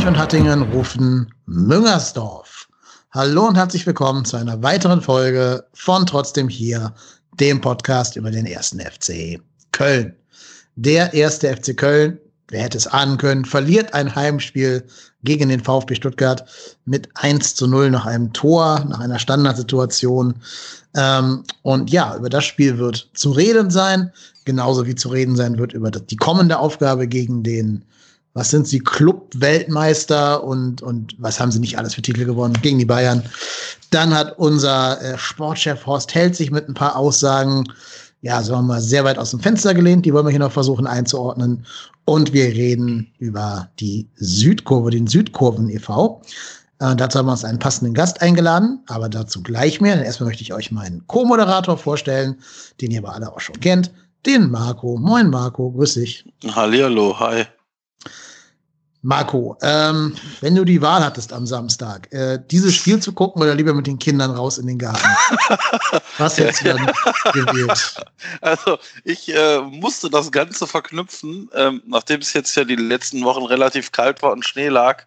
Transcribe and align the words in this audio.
Hamburg 0.00 0.14
und 0.14 0.22
Hattingen 0.22 0.62
rufen 0.62 1.34
Müngersdorf. 1.44 2.68
Hallo 3.10 3.48
und 3.48 3.56
herzlich 3.56 3.86
willkommen 3.86 4.24
zu 4.24 4.38
einer 4.38 4.62
weiteren 4.62 5.02
Folge 5.02 5.62
von 5.74 6.06
Trotzdem 6.06 6.48
hier, 6.48 6.94
dem 7.38 7.60
Podcast 7.60 8.16
über 8.16 8.30
den 8.30 8.46
ersten 8.46 8.80
FC 8.80 9.38
Köln. 9.72 10.16
Der 10.74 11.12
erste 11.12 11.54
FC 11.54 11.76
Köln, 11.76 12.18
wer 12.48 12.62
hätte 12.62 12.78
es 12.78 12.86
ahnen 12.86 13.18
können, 13.18 13.44
verliert 13.44 13.92
ein 13.92 14.14
Heimspiel 14.14 14.86
gegen 15.22 15.50
den 15.50 15.62
VfB 15.62 15.96
Stuttgart 15.96 16.46
mit 16.86 17.10
1 17.16 17.54
zu 17.56 17.66
0 17.66 17.90
nach 17.90 18.06
einem 18.06 18.32
Tor, 18.32 18.82
nach 18.88 19.00
einer 19.00 19.18
Standardsituation. 19.18 20.34
Ähm, 20.96 21.44
und 21.60 21.90
ja, 21.90 22.16
über 22.16 22.30
das 22.30 22.46
Spiel 22.46 22.78
wird 22.78 23.10
zu 23.12 23.32
reden 23.32 23.70
sein, 23.70 24.10
genauso 24.46 24.86
wie 24.86 24.94
zu 24.94 25.10
reden 25.10 25.36
sein 25.36 25.58
wird 25.58 25.74
über 25.74 25.90
die 25.90 26.16
kommende 26.16 26.58
Aufgabe 26.58 27.06
gegen 27.06 27.42
den 27.42 27.84
was 28.34 28.50
sind 28.50 28.66
sie, 28.66 28.78
Club-Weltmeister 28.78 30.44
und, 30.44 30.82
und 30.82 31.16
was 31.18 31.40
haben 31.40 31.50
sie 31.50 31.58
nicht 31.58 31.78
alles 31.78 31.94
für 31.94 32.02
Titel 32.02 32.24
gewonnen 32.24 32.56
gegen 32.62 32.78
die 32.78 32.84
Bayern. 32.84 33.22
Dann 33.90 34.14
hat 34.14 34.38
unser 34.38 35.00
äh, 35.02 35.18
Sportchef 35.18 35.84
Horst 35.86 36.14
Held 36.14 36.36
sich 36.36 36.50
mit 36.50 36.68
ein 36.68 36.74
paar 36.74 36.96
Aussagen, 36.96 37.64
ja, 38.22 38.42
sagen 38.42 38.60
wir 38.60 38.74
mal, 38.74 38.80
sehr 38.80 39.04
weit 39.04 39.18
aus 39.18 39.30
dem 39.30 39.40
Fenster 39.40 39.74
gelehnt. 39.74 40.06
Die 40.06 40.12
wollen 40.12 40.26
wir 40.26 40.30
hier 40.30 40.38
noch 40.38 40.52
versuchen 40.52 40.86
einzuordnen. 40.86 41.66
Und 42.04 42.32
wir 42.32 42.44
reden 42.44 43.12
über 43.18 43.68
die 43.80 44.08
Südkurve, 44.16 44.90
den 44.90 45.06
Südkurven 45.06 45.68
e.V. 45.68 46.22
Äh, 46.78 46.94
dazu 46.96 47.18
haben 47.18 47.26
wir 47.26 47.32
uns 47.32 47.44
einen 47.44 47.58
passenden 47.58 47.94
Gast 47.94 48.22
eingeladen, 48.22 48.80
aber 48.86 49.08
dazu 49.08 49.42
gleich 49.42 49.80
mehr. 49.80 49.96
Denn 49.96 50.04
erstmal 50.04 50.28
möchte 50.28 50.42
ich 50.42 50.54
euch 50.54 50.70
meinen 50.70 51.04
Co-Moderator 51.08 51.76
vorstellen, 51.76 52.36
den 52.80 52.92
ihr 52.92 53.00
aber 53.00 53.14
alle 53.14 53.32
auch 53.32 53.40
schon 53.40 53.58
kennt, 53.60 53.90
den 54.26 54.50
Marco. 54.50 54.96
Moin 54.98 55.30
Marco, 55.30 55.70
grüß 55.72 55.94
dich. 55.94 56.24
Hallihallo, 56.54 57.18
hi. 57.18 57.44
Marco, 59.02 59.56
ähm, 59.62 60.14
wenn 60.42 60.54
du 60.54 60.64
die 60.64 60.82
Wahl 60.82 61.02
hattest 61.02 61.32
am 61.32 61.46
Samstag, 61.46 62.12
äh, 62.12 62.38
dieses 62.50 62.74
Spiel 62.74 63.00
zu 63.00 63.12
gucken 63.12 63.40
oder 63.42 63.54
lieber 63.54 63.72
mit 63.72 63.86
den 63.86 63.98
Kindern 63.98 64.30
raus 64.30 64.58
in 64.58 64.66
den 64.66 64.78
Garten? 64.78 65.08
Was 66.18 66.36
hättest 66.36 66.60
du 66.60 66.74
dann 66.74 66.92
gewählt? 67.32 67.94
Also, 68.42 68.78
ich 69.04 69.34
äh, 69.34 69.60
musste 69.60 70.10
das 70.10 70.30
Ganze 70.30 70.66
verknüpfen, 70.66 71.48
ähm, 71.54 71.82
nachdem 71.86 72.20
es 72.20 72.32
jetzt 72.34 72.54
ja 72.54 72.64
die 72.64 72.76
letzten 72.76 73.24
Wochen 73.24 73.44
relativ 73.44 73.92
kalt 73.92 74.22
war 74.22 74.32
und 74.32 74.44
Schnee 74.44 74.68
lag, 74.68 75.04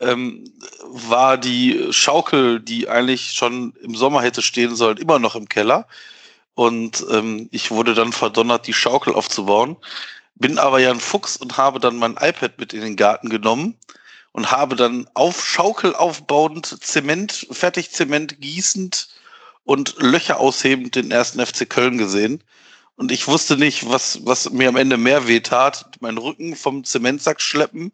ähm, 0.00 0.44
war 0.84 1.38
die 1.38 1.88
Schaukel, 1.90 2.60
die 2.60 2.88
eigentlich 2.88 3.32
schon 3.32 3.72
im 3.82 3.94
Sommer 3.94 4.22
hätte 4.22 4.42
stehen 4.42 4.74
sollen, 4.74 4.98
immer 4.98 5.18
noch 5.18 5.36
im 5.36 5.48
Keller. 5.48 5.86
Und 6.54 7.06
ähm, 7.10 7.48
ich 7.52 7.70
wurde 7.70 7.94
dann 7.94 8.12
verdonnert, 8.12 8.66
die 8.66 8.72
Schaukel 8.72 9.14
aufzubauen 9.14 9.76
bin 10.38 10.58
aber 10.58 10.78
ja 10.78 10.90
ein 10.90 11.00
Fuchs 11.00 11.36
und 11.36 11.56
habe 11.56 11.80
dann 11.80 11.96
mein 11.96 12.12
iPad 12.12 12.58
mit 12.58 12.72
in 12.72 12.80
den 12.80 12.96
Garten 12.96 13.28
genommen 13.28 13.76
und 14.32 14.50
habe 14.50 14.76
dann 14.76 15.08
auf 15.14 15.44
Schaukel 15.44 15.94
aufbauend 15.94 16.82
Zement, 16.82 17.46
Fertigzement 17.50 18.40
gießend 18.40 19.08
und 19.64 19.96
Löcher 19.98 20.38
aushebend 20.38 20.94
den 20.94 21.10
ersten 21.10 21.44
FC 21.44 21.68
Köln 21.68 21.98
gesehen. 21.98 22.42
Und 22.96 23.12
ich 23.12 23.28
wusste 23.28 23.56
nicht, 23.56 23.88
was, 23.88 24.24
was 24.24 24.50
mir 24.50 24.68
am 24.68 24.76
Ende 24.76 24.96
mehr 24.96 25.28
weh 25.28 25.40
tat, 25.40 25.90
meinen 26.00 26.18
Rücken 26.18 26.56
vom 26.56 26.84
Zementsack 26.84 27.40
schleppen 27.40 27.92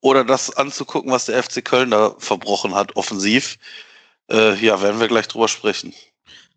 oder 0.00 0.24
das 0.24 0.56
anzugucken, 0.56 1.10
was 1.10 1.26
der 1.26 1.42
FC 1.42 1.64
Köln 1.64 1.90
da 1.90 2.14
verbrochen 2.18 2.74
hat, 2.74 2.94
offensiv. 2.96 3.58
Äh, 4.30 4.54
ja, 4.56 4.80
werden 4.82 5.00
wir 5.00 5.08
gleich 5.08 5.28
drüber 5.28 5.48
sprechen. 5.48 5.94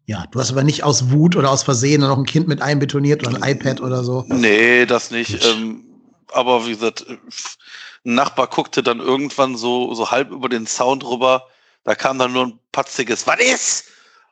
Ja, 0.08 0.24
du 0.32 0.40
hast 0.40 0.52
aber 0.52 0.64
nicht 0.64 0.86
aus 0.86 1.12
Wut 1.12 1.36
oder 1.36 1.52
aus 1.52 1.64
Versehen 1.64 2.00
noch 2.00 2.18
ein 2.18 2.26
Kind 2.26 2.48
mit 2.48 2.62
einbetoniert 2.62 3.28
oder 3.28 3.44
ein 3.44 3.56
iPad 3.56 3.82
oder 3.82 4.06
so. 4.06 4.24
Nee, 4.30 4.86
das 4.86 5.12
nicht. 5.12 5.46
Ähm, 5.46 5.84
aber 6.32 6.66
wie 6.66 6.72
gesagt, 6.72 7.06
ein 7.10 8.16
Nachbar 8.16 8.48
guckte 8.48 8.82
dann 8.82 9.02
irgendwann 9.02 9.58
so, 9.58 9.94
so 9.94 10.10
halb 10.10 10.32
über 10.32 10.48
den 10.48 10.66
Sound 10.66 11.04
rüber. 11.04 11.48
Da 11.84 11.94
kam 11.94 12.18
dann 12.20 12.32
nur 12.32 12.46
ein 12.48 12.60
patziges 12.72 13.28
Was 13.28 13.40
ist? 13.40 13.84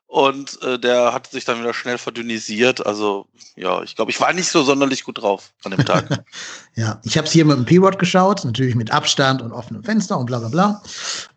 Und 0.08 0.62
äh, 0.62 0.80
der 0.80 1.12
hat 1.12 1.28
sich 1.28 1.44
dann 1.44 1.60
wieder 1.60 1.74
schnell 1.74 1.98
verdünnisiert. 1.98 2.86
Also 2.86 3.28
ja, 3.58 3.84
ich 3.84 3.98
glaube, 3.98 4.12
ich 4.12 4.22
war 4.22 4.32
nicht 4.32 4.48
so 4.48 4.64
sonderlich 4.64 5.04
gut 5.04 5.22
drauf 5.22 5.52
an 5.66 5.72
dem 5.72 5.84
Tag. 5.84 6.24
ja, 6.76 7.02
ich 7.04 7.18
habe 7.18 7.28
es 7.28 7.34
hier 7.34 7.44
mit 7.44 7.58
dem 7.58 7.66
P-Word 7.66 8.00
geschaut, 8.00 8.46
natürlich 8.46 8.76
mit 8.76 8.92
Abstand 8.92 9.42
und 9.42 9.52
offenem 9.52 9.84
Fenster 9.84 10.18
und 10.18 10.28
bla 10.28 10.40
bla 10.40 10.48
bla. 10.48 10.84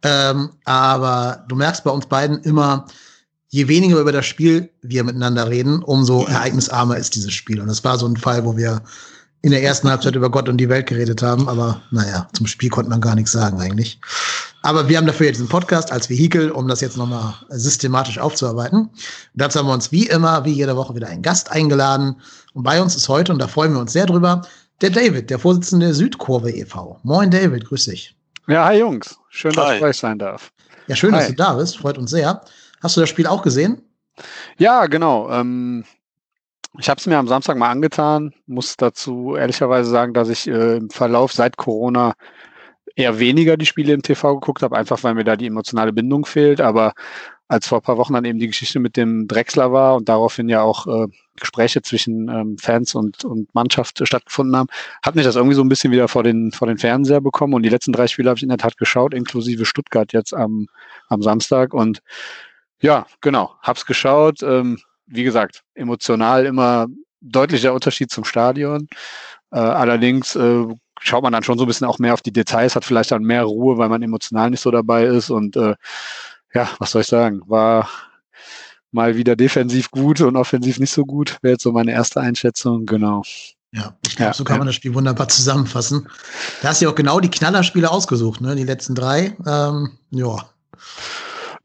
Ähm, 0.05 0.51
aber 0.65 1.45
du 1.49 1.57
merkst 1.57 1.83
bei 1.83 1.91
uns 1.91 2.07
beiden 2.07 2.41
immer, 2.45 2.87
je 3.49 3.69
weniger 3.69 4.01
über 4.01 4.13
das 4.13 4.27
Spiel 4.27 4.71
wir 4.83 5.05
miteinander 5.05 5.49
reden, 5.49 5.83
umso 5.83 6.25
ereignisarmer 6.27 6.97
ist 6.97 7.15
dieses 7.15 7.33
Spiel. 7.33 7.61
Und 7.61 7.69
es 7.69 7.85
war 7.85 7.99
so 7.99 8.07
ein 8.07 8.17
Fall, 8.17 8.45
wo 8.45 8.57
wir 8.57 8.83
in 9.41 9.53
der 9.53 9.63
ersten 9.63 9.89
Halbzeit 9.89 10.17
über 10.17 10.31
Gott 10.31 10.49
und 10.49 10.59
die 10.59 10.69
Welt 10.69 10.87
geredet 10.87 11.23
haben, 11.23 11.49
aber 11.49 11.81
naja, 11.91 12.29
zum 12.33 12.47
Spiel 12.47 12.71
konnte 12.71 12.91
man 12.91 13.01
gar 13.01 13.15
nichts 13.15 13.33
sagen 13.33 13.61
eigentlich. 13.61 14.01
Aber 14.63 14.89
wir 14.89 14.97
haben 14.97 15.07
dafür 15.07 15.27
jetzt 15.27 15.37
diesen 15.37 15.49
Podcast 15.49 15.93
als 15.93 16.11
Vehikel, 16.11 16.51
um 16.51 16.67
das 16.67 16.81
jetzt 16.81 16.97
nochmal 16.97 17.35
systematisch 17.51 18.19
aufzuarbeiten. 18.19 18.81
Und 18.81 18.91
dazu 19.35 19.61
haben 19.61 19.69
wir 19.69 19.75
uns 19.75 19.93
wie 19.93 20.07
immer, 20.07 20.45
wie 20.45 20.53
jede 20.53 20.77
Woche 20.77 20.95
wieder 20.97 21.07
einen 21.07 21.23
Gast 21.23 21.53
eingeladen. 21.53 22.17
Und 22.55 22.65
bei 22.65 22.83
uns 22.83 22.97
ist 22.97 23.09
heute, 23.09 23.33
und 23.33 23.39
da 23.39 23.47
freuen 23.47 23.73
wir 23.73 23.81
uns 23.81 23.93
sehr 23.93 24.07
drüber, 24.07 24.43
der 24.81 24.91
David, 24.91 25.31
der 25.31 25.39
Vorsitzende 25.39 25.87
der 25.87 25.95
Südkurve 25.95 26.51
e.V. 26.51 26.99
Moin 27.05 27.31
David, 27.31 27.65
grüß 27.67 27.85
dich. 27.85 28.17
Ja, 28.49 28.65
hi 28.67 28.81
Jungs. 28.81 29.17
Schön, 29.31 29.53
dass 29.53 29.75
ich 29.75 29.81
bei 29.81 29.89
euch 29.89 29.99
sein 29.99 30.19
darf. 30.19 30.51
Ja, 30.89 30.97
schön, 30.97 31.13
hi. 31.15 31.21
dass 31.21 31.29
du 31.29 31.35
da 31.35 31.55
bist. 31.55 31.79
Freut 31.79 31.99
uns 31.99 32.11
sehr. 32.11 32.41
Hast 32.83 32.97
du 32.97 33.01
das 33.01 33.09
Spiel 33.09 33.27
auch 33.27 33.43
gesehen? 33.43 33.83
Ja, 34.59 34.87
genau. 34.87 35.31
Ähm, 35.31 35.85
ich 36.79 36.89
habe 36.89 36.99
es 36.99 37.07
mir 37.07 37.19
am 37.19 37.29
Samstag 37.29 37.57
mal 37.57 37.71
angetan, 37.71 38.35
muss 38.47 38.77
dazu 38.77 39.37
ehrlicherweise 39.37 39.91
sagen, 39.91 40.15
dass 40.15 40.29
ich 40.29 40.47
äh, 40.49 40.77
im 40.77 40.91
Verlauf 40.91 41.33
seit 41.33 41.57
Corona 41.57 42.15
eher 42.95 43.19
weniger 43.19 43.57
die 43.57 43.67
Spiele 43.67 43.93
im 43.93 44.03
TV 44.03 44.35
geguckt 44.39 44.63
habe, 44.63 44.77
einfach 44.77 45.03
weil 45.05 45.15
mir 45.15 45.25
da 45.25 45.37
die 45.37 45.47
emotionale 45.47 45.93
Bindung 45.93 46.27
fehlt. 46.27 46.61
Aber 46.61 46.95
als 47.47 47.67
vor 47.67 47.79
ein 47.79 47.83
paar 47.83 47.97
Wochen 47.97 48.13
dann 48.13 48.25
eben 48.25 48.39
die 48.39 48.49
Geschichte 48.49 48.79
mit 48.79 48.97
dem 48.97 49.27
Drechsler 49.27 49.73
war 49.73 49.97
und 49.97 50.09
daraufhin 50.09 50.49
ja 50.49 50.63
auch 50.63 50.87
äh, 50.87 51.07
Gespräche 51.37 51.81
zwischen 51.81 52.29
ähm, 52.29 52.59
Fans 52.59 52.95
und, 52.95 53.25
und 53.25 53.55
Mannschaft 53.55 54.07
stattgefunden 54.07 54.55
haben, 54.57 54.69
hat 55.03 55.15
mich 55.15 55.25
das 55.25 55.37
irgendwie 55.37 55.55
so 55.55 55.63
ein 55.63 55.69
bisschen 55.69 55.93
wieder 55.93 56.09
vor 56.09 56.23
den, 56.25 56.53
vor 56.53 56.69
den 56.69 56.77
Fernseher 56.77 57.21
bekommen. 57.21 57.55
Und 57.55 57.63
die 57.63 57.71
letzten 57.71 57.93
drei 57.93 58.07
Spiele 58.07 58.29
habe 58.29 58.37
ich 58.37 58.43
in 58.43 58.51
der 58.51 58.59
Tat 58.59 58.77
geschaut, 58.77 59.15
inklusive 59.15 59.65
Stuttgart 59.65 60.13
jetzt 60.13 60.35
am, 60.35 60.67
am 61.09 61.23
Samstag. 61.23 61.73
Und 61.73 62.03
ja, 62.81 63.07
genau. 63.21 63.55
Hab's 63.63 63.87
geschaut. 63.87 64.43
Ähm, 64.43 64.79
wie 65.07 65.25
gesagt, 65.25 65.63
emotional 65.75 66.47
immer 66.47 66.87
deutlicher 67.21 67.73
Unterschied 67.73 68.11
zum 68.11 68.25
Stadion. 68.25 68.89
Äh, 69.51 69.59
allerdings 69.59 70.37
äh, 70.37 70.67
schaut 71.01 71.23
man 71.23 71.33
dann 71.33 71.43
schon 71.43 71.59
so 71.59 71.65
ein 71.65 71.69
bisschen 71.69 71.87
auch 71.87 71.99
mehr 71.99 72.15
auf 72.15 72.23
die 72.23 72.33
Details, 72.33 72.77
hat 72.77 72.85
vielleicht 72.85 73.11
dann 73.11 73.23
mehr 73.23 73.45
Ruhe, 73.45 73.79
weil 73.79 73.89
man 73.89 74.03
emotional 74.03 74.51
nicht 74.51 74.61
so 74.61 74.71
dabei 74.71 75.05
ist. 75.05 75.31
Und 75.31 75.57
äh, 75.57 75.75
ja, 76.55 76.69
was 76.79 76.91
soll 76.91 77.03
ich 77.03 77.09
sagen? 77.09 77.41
War 77.47 77.89
mal 78.91 79.17
wieder 79.17 79.37
defensiv 79.37 79.91
gut 79.91 80.21
und 80.21 80.37
offensiv 80.37 80.79
nicht 80.79 80.93
so 80.93 81.05
gut. 81.05 81.39
Wäre 81.43 81.53
jetzt 81.53 81.63
so 81.63 81.73
meine 81.73 81.93
erste 81.93 82.21
Einschätzung, 82.21 82.87
genau. 82.87 83.23
Ja, 83.71 83.95
ich 84.07 84.17
glaube, 84.17 84.31
ja, 84.31 84.35
so 84.35 84.45
kann 84.45 84.55
ja. 84.55 84.59
man 84.59 84.67
das 84.67 84.77
Spiel 84.77 84.95
wunderbar 84.95 85.29
zusammenfassen. 85.29 86.09
Da 86.63 86.69
hast 86.69 86.81
du 86.81 86.87
ja 86.87 86.91
auch 86.91 86.95
genau 86.95 87.21
die 87.21 87.31
Knallerspiele 87.31 87.91
ausgesucht, 87.91 88.41
ne? 88.41 88.57
Die 88.57 88.65
letzten 88.65 88.95
drei. 88.95 89.37
Ähm, 89.47 89.99
ja. 90.11 90.49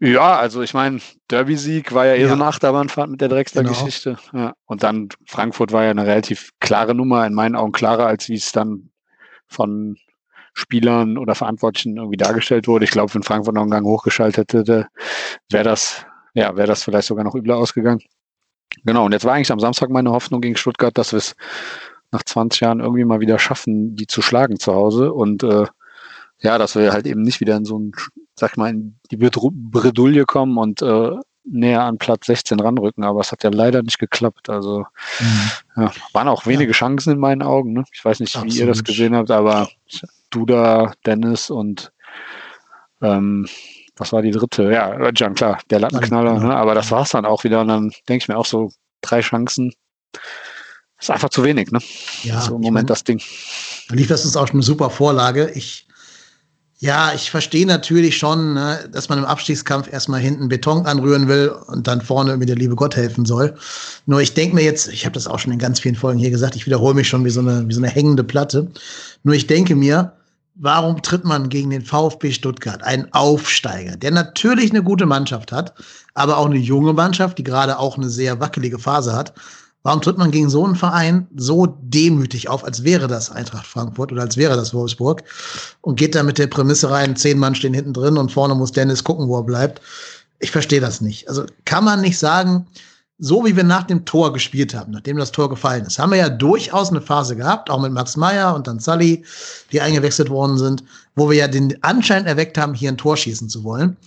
Ja, 0.03 0.37
also 0.37 0.61
ich 0.61 0.73
meine, 0.73 0.99
Derby-Sieg 1.31 1.93
war 1.93 2.05
ja 2.05 2.15
eh 2.15 2.23
ja. 2.23 2.27
so 2.27 2.33
eine 2.33 2.43
Achterbahnfahrt 2.43 3.09
mit 3.09 3.21
der 3.21 3.29
Drexler-Geschichte. 3.29 4.17
Genau. 4.31 4.43
Ja. 4.43 4.53
Und 4.65 4.83
dann 4.83 5.07
Frankfurt 5.25 5.71
war 5.71 5.85
ja 5.85 5.91
eine 5.91 6.05
relativ 6.05 6.49
klare 6.59 6.93
Nummer, 6.93 7.25
in 7.25 7.33
meinen 7.33 7.55
Augen 7.55 7.71
klarer, 7.71 8.05
als 8.05 8.27
wie 8.27 8.35
es 8.35 8.51
dann 8.51 8.89
von 9.47 9.95
Spielern 10.53 11.17
oder 11.17 11.35
Verantwortlichen 11.35 11.95
irgendwie 11.95 12.17
dargestellt 12.17 12.67
wurde. 12.67 12.83
Ich 12.83 12.91
glaube, 12.91 13.13
wenn 13.13 13.23
Frankfurt 13.23 13.55
noch 13.55 13.61
einen 13.61 13.71
Gang 13.71 13.85
hochgeschaltet 13.85 14.53
hätte, 14.53 14.87
wäre 15.49 15.63
das, 15.63 16.05
ja, 16.33 16.57
wäre 16.57 16.67
das 16.67 16.83
vielleicht 16.83 17.07
sogar 17.07 17.23
noch 17.23 17.35
übler 17.35 17.55
ausgegangen. 17.55 18.01
Genau, 18.83 19.05
und 19.05 19.13
jetzt 19.13 19.23
war 19.23 19.35
eigentlich 19.35 19.53
am 19.53 19.61
Samstag 19.61 19.89
meine 19.89 20.11
Hoffnung 20.11 20.41
gegen 20.41 20.57
Stuttgart, 20.57 20.97
dass 20.97 21.13
wir 21.13 21.19
es 21.19 21.33
nach 22.11 22.23
20 22.23 22.59
Jahren 22.59 22.81
irgendwie 22.81 23.05
mal 23.05 23.21
wieder 23.21 23.39
schaffen, 23.39 23.95
die 23.95 24.07
zu 24.07 24.21
schlagen 24.21 24.59
zu 24.59 24.73
Hause. 24.73 25.13
Und 25.13 25.43
äh, 25.43 25.67
ja, 26.43 26.57
dass 26.57 26.75
wir 26.75 26.91
halt 26.91 27.07
eben 27.07 27.21
nicht 27.21 27.39
wieder 27.39 27.55
in 27.55 27.65
so 27.65 27.79
ein 27.79 27.93
sag 28.35 28.57
mal, 28.57 28.69
in 28.69 28.95
die 29.11 29.17
Bredouille 29.17 30.25
kommen 30.25 30.57
und 30.57 30.81
äh, 30.81 31.11
näher 31.45 31.83
an 31.83 31.97
Platz 31.97 32.27
16 32.27 32.59
ranrücken, 32.59 33.03
aber 33.03 33.19
es 33.19 33.31
hat 33.31 33.43
ja 33.43 33.49
leider 33.49 33.83
nicht 33.83 33.99
geklappt. 33.99 34.49
Also 34.49 34.85
mhm. 35.19 35.49
ja, 35.83 35.91
waren 36.13 36.27
auch 36.27 36.45
wenige 36.45 36.71
ja. 36.71 36.77
Chancen 36.77 37.13
in 37.13 37.19
meinen 37.19 37.41
Augen. 37.41 37.73
Ne? 37.73 37.83
Ich 37.93 38.03
weiß 38.03 38.19
nicht, 38.19 38.35
Absolut. 38.35 38.53
wie 38.53 38.59
ihr 38.59 38.67
das 38.67 38.83
gesehen 38.83 39.15
habt, 39.15 39.31
aber 39.31 39.69
Duda, 40.29 40.93
Dennis 41.05 41.49
und 41.49 41.91
ähm, 43.01 43.47
was 43.97 44.11
war 44.11 44.21
die 44.21 44.31
dritte? 44.31 44.71
Ja, 44.71 45.11
Jan, 45.13 45.35
klar, 45.35 45.59
der 45.69 45.81
Lattenknaller, 45.81 46.39
ne? 46.39 46.55
aber 46.55 46.73
das 46.73 46.89
war 46.89 47.03
es 47.03 47.09
dann 47.09 47.25
auch 47.25 47.43
wieder. 47.43 47.61
Und 47.61 47.67
dann 47.67 47.91
denke 48.09 48.23
ich 48.23 48.27
mir 48.27 48.37
auch 48.37 48.45
so, 48.45 48.71
drei 49.01 49.21
Chancen. 49.21 49.73
Ist 50.99 51.11
einfach 51.11 51.29
zu 51.29 51.43
wenig, 51.43 51.71
ne? 51.71 51.79
Ja, 52.23 52.39
so 52.39 52.55
im 52.55 52.61
Moment 52.61 52.75
mein, 52.75 52.85
das 52.87 53.03
Ding. 53.03 53.21
Dann 53.89 53.97
lief 53.97 54.07
das 54.07 54.23
uns 54.23 54.37
auch 54.37 54.49
eine 54.49 54.63
super 54.63 54.89
Vorlage. 54.89 55.51
Ich 55.53 55.85
ja, 56.83 57.13
ich 57.13 57.31
verstehe 57.31 57.65
natürlich 57.65 58.17
schon, 58.17 58.55
ne, 58.55 58.89
dass 58.91 59.07
man 59.07 59.17
im 59.17 59.23
Abstiegskampf 59.23 59.89
erstmal 59.89 60.19
hinten 60.19 60.49
Beton 60.49 60.85
anrühren 60.85 61.29
will 61.29 61.47
und 61.67 61.87
dann 61.87 62.01
vorne 62.01 62.35
mir 62.35 62.45
der 62.45 62.57
liebe 62.57 62.75
Gott 62.75 62.97
helfen 62.97 63.23
soll. 63.23 63.55
Nur 64.05 64.19
ich 64.19 64.33
denke 64.33 64.55
mir 64.55 64.65
jetzt, 64.65 64.89
ich 64.89 65.05
habe 65.05 65.13
das 65.13 65.25
auch 65.25 65.39
schon 65.39 65.53
in 65.53 65.59
ganz 65.59 65.79
vielen 65.79 65.95
Folgen 65.95 66.19
hier 66.19 66.29
gesagt, 66.29 66.57
ich 66.57 66.65
wiederhole 66.65 66.93
mich 66.93 67.07
schon 67.07 67.23
wie 67.23 67.29
so 67.29 67.39
eine, 67.39 67.65
wie 67.69 67.73
so 67.73 67.79
eine 67.79 67.87
hängende 67.87 68.25
Platte. 68.25 68.67
Nur 69.23 69.33
ich 69.33 69.47
denke 69.47 69.75
mir, 69.75 70.11
warum 70.55 71.01
tritt 71.01 71.23
man 71.23 71.47
gegen 71.47 71.69
den 71.69 71.83
VfB 71.83 72.33
Stuttgart, 72.33 72.83
einen 72.83 73.07
Aufsteiger, 73.13 73.95
der 73.95 74.11
natürlich 74.11 74.71
eine 74.71 74.83
gute 74.83 75.05
Mannschaft 75.05 75.53
hat, 75.53 75.73
aber 76.15 76.37
auch 76.37 76.47
eine 76.47 76.57
junge 76.57 76.91
Mannschaft, 76.91 77.37
die 77.37 77.45
gerade 77.45 77.79
auch 77.79 77.95
eine 77.95 78.09
sehr 78.09 78.41
wackelige 78.41 78.77
Phase 78.77 79.13
hat. 79.13 79.31
Warum 79.83 80.01
tritt 80.01 80.17
man 80.17 80.31
gegen 80.31 80.49
so 80.49 80.65
einen 80.65 80.77
Verein 80.77 81.27
so 81.35 81.77
demütig 81.81 82.47
auf, 82.47 82.63
als 82.63 82.85
wäre 82.85 83.07
das 83.07 83.29
Eintracht 83.29 83.67
Frankfurt 83.67 84.13
oder 84.13 84.21
als 84.21 84.37
wäre 84.37 84.55
das 84.55 84.73
Wolfsburg 84.73 85.23
und 85.81 85.97
geht 85.99 86.15
da 86.15 86.23
mit 86.23 86.37
der 86.37 86.47
Prämisse 86.47 86.89
rein, 86.89 87.17
zehn 87.17 87.37
Mann 87.37 87.53
stehen 87.53 87.73
hinten 87.73 87.93
drin 87.93 88.17
und 88.17 88.31
vorne 88.31 88.55
muss 88.55 88.71
Dennis 88.71 89.03
gucken, 89.03 89.27
wo 89.27 89.37
er 89.37 89.43
bleibt. 89.43 89.81
Ich 90.39 90.51
verstehe 90.51 90.79
das 90.79 91.01
nicht. 91.01 91.27
Also 91.27 91.45
kann 91.65 91.83
man 91.83 91.99
nicht 91.99 92.17
sagen, 92.17 92.65
so 93.19 93.45
wie 93.45 93.57
wir 93.57 93.63
nach 93.63 93.83
dem 93.83 94.05
Tor 94.05 94.31
gespielt 94.31 94.73
haben, 94.73 94.93
nachdem 94.93 95.17
das 95.17 95.33
Tor 95.33 95.49
gefallen 95.49 95.85
ist, 95.85 95.99
haben 95.99 96.11
wir 96.11 96.17
ja 96.17 96.29
durchaus 96.29 96.89
eine 96.89 97.01
Phase 97.01 97.35
gehabt, 97.35 97.69
auch 97.69 97.81
mit 97.81 97.91
Max 97.91 98.15
Meyer 98.15 98.55
und 98.55 98.67
dann 98.67 98.79
Sully, 98.79 99.25
die 99.73 99.81
eingewechselt 99.81 100.29
worden 100.29 100.57
sind, 100.57 100.83
wo 101.15 101.29
wir 101.29 101.37
ja 101.37 101.49
den 101.49 101.83
Anschein 101.83 102.25
erweckt 102.25 102.57
haben, 102.57 102.73
hier 102.73 102.89
ein 102.89 102.97
Tor 102.97 103.17
schießen 103.17 103.49
zu 103.49 103.65
wollen. 103.65 103.97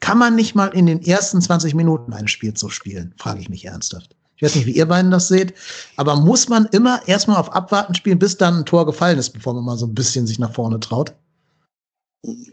Kann 0.00 0.18
man 0.18 0.34
nicht 0.34 0.54
mal 0.54 0.68
in 0.68 0.86
den 0.86 1.02
ersten 1.02 1.42
20 1.42 1.74
Minuten 1.74 2.14
ein 2.14 2.28
Spiel 2.28 2.56
so 2.56 2.70
spielen, 2.70 3.14
frage 3.18 3.40
ich 3.40 3.50
mich 3.50 3.66
ernsthaft. 3.66 4.15
Ich 4.36 4.42
weiß 4.42 4.54
nicht, 4.54 4.66
wie 4.66 4.76
ihr 4.76 4.86
beiden 4.86 5.10
das 5.10 5.28
seht, 5.28 5.54
aber 5.96 6.16
muss 6.16 6.48
man 6.48 6.66
immer 6.66 7.00
erstmal 7.08 7.38
auf 7.38 7.52
Abwarten 7.52 7.94
spielen, 7.94 8.18
bis 8.18 8.36
dann 8.36 8.58
ein 8.58 8.66
Tor 8.66 8.84
gefallen 8.84 9.18
ist, 9.18 9.30
bevor 9.30 9.54
man 9.54 9.64
mal 9.64 9.78
so 9.78 9.86
ein 9.86 9.94
bisschen 9.94 10.26
sich 10.26 10.38
nach 10.38 10.52
vorne 10.52 10.78
traut? 10.78 11.14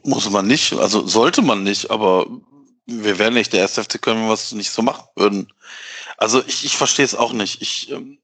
Muss 0.04 0.30
man 0.30 0.48
nicht, 0.48 0.74
also 0.74 1.06
sollte 1.06 1.42
man 1.42 1.64
nicht, 1.64 1.92
aber 1.92 2.26
wir 2.86 3.20
wären 3.20 3.34
nicht 3.34 3.54
der 3.54 3.62
erste 3.62 3.84
FC 3.84 4.02
Köln, 4.02 4.18
wenn 4.18 4.28
wir 4.28 4.34
es 4.34 4.52
nicht 4.52 4.72
so 4.72 4.82
machen 4.82 5.06
würden. 5.16 5.52
Also 6.18 6.42
ich, 6.48 6.64
ich 6.66 6.78
verstehe 6.78 7.06
es 7.06 7.16
auch 7.16 7.34
nicht. 7.34 7.62
Ich 7.62 7.92
ähm, 7.92 8.18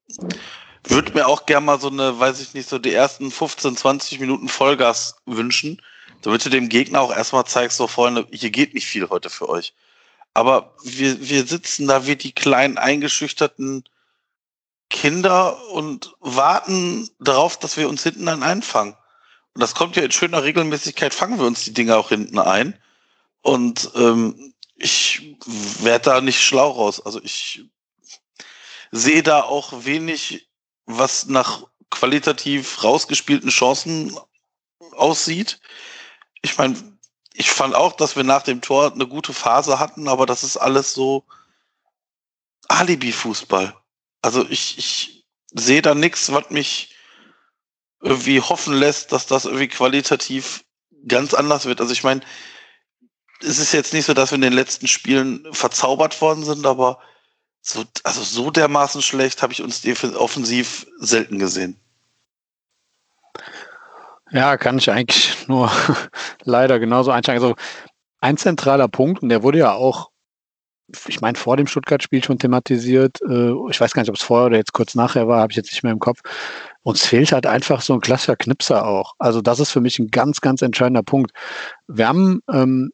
würde 0.84 1.14
mir 1.14 1.28
auch 1.28 1.46
gerne 1.46 1.66
mal 1.66 1.80
so 1.80 1.90
eine, 1.90 2.18
weiß 2.20 2.40
ich 2.42 2.54
nicht, 2.54 2.70
so 2.70 2.78
die 2.78 2.94
ersten 2.94 3.32
15, 3.32 3.76
20 3.76 4.20
Minuten 4.20 4.48
Vollgas 4.48 5.16
wünschen, 5.26 5.82
damit 6.22 6.46
du 6.46 6.50
dem 6.50 6.70
Gegner 6.70 7.02
auch 7.02 7.16
erstmal 7.16 7.46
zeigst, 7.46 7.78
so 7.78 7.88
Freunde, 7.88 8.28
hier 8.32 8.52
geht 8.52 8.74
nicht 8.74 8.88
viel 8.88 9.10
heute 9.10 9.30
für 9.30 9.50
euch. 9.50 9.74
Aber 10.40 10.74
wir, 10.84 11.28
wir 11.28 11.46
sitzen 11.46 11.88
da 11.88 12.08
wie 12.08 12.16
die 12.16 12.32
kleinen 12.32 12.78
eingeschüchterten 12.78 13.84
Kinder 14.90 15.62
und 15.72 16.16
warten 16.22 17.10
darauf, 17.20 17.60
dass 17.60 17.76
wir 17.76 17.90
uns 17.90 18.04
hinten 18.04 18.26
dann 18.26 18.42
einfangen. 18.42 18.96
Und 19.54 19.62
das 19.62 19.76
kommt 19.76 19.98
ja 19.98 20.04
in 20.04 20.14
schöner 20.14 20.44
Regelmäßigkeit, 20.44 21.14
fangen 21.14 21.40
wir 21.40 21.46
uns 21.46 21.66
die 21.66 21.74
Dinge 21.74 21.98
auch 21.98 22.08
hinten 22.08 22.40
ein. 22.40 22.82
Und 23.42 23.92
ähm, 23.96 24.54
ich 24.76 25.36
werde 25.82 26.06
da 26.06 26.22
nicht 26.22 26.42
schlau 26.42 26.72
raus. 26.72 27.06
Also 27.06 27.22
ich 27.22 27.66
sehe 28.92 29.24
da 29.24 29.44
auch 29.44 29.84
wenig, 29.84 30.48
was 30.86 31.26
nach 31.26 31.64
qualitativ 31.90 32.82
rausgespielten 32.82 33.50
Chancen 33.50 34.18
aussieht. 34.94 35.60
Ich 36.42 36.58
meine, 36.58 36.89
ich 37.40 37.50
fand 37.52 37.74
auch, 37.74 37.94
dass 37.94 38.18
wir 38.18 38.26
nach 38.26 38.44
dem 38.44 38.60
Tor 38.60 38.92
eine 38.92 39.08
gute 39.08 39.34
Phase 39.34 39.80
hatten, 39.80 40.10
aber 40.10 40.26
das 40.26 40.44
ist 40.44 40.58
alles 40.58 40.94
so 40.94 41.24
Alibi-Fußball. 42.68 43.74
Also 44.22 44.46
ich, 44.50 44.78
ich 44.78 45.26
sehe 45.54 45.82
da 45.82 45.96
nichts, 45.96 46.34
was 46.34 46.50
mich 46.50 46.98
irgendwie 48.02 48.42
hoffen 48.42 48.74
lässt, 48.74 49.14
dass 49.14 49.26
das 49.26 49.46
irgendwie 49.46 49.70
qualitativ 49.70 50.66
ganz 51.08 51.34
anders 51.34 51.64
wird. 51.64 51.80
Also 51.80 51.94
ich 51.94 52.04
meine, 52.04 52.20
es 53.40 53.58
ist 53.58 53.72
jetzt 53.72 53.94
nicht 53.94 54.06
so, 54.06 54.14
dass 54.14 54.32
wir 54.32 54.36
in 54.36 54.42
den 54.42 54.52
letzten 54.52 54.90
Spielen 54.90 55.48
verzaubert 55.54 56.20
worden 56.20 56.44
sind, 56.44 56.66
aber 56.66 57.00
so, 57.62 57.86
also 58.04 58.22
so 58.22 58.52
dermaßen 58.52 59.02
schlecht 59.02 59.42
habe 59.42 59.54
ich 59.54 59.62
uns 59.62 59.86
offensiv 60.14 60.88
selten 60.98 61.40
gesehen. 61.40 61.80
Ja, 64.32 64.58
kann 64.58 64.78
ich 64.78 64.90
eigentlich 64.92 65.36
nur 65.48 65.72
leider 66.44 66.80
genauso 66.80 67.12
einsteigen. 67.12 67.42
Also 67.42 67.56
ein 68.22 68.38
zentraler 68.38 68.88
Punkt, 68.88 69.22
und 69.22 69.30
der 69.30 69.44
wurde 69.44 69.60
ja 69.60 69.74
auch, 69.74 70.10
ich 71.08 71.22
meine, 71.22 71.38
vor 71.38 71.56
dem 71.56 71.68
Stuttgart-Spiel 71.68 72.24
schon 72.24 72.40
thematisiert. 72.40 73.22
Äh, 73.22 73.52
ich 73.70 73.80
weiß 73.80 73.94
gar 73.94 74.02
nicht, 74.02 74.10
ob 74.10 74.16
es 74.16 74.24
vorher 74.24 74.48
oder 74.48 74.58
jetzt 74.58 74.74
kurz 74.74 74.96
nachher 74.96 75.28
war, 75.28 75.42
habe 75.42 75.52
ich 75.52 75.58
jetzt 75.58 75.72
nicht 75.72 75.84
mehr 75.84 75.94
im 75.94 76.00
Kopf. 76.00 76.22
Uns 76.82 77.06
fehlt 77.06 77.32
halt 77.32 77.46
einfach 77.46 77.82
so 77.82 77.94
ein 77.94 78.02
klassischer 78.02 78.36
Knipser 78.36 78.88
auch. 78.88 79.14
Also 79.20 79.42
das 79.42 79.60
ist 79.60 79.72
für 79.72 79.82
mich 79.82 80.00
ein 80.00 80.08
ganz, 80.08 80.42
ganz 80.42 80.62
entscheidender 80.62 81.04
Punkt. 81.04 81.32
Wir 81.88 82.08
haben, 82.08 82.42
ähm, 82.52 82.92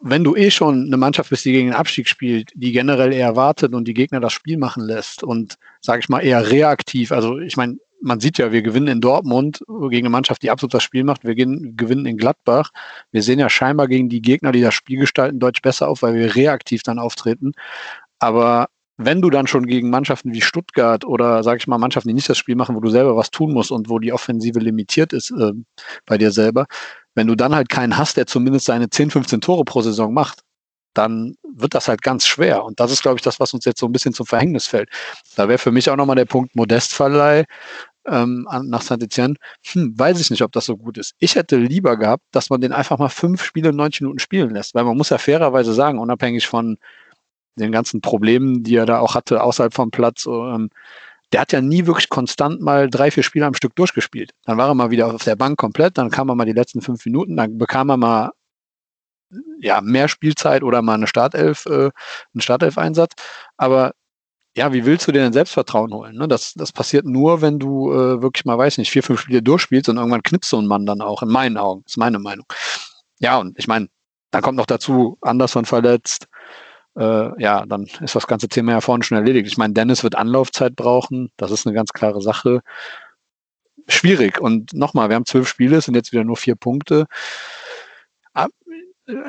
wenn 0.00 0.24
du 0.24 0.34
eh 0.36 0.50
schon 0.50 0.86
eine 0.86 0.96
Mannschaft 0.96 1.30
bist, 1.30 1.44
die 1.44 1.52
gegen 1.52 1.68
den 1.68 1.76
Abstieg 1.76 2.08
spielt, 2.08 2.50
die 2.54 2.72
generell 2.72 3.12
eher 3.12 3.36
wartet 3.36 3.74
und 3.74 3.86
die 3.86 3.94
Gegner 3.94 4.20
das 4.20 4.32
Spiel 4.32 4.58
machen 4.58 4.82
lässt 4.82 5.22
und, 5.22 5.56
sage 5.80 6.00
ich 6.00 6.08
mal, 6.08 6.20
eher 6.20 6.50
reaktiv. 6.50 7.12
Also 7.12 7.38
ich 7.38 7.56
meine, 7.56 7.78
man 8.00 8.20
sieht 8.20 8.38
ja, 8.38 8.52
wir 8.52 8.62
gewinnen 8.62 8.88
in 8.88 9.00
Dortmund 9.00 9.60
gegen 9.66 10.06
eine 10.06 10.10
Mannschaft, 10.10 10.42
die 10.42 10.50
absolut 10.50 10.74
das 10.74 10.82
Spiel 10.82 11.04
macht. 11.04 11.24
Wir 11.24 11.34
gewinnen 11.34 12.06
in 12.06 12.16
Gladbach. 12.16 12.70
Wir 13.10 13.22
sehen 13.22 13.38
ja 13.38 13.48
scheinbar 13.48 13.88
gegen 13.88 14.08
die 14.08 14.22
Gegner, 14.22 14.52
die 14.52 14.60
das 14.60 14.74
Spiel 14.74 14.98
gestalten, 14.98 15.38
deutlich 15.40 15.62
besser 15.62 15.88
auf, 15.88 16.02
weil 16.02 16.14
wir 16.14 16.34
reaktiv 16.34 16.82
dann 16.82 16.98
auftreten. 16.98 17.52
Aber 18.18 18.68
wenn 18.98 19.20
du 19.20 19.30
dann 19.30 19.46
schon 19.46 19.66
gegen 19.66 19.90
Mannschaften 19.90 20.32
wie 20.32 20.40
Stuttgart 20.40 21.04
oder, 21.04 21.42
sag 21.42 21.58
ich 21.58 21.66
mal, 21.66 21.78
Mannschaften, 21.78 22.08
die 22.08 22.14
nicht 22.14 22.28
das 22.28 22.38
Spiel 22.38 22.56
machen, 22.56 22.74
wo 22.76 22.80
du 22.80 22.88
selber 22.90 23.16
was 23.16 23.30
tun 23.30 23.52
musst 23.52 23.70
und 23.70 23.90
wo 23.90 23.98
die 23.98 24.12
Offensive 24.12 24.58
limitiert 24.58 25.12
ist 25.12 25.30
äh, 25.32 25.52
bei 26.06 26.16
dir 26.16 26.30
selber, 26.30 26.66
wenn 27.14 27.26
du 27.26 27.34
dann 27.34 27.54
halt 27.54 27.68
keinen 27.68 27.96
hast, 27.98 28.16
der 28.16 28.26
zumindest 28.26 28.66
seine 28.66 28.88
10, 28.88 29.10
15 29.10 29.40
Tore 29.40 29.64
pro 29.64 29.82
Saison 29.82 30.14
macht, 30.14 30.40
dann 30.98 31.36
wird 31.42 31.74
das 31.74 31.88
halt 31.88 32.02
ganz 32.02 32.26
schwer. 32.26 32.64
Und 32.64 32.80
das 32.80 32.92
ist, 32.92 33.02
glaube 33.02 33.16
ich, 33.16 33.22
das, 33.22 33.40
was 33.40 33.54
uns 33.54 33.64
jetzt 33.64 33.80
so 33.80 33.86
ein 33.86 33.92
bisschen 33.92 34.12
zum 34.12 34.26
Verhängnis 34.26 34.66
fällt. 34.66 34.90
Da 35.36 35.48
wäre 35.48 35.58
für 35.58 35.72
mich 35.72 35.90
auch 35.90 35.96
nochmal 35.96 36.16
der 36.16 36.24
Punkt 36.24 36.54
Modestverleih 36.54 37.44
ähm, 38.06 38.46
nach 38.64 38.82
Saint-Etienne. 38.82 39.34
Hm, 39.72 39.98
weiß 39.98 40.20
ich 40.20 40.30
nicht, 40.30 40.42
ob 40.42 40.52
das 40.52 40.66
so 40.66 40.76
gut 40.76 40.98
ist. 40.98 41.14
Ich 41.18 41.34
hätte 41.34 41.56
lieber 41.56 41.96
gehabt, 41.96 42.24
dass 42.32 42.50
man 42.50 42.60
den 42.60 42.72
einfach 42.72 42.98
mal 42.98 43.08
fünf 43.08 43.42
Spiele 43.42 43.70
in 43.70 43.76
90 43.76 44.02
Minuten 44.02 44.18
spielen 44.18 44.50
lässt, 44.50 44.74
weil 44.74 44.84
man 44.84 44.96
muss 44.96 45.10
ja 45.10 45.18
fairerweise 45.18 45.72
sagen, 45.72 45.98
unabhängig 45.98 46.46
von 46.46 46.78
den 47.56 47.72
ganzen 47.72 48.00
Problemen, 48.00 48.62
die 48.62 48.76
er 48.76 48.86
da 48.86 49.00
auch 49.00 49.14
hatte 49.14 49.42
außerhalb 49.42 49.74
vom 49.74 49.90
Platz, 49.90 50.26
ähm, 50.26 50.70
der 51.32 51.40
hat 51.40 51.52
ja 51.52 51.60
nie 51.60 51.86
wirklich 51.86 52.08
konstant 52.08 52.60
mal 52.60 52.88
drei, 52.88 53.10
vier 53.10 53.22
Spiele 53.22 53.46
am 53.46 53.54
Stück 53.54 53.74
durchgespielt. 53.74 54.32
Dann 54.44 54.58
war 54.58 54.68
er 54.68 54.74
mal 54.74 54.90
wieder 54.90 55.12
auf 55.12 55.24
der 55.24 55.36
Bank 55.36 55.58
komplett, 55.58 55.98
dann 55.98 56.10
kam 56.10 56.28
er 56.28 56.36
mal 56.36 56.44
die 56.44 56.52
letzten 56.52 56.82
fünf 56.82 57.04
Minuten, 57.04 57.36
dann 57.36 57.58
bekam 57.58 57.90
er 57.90 57.96
mal 57.96 58.30
ja, 59.60 59.80
mehr 59.80 60.08
Spielzeit 60.08 60.62
oder 60.62 60.82
mal 60.82 60.94
eine 60.94 61.06
Startelf, 61.06 61.66
äh, 61.66 61.90
einen 62.34 62.40
Startelf-Einsatz. 62.40 63.14
Aber 63.56 63.92
ja, 64.56 64.72
wie 64.72 64.86
willst 64.86 65.06
du 65.06 65.12
dir 65.12 65.20
denn 65.20 65.34
Selbstvertrauen 65.34 65.92
holen? 65.92 66.16
Ne? 66.16 66.28
Das, 66.28 66.54
das 66.54 66.72
passiert 66.72 67.04
nur, 67.04 67.42
wenn 67.42 67.58
du 67.58 67.92
äh, 67.92 68.22
wirklich 68.22 68.46
mal, 68.46 68.56
weiß 68.56 68.78
nicht, 68.78 68.90
vier, 68.90 69.02
fünf 69.02 69.20
Spiele 69.20 69.42
durchspielst 69.42 69.88
und 69.90 69.98
irgendwann 69.98 70.22
knipst 70.22 70.50
so 70.50 70.58
ein 70.58 70.66
Mann 70.66 70.86
dann 70.86 71.02
auch, 71.02 71.22
in 71.22 71.28
meinen 71.28 71.58
Augen, 71.58 71.82
ist 71.86 71.98
meine 71.98 72.18
Meinung. 72.18 72.46
Ja, 73.18 73.38
und 73.38 73.58
ich 73.58 73.68
meine, 73.68 73.88
dann 74.30 74.42
kommt 74.42 74.56
noch 74.56 74.66
dazu, 74.66 75.18
Anderson 75.20 75.66
verletzt, 75.66 76.26
äh, 76.96 77.42
ja, 77.42 77.66
dann 77.66 77.84
ist 78.00 78.14
das 78.14 78.26
ganze 78.26 78.48
Thema 78.48 78.72
ja 78.72 78.80
vorne 78.80 79.04
schon 79.04 79.18
erledigt. 79.18 79.46
Ich 79.46 79.58
meine, 79.58 79.74
Dennis 79.74 80.02
wird 80.02 80.14
Anlaufzeit 80.14 80.74
brauchen, 80.74 81.30
das 81.36 81.50
ist 81.50 81.66
eine 81.66 81.74
ganz 81.74 81.92
klare 81.92 82.22
Sache. 82.22 82.62
Schwierig. 83.88 84.40
Und 84.40 84.72
nochmal, 84.72 85.10
wir 85.10 85.16
haben 85.16 85.26
zwölf 85.26 85.48
Spiele, 85.48 85.76
es 85.76 85.84
sind 85.84 85.94
jetzt 85.94 86.12
wieder 86.12 86.24
nur 86.24 86.36
vier 86.36 86.56
Punkte 86.56 87.06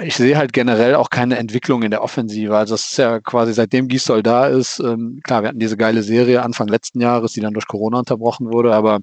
ich 0.01 0.15
sehe 0.15 0.37
halt 0.37 0.53
generell 0.53 0.95
auch 0.95 1.09
keine 1.09 1.37
Entwicklung 1.37 1.83
in 1.83 1.91
der 1.91 2.01
Offensive. 2.01 2.55
Also 2.55 2.75
es 2.75 2.91
ist 2.91 2.97
ja 2.97 3.19
quasi 3.19 3.53
seitdem 3.53 3.87
Gisdol 3.87 4.23
da 4.23 4.47
ist, 4.47 4.79
ähm, 4.79 5.19
klar, 5.23 5.43
wir 5.43 5.49
hatten 5.49 5.59
diese 5.59 5.77
geile 5.77 6.01
Serie 6.01 6.41
Anfang 6.41 6.67
letzten 6.67 6.99
Jahres, 6.99 7.33
die 7.33 7.41
dann 7.41 7.53
durch 7.53 7.67
Corona 7.67 7.99
unterbrochen 7.99 8.51
wurde, 8.51 8.73
aber 8.73 8.99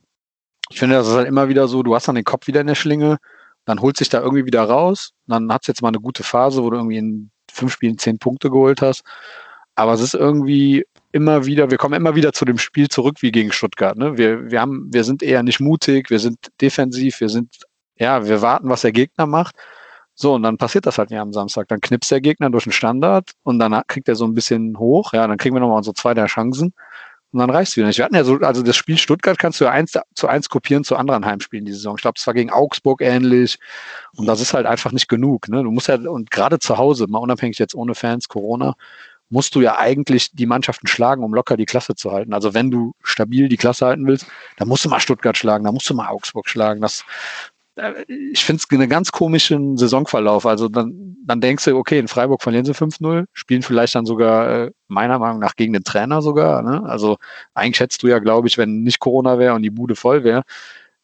ich 0.71 0.79
finde, 0.79 0.97
das 0.97 1.09
ist 1.09 1.15
halt 1.15 1.29
immer 1.29 1.49
wieder 1.49 1.69
so, 1.69 1.83
du 1.83 1.95
hast 1.95 2.09
dann 2.09 2.17
den 2.17 2.25
Kopf 2.25 2.47
wieder 2.47 2.61
in 2.61 2.67
der 2.67 2.75
Schlinge, 2.75 3.19
dann 3.67 3.81
holt 3.81 3.97
sich 3.97 4.09
da 4.09 4.21
irgendwie 4.21 4.47
wieder 4.47 4.63
raus, 4.65 5.13
dann 5.27 5.53
hat 5.53 5.63
es 5.63 5.69
jetzt 5.69 5.83
mal 5.83 5.89
eine 5.89 6.01
gute 6.01 6.25
Phase, 6.25 6.63
wo 6.63 6.71
du 6.71 6.77
irgendwie 6.77 6.99
in 6.99 7.31
fünf 7.51 7.73
Spielen 7.73 7.99
zehn 7.99 8.19
Punkte 8.19 8.51
geholt 8.51 8.83
hast. 8.83 9.03
Aber 9.77 9.93
es 9.93 10.01
ist 10.01 10.15
irgendwie 10.15 10.85
immer 11.13 11.47
wieder, 11.47 11.71
wir 11.71 11.79
kommen 11.79 11.95
immer 11.95 12.15
wieder 12.15 12.33
zu 12.33 12.45
dem 12.45 12.59
Spiel 12.59 12.89
zurück 12.89 13.17
wie 13.21 13.33
gegen 13.33 13.53
Stuttgart. 13.53 13.97
Ne? 13.97 14.17
Wir, 14.17 14.51
wir, 14.51 14.61
haben, 14.61 14.89
wir 14.93 15.05
sind 15.05 15.23
eher 15.23 15.43
nicht 15.43 15.61
mutig, 15.61 16.11
wir 16.11 16.19
sind 16.19 16.39
defensiv, 16.61 17.21
wir 17.21 17.29
sind, 17.29 17.63
ja, 17.97 18.27
wir 18.27 18.43
warten, 18.43 18.69
was 18.69 18.83
der 18.83 18.93
Gegner 18.93 19.27
macht. 19.27 19.57
So, 20.15 20.35
und 20.35 20.43
dann 20.43 20.57
passiert 20.59 20.87
das 20.87 20.99
halt 20.99 21.11
nicht 21.11 21.19
am 21.19 21.33
Samstag. 21.33 21.69
Dann 21.69 21.81
knipst 21.81 22.11
der 22.11 22.21
Gegner 22.21 22.51
durch 22.51 22.65
den 22.65 22.73
Standard 22.73 23.33
und 23.43 23.59
dann 23.59 23.83
kriegt 23.89 24.09
er 24.09 24.15
so 24.15 24.25
ein 24.25 24.35
bisschen 24.35 24.79
hoch. 24.79 25.13
Ja, 25.13 25.27
dann 25.27 25.39
kriegen 25.39 25.57
wir 25.57 25.61
nochmal 25.61 25.83
so 25.83 25.93
zwei, 25.93 26.15
drei 26.15 26.27
Chancen 26.27 26.73
und 27.35 27.41
dann 27.41 27.51
reicht 27.51 27.73
es 27.73 27.77
wieder 27.77 27.89
nicht. 27.89 27.99
Wir 27.99 28.05
hatten 28.05 28.15
ja 28.15 28.23
so, 28.23 28.37
also 28.37 28.63
das 28.63 28.77
Spiel 28.77 28.97
Stuttgart 28.97 29.37
kannst 29.37 29.61
du 29.61 29.65
ja 29.65 29.73
eins 29.73 29.99
zu 30.15 30.29
eins 30.29 30.49
kopieren 30.49 30.85
zu 30.85 30.95
anderen 30.95 31.27
Heimspielen 31.27 31.65
die 31.65 31.73
Saison. 31.73 31.97
Ich 31.97 32.03
glaube, 32.03 32.15
es 32.17 32.25
war 32.29 32.35
gegen 32.35 32.51
Augsburg 32.51 33.01
ähnlich 33.03 33.59
und 34.17 34.27
das 34.27 34.41
ist 34.41 34.55
halt 34.55 34.67
einfach 34.67 34.93
nicht 34.93 35.09
genug. 35.09 35.49
Ne? 35.49 35.65
Du 35.65 35.73
musst 35.73 35.89
ja, 35.89 35.97
und 35.97 36.31
gerade 36.31 36.61
zu 36.61 36.79
Hause, 36.79 37.07
mal 37.09 37.19
unabhängig 37.19 37.59
jetzt 37.59 37.75
ohne 37.75 37.97
Fans, 37.97 38.29
Corona, 38.29 38.75
musst 39.31 39.57
du 39.57 39.63
ja 39.63 39.79
eigentlich 39.79 40.31
die 40.33 40.47
Mannschaften 40.47 40.87
schlagen, 40.87 41.25
um 41.25 41.35
locker 41.35 41.57
die 41.57 41.65
Klasse 41.65 41.97
zu 41.97 42.13
halten. 42.13 42.33
Also 42.35 42.55
wenn 42.55 42.71
du 42.71 42.93
stabil 43.03 43.49
die 43.49 43.57
Klasse 43.57 43.87
halten 43.87 44.07
willst, 44.07 44.27
dann 44.57 44.69
musst 44.69 44.85
du 44.85 44.89
mal 44.89 45.01
Stuttgart 45.01 45.37
schlagen, 45.37 45.65
dann 45.65 45.75
musst 45.75 45.91
du 45.91 45.95
mal 45.95 46.07
Augsburg 46.07 46.49
schlagen. 46.49 46.81
Das, 46.81 47.05
ich 48.07 48.45
finde 48.45 48.63
es 48.63 48.71
einen 48.71 48.89
ganz 48.89 49.11
komischen 49.11 49.77
Saisonverlauf. 49.77 50.47
Also 50.47 50.69
dann, 50.69 51.17
dann 51.25 51.41
denkst 51.41 51.65
du, 51.65 51.77
okay, 51.77 51.99
in 51.99 52.09
Freiburg 52.09 52.43
verlieren 52.43 52.65
sie 52.65 52.73
5-0, 52.73 53.27
spielen 53.33 53.63
vielleicht 53.63 53.95
dann 53.95 54.07
sogar, 54.07 54.49
äh, 54.49 54.71
meiner 54.87 55.19
Meinung 55.19 55.41
nach, 55.41 55.57
gegen 55.57 55.73
den 55.73 55.85
Trainer 55.85 56.23
sogar. 56.23 56.63
Ne? 56.63 56.83
Also 56.85 57.17
eigentlich 57.55 57.77
schätzt 57.77 58.03
du 58.03 58.07
ja, 58.07 58.21
glaube 58.21 58.49
ich, 58.49 58.59
wenn 58.59 58.83
nicht 58.83 59.01
Corona 59.01 59.39
wäre 59.39 59.55
und 59.55 59.63
die 59.63 59.71
Bude 59.71 59.97
voll 59.97 60.23
wäre, 60.25 60.45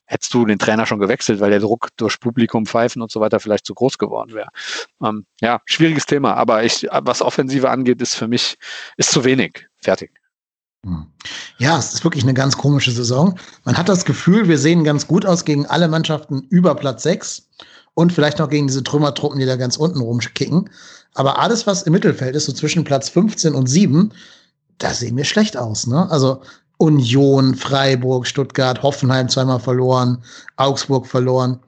hättest 0.07 0.35
du 0.35 0.45
den 0.45 0.59
Trainer 0.59 0.87
schon 0.87 0.99
gewechselt, 1.01 1.41
weil 1.41 1.51
der 1.51 1.61
Druck 1.61 1.89
durch 1.97 2.19
Publikum, 2.21 2.67
Pfeifen 2.67 3.03
und 3.03 3.11
so 3.11 3.21
weiter 3.21 3.41
vielleicht 3.41 3.67
zu 3.67 3.75
groß 3.75 3.99
geworden 3.99 4.35
wäre. 4.35 4.49
Ähm, 5.03 5.25
ja, 5.41 5.61
schwieriges 5.67 6.07
Thema, 6.07 6.35
aber 6.35 6.65
ich, 6.65 6.87
was 6.91 7.23
Offensive 7.23 7.71
angeht, 7.71 8.03
ist 8.03 8.15
für 8.15 8.29
mich, 8.29 8.59
ist 8.97 9.11
zu 9.11 9.25
wenig. 9.25 9.67
Fertig. 9.77 10.20
Hm. 10.85 11.07
Ja, 11.59 11.79
es 11.79 11.93
ist 11.93 12.05
wirklich 12.05 12.25
eine 12.25 12.35
ganz 12.35 12.57
komische 12.57 12.91
Saison. 12.91 13.39
Man 13.65 13.77
hat 13.77 13.89
das 13.89 14.05
Gefühl, 14.05 14.49
wir 14.49 14.59
sehen 14.59 14.85
ganz 14.85 15.07
gut 15.07 15.27
aus 15.27 15.45
gegen 15.45 15.67
alle 15.67 15.89
Mannschaften 15.89 16.47
über 16.49 16.75
Platz 16.75 17.03
6 17.03 17.43
und 17.95 18.13
vielleicht 18.13 18.39
noch 18.39 18.49
gegen 18.49 18.67
diese 18.67 18.83
Trümmertruppen, 18.83 19.39
die 19.39 19.47
da 19.47 19.57
ganz 19.57 19.77
unten 19.77 20.01
rumkicken. 20.01 20.71
Aber 21.15 21.39
alles, 21.39 21.67
was 21.67 21.83
im 21.83 21.93
Mittelfeld 21.93 22.35
ist, 22.35 22.47
so 22.47 22.53
zwischen 22.53 22.85
Platz 22.85 23.09
15 23.11 23.55
und 23.55 23.67
7, 23.67 24.13
da 24.79 24.95
sehen 24.95 25.17
wir 25.17 25.25
schlecht 25.25 25.57
aus. 25.57 25.87
Ne? 25.87 26.11
Also 26.11 26.41
Union, 26.79 27.55
Freiburg, 27.55 28.27
Stuttgart, 28.27 28.83
Hoffenheim 28.83 29.29
zweimal 29.29 29.61
verloren, 29.61 30.23
Augsburg 30.57 31.07
verloren. 31.07 31.61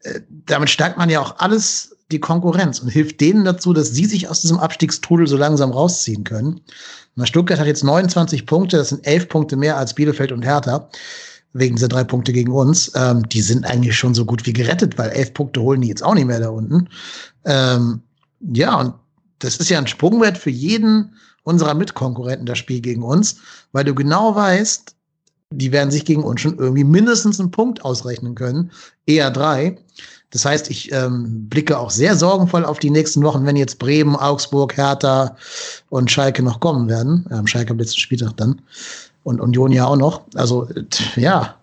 Äh, 0.00 0.20
damit 0.46 0.70
stärkt 0.70 0.96
man 0.96 1.10
ja 1.10 1.20
auch 1.20 1.38
alles 1.38 1.94
die 2.10 2.20
Konkurrenz 2.20 2.78
und 2.80 2.88
hilft 2.88 3.20
denen 3.20 3.44
dazu, 3.44 3.72
dass 3.72 3.90
sie 3.90 4.06
sich 4.06 4.28
aus 4.28 4.40
diesem 4.40 4.58
Abstiegstrudel 4.58 5.26
so 5.26 5.36
langsam 5.36 5.70
rausziehen 5.70 6.24
können. 6.24 6.60
Na, 7.16 7.26
Stuttgart 7.26 7.58
hat 7.58 7.66
jetzt 7.66 7.84
29 7.84 8.46
Punkte, 8.46 8.76
das 8.76 8.88
sind 8.88 9.06
11 9.06 9.28
Punkte 9.28 9.56
mehr 9.56 9.76
als 9.76 9.94
Bielefeld 9.94 10.32
und 10.32 10.42
Hertha, 10.42 10.88
wegen 11.52 11.76
dieser 11.76 11.88
drei 11.88 12.04
Punkte 12.04 12.32
gegen 12.32 12.52
uns. 12.52 12.90
Ähm, 12.94 13.28
die 13.28 13.40
sind 13.40 13.64
eigentlich 13.64 13.96
schon 13.96 14.14
so 14.14 14.24
gut 14.24 14.44
wie 14.46 14.52
gerettet, 14.52 14.98
weil 14.98 15.10
11 15.10 15.34
Punkte 15.34 15.60
holen 15.62 15.80
die 15.80 15.88
jetzt 15.88 16.02
auch 16.02 16.14
nicht 16.14 16.26
mehr 16.26 16.40
da 16.40 16.48
unten. 16.48 16.88
Ähm, 17.44 18.02
ja, 18.40 18.80
und 18.80 18.94
das 19.38 19.56
ist 19.56 19.70
ja 19.70 19.78
ein 19.78 19.86
Sprungwert 19.86 20.38
für 20.38 20.50
jeden 20.50 21.14
unserer 21.44 21.74
Mitkonkurrenten 21.74 22.46
das 22.46 22.58
Spiel 22.58 22.80
gegen 22.80 23.02
uns, 23.02 23.36
weil 23.72 23.84
du 23.84 23.94
genau 23.94 24.34
weißt, 24.34 24.94
die 25.50 25.72
werden 25.72 25.90
sich 25.90 26.04
gegen 26.04 26.24
uns 26.24 26.40
schon 26.40 26.58
irgendwie 26.58 26.84
mindestens 26.84 27.38
einen 27.38 27.50
Punkt 27.50 27.84
ausrechnen 27.84 28.34
können, 28.34 28.72
eher 29.06 29.30
drei. 29.30 29.78
Das 30.34 30.44
heißt, 30.44 30.68
ich 30.68 30.90
ähm, 30.90 31.48
blicke 31.48 31.78
auch 31.78 31.90
sehr 31.90 32.16
sorgenvoll 32.16 32.64
auf 32.64 32.80
die 32.80 32.90
nächsten 32.90 33.22
Wochen, 33.22 33.46
wenn 33.46 33.54
jetzt 33.54 33.78
Bremen, 33.78 34.16
Augsburg, 34.16 34.76
Hertha 34.76 35.36
und 35.90 36.10
Schalke 36.10 36.42
noch 36.42 36.58
kommen 36.58 36.88
werden. 36.88 37.24
Ähm, 37.30 37.46
Schalke 37.46 37.70
am 37.70 37.78
letzten 37.78 38.00
Spieltag 38.00 38.36
dann. 38.36 38.60
Und 39.22 39.40
Union 39.40 39.70
ja 39.70 39.86
auch 39.86 39.96
noch. 39.96 40.22
Also, 40.34 40.68
ja, 41.14 41.54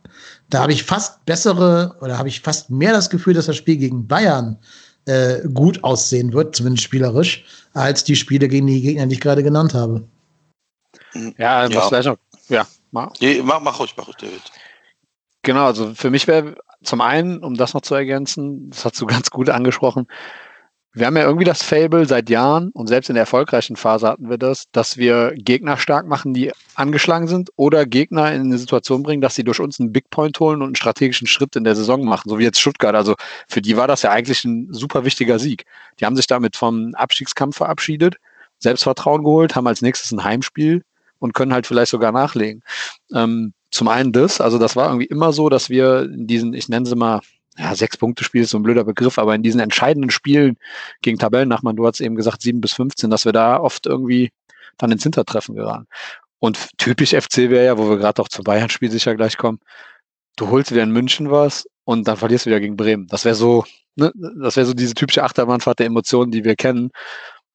da 0.49 0.61
habe 0.61 0.71
ich 0.71 0.85
fast 0.85 1.25
bessere 1.25 1.97
oder 1.99 2.17
habe 2.17 2.29
ich 2.29 2.39
fast 2.39 2.69
mehr 2.69 2.93
das 2.93 3.09
Gefühl, 3.09 3.33
dass 3.33 3.47
das 3.47 3.57
Spiel 3.57 3.75
gegen 3.75 4.07
Bayern 4.07 4.57
äh, 5.03 5.45
gut 5.53 5.83
aussehen 5.83 6.31
wird, 6.31 6.55
zumindest 6.55 6.85
spielerisch, 6.85 7.43
als 7.73 8.05
die 8.05 8.15
Spiele 8.15 8.47
gegen 8.47 8.67
die 8.67 8.81
Gegner, 8.81 9.05
die 9.05 9.15
ich 9.15 9.21
gerade 9.21 9.43
genannt 9.43 9.73
habe. 9.73 10.01
Ja, 11.37 11.65
was 11.65 11.73
ja. 11.73 11.87
vielleicht 11.89 12.07
noch. 12.07 12.17
Ja, 12.47 12.65
mach. 12.91 13.11
Nee, 13.19 13.41
mach, 13.43 13.59
mach 13.59 13.77
ruhig, 13.81 13.93
mach 13.97 14.07
ruhig, 14.07 14.15
David. 14.15 14.41
Genau, 15.43 15.65
also 15.65 15.93
für 15.95 16.12
mich 16.12 16.27
wäre 16.27 16.55
zum 16.83 17.01
einen, 17.01 17.43
um 17.43 17.55
das 17.55 17.74
noch 17.74 17.81
zu 17.81 17.95
ergänzen, 17.95 18.69
das 18.69 18.86
hast 18.86 19.01
du 19.01 19.05
ganz 19.07 19.29
gut 19.31 19.50
angesprochen, 19.50 20.07
wir 20.93 21.05
haben 21.07 21.15
ja 21.15 21.24
irgendwie 21.24 21.45
das 21.45 21.63
Fable 21.63 22.05
seit 22.05 22.29
Jahren 22.29 22.69
und 22.74 22.88
selbst 22.88 23.10
in 23.10 23.15
der 23.15 23.21
erfolgreichen 23.21 23.77
Phase 23.77 24.10
hatten 24.10 24.29
wir 24.29 24.38
das, 24.38 24.65
dass 24.74 24.98
wir 24.98 25.31
Gegner 25.38 25.77
stark 25.77 26.05
machen, 26.05 26.33
die 26.33 26.51
angeschlagen 26.75 27.29
sind 27.29 27.50
oder 27.55 27.86
Gegner 27.86 28.33
in 28.33 28.41
eine 28.41 28.57
Situation 28.57 29.01
bringen, 29.01 29.21
dass 29.21 29.36
sie 29.36 29.45
durch 29.45 29.62
uns 29.62 29.79
einen 29.79 29.93
Big 29.93 30.10
Point 30.10 30.38
holen 30.41 30.62
und 30.62 30.67
einen 30.67 30.75
strategischen 30.75 31.27
Schritt 31.27 31.55
in 31.55 31.63
der 31.63 31.77
Saison 31.77 32.03
machen, 32.03 32.29
so 32.29 32.39
wie 32.39 32.43
jetzt 32.43 32.60
Stuttgart. 32.60 32.93
Also 32.93 33.15
für 33.48 33.62
die 33.62 33.77
war 33.77 33.88
das 33.88 34.01
ja 34.01 34.12
eigentlich 34.12 34.43
ein 34.43 34.67
super 34.74 35.05
wichtiger 35.05 35.39
Sieg. 35.39 35.63
Die 36.00 36.05
haben 36.05 36.17
sich 36.17 36.27
damit 36.27 36.57
vom 36.57 36.93
Abstiegskampf 36.95 37.55
verabschiedet, 37.55 38.17
Selbstvertrauen 38.60 39.24
geholt, 39.24 39.55
haben 39.55 39.67
als 39.67 39.81
nächstes 39.81 40.12
ein 40.12 40.25
Heimspiel 40.25 40.83
und 41.19 41.33
können 41.33 41.53
halt 41.53 41.67
vielleicht 41.67 41.91
sogar 41.91 42.12
nachlegen. 42.12 42.63
Ähm, 43.13 43.53
zum 43.71 43.87
einen 43.87 44.11
das, 44.11 44.41
also 44.41 44.57
das 44.57 44.75
war 44.75 44.87
irgendwie 44.87 45.07
immer 45.07 45.33
so, 45.33 45.49
dass 45.49 45.69
wir 45.69 46.03
in 46.03 46.27
diesen, 46.27 46.53
ich 46.53 46.69
nenne 46.69 46.85
sie 46.85 46.95
mal, 46.95 47.21
ja, 47.57 47.75
sechs 47.75 47.97
Punkte 47.97 48.23
Spiel 48.23 48.43
ist 48.43 48.51
so 48.51 48.59
ein 48.59 48.63
blöder 48.63 48.83
Begriff, 48.83 49.17
aber 49.17 49.35
in 49.35 49.43
diesen 49.43 49.59
entscheidenden 49.59 50.09
Spielen 50.09 50.57
gegen 51.01 51.17
Tabellennachbarn, 51.17 51.75
du 51.75 51.85
hast 51.85 52.01
eben 52.01 52.15
gesagt, 52.15 52.41
sieben 52.41 52.61
bis 52.61 52.73
15, 52.73 53.09
dass 53.09 53.25
wir 53.25 53.33
da 53.33 53.59
oft 53.59 53.85
irgendwie 53.85 54.31
dann 54.77 54.91
ins 54.91 55.03
Hintertreffen 55.03 55.55
geraten. 55.55 55.87
Und 56.39 56.69
typisch 56.77 57.11
FC 57.11 57.49
wäre 57.49 57.65
ja, 57.65 57.77
wo 57.77 57.89
wir 57.89 57.97
gerade 57.97 58.21
auch 58.21 58.29
zum 58.29 58.43
Bayern-Spiel 58.43 58.89
sicher 58.89 59.15
gleich 59.15 59.37
kommen, 59.37 59.59
du 60.37 60.49
holst 60.49 60.71
wieder 60.71 60.83
in 60.83 60.91
München 60.91 61.29
was 61.29 61.67
und 61.83 62.07
dann 62.07 62.17
verlierst 62.17 62.45
du 62.45 62.49
wieder 62.49 62.59
gegen 62.59 62.77
Bremen. 62.77 63.07
Das 63.07 63.25
wäre 63.25 63.35
so, 63.35 63.65
ne, 63.95 64.11
das 64.15 64.55
wäre 64.55 64.65
so 64.65 64.73
diese 64.73 64.93
typische 64.93 65.23
Achterbahnfahrt 65.23 65.79
der 65.79 65.85
Emotionen, 65.85 66.31
die 66.31 66.43
wir 66.43 66.55
kennen. 66.55 66.91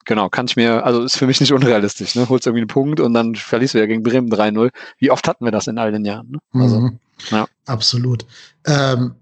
Genau, 0.07 0.29
kann 0.29 0.47
ich 0.47 0.55
mir, 0.55 0.87
also 0.87 1.03
ist 1.03 1.17
für 1.17 1.27
mich 1.27 1.41
nicht 1.41 1.53
unrealistisch, 1.53 2.15
ne? 2.15 2.29
Holst 2.29 2.47
irgendwie 2.47 2.63
einen 2.63 2.69
Punkt 2.69 3.01
und 3.01 3.13
dann 3.13 3.35
verlierst 3.35 3.75
du 3.75 3.79
ja 3.79 3.87
gegen 3.87 4.05
Bremen 4.05 4.31
3-0. 4.31 4.71
Wie 4.99 5.11
oft 5.11 5.27
hatten 5.27 5.45
wir 5.45 5.51
das 5.51 5.67
in 5.67 5.79
all 5.79 5.91
den 5.91 6.05
Jahren? 6.05 6.31
Ne? 6.31 6.63
Also, 6.63 6.81
mhm. 6.81 6.99
ja. 7.31 7.47
Absolut. 7.67 8.25
Ähm, 8.67 9.17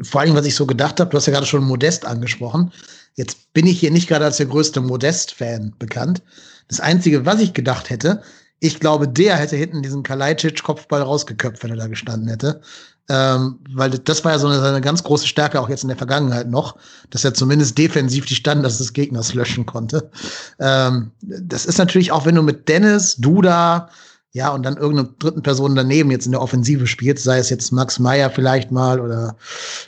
vor 0.00 0.22
allem, 0.22 0.34
was 0.34 0.46
ich 0.46 0.54
so 0.54 0.66
gedacht 0.66 1.00
habe, 1.00 1.10
du 1.10 1.18
hast 1.18 1.26
ja 1.26 1.34
gerade 1.34 1.46
schon 1.46 1.64
Modest 1.64 2.06
angesprochen. 2.06 2.72
Jetzt 3.14 3.52
bin 3.52 3.66
ich 3.66 3.78
hier 3.78 3.90
nicht 3.90 4.08
gerade 4.08 4.24
als 4.24 4.38
der 4.38 4.46
größte 4.46 4.80
Modest-Fan 4.80 5.74
bekannt. 5.78 6.22
Das 6.68 6.80
Einzige, 6.80 7.26
was 7.26 7.40
ich 7.40 7.52
gedacht 7.52 7.90
hätte, 7.90 8.22
ich 8.58 8.80
glaube, 8.80 9.08
der 9.08 9.36
hätte 9.36 9.56
hinten 9.56 9.82
diesen 9.82 10.02
Kalajdzic-Kopfball 10.02 11.02
rausgeköpft, 11.02 11.62
wenn 11.62 11.72
er 11.72 11.76
da 11.76 11.88
gestanden 11.88 12.28
hätte. 12.28 12.62
Ähm, 13.08 13.58
weil 13.70 13.90
das 13.90 14.24
war 14.24 14.32
ja 14.32 14.38
so 14.38 14.46
eine, 14.46 14.62
eine, 14.62 14.80
ganz 14.80 15.02
große 15.02 15.26
Stärke 15.26 15.60
auch 15.60 15.68
jetzt 15.68 15.82
in 15.82 15.88
der 15.88 15.96
Vergangenheit 15.96 16.48
noch, 16.48 16.76
dass 17.10 17.24
er 17.24 17.34
zumindest 17.34 17.76
defensiv 17.76 18.26
die 18.26 18.36
Standards 18.36 18.78
des 18.78 18.92
Gegners 18.92 19.34
löschen 19.34 19.66
konnte. 19.66 20.10
Ähm, 20.60 21.10
das 21.20 21.66
ist 21.66 21.78
natürlich 21.78 22.12
auch, 22.12 22.26
wenn 22.26 22.36
du 22.36 22.42
mit 22.42 22.68
Dennis, 22.68 23.16
Duda, 23.16 23.88
ja, 24.34 24.48
und 24.48 24.62
dann 24.62 24.78
irgendeine 24.78 25.10
dritten 25.18 25.42
Person 25.42 25.74
daneben 25.74 26.10
jetzt 26.10 26.24
in 26.24 26.32
der 26.32 26.40
Offensive 26.40 26.86
spielt, 26.86 27.18
sei 27.18 27.38
es 27.38 27.50
jetzt 27.50 27.70
Max 27.70 27.98
Meyer 27.98 28.30
vielleicht 28.30 28.70
mal 28.70 28.98
oder 28.98 29.36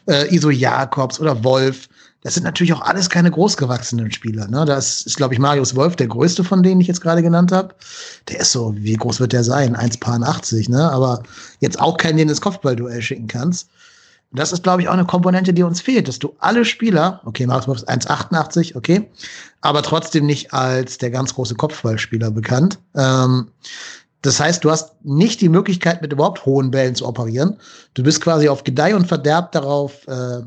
äh, 0.06 0.35
Iso 0.35 0.50
Jakobs 0.50 1.18
oder 1.18 1.42
Wolf. 1.44 1.88
Das 2.25 2.35
sind 2.35 2.45
natürlich 2.45 2.73
auch 2.73 2.81
alles 2.81 3.11
keine 3.11 3.31
großgewachsenen 3.31 4.11
Spieler. 4.11 4.49
Ne? 4.49 4.64
Das 4.64 5.02
ist, 5.02 5.19
glaube 5.19 5.35
ich, 5.35 5.40
Marius 5.40 5.76
Wolf, 5.76 5.95
der 5.95 6.07
größte 6.07 6.43
von 6.43 6.62
denen 6.62 6.81
ich 6.81 6.87
jetzt 6.87 7.02
gerade 7.02 7.23
genannt 7.23 7.52
habe. 7.52 7.75
Der 8.28 8.40
ist 8.40 8.50
so, 8.50 8.75
wie 8.76 8.95
groß 8.95 9.21
wird 9.21 9.35
der 9.35 9.45
sein? 9.45 9.76
1,80, 9.76 10.71
ne? 10.71 10.90
Aber 10.90 11.23
jetzt 11.61 11.78
auch 11.78 11.99
keinen, 11.99 12.16
den 12.16 12.31
ins 12.31 12.40
Kopfballduell 12.40 13.02
schicken 13.02 13.26
kannst. 13.26 13.69
Das 14.33 14.52
ist, 14.52 14.62
glaube 14.62 14.81
ich, 14.81 14.88
auch 14.88 14.95
eine 14.95 15.04
Komponente, 15.04 15.52
die 15.52 15.62
uns 15.62 15.83
fehlt, 15.83 16.09
dass 16.09 16.19
du 16.19 16.35
alle 16.38 16.64
Spieler, 16.64 17.21
okay, 17.26 17.47
Marius 17.47 17.69
Wolf 17.69 17.78
ist 17.78 17.90
1,88, 17.90 18.75
okay, 18.75 19.09
aber 19.61 19.83
trotzdem 19.83 20.25
nicht 20.25 20.52
als 20.52 20.97
der 20.97 21.11
ganz 21.11 21.35
große 21.35 21.54
Kopfballspieler 21.54 22.31
bekannt. 22.31 22.78
Ähm, 22.97 23.49
das 24.23 24.40
heißt, 24.40 24.64
du 24.64 24.71
hast 24.71 24.95
nicht 25.04 25.43
die 25.43 25.50
Möglichkeit, 25.50 26.00
mit 26.00 26.11
überhaupt 26.11 26.47
hohen 26.47 26.71
Bällen 26.71 26.95
zu 26.95 27.07
operieren. 27.07 27.59
Du 27.93 28.02
bist 28.02 28.23
quasi 28.23 28.49
auf 28.49 28.64
Gedeih 28.64 28.97
und 28.97 29.07
Verderb 29.07 29.52
darauf 29.52 30.09
äh, 30.09 30.40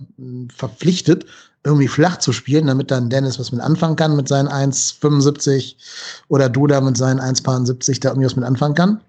verpflichtet, 0.54 1.28
irgendwie 1.68 1.88
flach 1.88 2.18
zu 2.18 2.34
spielen, 2.34 2.68
damit 2.68 2.90
dann 2.90 3.10
Dennis 3.10 3.40
was 3.40 3.52
mit 3.52 3.62
anfangen 3.62 3.96
kann 3.96 4.16
mit 4.16 4.28
seinen 4.28 4.48
1,75 4.48 5.76
oder 6.30 6.50
du 6.50 6.66
da 6.66 6.82
mit 6.82 6.98
seinen 6.98 7.20
1,70 7.20 8.00
da 8.02 8.10
irgendwie 8.10 8.26
was 8.26 8.36
mit 8.36 8.46
anfangen 8.46 8.76
kann. 8.76 9.02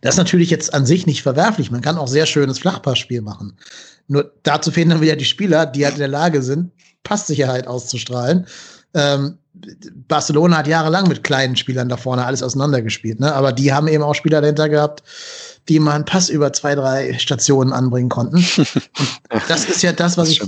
Das 0.00 0.14
ist 0.14 0.18
natürlich 0.18 0.50
jetzt 0.50 0.72
an 0.72 0.86
sich 0.86 1.06
nicht 1.06 1.22
verwerflich. 1.22 1.70
Man 1.70 1.82
kann 1.82 1.98
auch 1.98 2.08
sehr 2.08 2.26
schönes 2.26 2.58
Flachpassspiel 2.58 3.20
machen. 3.20 3.56
Nur 4.08 4.32
dazu 4.42 4.70
fehlen 4.70 4.88
dann 4.90 5.00
wieder 5.00 5.16
die 5.16 5.24
Spieler, 5.24 5.66
die 5.66 5.84
halt 5.84 5.94
in 5.94 6.00
der 6.00 6.08
Lage 6.08 6.42
sind, 6.42 6.72
Passsicherheit 7.02 7.66
auszustrahlen. 7.66 8.46
Ähm, 8.94 9.38
Barcelona 10.08 10.58
hat 10.58 10.66
jahrelang 10.66 11.08
mit 11.08 11.24
kleinen 11.24 11.56
Spielern 11.56 11.88
da 11.88 11.96
vorne 11.96 12.24
alles 12.24 12.42
auseinandergespielt, 12.42 13.20
ne? 13.20 13.34
aber 13.34 13.52
die 13.52 13.72
haben 13.72 13.88
eben 13.88 14.02
auch 14.02 14.14
Spieler 14.14 14.40
dahinter 14.40 14.68
gehabt, 14.68 15.02
die 15.68 15.78
mal 15.80 15.94
einen 15.94 16.04
Pass 16.04 16.28
über 16.28 16.52
zwei, 16.52 16.74
drei 16.74 17.18
Stationen 17.18 17.72
anbringen 17.72 18.08
konnten. 18.08 18.36
Und 19.30 19.42
das 19.48 19.64
ist 19.66 19.82
ja 19.82 19.92
das, 19.92 20.16
was 20.16 20.30
ich, 20.30 20.40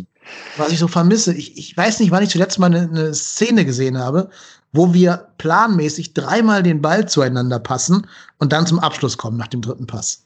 was 0.56 0.72
ich 0.72 0.78
so 0.78 0.88
vermisse. 0.88 1.34
Ich, 1.34 1.56
ich 1.56 1.76
weiß 1.76 2.00
nicht, 2.00 2.10
wann 2.10 2.22
ich 2.22 2.30
zuletzt 2.30 2.58
mal 2.58 2.66
eine, 2.66 2.88
eine 2.88 3.14
Szene 3.14 3.64
gesehen 3.64 3.98
habe, 3.98 4.30
wo 4.72 4.94
wir 4.94 5.28
planmäßig 5.38 6.14
dreimal 6.14 6.62
den 6.62 6.80
Ball 6.80 7.08
zueinander 7.08 7.58
passen 7.58 8.06
und 8.38 8.52
dann 8.52 8.66
zum 8.66 8.78
Abschluss 8.78 9.18
kommen 9.18 9.36
nach 9.36 9.48
dem 9.48 9.62
dritten 9.62 9.86
Pass. 9.86 10.24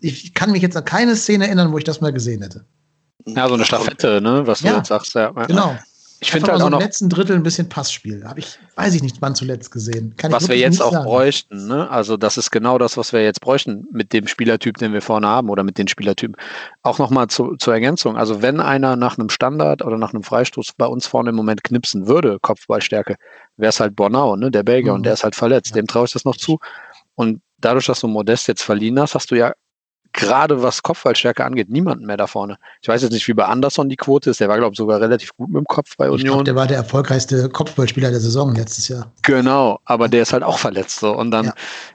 Ich 0.00 0.34
kann 0.34 0.50
mich 0.50 0.62
jetzt 0.62 0.76
an 0.76 0.84
keine 0.84 1.14
Szene 1.14 1.46
erinnern, 1.46 1.72
wo 1.72 1.78
ich 1.78 1.84
das 1.84 2.00
mal 2.00 2.12
gesehen 2.12 2.42
hätte. 2.42 2.64
Ja, 3.26 3.48
so 3.48 3.54
eine 3.54 3.64
Staffette, 3.64 4.20
ne? 4.20 4.46
Was 4.46 4.60
du 4.60 4.66
ja, 4.66 4.76
jetzt 4.76 4.88
sagst, 4.88 5.14
ja. 5.14 5.30
Genau. 5.30 5.76
Ich 6.24 6.30
finde 6.30 6.52
halt 6.52 6.62
auch 6.62 6.70
noch 6.70 6.80
im 6.80 6.84
letzten 6.86 7.10
Drittel 7.10 7.36
ein 7.36 7.42
bisschen 7.42 7.68
Passspiel. 7.68 8.24
Habe 8.24 8.40
ich, 8.40 8.58
weiß 8.76 8.94
ich 8.94 9.02
nicht, 9.02 9.16
wann 9.20 9.34
zuletzt 9.34 9.70
gesehen. 9.70 10.14
Kann 10.16 10.32
was 10.32 10.48
wir 10.48 10.56
jetzt 10.56 10.80
auch 10.82 10.92
sagen. 10.92 11.04
bräuchten, 11.04 11.66
ne? 11.66 11.90
Also 11.90 12.16
das 12.16 12.38
ist 12.38 12.50
genau 12.50 12.78
das, 12.78 12.96
was 12.96 13.12
wir 13.12 13.22
jetzt 13.22 13.42
bräuchten 13.42 13.86
mit 13.92 14.14
dem 14.14 14.26
Spielertyp, 14.26 14.78
den 14.78 14.94
wir 14.94 15.02
vorne 15.02 15.26
haben 15.26 15.50
oder 15.50 15.62
mit 15.62 15.76
den 15.76 15.86
Spielertypen. 15.86 16.34
Auch 16.82 16.98
nochmal 16.98 17.26
zu, 17.26 17.56
zur 17.56 17.74
Ergänzung. 17.74 18.16
Also 18.16 18.40
wenn 18.40 18.60
einer 18.60 18.96
nach 18.96 19.18
einem 19.18 19.28
Standard 19.28 19.82
oder 19.84 19.98
nach 19.98 20.14
einem 20.14 20.22
Freistoß 20.22 20.72
bei 20.78 20.86
uns 20.86 21.06
vorne 21.06 21.28
im 21.28 21.36
Moment 21.36 21.62
knipsen 21.62 22.06
würde, 22.06 22.38
Kopfballstärke, 22.40 23.16
wäre 23.58 23.68
es 23.68 23.78
halt 23.78 23.94
Bornau, 23.94 24.36
ne? 24.36 24.50
Der 24.50 24.62
Belgier 24.62 24.92
mhm. 24.92 24.96
und 24.96 25.02
der 25.02 25.12
ist 25.12 25.24
halt 25.24 25.34
verletzt. 25.34 25.70
Ja. 25.70 25.82
Dem 25.82 25.86
traue 25.86 26.06
ich 26.06 26.12
das 26.12 26.24
noch 26.24 26.38
zu. 26.38 26.58
Und 27.16 27.42
dadurch, 27.58 27.84
dass 27.84 28.00
du 28.00 28.08
Modest 28.08 28.48
jetzt 28.48 28.62
verliehen 28.62 28.98
hast, 28.98 29.14
hast 29.14 29.30
du 29.30 29.34
ja 29.34 29.52
gerade 30.14 30.62
was 30.62 30.82
Kopfballstärke 30.82 31.44
angeht, 31.44 31.68
niemanden 31.68 32.06
mehr 32.06 32.16
da 32.16 32.26
vorne. 32.26 32.56
Ich 32.80 32.88
weiß 32.88 33.02
jetzt 33.02 33.12
nicht, 33.12 33.26
wie 33.26 33.34
bei 33.34 33.44
Anderson 33.44 33.88
die 33.88 33.96
Quote 33.96 34.30
ist. 34.30 34.40
Der 34.40 34.48
war, 34.48 34.56
glaube 34.56 34.72
ich, 34.72 34.78
sogar 34.78 35.00
relativ 35.00 35.36
gut 35.36 35.48
mit 35.48 35.58
dem 35.58 35.66
Kopf 35.66 35.96
bei 35.98 36.06
Union. 36.06 36.18
Ich 36.18 36.24
glaube, 36.24 36.44
der 36.44 36.54
war 36.54 36.66
der 36.66 36.76
erfolgreichste 36.78 37.48
Kopfballspieler 37.48 38.10
der 38.10 38.20
Saison 38.20 38.54
letztes 38.54 38.88
Jahr. 38.88 39.12
Genau, 39.22 39.80
aber 39.84 40.08
der 40.08 40.22
ist 40.22 40.32
halt 40.32 40.44
auch 40.44 40.58
verletzt. 40.58 41.00
So. 41.00 41.14
Und 41.14 41.32
dann 41.32 41.46
ja. 41.46 41.52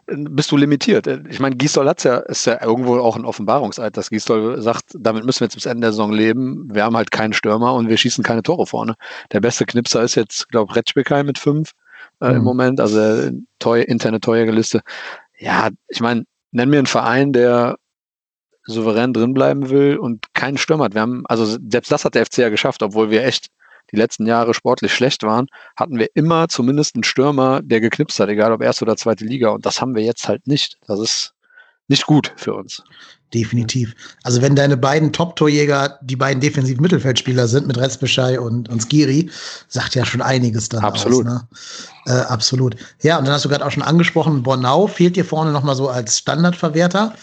bist 0.07 0.51
du 0.51 0.57
limitiert. 0.57 1.07
Ich 1.29 1.39
meine, 1.39 1.55
Gisdol 1.55 1.87
hat's 1.87 2.03
ja, 2.03 2.17
ist 2.17 2.45
ja 2.45 2.61
irgendwo 2.61 2.99
auch 2.99 3.15
ein 3.15 3.25
Offenbarungseid, 3.25 3.95
dass 3.95 4.09
Gisdol 4.09 4.61
sagt, 4.61 4.83
damit 4.99 5.23
müssen 5.25 5.39
wir 5.39 5.45
jetzt 5.45 5.55
bis 5.55 5.65
Ende 5.65 5.85
der 5.85 5.91
Saison 5.93 6.11
leben. 6.11 6.67
Wir 6.71 6.83
haben 6.83 6.97
halt 6.97 7.11
keinen 7.11 7.33
Stürmer 7.33 7.73
und 7.73 7.87
wir 7.87 7.97
schießen 7.97 8.23
keine 8.23 8.43
Tore 8.43 8.67
vorne. 8.67 8.95
Der 9.31 9.39
beste 9.39 9.65
Knipser 9.65 10.03
ist 10.03 10.15
jetzt, 10.15 10.49
glaube 10.49 10.71
ich, 10.71 10.75
Retschbekai 10.75 11.23
mit 11.23 11.39
fünf 11.39 11.71
äh, 12.21 12.31
mhm. 12.31 12.35
im 12.35 12.43
Moment, 12.43 12.81
also 12.81 13.31
teuer, 13.59 13.85
interne 13.85 14.19
Torjägerliste. 14.19 14.81
Ja, 15.37 15.69
ich 15.87 16.01
meine, 16.01 16.25
nenn 16.51 16.69
mir 16.69 16.79
einen 16.79 16.85
Verein, 16.85 17.31
der 17.31 17.77
souverän 18.69 19.13
drinbleiben 19.13 19.69
will 19.69 19.97
und 19.97 20.33
keinen 20.33 20.57
Stürmer 20.57 20.85
hat. 20.85 20.93
Wir 20.93 21.01
haben, 21.01 21.23
also 21.27 21.45
selbst 21.45 21.91
das 21.91 22.05
hat 22.05 22.15
der 22.15 22.25
FC 22.25 22.39
ja 22.39 22.49
geschafft, 22.49 22.83
obwohl 22.83 23.09
wir 23.09 23.23
echt 23.23 23.47
die 23.91 23.97
letzten 23.97 24.25
Jahre 24.25 24.53
sportlich 24.53 24.93
schlecht 24.93 25.23
waren, 25.23 25.47
hatten 25.75 25.97
wir 25.97 26.09
immer 26.13 26.47
zumindest 26.47 26.95
einen 26.95 27.03
Stürmer, 27.03 27.61
der 27.63 27.81
geknipst 27.81 28.19
hat, 28.19 28.29
egal 28.29 28.51
ob 28.51 28.61
erste 28.61 28.85
oder 28.85 28.95
zweite 28.95 29.25
Liga. 29.25 29.49
Und 29.49 29.65
das 29.65 29.81
haben 29.81 29.95
wir 29.95 30.03
jetzt 30.03 30.27
halt 30.27 30.45
nicht. 30.47 30.77
Das 30.87 30.99
ist 30.99 31.33
nicht 31.87 32.05
gut 32.05 32.31
für 32.35 32.53
uns. 32.53 32.83
Definitiv. 33.33 33.93
Also 34.23 34.41
wenn 34.41 34.55
deine 34.55 34.75
beiden 34.75 35.13
Top-Torjäger 35.13 35.99
die 36.01 36.15
beiden 36.15 36.41
defensiven 36.41 36.81
Mittelfeldspieler 36.81 37.47
sind 37.47 37.67
mit 37.67 37.77
Rezbeschei 37.77 38.39
und, 38.39 38.69
und 38.69 38.81
Skiri, 38.81 39.29
sagt 39.67 39.93
ja 39.93 40.03
schon 40.03 40.21
einiges 40.21 40.69
dann 40.69 40.83
Absolut. 40.83 41.27
Aus, 41.27 41.33
ne? 41.33 41.47
äh, 42.07 42.11
absolut. 42.21 42.75
Ja, 43.01 43.19
und 43.19 43.25
dann 43.25 43.33
hast 43.33 43.45
du 43.45 43.49
gerade 43.49 43.65
auch 43.65 43.71
schon 43.71 43.83
angesprochen, 43.83 44.41
Bornau 44.41 44.87
fehlt 44.87 45.15
dir 45.15 45.25
vorne 45.25 45.51
nochmal 45.51 45.75
so 45.75 45.89
als 45.89 46.17
Standardverwerter. 46.17 47.13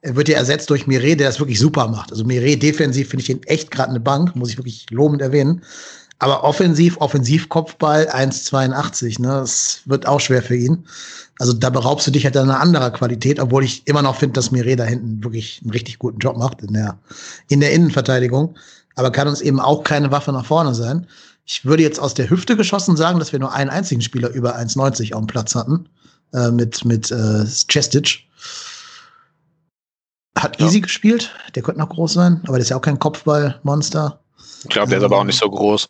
Er 0.00 0.14
wird 0.14 0.28
ja 0.28 0.36
ersetzt 0.36 0.70
durch 0.70 0.86
Mire, 0.86 1.16
der 1.16 1.26
das 1.26 1.40
wirklich 1.40 1.58
super 1.58 1.88
macht. 1.88 2.12
Also 2.12 2.24
Mire 2.24 2.56
defensiv 2.56 3.10
finde 3.10 3.22
ich 3.22 3.30
ihn 3.30 3.42
echt 3.44 3.70
gerade 3.70 3.90
eine 3.90 4.00
Bank, 4.00 4.36
muss 4.36 4.50
ich 4.50 4.56
wirklich 4.56 4.86
lobend 4.90 5.20
erwähnen. 5.20 5.62
Aber 6.20 6.42
offensiv, 6.42 6.96
Offensivkopfball 6.98 8.08
1,82, 8.08 9.20
ne? 9.20 9.28
Das 9.28 9.82
wird 9.84 10.06
auch 10.06 10.20
schwer 10.20 10.42
für 10.42 10.56
ihn. 10.56 10.84
Also 11.38 11.52
da 11.52 11.70
beraubst 11.70 12.06
du 12.06 12.10
dich 12.10 12.24
halt 12.24 12.36
einer 12.36 12.60
anderer 12.60 12.90
Qualität, 12.90 13.38
obwohl 13.38 13.64
ich 13.64 13.86
immer 13.86 14.02
noch 14.02 14.16
finde, 14.16 14.34
dass 14.34 14.50
Mire 14.50 14.74
da 14.74 14.84
hinten 14.84 15.22
wirklich 15.22 15.60
einen 15.62 15.70
richtig 15.70 15.98
guten 15.98 16.18
Job 16.18 16.36
macht 16.36 16.62
in 16.62 16.72
der, 16.72 16.98
in 17.48 17.60
der 17.60 17.72
Innenverteidigung. 17.72 18.56
Aber 18.96 19.12
kann 19.12 19.28
uns 19.28 19.40
eben 19.40 19.60
auch 19.60 19.84
keine 19.84 20.10
Waffe 20.10 20.32
nach 20.32 20.46
vorne 20.46 20.74
sein. 20.74 21.06
Ich 21.46 21.64
würde 21.64 21.84
jetzt 21.84 22.00
aus 22.00 22.14
der 22.14 22.28
Hüfte 22.28 22.56
geschossen 22.56 22.96
sagen, 22.96 23.20
dass 23.20 23.32
wir 23.32 23.38
nur 23.38 23.52
einen 23.52 23.70
einzigen 23.70 24.02
Spieler 24.02 24.30
über 24.30 24.58
1,90 24.58 25.14
auf 25.14 25.20
dem 25.20 25.26
Platz 25.28 25.54
hatten. 25.54 25.88
Äh, 26.34 26.50
mit 26.50 26.84
mit 26.84 27.10
äh, 27.12 27.44
Chestic. 27.68 28.24
Hat 30.42 30.60
ja. 30.60 30.66
Easy 30.66 30.80
gespielt, 30.80 31.34
der 31.54 31.62
könnte 31.62 31.80
noch 31.80 31.88
groß 31.88 32.12
sein, 32.12 32.40
aber 32.44 32.52
der 32.54 32.62
ist 32.62 32.68
ja 32.70 32.76
auch 32.76 32.82
kein 32.82 32.98
Kopfballmonster. 32.98 34.20
Ich 34.62 34.70
glaube, 34.70 34.90
der 34.90 34.98
ist 34.98 35.04
aber 35.04 35.18
auch 35.18 35.24
nicht 35.24 35.38
so 35.38 35.50
groß. 35.50 35.88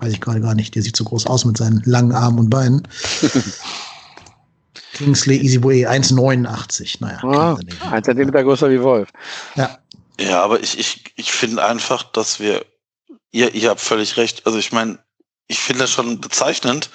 Weiß 0.00 0.12
ich 0.12 0.20
gerade 0.20 0.40
gar 0.40 0.54
nicht. 0.54 0.74
Der 0.74 0.82
sieht 0.82 0.96
so 0.96 1.04
groß 1.04 1.26
aus 1.26 1.44
mit 1.44 1.56
seinen 1.56 1.82
langen 1.84 2.12
Armen 2.12 2.38
und 2.38 2.50
Beinen. 2.50 2.86
Kingsley 4.94 5.38
Easyboy 5.38 5.86
1,89. 5.86 6.96
Naja. 7.00 7.22
Ah, 7.22 7.58
ein 7.90 8.02
Zentimeter 8.02 8.42
größer 8.42 8.68
wie 8.70 8.82
Wolf. 8.82 9.10
Ja. 9.54 9.78
Ja, 10.20 10.42
aber 10.42 10.60
ich, 10.60 10.76
ich, 10.78 11.04
ich 11.14 11.30
finde 11.30 11.64
einfach, 11.64 12.02
dass 12.02 12.40
wir, 12.40 12.66
ihr, 13.30 13.54
ihr 13.54 13.70
habt 13.70 13.80
völlig 13.80 14.16
recht. 14.16 14.46
Also 14.46 14.58
ich 14.58 14.72
meine, 14.72 14.98
ich 15.46 15.60
finde 15.60 15.82
das 15.82 15.90
schon 15.90 16.20
bezeichnend, 16.20 16.90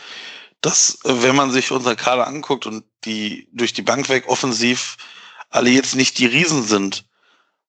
dass 0.59 1.00
wenn 1.05 1.35
man 1.35 1.51
sich 1.51 1.71
unser 1.71 1.95
Kader 1.95 2.27
anguckt 2.27 2.65
und 2.65 2.83
die 3.05 3.47
durch 3.53 3.71
die 3.71 3.81
Bank 3.81 4.09
weg 4.09 4.25
offensiv 4.27 4.97
alle 5.53 5.69
jetzt 5.69 5.95
nicht 5.95 6.19
die 6.19 6.25
Riesen 6.25 6.63
sind. 6.63 7.05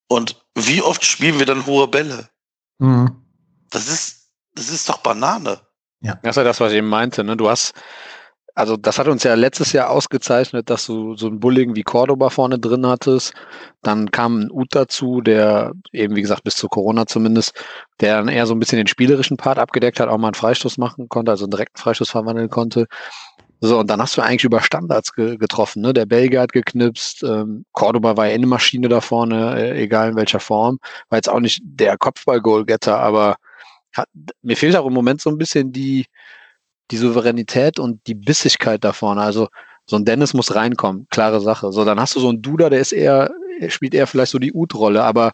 Und 0.09 0.43
wie 0.55 0.83
oft 0.83 1.05
spielen 1.05 1.39
wir 1.39 1.47
dann 1.47 1.67
hohe 1.67 1.89
Bälle? 1.89 2.29
Mhm. 2.79 3.23
Das 3.71 3.89
ist, 3.89 4.31
das 4.55 4.71
ist 4.71 4.89
doch 4.89 4.99
Banane. 4.99 5.61
Ja. 6.01 6.19
Das 6.23 6.33
ist 6.33 6.37
ja 6.37 6.45
das, 6.45 6.61
was 6.61 6.73
ich 6.73 6.79
eben 6.79 6.89
meinte. 6.89 7.25
Ne? 7.25 7.37
Du 7.37 7.49
hast, 7.49 7.75
also 8.55 8.77
das 8.77 8.99
hat 8.99 9.09
uns 9.09 9.25
ja 9.25 9.35
letztes 9.35 9.73
Jahr 9.73 9.91
ausgezeichnet, 9.91 10.71
dass 10.71 10.87
du 10.87 11.17
so 11.17 11.27
einen 11.27 11.41
Bulligen 11.41 11.75
wie 11.75 11.83
Cordoba 11.83 12.31
vorne 12.31 12.59
drin 12.59 12.87
hattest. 12.87 13.35
Dann 13.83 14.11
kam 14.11 14.41
ein 14.41 14.51
Ut 14.51 14.69
dazu, 14.71 15.21
der 15.21 15.73
eben, 15.93 16.15
wie 16.15 16.23
gesagt, 16.23 16.45
bis 16.45 16.57
zu 16.57 16.69
Corona 16.69 17.07
zumindest, 17.07 17.55
der 18.01 18.19
dann 18.19 18.29
eher 18.29 18.47
so 18.47 18.55
ein 18.55 18.61
bisschen 18.61 18.79
den 18.79 18.87
spielerischen 18.87 19.37
Part 19.37 19.59
abgedeckt 19.59 19.99
hat, 19.99 20.09
auch 20.09 20.19
mal 20.19 20.29
einen 20.29 20.35
Freistoß 20.35 20.79
machen 20.79 21.09
konnte, 21.09 21.33
also 21.33 21.45
einen 21.45 21.51
direkten 21.51 21.79
Freistoß 21.79 22.11
verwandeln 22.11 22.51
konnte. 22.51 22.87
So, 23.67 23.79
und 23.79 23.89
dann 23.89 23.99
hast 24.03 24.15
du 24.19 24.21
eigentlich 24.21 24.45
über 24.45 24.61
Standards 24.61 25.15
ge 25.15 25.39
getroffen. 25.39 25.81
Ne? 25.81 25.95
Der 25.95 26.05
Belgier 26.05 26.43
hat 26.43 26.53
geknipst, 26.53 27.23
ähm, 27.23 27.65
Cordoba 27.73 28.15
war 28.15 28.27
ja 28.27 28.35
eine 28.35 28.47
Maschine 28.47 28.91
da 28.91 29.01
vorne, 29.01 29.59
äh, 29.59 29.83
egal 29.83 30.11
in 30.11 30.17
welcher 30.17 30.39
Form. 30.39 30.79
War 31.09 31.17
jetzt 31.17 31.31
auch 31.31 31.41
nicht 31.41 31.63
der 31.65 31.97
Kopfball-Goalgetter, 31.97 32.99
aber 32.99 33.37
hat, 33.95 34.09
mir 34.43 34.59
fehlt 34.59 34.77
auch 34.77 34.87
im 34.87 34.93
Moment 34.93 35.23
so 35.23 35.31
ein 35.31 35.39
bisschen 35.39 35.73
die, 35.73 36.05
die 36.91 36.99
Souveränität 36.99 37.79
und 37.79 38.07
die 38.07 38.15
Bissigkeit 38.15 38.85
da 38.85 38.93
vorne. 38.93 39.23
Also 39.23 39.49
so 39.87 39.97
ein 39.97 40.05
Dennis 40.05 40.35
muss 40.35 40.55
reinkommen, 40.55 41.07
klare 41.11 41.41
Sache. 41.41 41.73
So, 41.73 41.87
dann 41.87 41.99
hast 41.99 42.15
du 42.17 42.21
so 42.21 42.29
einen 42.29 42.43
Duda, 42.43 42.69
der 42.69 42.81
ist 42.81 42.93
eher, 42.93 43.31
spielt 43.69 43.95
eher 43.95 44.07
vielleicht 44.07 44.33
so 44.33 44.39
die 44.39 44.53
Ut-Rolle, 44.53 45.05
aber 45.05 45.33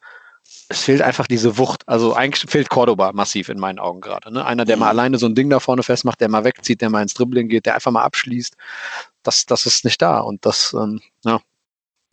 es 0.70 0.82
fehlt 0.82 1.02
einfach 1.02 1.26
diese 1.26 1.58
Wucht. 1.58 1.82
Also 1.86 2.14
eigentlich 2.14 2.48
fehlt 2.48 2.70
Cordoba 2.70 3.12
massiv 3.12 3.48
in 3.48 3.58
meinen 3.58 3.80
Augen 3.80 4.00
gerade. 4.00 4.32
Ne? 4.32 4.44
Einer, 4.44 4.64
der 4.64 4.76
mhm. 4.76 4.80
mal 4.80 4.88
alleine 4.88 5.18
so 5.18 5.26
ein 5.26 5.34
Ding 5.34 5.50
da 5.50 5.58
vorne 5.58 5.82
festmacht, 5.82 6.20
der 6.20 6.28
mal 6.28 6.44
wegzieht, 6.44 6.80
der 6.80 6.90
mal 6.90 7.02
ins 7.02 7.14
Dribbling 7.14 7.48
geht, 7.48 7.66
der 7.66 7.74
einfach 7.74 7.90
mal 7.90 8.04
abschließt. 8.04 8.56
Das, 9.24 9.46
das 9.46 9.66
ist 9.66 9.84
nicht 9.84 10.00
da. 10.00 10.20
Und 10.20 10.46
das, 10.46 10.72
ähm, 10.72 11.00
ja, 11.24 11.40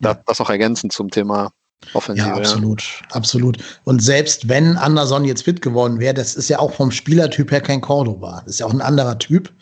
ja. 0.00 0.14
das 0.26 0.40
noch 0.40 0.50
ergänzend 0.50 0.92
zum 0.92 1.08
Thema 1.08 1.52
Offensive. 1.94 2.26
Ja, 2.26 2.34
absolut, 2.34 2.82
ja. 2.82 3.14
absolut. 3.14 3.58
Und 3.84 4.02
selbst 4.02 4.48
wenn 4.48 4.76
Anderson 4.76 5.24
jetzt 5.24 5.44
fit 5.44 5.62
geworden 5.62 6.00
wäre, 6.00 6.14
das 6.14 6.34
ist 6.34 6.48
ja 6.48 6.58
auch 6.58 6.72
vom 6.74 6.90
Spielertyp 6.90 7.52
her 7.52 7.60
kein 7.60 7.80
Cordoba. 7.80 8.42
Das 8.44 8.54
ist 8.54 8.58
ja 8.58 8.66
auch 8.66 8.74
ein 8.74 8.82
anderer 8.82 9.20
Typ, 9.20 9.52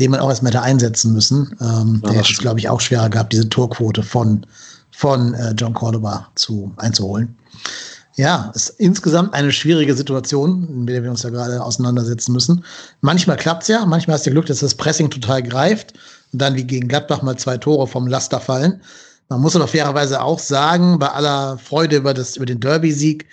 den 0.00 0.10
man 0.10 0.18
auch 0.18 0.28
erstmal 0.28 0.50
hätte 0.50 0.62
einsetzen 0.62 1.12
müssen. 1.12 1.56
Ähm, 1.60 2.00
ja, 2.02 2.10
der 2.10 2.18
hätte 2.18 2.32
es, 2.32 2.38
glaube 2.38 2.58
ich, 2.58 2.68
auch 2.68 2.80
schwerer 2.80 3.08
gehabt, 3.08 3.32
diese 3.32 3.48
Torquote 3.48 4.02
von, 4.02 4.44
von 4.90 5.32
äh, 5.34 5.52
John 5.52 5.74
Cordoba 5.74 6.28
zu, 6.34 6.74
einzuholen. 6.78 7.36
Ja, 8.16 8.50
ist 8.54 8.70
insgesamt 8.78 9.34
eine 9.34 9.52
schwierige 9.52 9.94
Situation, 9.94 10.66
in 10.70 10.86
der 10.86 11.02
wir 11.02 11.10
uns 11.10 11.22
ja 11.22 11.30
gerade 11.30 11.62
auseinandersetzen 11.62 12.32
müssen. 12.32 12.64
Manchmal 13.02 13.36
klappt's 13.36 13.68
ja, 13.68 13.84
manchmal 13.84 14.14
hast 14.16 14.26
du 14.26 14.30
Glück, 14.30 14.46
dass 14.46 14.60
das 14.60 14.74
Pressing 14.74 15.10
total 15.10 15.42
greift 15.42 15.92
und 16.32 16.40
dann 16.40 16.54
wie 16.54 16.64
gegen 16.64 16.88
Gladbach 16.88 17.20
mal 17.20 17.36
zwei 17.36 17.58
Tore 17.58 17.86
vom 17.86 18.06
Laster 18.06 18.40
fallen. 18.40 18.80
Man 19.28 19.40
muss 19.40 19.56
aber 19.56 19.66
fairerweise 19.66 20.22
auch 20.22 20.38
sagen, 20.38 20.98
bei 20.98 21.08
aller 21.08 21.58
Freude 21.58 21.96
über, 21.96 22.14
das, 22.14 22.36
über 22.36 22.46
den 22.46 22.60
Derby-Sieg, 22.60 23.26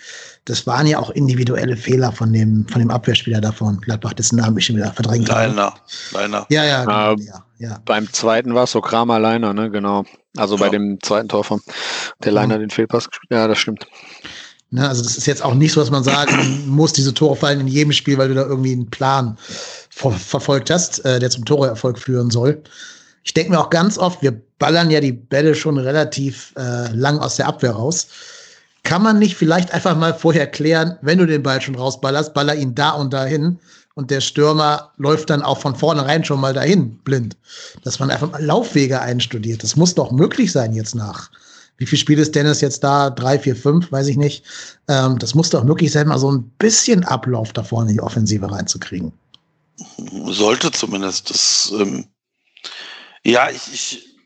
das 0.44 0.66
waren 0.66 0.86
ja 0.86 0.98
auch 0.98 1.10
individuelle 1.10 1.76
Fehler 1.76 2.12
von 2.12 2.32
dem, 2.32 2.66
von 2.68 2.80
dem 2.80 2.90
Abwehrspieler 2.90 3.40
davon. 3.40 3.80
Gladbach, 3.80 4.12
dessen 4.12 4.36
Namen 4.36 4.58
ich 4.58 4.66
schon 4.66 4.76
wieder 4.76 4.92
verdrängt 4.92 5.30
habe. 5.30 5.46
Leiner. 5.46 5.74
Leiner. 6.12 6.46
Ja, 6.50 6.64
ja, 6.64 6.84
genau, 6.84 7.12
äh, 7.12 7.24
ja, 7.24 7.44
ja. 7.58 7.78
Beim 7.86 8.12
zweiten 8.12 8.54
war 8.54 8.64
es 8.64 8.72
so 8.72 8.80
Kramer 8.80 9.18
Leiner, 9.20 9.54
ne, 9.54 9.70
genau. 9.70 10.04
Also 10.36 10.56
ja. 10.56 10.60
bei 10.60 10.68
dem 10.68 10.98
zweiten 11.00 11.28
Tor 11.28 11.44
von 11.44 11.60
der 12.24 12.32
Leiner 12.32 12.56
mhm. 12.56 12.62
den 12.62 12.70
Fehlpass 12.70 13.08
gespielt. 13.08 13.30
Ja, 13.30 13.46
das 13.46 13.58
stimmt. 13.58 13.86
Ne, 14.74 14.88
also 14.88 15.04
das 15.04 15.16
ist 15.16 15.26
jetzt 15.26 15.44
auch 15.44 15.54
nicht 15.54 15.70
so, 15.70 15.78
dass 15.78 15.92
man 15.92 16.02
sagen 16.02 16.64
muss, 16.66 16.92
diese 16.92 17.14
Tore 17.14 17.36
fallen 17.36 17.60
in 17.60 17.68
jedem 17.68 17.92
Spiel, 17.92 18.18
weil 18.18 18.26
du 18.26 18.34
da 18.34 18.42
irgendwie 18.42 18.72
einen 18.72 18.90
Plan 18.90 19.38
ver 19.88 20.10
verfolgt 20.10 20.68
hast, 20.68 21.04
äh, 21.04 21.20
der 21.20 21.30
zum 21.30 21.44
Toreerfolg 21.44 21.96
führen 21.96 22.32
soll. 22.32 22.60
Ich 23.22 23.32
denke 23.34 23.52
mir 23.52 23.60
auch 23.60 23.70
ganz 23.70 23.98
oft, 23.98 24.20
wir 24.20 24.32
ballern 24.58 24.90
ja 24.90 25.00
die 25.00 25.12
Bälle 25.12 25.54
schon 25.54 25.78
relativ 25.78 26.52
äh, 26.58 26.90
lang 26.92 27.20
aus 27.20 27.36
der 27.36 27.46
Abwehr 27.46 27.70
raus. 27.70 28.08
Kann 28.82 29.04
man 29.04 29.20
nicht 29.20 29.36
vielleicht 29.36 29.72
einfach 29.72 29.96
mal 29.96 30.12
vorher 30.12 30.48
klären, 30.48 30.98
wenn 31.02 31.18
du 31.18 31.26
den 31.26 31.44
Ball 31.44 31.60
schon 31.60 31.76
rausballerst, 31.76 32.34
baller 32.34 32.56
ihn 32.56 32.74
da 32.74 32.90
und 32.90 33.12
dahin 33.12 33.60
und 33.94 34.10
der 34.10 34.20
Stürmer 34.20 34.90
läuft 34.96 35.30
dann 35.30 35.42
auch 35.42 35.58
von 35.58 35.76
vornherein 35.76 36.24
schon 36.24 36.40
mal 36.40 36.52
dahin, 36.52 36.98
blind. 37.04 37.36
Dass 37.84 38.00
man 38.00 38.10
einfach 38.10 38.32
mal 38.32 38.44
Laufwege 38.44 39.00
einstudiert. 39.00 39.62
Das 39.62 39.76
muss 39.76 39.94
doch 39.94 40.10
möglich 40.10 40.50
sein 40.50 40.72
jetzt 40.72 40.96
nach 40.96 41.30
wie 41.76 41.86
viel 41.86 41.98
Spiele 41.98 42.22
ist 42.22 42.34
Dennis 42.34 42.60
jetzt 42.60 42.84
da? 42.84 43.10
Drei, 43.10 43.38
vier, 43.38 43.56
fünf, 43.56 43.90
weiß 43.90 44.06
ich 44.06 44.16
nicht. 44.16 44.44
Ähm, 44.88 45.18
das 45.18 45.34
muss 45.34 45.50
doch 45.50 45.64
möglich 45.64 45.90
sein, 45.90 46.06
mal 46.06 46.18
so 46.18 46.30
ein 46.30 46.48
bisschen 46.58 47.04
Ablauf 47.04 47.52
da 47.52 47.64
vorne 47.64 47.90
in 47.90 47.96
die 47.96 48.02
Offensive 48.02 48.50
reinzukriegen. 48.50 49.12
Sollte 50.26 50.70
zumindest. 50.70 51.30
Das, 51.30 51.72
ähm, 51.76 52.06
ja, 53.24 53.50
ich, 53.50 53.72
ich 53.72 54.16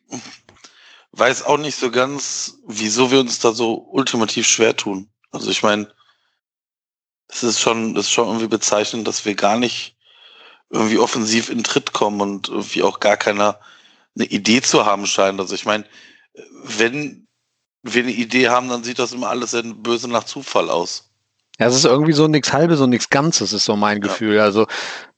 weiß 1.13 1.45
auch 1.45 1.59
nicht 1.59 1.79
so 1.79 1.91
ganz, 1.91 2.59
wieso 2.67 3.11
wir 3.11 3.21
uns 3.21 3.39
da 3.39 3.53
so 3.53 3.89
ultimativ 3.93 4.47
schwer 4.47 4.77
tun. 4.77 5.09
Also 5.31 5.51
ich 5.51 5.63
meine, 5.63 5.91
es 7.29 7.43
ist 7.43 7.61
schon, 7.61 7.95
das 7.95 8.07
ist 8.07 8.13
schon 8.13 8.27
irgendwie 8.27 8.49
bezeichnend, 8.49 9.07
dass 9.07 9.25
wir 9.25 9.35
gar 9.35 9.59
nicht 9.59 9.97
irgendwie 10.71 10.99
offensiv 10.99 11.49
in 11.49 11.65
Tritt 11.65 11.93
kommen 11.93 12.21
und 12.21 12.49
irgendwie 12.49 12.83
auch 12.83 13.01
gar 13.01 13.17
keiner 13.17 13.59
eine 14.15 14.27
Idee 14.27 14.61
zu 14.61 14.85
haben 14.85 15.07
scheint. 15.07 15.41
Also 15.41 15.55
ich 15.55 15.65
meine, 15.65 15.85
wenn 16.63 17.28
wir 17.83 18.03
eine 18.03 18.13
Idee 18.13 18.49
haben, 18.49 18.69
dann 18.69 18.85
sieht 18.85 18.99
das 18.99 19.13
immer 19.13 19.29
alles 19.29 19.53
sehr 19.53 19.63
böse 19.63 20.09
nach 20.09 20.25
Zufall 20.25 20.71
aus. 20.71 21.11
Ja, 21.59 21.67
es 21.67 21.75
ist 21.75 21.85
irgendwie 21.85 22.13
so 22.13 22.29
nichts 22.29 22.53
Halbes 22.53 22.81
und 22.81 22.91
nichts 22.91 23.11
Ganzes, 23.11 23.53
ist 23.53 23.65
so 23.65 23.77
mein 23.77 24.01
Gefühl. 24.01 24.37
Ja. 24.37 24.45
Also, 24.45 24.67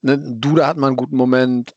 ne, 0.01 0.19
Duda 0.19 0.67
hat 0.67 0.79
mal 0.79 0.87
einen 0.87 0.97
guten 0.97 1.17
Moment, 1.17 1.75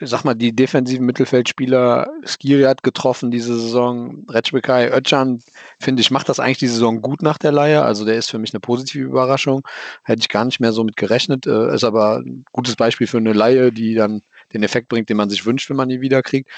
sag 0.00 0.24
mal, 0.24 0.34
die 0.34 0.54
defensiven 0.54 1.06
Mittelfeldspieler, 1.06 2.08
Skiri 2.24 2.62
hat 2.64 2.82
getroffen 2.82 3.30
diese 3.30 3.58
Saison, 3.58 4.24
Retschbekai, 4.28 4.90
Özcan, 4.90 5.42
finde 5.80 6.00
ich, 6.00 6.10
macht 6.10 6.28
das 6.28 6.40
eigentlich 6.40 6.58
die 6.58 6.68
Saison 6.68 7.02
gut 7.02 7.22
nach 7.22 7.38
der 7.38 7.52
Leihe. 7.52 7.82
Also 7.82 8.04
der 8.04 8.16
ist 8.16 8.30
für 8.30 8.38
mich 8.38 8.52
eine 8.52 8.60
positive 8.60 9.04
Überraschung. 9.04 9.62
Hätte 10.04 10.20
ich 10.20 10.28
gar 10.28 10.44
nicht 10.44 10.60
mehr 10.60 10.72
so 10.72 10.84
mit 10.84 10.96
gerechnet. 10.96 11.46
Äh, 11.46 11.74
ist 11.74 11.84
aber 11.84 12.18
ein 12.18 12.44
gutes 12.52 12.76
Beispiel 12.76 13.06
für 13.06 13.18
eine 13.18 13.32
Leihe, 13.32 13.72
die 13.72 13.94
dann 13.94 14.22
den 14.52 14.62
Effekt 14.62 14.88
bringt, 14.88 15.08
den 15.08 15.16
man 15.16 15.30
sich 15.30 15.46
wünscht, 15.46 15.70
wenn 15.70 15.76
man 15.76 15.90
ihn 15.90 16.00
wiederkriegt. 16.00 16.50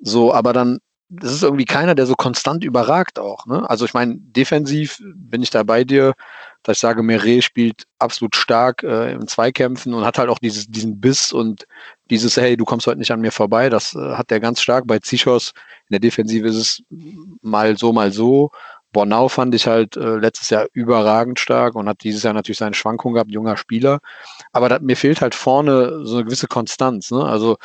So, 0.00 0.34
aber 0.34 0.52
dann 0.52 0.78
das 1.08 1.32
ist 1.32 1.42
irgendwie 1.42 1.64
keiner, 1.64 1.94
der 1.94 2.06
so 2.06 2.14
konstant 2.14 2.64
überragt 2.64 3.18
auch. 3.18 3.46
Ne? 3.46 3.68
Also 3.68 3.84
ich 3.84 3.94
meine, 3.94 4.16
defensiv 4.16 4.98
bin 5.14 5.42
ich 5.42 5.50
da 5.50 5.62
bei 5.62 5.84
dir, 5.84 6.14
dass 6.62 6.78
ich 6.78 6.80
sage, 6.80 7.02
Meret 7.02 7.44
spielt 7.44 7.84
absolut 7.98 8.34
stark 8.36 8.82
äh, 8.82 9.12
in 9.12 9.28
Zweikämpfen 9.28 9.92
und 9.94 10.04
hat 10.04 10.18
halt 10.18 10.30
auch 10.30 10.38
dieses, 10.38 10.66
diesen 10.66 11.00
Biss 11.00 11.32
und 11.32 11.66
dieses, 12.10 12.36
hey, 12.36 12.56
du 12.56 12.64
kommst 12.64 12.86
heute 12.86 12.98
nicht 12.98 13.10
an 13.12 13.20
mir 13.20 13.32
vorbei, 13.32 13.68
das 13.68 13.94
äh, 13.94 14.14
hat 14.14 14.30
der 14.30 14.40
ganz 14.40 14.60
stark. 14.60 14.86
Bei 14.86 14.98
Zichos 14.98 15.52
in 15.88 15.94
der 15.94 16.00
Defensive 16.00 16.46
ist 16.48 16.56
es 16.56 16.82
mal 17.42 17.76
so, 17.76 17.92
mal 17.92 18.10
so. 18.10 18.50
Bornau 18.94 19.28
fand 19.28 19.54
ich 19.54 19.66
halt 19.66 19.96
äh, 19.96 20.16
letztes 20.16 20.50
Jahr 20.50 20.68
überragend 20.72 21.38
stark 21.40 21.74
und 21.74 21.88
hat 21.88 22.02
dieses 22.02 22.22
Jahr 22.22 22.32
natürlich 22.32 22.58
seine 22.58 22.74
Schwankungen 22.74 23.14
gehabt, 23.14 23.30
junger 23.30 23.56
Spieler. 23.56 23.98
Aber 24.52 24.68
dat, 24.68 24.82
mir 24.82 24.96
fehlt 24.96 25.20
halt 25.20 25.34
vorne 25.34 26.06
so 26.06 26.16
eine 26.16 26.24
gewisse 26.24 26.46
Konstanz. 26.46 27.10
Ne? 27.10 27.22
Also 27.22 27.58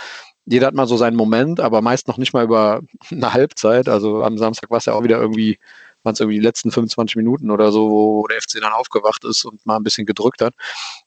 jeder 0.50 0.68
hat 0.68 0.74
mal 0.74 0.88
so 0.88 0.98
seinen 0.98 1.16
Moment, 1.16 1.60
aber 1.60 1.82
meist 1.82 2.08
noch 2.08 2.18
nicht 2.18 2.34
mal 2.34 2.44
über 2.44 2.82
eine 3.12 3.34
Halbzeit. 3.34 3.88
Also 3.88 4.24
am 4.24 4.38
Samstag 4.38 4.72
war 4.72 4.80
es 4.80 4.86
ja 4.86 4.94
auch 4.94 5.04
wieder 5.04 5.20
irgendwie, 5.20 5.60
waren 6.04 6.14
es 6.14 6.20
irgendwie 6.20 6.40
die 6.40 6.44
letzten 6.46 6.72
25 6.72 7.16
Minuten 7.18 7.52
oder 7.52 7.72
so, 7.72 7.90
wo 7.90 8.28
der 8.28 8.42
FC 8.42 8.60
dann 8.60 8.74
aufgewacht 8.74 9.24
ist 9.26 9.46
und 9.46 9.64
mal 9.68 9.76
ein 9.78 9.84
bisschen 9.84 10.08
gedrückt 10.08 10.42
hat. 10.42 10.56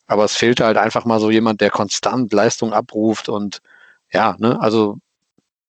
Aber 0.06 0.24
es 0.24 0.36
fehlte 0.36 0.64
halt 0.64 0.76
einfach 0.76 1.04
mal 1.04 1.18
so 1.18 1.30
jemand, 1.30 1.60
der 1.60 1.70
konstant 1.70 2.32
Leistung 2.32 2.72
abruft 2.72 3.28
und 3.28 3.60
ja, 4.12 4.36
ne, 4.38 4.60
also 4.60 4.98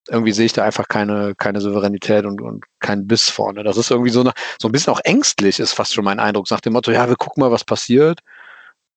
irgendwie 0.10 0.34
sehe 0.34 0.46
ich 0.46 0.54
da 0.54 0.64
einfach 0.66 0.88
keine, 0.88 1.34
keine 1.36 1.62
Souveränität 1.62 2.26
und, 2.26 2.42
und 2.42 2.66
keinen 2.80 3.08
Biss 3.08 3.30
vorne. 3.30 3.64
Das 3.64 3.78
ist 3.78 3.90
irgendwie 3.90 4.12
so, 4.12 4.24
so 4.60 4.68
ein 4.68 4.72
bisschen 4.72 4.94
auch 4.94 5.00
ängstlich, 5.04 5.60
ist 5.60 5.74
fast 5.74 5.94
schon 5.94 6.06
mein 6.06 6.20
Eindruck, 6.20 6.52
nach 6.52 6.62
dem 6.62 6.74
Motto, 6.74 6.92
ja, 6.92 7.08
wir 7.08 7.16
gucken 7.16 7.42
mal, 7.42 7.52
was 7.52 7.64
passiert. 7.64 8.20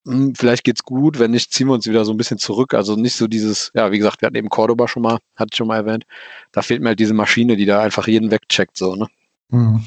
Hm, 0.06 0.34
vielleicht 0.36 0.64
geht's 0.64 0.84
gut, 0.84 1.18
wenn 1.18 1.32
nicht, 1.32 1.52
ziehen 1.52 1.66
wir 1.66 1.74
uns 1.74 1.86
wieder 1.86 2.04
so 2.04 2.12
ein 2.12 2.16
bisschen 2.16 2.38
zurück. 2.38 2.74
Also 2.74 2.94
nicht 2.94 3.16
so 3.16 3.26
dieses, 3.26 3.70
ja, 3.74 3.90
wie 3.90 3.98
gesagt, 3.98 4.22
wir 4.22 4.26
hatten 4.26 4.36
eben 4.36 4.48
Cordoba 4.48 4.86
schon 4.86 5.02
mal, 5.02 5.18
hatte 5.34 5.50
ich 5.52 5.56
schon 5.56 5.66
mal 5.66 5.76
erwähnt. 5.76 6.04
Da 6.52 6.62
fehlt 6.62 6.80
mir 6.80 6.90
halt 6.90 7.00
diese 7.00 7.14
Maschine, 7.14 7.56
die 7.56 7.66
da 7.66 7.80
einfach 7.80 8.06
jeden 8.06 8.30
wegcheckt, 8.30 8.76
so, 8.76 8.94
ne? 8.94 9.06
Hm. 9.50 9.84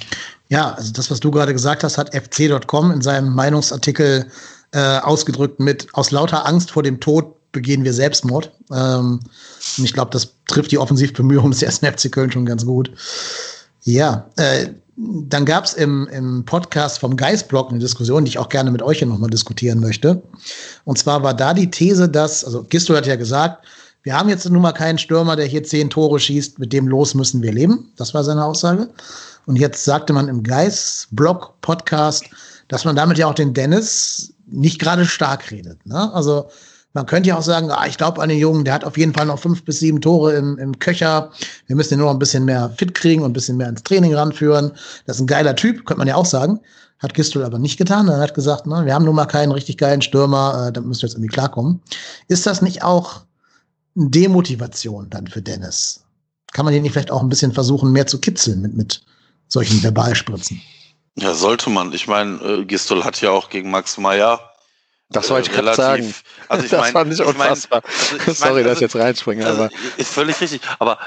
Ja, 0.50 0.72
also 0.72 0.92
das, 0.94 1.10
was 1.12 1.20
du 1.20 1.32
gerade 1.32 1.54
gesagt 1.54 1.84
hast, 1.84 1.98
hat 1.98 2.14
fc.com 2.14 2.92
in 2.92 3.02
seinem 3.02 3.34
Meinungsartikel 3.34 4.30
äh, 4.72 5.00
ausgedrückt 5.00 5.60
mit 5.60 5.88
aus 5.94 6.12
lauter 6.12 6.46
Angst 6.46 6.72
vor 6.72 6.84
dem 6.84 7.00
Tod 7.00 7.36
begehen 7.52 7.84
wir 7.84 7.94
Selbstmord. 7.94 8.52
Ähm, 8.72 9.20
und 9.78 9.84
ich 9.84 9.94
glaube, 9.94 10.12
das 10.12 10.34
trifft 10.48 10.72
die 10.72 10.78
Offensivbemühungen 10.78 11.52
des 11.52 11.62
ersten 11.62 11.86
FC 11.92 12.12
Köln 12.12 12.32
schon 12.32 12.46
ganz 12.46 12.66
gut. 12.66 12.92
Ja, 13.84 14.30
äh, 14.38 14.68
dann 15.02 15.46
gab 15.46 15.64
es 15.64 15.74
im, 15.74 16.08
im 16.12 16.44
Podcast 16.44 17.00
vom 17.00 17.16
Geistblog 17.16 17.70
eine 17.70 17.80
Diskussion, 17.80 18.26
die 18.26 18.30
ich 18.30 18.38
auch 18.38 18.50
gerne 18.50 18.70
mit 18.70 18.82
euch 18.82 19.00
hier 19.00 19.08
nochmal 19.08 19.30
diskutieren 19.30 19.80
möchte. 19.80 20.22
Und 20.84 20.98
zwar 20.98 21.24
war 21.24 21.34
da 21.34 21.54
die 21.54 21.72
These, 21.72 22.10
dass, 22.10 22.44
also 22.44 22.64
Gisto 22.64 22.96
hat 22.96 23.08
ja 23.08 23.16
gesagt, 23.16 23.66
wir 24.04 24.18
haben 24.18 24.28
jetzt 24.28 24.50
nun 24.50 24.62
mal 24.62 24.74
keinen 24.74 24.98
Stürmer, 24.98 25.38
der 25.38 25.46
hier 25.46 25.64
zehn 25.64 25.90
Tore 25.90 26.20
schießt, 26.20 26.60
mit 26.60 26.74
dem 26.74 26.88
los 26.88 27.14
müssen 27.14 27.42
wir 27.42 27.54
leben. 27.54 27.92
Das 27.96 28.14
war 28.14 28.24
seine 28.24 28.44
Aussage. 28.44 28.90
Und 29.46 29.56
jetzt 29.56 29.86
sagte 29.86 30.12
man 30.12 30.28
im 30.28 30.44
Geistblog-Podcast, 30.44 32.26
dass 32.68 32.84
man 32.84 32.96
damit 32.96 33.18
ja 33.18 33.28
auch 33.28 33.34
den 33.34 33.54
Dennis 33.54 34.34
nicht 34.48 34.80
gerade 34.80 35.06
stark 35.06 35.50
redet. 35.52 35.86
Ne? 35.86 36.14
Also 36.14 36.50
man 37.00 37.06
könnte 37.06 37.30
ja 37.30 37.38
auch 37.38 37.44
sagen, 37.44 37.72
ah, 37.72 37.88
ich 37.88 37.98
glaube 37.98 38.22
an 38.22 38.28
den 38.28 38.40
Jungen, 38.40 38.66
der 38.66 38.74
hat 38.74 38.84
auf 38.84 38.98
jeden 38.98 39.14
Fall 39.14 39.26
noch 39.26 39.40
fünf 39.40 39.64
bis 39.64 39.80
sieben 39.80 40.02
Tore 40.02 40.34
im, 40.34 40.58
im 40.58 40.78
Köcher. 40.80 41.32
Wir 41.68 41.78
müssen 41.78 41.94
ihn 41.94 42.00
nur 42.00 42.08
noch 42.08 42.14
ein 42.16 42.20
bisschen 42.20 42.44
mehr 42.44 42.72
fit 42.78 42.94
kriegen 42.94 43.22
und 43.22 43.30
ein 43.30 43.34
bisschen 43.34 43.56
mehr 43.56 43.70
ins 43.70 43.84
Training 43.84 44.14
ranführen. 44.14 44.74
Das 45.06 45.16
ist 45.16 45.22
ein 45.22 45.28
geiler 45.28 45.56
Typ, 45.56 45.86
könnte 45.86 46.00
man 46.00 46.10
ja 46.10 46.16
auch 46.16 46.26
sagen. 46.26 46.60
Hat 47.00 47.14
Gistel 47.14 47.46
aber 47.46 47.58
nicht 47.58 47.78
getan. 47.78 48.10
Er 48.10 48.20
hat 48.20 48.34
gesagt, 48.34 48.68
ne, 48.68 48.86
wir 48.86 48.94
haben 48.94 49.06
nun 49.06 49.16
mal 49.16 49.28
keinen 49.28 49.54
richtig 49.54 49.78
geilen 49.78 50.02
Stürmer, 50.02 50.68
äh, 50.68 50.74
da 50.74 50.82
müssen 50.82 51.04
wir 51.04 51.08
jetzt 51.08 51.16
irgendwie 51.16 51.34
klarkommen. 51.34 51.82
Ist 52.28 52.46
das 52.46 52.62
nicht 52.62 52.84
auch 52.84 53.22
eine 53.96 54.10
Demotivation 54.10 55.10
dann 55.10 55.28
für 55.28 55.42
Dennis? 55.42 56.04
Kann 56.52 56.66
man 56.66 56.74
den 56.74 56.84
nicht 56.84 56.92
vielleicht 56.92 57.12
auch 57.12 57.22
ein 57.22 57.30
bisschen 57.30 57.54
versuchen, 57.54 57.94
mehr 57.94 58.08
zu 58.08 58.20
kitzeln 58.20 58.62
mit, 58.62 58.76
mit 58.76 59.02
solchen 59.48 59.80
Verbalspritzen? 59.80 60.62
Ja, 61.16 61.34
sollte 61.34 61.70
man. 61.70 61.94
Ich 61.94 62.08
meine, 62.10 62.42
äh, 62.42 62.66
Gistol 62.66 63.06
hat 63.06 63.22
ja 63.22 63.32
auch 63.32 63.50
gegen 63.50 63.72
Max 63.72 63.98
Meyer 63.98 64.49
das 65.10 65.30
wollte 65.30 65.50
ich 65.50 65.56
gerade 65.56 65.76
sagen. 65.76 66.14
Also 66.48 66.66
ich 66.66 66.72
das 66.72 66.82
mein, 66.82 66.94
fand 66.94 67.14
ich 67.14 67.22
unfassbar. 67.22 67.82
Ich 67.84 68.12
mein, 68.12 68.12
also 68.12 68.16
ich 68.18 68.28
mein, 68.28 68.36
Sorry, 68.36 68.58
also, 68.58 68.64
dass 68.64 68.78
ich 68.78 68.82
jetzt 68.82 68.96
reinspringe. 68.96 69.46
Also 69.46 69.64
aber. 69.64 69.72
Ist 69.98 70.14
völlig 70.14 70.40
richtig. 70.40 70.62
Aber 70.78 71.00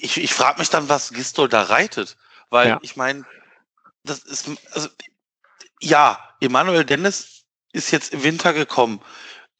ich, 0.00 0.16
ich 0.18 0.34
frage 0.34 0.58
mich 0.58 0.70
dann, 0.70 0.88
was 0.88 1.12
Gistol 1.12 1.48
da 1.48 1.62
reitet. 1.62 2.16
Weil 2.50 2.68
ja. 2.68 2.78
ich 2.82 2.96
meine, 2.96 3.24
das 4.04 4.18
ist, 4.20 4.50
also, 4.72 4.88
ja, 5.80 6.18
Emanuel 6.40 6.84
Dennis 6.84 7.44
ist 7.72 7.92
jetzt 7.92 8.12
im 8.12 8.24
Winter 8.24 8.52
gekommen. 8.52 9.00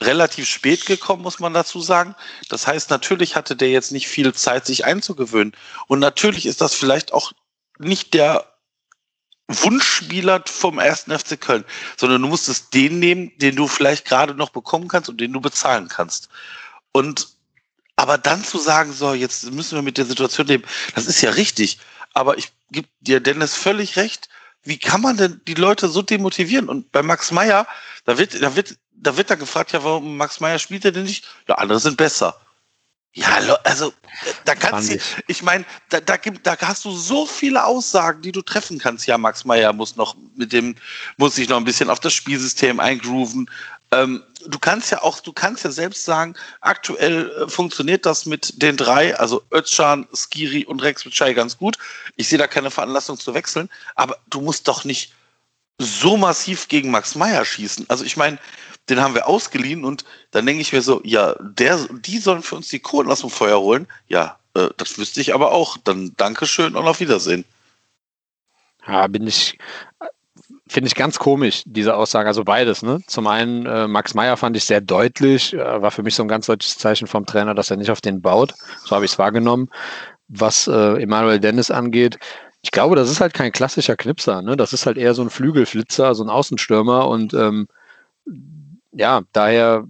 Relativ 0.03 0.49
spät 0.49 0.85
gekommen, 0.87 1.23
muss 1.23 1.39
man 1.39 1.55
dazu 1.55 1.81
sagen. 1.81 2.17
Das 2.49 2.67
heißt, 2.67 2.91
natürlich 2.91 3.37
hatte 3.37 3.55
der 3.55 3.71
jetzt 3.71 3.93
nicht 3.93 4.09
viel 4.09 4.35
Zeit, 4.35 4.67
sich 4.67 4.85
einzugewöhnen. 4.85 5.57
Und 5.87 6.01
natürlich 6.01 6.47
ist 6.47 6.61
das 6.61 6.75
vielleicht 6.75 7.13
auch 7.13 7.33
nicht 7.79 8.13
der 8.15 8.52
Wunschspieler 9.61 10.43
vom 10.47 10.79
ersten 10.79 11.17
FC 11.17 11.41
Köln, 11.41 11.65
sondern 11.97 12.23
du 12.23 12.29
musstest 12.29 12.75
den 12.75 12.99
nehmen, 12.99 13.33
den 13.39 13.57
du 13.57 13.69
vielleicht 13.69 14.05
gerade 14.05 14.35
noch 14.35 14.51
bekommen 14.51 14.89
kannst 14.89 15.09
und 15.09 15.21
den 15.21 15.33
du 15.33 15.41
bezahlen 15.41 15.89
kannst. 15.89 16.29
Und 16.93 17.29
aber 17.97 18.19
dann 18.19 18.43
zu 18.43 18.59
sagen, 18.59 18.93
so, 18.93 19.15
jetzt 19.15 19.51
müssen 19.53 19.77
wir 19.77 19.83
mit 19.83 19.99
der 19.99 20.07
Situation 20.07 20.47
leben, 20.47 20.65
das 20.95 21.07
ist 21.07 21.21
ja 21.21 21.31
richtig. 21.31 21.79
Aber 22.15 22.39
ich 22.39 22.53
gebe 22.71 22.89
dir 23.01 23.21
Dennis 23.21 23.55
völlig 23.55 23.97
recht. 23.97 24.29
Wie 24.65 24.79
kann 24.79 25.01
man 25.01 25.17
denn 25.17 25.41
die 25.47 25.55
Leute 25.55 25.89
so 25.89 26.03
demotivieren? 26.03 26.69
Und 26.69 26.93
bei 26.93 27.03
Max 27.03 27.31
Meyer, 27.31 27.67
da 28.05 28.19
wird, 28.19 28.41
da 28.43 28.57
wird, 28.57 28.77
da 28.93 29.17
wird 29.17 29.31
da 29.31 29.35
gefragt, 29.35 29.73
ja, 29.73 29.85
warum 29.85 30.17
Max 30.17 30.41
Meyer 30.41 30.59
spielt 30.59 30.85
er 30.85 30.93
denn 30.93 31.05
nicht? 31.05 31.27
Ja, 31.49 31.57
andere 31.57 31.81
sind 31.81 31.97
besser. 31.97 32.41
Ja, 33.15 33.37
also 33.65 33.93
da 34.47 34.55
kannst 34.55 34.91
du, 34.91 34.99
ich 35.27 35.43
meine, 35.43 35.67
da, 35.91 36.01
da, 36.01 36.17
gibt, 36.17 36.47
da 36.47 36.57
hast 36.59 36.87
du 36.87 36.93
so 36.93 37.27
viele 37.27 37.63
Aussagen, 37.63 38.23
die 38.23 38.33
du 38.33 38.41
treffen 38.41 38.79
kannst. 38.79 39.07
Ja, 39.07 39.19
Max 39.19 39.45
Meyer 39.45 39.75
muss 39.75 39.97
noch 39.97 40.17
mit 40.35 40.53
dem, 40.53 40.77
muss 41.19 41.35
sich 41.35 41.49
noch 41.49 41.59
ein 41.59 41.65
bisschen 41.65 41.91
auf 41.91 42.01
das 42.01 42.15
Spielsystem 42.15 42.81
eingrooven. 42.81 43.51
Ähm, 43.91 44.23
du 44.47 44.59
kannst 44.59 44.91
ja 44.91 45.03
auch, 45.03 45.21
du 45.21 45.35
kannst 45.35 45.65
ja 45.65 45.71
selbst 45.71 46.07
sagen, 46.07 46.35
aktuell 46.63 47.31
äh, 47.31 47.49
funktioniert 47.49 48.07
das 48.07 48.25
mit 48.25 48.63
den 48.63 48.79
drei, 48.79 49.15
also 49.19 49.43
Özcan, 49.53 50.09
Skiri 50.15 50.65
und 50.65 50.83
Rex 50.83 51.05
Bitschei 51.05 51.35
ganz 51.35 51.59
gut. 51.59 51.77
Ich 52.17 52.29
sehe 52.29 52.39
da 52.39 52.47
keine 52.47 52.71
Veranlassung 52.71 53.19
zu 53.19 53.35
wechseln, 53.35 53.69
aber 53.95 54.17
du 54.31 54.41
musst 54.41 54.67
doch 54.69 54.85
nicht 54.85 55.13
so 55.79 56.17
massiv 56.17 56.69
gegen 56.69 56.91
Max 56.91 57.15
Meyer 57.15 57.45
schießen. 57.45 57.85
Also 57.91 58.05
ich 58.05 58.17
meine, 58.17 58.39
den 58.89 59.01
haben 59.01 59.15
wir 59.15 59.29
ausgeliehen 59.29 59.85
und 59.85 60.05
dann 60.33 60.47
denke 60.47 60.63
ich 60.63 60.73
mir 60.73 60.83
so, 60.83 61.01
ja, 61.05 61.35
der, 61.41 61.79
die 62.01 62.19
sollen 62.19 62.43
für 62.43 62.57
uns 62.57 62.69
die 62.69 62.81
Kohlen 62.81 63.11
aus 63.11 63.21
dem 63.21 63.31
Feuer 63.31 63.61
holen. 63.61 63.87
Ja, 64.09 64.39
äh, 64.55 64.69
das 64.77 64.99
wüsste 64.99 65.21
ich 65.21 65.35
aber 65.35 65.53
auch. 65.53 65.77
Dann 65.77 66.13
Dankeschön 66.17 66.75
und 66.75 66.87
auf 66.87 67.01
Wiedersehen. 67.01 67.45
Ja, 68.87 69.07
bin 69.07 69.27
ich, 69.27 69.57
finde 70.67 70.89
ich 70.89 70.97
ganz 70.97 71.19
komisch, 71.19 71.63
diese 71.65 71.95
Aussage. 71.95 72.29
Also 72.29 72.43
beides, 72.43 72.83
ne? 72.83 73.01
Zum 73.07 73.29
einen, 73.29 73.67
äh, 73.67 73.87
Max 73.87 74.15
Meyer 74.15 74.37
fand 74.37 74.57
ich 74.57 74.65
sehr 74.65 74.81
deutlich, 74.81 75.53
äh, 75.55 75.83
war 75.83 75.93
für 75.93 76.03
mich 76.03 76.17
so 76.17 76.25
ein 76.25 76.29
ganz 76.29 76.47
deutliches 76.47 76.79
Zeichen 76.79 77.07
vom 77.07 77.25
Trainer, 77.25 77.55
dass 77.55 77.71
er 77.71 77.77
nicht 77.77 77.91
auf 77.91 78.01
den 78.01 78.21
baut. 78.21 78.55
So 78.85 78.97
habe 78.97 79.05
ich 79.05 79.13
es 79.13 79.19
wahrgenommen. 79.19 79.71
Was 80.29 80.67
äh, 80.67 81.03
Emanuel 81.03 81.39
Dennis 81.39 81.71
angeht, 81.71 82.19
ich 82.63 82.71
glaube, 82.71 82.97
das 82.97 83.11
ist 83.11 83.21
halt 83.21 83.35
kein 83.35 83.53
klassischer 83.53 83.97
Knipser, 83.97 84.43
ne? 84.43 84.57
Das 84.57 84.73
ist 84.73 84.87
halt 84.87 84.97
eher 84.97 85.15
so 85.15 85.23
ein 85.23 85.31
Flügelflitzer, 85.31 86.15
so 86.15 86.25
ein 86.25 86.31
Außenstürmer 86.31 87.09
und 87.09 87.35
ähm, 87.35 87.69
ja, 88.93 89.23
daher 89.33 89.87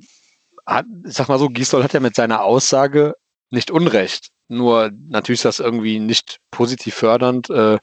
hat, 0.66 0.86
ich 1.06 1.14
sag 1.14 1.28
mal 1.28 1.38
so, 1.38 1.48
Gisdol 1.48 1.82
hat 1.82 1.92
ja 1.92 2.00
mit 2.00 2.14
seiner 2.14 2.42
Aussage 2.42 3.14
nicht 3.50 3.70
Unrecht. 3.70 4.28
Nur 4.48 4.90
natürlich 5.08 5.40
ist 5.40 5.44
das 5.44 5.60
irgendwie 5.60 5.98
nicht 5.98 6.38
positiv 6.50 6.94
fördernd 6.94 7.48
äh, 7.50 7.78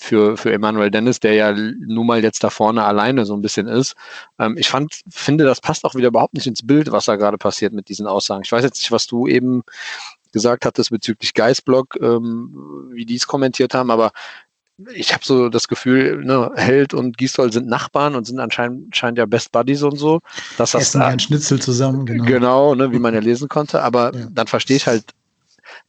für, 0.00 0.36
für 0.36 0.52
Emmanuel 0.52 0.90
Dennis, 0.90 1.20
der 1.20 1.34
ja 1.34 1.52
nun 1.52 2.06
mal 2.06 2.22
jetzt 2.22 2.42
da 2.42 2.50
vorne 2.50 2.84
alleine 2.84 3.26
so 3.26 3.34
ein 3.34 3.42
bisschen 3.42 3.66
ist. 3.66 3.94
Ähm, 4.38 4.56
ich 4.56 4.68
fand, 4.68 5.00
finde, 5.10 5.44
das 5.44 5.60
passt 5.60 5.84
auch 5.84 5.94
wieder 5.94 6.08
überhaupt 6.08 6.34
nicht 6.34 6.46
ins 6.46 6.66
Bild, 6.66 6.92
was 6.92 7.06
da 7.06 7.16
gerade 7.16 7.36
passiert 7.36 7.72
mit 7.72 7.88
diesen 7.88 8.06
Aussagen. 8.06 8.42
Ich 8.44 8.52
weiß 8.52 8.64
jetzt 8.64 8.78
nicht, 8.78 8.92
was 8.92 9.06
du 9.06 9.26
eben 9.26 9.64
gesagt 10.32 10.64
hattest 10.64 10.90
bezüglich 10.90 11.34
Geistblock, 11.34 11.96
ähm, 12.00 12.90
wie 12.92 13.06
die 13.06 13.16
es 13.16 13.26
kommentiert 13.26 13.74
haben, 13.74 13.90
aber 13.90 14.12
ich 14.94 15.12
habe 15.12 15.24
so 15.24 15.48
das 15.48 15.66
Gefühl, 15.66 16.24
ne, 16.24 16.52
Held 16.54 16.94
und 16.94 17.18
Gisdol 17.18 17.52
sind 17.52 17.66
Nachbarn 17.66 18.14
und 18.14 18.26
sind 18.26 18.38
anscheinend 18.38 18.96
scheint 18.96 19.18
ja 19.18 19.26
Best 19.26 19.50
Buddies 19.50 19.82
und 19.82 19.96
so. 19.96 20.20
Dass 20.56 20.72
das 20.72 20.82
Essen 20.82 21.02
ein 21.02 21.18
Schnitzel 21.18 21.60
zusammen, 21.60 22.06
genau. 22.06 22.24
Genau, 22.24 22.74
ne, 22.74 22.92
wie 22.92 22.98
man 22.98 23.14
ja 23.14 23.20
lesen 23.20 23.48
konnte. 23.48 23.82
Aber 23.82 24.14
ja. 24.14 24.26
dann 24.30 24.46
verstehe 24.46 24.76
ich 24.76 24.86
halt 24.86 25.04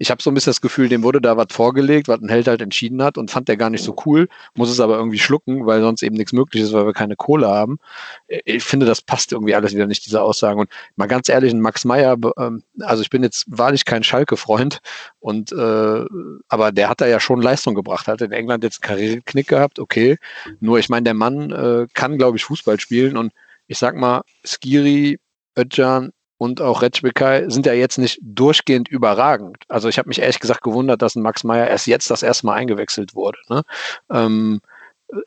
ich 0.01 0.09
habe 0.09 0.23
so 0.23 0.31
ein 0.31 0.33
bisschen 0.33 0.51
das 0.51 0.61
Gefühl, 0.61 0.87
dem 0.87 1.03
wurde 1.03 1.19
da 1.19 1.35
was 1.35 1.47
vorgelegt, 1.51 2.07
was 2.07 2.21
ein 2.21 2.29
Held 2.29 2.47
halt 2.47 2.61
entschieden 2.61 3.03
hat 3.03 3.17
und 3.17 3.29
fand 3.29 3.49
der 3.49 3.57
gar 3.57 3.69
nicht 3.69 3.83
so 3.83 3.95
cool, 4.05 4.29
muss 4.55 4.69
es 4.69 4.79
aber 4.79 4.95
irgendwie 4.95 5.19
schlucken, 5.19 5.65
weil 5.65 5.81
sonst 5.81 6.01
eben 6.03 6.15
nichts 6.15 6.31
möglich 6.31 6.63
ist, 6.63 6.71
weil 6.71 6.85
wir 6.85 6.93
keine 6.93 7.17
Kohle 7.17 7.49
haben. 7.49 7.79
Ich 8.27 8.63
finde, 8.63 8.85
das 8.85 9.01
passt 9.01 9.33
irgendwie 9.33 9.55
alles 9.55 9.73
wieder 9.73 9.87
nicht, 9.87 10.05
diese 10.05 10.21
Aussagen. 10.21 10.61
Und 10.61 10.69
mal 10.95 11.07
ganz 11.07 11.27
ehrlich, 11.27 11.53
Max 11.53 11.83
Meyer, 11.83 12.17
ähm, 12.37 12.63
also 12.79 13.01
ich 13.01 13.09
bin 13.09 13.23
jetzt 13.23 13.45
wahrlich 13.49 13.83
kein 13.83 14.03
Schalke-Freund 14.03 14.79
und 15.19 15.51
äh, 15.51 16.05
aber 16.47 16.71
der 16.71 16.89
hat 16.89 17.01
da 17.01 17.07
ja 17.07 17.19
schon 17.19 17.41
Leistung 17.41 17.75
gebracht, 17.75 18.07
hat 18.07 18.21
in 18.21 18.31
England 18.31 18.63
jetzt 18.63 18.81
Karriereknick 18.81 19.49
gehabt, 19.49 19.79
okay. 19.79 20.17
Nur 20.61 20.79
ich 20.79 20.87
meine, 20.87 21.03
der 21.03 21.13
Mann 21.13 21.51
äh, 21.51 21.87
kann, 21.93 22.17
glaube 22.17 22.37
ich, 22.37 22.45
Fußball 22.45 22.79
spielen 22.79 23.17
und 23.17 23.33
ich 23.67 23.77
sag 23.77 23.97
mal, 23.97 24.21
Skiri, 24.45 25.19
Özcan 25.57 26.13
und 26.39 26.61
auch 26.61 26.81
Retschbekai 26.81 27.49
sind 27.49 27.65
ja 27.65 27.73
jetzt 27.73 27.97
nicht 27.97 28.17
durchgehend 28.21 28.87
überragend. 28.87 29.57
Also 29.67 29.89
ich 29.89 29.97
habe 29.97 30.07
mich 30.07 30.19
ehrlich 30.19 30.39
gesagt 30.39 30.61
gewundert, 30.61 31.01
dass 31.01 31.15
ein 31.15 31.21
Max 31.21 31.43
Meyer 31.43 31.67
erst 31.67 31.85
jetzt 31.85 32.09
das 32.09 32.23
erste 32.23 32.45
Mal 32.45 32.53
eingewechselt 32.53 33.13
wurde. 33.13 33.37
Ne? 33.49 33.63
Ähm, 34.09 34.61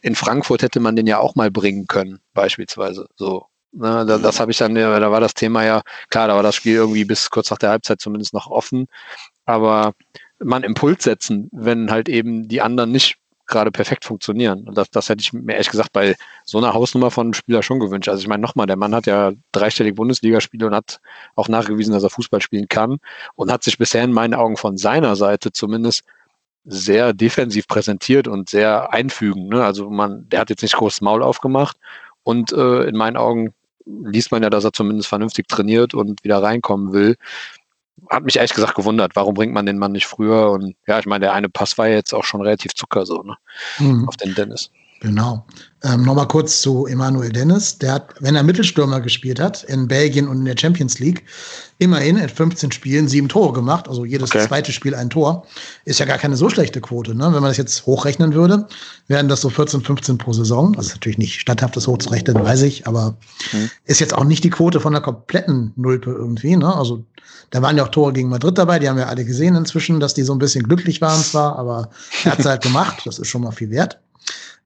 in 0.00 0.14
Frankfurt 0.14 0.62
hätte 0.62 0.80
man 0.80 0.96
den 0.96 1.06
ja 1.06 1.18
auch 1.18 1.34
mal 1.34 1.50
bringen 1.50 1.86
können, 1.86 2.20
beispielsweise. 2.32 3.08
So. 3.16 3.46
Ne, 3.72 4.06
das, 4.06 4.22
das 4.22 4.40
habe 4.40 4.52
ich 4.52 4.58
dann, 4.58 4.74
da 4.74 5.10
war 5.10 5.20
das 5.20 5.34
Thema 5.34 5.64
ja, 5.64 5.82
klar, 6.08 6.28
da 6.28 6.34
war 6.34 6.42
das 6.42 6.54
Spiel 6.54 6.76
irgendwie 6.76 7.04
bis 7.04 7.28
kurz 7.28 7.50
nach 7.50 7.58
der 7.58 7.70
Halbzeit 7.70 8.00
zumindest 8.00 8.32
noch 8.32 8.46
offen. 8.46 8.86
Aber 9.44 9.92
man 10.38 10.62
Impuls 10.62 11.04
setzen, 11.04 11.50
wenn 11.52 11.90
halt 11.90 12.08
eben 12.08 12.48
die 12.48 12.62
anderen 12.62 12.90
nicht 12.90 13.16
gerade 13.52 13.70
perfekt 13.70 14.04
funktionieren. 14.04 14.64
Und 14.66 14.76
das, 14.76 14.90
das 14.90 15.08
hätte 15.08 15.20
ich 15.20 15.32
mir 15.32 15.52
ehrlich 15.52 15.70
gesagt 15.70 15.92
bei 15.92 16.16
so 16.44 16.58
einer 16.58 16.74
Hausnummer 16.74 17.10
von 17.10 17.28
einem 17.28 17.34
Spieler 17.34 17.62
schon 17.62 17.78
gewünscht. 17.78 18.08
Also 18.08 18.20
ich 18.20 18.28
meine 18.28 18.42
nochmal, 18.42 18.66
der 18.66 18.76
Mann 18.76 18.94
hat 18.94 19.06
ja 19.06 19.32
dreistellig 19.52 19.94
Bundesligaspiele 19.94 20.66
und 20.66 20.74
hat 20.74 21.00
auch 21.36 21.48
nachgewiesen, 21.48 21.92
dass 21.92 22.02
er 22.02 22.10
Fußball 22.10 22.40
spielen 22.40 22.66
kann 22.68 22.98
und 23.36 23.52
hat 23.52 23.62
sich 23.62 23.78
bisher 23.78 24.02
in 24.02 24.12
meinen 24.12 24.34
Augen 24.34 24.56
von 24.56 24.76
seiner 24.76 25.14
Seite 25.14 25.52
zumindest 25.52 26.02
sehr 26.64 27.12
defensiv 27.12 27.66
präsentiert 27.68 28.28
und 28.28 28.48
sehr 28.48 28.92
einfügend. 28.92 29.48
Ne? 29.50 29.64
Also 29.64 29.90
man, 29.90 30.28
der 30.28 30.40
hat 30.40 30.50
jetzt 30.50 30.62
nicht 30.62 30.76
großes 30.76 31.00
Maul 31.00 31.22
aufgemacht 31.22 31.76
und 32.22 32.52
äh, 32.52 32.84
in 32.84 32.96
meinen 32.96 33.16
Augen 33.16 33.54
liest 33.84 34.30
man 34.30 34.42
ja, 34.42 34.50
dass 34.50 34.64
er 34.64 34.72
zumindest 34.72 35.08
vernünftig 35.08 35.48
trainiert 35.48 35.92
und 35.92 36.22
wieder 36.22 36.42
reinkommen 36.42 36.92
will 36.92 37.16
hat 38.10 38.24
mich 38.24 38.36
ehrlich 38.36 38.54
gesagt 38.54 38.74
gewundert, 38.74 39.12
warum 39.14 39.34
bringt 39.34 39.52
man 39.52 39.66
den 39.66 39.78
Mann 39.78 39.92
nicht 39.92 40.06
früher? 40.06 40.50
Und 40.50 40.74
ja, 40.86 40.98
ich 40.98 41.06
meine, 41.06 41.26
der 41.26 41.34
eine 41.34 41.48
Pass 41.48 41.78
war 41.78 41.88
ja 41.88 41.96
jetzt 41.96 42.12
auch 42.12 42.24
schon 42.24 42.42
relativ 42.42 42.74
Zucker 42.74 43.06
so, 43.06 43.22
ne? 43.22 43.36
Mhm. 43.78 44.08
Auf 44.08 44.16
den 44.16 44.34
Dennis. 44.34 44.70
Genau. 45.02 45.44
Ähm, 45.82 46.04
Nochmal 46.04 46.28
kurz 46.28 46.62
zu 46.62 46.86
Emanuel 46.86 47.32
Dennis. 47.32 47.76
Der 47.76 47.94
hat, 47.94 48.14
wenn 48.20 48.36
er 48.36 48.44
Mittelstürmer 48.44 49.00
gespielt 49.00 49.40
hat, 49.40 49.64
in 49.64 49.88
Belgien 49.88 50.28
und 50.28 50.38
in 50.38 50.44
der 50.44 50.56
Champions 50.56 51.00
League, 51.00 51.24
immerhin 51.78 52.18
in 52.18 52.28
15 52.28 52.70
Spielen 52.70 53.08
sieben 53.08 53.28
Tore 53.28 53.52
gemacht. 53.52 53.88
Also 53.88 54.04
jedes 54.04 54.30
okay. 54.30 54.46
zweite 54.46 54.70
Spiel 54.70 54.94
ein 54.94 55.10
Tor. 55.10 55.44
Ist 55.84 55.98
ja 55.98 56.06
gar 56.06 56.18
keine 56.18 56.36
so 56.36 56.48
schlechte 56.48 56.80
Quote. 56.80 57.16
Ne? 57.16 57.24
Wenn 57.24 57.42
man 57.42 57.50
das 57.50 57.56
jetzt 57.56 57.84
hochrechnen 57.84 58.32
würde, 58.32 58.68
wären 59.08 59.26
das 59.26 59.40
so 59.40 59.50
14, 59.50 59.80
15 59.80 60.18
pro 60.18 60.32
Saison. 60.32 60.72
Das 60.74 60.86
ist 60.86 60.94
natürlich 60.94 61.18
nicht 61.18 61.40
standhaftes 61.40 61.88
hochzurechnen, 61.88 62.36
weiß 62.40 62.62
ich, 62.62 62.86
aber 62.86 63.16
mhm. 63.52 63.70
ist 63.84 63.98
jetzt 63.98 64.14
auch 64.14 64.24
nicht 64.24 64.44
die 64.44 64.50
Quote 64.50 64.78
von 64.78 64.92
der 64.92 65.02
kompletten 65.02 65.72
Nulpe 65.74 66.12
irgendwie. 66.12 66.56
Ne? 66.56 66.72
Also 66.72 67.02
da 67.50 67.60
waren 67.62 67.76
ja 67.76 67.84
auch 67.84 67.88
Tore 67.90 68.12
gegen 68.12 68.28
Madrid 68.28 68.56
dabei. 68.56 68.78
Die 68.78 68.88
haben 68.88 68.96
wir 68.96 69.08
alle 69.08 69.24
gesehen 69.24 69.54
inzwischen, 69.56 70.00
dass 70.00 70.14
die 70.14 70.22
so 70.22 70.32
ein 70.32 70.38
bisschen 70.38 70.64
glücklich 70.64 71.00
waren 71.00 71.22
zwar, 71.22 71.58
aber 71.58 71.90
er 72.24 72.32
hat 72.32 72.38
es 72.38 72.46
halt 72.46 72.62
gemacht. 72.62 73.02
Das 73.04 73.18
ist 73.18 73.28
schon 73.28 73.42
mal 73.42 73.52
viel 73.52 73.70
wert. 73.70 73.98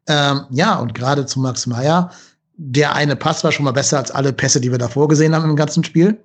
Ähm, 0.07 0.43
ja, 0.51 0.77
und 0.77 0.95
gerade 0.95 1.27
zu 1.27 1.41
Max 1.41 1.67
Meyer, 1.67 2.11
der 2.57 2.95
eine 2.95 3.17
Pass 3.17 3.43
war 3.45 3.53
schon 3.53 3.65
mal 3.65 3.73
besser 3.73 3.99
als 3.99 4.11
alle 4.11 4.33
Pässe, 4.33 4.61
die 4.61 4.71
wir 4.71 4.79
davor 4.79 5.09
gesehen 5.09 5.35
haben 5.35 5.51
im 5.51 5.57
ganzen 5.57 5.85
Spiel. 5.85 6.19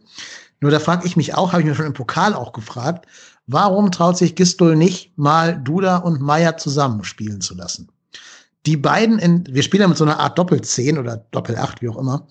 Nur 0.59 0.71
da 0.71 0.79
frage 0.79 1.07
ich 1.07 1.17
mich 1.17 1.33
auch, 1.33 1.51
habe 1.51 1.61
ich 1.61 1.67
mir 1.67 1.75
schon 1.75 1.87
im 1.87 1.93
Pokal 1.93 2.35
auch 2.35 2.53
gefragt, 2.53 3.07
warum 3.47 3.91
traut 3.91 4.17
sich 4.17 4.35
Gistol 4.35 4.75
nicht 4.75 5.17
mal 5.17 5.59
Duda 5.59 5.97
und 5.97 6.21
Meyer 6.21 6.57
zusammen 6.57 7.03
spielen 7.03 7.41
zu 7.41 7.55
lassen? 7.55 7.89
Die 8.67 8.77
beiden 8.77 9.17
in, 9.17 9.43
wir 9.49 9.63
spielen 9.63 9.81
ja 9.81 9.87
mit 9.87 9.97
so 9.97 10.03
einer 10.03 10.19
Art 10.19 10.37
Doppelzehn 10.37 10.99
oder 10.99 11.17
Doppelacht, 11.31 11.81
wie 11.81 11.89
auch 11.89 11.97
immer, 11.97 12.27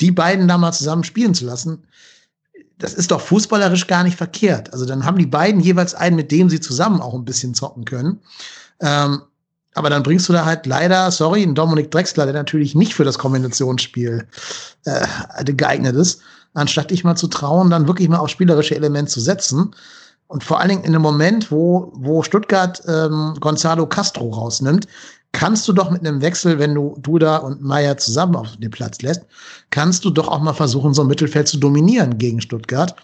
die 0.00 0.10
beiden 0.10 0.48
da 0.48 0.56
mal 0.56 0.72
zusammen 0.72 1.04
spielen 1.04 1.34
zu 1.34 1.44
lassen, 1.44 1.86
das 2.78 2.94
ist 2.94 3.10
doch 3.10 3.20
fußballerisch 3.20 3.86
gar 3.86 4.04
nicht 4.04 4.16
verkehrt. 4.16 4.72
Also 4.72 4.84
dann 4.84 5.04
haben 5.04 5.18
die 5.18 5.26
beiden 5.26 5.60
jeweils 5.60 5.94
einen, 5.94 6.16
mit 6.16 6.30
dem 6.32 6.50
sie 6.50 6.60
zusammen 6.60 7.00
auch 7.00 7.14
ein 7.14 7.24
bisschen 7.24 7.54
zocken 7.54 7.84
können. 7.84 8.20
Ähm, 8.80 9.22
aber 9.74 9.90
dann 9.90 10.02
bringst 10.02 10.28
du 10.28 10.32
da 10.32 10.44
halt 10.44 10.66
leider, 10.66 11.10
sorry, 11.10 11.42
einen 11.42 11.54
Dominik 11.54 11.90
Drexler, 11.90 12.24
der 12.24 12.34
natürlich 12.34 12.74
nicht 12.74 12.94
für 12.94 13.04
das 13.04 13.18
Kombinationsspiel 13.18 14.26
äh, 14.84 15.44
geeignet 15.44 15.96
ist, 15.96 16.20
anstatt 16.54 16.90
dich 16.90 17.04
mal 17.04 17.16
zu 17.16 17.26
trauen, 17.26 17.70
dann 17.70 17.88
wirklich 17.88 18.08
mal 18.08 18.18
auf 18.18 18.28
spielerische 18.28 18.76
Element 18.76 19.10
zu 19.10 19.20
setzen. 19.20 19.74
Und 20.28 20.44
vor 20.44 20.60
allen 20.60 20.70
Dingen 20.70 20.84
in 20.84 20.94
einem 20.94 21.02
Moment, 21.02 21.50
wo, 21.50 21.92
wo 21.94 22.22
Stuttgart 22.22 22.82
ähm, 22.86 23.34
Gonzalo 23.40 23.86
Castro 23.86 24.30
rausnimmt, 24.30 24.86
kannst 25.34 25.68
du 25.68 25.74
doch 25.74 25.90
mit 25.90 26.06
einem 26.06 26.22
Wechsel, 26.22 26.58
wenn 26.58 26.74
du 26.74 26.96
Duda 27.00 27.38
und 27.38 27.60
Meier 27.60 27.98
zusammen 27.98 28.36
auf 28.36 28.56
den 28.56 28.70
Platz 28.70 29.02
lässt, 29.02 29.22
kannst 29.68 30.04
du 30.04 30.10
doch 30.10 30.28
auch 30.28 30.40
mal 30.40 30.54
versuchen, 30.54 30.94
so 30.94 31.02
ein 31.02 31.08
Mittelfeld 31.08 31.48
zu 31.48 31.58
dominieren 31.58 32.16
gegen 32.16 32.40
Stuttgart. 32.40 32.94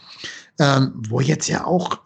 Ähm, 0.59 0.93
wo 1.09 1.21
jetzt 1.21 1.49
ja 1.49 1.66
auch, 1.66 1.99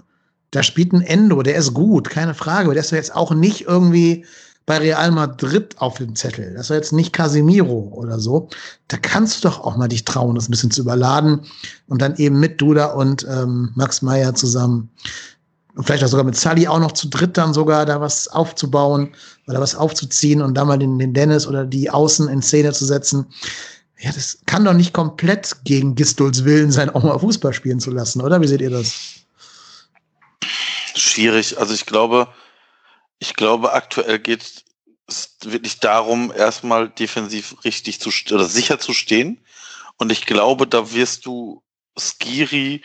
da 0.50 0.62
spielt 0.62 0.92
ein 0.92 1.02
Endo, 1.02 1.42
der 1.42 1.56
ist 1.56 1.74
gut, 1.74 2.08
keine 2.08 2.34
Frage, 2.34 2.66
aber 2.66 2.74
der 2.74 2.82
ist 2.82 2.90
ja 2.90 2.96
jetzt 2.96 3.14
auch 3.14 3.32
nicht 3.32 3.62
irgendwie 3.62 4.24
bei 4.66 4.78
Real 4.78 5.10
Madrid 5.10 5.74
auf 5.78 5.98
dem 5.98 6.16
Zettel. 6.16 6.54
Das 6.54 6.70
war 6.70 6.76
jetzt 6.76 6.92
nicht 6.92 7.12
Casemiro 7.12 7.90
oder 7.92 8.18
so. 8.18 8.48
Da 8.88 8.96
kannst 8.96 9.44
du 9.44 9.48
doch 9.48 9.60
auch 9.60 9.76
mal 9.76 9.88
dich 9.88 10.04
trauen, 10.04 10.36
das 10.36 10.48
ein 10.48 10.52
bisschen 10.52 10.70
zu 10.70 10.80
überladen 10.80 11.40
und 11.88 12.00
dann 12.00 12.16
eben 12.16 12.40
mit 12.40 12.60
Duda 12.60 12.86
und 12.86 13.26
ähm, 13.28 13.72
Max 13.74 14.00
Meyer 14.00 14.34
zusammen 14.34 14.88
und 15.74 15.84
vielleicht 15.84 16.04
auch 16.04 16.08
sogar 16.08 16.24
mit 16.24 16.36
Sully 16.36 16.68
auch 16.68 16.78
noch 16.78 16.92
zu 16.92 17.08
dritt 17.08 17.36
dann 17.36 17.52
sogar 17.52 17.84
da 17.84 18.00
was 18.00 18.28
aufzubauen 18.28 19.14
oder 19.46 19.60
was 19.60 19.74
aufzuziehen 19.74 20.40
und 20.40 20.54
da 20.54 20.64
mal 20.64 20.78
den, 20.78 20.98
den 20.98 21.14
Dennis 21.14 21.46
oder 21.46 21.64
die 21.64 21.90
Außen 21.90 22.28
in 22.28 22.42
Szene 22.42 22.72
zu 22.72 22.84
setzen. 22.84 23.26
Ja, 23.98 24.12
das 24.12 24.38
kann 24.46 24.64
doch 24.64 24.72
nicht 24.72 24.92
komplett 24.92 25.56
gegen 25.64 25.94
Gistols 25.94 26.44
Willen 26.44 26.70
sein, 26.70 26.90
auch 26.90 27.02
mal 27.02 27.18
Fußball 27.18 27.52
spielen 27.52 27.80
zu 27.80 27.90
lassen, 27.90 28.20
oder? 28.20 28.40
Wie 28.40 28.46
seht 28.46 28.60
ihr 28.60 28.70
das? 28.70 28.92
Schwierig. 30.94 31.58
Also 31.58 31.74
ich 31.74 31.86
glaube, 31.86 32.28
ich 33.18 33.34
glaube, 33.34 33.72
aktuell 33.72 34.18
geht 34.18 34.64
es 35.06 35.36
wirklich 35.42 35.80
darum, 35.80 36.32
erstmal 36.34 36.88
defensiv 36.88 37.56
richtig 37.64 38.00
zu 38.00 38.10
oder 38.32 38.46
sicher 38.46 38.78
zu 38.78 38.92
stehen. 38.92 39.40
Und 39.96 40.12
ich 40.12 40.26
glaube, 40.26 40.66
da 40.66 40.92
wirst 40.92 41.26
du 41.26 41.62
Skiri 41.98 42.82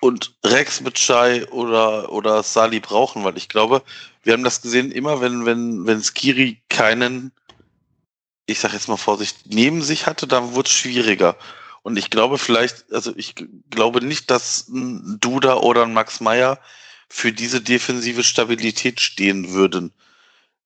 und 0.00 0.34
Rex 0.44 0.80
mit 0.80 0.98
Shai 0.98 1.46
oder, 1.48 2.10
oder 2.10 2.42
Sali 2.42 2.80
brauchen, 2.80 3.22
weil 3.24 3.36
ich 3.36 3.48
glaube, 3.48 3.82
wir 4.22 4.32
haben 4.32 4.44
das 4.44 4.62
gesehen, 4.62 4.90
immer 4.90 5.20
wenn, 5.20 5.44
wenn, 5.46 5.86
wenn 5.86 6.02
Skiri 6.02 6.60
keinen, 6.68 7.32
ich 8.46 8.60
sag 8.60 8.72
jetzt 8.72 8.88
mal 8.88 8.96
Vorsicht, 8.96 9.38
neben 9.44 9.82
sich 9.82 10.06
hatte, 10.06 10.26
dann 10.26 10.54
wurde 10.54 10.68
es 10.68 10.74
schwieriger. 10.74 11.36
Und 11.82 11.98
ich 11.98 12.10
glaube 12.10 12.38
vielleicht, 12.38 12.92
also 12.92 13.12
ich 13.16 13.34
glaube 13.70 14.04
nicht, 14.04 14.30
dass 14.30 14.68
ein 14.68 15.18
Duda 15.20 15.56
oder 15.56 15.84
ein 15.84 15.94
Max 15.94 16.20
Meyer 16.20 16.58
für 17.08 17.32
diese 17.32 17.60
defensive 17.60 18.22
Stabilität 18.22 19.00
stehen 19.00 19.52
würden. 19.52 19.92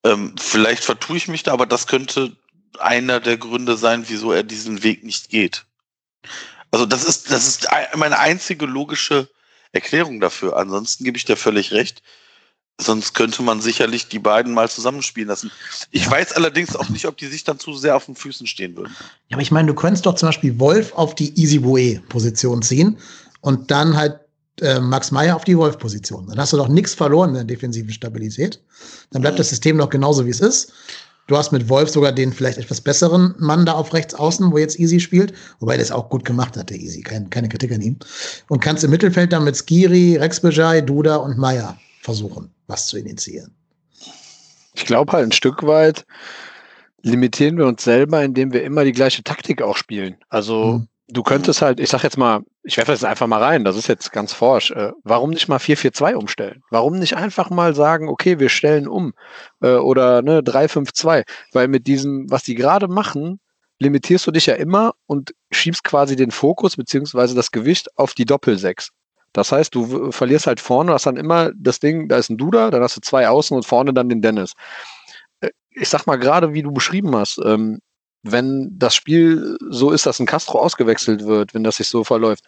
Ähm, 0.05 0.35
vielleicht 0.39 0.85
vertue 0.85 1.17
ich 1.17 1.29
mich 1.29 1.43
da, 1.43 1.53
aber 1.53 1.67
das 1.67 1.87
könnte 1.87 2.37
einer 2.79 3.21
der 3.21 3.37
Gründe 3.37 3.77
sein, 3.77 4.05
wieso 4.09 4.33
er 4.33 4.43
diesen 4.43 4.83
Weg 4.83 5.05
nicht 5.05 5.29
geht. 5.29 5.65
Also 6.75 6.87
das 6.87 7.05
ist, 7.05 7.31
das 7.31 7.47
ist 7.47 7.69
meine 7.95 8.19
einzige 8.19 8.67
logische 8.67 9.29
Erklärung 9.71 10.19
dafür. 10.19 10.57
Ansonsten 10.57 11.05
gebe 11.05 11.17
ich 11.17 11.25
dir 11.25 11.37
völlig 11.37 11.71
recht. 11.71 12.03
Sonst 12.81 13.15
könnte 13.15 13.45
man 13.45 13.61
sicherlich 13.61 14.09
die 14.09 14.19
beiden 14.19 14.53
mal 14.53 14.69
zusammenspielen 14.69 15.29
lassen. 15.29 15.53
Ich 15.93 16.11
weiß 16.11 16.33
allerdings 16.33 16.75
auch 16.75 16.89
nicht, 16.89 17.07
ob 17.07 17.17
die 17.17 17.29
sich 17.29 17.45
dann 17.45 17.61
zu 17.61 17.75
sehr 17.75 17.95
auf 17.95 18.07
den 18.07 18.17
Füßen 18.17 18.49
stehen 18.49 18.77
würden. 18.77 18.93
Ja, 19.29 19.37
aber 19.37 19.43
ich 19.43 19.53
meine, 19.53 19.69
du 19.69 19.75
könntest 19.75 20.05
doch 20.05 20.17
zum 20.17 20.31
Beispiel 20.31 20.59
Wolf 20.59 20.93
auf 20.95 21.15
die 21.15 21.41
Easy 21.41 21.63
Way-Position 21.63 22.61
ziehen 22.63 22.99
und 23.41 23.71
dann 23.71 23.97
halt 23.97 24.19
äh, 24.61 24.81
Max 24.81 25.13
Meyer 25.13 25.37
auf 25.37 25.45
die 25.45 25.57
Wolf-Position. 25.57 26.27
Dann 26.27 26.41
hast 26.41 26.53
du 26.53 26.57
doch 26.57 26.67
nichts 26.67 26.93
verloren 26.93 27.31
in 27.31 27.35
der 27.37 27.45
defensiven 27.45 27.93
Stabilität. 27.93 28.61
Dann 29.13 29.23
bleibt 29.23 29.37
mhm. 29.37 29.39
das 29.39 29.51
System 29.51 29.77
noch 29.77 29.91
genauso, 29.91 30.27
wie 30.27 30.31
es 30.31 30.41
ist. 30.41 30.73
Du 31.27 31.37
hast 31.37 31.53
mit 31.53 31.69
Wolf 31.69 31.89
sogar 31.89 32.13
den 32.13 32.33
vielleicht 32.33 32.59
etwas 32.59 32.81
besseren 32.81 33.35
Mann 33.39 33.65
da 33.65 33.73
auf 33.73 33.95
rechts 33.95 34.15
außen, 34.15 34.53
wo 34.53 34.59
jetzt 34.59 34.79
Easy 34.79 35.01
spielt, 35.01 35.33
wobei 35.59 35.77
der 35.77 35.85
es 35.85 35.93
auch 35.93 36.11
gut 36.11 36.25
gemacht 36.25 36.57
hat, 36.57 36.71
der 36.71 36.79
Easy, 36.79 37.01
Kein, 37.01 37.31
keine 37.31 37.49
Kritik 37.49 37.73
an 37.73 37.81
ihm. 37.81 37.97
Und 38.49 38.61
kannst 38.61 38.85
im 38.85 38.91
Mittelfeld 38.91 39.33
dann 39.33 39.45
mit 39.45 39.57
Skiri, 39.57 40.17
Rex 40.17 40.41
Bejai, 40.41 40.83
Duda 40.83 41.17
und 41.17 41.39
Meyer 41.39 41.79
versuchen, 42.03 42.51
was 42.67 42.89
zu 42.89 42.99
initiieren. 42.99 43.55
Ich 44.75 44.85
glaube 44.85 45.13
halt 45.13 45.29
ein 45.29 45.33
Stück 45.33 45.63
weit 45.63 46.05
limitieren 47.03 47.57
wir 47.59 47.67
uns 47.67 47.85
selber, 47.85 48.23
indem 48.23 48.53
wir 48.53 48.65
immer 48.65 48.85
die 48.85 48.93
gleiche 48.93 49.23
Taktik 49.23 49.63
auch 49.63 49.77
spielen. 49.77 50.17
Also 50.29 50.79
mhm 50.79 50.89
du 51.09 51.23
könntest 51.23 51.63
halt, 51.63 51.81
ich 51.81 51.91
sag 51.91 52.03
jetzt 52.03 52.17
mal, 52.17 52.41
ich 52.63 52.77
werfe 52.77 52.93
das 52.93 53.05
einfach 53.05 53.27
mal 53.27 53.43
rein, 53.43 53.65
das 53.65 53.77
ist 53.77 53.89
jetzt 53.89 54.13
ganz 54.13 54.33
forsch. 54.33 54.71
Äh, 54.71 54.93
warum 55.03 55.31
nicht 55.31 55.49
mal 55.49 55.59
4-4-2 55.59 56.15
umstellen? 56.15 56.63
Warum 56.71 56.99
nicht 56.99 57.17
einfach 57.17 57.51
mal 57.51 57.75
sagen, 57.75 58.09
okay, 58.09 58.39
wir 58.39 58.49
stellen 58.49 58.89
um 58.89 59.13
äh, 59.63 59.75
oder 59.75 60.23
ne, 60.23 60.41
3-5-2? 60.41 61.25
Weil 61.53 61.69
mit 61.69 61.87
diesem, 61.87 62.31
was 62.31 62.43
die 62.43 62.55
gerade 62.55 62.89
machen, 62.89 63.41
limitierst 63.79 64.27
du 64.27 64.31
dich 64.31 64.47
ja 64.47 64.55
immer 64.55 64.95
und 65.07 65.35
schiebst 65.51 65.85
quasi 65.85 66.17
den 66.17 66.31
Fokus 66.31 66.77
beziehungsweise 66.77 67.35
das 67.35 67.51
Gewicht 67.51 67.89
auf 67.99 68.15
die 68.15 68.25
Doppel-6. 68.25 68.89
Das 69.33 69.51
heißt, 69.51 69.75
du 69.75 70.13
verlierst 70.13 70.47
halt 70.47 70.61
vorne, 70.61 70.93
hast 70.93 71.07
dann 71.07 71.17
immer 71.17 71.51
das 71.57 71.81
Ding, 71.81 72.09
da 72.09 72.17
ist 72.19 72.31
ein 72.31 72.39
Duda, 72.39 72.71
dann 72.71 72.83
hast 72.83 72.97
du 72.97 73.01
zwei 73.01 73.29
Außen 73.29 73.55
und 73.57 73.67
vorne 73.67 73.93
dann 73.93 74.09
den 74.09 74.23
Dennis. 74.23 74.53
Äh, 75.41 75.51
ich 75.71 75.89
sag 75.89 76.07
mal 76.07 76.17
gerade, 76.17 76.55
wie 76.55 76.63
du 76.63 76.73
beschrieben 76.73 77.15
hast, 77.17 77.41
ähm, 77.45 77.81
wenn 78.25 78.71
das 78.79 78.95
Spiel 78.95 79.59
so 79.69 79.91
ist, 79.91 80.07
dass 80.07 80.19
ein 80.19 80.27
Castro 80.27 80.59
ausgewechselt 80.59 81.27
wird, 81.27 81.53
wenn 81.53 81.63
das 81.63 81.77
sich 81.77 81.89
so 81.89 82.05
verläuft, 82.05 82.45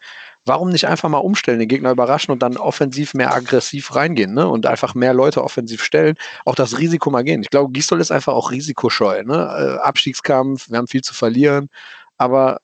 warum 0.46 0.70
nicht 0.70 0.86
einfach 0.88 1.10
mal 1.10 1.18
umstellen, 1.18 1.58
den 1.58 1.68
Gegner 1.68 1.90
überraschen 1.90 2.32
und 2.32 2.42
dann 2.42 2.56
offensiv 2.56 3.12
mehr 3.12 3.34
aggressiv 3.34 3.94
reingehen 3.94 4.32
ne? 4.32 4.48
und 4.48 4.66
einfach 4.66 4.94
mehr 4.94 5.12
Leute 5.12 5.44
offensiv 5.44 5.84
stellen, 5.84 6.16
auch 6.46 6.54
das 6.54 6.78
Risiko 6.78 7.10
mal 7.10 7.24
gehen. 7.24 7.42
Ich 7.42 7.50
glaube, 7.50 7.72
Gistol 7.72 8.00
ist 8.00 8.10
einfach 8.10 8.32
auch 8.32 8.50
risikoscheu. 8.50 9.22
Ne? 9.22 9.34
Äh, 9.34 9.86
Abstiegskampf, 9.86 10.70
wir 10.70 10.78
haben 10.78 10.86
viel 10.86 11.02
zu 11.02 11.12
verlieren, 11.12 11.68
aber 12.16 12.60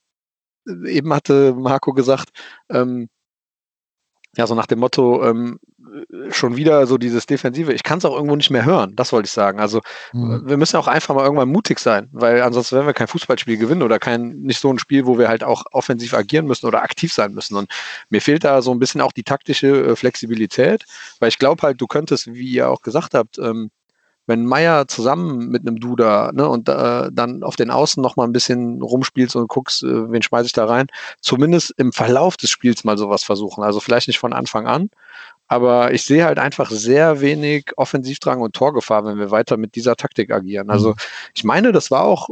eben 0.67 1.13
hatte 1.13 1.55
Marco 1.55 1.93
gesagt, 1.93 2.31
ähm, 2.71 3.09
ja, 4.37 4.47
so 4.47 4.55
nach 4.55 4.67
dem 4.67 4.79
Motto, 4.79 5.25
ähm, 5.25 5.59
schon 6.31 6.57
wieder 6.57 6.87
so 6.87 6.97
dieses 6.97 7.27
Defensive. 7.27 7.73
Ich 7.73 7.83
kann 7.83 7.99
es 7.99 8.05
auch 8.05 8.15
irgendwo 8.15 8.37
nicht 8.37 8.51
mehr 8.51 8.65
hören, 8.65 8.95
das 8.97 9.13
wollte 9.13 9.27
ich 9.27 9.33
sagen. 9.33 9.61
Also 9.61 9.81
mhm. 10.13 10.43
wir 10.47 10.57
müssen 10.57 10.77
auch 10.77 10.89
einfach 10.89 11.15
mal 11.15 11.25
irgendwann 11.25 11.51
mutig 11.51 11.79
sein, 11.79 12.09
weil 12.13 12.41
ansonsten 12.43 12.77
werden 12.77 12.87
wir 12.87 12.95
kein 12.95 13.09
Fußballspiel 13.09 13.59
gewinnen 13.59 13.83
oder 13.83 13.99
kein 13.99 14.41
nicht 14.41 14.61
so 14.61 14.73
ein 14.73 14.79
Spiel, 14.79 15.07
wo 15.07 15.19
wir 15.19 15.29
halt 15.29 15.45
auch 15.45 15.65
offensiv 15.73 16.15
agieren 16.15 16.47
müssen 16.47 16.67
oder 16.67 16.83
aktiv 16.83 17.13
sein 17.13 17.35
müssen. 17.35 17.57
Und 17.57 17.71
mir 18.09 18.23
fehlt 18.23 18.45
da 18.45 18.63
so 18.63 18.73
ein 18.73 18.79
bisschen 18.79 19.01
auch 19.01 19.13
die 19.13 19.25
taktische 19.25 19.69
äh, 19.69 19.97
Flexibilität, 19.97 20.85
weil 21.21 21.29
ich 21.29 21.39
glaube 21.39 21.63
halt, 21.63 21.81
du 21.81 21.87
könntest, 21.87 22.33
wie 22.33 22.49
ihr 22.49 22.71
auch 22.71 22.83
gesagt 22.83 23.15
habt, 23.15 23.39
ähm, 23.39 23.71
wenn 24.33 24.47
Meier 24.47 24.89
zusammen 24.89 25.51
mit 25.51 25.61
einem 25.61 25.79
Duda 25.79 26.33
ne, 26.33 26.49
und 26.49 26.67
äh, 26.67 27.11
dann 27.13 27.43
auf 27.43 27.57
den 27.57 27.71
Außen 27.71 28.03
noch 28.03 28.17
mal 28.17 28.25
ein 28.25 28.33
bisschen 28.33 28.81
rumspielst 28.81 29.37
und 29.37 29.47
guckst, 29.47 29.83
äh, 29.83 30.11
wen 30.11 30.23
schmeiße 30.23 30.47
ich 30.47 30.53
da 30.53 30.65
rein, 30.65 30.87
zumindest 31.21 31.75
im 31.77 31.93
Verlauf 31.93 32.39
des 32.39 32.49
Spiels 32.49 32.83
mal 32.83 32.97
sowas 32.97 33.25
versuchen. 33.25 33.63
Also 33.63 33.79
vielleicht 33.79 34.09
nicht 34.09 34.19
von 34.19 34.33
Anfang 34.33 34.67
an, 34.67 34.89
aber 35.49 35.93
ich 35.93 36.05
sehe 36.05 36.25
halt 36.25 36.39
einfach 36.39 36.71
sehr 36.71 37.21
wenig 37.21 37.73
Offensivdrang 37.77 38.41
und 38.41 38.55
Torgefahr, 38.55 39.05
wenn 39.05 39.19
wir 39.19 39.31
weiter 39.31 39.59
mit 39.59 39.75
dieser 39.75 39.97
Taktik 39.97 40.33
agieren. 40.33 40.71
Also 40.71 40.93
mhm. 40.93 40.97
ich 41.35 41.45
meine, 41.45 41.73
das 41.73 41.91
war 41.91 42.05
auch 42.05 42.31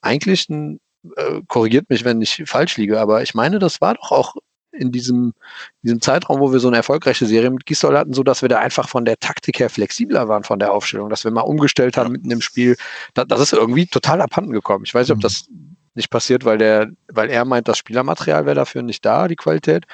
eigentlich 0.00 0.48
ein, 0.48 0.80
äh, 1.16 1.42
korrigiert 1.46 1.90
mich, 1.90 2.06
wenn 2.06 2.22
ich 2.22 2.42
falsch 2.46 2.78
liege, 2.78 2.98
aber 2.98 3.22
ich 3.22 3.34
meine, 3.34 3.58
das 3.58 3.82
war 3.82 3.94
doch 3.94 4.12
auch 4.12 4.36
in 4.72 4.92
diesem, 4.92 5.34
diesem 5.82 6.00
Zeitraum, 6.00 6.40
wo 6.40 6.52
wir 6.52 6.60
so 6.60 6.68
eine 6.68 6.76
erfolgreiche 6.76 7.26
Serie 7.26 7.50
mit 7.50 7.66
Gisdol 7.66 7.96
hatten, 7.96 8.12
so 8.12 8.22
dass 8.22 8.42
wir 8.42 8.48
da 8.48 8.58
einfach 8.58 8.88
von 8.88 9.04
der 9.04 9.18
Taktik 9.18 9.60
her 9.60 9.70
flexibler 9.70 10.28
waren 10.28 10.44
von 10.44 10.58
der 10.58 10.72
Aufstellung, 10.72 11.10
dass 11.10 11.24
wir 11.24 11.30
mal 11.30 11.42
umgestellt 11.42 11.96
haben 11.96 12.12
mitten 12.12 12.30
im 12.30 12.40
Spiel. 12.40 12.76
Da, 13.14 13.24
das 13.24 13.40
ist 13.40 13.52
irgendwie 13.52 13.86
total 13.86 14.20
abhanden 14.20 14.52
gekommen. 14.52 14.84
Ich 14.84 14.94
weiß 14.94 15.06
nicht, 15.06 15.12
ob 15.12 15.18
mhm. 15.18 15.22
das 15.22 15.48
nicht 15.94 16.10
passiert, 16.10 16.44
weil 16.44 16.58
der, 16.58 16.90
weil 17.08 17.30
er 17.30 17.44
meint, 17.44 17.68
das 17.68 17.78
Spielermaterial 17.78 18.46
wäre 18.46 18.54
dafür 18.54 18.82
nicht 18.82 19.04
da, 19.04 19.28
die 19.28 19.36
Qualität. 19.36 19.84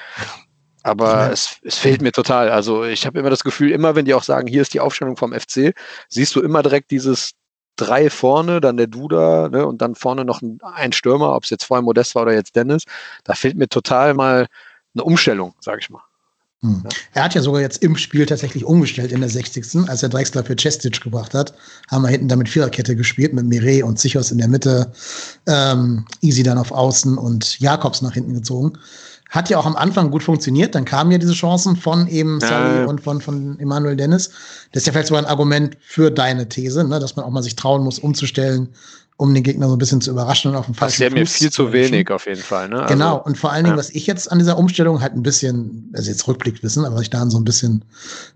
Aber 0.83 1.13
ja. 1.13 1.29
es, 1.31 1.57
es 1.63 1.79
fehlt 1.79 2.01
mir 2.01 2.11
total. 2.11 2.49
Also 2.49 2.83
ich 2.83 3.07
habe 3.07 3.17
immer 3.17 3.31
das 3.31 3.43
Gefühl, 3.43 3.71
immer 3.71 3.95
wenn 3.95 4.05
die 4.05 4.13
auch 4.13 4.23
sagen, 4.23 4.47
hier 4.47 4.61
ist 4.61 4.73
die 4.73 4.79
Aufstellung 4.79 5.17
vom 5.17 5.33
FC, 5.33 5.73
siehst 6.09 6.35
du 6.35 6.41
immer 6.41 6.61
direkt 6.61 6.91
dieses 6.91 7.31
drei 7.75 8.09
vorne, 8.09 8.61
dann 8.61 8.77
der 8.77 8.87
Duda 8.87 9.49
ne, 9.49 9.65
und 9.65 9.81
dann 9.81 9.95
vorne 9.95 10.25
noch 10.25 10.41
ein, 10.41 10.59
ein 10.61 10.93
Stürmer, 10.93 11.35
ob 11.35 11.43
es 11.43 11.49
jetzt 11.49 11.65
vorher 11.65 11.81
Modest 11.81 12.15
war 12.15 12.23
oder 12.23 12.33
jetzt 12.33 12.55
Dennis. 12.55 12.83
Da 13.23 13.33
fehlt 13.33 13.57
mir 13.57 13.67
total 13.67 14.13
mal 14.13 14.47
eine 14.93 15.03
Umstellung, 15.03 15.53
sage 15.59 15.79
ich 15.81 15.89
mal. 15.89 16.01
Hm. 16.61 16.81
Ja. 16.83 16.89
Er 17.13 17.23
hat 17.25 17.35
ja 17.35 17.41
sogar 17.41 17.61
jetzt 17.61 17.83
im 17.83 17.97
Spiel 17.97 18.25
tatsächlich 18.25 18.65
umgestellt 18.65 19.11
in 19.11 19.19
der 19.19 19.29
60. 19.29 19.89
Als 19.89 20.03
er 20.03 20.09
Drexler 20.09 20.43
für 20.43 20.55
Cestic 20.55 21.01
gebracht 21.01 21.33
hat, 21.33 21.53
haben 21.89 22.03
wir 22.03 22.09
hinten 22.09 22.27
damit 22.27 22.49
Viererkette 22.49 22.95
gespielt 22.95 23.33
mit 23.33 23.45
Mireille 23.45 23.85
und 23.85 23.99
Sichos 23.99 24.31
in 24.31 24.37
der 24.37 24.47
Mitte, 24.47 24.91
ähm, 25.47 26.05
Easy 26.21 26.43
dann 26.43 26.57
auf 26.57 26.71
Außen 26.71 27.17
und 27.17 27.59
Jakobs 27.59 28.01
nach 28.01 28.13
hinten 28.13 28.33
gezogen. 28.33 28.77
Hat 29.35 29.49
ja 29.49 29.57
auch 29.57 29.65
am 29.65 29.75
Anfang 29.75 30.11
gut 30.11 30.23
funktioniert. 30.23 30.75
Dann 30.75 30.85
kamen 30.85 31.11
ja 31.11 31.17
diese 31.17 31.33
Chancen 31.33 31.75
von 31.75 32.07
eben 32.07 32.39
Sully 32.39 32.79
ja. 32.79 32.85
und 32.85 33.01
von, 33.01 33.19
von 33.19 33.59
Emanuel 33.59 33.97
Dennis. 33.97 34.31
Das 34.71 34.83
ist 34.83 34.87
ja 34.87 34.93
vielleicht 34.93 35.09
sogar 35.09 35.23
ein 35.23 35.29
Argument 35.29 35.77
für 35.81 36.09
deine 36.09 36.47
These, 36.47 36.85
ne, 36.85 36.99
dass 36.99 37.17
man 37.17 37.25
auch 37.25 37.31
mal 37.31 37.43
sich 37.43 37.57
trauen 37.57 37.83
muss, 37.83 37.99
umzustellen, 37.99 38.69
um 39.17 39.33
den 39.33 39.43
Gegner 39.43 39.69
so 39.69 39.75
ein 39.75 39.79
bisschen 39.79 40.01
zu 40.01 40.11
überraschen 40.11 40.51
und 40.51 40.57
auf 40.57 40.65
dem 40.65 40.73
falschen 40.73 41.03
Das 41.03 41.11
wäre 41.11 41.13
mir 41.13 41.25
viel 41.25 41.49
zu 41.49 41.71
wenig 41.71 42.11
auf 42.11 42.25
jeden 42.25 42.41
Fall. 42.41 42.67
Ne? 42.67 42.85
Genau, 42.89 43.17
also, 43.17 43.25
und 43.25 43.37
vor 43.37 43.51
allen 43.51 43.63
Dingen, 43.63 43.77
ja. 43.77 43.79
was 43.79 43.89
ich 43.91 44.07
jetzt 44.07 44.29
an 44.29 44.39
dieser 44.39 44.57
Umstellung 44.57 45.01
halt 45.01 45.13
ein 45.13 45.23
bisschen, 45.23 45.89
also 45.95 46.09
jetzt 46.09 46.27
Rückblick 46.27 46.61
wissen, 46.63 46.83
aber 46.83 46.95
was 46.95 47.03
ich 47.03 47.09
daran 47.11 47.29
so 47.29 47.39
ein 47.39 47.45
bisschen 47.45 47.85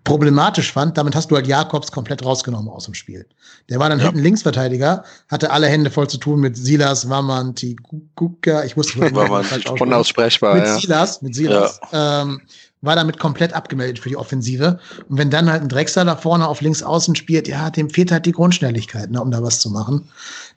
problematisch 0.05 0.71
fand, 0.71 0.97
damit 0.97 1.15
hast 1.15 1.31
du 1.31 1.35
halt 1.35 1.47
Jakobs 1.47 1.91
komplett 1.91 2.23
rausgenommen 2.23 2.69
aus 2.69 2.85
dem 2.85 2.93
Spiel. 2.93 3.25
Der 3.67 3.79
war 3.79 3.89
dann 3.89 3.99
ja. 3.99 4.05
hinten 4.05 4.19
Linksverteidiger, 4.19 5.03
hatte 5.27 5.51
alle 5.51 5.67
Hände 5.67 5.91
voll 5.91 6.09
zu 6.09 6.17
tun 6.17 6.39
mit 6.39 6.55
Silas, 6.55 7.09
Wamanti, 7.09 7.75
Guka, 8.15 8.63
ich 8.63 8.77
wusste, 8.77 8.99
unaussprechbar. 8.99 10.55
Mit 10.59 10.65
ja. 10.65 10.79
Silas, 10.79 11.21
mit 11.21 11.35
Silas. 11.35 11.79
Ja. 11.91 12.21
Ähm, 12.21 12.41
war 12.81 12.95
damit 12.95 13.19
komplett 13.19 13.53
abgemeldet 13.53 13.99
für 13.99 14.09
die 14.09 14.17
Offensive. 14.17 14.79
Und 15.09 15.17
wenn 15.17 15.29
dann 15.29 15.49
halt 15.49 15.61
ein 15.61 15.69
Drechsler 15.69 16.05
da 16.05 16.15
vorne 16.15 16.47
auf 16.47 16.61
links 16.61 16.81
außen 16.81 17.15
spielt, 17.15 17.47
ja, 17.47 17.69
dem 17.69 17.89
fehlt 17.89 18.11
halt 18.11 18.25
die 18.25 18.31
Grundschnelligkeit, 18.31 19.11
ne, 19.11 19.21
um 19.21 19.31
da 19.31 19.43
was 19.43 19.59
zu 19.59 19.69
machen. 19.69 20.09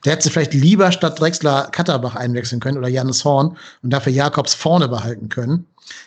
Der 0.05 0.13
hätte 0.13 0.29
vielleicht 0.29 0.53
lieber 0.53 0.91
statt 0.91 1.19
Drechsler 1.19 1.67
Katterbach 1.71 2.15
einwechseln 2.15 2.61
können 2.61 2.77
oder 2.77 2.87
Janis 2.87 3.25
Horn 3.25 3.57
und 3.81 3.89
dafür 3.91 4.13
Jakobs 4.13 4.53
vorne 4.53 4.87
behalten 4.87 5.29
können, 5.29 5.65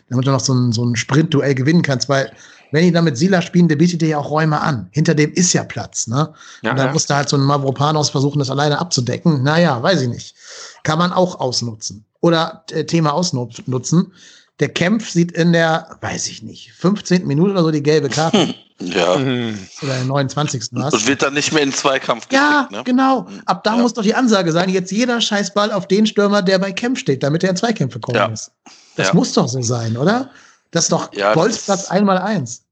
damit 0.08 0.26
du 0.26 0.30
noch 0.30 0.40
so 0.40 0.54
ein, 0.54 0.72
so 0.72 0.84
ein 0.84 0.96
Sprintduell 0.96 1.54
gewinnen 1.54 1.82
kannst, 1.82 2.08
weil 2.08 2.32
wenn 2.72 2.82
die 2.82 2.92
dann 2.92 3.04
mit 3.04 3.16
Sila 3.16 3.42
spielen, 3.42 3.68
der 3.68 3.76
bietet 3.76 4.02
dir 4.02 4.08
ja 4.08 4.18
auch 4.18 4.30
Räume 4.30 4.60
an. 4.60 4.88
Hinter 4.90 5.14
dem 5.14 5.32
ist 5.32 5.52
ja 5.52 5.64
Platz, 5.64 6.08
ne? 6.08 6.32
Ja, 6.62 6.72
und 6.72 6.78
dann 6.78 6.88
ja. 6.88 6.92
musste 6.92 7.14
halt 7.14 7.28
so 7.28 7.36
ein 7.36 7.42
Mavropanos 7.42 8.10
versuchen, 8.10 8.38
das 8.40 8.50
alleine 8.50 8.78
abzudecken. 8.78 9.42
Naja, 9.42 9.80
weiß 9.82 10.02
ich 10.02 10.08
nicht. 10.08 10.34
Kann 10.82 10.98
man 10.98 11.12
auch 11.12 11.38
ausnutzen. 11.38 12.04
Oder 12.20 12.64
äh, 12.72 12.84
Thema 12.84 13.12
ausnutzen. 13.12 14.12
Der 14.60 14.70
Kempf 14.70 15.10
sieht 15.10 15.32
in 15.32 15.52
der, 15.52 15.98
weiß 16.00 16.28
ich 16.28 16.42
nicht, 16.42 16.72
15. 16.72 17.26
Minute 17.26 17.52
oder 17.52 17.62
so 17.62 17.70
die 17.70 17.82
gelbe 17.82 18.08
Karte. 18.08 18.38
Hm, 18.38 18.54
ja. 18.80 19.14
Oder 19.14 19.56
der 19.82 20.04
29. 20.04 20.68
was. 20.72 20.94
Und 20.94 21.06
wird 21.06 21.22
dann 21.22 21.34
nicht 21.34 21.52
mehr 21.52 21.62
in 21.62 21.72
Zweikampf 21.72 22.26
Ja, 22.30 22.62
geschickt, 22.62 22.72
ne? 22.72 22.82
genau. 22.84 23.26
Ab 23.44 23.64
da 23.64 23.76
ja. 23.76 23.82
muss 23.82 23.92
doch 23.94 24.02
die 24.02 24.14
Ansage 24.14 24.52
sein, 24.52 24.70
jetzt 24.70 24.90
jeder 24.90 25.20
Scheißball 25.20 25.72
auf 25.72 25.86
den 25.86 26.06
Stürmer, 26.06 26.42
der 26.42 26.58
bei 26.58 26.72
Kempf 26.72 27.00
steht, 27.00 27.22
damit 27.22 27.44
er 27.44 27.50
in 27.50 27.56
Zweikämpfe 27.56 28.00
kommen 28.00 28.16
ja. 28.16 28.28
muss. 28.28 28.50
Das 28.96 29.08
ja. 29.08 29.14
muss 29.14 29.32
doch 29.34 29.48
so 29.48 29.60
sein, 29.60 29.96
oder? 29.96 30.30
Das 30.70 30.84
ist 30.84 30.92
doch 30.92 31.12
ja, 31.12 31.34
Bolzplatz 31.34 31.90
einmal 31.90 32.18
eins. 32.18 32.64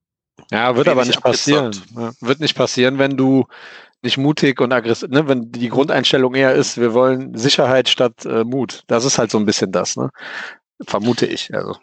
Ja, 0.51 0.75
wird 0.77 0.89
aber 0.89 1.05
nicht 1.05 1.23
passieren. 1.23 1.75
Wird 2.21 2.41
nicht 2.41 2.57
passieren, 2.57 2.99
wenn 2.99 3.17
du 3.17 3.47
nicht 4.03 4.19
mutig 4.19 4.61
und 4.61 4.73
aggressiv, 4.73 5.09
ne, 5.09 5.27
wenn 5.27 5.51
die 5.51 5.71
Grundeinstellung 5.71 6.35
eher 6.35 6.55
ist, 6.55 6.77
wir 6.77 6.93
wollen 6.93 7.37
Sicherheit 7.37 7.89
statt 7.89 8.27
äh, 8.27 8.45
Mut. 8.45 8.83
Das 8.87 9.05
ist 9.05 9.19
halt 9.19 9.31
so 9.31 9.39
ein 9.39 9.47
bisschen 9.47 9.73
das, 9.73 9.97
ne? 9.97 10.11
Vermute 10.83 11.27
ich. 11.27 11.55
Also. 11.55 11.79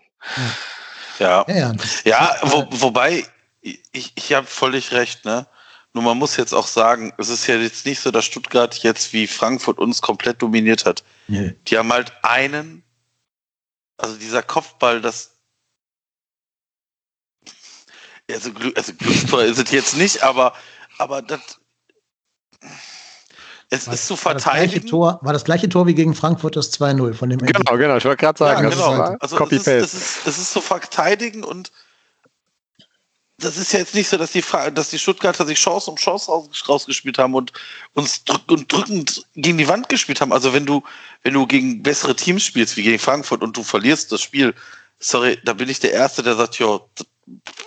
Ja. 1.20 1.46
Ja, 1.48 1.56
ja. 1.56 1.76
ja 2.04 2.38
wo, 2.44 2.68
wobei, 2.70 3.26
ich, 3.62 4.12
ich 4.16 4.34
habe 4.34 4.48
völlig 4.48 4.92
recht, 4.92 5.26
ne? 5.26 5.48
Nur 5.94 6.04
man 6.04 6.18
muss 6.18 6.38
jetzt 6.38 6.54
auch 6.54 6.68
sagen, 6.68 7.14
es 7.18 7.28
ist 7.28 7.48
ja 7.48 7.58
jetzt 7.58 7.86
nicht 7.86 8.00
so, 8.00 8.12
dass 8.12 8.24
Stuttgart 8.26 8.78
jetzt 8.78 9.12
wie 9.12 9.28
Frankfurt 9.28 9.78
uns 9.78 10.02
komplett 10.02 10.42
dominiert 10.42 10.86
hat. 10.86 11.04
Nee. 11.28 11.54
Die 11.68 11.78
haben 11.78 11.92
halt 11.92 12.14
einen, 12.24 12.84
also 13.98 14.16
dieser 14.16 14.42
Kopfball, 14.42 15.02
das 15.02 15.32
also, 18.32 18.52
also 18.76 18.94
Glückstor 18.94 19.44
ist 19.44 19.58
es 19.58 19.72
jetzt 19.72 19.98
nicht, 19.98 20.24
aber, 20.24 20.54
aber 20.98 21.22
das 21.22 21.60
es 23.74 23.88
war, 23.88 23.94
ist 23.94 24.06
zu 24.06 24.18
verteidigen. 24.18 24.74
War 24.74 24.82
das, 24.82 24.90
Tor, 24.90 25.20
war 25.22 25.34
das 25.34 25.46
gleiche 25.46 25.70
Tor 25.70 25.88
wie 25.88 25.96
gegen 25.96 26.14
Frankfurt 26.14 26.58
das 26.58 26.74
2-0 26.74 27.14
von 27.14 27.30
dem 27.30 27.40
Genau, 27.40 27.78
genau, 27.78 27.96
ich 27.96 28.06
wollte 28.06 28.18
gerade 28.18 28.38
sagen, 28.38 28.64
ja, 28.64 28.70
genau. 28.70 28.98
Halt 28.98 29.22
also 29.22 29.38
Copy 29.38 29.56
es 29.56 29.66
ist, 29.66 29.68
es, 29.68 29.94
ist, 29.94 30.28
es 30.28 30.38
ist 30.38 30.52
zu 30.52 30.62
verteidigen 30.62 31.44
und 31.44 31.72
das 33.38 33.58
ist 33.58 33.72
ja 33.72 33.80
jetzt 33.80 33.96
nicht 33.96 34.10
so, 34.10 34.18
dass 34.18 34.34
die, 34.34 34.44
dass 34.74 34.90
die 34.90 35.00
Stuttgarter 35.00 35.46
sich 35.46 35.58
Chance 35.58 35.90
um 35.90 35.96
Chance 35.96 36.30
raus, 36.30 36.50
rausgespielt 36.68 37.18
haben 37.18 37.34
und 37.34 37.54
uns 37.94 38.24
drück, 38.26 38.44
und 38.52 38.72
drückend 38.72 39.26
gegen 39.36 39.58
die 39.58 39.68
Wand 39.68 39.90
gespielt 39.90 40.20
haben. 40.22 40.34
Also 40.34 40.54
wenn 40.54 40.66
du, 40.66 40.84
wenn 41.24 41.34
du 41.34 41.48
gegen 41.48 41.82
bessere 41.82 42.16
Teams 42.16 42.44
spielst, 42.44 42.76
wie 42.78 42.84
gegen 42.84 43.00
Frankfurt 43.00 43.42
und 43.42 43.56
du 43.56 43.64
verlierst 43.64 44.12
das 44.12 44.22
Spiel, 44.22 44.54
sorry, 45.00 45.40
da 45.46 45.54
bin 45.54 45.70
ich 45.70 45.80
der 45.80 45.94
Erste, 45.94 46.24
der 46.24 46.36
sagt, 46.36 46.60
ja, 46.60 46.80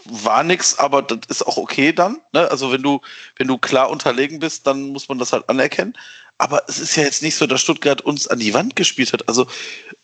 war 0.04 0.42
nix, 0.42 0.78
aber 0.78 1.02
das 1.02 1.26
ist 1.28 1.46
auch 1.46 1.56
okay 1.56 1.92
dann. 1.92 2.20
Ne? 2.32 2.50
Also 2.50 2.72
wenn 2.72 2.82
du, 2.82 3.00
wenn 3.36 3.48
du 3.48 3.58
klar 3.58 3.90
unterlegen 3.90 4.38
bist, 4.38 4.66
dann 4.66 4.90
muss 4.90 5.08
man 5.08 5.18
das 5.18 5.32
halt 5.32 5.48
anerkennen. 5.48 5.96
Aber 6.38 6.64
es 6.68 6.78
ist 6.78 6.96
ja 6.96 7.04
jetzt 7.04 7.22
nicht 7.22 7.36
so, 7.36 7.46
dass 7.46 7.60
Stuttgart 7.60 8.00
uns 8.00 8.28
an 8.28 8.38
die 8.38 8.54
Wand 8.54 8.76
gespielt 8.76 9.12
hat. 9.12 9.28
Also, 9.28 9.46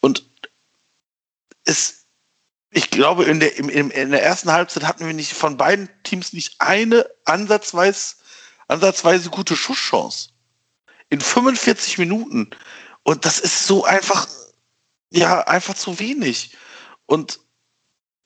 und 0.00 0.24
es, 1.64 2.06
ich 2.70 2.90
glaube, 2.90 3.24
in 3.24 3.40
der, 3.40 3.56
in, 3.58 3.90
in 3.90 4.10
der 4.10 4.22
ersten 4.22 4.52
Halbzeit 4.52 4.84
hatten 4.84 5.06
wir 5.06 5.12
nicht 5.12 5.32
von 5.32 5.56
beiden 5.56 5.88
Teams 6.04 6.32
nicht 6.32 6.60
eine 6.60 7.06
ansatzweise, 7.24 8.16
ansatzweise 8.68 9.30
gute 9.30 9.56
Schusschance. 9.56 10.30
In 11.08 11.20
45 11.20 11.98
Minuten. 11.98 12.50
Und 13.02 13.24
das 13.24 13.40
ist 13.40 13.66
so 13.66 13.84
einfach, 13.84 14.28
ja, 15.10 15.40
einfach 15.40 15.74
zu 15.74 15.98
wenig. 15.98 16.56
Und 17.06 17.40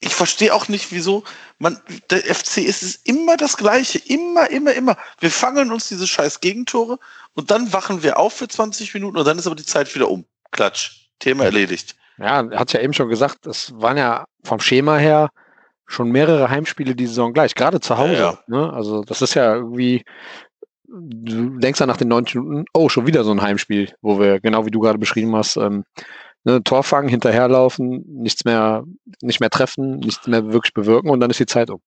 ich 0.05 0.15
verstehe 0.15 0.55
auch 0.55 0.69
nicht, 0.69 0.93
wieso 0.93 1.25
man, 1.59 1.81
der 2.11 2.19
FC 2.19 2.59
ist 2.59 2.83
es 2.83 2.97
immer 2.97 3.37
das 3.37 3.57
Gleiche. 3.57 3.99
Immer, 3.99 4.51
immer, 4.51 4.73
immer. 4.75 4.97
Wir 5.21 5.31
fangen 5.31 5.73
uns 5.73 5.89
diese 5.89 6.07
scheiß 6.07 6.41
Gegentore 6.41 6.99
und 7.35 7.51
dann 7.51 7.73
wachen 7.73 8.03
wir 8.03 8.19
auf 8.19 8.35
für 8.35 8.49
20 8.49 8.93
Minuten 8.95 9.17
und 9.17 9.27
dann 9.27 9.39
ist 9.39 9.47
aber 9.47 9.57
die 9.57 9.65
Zeit 9.65 9.95
wieder 9.95 10.11
um. 10.11 10.25
Klatsch. 10.51 11.09
Thema 11.19 11.45
erledigt. 11.45 11.97
Ja, 12.19 12.49
hat 12.51 12.73
ja 12.73 12.81
eben 12.81 12.93
schon 12.93 13.09
gesagt, 13.09 13.47
das 13.47 13.73
waren 13.81 13.97
ja 13.97 14.27
vom 14.43 14.61
Schema 14.61 14.97
her 14.99 15.31
schon 15.87 16.11
mehrere 16.11 16.51
Heimspiele 16.51 16.95
die 16.95 17.07
Saison 17.07 17.33
gleich, 17.33 17.55
gerade 17.55 17.81
zu 17.81 17.97
Hause. 17.97 18.15
Ja, 18.15 18.19
ja. 18.19 18.39
Ne? 18.47 18.73
Also 18.73 19.03
das 19.03 19.23
ist 19.23 19.35
ja 19.35 19.55
irgendwie, 19.55 20.05
du 20.87 21.59
denkst 21.59 21.79
dann 21.79 21.89
nach 21.89 21.97
den 21.97 22.09
90 22.09 22.35
Minuten, 22.37 22.65
oh, 22.73 22.89
schon 22.89 23.07
wieder 23.07 23.25
so 23.25 23.33
ein 23.33 23.43
Heimspiel, 23.43 23.95
wo 24.01 24.19
wir, 24.19 24.41
genau 24.41 24.67
wie 24.67 24.71
du 24.71 24.81
gerade 24.81 24.99
beschrieben 24.99 25.35
hast, 25.35 25.57
ähm, 25.57 25.85
ne, 26.45 26.63
Tor 26.63 26.83
fangen, 26.83 27.09
hinterherlaufen, 27.09 28.05
nichts 28.07 28.45
mehr, 28.45 28.85
nicht 29.21 29.41
mehr 29.41 29.51
treffen, 29.51 29.99
nichts 29.99 30.27
mehr 30.27 30.53
wirklich 30.53 30.75
bewirken 30.75 31.11
und 31.11 31.21
dann 31.21 31.31
ist 31.31 31.41
die 31.41 31.47
Zeit 31.47 31.71
um. 31.71 31.81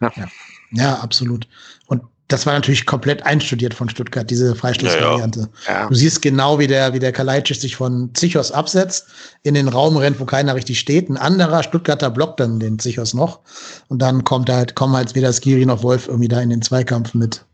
Ja, 0.00 0.12
ja, 0.16 0.26
ja 0.70 0.94
absolut. 0.96 1.48
Und 1.86 2.02
das 2.28 2.44
war 2.44 2.52
natürlich 2.52 2.84
komplett 2.84 3.24
einstudiert 3.24 3.72
von 3.72 3.88
Stuttgart, 3.88 4.28
diese 4.28 4.54
Freistoßvariante. 4.54 5.48
Ja, 5.66 5.72
ja. 5.72 5.88
Du 5.88 5.94
siehst 5.94 6.20
genau, 6.20 6.58
wie 6.58 6.66
der, 6.66 6.92
wie 6.92 6.98
der 6.98 7.10
Kalajdzic 7.10 7.56
sich 7.56 7.76
von 7.76 8.10
Zichos 8.14 8.52
absetzt, 8.52 9.06
in 9.44 9.54
den 9.54 9.66
Raum 9.66 9.96
rennt, 9.96 10.20
wo 10.20 10.26
keiner 10.26 10.54
richtig 10.54 10.78
steht. 10.78 11.08
Ein 11.08 11.16
anderer 11.16 11.62
Stuttgarter 11.62 12.10
blockt 12.10 12.38
dann 12.38 12.60
den 12.60 12.78
Zichos 12.78 13.14
noch. 13.14 13.40
Und 13.88 14.02
dann 14.02 14.24
kommt 14.24 14.50
halt, 14.50 14.74
kommen 14.74 14.94
halt 14.94 15.14
weder 15.14 15.32
Skiri 15.32 15.64
noch 15.64 15.82
Wolf 15.82 16.06
irgendwie 16.06 16.28
da 16.28 16.38
in 16.40 16.50
den 16.50 16.60
Zweikampf 16.60 17.14
mit, 17.14 17.46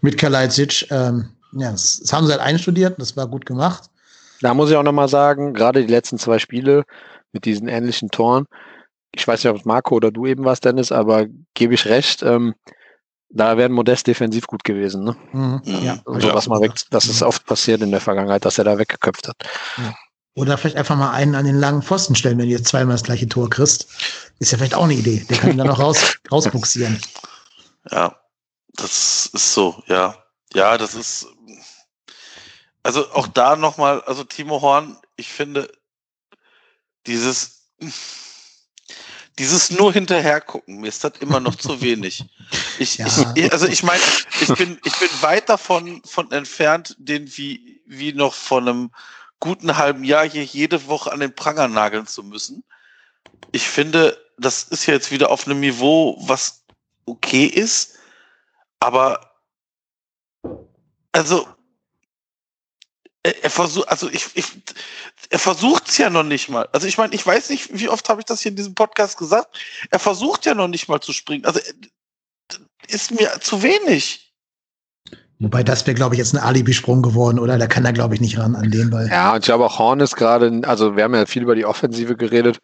mit 0.00 0.18
Kalajdzic. 0.18 0.90
Ähm, 0.90 1.28
ja, 1.52 1.70
das, 1.70 2.00
das 2.00 2.12
haben 2.12 2.26
sie 2.26 2.32
halt 2.32 2.42
einstudiert, 2.42 3.00
das 3.00 3.16
war 3.16 3.28
gut 3.28 3.46
gemacht. 3.46 3.88
Da 4.40 4.54
muss 4.54 4.70
ich 4.70 4.76
auch 4.76 4.82
nochmal 4.82 5.08
sagen, 5.08 5.54
gerade 5.54 5.84
die 5.84 5.92
letzten 5.92 6.18
zwei 6.18 6.38
Spiele 6.38 6.84
mit 7.32 7.44
diesen 7.44 7.68
ähnlichen 7.68 8.10
Toren, 8.10 8.46
ich 9.12 9.26
weiß 9.26 9.42
nicht, 9.42 9.50
ob 9.50 9.58
es 9.58 9.64
Marco 9.64 9.96
oder 9.96 10.10
du 10.10 10.26
eben 10.26 10.44
warst, 10.44 10.64
Dennis, 10.64 10.92
aber 10.92 11.26
gebe 11.54 11.74
ich 11.74 11.86
recht, 11.86 12.22
ähm, 12.22 12.54
da 13.30 13.56
wäre 13.56 13.68
Modest 13.68 14.06
defensiv 14.06 14.46
gut 14.46 14.64
gewesen. 14.64 15.04
Ne? 15.04 15.16
Mhm. 15.32 15.60
Ja. 15.64 15.98
Also, 16.06 16.32
was 16.32 16.48
mal 16.48 16.60
weg, 16.60 16.72
das 16.90 17.06
ist 17.06 17.22
oft 17.22 17.44
passiert 17.46 17.82
in 17.82 17.90
der 17.90 18.00
Vergangenheit, 18.00 18.44
dass 18.44 18.58
er 18.58 18.64
da 18.64 18.78
weggeköpft 18.78 19.28
hat. 19.28 19.36
Ja. 19.76 19.94
Oder 20.34 20.56
vielleicht 20.56 20.76
einfach 20.76 20.96
mal 20.96 21.10
einen 21.10 21.34
an 21.34 21.46
den 21.46 21.58
langen 21.58 21.82
Pfosten 21.82 22.14
stellen, 22.14 22.38
wenn 22.38 22.46
du 22.46 22.52
jetzt 22.52 22.68
zweimal 22.68 22.94
das 22.94 23.02
gleiche 23.02 23.28
Tor 23.28 23.50
kriegst. 23.50 23.88
Ist 24.38 24.52
ja 24.52 24.58
vielleicht 24.58 24.74
auch 24.74 24.84
eine 24.84 24.94
Idee. 24.94 25.26
Der 25.28 25.36
kann 25.36 25.50
ihn 25.50 25.58
dann 25.58 25.66
noch 25.66 25.80
raus, 25.80 26.16
rausbuxieren. 26.30 27.00
Ja, 27.90 28.14
das 28.74 29.30
ist 29.32 29.52
so, 29.52 29.82
ja. 29.86 30.14
Ja, 30.54 30.78
das 30.78 30.94
ist. 30.94 31.26
Also 32.88 33.12
auch 33.12 33.26
da 33.26 33.54
nochmal, 33.54 34.00
also 34.04 34.24
Timo 34.24 34.62
Horn, 34.62 34.96
ich 35.16 35.28
finde, 35.28 35.70
dieses 37.06 37.66
dieses 39.38 39.70
nur 39.70 39.92
hinterher 39.92 40.40
gucken, 40.40 40.80
mir 40.80 40.88
ist 40.88 41.04
das 41.04 41.12
immer 41.20 41.38
noch 41.38 41.54
zu 41.54 41.82
wenig. 41.82 42.24
Ich, 42.78 42.96
ja. 42.96 43.06
ich, 43.34 43.52
also 43.52 43.66
ich 43.66 43.82
meine, 43.82 44.00
ich 44.40 44.48
bin, 44.54 44.78
ich 44.84 44.98
bin 44.98 45.08
weit 45.20 45.50
davon 45.50 46.00
von 46.06 46.30
entfernt, 46.30 46.96
den 46.98 47.36
wie, 47.36 47.82
wie 47.86 48.14
noch 48.14 48.32
vor 48.32 48.62
einem 48.62 48.90
guten 49.38 49.76
halben 49.76 50.02
Jahr 50.02 50.26
hier 50.26 50.44
jede 50.44 50.86
Woche 50.86 51.12
an 51.12 51.20
den 51.20 51.34
Pranger 51.34 51.68
nageln 51.68 52.06
zu 52.06 52.22
müssen. 52.22 52.64
Ich 53.52 53.68
finde, 53.68 54.16
das 54.38 54.62
ist 54.62 54.86
jetzt 54.86 55.10
wieder 55.10 55.30
auf 55.30 55.46
einem 55.46 55.60
Niveau, 55.60 56.16
was 56.20 56.64
okay 57.04 57.44
ist, 57.44 57.98
aber 58.80 59.34
also 61.12 61.46
er, 63.22 63.44
er 63.44 63.50
versucht, 63.50 63.88
also 63.88 64.08
ich, 64.08 64.28
ich, 64.34 64.46
er 65.30 65.38
versucht 65.38 65.88
es 65.88 65.98
ja 65.98 66.10
noch 66.10 66.22
nicht 66.22 66.48
mal. 66.48 66.68
Also 66.72 66.86
ich 66.86 66.98
meine, 66.98 67.14
ich 67.14 67.26
weiß 67.26 67.50
nicht, 67.50 67.78
wie 67.78 67.88
oft 67.88 68.08
habe 68.08 68.20
ich 68.20 68.26
das 68.26 68.40
hier 68.40 68.50
in 68.50 68.56
diesem 68.56 68.74
Podcast 68.74 69.18
gesagt. 69.18 69.58
Er 69.90 69.98
versucht 69.98 70.46
ja 70.46 70.54
noch 70.54 70.68
nicht 70.68 70.88
mal 70.88 71.00
zu 71.00 71.12
springen. 71.12 71.44
Also 71.44 71.60
äh, 71.60 71.72
ist 72.88 73.10
mir 73.10 73.40
zu 73.40 73.62
wenig. 73.62 74.32
Wobei 75.40 75.62
das 75.62 75.86
wäre, 75.86 75.94
glaube 75.94 76.14
ich, 76.14 76.18
jetzt 76.18 76.34
ein 76.34 76.42
Alibi-Sprung 76.42 77.00
geworden, 77.00 77.38
oder? 77.38 77.58
Da 77.58 77.68
kann 77.68 77.84
er, 77.84 77.92
glaube 77.92 78.14
ich, 78.14 78.20
nicht 78.20 78.38
ran 78.38 78.56
an 78.56 78.70
den 78.70 78.90
Ball. 78.90 79.08
Ja, 79.08 79.34
und 79.34 79.40
ich 79.40 79.44
glaube 79.44 79.66
auch 79.66 79.78
Horn 79.78 80.00
ist 80.00 80.16
gerade, 80.16 80.62
also 80.64 80.96
wir 80.96 81.04
haben 81.04 81.14
ja 81.14 81.26
viel 81.26 81.42
über 81.42 81.54
die 81.54 81.64
Offensive 81.64 82.16
geredet. 82.16 82.58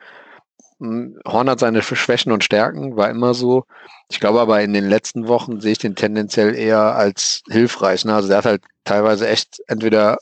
Hm, 0.80 1.20
Horn 1.26 1.48
hat 1.48 1.60
seine 1.60 1.82
Schwächen 1.82 2.32
und 2.32 2.42
Stärken, 2.42 2.96
war 2.96 3.10
immer 3.10 3.32
so. 3.32 3.64
Ich 4.10 4.18
glaube 4.18 4.40
aber 4.40 4.60
in 4.62 4.72
den 4.72 4.88
letzten 4.88 5.28
Wochen 5.28 5.60
sehe 5.60 5.72
ich 5.72 5.78
den 5.78 5.94
tendenziell 5.94 6.54
eher 6.54 6.96
als 6.96 7.42
hilfreich. 7.48 8.04
Ne? 8.04 8.14
Also 8.14 8.28
der 8.28 8.38
hat 8.38 8.44
halt 8.44 8.62
teilweise 8.82 9.28
echt 9.28 9.60
entweder 9.68 10.18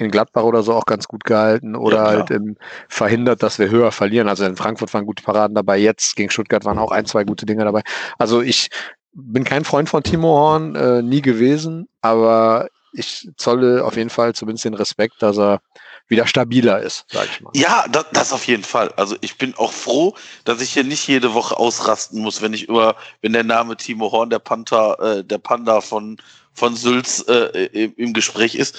in 0.00 0.10
Gladbach 0.10 0.42
oder 0.42 0.62
so 0.62 0.74
auch 0.74 0.86
ganz 0.86 1.06
gut 1.06 1.24
gehalten 1.24 1.76
oder 1.76 1.96
ja, 1.96 2.06
halt 2.06 2.30
ähm, 2.30 2.56
verhindert, 2.88 3.42
dass 3.42 3.58
wir 3.58 3.70
höher 3.70 3.92
verlieren. 3.92 4.28
Also 4.28 4.44
in 4.44 4.56
Frankfurt 4.56 4.92
waren 4.94 5.06
gute 5.06 5.22
Paraden 5.22 5.54
dabei, 5.54 5.78
jetzt 5.78 6.16
gegen 6.16 6.30
Stuttgart 6.30 6.64
waren 6.64 6.78
auch 6.78 6.90
ein, 6.90 7.06
zwei 7.06 7.24
gute 7.24 7.46
Dinge 7.46 7.64
dabei. 7.64 7.82
Also 8.18 8.40
ich 8.40 8.68
bin 9.12 9.44
kein 9.44 9.64
Freund 9.64 9.88
von 9.88 10.02
Timo 10.02 10.28
Horn, 10.28 10.74
äh, 10.74 11.02
nie 11.02 11.22
gewesen, 11.22 11.88
aber 12.00 12.68
ich 12.92 13.28
zolle 13.36 13.84
auf 13.84 13.96
jeden 13.96 14.10
Fall 14.10 14.34
zumindest 14.34 14.64
den 14.64 14.74
Respekt, 14.74 15.22
dass 15.22 15.38
er 15.38 15.60
wieder 16.08 16.26
stabiler 16.26 16.80
ist, 16.80 17.04
sag 17.08 17.26
ich 17.26 17.40
mal. 17.40 17.52
Ja, 17.54 17.84
das, 17.88 18.06
das 18.12 18.32
auf 18.32 18.46
jeden 18.48 18.64
Fall. 18.64 18.92
Also 18.96 19.16
ich 19.20 19.38
bin 19.38 19.54
auch 19.56 19.72
froh, 19.72 20.14
dass 20.44 20.60
ich 20.60 20.72
hier 20.72 20.82
nicht 20.82 21.06
jede 21.06 21.34
Woche 21.34 21.56
ausrasten 21.56 22.20
muss, 22.20 22.42
wenn 22.42 22.52
ich 22.52 22.68
über, 22.68 22.96
wenn 23.22 23.32
der 23.32 23.44
Name 23.44 23.76
Timo 23.76 24.10
Horn, 24.10 24.30
der 24.30 24.40
Panther, 24.40 24.98
äh, 25.00 25.24
der 25.24 25.38
Panda 25.38 25.80
von 25.80 26.18
von 26.52 26.74
Sülz 26.74 27.24
äh, 27.28 27.66
im 27.96 28.12
Gespräch 28.12 28.54
ist 28.54 28.76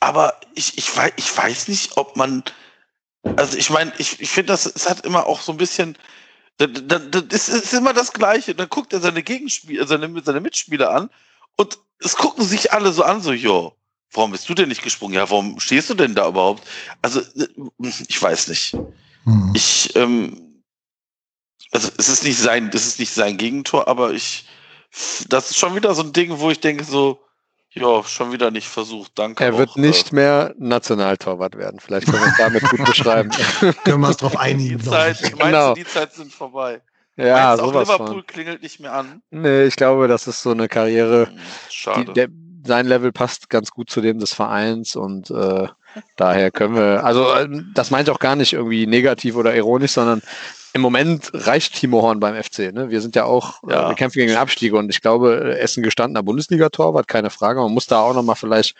aber 0.00 0.40
ich, 0.54 0.78
ich, 0.78 0.96
weiß, 0.96 1.12
ich 1.16 1.36
weiß 1.36 1.68
nicht, 1.68 1.96
ob 1.96 2.16
man. 2.16 2.42
Also 3.36 3.56
ich 3.56 3.70
meine, 3.70 3.92
ich, 3.98 4.20
ich 4.20 4.30
finde, 4.30 4.52
das 4.52 4.66
es 4.66 4.88
hat 4.88 5.04
immer 5.04 5.26
auch 5.26 5.40
so 5.40 5.52
ein 5.52 5.58
bisschen. 5.58 5.98
Das, 6.58 6.68
das, 6.72 7.28
das 7.28 7.48
ist 7.48 7.74
immer 7.74 7.92
das 7.92 8.12
Gleiche. 8.12 8.54
Dann 8.54 8.68
guckt 8.68 8.92
er 8.92 9.00
seine 9.00 9.22
Gegenspieler, 9.22 9.86
seine, 9.86 10.22
seine 10.22 10.40
Mitspieler 10.40 10.90
an 10.90 11.10
und 11.56 11.78
es 11.98 12.16
gucken 12.16 12.44
sich 12.44 12.72
alle 12.72 12.92
so 12.92 13.02
an, 13.02 13.20
so, 13.20 13.32
jo, 13.32 13.74
warum 14.12 14.32
bist 14.32 14.48
du 14.48 14.54
denn 14.54 14.68
nicht 14.68 14.82
gesprungen? 14.82 15.14
Ja, 15.14 15.30
warum 15.30 15.60
stehst 15.60 15.90
du 15.90 15.94
denn 15.94 16.14
da 16.14 16.28
überhaupt? 16.28 16.66
Also, 17.02 17.22
ich 18.08 18.20
weiß 18.20 18.48
nicht. 18.48 18.76
Hm. 19.24 19.52
Ich, 19.54 19.94
ähm, 19.96 20.62
also 21.72 21.90
es 21.98 22.08
ist 22.08 22.24
nicht 22.24 22.38
sein, 22.38 22.70
das 22.70 22.86
ist 22.86 22.98
nicht 22.98 23.12
sein 23.12 23.36
Gegentor, 23.36 23.88
aber 23.88 24.12
ich, 24.12 24.46
das 25.28 25.50
ist 25.50 25.58
schon 25.58 25.74
wieder 25.74 25.94
so 25.94 26.02
ein 26.02 26.12
Ding, 26.12 26.38
wo 26.38 26.50
ich 26.50 26.60
denke 26.60 26.84
so, 26.84 27.20
ja, 27.78 28.02
schon 28.04 28.32
wieder 28.32 28.50
nicht 28.50 28.68
versucht, 28.68 29.12
danke. 29.16 29.44
Er 29.44 29.56
wird 29.58 29.70
auch, 29.70 29.76
nicht 29.76 30.12
äh, 30.12 30.14
mehr 30.14 30.54
Nationaltorwart 30.58 31.56
werden. 31.56 31.78
Vielleicht 31.80 32.06
können 32.06 32.22
wir 32.22 32.30
es 32.30 32.36
damit 32.38 32.62
gut 32.62 32.84
beschreiben. 32.84 33.30
können 33.84 34.00
wir 34.00 34.10
es 34.10 34.16
drauf 34.16 34.36
einigen. 34.36 34.78
Die 34.78 34.84
Zeit, 34.84 35.20
meinst 35.20 35.38
genau. 35.38 35.74
die 35.74 35.84
Zeit 35.84 36.12
sind 36.12 36.32
vorbei? 36.32 36.80
Ja, 37.16 37.48
meinst 37.48 37.64
sowas 37.64 37.88
auch 37.88 37.98
Liverpool 37.98 38.22
von. 38.22 38.26
klingelt 38.26 38.62
nicht 38.62 38.80
mehr 38.80 38.92
an? 38.92 39.22
Nee, 39.30 39.64
ich 39.64 39.76
glaube, 39.76 40.08
das 40.08 40.26
ist 40.26 40.42
so 40.42 40.50
eine 40.50 40.68
Karriere. 40.68 41.28
Hm, 41.28 41.38
schade. 41.70 42.04
Die, 42.06 42.12
der, 42.12 42.28
sein 42.66 42.86
Level 42.86 43.12
passt 43.12 43.48
ganz 43.50 43.70
gut 43.70 43.90
zu 43.90 44.00
dem 44.00 44.18
des 44.18 44.32
Vereins 44.32 44.96
und 44.96 45.30
äh, 45.30 45.68
daher 46.16 46.50
können 46.50 46.74
wir, 46.74 47.04
also 47.04 47.32
äh, 47.32 47.48
das 47.74 47.90
meint 47.90 48.10
auch 48.10 48.18
gar 48.18 48.36
nicht 48.36 48.52
irgendwie 48.52 48.86
negativ 48.86 49.36
oder 49.36 49.54
ironisch, 49.54 49.92
sondern 49.92 50.22
im 50.72 50.82
Moment 50.82 51.30
reicht 51.32 51.74
Timo 51.74 52.02
Horn 52.02 52.20
beim 52.20 52.34
FC. 52.40 52.72
Ne? 52.72 52.90
Wir 52.90 53.00
sind 53.00 53.16
ja 53.16 53.24
auch, 53.24 53.62
äh, 53.64 53.72
ja. 53.72 53.88
wir 53.88 53.94
kämpfen 53.94 54.18
gegen 54.18 54.32
den 54.32 54.38
Abstieg 54.38 54.74
und 54.74 54.90
ich 54.90 55.00
glaube, 55.00 55.54
er 55.56 55.60
ist 55.60 55.76
ein 55.76 55.82
gestandener 55.82 56.22
Bundesliga-Torwart, 56.22 57.08
keine 57.08 57.30
Frage. 57.30 57.60
Man 57.60 57.72
muss 57.72 57.86
da 57.86 58.00
auch 58.00 58.14
nochmal 58.14 58.36
vielleicht 58.36 58.74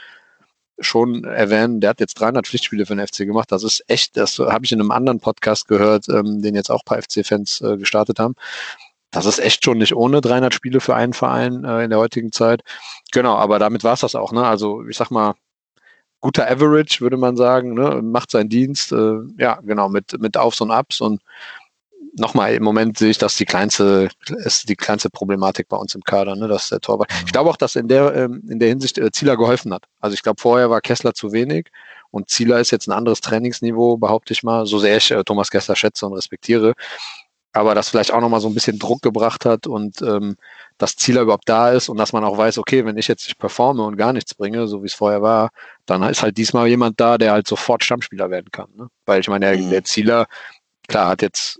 schon 0.78 1.24
erwähnen, 1.24 1.80
der 1.80 1.90
hat 1.90 2.00
jetzt 2.00 2.20
300 2.20 2.46
Pflichtspiele 2.46 2.84
für 2.84 2.94
den 2.94 3.06
FC 3.06 3.18
gemacht. 3.18 3.50
Das 3.50 3.62
ist 3.62 3.82
echt, 3.88 4.16
das 4.16 4.38
habe 4.38 4.64
ich 4.64 4.72
in 4.72 4.80
einem 4.80 4.90
anderen 4.90 5.20
Podcast 5.20 5.68
gehört, 5.68 6.08
ähm, 6.10 6.42
den 6.42 6.54
jetzt 6.54 6.70
auch 6.70 6.80
ein 6.80 6.84
paar 6.84 7.02
FC-Fans 7.02 7.62
äh, 7.62 7.78
gestartet 7.78 8.18
haben. 8.18 8.34
Das 9.10 9.24
ist 9.24 9.38
echt 9.38 9.64
schon 9.64 9.78
nicht 9.78 9.94
ohne 9.94 10.20
300 10.20 10.52
Spiele 10.52 10.80
für 10.80 10.94
einen 10.94 11.14
Verein 11.14 11.64
äh, 11.64 11.84
in 11.84 11.90
der 11.90 11.98
heutigen 11.98 12.32
Zeit. 12.32 12.62
Genau, 13.12 13.36
aber 13.36 13.58
damit 13.58 13.84
war 13.84 13.94
es 13.94 14.00
das 14.00 14.14
auch. 14.14 14.32
Ne? 14.32 14.46
Also 14.46 14.86
ich 14.86 14.96
sag 14.98 15.10
mal, 15.10 15.34
guter 16.20 16.50
Average, 16.50 17.00
würde 17.00 17.16
man 17.16 17.36
sagen, 17.36 17.74
ne? 17.74 18.00
macht 18.02 18.30
seinen 18.30 18.48
Dienst, 18.48 18.92
äh, 18.92 19.18
ja, 19.38 19.60
genau, 19.62 19.88
mit, 19.88 20.20
mit 20.20 20.36
Aufs 20.36 20.60
und 20.60 20.70
Ups 20.70 21.00
und 21.00 21.20
nochmal, 22.18 22.54
im 22.54 22.62
Moment 22.62 22.98
sehe 22.98 23.10
ich 23.10 23.18
das 23.18 23.36
die 23.36 23.44
kleinste, 23.44 24.08
ist 24.44 24.68
die 24.68 24.76
kleinste 24.76 25.10
Problematik 25.10 25.68
bei 25.68 25.76
uns 25.76 25.94
im 25.94 26.02
Kader, 26.02 26.34
ne, 26.34 26.48
dass 26.48 26.68
der 26.68 26.80
Torwart. 26.80 27.12
Ich 27.24 27.32
glaube 27.32 27.50
auch, 27.50 27.56
dass 27.56 27.76
in 27.76 27.88
der, 27.88 28.14
ähm, 28.14 28.42
in 28.48 28.58
der 28.58 28.68
Hinsicht 28.68 28.98
äh, 28.98 29.10
Zieler 29.10 29.36
geholfen 29.36 29.72
hat. 29.72 29.84
Also 30.00 30.14
ich 30.14 30.22
glaube, 30.22 30.40
vorher 30.40 30.70
war 30.70 30.80
Kessler 30.80 31.14
zu 31.14 31.32
wenig 31.32 31.68
und 32.10 32.30
Zieler 32.30 32.58
ist 32.60 32.70
jetzt 32.70 32.88
ein 32.88 32.92
anderes 32.92 33.20
Trainingsniveau, 33.20 33.98
behaupte 33.98 34.32
ich 34.32 34.42
mal, 34.42 34.66
so 34.66 34.78
sehr 34.78 34.96
ich 34.96 35.10
äh, 35.10 35.22
Thomas 35.24 35.50
Kessler 35.50 35.76
schätze 35.76 36.06
und 36.06 36.14
respektiere. 36.14 36.72
Aber 37.56 37.74
das 37.74 37.88
vielleicht 37.88 38.12
auch 38.12 38.20
nochmal 38.20 38.40
so 38.40 38.48
ein 38.48 38.54
bisschen 38.54 38.78
Druck 38.78 39.00
gebracht 39.00 39.46
hat 39.46 39.66
und 39.66 40.02
ähm, 40.02 40.36
dass 40.76 40.94
Zieler 40.94 41.22
überhaupt 41.22 41.48
da 41.48 41.70
ist 41.72 41.88
und 41.88 41.96
dass 41.96 42.12
man 42.12 42.22
auch 42.22 42.36
weiß, 42.36 42.58
okay, 42.58 42.84
wenn 42.84 42.98
ich 42.98 43.08
jetzt 43.08 43.26
nicht 43.26 43.38
performe 43.38 43.82
und 43.82 43.96
gar 43.96 44.12
nichts 44.12 44.34
bringe, 44.34 44.68
so 44.68 44.82
wie 44.82 44.88
es 44.88 44.92
vorher 44.92 45.22
war, 45.22 45.48
dann 45.86 46.02
ist 46.02 46.22
halt 46.22 46.36
diesmal 46.36 46.68
jemand 46.68 47.00
da, 47.00 47.16
der 47.16 47.32
halt 47.32 47.48
sofort 47.48 47.82
Stammspieler 47.82 48.28
werden 48.28 48.50
kann. 48.52 48.68
Ne? 48.76 48.88
Weil 49.06 49.20
ich 49.20 49.28
meine, 49.28 49.46
der, 49.46 49.56
mhm. 49.56 49.70
der 49.70 49.84
Zieler, 49.84 50.26
klar, 50.86 51.08
hat 51.08 51.22
jetzt 51.22 51.58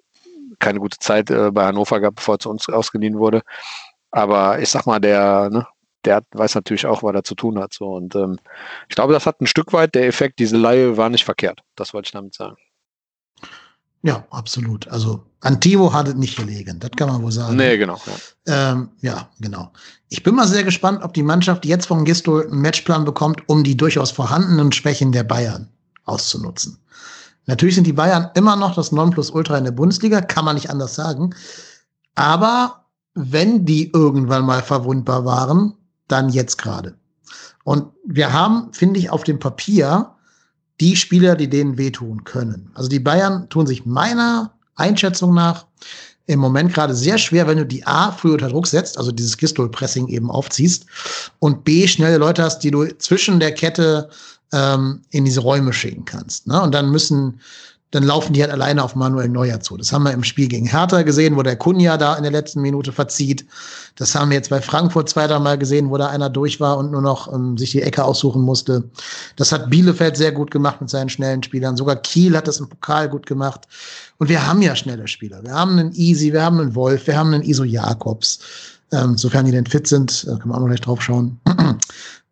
keine 0.59 0.80
gute 0.80 0.99
Zeit 0.99 1.30
äh, 1.30 1.51
bei 1.51 1.64
Hannover 1.64 1.99
gehabt, 1.99 2.16
bevor 2.16 2.34
er 2.34 2.40
zu 2.40 2.51
uns 2.51 2.68
ausgeliehen 2.68 3.18
wurde. 3.18 3.40
Aber 4.11 4.61
ich 4.61 4.68
sag 4.68 4.84
mal, 4.84 5.01
der, 5.01 5.49
ne, 5.49 5.66
der 6.05 6.20
weiß 6.32 6.57
natürlich 6.57 6.84
auch, 6.84 7.05
was 7.05 7.14
er 7.14 7.24
zu 7.24 7.34
tun 7.34 7.59
hat. 7.59 7.72
So. 7.72 7.86
Und 7.94 8.14
ähm, 8.16 8.38
ich 8.90 8.97
glaube, 8.97 9.14
das 9.14 9.24
hat 9.24 9.40
ein 9.40 9.47
Stück 9.47 9.72
weit 9.72 9.94
der 9.94 10.07
Effekt, 10.07 10.40
diese 10.40 10.59
Laie 10.59 10.99
war 10.99 11.09
nicht 11.09 11.24
verkehrt. 11.24 11.61
Das 11.74 11.94
wollte 11.94 12.09
ich 12.09 12.12
damit 12.12 12.34
sagen. 12.34 12.57
Ja, 14.03 14.24
absolut. 14.30 14.86
Also 14.88 15.24
an 15.40 15.61
Timo 15.61 15.92
hat 15.92 16.09
es 16.09 16.14
nicht 16.14 16.36
gelegen, 16.36 16.78
das 16.78 16.90
kann 16.97 17.09
man 17.09 17.22
wohl 17.22 17.32
sagen. 17.32 17.57
Nee, 17.57 17.76
genau. 17.76 18.01
Ja. 18.47 18.72
Ähm, 18.72 18.88
ja, 19.01 19.28
genau. 19.40 19.72
Ich 20.09 20.22
bin 20.22 20.34
mal 20.34 20.47
sehr 20.47 20.64
gespannt, 20.64 21.03
ob 21.03 21.14
die 21.14 21.22
Mannschaft 21.22 21.64
jetzt 21.64 21.86
von 21.86 22.05
Gisto 22.05 22.40
einen 22.40 22.61
Matchplan 22.61 23.05
bekommt, 23.05 23.49
um 23.49 23.64
die 23.64 23.76
durchaus 23.76 24.11
vorhandenen 24.11 24.72
Schwächen 24.72 25.12
der 25.12 25.24
Bayern 25.24 25.68
auszunutzen. 26.05 26.78
Natürlich 27.47 27.74
sind 27.74 27.86
die 27.86 27.92
Bayern 27.92 28.30
immer 28.34 28.57
noch 28.57 28.74
das 28.74 28.92
Nonplusultra 28.92 29.57
in 29.59 29.64
der 29.64 29.72
Bundesliga, 29.72 30.20
kann 30.20 30.44
man 30.44 30.57
nicht 30.57 30.70
anders 30.70 30.94
sagen. 30.94 31.34
Aber 32.14 32.86
wenn 33.14 33.64
die 33.64 33.90
irgendwann 33.92 34.44
mal 34.44 34.62
verwundbar 34.62 35.24
waren, 35.24 35.74
dann 36.09 36.28
jetzt 36.28 36.59
gerade. 36.59 36.97
Und 37.64 37.86
wir 38.05 38.32
haben, 38.32 38.72
finde 38.72 38.99
ich, 39.01 39.11
auf 39.11 39.24
dem 39.24 39.38
Papier 39.38 40.16
die 40.81 40.97
Spieler, 40.97 41.37
die 41.37 41.49
denen 41.49 41.79
wehtun 41.79 42.24
können. 42.24 42.70
Also 42.74 42.89
die 42.89 43.01
Bayern 43.01 43.49
tun 43.49 43.66
sich 43.66 43.87
meiner 43.87 44.53
Einschätzung 44.74 45.35
nach 45.35 45.66
im 46.27 46.41
Moment 46.41 46.74
gerade 46.74 46.95
sehr 46.95 47.18
schwer, 47.18 47.47
wenn 47.47 47.59
du 47.59 47.66
die 47.66 47.87
A 47.87 48.11
früh 48.11 48.33
unter 48.33 48.49
Druck 48.49 48.66
setzt, 48.66 48.99
also 48.99 49.12
dieses 49.12 49.37
Gistol-Pressing 49.37 50.09
eben 50.09 50.31
aufziehst, 50.31 50.87
und 51.39 51.64
B 51.64 51.87
schnelle 51.87 52.18
Leute 52.18 52.43
hast, 52.43 52.61
die 52.61 52.72
du 52.72 52.85
zwischen 52.99 53.39
der 53.39 53.53
Kette 53.53 54.11
ähm, 54.53 55.03
in 55.11 55.24
diese 55.24 55.41
Räume 55.41 55.72
schicken 55.72 56.05
kannst. 56.05 56.47
Ne? 56.47 56.61
Und 56.61 56.74
dann 56.74 56.91
müssen 56.91 57.41
dann 57.93 58.03
laufen 58.03 58.32
die 58.32 58.43
halt 58.43 58.53
alleine 58.53 58.82
auf 58.82 58.97
Manuel 58.97 59.28
Neuer 59.28 59.61
zu. 59.61 59.76
Das 59.76 59.93
haben 59.93 60.03
wir 60.03 60.12
im 60.12 60.24
Spiel 60.24 60.49
gegen 60.49 60.66
Hertha 60.66 61.03
gesehen, 61.03 61.37
wo 61.37 61.43
der 61.43 61.57
Kunja 61.57 61.97
da 61.97 62.16
in 62.16 62.24
der 62.24 62.32
letzten 62.32 62.61
Minute 62.61 62.93
verzieht. 62.93 63.47
Das 63.95 64.14
haben 64.14 64.30
wir 64.30 64.37
jetzt 64.37 64.51
bei 64.51 64.61
Frankfurt 64.61 65.09
zweiter 65.09 65.39
Mal 65.39 65.57
gesehen, 65.57 65.91
wo 65.91 65.97
da 65.97 66.09
einer 66.09 66.28
durch 66.28 66.59
war 66.59 66.78
und 66.78 66.91
nur 66.91 67.01
noch 67.01 67.32
ähm, 67.32 67.57
sich 67.57 67.70
die 67.70 67.82
Ecke 67.82 68.05
aussuchen 68.05 68.43
musste. 68.43 68.84
Das 69.37 69.53
hat 69.53 69.70
Bielefeld 69.70 70.16
sehr 70.16 70.32
gut 70.32 70.51
gemacht 70.51 70.80
mit 70.80 70.91
seinen 70.91 71.09
schnellen 71.09 71.43
Spielern. 71.43 71.76
Sogar 71.76 71.97
Kiel 71.97 72.37
hat 72.37 72.49
das 72.49 72.59
im 72.59 72.68
Pokal 72.68 73.09
gut 73.09 73.24
gemacht. 73.24 73.68
Und 74.18 74.28
wir 74.28 74.45
haben 74.47 74.62
ja 74.62 74.74
schnelle 74.74 75.07
Spieler. 75.07 75.45
Wir 75.45 75.53
haben 75.53 75.78
einen 75.78 75.93
Easy, 75.95 76.32
wir 76.32 76.43
haben 76.43 76.61
einen 76.61 76.74
Wolf, 76.74 77.07
wir 77.07 77.16
haben 77.16 77.32
einen 77.32 77.45
Iso 77.45 77.64
Jakobs. 77.64 78.41
Ähm, 78.93 79.16
sofern 79.16 79.47
die 79.47 79.53
denn 79.53 79.66
fit 79.66 79.87
sind, 79.87 80.26
da 80.26 80.37
können 80.37 80.51
wir 80.51 80.57
auch 80.57 80.61
noch 80.61 80.68
gleich 80.68 80.80
drauf 80.80 81.03
schauen. 81.03 81.41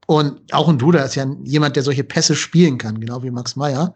Und 0.07 0.41
auch 0.53 0.69
ein 0.69 0.79
Duda 0.79 1.03
ist 1.03 1.15
ja 1.15 1.27
jemand, 1.45 1.77
der 1.77 1.83
solche 1.83 2.05
Pässe 2.05 2.35
spielen 2.35 2.79
kann, 2.79 3.01
genau 3.01 3.23
wie 3.23 3.31
Max 3.31 3.57
Meyer. 3.57 3.95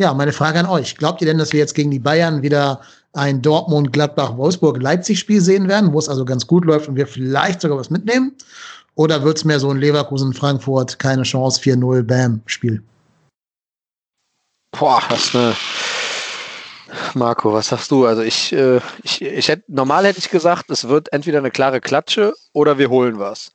Ja, 0.00 0.14
meine 0.14 0.32
Frage 0.32 0.58
an 0.58 0.64
euch. 0.64 0.96
Glaubt 0.96 1.20
ihr 1.20 1.26
denn, 1.26 1.36
dass 1.36 1.52
wir 1.52 1.60
jetzt 1.60 1.74
gegen 1.74 1.90
die 1.90 1.98
Bayern 1.98 2.40
wieder 2.40 2.80
ein 3.12 3.42
Dortmund, 3.42 3.92
Gladbach, 3.92 4.34
Wolfsburg, 4.38 4.80
Leipzig-Spiel 4.80 5.42
sehen 5.42 5.68
werden, 5.68 5.92
wo 5.92 5.98
es 5.98 6.08
also 6.08 6.24
ganz 6.24 6.46
gut 6.46 6.64
läuft 6.64 6.88
und 6.88 6.96
wir 6.96 7.06
vielleicht 7.06 7.60
sogar 7.60 7.76
was 7.76 7.90
mitnehmen? 7.90 8.32
Oder 8.94 9.22
wird 9.22 9.36
es 9.36 9.44
mehr 9.44 9.60
so 9.60 9.68
ein 9.68 9.76
Leverkusen, 9.76 10.32
Frankfurt, 10.32 10.98
keine 10.98 11.24
Chance, 11.24 11.60
4-0, 11.60 12.02
Bam, 12.04 12.40
Spiel? 12.46 12.82
Boah, 14.70 15.02
das 15.10 15.26
ist 15.26 15.36
eine. 15.36 15.54
Marco, 17.12 17.52
was 17.52 17.68
sagst 17.68 17.90
du? 17.90 18.06
Also 18.06 18.22
ich, 18.22 18.54
äh, 18.54 18.80
ich, 19.02 19.20
ich 19.20 19.48
hätte, 19.48 19.64
normal 19.68 20.06
hätte 20.06 20.18
ich 20.18 20.30
gesagt, 20.30 20.70
es 20.70 20.88
wird 20.88 21.12
entweder 21.12 21.40
eine 21.40 21.50
klare 21.50 21.82
Klatsche 21.82 22.32
oder 22.54 22.78
wir 22.78 22.88
holen 22.88 23.18
was. 23.18 23.52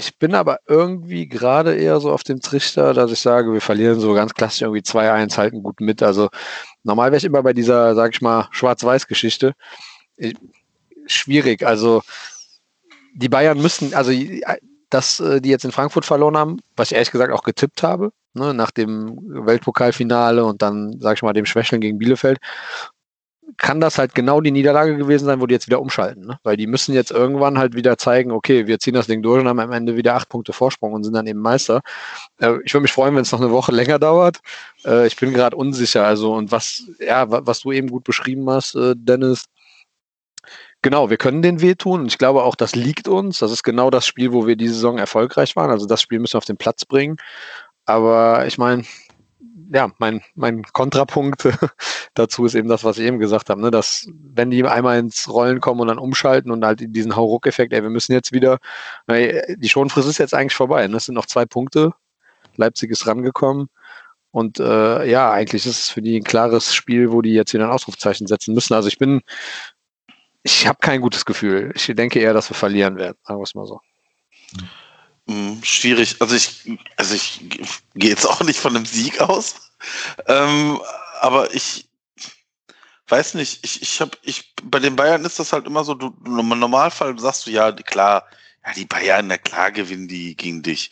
Ich 0.00 0.18
bin 0.18 0.34
aber 0.34 0.60
irgendwie 0.66 1.28
gerade 1.28 1.74
eher 1.74 2.00
so 2.00 2.10
auf 2.10 2.22
dem 2.22 2.40
Trichter, 2.40 2.94
dass 2.94 3.12
ich 3.12 3.20
sage, 3.20 3.52
wir 3.52 3.60
verlieren 3.60 4.00
so 4.00 4.14
ganz 4.14 4.32
klassisch 4.32 4.62
irgendwie 4.62 4.80
2-1, 4.80 5.36
halten 5.36 5.62
gut 5.62 5.80
mit. 5.80 6.02
Also 6.02 6.30
normal 6.84 7.10
wäre 7.10 7.18
ich 7.18 7.24
immer 7.24 7.42
bei 7.42 7.52
dieser, 7.52 7.94
sag 7.94 8.14
ich 8.14 8.22
mal, 8.22 8.48
Schwarz-Weiß-Geschichte. 8.50 9.52
Schwierig. 11.06 11.66
Also 11.66 12.02
die 13.14 13.28
Bayern 13.28 13.60
müssen, 13.60 13.92
also 13.92 14.10
dass 14.88 15.20
äh, 15.20 15.42
die 15.42 15.50
jetzt 15.50 15.66
in 15.66 15.72
Frankfurt 15.72 16.06
verloren 16.06 16.36
haben, 16.36 16.60
was 16.76 16.90
ich 16.90 16.94
ehrlich 16.94 17.10
gesagt 17.10 17.32
auch 17.34 17.42
getippt 17.42 17.82
habe, 17.82 18.10
ne, 18.32 18.54
nach 18.54 18.70
dem 18.70 19.18
Weltpokalfinale 19.46 20.46
und 20.46 20.62
dann, 20.62 20.98
sag 20.98 21.16
ich 21.18 21.22
mal, 21.22 21.34
dem 21.34 21.46
Schwächeln 21.46 21.82
gegen 21.82 21.98
Bielefeld 21.98 22.38
kann 23.56 23.80
das 23.80 23.98
halt 23.98 24.14
genau 24.14 24.40
die 24.40 24.50
Niederlage 24.50 24.96
gewesen 24.96 25.24
sein, 25.26 25.40
wo 25.40 25.46
die 25.46 25.54
jetzt 25.54 25.66
wieder 25.66 25.80
umschalten. 25.80 26.26
Ne? 26.26 26.38
Weil 26.42 26.56
die 26.56 26.66
müssen 26.66 26.94
jetzt 26.94 27.10
irgendwann 27.10 27.58
halt 27.58 27.74
wieder 27.74 27.98
zeigen, 27.98 28.32
okay, 28.32 28.66
wir 28.66 28.78
ziehen 28.78 28.94
das 28.94 29.06
Ding 29.06 29.22
durch 29.22 29.40
und 29.40 29.48
haben 29.48 29.60
am 29.60 29.72
Ende 29.72 29.96
wieder 29.96 30.14
acht 30.14 30.28
Punkte 30.28 30.52
Vorsprung 30.52 30.92
und 30.92 31.04
sind 31.04 31.14
dann 31.14 31.26
eben 31.26 31.40
Meister. 31.40 31.80
Äh, 32.40 32.58
ich 32.64 32.74
würde 32.74 32.82
mich 32.82 32.92
freuen, 32.92 33.14
wenn 33.14 33.22
es 33.22 33.32
noch 33.32 33.40
eine 33.40 33.50
Woche 33.50 33.72
länger 33.72 33.98
dauert. 33.98 34.40
Äh, 34.84 35.06
ich 35.06 35.16
bin 35.16 35.32
gerade 35.32 35.56
unsicher. 35.56 36.04
Also, 36.04 36.34
und 36.34 36.52
was, 36.52 36.84
ja, 36.98 37.26
was 37.28 37.60
du 37.60 37.72
eben 37.72 37.88
gut 37.88 38.04
beschrieben 38.04 38.48
hast, 38.50 38.74
äh, 38.74 38.94
Dennis, 38.96 39.46
Genau, 40.82 41.10
wir 41.10 41.18
können 41.18 41.42
den 41.42 41.60
wehtun 41.60 42.00
und 42.00 42.06
ich 42.06 42.16
glaube 42.16 42.42
auch, 42.42 42.54
das 42.54 42.74
liegt 42.74 43.06
uns. 43.06 43.40
Das 43.40 43.52
ist 43.52 43.62
genau 43.62 43.90
das 43.90 44.06
Spiel, 44.06 44.32
wo 44.32 44.46
wir 44.46 44.56
diese 44.56 44.72
Saison 44.72 44.96
erfolgreich 44.96 45.54
waren. 45.54 45.70
Also 45.70 45.84
das 45.84 46.00
Spiel 46.00 46.18
müssen 46.20 46.34
wir 46.34 46.38
auf 46.38 46.46
den 46.46 46.56
Platz 46.56 46.86
bringen. 46.86 47.18
Aber 47.84 48.46
ich 48.46 48.56
meine, 48.56 48.84
ja, 49.72 49.90
mein, 49.98 50.22
mein 50.34 50.62
Kontrapunkt 50.64 51.48
dazu 52.14 52.44
ist 52.44 52.54
eben 52.54 52.68
das, 52.68 52.84
was 52.84 52.98
ich 52.98 53.06
eben 53.06 53.18
gesagt 53.18 53.50
habe, 53.50 53.60
ne, 53.60 53.70
dass 53.70 54.06
wenn 54.12 54.50
die 54.50 54.64
einmal 54.64 54.98
ins 54.98 55.28
Rollen 55.28 55.60
kommen 55.60 55.80
und 55.80 55.88
dann 55.88 55.98
umschalten 55.98 56.50
und 56.50 56.64
halt 56.64 56.80
diesen 56.82 57.14
Hauruck-Effekt, 57.14 57.72
ey, 57.72 57.82
wir 57.82 57.90
müssen 57.90 58.12
jetzt 58.12 58.32
wieder, 58.32 58.58
die 59.08 59.68
Schonfrist 59.68 60.08
ist 60.08 60.18
jetzt 60.18 60.34
eigentlich 60.34 60.54
vorbei, 60.54 60.86
ne? 60.86 60.96
es 60.96 61.04
sind 61.04 61.14
noch 61.14 61.26
zwei 61.26 61.46
Punkte, 61.46 61.92
Leipzig 62.56 62.90
ist 62.90 63.06
rangekommen 63.06 63.68
und 64.32 64.58
äh, 64.58 65.08
ja, 65.08 65.30
eigentlich 65.30 65.66
ist 65.66 65.78
es 65.78 65.88
für 65.90 66.02
die 66.02 66.18
ein 66.18 66.24
klares 66.24 66.74
Spiel, 66.74 67.12
wo 67.12 67.22
die 67.22 67.32
jetzt 67.32 67.54
wieder 67.54 67.64
ein 67.64 67.72
Ausrufzeichen 67.72 68.26
setzen 68.26 68.54
müssen. 68.54 68.74
Also 68.74 68.88
ich 68.88 68.98
bin, 68.98 69.22
ich 70.42 70.66
habe 70.66 70.78
kein 70.80 71.00
gutes 71.00 71.24
Gefühl. 71.24 71.72
Ich 71.74 71.86
denke 71.94 72.18
eher, 72.18 72.34
dass 72.34 72.50
wir 72.50 72.56
verlieren 72.56 72.96
werden, 72.96 73.18
sagen 73.24 73.38
wir 73.38 73.44
es 73.44 73.54
mal 73.54 73.66
so. 73.66 73.80
Mhm. 74.54 74.68
Hm, 75.30 75.62
schwierig. 75.62 76.16
Also 76.18 76.34
ich, 76.34 76.68
also 76.96 77.14
ich 77.14 77.40
gehe 77.94 78.10
jetzt 78.10 78.26
auch 78.26 78.40
nicht 78.42 78.58
von 78.58 78.74
einem 78.74 78.84
Sieg 78.84 79.20
aus. 79.20 79.70
Ähm, 80.26 80.80
aber 81.20 81.54
ich 81.54 81.88
weiß 83.06 83.34
nicht, 83.34 83.64
ich, 83.64 83.80
ich 83.80 84.00
habe, 84.00 84.18
ich, 84.22 84.52
bei 84.64 84.80
den 84.80 84.96
Bayern 84.96 85.24
ist 85.24 85.38
das 85.38 85.52
halt 85.52 85.66
immer 85.66 85.84
so, 85.84 85.94
du, 85.94 86.16
im 86.24 86.48
Normalfall 86.48 87.16
sagst 87.20 87.46
du 87.46 87.52
ja, 87.52 87.70
klar, 87.70 88.26
ja, 88.66 88.72
die 88.72 88.86
Bayern, 88.86 89.28
na 89.28 89.38
klar 89.38 89.70
gewinnen 89.70 90.08
die 90.08 90.36
gegen 90.36 90.64
dich. 90.64 90.90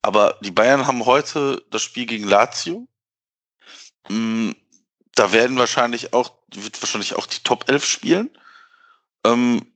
Aber 0.00 0.38
die 0.42 0.52
Bayern 0.52 0.86
haben 0.86 1.04
heute 1.04 1.64
das 1.70 1.82
Spiel 1.82 2.06
gegen 2.06 2.28
Lazio. 2.28 2.86
Hm, 4.06 4.54
da 5.16 5.32
werden 5.32 5.58
wahrscheinlich 5.58 6.12
auch, 6.12 6.32
wird 6.54 6.80
wahrscheinlich 6.80 7.16
auch 7.16 7.26
die 7.26 7.42
Top 7.42 7.68
11 7.68 7.84
spielen. 7.84 8.30
Ähm, 9.24 9.71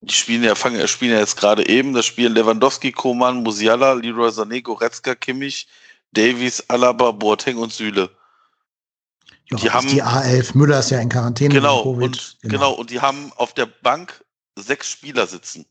die 0.00 0.14
spielen 0.14 0.44
ja, 0.44 0.54
fangen, 0.54 0.86
spielen 0.86 1.12
ja 1.12 1.18
jetzt 1.18 1.36
gerade 1.36 1.68
eben, 1.68 1.92
das 1.92 2.06
spielen 2.06 2.34
Lewandowski, 2.34 2.92
Koman, 2.92 3.42
Musiala, 3.42 3.94
Leroy 3.94 4.28
Sané, 4.28 4.62
Goretzka, 4.62 5.14
Kimmich, 5.14 5.66
Davies, 6.12 6.64
Alaba, 6.68 7.10
Boateng 7.10 7.58
und 7.58 7.72
Süle. 7.72 8.10
Ja, 9.50 9.56
die 9.56 9.70
haben 9.70 9.88
die 9.88 10.02
A11, 10.02 10.56
Müller 10.56 10.78
ist 10.78 10.90
ja 10.90 11.00
in 11.00 11.08
Quarantäne. 11.08 11.54
Genau, 11.54 11.80
und, 11.80 12.36
genau. 12.42 12.52
genau, 12.52 12.72
und 12.72 12.90
die 12.90 13.00
haben 13.00 13.32
auf 13.36 13.54
der 13.54 13.66
Bank 13.66 14.24
sechs 14.56 14.90
Spieler 14.90 15.26
sitzen. 15.26 15.66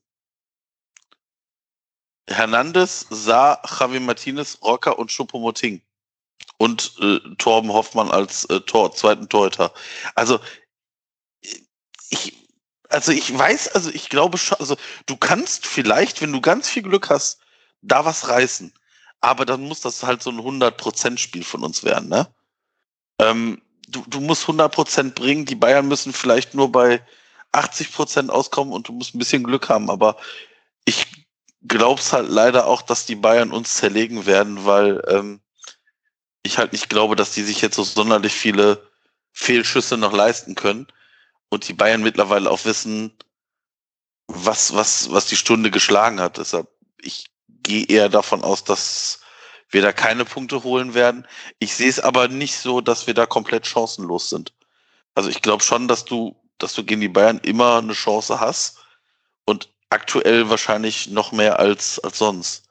Hernandez, 2.30 3.06
Saar, 3.10 3.62
Javi 3.80 4.00
Martinez, 4.00 4.58
Rocker 4.62 5.00
und 5.00 5.12
Choupo-Moting. 5.12 5.82
Und 6.58 6.94
äh, 7.00 7.20
Torben 7.38 7.72
Hoffmann 7.72 8.10
als 8.10 8.46
äh, 8.46 8.60
Tor, 8.62 8.92
zweiten 8.94 9.30
Torhüter. 9.30 9.74
Also, 10.16 10.40
ich, 12.10 12.47
also 12.90 13.12
ich 13.12 13.36
weiß, 13.38 13.70
also 13.70 13.90
ich 13.90 14.10
glaube 14.10 14.38
schon, 14.38 14.60
also 14.60 14.78
du 15.06 15.18
kannst 15.18 15.66
vielleicht, 15.66 16.22
wenn 16.22 16.32
du 16.32 16.42
ganz 16.42 16.70
viel 16.70 16.84
Glück 16.84 17.10
hast, 17.10 17.40
da 17.82 18.06
was 18.06 18.28
reißen. 18.28 18.74
Aber 19.22 19.46
dann 19.46 19.62
muss 19.62 19.82
das 19.82 20.04
halt 20.04 20.22
so 20.22 20.30
ein 20.30 20.40
100%-Spiel 20.40 21.44
von 21.44 21.64
uns 21.64 21.84
werden, 21.84 22.10
ne? 22.10 22.28
Ähm, 23.20 23.62
du, 23.88 24.04
du 24.08 24.20
musst 24.20 24.46
100% 24.46 25.12
bringen, 25.14 25.46
die 25.46 25.56
Bayern 25.56 25.88
müssen 25.88 26.14
vielleicht 26.14 26.54
nur 26.54 26.72
bei 26.72 27.02
80% 27.54 28.30
auskommen 28.30 28.74
und 28.74 28.88
du 28.88 28.94
musst 28.94 29.16
ein 29.16 29.20
bisschen 29.20 29.44
Glück 29.44 29.70
haben, 29.70 29.90
aber 29.90 30.18
ich 30.86 31.08
glaub's 31.68 32.14
halt 32.14 32.30
leider 32.30 32.68
auch, 32.68 32.84
dass 32.84 33.06
die 33.06 33.16
Bayern 33.16 33.52
uns 33.52 33.76
zerlegen 33.76 34.26
werden, 34.28 34.66
weil 34.66 35.02
ähm, 35.08 35.42
ich 36.44 36.60
halt 36.60 36.74
nicht 36.74 36.90
glaube, 36.90 37.16
dass 37.16 37.32
die 37.32 37.44
sich 37.44 37.62
jetzt 37.62 37.76
so 37.76 37.84
sonderlich 37.84 38.34
viele 38.34 38.88
Fehlschüsse 39.34 39.98
noch 39.98 40.14
leisten 40.14 40.54
können 40.54 40.88
und 41.50 41.68
die 41.68 41.74
Bayern 41.74 42.04
mittlerweile 42.04 42.50
auch 42.50 42.66
wissen, 42.66 43.12
was, 44.28 44.76
was, 44.76 45.12
was 45.12 45.26
die 45.28 45.36
Stunde 45.36 45.72
geschlagen 45.72 46.20
hat. 46.20 46.38
Deshalb, 46.38 46.68
ich 47.02 47.28
gehe 47.48 47.86
eher 47.86 48.10
davon 48.10 48.44
aus, 48.44 48.64
dass 48.64 49.22
wir 49.70 49.82
da 49.82 49.92
keine 49.92 50.26
Punkte 50.26 50.64
holen 50.64 50.94
werden. 50.94 51.28
Ich 51.60 51.76
sehe 51.76 51.90
es 51.90 52.00
aber 52.00 52.28
nicht 52.28 52.58
so, 52.58 52.82
dass 52.82 53.08
wir 53.08 53.14
da 53.14 53.26
komplett 53.26 53.68
chancenlos 53.68 54.30
sind. 54.30 54.54
Also 55.16 55.30
ich 55.30 55.42
glaube 55.42 55.64
schon, 55.64 55.88
dass 55.88 56.06
du, 56.06 56.36
dass 56.58 56.74
du 56.74 56.84
gegen 56.84 57.02
die 57.02 57.10
Bayern 57.10 57.40
immer 57.40 57.78
eine 57.78 57.94
Chance 57.94 58.40
hast 58.40 58.80
und 59.46 59.70
aktuell 59.90 60.50
wahrscheinlich 60.50 61.08
noch 61.08 61.32
mehr 61.32 61.60
als, 61.60 62.00
als 62.00 62.18
sonst. 62.18 62.64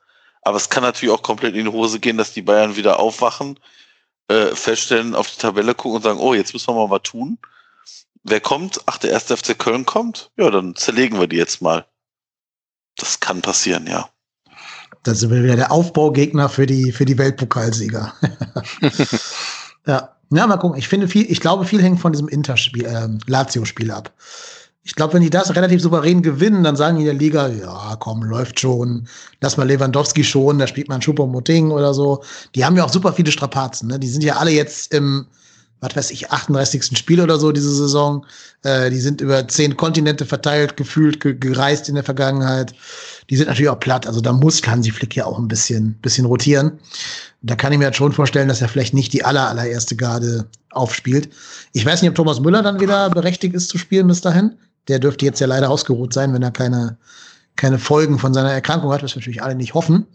Aber 0.43 0.57
es 0.57 0.68
kann 0.68 0.83
natürlich 0.83 1.14
auch 1.14 1.22
komplett 1.22 1.57
in 1.57 1.64
die 1.64 1.72
Hose 1.72 1.99
gehen, 1.99 2.18
dass 2.18 2.33
die 2.33 2.43
Bayern 2.43 2.77
wieder 2.77 3.01
aufwachen, 3.01 3.59
äh, 4.29 4.55
feststellen, 4.55 5.14
auf 5.14 5.31
die 5.31 5.41
Tabelle 5.41 5.74
gucken 5.74 5.97
und 5.97 6.03
sagen, 6.03 6.20
oh, 6.20 6.35
jetzt 6.35 6.53
müssen 6.53 6.68
wir 6.68 6.74
mal 6.74 6.91
was 6.91 7.03
tun 7.03 7.39
wer 8.27 8.41
kommt? 8.41 8.81
Ach, 8.87 8.99
der 8.99 9.11
erste 9.11 9.37
FC 9.37 9.59
Köln 9.59 9.87
kommt? 9.87 10.31
Ja, 10.37 10.51
dann 10.51 10.74
zerlegen 10.74 11.18
wir 11.18 11.27
die 11.27 11.37
jetzt 11.37 11.62
mal. 11.62 11.87
Das 12.97 13.20
kann 13.20 13.43
passieren, 13.43 13.87
ja. 13.87 14.09
Da 15.03 15.14
sind 15.14 15.31
wir 15.31 15.43
wieder 15.43 15.57
der 15.57 15.70
Aufbaugegner 15.72 16.49
für 16.49 16.66
die, 16.66 16.93
für 16.93 17.05
die 17.05 17.18
Weltpokalsieger. 17.18 18.12
ja. 19.87 20.12
Ja, 20.33 20.47
mal 20.49 20.57
gucken. 20.57 20.77
Ich 20.77 20.89
finde 20.89 21.07
viel, 21.07 21.31
ich 21.31 21.41
glaube, 21.41 21.64
viel 21.64 21.81
hängt 21.81 22.01
von 22.01 22.11
diesem 22.11 22.27
Interspiel, 22.27 22.85
äh, 22.85 23.09
Lazio-Spiel 23.27 23.93
ab. 23.93 24.12
Ich 24.83 24.95
glaube, 24.95 25.14
wenn 25.14 25.22
die 25.22 25.31
das 25.31 25.55
relativ 25.55 25.83
souverän 25.83 26.22
gewinnen, 26.22 26.64
dann 26.64 26.77
sagen 26.77 26.97
die 26.97 27.03
in 27.03 27.07
der 27.07 27.14
Liga, 27.14 27.49
ja, 27.49 27.97
komm, 27.99 28.22
läuft 28.22 28.59
schon. 28.59 29.09
Lass 29.41 29.57
mal 29.57 29.66
Lewandowski 29.66 30.24
schon, 30.24 30.59
da 30.59 30.66
spielt 30.66 30.89
man 30.89 31.03
Schupper 31.03 31.27
Moting 31.27 31.70
oder 31.70 31.95
so. 31.95 32.22
Die 32.55 32.64
haben 32.64 32.77
ja 32.77 32.85
auch 32.85 32.93
super 32.93 33.12
viele 33.12 33.31
Strapazen, 33.31 33.89
ne? 33.89 33.99
Die 33.99 34.09
sind 34.09 34.22
ja 34.24 34.37
alle 34.37 34.51
jetzt 34.51 34.93
im, 34.93 35.27
was 35.81 35.95
weiß 35.95 36.11
ich, 36.11 36.31
38. 36.31 36.97
Spiel 36.97 37.20
oder 37.20 37.39
so 37.39 37.53
diese 37.53 37.74
Saison. 37.74 38.24
Äh, 38.62 38.91
die 38.91 39.01
sind 39.01 39.20
über 39.20 39.47
zehn 39.47 39.77
Kontinente 39.77 40.24
verteilt, 40.24 40.77
gefühlt 40.77 41.20
ge 41.20 41.35
gereist 41.35 41.89
in 41.89 41.95
der 41.95 42.05
Vergangenheit. 42.05 42.74
Die 43.29 43.37
sind 43.37 43.49
natürlich 43.49 43.68
auch 43.68 43.81
platt. 43.81 44.07
Also 44.07 44.20
da 44.20 44.33
muss 44.33 44.62
Hansi 44.66 44.91
Flick 44.91 45.14
ja 45.16 45.27
auch 45.27 45.39
ein 45.39 45.49
bisschen, 45.49 45.95
bisschen 46.01 46.27
rotieren. 46.27 46.79
Da 47.43 47.57
kann 47.57 47.72
ich 47.72 47.79
mir 47.79 47.87
jetzt 47.87 47.99
schon 47.99 48.12
vorstellen, 48.12 48.49
dass 48.49 48.62
er 48.62 48.68
vielleicht 48.68 48.95
nicht 48.95 49.12
die 49.12 49.24
aller, 49.24 49.49
allererste 49.49 49.97
Garde 49.97 50.47
aufspielt. 50.70 51.29
Ich 51.72 51.85
weiß 51.85 52.03
nicht, 52.03 52.11
ob 52.11 52.16
Thomas 52.16 52.41
Müller 52.41 52.62
dann 52.62 52.81
wieder 52.81 53.11
berechtigt 53.11 53.55
ist 53.55 53.68
zu 53.68 53.79
spielen 53.79 54.07
bis 54.09 54.20
dahin. 54.20 54.57
Der 54.89 54.99
dürfte 54.99 55.24
jetzt 55.24 55.41
ja 55.41 55.47
leider 55.47 55.70
ausgeruht 55.70 56.12
sein, 56.12 56.33
wenn 56.33 56.43
er 56.43 56.53
keine 56.53 56.97
keine 57.57 57.79
Folgen 57.79 58.19
von 58.19 58.35
seiner 58.35 58.53
Erkrankung 58.53 58.93
hat, 58.93 59.03
was 59.03 59.15
wir 59.15 59.21
natürlich 59.21 59.43
alle 59.43 59.55
nicht 59.55 59.75
hoffen, 59.75 60.07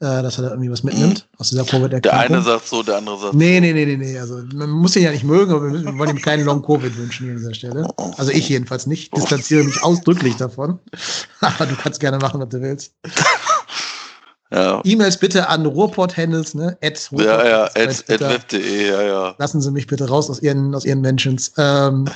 äh, 0.00 0.22
dass 0.22 0.38
er 0.38 0.44
da 0.44 0.50
irgendwie 0.50 0.70
was 0.70 0.82
mitnimmt 0.82 1.28
aus 1.38 1.50
dieser 1.50 1.64
Covid-Erkrankung. 1.64 2.28
Der 2.28 2.36
eine 2.36 2.42
sagt 2.42 2.68
so, 2.68 2.82
der 2.82 2.98
andere 2.98 3.18
sagt 3.18 3.34
nee, 3.34 3.60
nee, 3.60 3.72
nee, 3.72 3.86
nee, 3.86 3.96
nee. 3.96 4.18
Also 4.18 4.42
man 4.54 4.70
muss 4.70 4.96
ihn 4.96 5.04
ja 5.04 5.12
nicht 5.12 5.24
mögen, 5.24 5.52
aber 5.52 5.72
wir 5.72 5.98
wollen 5.98 6.10
ihm 6.10 6.22
keinen 6.22 6.44
Long-Covid 6.44 6.96
wünschen 6.96 7.30
an 7.30 7.36
dieser 7.36 7.54
Stelle. 7.54 7.88
Also 8.16 8.32
ich 8.32 8.48
jedenfalls 8.48 8.86
nicht. 8.86 9.16
Distanziere 9.16 9.64
mich 9.64 9.82
ausdrücklich 9.82 10.36
davon. 10.36 10.78
aber 11.40 11.66
du 11.66 11.76
kannst 11.76 12.00
gerne 12.00 12.18
machen, 12.18 12.40
was 12.40 12.48
du 12.48 12.60
willst. 12.60 12.92
Ja. 14.50 14.80
E-Mails 14.82 15.18
bitte 15.18 15.46
an 15.48 15.66
Ruhrport-Handles, 15.66 16.54
ne? 16.54 16.78
At 16.82 17.10
ja, 17.12 17.46
ja, 17.46 17.64
at, 17.64 18.04
at 18.08 18.20
web.de, 18.20 18.88
ja, 18.88 19.02
ja. 19.02 19.34
Lassen 19.36 19.60
Sie 19.60 19.70
mich 19.70 19.86
bitte 19.86 20.08
raus 20.08 20.30
aus 20.30 20.40
Ihren, 20.40 20.74
aus 20.74 20.86
Ihren 20.86 21.02
Mentions. 21.02 21.52
Ähm, 21.58 22.06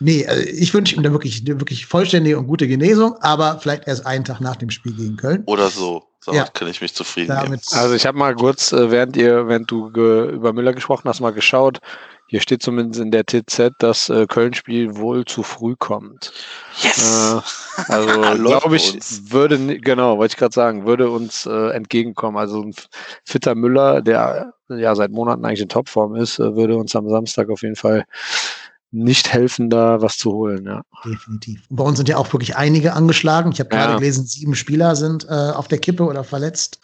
Nee, 0.00 0.26
also 0.26 0.42
ich 0.42 0.72
wünsche 0.74 0.96
ihm 0.96 1.02
da 1.02 1.12
wirklich, 1.12 1.46
wirklich 1.46 1.86
vollständige 1.86 2.38
und 2.38 2.46
gute 2.46 2.66
Genesung, 2.68 3.16
aber 3.20 3.58
vielleicht 3.60 3.86
erst 3.86 4.06
einen 4.06 4.24
Tag 4.24 4.40
nach 4.40 4.56
dem 4.56 4.70
Spiel 4.70 4.92
gegen 4.92 5.16
Köln. 5.16 5.42
Oder 5.46 5.70
so. 5.70 6.04
Damit 6.26 6.40
ja. 6.40 6.46
kann 6.52 6.68
ich 6.68 6.80
mich 6.80 6.94
zufrieden 6.94 7.28
Damit 7.28 7.62
geben. 7.62 7.80
Also 7.80 7.94
ich 7.94 8.06
habe 8.06 8.16
mal 8.16 8.34
kurz, 8.34 8.72
äh, 8.72 8.90
während 8.90 9.16
ihr, 9.16 9.46
während 9.46 9.70
du 9.70 9.88
über 9.88 10.52
Müller 10.52 10.72
gesprochen 10.72 11.08
hast, 11.08 11.20
mal 11.20 11.32
geschaut. 11.32 11.80
Hier 12.26 12.40
steht 12.40 12.62
zumindest 12.62 13.00
in 13.00 13.10
der 13.10 13.24
TZ, 13.26 13.72
dass 13.78 14.08
äh, 14.08 14.26
Köln-Spiel 14.26 14.96
wohl 14.96 15.26
zu 15.26 15.42
früh 15.42 15.76
kommt. 15.76 16.32
Yes! 16.82 16.98
Äh, 16.98 17.92
also 17.92 18.20
glaube 18.42 18.76
ich, 18.76 18.98
würde, 19.30 19.78
genau, 19.78 20.16
wollte 20.16 20.32
ich 20.32 20.38
gerade 20.38 20.54
sagen, 20.54 20.86
würde 20.86 21.10
uns 21.10 21.44
äh, 21.44 21.70
entgegenkommen. 21.70 22.38
Also 22.38 22.62
ein 22.62 22.74
fitter 23.24 23.54
Müller, 23.54 24.00
der 24.00 24.54
ja 24.70 24.94
seit 24.94 25.10
Monaten 25.10 25.44
eigentlich 25.44 25.60
in 25.60 25.68
Topform 25.68 26.16
ist, 26.16 26.38
äh, 26.38 26.56
würde 26.56 26.76
uns 26.76 26.96
am 26.96 27.08
Samstag 27.10 27.50
auf 27.50 27.62
jeden 27.62 27.76
Fall 27.76 28.04
nicht 28.94 29.32
helfen, 29.32 29.70
da 29.70 30.00
was 30.00 30.16
zu 30.16 30.32
holen. 30.32 30.64
Ja. 30.66 30.82
Definitiv. 31.04 31.62
Und 31.68 31.76
bei 31.76 31.84
uns 31.84 31.96
sind 31.96 32.08
ja 32.08 32.16
auch 32.16 32.32
wirklich 32.32 32.56
einige 32.56 32.92
angeschlagen. 32.92 33.50
Ich 33.52 33.58
habe 33.58 33.70
gerade 33.70 33.92
ja. 33.92 33.98
gelesen, 33.98 34.24
sieben 34.24 34.54
Spieler 34.54 34.94
sind 34.94 35.26
äh, 35.28 35.50
auf 35.50 35.68
der 35.68 35.78
Kippe 35.78 36.04
oder 36.04 36.22
verletzt. 36.22 36.78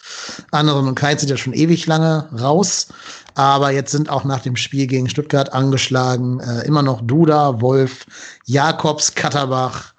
Anderen 0.51 0.89
und 0.89 0.97
Keins 0.97 1.21
sind 1.21 1.31
ja 1.31 1.37
schon 1.37 1.53
ewig 1.53 1.87
lange 1.87 2.29
raus. 2.39 2.89
Aber 3.35 3.71
jetzt 3.71 3.93
sind 3.93 4.11
auch 4.11 4.25
nach 4.25 4.41
dem 4.41 4.57
Spiel 4.57 4.87
gegen 4.89 5.09
Stuttgart 5.09 5.53
angeschlagen 5.53 6.41
äh, 6.41 6.67
immer 6.67 6.83
noch 6.83 7.01
Duda, 7.01 7.61
Wolf, 7.61 8.05
Jakobs, 8.45 9.15
Katterbach 9.15 9.95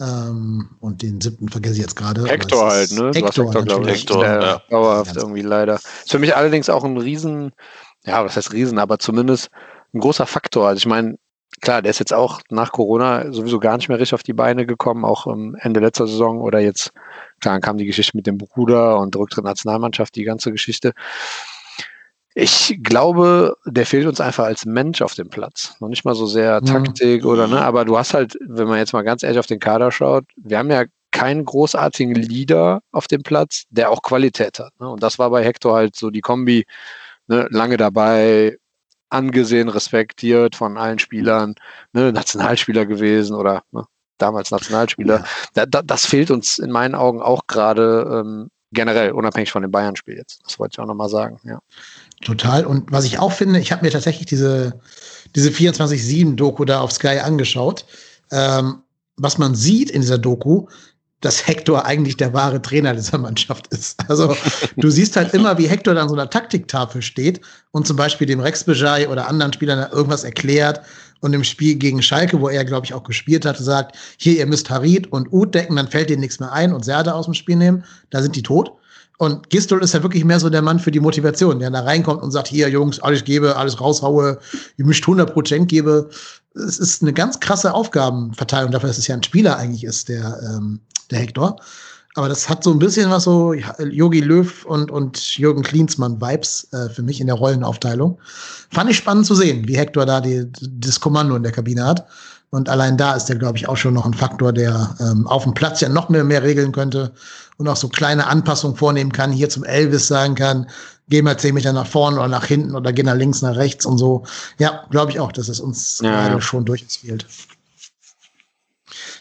ähm, 0.00 0.68
und 0.80 1.02
den 1.02 1.20
siebten 1.20 1.48
vergesse 1.48 1.74
ich 1.76 1.80
jetzt 1.80 1.96
gerade. 1.96 2.24
Hector 2.26 2.70
halt, 2.70 2.90
ne? 2.90 3.12
Hector, 3.14 3.46
Hector 3.46 3.62
glaube 3.62 3.90
ich. 3.90 4.00
Hector, 4.00 4.24
ja. 4.24 4.60
Dauerhaft 4.68 5.16
irgendwie 5.16 5.42
leider. 5.42 5.76
Ist 5.76 6.10
für 6.10 6.18
mich 6.18 6.34
allerdings 6.34 6.68
auch 6.68 6.82
ein 6.82 6.98
Riesen, 6.98 7.52
ja, 8.04 8.24
was 8.24 8.36
heißt 8.36 8.52
Riesen, 8.52 8.80
aber 8.80 8.98
zumindest 8.98 9.48
ein 9.94 10.00
großer 10.00 10.26
Faktor. 10.26 10.68
Also 10.68 10.78
ich 10.78 10.86
meine, 10.86 11.16
klar, 11.60 11.82
der 11.82 11.90
ist 11.90 11.98
jetzt 11.98 12.12
auch 12.12 12.40
nach 12.50 12.72
Corona 12.72 13.32
sowieso 13.32 13.58
gar 13.60 13.76
nicht 13.76 13.88
mehr 13.88 13.98
richtig 13.98 14.14
auf 14.14 14.22
die 14.22 14.32
Beine 14.32 14.66
gekommen, 14.66 15.04
auch 15.04 15.26
am 15.26 15.54
Ende 15.56 15.80
letzter 15.80 16.06
Saison 16.06 16.40
oder 16.40 16.60
jetzt, 16.60 16.92
klar, 17.40 17.54
dann 17.54 17.60
kam 17.60 17.76
die 17.76 17.86
Geschichte 17.86 18.16
mit 18.16 18.26
dem 18.26 18.38
Bruder 18.38 18.98
und 18.98 19.14
Rücktritt 19.16 19.44
Nationalmannschaft, 19.44 20.14
die 20.14 20.24
ganze 20.24 20.52
Geschichte. 20.52 20.92
Ich 22.34 22.78
glaube, 22.82 23.56
der 23.66 23.84
fehlt 23.84 24.06
uns 24.06 24.20
einfach 24.20 24.44
als 24.44 24.64
Mensch 24.64 25.02
auf 25.02 25.14
dem 25.14 25.28
Platz. 25.28 25.76
Noch 25.80 25.88
nicht 25.88 26.04
mal 26.04 26.14
so 26.14 26.26
sehr 26.26 26.62
Taktik 26.62 27.24
mhm. 27.24 27.28
oder, 27.28 27.46
ne, 27.46 27.60
aber 27.60 27.84
du 27.84 27.98
hast 27.98 28.14
halt, 28.14 28.38
wenn 28.40 28.68
man 28.68 28.78
jetzt 28.78 28.94
mal 28.94 29.02
ganz 29.02 29.22
ehrlich 29.22 29.38
auf 29.38 29.46
den 29.46 29.60
Kader 29.60 29.92
schaut, 29.92 30.24
wir 30.36 30.58
haben 30.58 30.70
ja 30.70 30.84
keinen 31.10 31.44
großartigen 31.44 32.14
Leader 32.14 32.80
auf 32.90 33.06
dem 33.06 33.22
Platz, 33.22 33.64
der 33.68 33.90
auch 33.90 34.02
Qualität 34.02 34.58
hat. 34.58 34.72
Ne? 34.80 34.88
Und 34.88 35.02
das 35.02 35.18
war 35.18 35.28
bei 35.28 35.44
Hector 35.44 35.74
halt 35.74 35.94
so 35.94 36.10
die 36.10 36.22
Kombi, 36.22 36.64
ne, 37.26 37.46
lange 37.50 37.76
dabei, 37.76 38.56
angesehen, 39.12 39.68
respektiert 39.68 40.56
von 40.56 40.76
allen 40.76 40.98
Spielern, 40.98 41.54
ne, 41.92 42.12
Nationalspieler 42.12 42.86
gewesen 42.86 43.34
oder 43.34 43.62
ne, 43.72 43.84
damals 44.18 44.50
Nationalspieler. 44.50 45.18
Ja. 45.18 45.24
Da, 45.54 45.66
da, 45.66 45.82
das 45.82 46.06
fehlt 46.06 46.30
uns 46.30 46.58
in 46.58 46.70
meinen 46.70 46.94
Augen 46.94 47.20
auch 47.20 47.46
gerade 47.46 48.22
ähm, 48.24 48.50
generell, 48.72 49.12
unabhängig 49.12 49.52
von 49.52 49.62
dem 49.62 49.70
Bayern-Spiel 49.70 50.16
jetzt. 50.16 50.40
Das 50.44 50.58
wollte 50.58 50.74
ich 50.74 50.78
auch 50.80 50.86
nochmal 50.86 51.08
sagen, 51.08 51.38
ja. 51.44 51.58
Total. 52.22 52.64
Und 52.64 52.90
was 52.90 53.04
ich 53.04 53.18
auch 53.18 53.32
finde, 53.32 53.58
ich 53.58 53.72
habe 53.72 53.84
mir 53.84 53.90
tatsächlich 53.90 54.26
diese, 54.26 54.80
diese 55.34 55.50
24-7-Doku 55.50 56.64
da 56.64 56.80
auf 56.80 56.92
Sky 56.92 57.18
angeschaut. 57.18 57.84
Ähm, 58.30 58.82
was 59.16 59.38
man 59.38 59.54
sieht 59.54 59.90
in 59.90 60.00
dieser 60.00 60.18
Doku, 60.18 60.66
dass 61.22 61.46
Hector 61.46 61.86
eigentlich 61.86 62.16
der 62.18 62.34
wahre 62.34 62.60
Trainer 62.60 62.94
dieser 62.94 63.16
Mannschaft 63.16 63.68
ist. 63.68 63.98
Also 64.08 64.36
du 64.76 64.90
siehst 64.90 65.16
halt 65.16 65.32
immer, 65.32 65.56
wie 65.56 65.68
Hector 65.68 65.94
dann 65.94 66.08
so 66.08 66.14
einer 66.14 66.28
Taktiktafel 66.28 67.00
steht 67.00 67.40
und 67.70 67.86
zum 67.86 67.96
Beispiel 67.96 68.26
dem 68.26 68.40
Rex 68.40 68.64
Bejai 68.64 69.08
oder 69.08 69.28
anderen 69.28 69.52
Spielern 69.52 69.90
irgendwas 69.90 70.24
erklärt 70.24 70.82
und 71.20 71.32
im 71.32 71.44
Spiel 71.44 71.76
gegen 71.76 72.02
Schalke, 72.02 72.40
wo 72.40 72.48
er, 72.48 72.64
glaube 72.64 72.84
ich, 72.84 72.92
auch 72.92 73.04
gespielt 73.04 73.46
hat, 73.46 73.56
sagt, 73.56 73.96
hier, 74.18 74.36
ihr 74.36 74.46
müsst 74.46 74.68
Harid 74.68 75.10
und 75.12 75.32
Ud 75.32 75.54
decken, 75.54 75.76
dann 75.76 75.88
fällt 75.88 76.10
denen 76.10 76.20
nichts 76.20 76.40
mehr 76.40 76.52
ein 76.52 76.72
und 76.72 76.84
Serde 76.84 77.14
aus 77.14 77.26
dem 77.26 77.34
Spiel 77.34 77.56
nehmen, 77.56 77.84
da 78.10 78.20
sind 78.20 78.36
die 78.36 78.42
tot. 78.42 78.72
Und 79.18 79.50
Gistol 79.50 79.84
ist 79.84 79.94
ja 79.94 80.02
wirklich 80.02 80.24
mehr 80.24 80.40
so 80.40 80.50
der 80.50 80.62
Mann 80.62 80.80
für 80.80 80.90
die 80.90 80.98
Motivation, 80.98 81.60
der 81.60 81.70
da 81.70 81.82
reinkommt 81.82 82.22
und 82.22 82.32
sagt, 82.32 82.48
hier, 82.48 82.68
Jungs, 82.68 82.98
alles 82.98 83.22
gebe, 83.22 83.54
alles 83.56 83.80
raushaue, 83.80 84.40
ihr 84.76 84.84
müsst 84.84 85.02
100 85.02 85.32
Prozent 85.32 85.68
gebe. 85.68 86.10
Es 86.56 86.80
ist 86.80 87.02
eine 87.02 87.12
ganz 87.12 87.38
krasse 87.38 87.72
Aufgabenverteilung 87.72 88.72
dafür, 88.72 88.88
dass 88.88 88.98
es 88.98 89.06
ja 89.06 89.14
ein 89.14 89.22
Spieler 89.22 89.56
eigentlich 89.56 89.84
ist, 89.84 90.08
der, 90.08 90.40
ähm, 90.42 90.80
der 91.12 91.20
Hector. 91.20 91.56
Aber 92.14 92.28
das 92.28 92.48
hat 92.48 92.62
so 92.62 92.70
ein 92.70 92.78
bisschen 92.78 93.10
was 93.10 93.24
so 93.24 93.54
Yogi 93.54 94.20
Löw 94.20 94.64
und, 94.66 94.90
und 94.90 95.38
Jürgen 95.38 95.62
Klinsmann-Vibes 95.62 96.68
äh, 96.72 96.90
für 96.90 97.02
mich 97.02 97.20
in 97.20 97.26
der 97.26 97.36
Rollenaufteilung. 97.36 98.18
Fand 98.70 98.90
ich 98.90 98.98
spannend 98.98 99.24
zu 99.24 99.34
sehen, 99.34 99.66
wie 99.66 99.78
Hector 99.78 100.04
da 100.04 100.20
die, 100.20 100.46
das 100.60 101.00
Kommando 101.00 101.36
in 101.36 101.42
der 101.42 101.52
Kabine 101.52 101.86
hat. 101.86 102.06
Und 102.50 102.68
allein 102.68 102.98
da 102.98 103.14
ist 103.14 103.26
der, 103.26 103.36
glaube 103.36 103.56
ich, 103.56 103.66
auch 103.66 103.78
schon 103.78 103.94
noch 103.94 104.04
ein 104.04 104.12
Faktor, 104.12 104.52
der 104.52 104.94
ähm, 105.00 105.26
auf 105.26 105.44
dem 105.44 105.54
Platz 105.54 105.80
ja 105.80 105.88
noch 105.88 106.10
mehr, 106.10 106.22
mehr 106.22 106.42
regeln 106.42 106.72
könnte 106.72 107.12
und 107.56 107.66
auch 107.66 107.76
so 107.76 107.88
kleine 107.88 108.26
Anpassungen 108.26 108.76
vornehmen 108.76 109.12
kann. 109.12 109.32
Hier 109.32 109.48
zum 109.48 109.64
Elvis 109.64 110.06
sagen 110.06 110.34
kann, 110.34 110.66
geh 111.08 111.22
mal 111.22 111.38
zehn 111.38 111.54
Meter 111.54 111.72
nach 111.72 111.86
vorne 111.86 112.18
oder 112.18 112.28
nach 112.28 112.44
hinten 112.44 112.74
oder 112.74 112.92
geh 112.92 113.02
nach 113.02 113.14
links, 113.14 113.40
nach 113.40 113.56
rechts 113.56 113.86
und 113.86 113.96
so. 113.96 114.24
Ja, 114.58 114.84
glaube 114.90 115.12
ich 115.12 115.18
auch, 115.18 115.32
dass 115.32 115.48
es 115.48 115.60
uns 115.60 116.00
ja, 116.02 116.10
gerade 116.10 116.34
ja. 116.34 116.40
schon 116.42 116.66
durchaus 116.66 116.96
fehlt. 116.96 117.24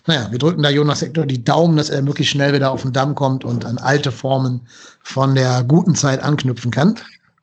Naja, 0.07 0.27
wir 0.31 0.39
drücken 0.39 0.63
da 0.63 0.69
Jonas 0.69 1.01
Hector 1.01 1.25
die 1.25 1.43
Daumen, 1.43 1.77
dass 1.77 1.89
er 1.89 2.01
möglichst 2.01 2.31
schnell 2.31 2.53
wieder 2.53 2.71
auf 2.71 2.81
den 2.81 2.93
Damm 2.93 3.15
kommt 3.15 3.45
und 3.45 3.65
an 3.65 3.77
alte 3.77 4.11
Formen 4.11 4.61
von 5.03 5.35
der 5.35 5.63
guten 5.63 5.95
Zeit 5.95 6.23
anknüpfen 6.23 6.71
kann. 6.71 6.95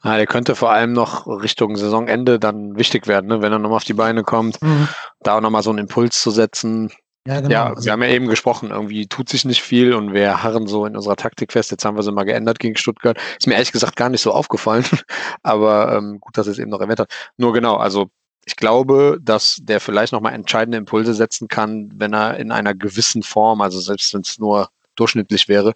Ja, 0.04 0.16
der 0.16 0.26
könnte 0.26 0.54
vor 0.54 0.70
allem 0.70 0.92
noch 0.92 1.26
Richtung 1.26 1.76
Saisonende 1.76 2.38
dann 2.38 2.76
wichtig 2.76 3.06
werden, 3.06 3.26
ne? 3.26 3.42
wenn 3.42 3.52
er 3.52 3.58
nochmal 3.58 3.76
auf 3.76 3.84
die 3.84 3.94
Beine 3.94 4.22
kommt, 4.22 4.62
mhm. 4.62 4.88
da 5.20 5.36
auch 5.36 5.40
nochmal 5.40 5.62
so 5.62 5.70
einen 5.70 5.80
Impuls 5.80 6.20
zu 6.22 6.30
setzen. 6.30 6.90
Ja, 7.26 7.40
genau. 7.40 7.50
ja 7.50 7.66
also, 7.66 7.84
wir 7.84 7.92
haben 7.92 8.02
ja 8.02 8.08
eben 8.08 8.28
gesprochen, 8.28 8.70
irgendwie 8.70 9.06
tut 9.06 9.28
sich 9.28 9.44
nicht 9.44 9.60
viel 9.60 9.92
und 9.92 10.12
wir 10.12 10.42
harren 10.42 10.66
so 10.66 10.86
in 10.86 10.96
unserer 10.96 11.16
Taktik 11.16 11.52
fest. 11.52 11.70
Jetzt 11.72 11.84
haben 11.84 11.96
wir 11.96 12.02
sie 12.02 12.12
mal 12.12 12.24
geändert 12.24 12.58
gegen 12.60 12.76
Stuttgart. 12.76 13.18
Ist 13.38 13.46
mir 13.46 13.54
ehrlich 13.54 13.72
gesagt 13.72 13.96
gar 13.96 14.08
nicht 14.08 14.22
so 14.22 14.32
aufgefallen, 14.32 14.84
aber 15.42 15.96
ähm, 15.96 16.20
gut, 16.20 16.38
dass 16.38 16.46
es 16.46 16.58
eben 16.58 16.70
noch 16.70 16.80
erwähnt 16.80 17.00
hat. 17.00 17.10
Nur 17.36 17.52
genau, 17.52 17.76
also 17.76 18.08
ich 18.48 18.56
glaube, 18.56 19.18
dass 19.20 19.58
der 19.60 19.78
vielleicht 19.78 20.14
nochmal 20.14 20.32
entscheidende 20.32 20.78
Impulse 20.78 21.12
setzen 21.12 21.48
kann, 21.48 21.90
wenn 21.94 22.14
er 22.14 22.38
in 22.38 22.50
einer 22.50 22.74
gewissen 22.74 23.22
Form, 23.22 23.60
also 23.60 23.78
selbst 23.78 24.14
wenn 24.14 24.22
es 24.22 24.38
nur 24.38 24.70
durchschnittlich 24.96 25.48
wäre, 25.48 25.74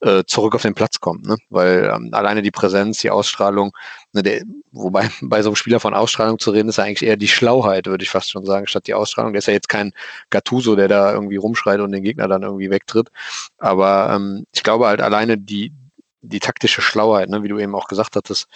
äh, 0.00 0.22
zurück 0.26 0.54
auf 0.54 0.60
den 0.60 0.74
Platz 0.74 1.00
kommt. 1.00 1.26
Ne? 1.26 1.38
Weil 1.48 1.90
ähm, 1.92 2.10
alleine 2.12 2.42
die 2.42 2.50
Präsenz, 2.50 3.00
die 3.00 3.10
Ausstrahlung, 3.10 3.72
ne, 4.12 4.22
der, 4.22 4.42
wobei 4.70 5.08
bei 5.22 5.40
so 5.40 5.48
einem 5.48 5.56
Spieler 5.56 5.80
von 5.80 5.94
Ausstrahlung 5.94 6.38
zu 6.38 6.50
reden, 6.50 6.68
ist 6.68 6.76
ja 6.76 6.84
eigentlich 6.84 7.08
eher 7.08 7.16
die 7.16 7.26
Schlauheit, 7.26 7.86
würde 7.86 8.04
ich 8.04 8.10
fast 8.10 8.30
schon 8.30 8.44
sagen, 8.44 8.66
statt 8.66 8.86
die 8.86 8.94
Ausstrahlung. 8.94 9.32
Der 9.32 9.38
ist 9.38 9.46
ja 9.46 9.54
jetzt 9.54 9.70
kein 9.70 9.92
Gattuso, 10.28 10.76
der 10.76 10.88
da 10.88 11.14
irgendwie 11.14 11.36
rumschreit 11.36 11.80
und 11.80 11.90
den 11.92 12.04
Gegner 12.04 12.28
dann 12.28 12.42
irgendwie 12.42 12.70
wegtritt. 12.70 13.08
Aber 13.56 14.10
ähm, 14.14 14.44
ich 14.52 14.62
glaube 14.62 14.88
halt 14.88 15.00
alleine 15.00 15.38
die, 15.38 15.72
die 16.20 16.40
taktische 16.40 16.82
Schlauheit, 16.82 17.30
ne, 17.30 17.42
wie 17.42 17.48
du 17.48 17.58
eben 17.58 17.74
auch 17.74 17.88
gesagt 17.88 18.14
hattest, 18.14 18.46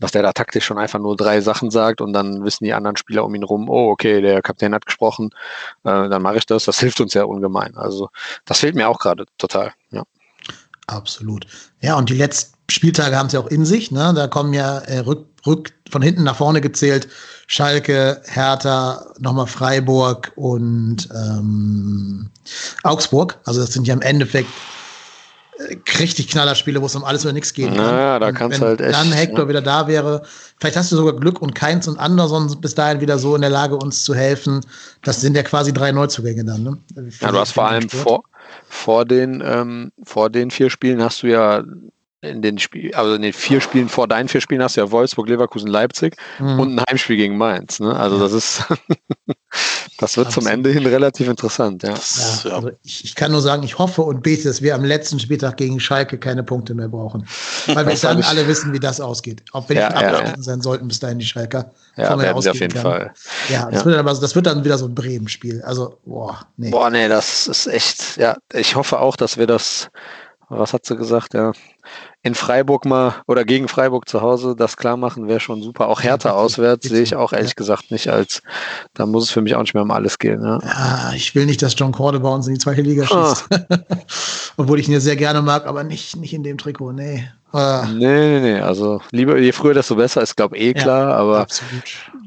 dass 0.00 0.12
der 0.12 0.22
da 0.22 0.32
taktisch 0.32 0.64
schon 0.64 0.78
einfach 0.78 0.98
nur 0.98 1.16
drei 1.16 1.40
Sachen 1.40 1.70
sagt 1.70 2.00
und 2.00 2.12
dann 2.12 2.44
wissen 2.44 2.64
die 2.64 2.72
anderen 2.72 2.96
Spieler 2.96 3.24
um 3.24 3.34
ihn 3.34 3.42
rum, 3.42 3.68
oh, 3.68 3.90
okay, 3.90 4.20
der 4.20 4.42
Kapitän 4.42 4.74
hat 4.74 4.86
gesprochen, 4.86 5.30
äh, 5.84 6.08
dann 6.08 6.22
mache 6.22 6.38
ich 6.38 6.46
das. 6.46 6.64
Das 6.64 6.80
hilft 6.80 7.00
uns 7.00 7.14
ja 7.14 7.24
ungemein. 7.24 7.76
Also 7.76 8.08
das 8.44 8.60
fehlt 8.60 8.74
mir 8.74 8.88
auch 8.88 8.98
gerade 8.98 9.26
total, 9.38 9.72
ja. 9.90 10.04
Absolut. 10.86 11.46
Ja, 11.80 11.96
und 11.96 12.10
die 12.10 12.16
letzten 12.16 12.56
Spieltage 12.70 13.16
haben 13.16 13.28
sie 13.28 13.38
auch 13.38 13.46
in 13.46 13.64
sich. 13.64 13.90
Ne? 13.90 14.12
Da 14.14 14.26
kommen 14.26 14.52
ja 14.52 14.78
äh, 14.78 14.98
rück, 14.98 15.26
rück 15.46 15.72
von 15.90 16.02
hinten 16.02 16.24
nach 16.24 16.36
vorne 16.36 16.60
gezählt 16.60 17.08
Schalke, 17.46 18.20
Hertha, 18.26 19.06
nochmal 19.18 19.46
Freiburg 19.46 20.32
und 20.36 21.08
ähm, 21.14 22.30
Augsburg. 22.82 23.38
Also 23.44 23.60
das 23.60 23.72
sind 23.72 23.86
ja 23.86 23.94
im 23.94 24.00
Endeffekt 24.00 24.48
richtig 25.98 26.28
Knallerspiele, 26.28 26.80
wo 26.80 26.86
es 26.86 26.94
um 26.94 27.04
alles 27.04 27.24
oder 27.24 27.32
nichts 27.32 27.52
geht. 27.52 27.74
Naja, 27.74 28.18
da 28.18 28.32
kannst 28.32 28.60
du 28.60 28.66
halt 28.66 28.80
echt. 28.80 28.88
Wenn 28.88 29.10
dann 29.10 29.12
Hector 29.12 29.40
ja. 29.40 29.48
wieder 29.48 29.62
da 29.62 29.86
wäre, 29.86 30.22
vielleicht 30.58 30.76
hast 30.76 30.92
du 30.92 30.96
sogar 30.96 31.14
Glück 31.14 31.42
und 31.42 31.54
Keins 31.54 31.88
und 31.88 31.98
Anderson 31.98 32.60
bis 32.60 32.74
dahin 32.74 33.00
wieder 33.00 33.18
so 33.18 33.34
in 33.34 33.42
der 33.42 33.50
Lage, 33.50 33.76
uns 33.76 34.04
zu 34.04 34.14
helfen. 34.14 34.60
Das 35.02 35.20
sind 35.20 35.36
ja 35.36 35.42
quasi 35.42 35.72
drei 35.72 35.92
Neuzugänge 35.92 36.44
dann. 36.44 36.62
Ne? 36.62 36.78
Ja, 37.20 37.32
du 37.32 37.38
hast 37.38 37.52
vor 37.52 37.68
allem 37.68 37.88
vor, 37.88 38.24
vor, 38.68 39.04
den, 39.04 39.42
ähm, 39.44 39.92
vor 40.02 40.30
den 40.30 40.50
vier 40.50 40.70
Spielen 40.70 41.02
hast 41.02 41.22
du 41.22 41.26
ja 41.28 41.62
in 42.22 42.40
den 42.40 42.58
Spiel, 42.58 42.94
also 42.94 43.14
in 43.14 43.22
den 43.22 43.32
vier 43.32 43.60
Spielen 43.60 43.88
vor 43.88 44.06
deinen 44.06 44.28
vier 44.28 44.40
Spielen 44.40 44.62
hast 44.62 44.76
du 44.76 44.80
ja 44.80 44.90
Wolfsburg, 44.90 45.28
Leverkusen, 45.28 45.68
Leipzig 45.68 46.16
mhm. 46.38 46.60
und 46.60 46.74
ein 46.76 46.84
Heimspiel 46.88 47.16
gegen 47.16 47.36
Mainz. 47.36 47.80
Ne? 47.80 47.94
Also 47.94 48.18
das 48.18 48.32
ist, 48.32 48.64
das 49.98 50.16
wird 50.16 50.28
Absolut. 50.28 50.48
zum 50.48 50.52
Ende 50.52 50.70
hin 50.70 50.86
relativ 50.86 51.28
interessant. 51.28 51.82
Ja. 51.82 51.90
ja 51.90 52.50
also 52.56 52.70
ich, 52.82 53.04
ich, 53.04 53.14
kann 53.14 53.32
nur 53.32 53.40
sagen, 53.40 53.62
ich 53.62 53.78
hoffe 53.78 54.02
und 54.02 54.22
bete, 54.22 54.44
dass 54.44 54.62
wir 54.62 54.74
am 54.74 54.84
letzten 54.84 55.20
Spieltag 55.20 55.56
gegen 55.58 55.78
Schalke 55.78 56.18
keine 56.18 56.42
Punkte 56.42 56.74
mehr 56.74 56.88
brauchen, 56.88 57.26
weil 57.66 57.86
wir 57.86 57.94
dann 58.02 58.22
alle 58.22 58.46
wissen, 58.48 58.72
wie 58.72 58.80
das 58.80 59.00
ausgeht. 59.00 59.42
Auch 59.52 59.68
wenn 59.68 59.76
ja, 59.76 59.94
ich 59.94 60.00
ja, 60.00 60.24
ja. 60.24 60.34
sein 60.38 60.60
sollten 60.60 60.88
bis 60.88 61.00
dahin 61.00 61.18
die 61.18 61.26
Schalker. 61.26 61.70
Ja, 61.96 62.18
werden 62.18 62.40
sie 62.40 62.50
auf 62.50 62.60
jeden 62.60 62.72
kann. 62.72 62.82
Fall. 62.82 63.12
Ja, 63.50 63.70
das, 63.70 63.84
Wird 63.84 63.94
dann 63.94 64.06
aber, 64.06 64.18
das 64.18 64.34
wird 64.34 64.46
dann 64.46 64.64
wieder 64.64 64.78
so 64.78 64.86
ein 64.86 64.94
Bremen-Spiel. 64.94 65.62
Also, 65.62 65.98
boah, 66.04 66.46
nee. 66.56 66.70
Boah, 66.70 66.90
nee, 66.90 67.08
das 67.08 67.46
ist 67.46 67.66
echt, 67.66 68.16
ja, 68.16 68.36
ich 68.52 68.74
hoffe 68.74 68.98
auch, 68.98 69.16
dass 69.16 69.36
wir 69.36 69.46
das 69.46 69.90
was 70.58 70.72
hat 70.72 70.84
sie 70.84 70.96
gesagt, 70.96 71.34
ja, 71.34 71.52
in 72.24 72.36
Freiburg 72.36 72.84
mal 72.84 73.16
oder 73.26 73.44
gegen 73.44 73.66
Freiburg 73.66 74.08
zu 74.08 74.20
Hause 74.20 74.54
das 74.56 74.76
klar 74.76 74.96
machen, 74.96 75.26
wäre 75.26 75.40
schon 75.40 75.62
super. 75.62 75.88
Auch 75.88 76.02
Hertha 76.02 76.30
auswärts 76.30 76.88
sehe 76.88 77.02
ich 77.02 77.16
auch 77.16 77.32
ehrlich 77.32 77.56
gesagt 77.56 77.90
nicht 77.90 78.08
als, 78.08 78.42
da 78.94 79.06
muss 79.06 79.24
es 79.24 79.30
für 79.30 79.42
mich 79.42 79.56
auch 79.56 79.60
nicht 79.60 79.74
mehr 79.74 79.82
um 79.82 79.90
alles 79.90 80.18
gehen. 80.18 80.42
Ja, 80.42 80.60
ja 80.62 81.12
ich 81.14 81.34
will 81.34 81.46
nicht, 81.46 81.62
dass 81.62 81.74
John 81.76 81.90
Corde 81.90 82.20
bei 82.20 82.28
uns 82.28 82.46
in 82.46 82.54
die 82.54 82.60
zweite 82.60 82.82
Liga 82.82 83.04
ah. 83.10 83.34
schießt. 83.34 83.48
Oh. 83.50 83.76
Obwohl 84.56 84.78
ich 84.78 84.86
ihn 84.86 84.94
ja 84.94 85.00
sehr 85.00 85.16
gerne 85.16 85.42
mag, 85.42 85.66
aber 85.66 85.82
nicht, 85.82 86.16
nicht 86.16 86.32
in 86.32 86.44
dem 86.44 86.58
Trikot, 86.58 86.92
nee. 86.92 87.28
Ah. 87.52 87.86
Nee, 87.92 88.40
nee, 88.40 88.40
nee, 88.40 88.60
also 88.60 89.02
lieber, 89.10 89.38
je 89.38 89.52
früher, 89.52 89.74
desto 89.74 89.96
besser, 89.96 90.22
ist 90.22 90.36
glaube 90.36 90.56
eh 90.56 90.72
klar, 90.74 91.10
ja, 91.10 91.16
aber 91.16 91.46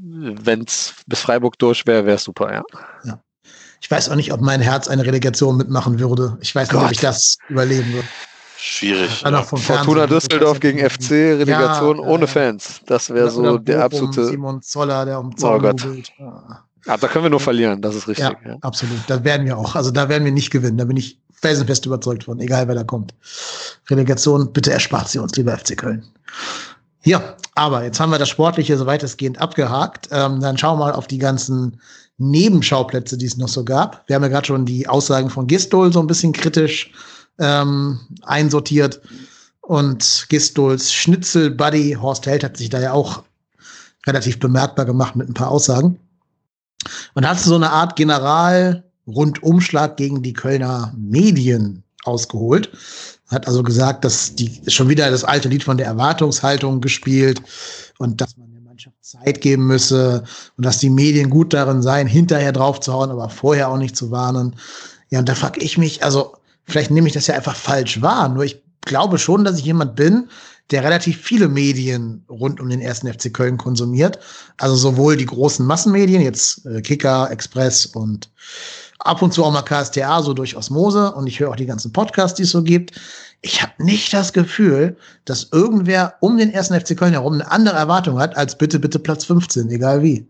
wenn 0.04 0.64
es 0.64 0.94
bis 1.08 1.22
Freiburg 1.22 1.58
durch 1.58 1.88
wäre, 1.88 2.06
wäre 2.06 2.18
es 2.18 2.24
super, 2.24 2.54
ja. 2.54 2.64
ja. 3.06 3.20
Ich 3.82 3.90
weiß 3.90 4.10
auch 4.10 4.16
nicht, 4.16 4.34
ob 4.34 4.42
mein 4.42 4.62
Herz 4.62 4.88
eine 4.88 5.06
Relegation 5.06 5.58
mitmachen 5.58 6.00
würde. 6.00 6.38
Ich 6.42 6.54
weiß 6.54 6.70
nicht, 6.70 6.80
Gott. 6.80 6.86
ob 6.86 6.92
ich 6.92 7.00
das 7.00 7.38
überleben 7.50 7.94
würde. 7.94 8.08
Schwierig. 8.58 9.22
Ja. 9.22 9.44
Fortuna 9.44 10.08
Düsseldorf 10.08 10.60
gegen 10.60 10.80
FC, 10.80 11.12
Relegation 11.12 11.98
ja, 11.98 12.04
ohne 12.04 12.28
Fans. 12.28 12.82
Das 12.86 13.10
wäre 13.10 13.30
so 13.30 13.58
der 13.58 13.84
absolute. 13.84 14.26
Simon 14.26 14.62
Zoller, 14.62 15.06
der 15.06 15.20
um 15.20 15.36
Zoll 15.38 15.58
oh 15.58 15.60
Gott. 15.60 15.86
Ah, 16.88 16.98
da 16.98 17.08
können 17.08 17.26
wir 17.26 17.30
nur 17.30 17.40
verlieren, 17.40 17.82
das 17.82 17.96
ist 17.96 18.08
richtig. 18.08 18.26
Ja, 18.26 18.52
ja, 18.52 18.58
absolut. 18.62 19.00
Da 19.08 19.24
werden 19.24 19.46
wir 19.46 19.58
auch. 19.58 19.76
Also 19.76 19.92
da 19.92 20.08
werden 20.08 20.24
wir 20.24 20.32
nicht 20.32 20.52
gewinnen. 20.52 20.78
Da 20.78 20.86
bin 20.86 20.98
ich 20.98 21.20
felsenfest 21.34 21.86
überzeugt 21.86 22.26
von, 22.26 22.40
egal 22.40 22.68
wer 22.68 22.76
da 22.76 22.84
kommt. 22.84 23.14
Relegation, 23.90 24.54
bitte 24.54 24.72
erspart 24.72 25.10
sie 25.10 25.20
uns, 25.20 25.36
lieber 25.36 25.58
FC 25.58 25.76
Köln. 25.78 26.06
Ja, 27.04 27.36
aber 27.56 27.84
jetzt 27.84 28.00
haben 28.00 28.12
wir 28.12 28.20
das 28.20 28.30
Sportliche 28.30 28.78
so 28.78 28.86
weitestgehend 28.86 29.40
abgehakt. 29.40 30.10
Ähm, 30.12 30.40
dann 30.42 30.58
schauen 30.58 30.80
wir 30.80 30.86
mal 30.86 30.94
auf 30.94 31.08
die 31.08 31.20
ganzen 31.20 31.80
Nebenschauplätze, 32.18 33.18
die 33.18 33.26
es 33.26 33.38
noch 33.38 33.48
so 33.48 33.64
gab. 33.64 34.08
Wir 34.08 34.16
haben 34.16 34.24
ja 34.24 34.30
gerade 34.30 34.48
schon 34.48 34.66
die 34.66 34.88
Aussagen 34.88 35.30
von 35.30 35.48
Gistol 35.48 35.92
so 35.92 36.00
ein 36.00 36.08
bisschen 36.08 36.34
kritisch 36.34 36.92
ähm, 37.40 38.00
einsortiert. 38.24 39.02
Und 39.62 40.28
Gistols 40.30 40.94
Schnitzel-Buddy 40.94 41.98
Horst 42.00 42.28
Held 42.28 42.44
hat 42.44 42.58
sich 42.58 42.70
da 42.70 42.80
ja 42.80 42.92
auch 42.92 43.24
relativ 44.06 44.40
bemerkbar 44.40 44.86
gemacht 44.86 45.16
mit 45.16 45.28
ein 45.28 45.34
paar 45.34 45.50
Aussagen. 45.50 45.98
Und 47.16 47.28
hat 47.28 47.40
so 47.40 47.56
eine 47.56 47.72
Art 47.72 47.96
General-Rundumschlag 47.96 49.98
gegen 49.98 50.22
die 50.22 50.34
Kölner 50.34 50.94
Medien 50.96 51.82
ausgeholt. 52.04 52.70
Hat 53.28 53.48
also 53.48 53.64
gesagt, 53.64 54.06
dass 54.06 54.36
die 54.36 54.62
schon 54.68 54.90
wieder 54.90 55.10
das 55.10 55.24
alte 55.24 55.50
Lied 55.50 55.64
von 55.64 55.78
der 55.78 55.88
Erwartungshaltung 55.88 56.80
gespielt 56.80 57.42
und 57.98 58.22
dass 58.22 58.38
man 58.38 58.52
der 58.52 58.62
Mannschaft 58.62 58.98
Zeit 59.02 59.42
geben 59.42 59.66
müsse 59.66 60.24
und 60.58 60.66
dass 60.66 60.78
die 60.78 60.92
Medien 60.92 61.32
gut 61.32 61.54
darin 61.54 61.82
seien, 61.82 62.06
hinterher 62.06 62.52
drauf 62.52 62.82
zu 62.82 62.94
hauen, 62.94 63.10
aber 63.10 63.30
vorher 63.30 63.70
auch 63.70 63.78
nicht 63.78 63.96
zu 63.96 64.12
warnen. 64.12 64.56
Ja, 65.10 65.18
und 65.20 65.28
da 65.28 65.34
frage 65.34 65.60
ich 65.62 65.80
mich, 65.80 66.04
also 66.04 66.36
vielleicht 66.66 66.92
nehme 66.92 67.08
ich 67.08 67.14
das 67.14 67.28
ja 67.28 67.36
einfach 67.36 67.56
falsch 67.56 68.02
wahr, 68.02 68.30
nur 68.30 68.44
ich 68.44 68.64
glaube 68.82 69.18
schon, 69.18 69.44
dass 69.44 69.58
ich 69.58 69.66
jemand 69.66 69.96
bin, 69.96 70.30
der 70.72 70.84
relativ 70.84 71.22
viele 71.22 71.48
Medien 71.48 72.26
rund 72.30 72.60
um 72.60 72.70
den 72.70 72.82
ersten 72.82 73.12
FC 73.12 73.32
Köln 73.34 73.58
konsumiert. 73.58 74.20
Also 74.58 74.76
sowohl 74.76 75.16
die 75.16 75.26
großen 75.26 75.66
Massenmedien, 75.66 76.22
jetzt 76.22 76.66
äh, 76.66 76.82
Kicker, 76.82 77.30
Express 77.30 77.86
und 77.86 78.32
ab 79.00 79.22
und 79.22 79.34
zu 79.34 79.44
auch 79.44 79.52
mal 79.52 79.62
KSTA, 79.62 80.24
so 80.24 80.34
durch 80.34 80.56
Osmose. 80.56 81.14
Und 81.14 81.28
ich 81.28 81.40
höre 81.40 81.52
auch 81.52 81.56
die 81.56 81.68
ganzen 81.68 81.94
Podcasts, 81.94 82.36
die 82.36 82.44
es 82.44 82.52
so 82.52 82.64
gibt. 82.64 83.00
Ich 83.42 83.62
habe 83.62 83.74
nicht 83.78 84.12
das 84.12 84.34
Gefühl, 84.34 84.98
dass 85.26 85.50
irgendwer 85.52 86.16
um 86.22 86.38
den 86.38 86.52
ersten 86.52 86.80
FC 86.80 86.98
Köln 86.98 87.14
herum 87.14 87.34
eine 87.34 87.52
andere 87.52 87.76
Erwartung 87.76 88.20
hat, 88.20 88.36
als 88.36 88.58
bitte, 88.58 88.80
bitte 88.80 88.98
Platz 88.98 89.26
15, 89.26 89.70
egal 89.70 90.02
wie. 90.02 90.28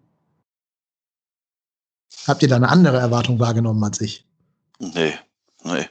Habt 2.28 2.42
ihr 2.42 2.50
da 2.50 2.58
eine 2.58 2.70
andere 2.70 2.98
Erwartung 2.98 3.40
wahrgenommen 3.40 3.84
als 3.84 4.02
ich? 4.02 4.28
Nee, 4.80 5.14
nee. 5.64 5.88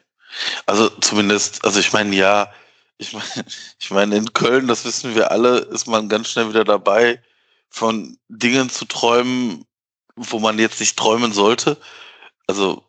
Also 0.67 0.89
zumindest, 0.89 1.65
also 1.65 1.81
ich 1.81 1.93
meine, 1.93 2.15
ja, 2.15 2.53
ich 2.99 3.13
meine, 3.13 3.45
ich 3.79 3.91
meine, 3.91 4.17
in 4.17 4.33
Köln, 4.33 4.67
das 4.67 4.85
wissen 4.85 5.15
wir 5.15 5.31
alle, 5.31 5.59
ist 5.59 5.87
man 5.87 6.09
ganz 6.09 6.31
schnell 6.31 6.49
wieder 6.49 6.65
dabei, 6.65 7.23
von 7.71 8.19
Dingen 8.29 8.71
zu 8.71 8.85
träumen, 8.85 9.65
wo 10.17 10.39
man 10.39 10.59
jetzt 10.59 10.81
nicht 10.81 10.97
träumen 10.97 11.33
sollte. 11.33 11.77
Also 12.47 12.85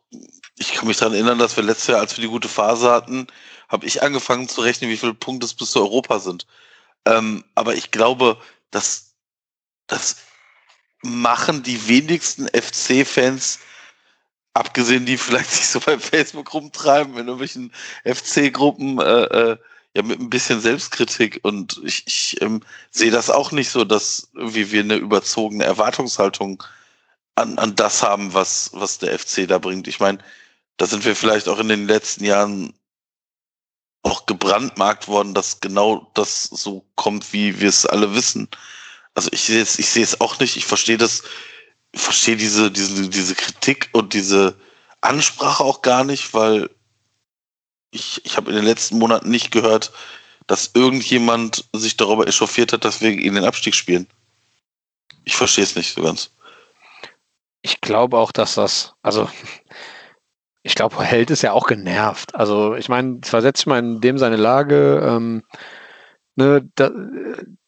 ich 0.58 0.74
kann 0.74 0.88
mich 0.88 0.98
daran 0.98 1.14
erinnern, 1.14 1.40
dass 1.40 1.56
wir 1.58 1.64
letztes 1.64 1.88
Jahr, 1.88 2.00
als 2.00 2.16
wir 2.16 2.22
die 2.22 2.30
gute 2.30 2.48
Phase 2.48 2.90
hatten, 2.92 3.28
habe 3.68 3.86
ich 3.88 4.04
angefangen 4.04 4.48
zu 4.48 4.62
rechnen, 4.62 4.90
wie 4.90 4.98
viele 4.98 5.14
Punkte 5.14 5.46
es 5.46 5.54
bis 5.54 5.72
zu 5.72 5.80
Europa 5.80 6.20
sind. 6.20 6.46
Ähm, 7.06 7.44
aber 7.56 7.76
ich 7.76 7.92
glaube, 7.92 8.40
dass 8.72 9.16
das 9.88 10.18
machen 11.02 11.64
die 11.64 11.88
wenigsten 11.88 12.48
FC-Fans 12.48 13.60
abgesehen 14.56 15.06
die 15.06 15.18
vielleicht 15.18 15.52
sich 15.52 15.68
so 15.68 15.80
bei 15.80 16.00
Facebook 16.00 16.54
rumtreiben, 16.54 17.14
in 17.14 17.28
irgendwelchen 17.28 17.72
FC-Gruppen, 18.06 19.00
äh, 19.00 19.24
äh, 19.24 19.58
ja, 19.96 20.02
mit 20.02 20.20
ein 20.20 20.30
bisschen 20.30 20.60
Selbstkritik. 20.62 21.42
Und 21.44 21.80
ich, 21.84 22.04
ich 22.08 22.42
ähm, 22.42 22.62
sehe 22.90 23.12
das 23.12 23.30
auch 23.30 23.52
nicht 23.52 23.70
so, 23.70 23.84
dass 23.84 24.30
irgendwie 24.34 24.72
wir 24.72 24.82
eine 24.82 24.96
überzogene 24.96 25.66
Erwartungshaltung 25.66 26.64
an, 27.36 27.58
an 27.60 27.76
das 27.76 28.02
haben, 28.02 28.34
was, 28.34 28.72
was 28.74 28.98
der 28.98 29.18
FC 29.18 29.48
da 29.48 29.58
bringt. 29.58 29.88
Ich 29.88 30.00
meine, 30.00 30.20
da 30.78 30.86
sind 30.88 31.06
wir 31.06 31.16
vielleicht 31.16 31.48
auch 31.48 31.60
in 31.60 31.70
den 31.70 31.88
letzten 31.88 32.26
Jahren 32.26 32.74
auch 34.04 34.26
gebrandmarkt 34.26 35.08
worden, 35.08 35.34
dass 35.34 35.60
genau 35.60 36.12
das 36.14 36.44
so 36.44 36.86
kommt, 36.96 37.34
wie 37.34 37.60
wir 37.60 37.70
es 37.70 37.86
alle 37.86 38.14
wissen. 38.14 38.48
Also 39.16 39.30
ich 39.32 39.42
sehe 39.42 39.62
es, 39.62 39.80
ich 39.80 39.90
sehe 39.90 40.04
es 40.04 40.22
auch 40.22 40.40
nicht. 40.40 40.58
Ich 40.58 40.66
verstehe 40.66 40.98
das, 40.98 41.24
verstehe 41.96 42.36
diese, 42.36 42.72
diese, 42.72 43.10
diese 43.10 43.36
Kritik 43.36 43.90
und 43.94 44.14
diese 44.14 44.56
Ansprache 45.02 45.64
auch 45.64 45.82
gar 45.82 46.04
nicht, 46.04 46.34
weil 46.34 46.70
ich, 47.92 48.22
ich 48.26 48.38
habe 48.38 48.50
in 48.50 48.58
den 48.58 48.66
letzten 48.66 48.98
Monaten 48.98 49.30
nicht 49.30 49.52
gehört, 49.52 49.92
dass 50.48 50.72
irgendjemand 50.74 51.66
sich 51.74 51.98
darüber 51.98 52.28
echauffiert 52.28 52.74
hat, 52.74 52.86
dass 52.86 53.02
wir 53.02 53.12
in 53.12 53.36
den 53.36 53.46
Abstieg 53.46 53.74
spielen. 53.74 54.08
Ich 55.24 55.36
verstehe 55.36 55.64
es 55.64 55.76
nicht 55.76 55.94
so 55.94 56.04
ganz. 56.04 56.32
Ich 57.62 57.82
glaube 57.82 58.18
auch, 58.18 58.32
dass 58.32 58.56
das, 58.56 58.94
also 59.02 59.28
ich 60.62 60.76
glaube, 60.76 61.02
Held 61.04 61.32
ist 61.32 61.42
ja 61.42 61.52
auch 61.52 61.68
genervt. 61.68 62.36
Also 62.36 62.76
ich 62.76 62.90
meine, 62.90 63.20
versetze 63.24 63.62
ich 63.62 63.66
mal 63.68 63.80
in 63.80 64.02
dem 64.02 64.18
seine 64.18 64.36
Lage, 64.36 65.00
ähm, 65.04 65.44
ne, 66.36 66.70
da, 66.76 66.92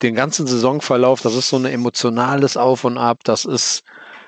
den 0.02 0.16
ganzen 0.16 0.46
Saisonverlauf, 0.46 1.22
das 1.22 1.36
ist 1.36 1.50
so 1.50 1.58
ein 1.58 1.66
emotionales 1.66 2.58
Auf 2.58 2.84
und 2.84 2.98
Ab, 2.98 3.24
das 3.24 3.46
ist 3.46 3.84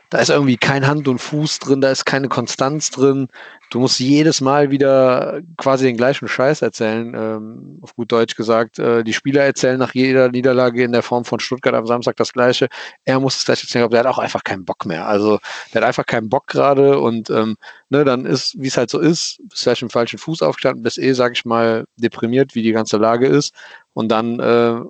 da 0.10 0.18
ist 0.20 0.30
irgendwie 0.30 0.58
kein 0.58 0.88
Hand 0.88 1.08
und 1.08 1.20
Fuß 1.20 1.60
drin, 1.60 1.82
da 1.82 1.92
ist 1.92 2.06
keine 2.06 2.30
Konstanz 2.30 2.90
drin. 2.90 3.28
Du 3.70 3.80
musst 3.80 4.00
jedes 4.00 4.42
Mal 4.42 4.72
wieder 4.72 5.42
quasi 5.58 5.86
den 5.86 5.98
gleichen 5.98 6.28
Scheiß 6.28 6.64
erzählen, 6.64 7.14
ähm, 7.16 7.78
auf 7.82 7.96
gut 7.96 8.12
Deutsch 8.12 8.36
gesagt. 8.36 8.80
Äh, 8.80 9.04
die 9.04 9.14
Spieler 9.14 9.44
erzählen 9.44 9.78
nach 9.78 9.94
jeder 9.94 10.30
Niederlage 10.30 10.84
in 10.84 10.92
der 10.92 11.04
Form 11.04 11.26
von 11.26 11.40
Stuttgart 11.40 11.76
am 11.76 11.86
Samstag 11.86 12.16
das 12.16 12.34
Gleiche. 12.34 12.68
Er 13.06 13.20
muss 13.20 13.38
es 13.38 13.46
gleich 13.46 13.62
erzählen, 13.62 13.84
aber 13.86 13.92
der 13.92 14.00
hat 14.00 14.08
auch 14.08 14.18
einfach 14.18 14.44
keinen 14.44 14.66
Bock 14.66 14.88
mehr. 14.88 15.08
Also 15.08 15.40
der 15.72 15.82
hat 15.82 15.88
einfach 15.88 16.08
keinen 16.08 16.30
Bock 16.30 16.48
gerade 16.48 17.00
und 17.00 17.30
ähm, 17.30 17.56
ne, 17.90 18.04
dann 18.04 18.26
ist, 18.26 18.60
wie 18.60 18.68
es 18.68 18.78
halt 18.78 18.90
so 18.90 18.98
ist, 18.98 19.40
bist 19.44 19.62
vielleicht 19.62 19.84
im 19.84 19.92
falschen 19.92 20.18
Fuß 20.18 20.42
aufgestanden, 20.42 20.82
bist 20.82 20.98
eh, 20.98 21.14
sag 21.14 21.34
ich 21.34 21.46
mal, 21.46 21.86
deprimiert, 21.98 22.56
wie 22.56 22.64
die 22.64 22.72
ganze 22.72 22.98
Lage 22.98 23.28
ist. 23.28 23.54
Und 23.94 24.10
dann 24.10 24.40
äh, 24.40 24.82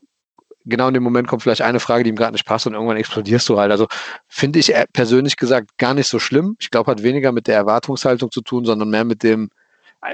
genau 0.70 0.88
in 0.88 0.94
dem 0.94 1.04
Moment 1.04 1.28
kommt 1.28 1.44
vielleicht 1.44 1.62
eine 1.62 1.80
Frage, 1.80 2.04
die 2.04 2.10
ihm 2.10 2.16
gerade 2.16 2.34
nicht 2.34 2.46
passt 2.46 2.68
und 2.68 2.74
irgendwann 2.74 2.98
explodierst 2.98 3.48
du 3.50 3.60
halt. 3.60 3.72
Also 3.72 3.88
finde 4.28 4.60
ich 4.60 4.74
persönlich 4.94 5.38
gesagt 5.38 5.78
gar 5.78 5.94
nicht 5.94 6.08
so 6.08 6.20
schlimm. 6.20 6.56
Ich 6.60 6.70
glaube, 6.72 6.92
hat 6.92 7.04
weniger 7.04 7.32
mit 7.32 7.48
der 7.48 7.56
Erwartungshaltung 7.56 8.32
zu 8.32 8.42
tun, 8.42 8.66
sondern 8.66 8.90
mehr 8.90 9.04
mit 9.04 9.24
dem, 9.24 9.50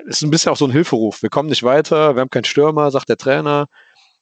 es 0.07 0.17
ist 0.17 0.23
ein 0.23 0.31
bisschen 0.31 0.51
auch 0.51 0.57
so 0.57 0.65
ein 0.65 0.71
Hilferuf. 0.71 1.21
Wir 1.21 1.29
kommen 1.29 1.49
nicht 1.49 1.63
weiter, 1.63 2.15
wir 2.15 2.21
haben 2.21 2.29
keinen 2.29 2.45
Stürmer, 2.45 2.91
sagt 2.91 3.09
der 3.09 3.17
Trainer. 3.17 3.67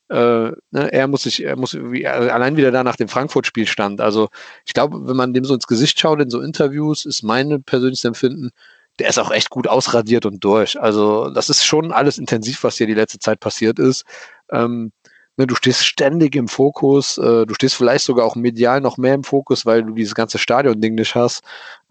Äh, 0.09 0.51
ne, 0.71 0.91
er 0.91 1.07
muss 1.07 1.23
sich, 1.23 1.43
er 1.43 1.55
muss 1.55 1.73
wie, 1.75 2.05
allein 2.07 2.57
wieder 2.57 2.71
da 2.71 2.83
nach 2.83 2.97
dem 2.97 3.07
Frankfurt-Spiel 3.07 3.67
stand. 3.67 4.01
Also 4.01 4.29
ich 4.65 4.73
glaube, 4.73 5.07
wenn 5.07 5.15
man 5.15 5.33
dem 5.33 5.45
so 5.45 5.53
ins 5.53 5.67
Gesicht 5.67 5.99
schaut 5.99 6.21
in 6.21 6.29
so 6.29 6.41
Interviews, 6.41 7.05
ist 7.05 7.23
mein 7.23 7.63
persönliches 7.63 8.03
Empfinden, 8.03 8.51
der 8.99 9.09
ist 9.09 9.19
auch 9.19 9.31
echt 9.31 9.49
gut 9.49 9.67
ausradiert 9.67 10.25
und 10.25 10.43
durch. 10.43 10.79
Also 10.79 11.29
das 11.29 11.49
ist 11.49 11.65
schon 11.65 11.91
alles 11.91 12.17
intensiv, 12.17 12.63
was 12.63 12.77
hier 12.77 12.87
die 12.87 12.93
letzte 12.93 13.19
Zeit 13.19 13.39
passiert 13.39 13.79
ist. 13.79 14.03
Ähm, 14.51 14.91
ne, 15.37 15.47
du 15.47 15.55
stehst 15.55 15.85
ständig 15.85 16.35
im 16.35 16.47
Fokus, 16.47 17.17
äh, 17.17 17.45
du 17.45 17.53
stehst 17.53 17.75
vielleicht 17.75 18.05
sogar 18.05 18.25
auch 18.25 18.35
medial 18.35 18.81
noch 18.81 18.97
mehr 18.97 19.15
im 19.15 19.23
Fokus, 19.23 19.65
weil 19.65 19.83
du 19.83 19.93
dieses 19.93 20.15
ganze 20.15 20.37
Stadion-Ding 20.37 20.95
nicht 20.95 21.15
hast. 21.15 21.41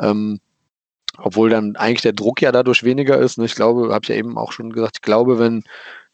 Ähm, 0.00 0.40
obwohl 1.18 1.50
dann 1.50 1.76
eigentlich 1.76 2.02
der 2.02 2.14
Druck 2.14 2.40
ja 2.40 2.52
dadurch 2.52 2.84
weniger 2.84 3.18
ist. 3.18 3.38
Ne? 3.38 3.44
Ich 3.44 3.54
glaube, 3.54 3.92
habe 3.92 4.00
ich 4.02 4.08
ja 4.08 4.14
eben 4.14 4.38
auch 4.38 4.52
schon 4.52 4.72
gesagt, 4.72 4.96
ich 4.96 5.02
glaube, 5.02 5.38
wenn 5.38 5.62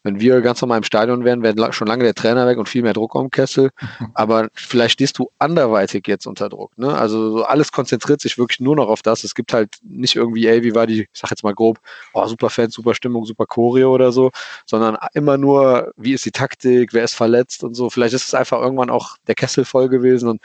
wenn 0.08 0.20
wir 0.20 0.40
ganz 0.40 0.62
normal 0.62 0.78
im 0.78 0.84
Stadion 0.84 1.24
wären, 1.24 1.42
wäre 1.42 1.72
schon 1.74 1.86
lange 1.86 2.04
der 2.04 2.14
Trainer 2.14 2.46
weg 2.46 2.56
und 2.56 2.68
viel 2.68 2.82
mehr 2.82 2.94
Druck 2.94 3.14
am 3.14 3.30
Kessel. 3.30 3.70
Aber 4.14 4.48
vielleicht 4.54 4.94
stehst 4.94 5.18
du 5.18 5.30
anderweitig 5.38 6.06
jetzt 6.08 6.26
unter 6.26 6.48
Druck. 6.48 6.76
Ne? 6.78 6.96
Also 6.96 7.30
so 7.30 7.44
alles 7.44 7.72
konzentriert 7.72 8.22
sich 8.22 8.38
wirklich 8.38 8.60
nur 8.60 8.74
noch 8.74 8.88
auf 8.88 9.02
das. 9.02 9.22
Es 9.22 9.34
gibt 9.34 9.52
halt 9.52 9.76
nicht 9.82 10.16
irgendwie, 10.16 10.46
ey, 10.46 10.62
wie 10.62 10.74
war 10.74 10.86
die, 10.86 11.02
ich 11.02 11.08
sag 11.12 11.30
jetzt 11.30 11.44
mal 11.44 11.54
grob, 11.54 11.78
oh, 12.14 12.26
super 12.26 12.48
Fans, 12.48 12.74
super 12.74 12.94
Stimmung, 12.94 13.26
super 13.26 13.44
Choreo 13.46 13.92
oder 13.92 14.10
so, 14.10 14.30
sondern 14.64 14.96
immer 15.12 15.36
nur, 15.36 15.92
wie 15.96 16.14
ist 16.14 16.24
die 16.24 16.32
Taktik, 16.32 16.94
wer 16.94 17.04
ist 17.04 17.14
verletzt 17.14 17.62
und 17.62 17.74
so. 17.74 17.90
Vielleicht 17.90 18.14
ist 18.14 18.28
es 18.28 18.34
einfach 18.34 18.60
irgendwann 18.62 18.90
auch 18.90 19.16
der 19.26 19.34
Kessel 19.34 19.66
voll 19.66 19.88
gewesen 19.88 20.28
und 20.30 20.40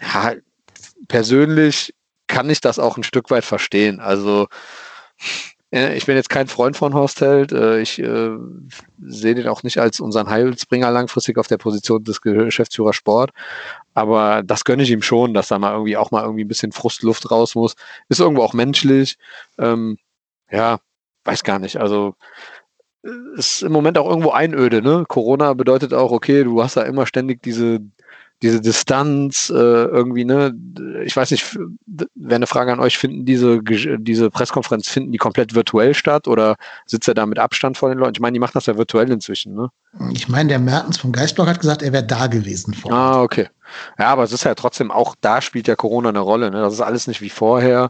ja, 0.00 0.34
persönlich 1.08 1.94
kann 2.26 2.50
ich 2.50 2.60
das 2.60 2.78
auch 2.80 2.96
ein 2.96 3.04
Stück 3.04 3.30
weit 3.30 3.44
verstehen. 3.44 4.00
Also 4.00 4.48
ich 5.76 6.06
bin 6.06 6.16
jetzt 6.16 6.30
kein 6.30 6.46
Freund 6.46 6.76
von 6.76 6.94
Horst 6.94 7.20
Held. 7.20 7.52
Äh, 7.52 7.80
ich 7.80 7.98
äh, 7.98 8.30
sehe 9.02 9.34
den 9.34 9.48
auch 9.48 9.62
nicht 9.62 9.78
als 9.78 10.00
unseren 10.00 10.28
Heilsbringer 10.30 10.90
langfristig 10.90 11.38
auf 11.38 11.48
der 11.48 11.58
Position 11.58 12.04
des 12.04 12.20
Geschäftsführers 12.20 12.96
Sport. 12.96 13.30
Aber 13.94 14.42
das 14.42 14.64
gönne 14.64 14.82
ich 14.82 14.90
ihm 14.90 15.02
schon, 15.02 15.34
dass 15.34 15.48
da 15.48 15.58
mal 15.58 15.72
irgendwie 15.72 15.96
auch 15.96 16.10
mal 16.10 16.22
irgendwie 16.22 16.44
ein 16.44 16.48
bisschen 16.48 16.72
Frustluft 16.72 17.30
raus 17.30 17.54
muss. 17.54 17.74
Ist 18.08 18.20
irgendwo 18.20 18.42
auch 18.42 18.54
menschlich. 18.54 19.18
Ähm, 19.58 19.98
ja, 20.50 20.78
weiß 21.24 21.42
gar 21.42 21.58
nicht. 21.58 21.78
Also 21.78 22.14
ist 23.36 23.62
im 23.62 23.72
Moment 23.72 23.98
auch 23.98 24.08
irgendwo 24.08 24.30
Einöde. 24.30 24.82
Ne? 24.82 25.04
Corona 25.08 25.54
bedeutet 25.54 25.94
auch, 25.94 26.10
okay, 26.10 26.44
du 26.44 26.62
hast 26.62 26.76
da 26.76 26.82
immer 26.82 27.06
ständig 27.06 27.42
diese 27.42 27.80
diese 28.42 28.60
Distanz 28.60 29.50
äh, 29.50 29.54
irgendwie, 29.54 30.24
ne, 30.24 30.54
ich 31.04 31.16
weiß 31.16 31.30
nicht, 31.30 31.58
wäre 31.86 32.34
eine 32.34 32.46
Frage 32.46 32.72
an 32.72 32.80
euch, 32.80 32.98
finden 32.98 33.24
diese, 33.24 33.60
diese 33.62 34.30
Pressekonferenz, 34.30 34.88
finden 34.88 35.12
die 35.12 35.18
komplett 35.18 35.54
virtuell 35.54 35.94
statt 35.94 36.28
oder 36.28 36.56
sitzt 36.84 37.08
er 37.08 37.14
da 37.14 37.24
mit 37.24 37.38
Abstand 37.38 37.78
vor 37.78 37.88
den 37.88 37.98
Leuten? 37.98 38.14
Ich 38.14 38.20
meine, 38.20 38.34
die 38.34 38.40
machen 38.40 38.52
das 38.54 38.66
ja 38.66 38.76
virtuell 38.76 39.10
inzwischen, 39.10 39.54
ne? 39.54 39.70
Ich 40.12 40.28
meine, 40.28 40.50
der 40.50 40.58
Mertens 40.58 40.98
vom 40.98 41.12
Geistblock 41.12 41.48
hat 41.48 41.60
gesagt, 41.60 41.82
er 41.82 41.92
wäre 41.92 42.04
da 42.04 42.26
gewesen 42.26 42.74
vorher. 42.74 43.00
Ah, 43.00 43.22
okay. 43.22 43.48
Ja, 43.98 44.08
aber 44.08 44.24
es 44.24 44.32
ist 44.32 44.44
ja 44.44 44.54
trotzdem, 44.54 44.90
auch 44.90 45.14
da 45.20 45.40
spielt 45.40 45.66
ja 45.66 45.76
Corona 45.76 46.10
eine 46.10 46.20
Rolle, 46.20 46.50
ne? 46.50 46.60
Das 46.60 46.74
ist 46.74 46.82
alles 46.82 47.06
nicht 47.06 47.22
wie 47.22 47.30
vorher. 47.30 47.88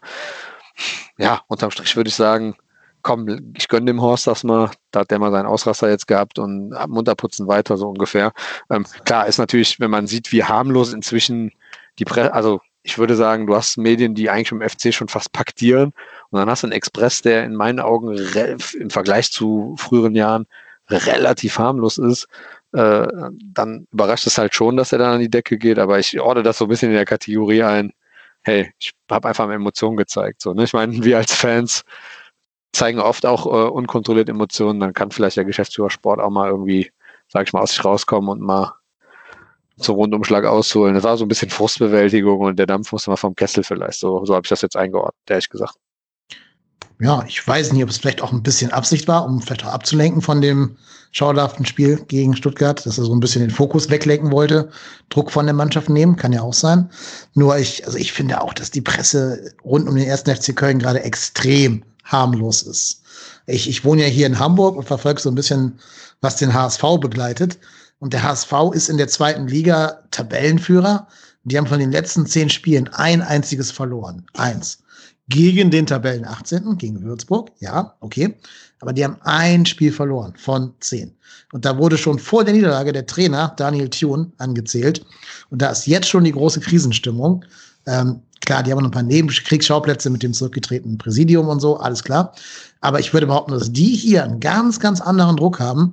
Ja, 1.18 1.40
unterm 1.48 1.70
Strich 1.70 1.96
würde 1.96 2.08
ich 2.08 2.14
sagen, 2.14 2.54
komm, 3.06 3.52
ich 3.56 3.68
gönne 3.68 3.86
dem 3.86 4.02
Horst 4.02 4.26
das 4.26 4.42
mal, 4.42 4.72
da 4.90 5.00
hat 5.00 5.12
der 5.12 5.20
mal 5.20 5.30
seinen 5.30 5.46
Ausraster 5.46 5.88
jetzt 5.88 6.08
gehabt 6.08 6.40
und 6.40 6.70
munterputzen 6.88 7.46
weiter, 7.46 7.76
so 7.76 7.88
ungefähr. 7.88 8.32
Ähm, 8.68 8.84
klar 9.04 9.28
ist 9.28 9.38
natürlich, 9.38 9.78
wenn 9.78 9.92
man 9.92 10.08
sieht, 10.08 10.32
wie 10.32 10.42
harmlos 10.42 10.92
inzwischen 10.92 11.52
die 12.00 12.04
Presse, 12.04 12.34
also 12.34 12.60
ich 12.82 12.98
würde 12.98 13.14
sagen, 13.14 13.46
du 13.46 13.54
hast 13.54 13.78
Medien, 13.78 14.16
die 14.16 14.28
eigentlich 14.28 14.50
im 14.50 14.60
FC 14.60 14.92
schon 14.92 15.06
fast 15.06 15.32
paktieren 15.32 15.92
und 16.30 16.40
dann 16.40 16.50
hast 16.50 16.64
du 16.64 16.66
einen 16.66 16.72
Express, 16.72 17.22
der 17.22 17.44
in 17.44 17.54
meinen 17.54 17.78
Augen 17.78 18.18
im 18.80 18.90
Vergleich 18.90 19.30
zu 19.30 19.76
früheren 19.78 20.16
Jahren 20.16 20.46
relativ 20.90 21.60
harmlos 21.60 21.98
ist, 21.98 22.26
äh, 22.72 23.06
dann 23.40 23.86
überrascht 23.92 24.26
es 24.26 24.36
halt 24.36 24.56
schon, 24.56 24.76
dass 24.76 24.90
er 24.90 24.98
dann 24.98 25.14
an 25.14 25.20
die 25.20 25.30
Decke 25.30 25.58
geht, 25.58 25.78
aber 25.78 26.00
ich 26.00 26.18
ordne 26.20 26.42
das 26.42 26.58
so 26.58 26.64
ein 26.64 26.68
bisschen 26.68 26.90
in 26.90 26.96
der 26.96 27.04
Kategorie 27.04 27.62
ein, 27.62 27.92
hey, 28.42 28.72
ich 28.80 28.94
habe 29.08 29.28
einfach 29.28 29.48
Emotionen 29.48 29.96
gezeigt. 29.96 30.42
So, 30.42 30.54
ne? 30.54 30.64
Ich 30.64 30.72
meine, 30.72 31.04
wir 31.04 31.18
als 31.18 31.32
Fans 31.32 31.84
zeigen 32.76 33.00
oft 33.00 33.26
auch 33.26 33.46
äh, 33.46 33.68
unkontrollierte 33.68 34.32
Emotionen, 34.32 34.80
dann 34.80 34.92
kann 34.92 35.10
vielleicht 35.10 35.36
der 35.36 35.44
Geschäftsführer 35.44 35.90
Sport 35.90 36.20
auch 36.20 36.30
mal 36.30 36.48
irgendwie, 36.48 36.90
sag 37.28 37.46
ich 37.46 37.52
mal, 37.52 37.60
aus 37.60 37.70
sich 37.70 37.84
rauskommen 37.84 38.30
und 38.30 38.40
mal 38.40 38.74
zum 39.78 39.96
Rundumschlag 39.96 40.44
ausholen. 40.44 40.94
Das 40.94 41.04
war 41.04 41.16
so 41.16 41.24
ein 41.24 41.28
bisschen 41.28 41.50
Frustbewältigung 41.50 42.40
und 42.40 42.58
der 42.58 42.66
Dampf 42.66 42.92
musste 42.92 43.10
mal 43.10 43.16
vom 43.16 43.34
Kessel 43.34 43.62
vielleicht. 43.62 43.98
So, 43.98 44.24
so 44.24 44.34
habe 44.34 44.44
ich 44.44 44.48
das 44.48 44.62
jetzt 44.62 44.76
eingeordnet, 44.76 45.14
ehrlich 45.28 45.48
gesagt. 45.48 45.74
Ja, 46.98 47.24
ich 47.28 47.46
weiß 47.46 47.72
nicht, 47.72 47.82
ob 47.82 47.90
es 47.90 47.98
vielleicht 47.98 48.22
auch 48.22 48.32
ein 48.32 48.42
bisschen 48.42 48.72
Absicht 48.72 49.06
war, 49.06 49.26
um 49.26 49.42
vielleicht 49.42 49.66
auch 49.66 49.72
abzulenken 49.72 50.22
von 50.22 50.40
dem 50.40 50.76
schauderhaften 51.12 51.66
Spiel 51.66 51.96
gegen 52.08 52.34
Stuttgart, 52.34 52.84
dass 52.84 52.96
er 52.96 53.04
so 53.04 53.14
ein 53.14 53.20
bisschen 53.20 53.42
den 53.42 53.50
Fokus 53.50 53.90
weglenken 53.90 54.32
wollte, 54.32 54.70
Druck 55.10 55.30
von 55.30 55.44
der 55.44 55.54
Mannschaft 55.54 55.90
nehmen, 55.90 56.16
kann 56.16 56.32
ja 56.32 56.40
auch 56.40 56.54
sein. 56.54 56.88
Nur 57.34 57.58
ich, 57.58 57.84
also 57.84 57.98
ich 57.98 58.12
finde 58.12 58.40
auch, 58.40 58.54
dass 58.54 58.70
die 58.70 58.80
Presse 58.80 59.52
rund 59.62 59.88
um 59.88 59.94
den 59.94 60.06
ersten 60.06 60.34
FC 60.34 60.56
Köln 60.56 60.78
gerade 60.78 61.02
extrem 61.02 61.84
harmlos 62.06 62.62
ist. 62.62 63.02
Ich, 63.46 63.68
ich 63.68 63.84
wohne 63.84 64.02
ja 64.02 64.08
hier 64.08 64.26
in 64.26 64.38
Hamburg 64.38 64.76
und 64.76 64.84
verfolge 64.84 65.20
so 65.20 65.30
ein 65.30 65.34
bisschen, 65.34 65.78
was 66.20 66.36
den 66.36 66.54
HSV 66.54 66.82
begleitet. 67.00 67.58
Und 67.98 68.12
der 68.12 68.22
HSV 68.22 68.52
ist 68.72 68.88
in 68.88 68.98
der 68.98 69.08
zweiten 69.08 69.46
Liga 69.46 70.02
Tabellenführer. 70.10 71.06
Die 71.44 71.56
haben 71.56 71.66
von 71.66 71.78
den 71.78 71.92
letzten 71.92 72.26
zehn 72.26 72.50
Spielen 72.50 72.88
ein 72.88 73.22
einziges 73.22 73.70
verloren. 73.70 74.26
Eins. 74.34 74.78
Gegen 75.28 75.70
den 75.70 75.86
Tabellen 75.86 76.24
18. 76.24 76.76
gegen 76.78 77.02
Würzburg. 77.02 77.50
Ja, 77.58 77.94
okay. 78.00 78.36
Aber 78.80 78.92
die 78.92 79.04
haben 79.04 79.16
ein 79.22 79.66
Spiel 79.66 79.92
verloren 79.92 80.34
von 80.36 80.74
zehn. 80.80 81.16
Und 81.52 81.64
da 81.64 81.78
wurde 81.78 81.96
schon 81.96 82.18
vor 82.18 82.44
der 82.44 82.54
Niederlage 82.54 82.92
der 82.92 83.06
Trainer 83.06 83.54
Daniel 83.56 83.88
Thune 83.88 84.30
angezählt. 84.38 85.04
Und 85.50 85.62
da 85.62 85.70
ist 85.70 85.86
jetzt 85.86 86.08
schon 86.08 86.24
die 86.24 86.32
große 86.32 86.60
Krisenstimmung. 86.60 87.44
Ähm, 87.86 88.20
klar, 88.46 88.62
die 88.62 88.70
haben 88.70 88.78
noch 88.78 88.86
ein 88.86 88.92
paar 88.92 89.02
Nebenkriegsschauplätze 89.02 90.08
mit 90.08 90.22
dem 90.22 90.32
zurückgetretenen 90.32 90.96
Präsidium 90.96 91.48
und 91.48 91.60
so, 91.60 91.76
alles 91.76 92.02
klar. 92.02 92.32
Aber 92.80 93.00
ich 93.00 93.12
würde 93.12 93.26
behaupten, 93.26 93.52
dass 93.52 93.70
die 93.70 93.94
hier 93.94 94.24
einen 94.24 94.40
ganz, 94.40 94.80
ganz 94.80 95.00
anderen 95.00 95.36
Druck 95.36 95.60
haben, 95.60 95.92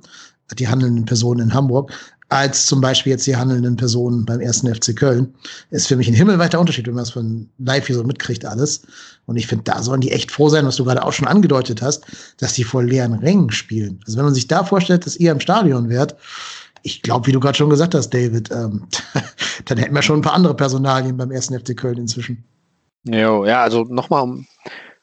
die 0.58 0.68
handelnden 0.68 1.04
Personen 1.04 1.40
in 1.40 1.54
Hamburg, 1.54 1.92
als 2.28 2.66
zum 2.66 2.80
Beispiel 2.80 3.12
jetzt 3.12 3.26
die 3.26 3.36
handelnden 3.36 3.76
Personen 3.76 4.24
beim 4.24 4.40
ersten 4.40 4.72
FC 4.72 4.96
Köln. 4.96 5.32
Ist 5.70 5.88
für 5.88 5.96
mich 5.96 6.08
ein 6.08 6.14
himmelweiter 6.14 6.58
Unterschied, 6.58 6.86
wenn 6.86 6.94
man 6.94 7.04
das 7.04 7.12
von 7.12 7.48
live 7.58 7.86
hier 7.86 7.96
so 7.96 8.04
mitkriegt 8.04 8.44
alles. 8.44 8.82
Und 9.26 9.36
ich 9.36 9.46
finde, 9.46 9.64
da 9.64 9.82
sollen 9.82 10.00
die 10.00 10.10
echt 10.10 10.30
froh 10.30 10.48
sein, 10.48 10.66
was 10.66 10.76
du 10.76 10.84
gerade 10.84 11.04
auch 11.04 11.12
schon 11.12 11.28
angedeutet 11.28 11.82
hast, 11.82 12.04
dass 12.38 12.54
die 12.54 12.64
vor 12.64 12.82
leeren 12.82 13.14
Rängen 13.14 13.50
spielen. 13.50 14.00
Also 14.06 14.18
wenn 14.18 14.24
man 14.24 14.34
sich 14.34 14.46
da 14.46 14.64
vorstellt, 14.64 15.06
dass 15.06 15.16
ihr 15.16 15.32
im 15.32 15.40
Stadion 15.40 15.88
wärt, 15.88 16.16
ich 16.84 17.00
glaube, 17.00 17.26
wie 17.26 17.32
du 17.32 17.40
gerade 17.40 17.56
schon 17.56 17.70
gesagt 17.70 17.94
hast, 17.94 18.10
David, 18.10 18.50
ähm, 18.50 18.86
dann 19.64 19.78
hätten 19.78 19.94
wir 19.94 20.02
schon 20.02 20.18
ein 20.18 20.22
paar 20.22 20.34
andere 20.34 20.54
Personalien 20.54 21.16
beim 21.16 21.30
ersten 21.30 21.58
FC 21.58 21.76
Köln 21.76 21.98
inzwischen. 21.98 22.44
Jo, 23.04 23.44
ja, 23.44 23.62
also 23.62 23.84
nochmal, 23.84 24.22
um 24.22 24.46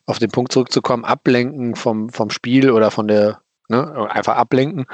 auf 0.06 0.20
den 0.20 0.32
Punkt 0.32 0.52
zurückzukommen, 0.52 1.06
ablenken 1.06 1.76
vom, 1.76 2.10
vom 2.10 2.30
Spiel 2.30 2.72
oder 2.72 2.92
von 2.92 3.08
der, 3.08 3.42
ne, 3.68 4.10
einfach 4.10 4.36
ablenken, 4.36 4.86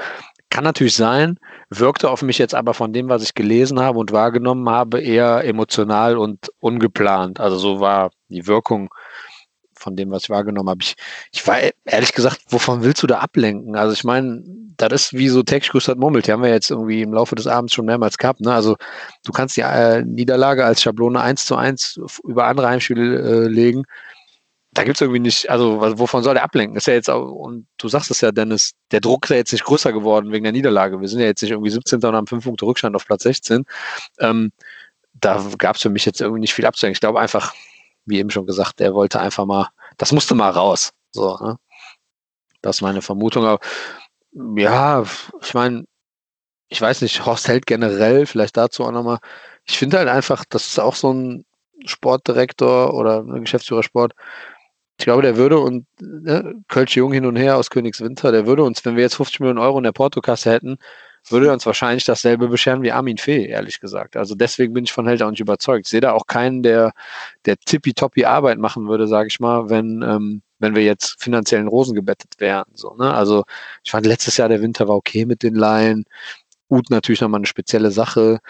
kann 0.50 0.64
natürlich 0.64 0.96
sein, 0.96 1.38
wirkte 1.68 2.10
auf 2.10 2.22
mich 2.22 2.38
jetzt 2.38 2.54
aber 2.54 2.72
von 2.72 2.94
dem, 2.94 3.10
was 3.10 3.22
ich 3.22 3.34
gelesen 3.34 3.80
habe 3.80 3.98
und 3.98 4.12
wahrgenommen 4.12 4.68
habe, 4.70 5.00
eher 5.00 5.44
emotional 5.44 6.16
und 6.16 6.50
ungeplant. 6.58 7.38
Also 7.38 7.58
so 7.58 7.80
war 7.80 8.10
die 8.30 8.46
Wirkung 8.46 8.88
von 9.78 9.96
dem, 9.96 10.10
was 10.10 10.24
ich 10.24 10.30
wahrgenommen 10.30 10.68
habe. 10.68 10.80
Ich, 10.82 10.94
ich 11.32 11.46
war 11.46 11.58
ehrlich 11.84 12.12
gesagt, 12.12 12.40
wovon 12.48 12.82
willst 12.82 13.02
du 13.02 13.06
da 13.06 13.18
ablenken? 13.18 13.76
Also 13.76 13.92
ich 13.92 14.04
meine, 14.04 14.42
das 14.76 14.92
ist 14.92 15.12
wie 15.14 15.28
so 15.28 15.42
täglich 15.42 15.70
grüßt 15.70 15.96
Murmelt. 15.96 16.26
Die 16.26 16.32
haben 16.32 16.42
wir 16.42 16.50
jetzt 16.50 16.70
irgendwie 16.70 17.02
im 17.02 17.12
Laufe 17.12 17.34
des 17.34 17.46
Abends 17.46 17.74
schon 17.74 17.86
mehrmals 17.86 18.16
gehabt. 18.16 18.40
Ne? 18.40 18.52
Also 18.52 18.76
du 19.24 19.32
kannst 19.32 19.56
die 19.56 19.62
äh, 19.62 20.02
Niederlage 20.04 20.64
als 20.64 20.82
Schablone 20.82 21.20
eins 21.20 21.46
zu 21.46 21.56
eins 21.56 21.98
über 22.24 22.46
andere 22.46 22.68
Heimspiele 22.68 23.18
äh, 23.18 23.48
legen. 23.48 23.84
Da 24.72 24.84
gibt 24.84 24.96
es 24.96 25.00
irgendwie 25.00 25.20
nicht, 25.20 25.50
also 25.50 25.80
wovon 25.98 26.22
soll 26.22 26.34
der 26.34 26.44
ablenken? 26.44 26.76
Ist 26.76 26.86
ja 26.86 26.94
jetzt 26.94 27.10
auch, 27.10 27.28
und 27.32 27.66
du 27.78 27.88
sagst 27.88 28.10
es 28.10 28.20
ja, 28.20 28.30
Dennis, 28.30 28.74
der 28.92 29.00
Druck 29.00 29.24
ist 29.24 29.30
ja 29.30 29.36
jetzt 29.36 29.52
nicht 29.52 29.64
größer 29.64 29.92
geworden 29.92 30.30
wegen 30.30 30.44
der 30.44 30.52
Niederlage. 30.52 31.00
Wir 31.00 31.08
sind 31.08 31.20
ja 31.20 31.26
jetzt 31.26 31.42
nicht 31.42 31.50
irgendwie 31.50 31.70
17. 31.70 31.98
und 32.04 32.14
haben 32.14 32.26
fünf 32.26 32.44
Punkte 32.44 32.66
Rückstand 32.66 32.94
auf 32.94 33.06
Platz 33.06 33.24
16. 33.24 33.64
Ähm, 34.20 34.52
da 35.14 35.44
gab 35.58 35.76
es 35.76 35.82
für 35.82 35.90
mich 35.90 36.04
jetzt 36.04 36.20
irgendwie 36.20 36.40
nicht 36.40 36.54
viel 36.54 36.66
abzuhängen. 36.66 36.92
Ich 36.92 37.00
glaube 37.00 37.18
einfach, 37.18 37.54
wie 38.08 38.18
eben 38.18 38.30
schon 38.30 38.46
gesagt, 38.46 38.80
der 38.80 38.94
wollte 38.94 39.20
einfach 39.20 39.46
mal, 39.46 39.68
das 39.96 40.12
musste 40.12 40.34
mal 40.34 40.50
raus. 40.50 40.92
So, 41.12 41.36
ne? 41.38 41.58
Das 42.62 42.76
ist 42.76 42.82
meine 42.82 43.02
Vermutung. 43.02 43.44
Aber 43.46 43.60
ja, 44.56 45.04
ich 45.42 45.54
meine, 45.54 45.84
ich 46.68 46.80
weiß 46.80 47.02
nicht, 47.02 47.24
Horst 47.24 47.48
Held 47.48 47.66
generell, 47.66 48.26
vielleicht 48.26 48.56
dazu 48.56 48.84
auch 48.84 48.92
nochmal. 48.92 49.18
Ich 49.64 49.78
finde 49.78 49.98
halt 49.98 50.08
einfach, 50.08 50.44
das 50.48 50.66
ist 50.66 50.78
auch 50.80 50.94
so 50.94 51.12
ein 51.12 51.44
Sportdirektor 51.84 52.94
oder 52.94 53.20
ein 53.20 53.42
Geschäftsführer 53.42 53.82
Sport. 53.82 54.14
Ich 54.98 55.04
glaube, 55.04 55.22
der 55.22 55.36
würde 55.36 55.60
und 55.60 55.86
ne, 56.00 56.54
Kölsch 56.68 56.96
Jung 56.96 57.12
hin 57.12 57.26
und 57.26 57.36
her 57.36 57.56
aus 57.56 57.70
Königswinter, 57.70 58.32
der 58.32 58.46
würde 58.46 58.64
uns, 58.64 58.84
wenn 58.84 58.96
wir 58.96 59.02
jetzt 59.04 59.14
50 59.16 59.40
Millionen 59.40 59.60
Euro 59.60 59.78
in 59.78 59.84
der 59.84 59.92
Portokasse 59.92 60.50
hätten, 60.50 60.78
würde 61.30 61.52
uns 61.52 61.66
wahrscheinlich 61.66 62.04
dasselbe 62.04 62.48
bescheren 62.48 62.82
wie 62.82 62.92
Armin 62.92 63.18
Fee, 63.18 63.46
ehrlich 63.46 63.80
gesagt. 63.80 64.16
Also 64.16 64.34
deswegen 64.34 64.72
bin 64.72 64.84
ich 64.84 64.92
von 64.92 65.06
Held 65.06 65.22
auch 65.22 65.30
nicht 65.30 65.40
überzeugt. 65.40 65.86
Ich 65.86 65.90
sehe 65.90 66.00
da 66.00 66.12
auch 66.12 66.26
keinen, 66.26 66.62
der, 66.62 66.92
der 67.44 67.56
tippitoppi 67.58 68.24
Arbeit 68.24 68.58
machen 68.58 68.88
würde, 68.88 69.06
sage 69.08 69.28
ich 69.28 69.40
mal, 69.40 69.70
wenn, 69.70 70.02
ähm, 70.02 70.42
wenn 70.58 70.74
wir 70.74 70.82
jetzt 70.84 71.22
finanziell 71.22 71.60
in 71.60 71.68
Rosen 71.68 71.94
gebettet 71.94 72.34
wären. 72.38 72.66
So, 72.74 72.94
ne? 72.94 73.12
Also 73.14 73.44
ich 73.84 73.90
fand 73.90 74.06
letztes 74.06 74.36
Jahr 74.36 74.48
der 74.48 74.62
Winter 74.62 74.88
war 74.88 74.96
okay 74.96 75.24
mit 75.26 75.42
den 75.42 75.54
Laien. 75.54 76.04
Ut 76.70 76.90
natürlich 76.90 77.20
nochmal 77.20 77.38
eine 77.38 77.46
spezielle 77.46 77.90
Sache. 77.90 78.40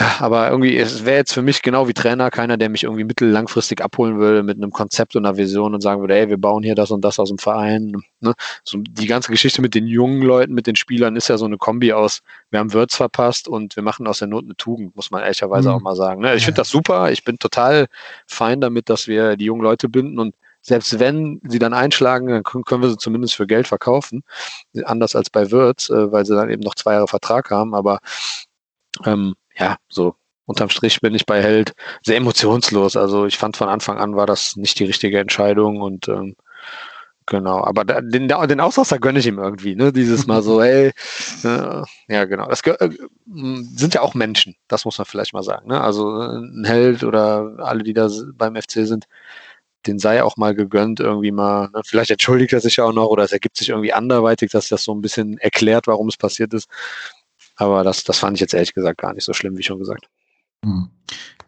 Ja, 0.00 0.16
aber 0.20 0.48
irgendwie, 0.50 0.76
es 0.76 1.04
wäre 1.04 1.16
jetzt 1.16 1.32
für 1.32 1.42
mich 1.42 1.60
genau 1.60 1.88
wie 1.88 1.92
Trainer 1.92 2.30
keiner, 2.30 2.56
der 2.56 2.68
mich 2.68 2.84
irgendwie 2.84 3.02
mittellangfristig 3.02 3.82
abholen 3.82 4.18
würde 4.18 4.44
mit 4.44 4.56
einem 4.56 4.70
Konzept 4.70 5.16
und 5.16 5.26
einer 5.26 5.36
Vision 5.36 5.74
und 5.74 5.80
sagen 5.80 6.00
würde, 6.00 6.16
ey, 6.16 6.28
wir 6.28 6.38
bauen 6.38 6.62
hier 6.62 6.76
das 6.76 6.92
und 6.92 7.02
das 7.02 7.18
aus 7.18 7.30
dem 7.30 7.38
Verein. 7.38 7.96
Ne? 8.20 8.34
So, 8.62 8.78
die 8.78 9.06
ganze 9.06 9.32
Geschichte 9.32 9.60
mit 9.60 9.74
den 9.74 9.88
jungen 9.88 10.22
Leuten, 10.22 10.54
mit 10.54 10.68
den 10.68 10.76
Spielern 10.76 11.16
ist 11.16 11.28
ja 11.28 11.36
so 11.36 11.46
eine 11.46 11.56
Kombi 11.56 11.92
aus, 11.92 12.20
wir 12.50 12.60
haben 12.60 12.72
Würz 12.72 12.94
verpasst 12.94 13.48
und 13.48 13.74
wir 13.74 13.82
machen 13.82 14.06
aus 14.06 14.20
der 14.20 14.28
Not 14.28 14.44
eine 14.44 14.56
Tugend, 14.56 14.94
muss 14.94 15.10
man 15.10 15.22
ehrlicherweise 15.22 15.68
mhm. 15.68 15.74
auch 15.74 15.80
mal 15.80 15.96
sagen. 15.96 16.22
Ne? 16.22 16.36
Ich 16.36 16.44
finde 16.44 16.60
das 16.60 16.68
super, 16.68 17.10
ich 17.10 17.24
bin 17.24 17.38
total 17.40 17.86
fein 18.26 18.60
damit, 18.60 18.88
dass 18.90 19.08
wir 19.08 19.36
die 19.36 19.46
jungen 19.46 19.62
Leute 19.62 19.88
binden 19.88 20.20
und 20.20 20.34
selbst 20.60 21.00
wenn 21.00 21.40
sie 21.48 21.58
dann 21.58 21.72
einschlagen, 21.72 22.28
dann 22.28 22.42
können 22.42 22.82
wir 22.82 22.90
sie 22.90 22.98
zumindest 22.98 23.34
für 23.34 23.46
Geld 23.46 23.66
verkaufen. 23.66 24.22
Anders 24.84 25.16
als 25.16 25.30
bei 25.30 25.50
Wirtz, 25.50 25.88
äh, 25.88 26.12
weil 26.12 26.26
sie 26.26 26.34
dann 26.34 26.50
eben 26.50 26.62
noch 26.62 26.74
zwei 26.74 26.94
Jahre 26.94 27.08
Vertrag 27.08 27.50
haben. 27.50 27.74
Aber 27.74 28.00
ähm, 29.04 29.34
ja, 29.58 29.76
so 29.88 30.14
unterm 30.46 30.70
Strich 30.70 31.00
bin 31.00 31.14
ich 31.14 31.26
bei 31.26 31.42
Held 31.42 31.74
sehr 32.02 32.16
emotionslos. 32.16 32.96
Also 32.96 33.26
ich 33.26 33.36
fand 33.36 33.56
von 33.56 33.68
Anfang 33.68 33.98
an 33.98 34.16
war 34.16 34.26
das 34.26 34.56
nicht 34.56 34.78
die 34.78 34.84
richtige 34.84 35.18
Entscheidung 35.18 35.82
und 35.82 36.08
ähm, 36.08 36.36
genau. 37.26 37.62
Aber 37.62 37.84
den, 37.84 38.28
den 38.28 38.60
Ausraster 38.60 38.98
gönne 38.98 39.18
ich 39.18 39.26
ihm 39.26 39.38
irgendwie, 39.38 39.76
ne? 39.76 39.92
Dieses 39.92 40.26
Mal 40.26 40.42
so, 40.42 40.60
ey, 40.62 40.92
äh, 41.44 41.82
ja 42.08 42.24
genau. 42.24 42.48
Das 42.48 42.62
äh, 42.62 42.90
sind 43.26 43.94
ja 43.94 44.00
auch 44.00 44.14
Menschen, 44.14 44.56
das 44.68 44.84
muss 44.86 44.98
man 44.98 45.04
vielleicht 45.04 45.34
mal 45.34 45.42
sagen. 45.42 45.68
Ne? 45.68 45.80
Also 45.80 46.20
äh, 46.20 46.38
ein 46.38 46.64
Held 46.64 47.04
oder 47.04 47.56
alle, 47.58 47.82
die 47.82 47.92
da 47.92 48.08
beim 48.34 48.56
FC 48.56 48.86
sind, 48.86 49.06
den 49.86 49.98
sei 49.98 50.22
auch 50.22 50.36
mal 50.36 50.54
gegönnt, 50.54 51.00
irgendwie 51.00 51.30
mal, 51.30 51.68
ne? 51.74 51.82
vielleicht 51.84 52.10
entschuldigt 52.10 52.52
er 52.52 52.60
sich 52.60 52.76
ja 52.76 52.84
auch 52.84 52.92
noch 52.92 53.08
oder 53.08 53.24
es 53.24 53.32
ergibt 53.32 53.56
sich 53.56 53.68
irgendwie 53.68 53.92
anderweitig, 53.92 54.50
dass 54.50 54.68
das 54.68 54.82
so 54.84 54.94
ein 54.94 55.00
bisschen 55.02 55.38
erklärt, 55.38 55.86
warum 55.86 56.08
es 56.08 56.16
passiert 56.16 56.54
ist. 56.54 56.68
Aber 57.58 57.84
das, 57.84 58.04
das 58.04 58.18
fand 58.18 58.36
ich 58.36 58.40
jetzt 58.40 58.54
ehrlich 58.54 58.72
gesagt 58.72 58.98
gar 58.98 59.12
nicht 59.12 59.24
so 59.24 59.32
schlimm, 59.32 59.56
wie 59.58 59.62
schon 59.62 59.78
gesagt. 59.78 60.08
Hm. 60.64 60.88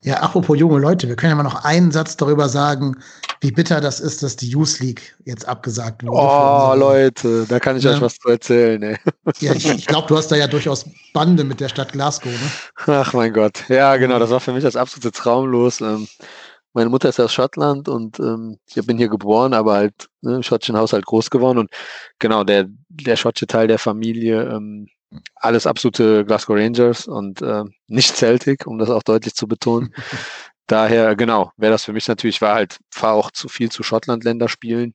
Ja, 0.03 0.17
apropos 0.17 0.59
junge 0.59 0.79
Leute, 0.79 1.09
wir 1.09 1.17
können 1.17 1.31
ja 1.31 1.37
mal 1.37 1.43
noch 1.43 1.65
einen 1.65 1.93
Satz 1.93 2.17
darüber 2.17 2.49
sagen, 2.49 2.97
wie 3.43 3.51
bitter 3.51 3.81
das 3.83 4.01
ist, 4.01 4.23
dass 4.23 4.35
die 4.35 4.49
Youth 4.49 4.81
League 4.81 5.17
jetzt 5.27 5.47
abgesagt 5.47 6.03
wurde. 6.03 6.17
Oh, 6.17 6.75
Leute, 6.75 7.45
da 7.47 7.61
kann 7.61 7.77
ich 7.77 7.85
ja. 7.85 7.93
euch 7.93 8.01
was 8.01 8.17
zu 8.17 8.29
erzählen. 8.29 8.83
Ey. 8.83 8.97
Ja, 9.41 9.53
ich, 9.53 9.69
ich 9.69 9.87
glaube, 9.87 10.09
du 10.09 10.17
hast 10.17 10.29
da 10.29 10.37
ja 10.37 10.47
durchaus 10.47 10.87
Bande 11.13 11.45
mit 11.45 11.61
der 11.61 11.69
Stadt 11.69 11.93
Glasgow, 11.93 12.33
ne? 12.33 12.51
Ach 12.87 13.13
mein 13.13 13.33
Gott, 13.35 13.65
ja, 13.69 13.97
genau, 13.99 14.19
das 14.19 14.31
war 14.31 14.41
für 14.41 14.53
mich 14.53 14.65
das 14.65 14.77
absolute 14.77 15.13
Traumlos. 15.13 15.83
Ähm, 15.83 16.09
meine 16.73 16.89
Mutter 16.89 17.11
ist 17.11 17.21
aus 17.21 17.35
Schottland 17.35 17.89
und 17.89 18.19
ähm, 18.21 18.59
ich 18.75 18.87
bin 18.87 18.97
hier 18.97 19.09
geboren, 19.09 19.53
aber 19.53 19.75
halt 19.75 20.09
ne, 20.23 20.37
im 20.37 20.43
schottischen 20.43 20.79
Haushalt 20.79 21.05
groß 21.05 21.29
geworden. 21.29 21.59
Und 21.59 21.71
genau, 22.19 22.45
der, 22.45 22.67
der 22.89 23.17
schottische 23.17 23.49
Teil 23.49 23.69
der 23.69 23.79
Familie, 23.79 24.45
ähm, 24.45 24.89
alles 25.35 25.67
absolute 25.67 26.25
Glasgow 26.25 26.57
Rangers 26.57 27.07
und 27.07 27.43
äh, 27.43 27.65
nicht 27.89 28.17
Celtic, 28.17 28.67
um 28.67 28.79
das 28.79 28.91
auch 28.91 29.03
deutlich 29.03 29.35
zu 29.35 29.47
betonen. 29.47 29.95
Daher, 30.67 31.17
genau, 31.17 31.51
wäre 31.57 31.73
das 31.73 31.85
für 31.85 31.93
mich 31.93 32.07
natürlich, 32.07 32.41
war 32.41 32.55
halt, 32.55 32.79
fahre 32.91 33.15
auch 33.15 33.31
zu 33.33 33.49
viel 33.49 33.71
zu 33.71 33.83
Schottland-Länder 33.83 34.49
spielen. 34.49 34.95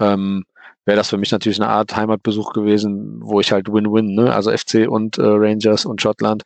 Ähm, 0.00 0.44
wäre 0.84 0.96
das 0.96 1.10
für 1.10 1.16
mich 1.16 1.30
natürlich 1.30 1.60
eine 1.60 1.70
Art 1.70 1.96
Heimatbesuch 1.96 2.52
gewesen, 2.52 3.20
wo 3.22 3.40
ich 3.40 3.52
halt 3.52 3.68
Win-Win, 3.72 4.14
ne? 4.14 4.34
also 4.34 4.50
FC 4.50 4.88
und 4.88 5.18
äh, 5.18 5.22
Rangers 5.24 5.86
und 5.86 6.02
Schottland 6.02 6.42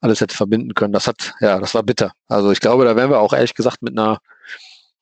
alles 0.00 0.20
hätte 0.20 0.36
verbinden 0.36 0.74
können. 0.74 0.92
Das 0.92 1.06
hat, 1.06 1.34
ja, 1.40 1.58
das 1.58 1.74
war 1.74 1.82
bitter. 1.82 2.12
Also 2.28 2.52
ich 2.52 2.60
glaube, 2.60 2.84
da 2.84 2.96
wären 2.96 3.10
wir 3.10 3.20
auch 3.20 3.32
ehrlich 3.32 3.54
gesagt 3.54 3.82
mit 3.82 3.98
einer 3.98 4.18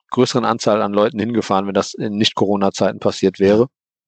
größeren 0.09 0.43
Anzahl 0.43 0.81
an 0.81 0.93
Leuten 0.93 1.19
hingefahren, 1.19 1.67
wenn 1.67 1.73
das 1.73 1.93
in 1.93 2.17
Nicht-Corona-Zeiten 2.17 2.99
passiert 2.99 3.39
wäre. 3.39 3.67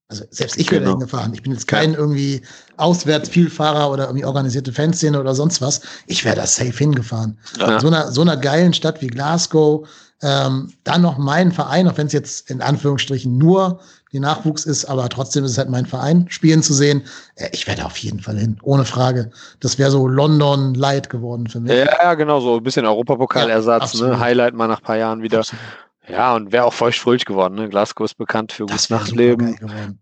Also 0.10 0.26
selbst 0.30 0.60
ich 0.60 0.70
wäre 0.70 0.82
genau. 0.82 0.94
hingefahren. 0.94 1.34
Ich 1.34 1.42
bin 1.42 1.54
jetzt 1.54 1.68
kein 1.68 1.94
ja. 1.94 2.00
irgendwie 2.00 2.42
Auswärtsvielfahrer 2.78 3.90
oder 3.90 4.06
irgendwie 4.06 4.26
organisierte 4.26 4.72
Fanszene 4.72 5.20
oder 5.20 5.34
sonst 5.34 5.62
was. 5.62 5.82
Ich 6.08 6.24
wäre 6.26 6.36
da 6.36 6.46
safe 6.46 6.78
hingefahren. 6.78 7.38
Ja. 7.58 7.76
In 7.76 7.80
so 7.80 7.88
einer, 7.88 8.12
so 8.12 8.22
einer 8.22 8.38
geilen 8.38 8.74
Stadt 8.74 9.02
wie 9.02 9.08
Glasgow, 9.08 9.88
ähm, 10.22 10.72
dann 10.84 11.02
noch 11.02 11.18
mein 11.18 11.52
Verein, 11.52 11.88
auch 11.88 11.98
wenn 11.98 12.08
es 12.08 12.14
jetzt 12.14 12.50
in 12.50 12.62
Anführungsstrichen 12.62 13.38
nur 13.38 13.80
die 14.14 14.20
Nachwuchs 14.20 14.66
ist, 14.66 14.86
aber 14.86 15.10
trotzdem 15.10 15.44
ist 15.44 15.52
es 15.52 15.58
halt 15.58 15.70
mein 15.70 15.86
Verein, 15.86 16.28
spielen 16.30 16.62
zu 16.62 16.74
sehen. 16.74 17.04
Äh, 17.36 17.50
ich 17.52 17.68
werde 17.68 17.84
auf 17.86 17.98
jeden 17.98 18.20
Fall 18.20 18.38
hin, 18.38 18.58
ohne 18.62 18.86
Frage. 18.86 19.32
Das 19.60 19.80
wäre 19.80 19.92
so 19.92 20.08
London 20.08 20.76
Light 20.76 21.10
geworden 21.10 21.48
für 21.48 21.60
mich. 21.60 21.74
Ja, 21.74 22.14
genau, 22.14 22.40
so 22.40 22.58
ein 22.58 22.64
bisschen 22.64 22.86
Europapokalersatz, 22.86 24.00
ja, 24.00 24.08
ne? 24.08 24.20
Highlight 24.20 24.54
mal 24.54 24.68
nach 24.68 24.80
ein 24.80 24.84
paar 24.84 24.98
Jahren 24.98 25.22
wieder. 25.24 25.40
Absolut. 25.40 25.62
Ja, 26.08 26.36
und 26.36 26.52
wäre 26.52 26.66
auch 26.66 26.74
feuchtfröhlich 26.74 27.24
geworden. 27.24 27.56
Ne? 27.56 27.70
Glasgow 27.70 28.06
ist 28.06 28.18
bekannt 28.18 28.52
für 28.52 28.66
gutes 28.66 28.90
Nachtleben, 28.90 29.58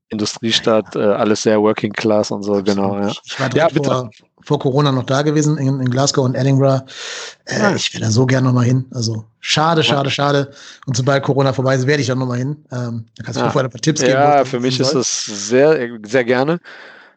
Industriestadt, 0.10 0.95
äh, 0.95 0.99
alles 0.99 1.43
sehr 1.43 1.62
Working 1.62 1.93
Class 1.93 2.32
und 2.32 2.41
so, 2.41 2.56
Absolut. 2.56 2.66
genau. 2.66 2.99
Ja, 2.99 3.12
ich 3.24 3.39
war 3.39 3.56
ja, 3.56 3.70
vor, 3.70 4.10
vor, 4.41 4.60
Corona 4.60 4.91
noch 4.91 5.04
da 5.04 5.22
gewesen 5.22 5.60
in, 5.60 5.80
in 5.80 5.89
Glasgow 5.91 6.26
und 6.26 6.34
Edinburgh. 6.34 6.84
Äh, 7.45 7.60
ja. 7.60 7.76
Ich 7.76 7.93
wäre 7.93 8.06
da 8.06 8.10
so 8.10 8.26
gern 8.26 8.45
nochmal 8.45 8.66
hin. 8.66 8.86
Also 8.91 9.26
schade, 9.39 9.84
schade, 9.84 10.10
schade. 10.10 10.52
Und 10.88 10.97
sobald 10.97 11.24
Corona 11.24 11.54
vorbei 11.54 11.76
ist, 11.76 11.86
werde 11.86 12.02
ich 12.02 12.08
da 12.08 12.16
nochmal 12.16 12.39
hin. 12.39 12.66
Ähm, 12.72 13.06
da 13.18 13.24
kannst 13.24 13.39
du 13.39 13.43
ja. 13.43 13.52
vorher 13.52 13.70
ein 13.70 13.72
paar 13.72 13.82
Tipps 13.82 14.02
geben. 14.02 14.14
Ja, 14.14 14.43
für 14.43 14.60
mich 14.60 14.80
ist 14.80 14.95
es 14.95 15.26
sehr, 15.26 15.99
sehr 16.04 16.24
gerne. 16.24 16.60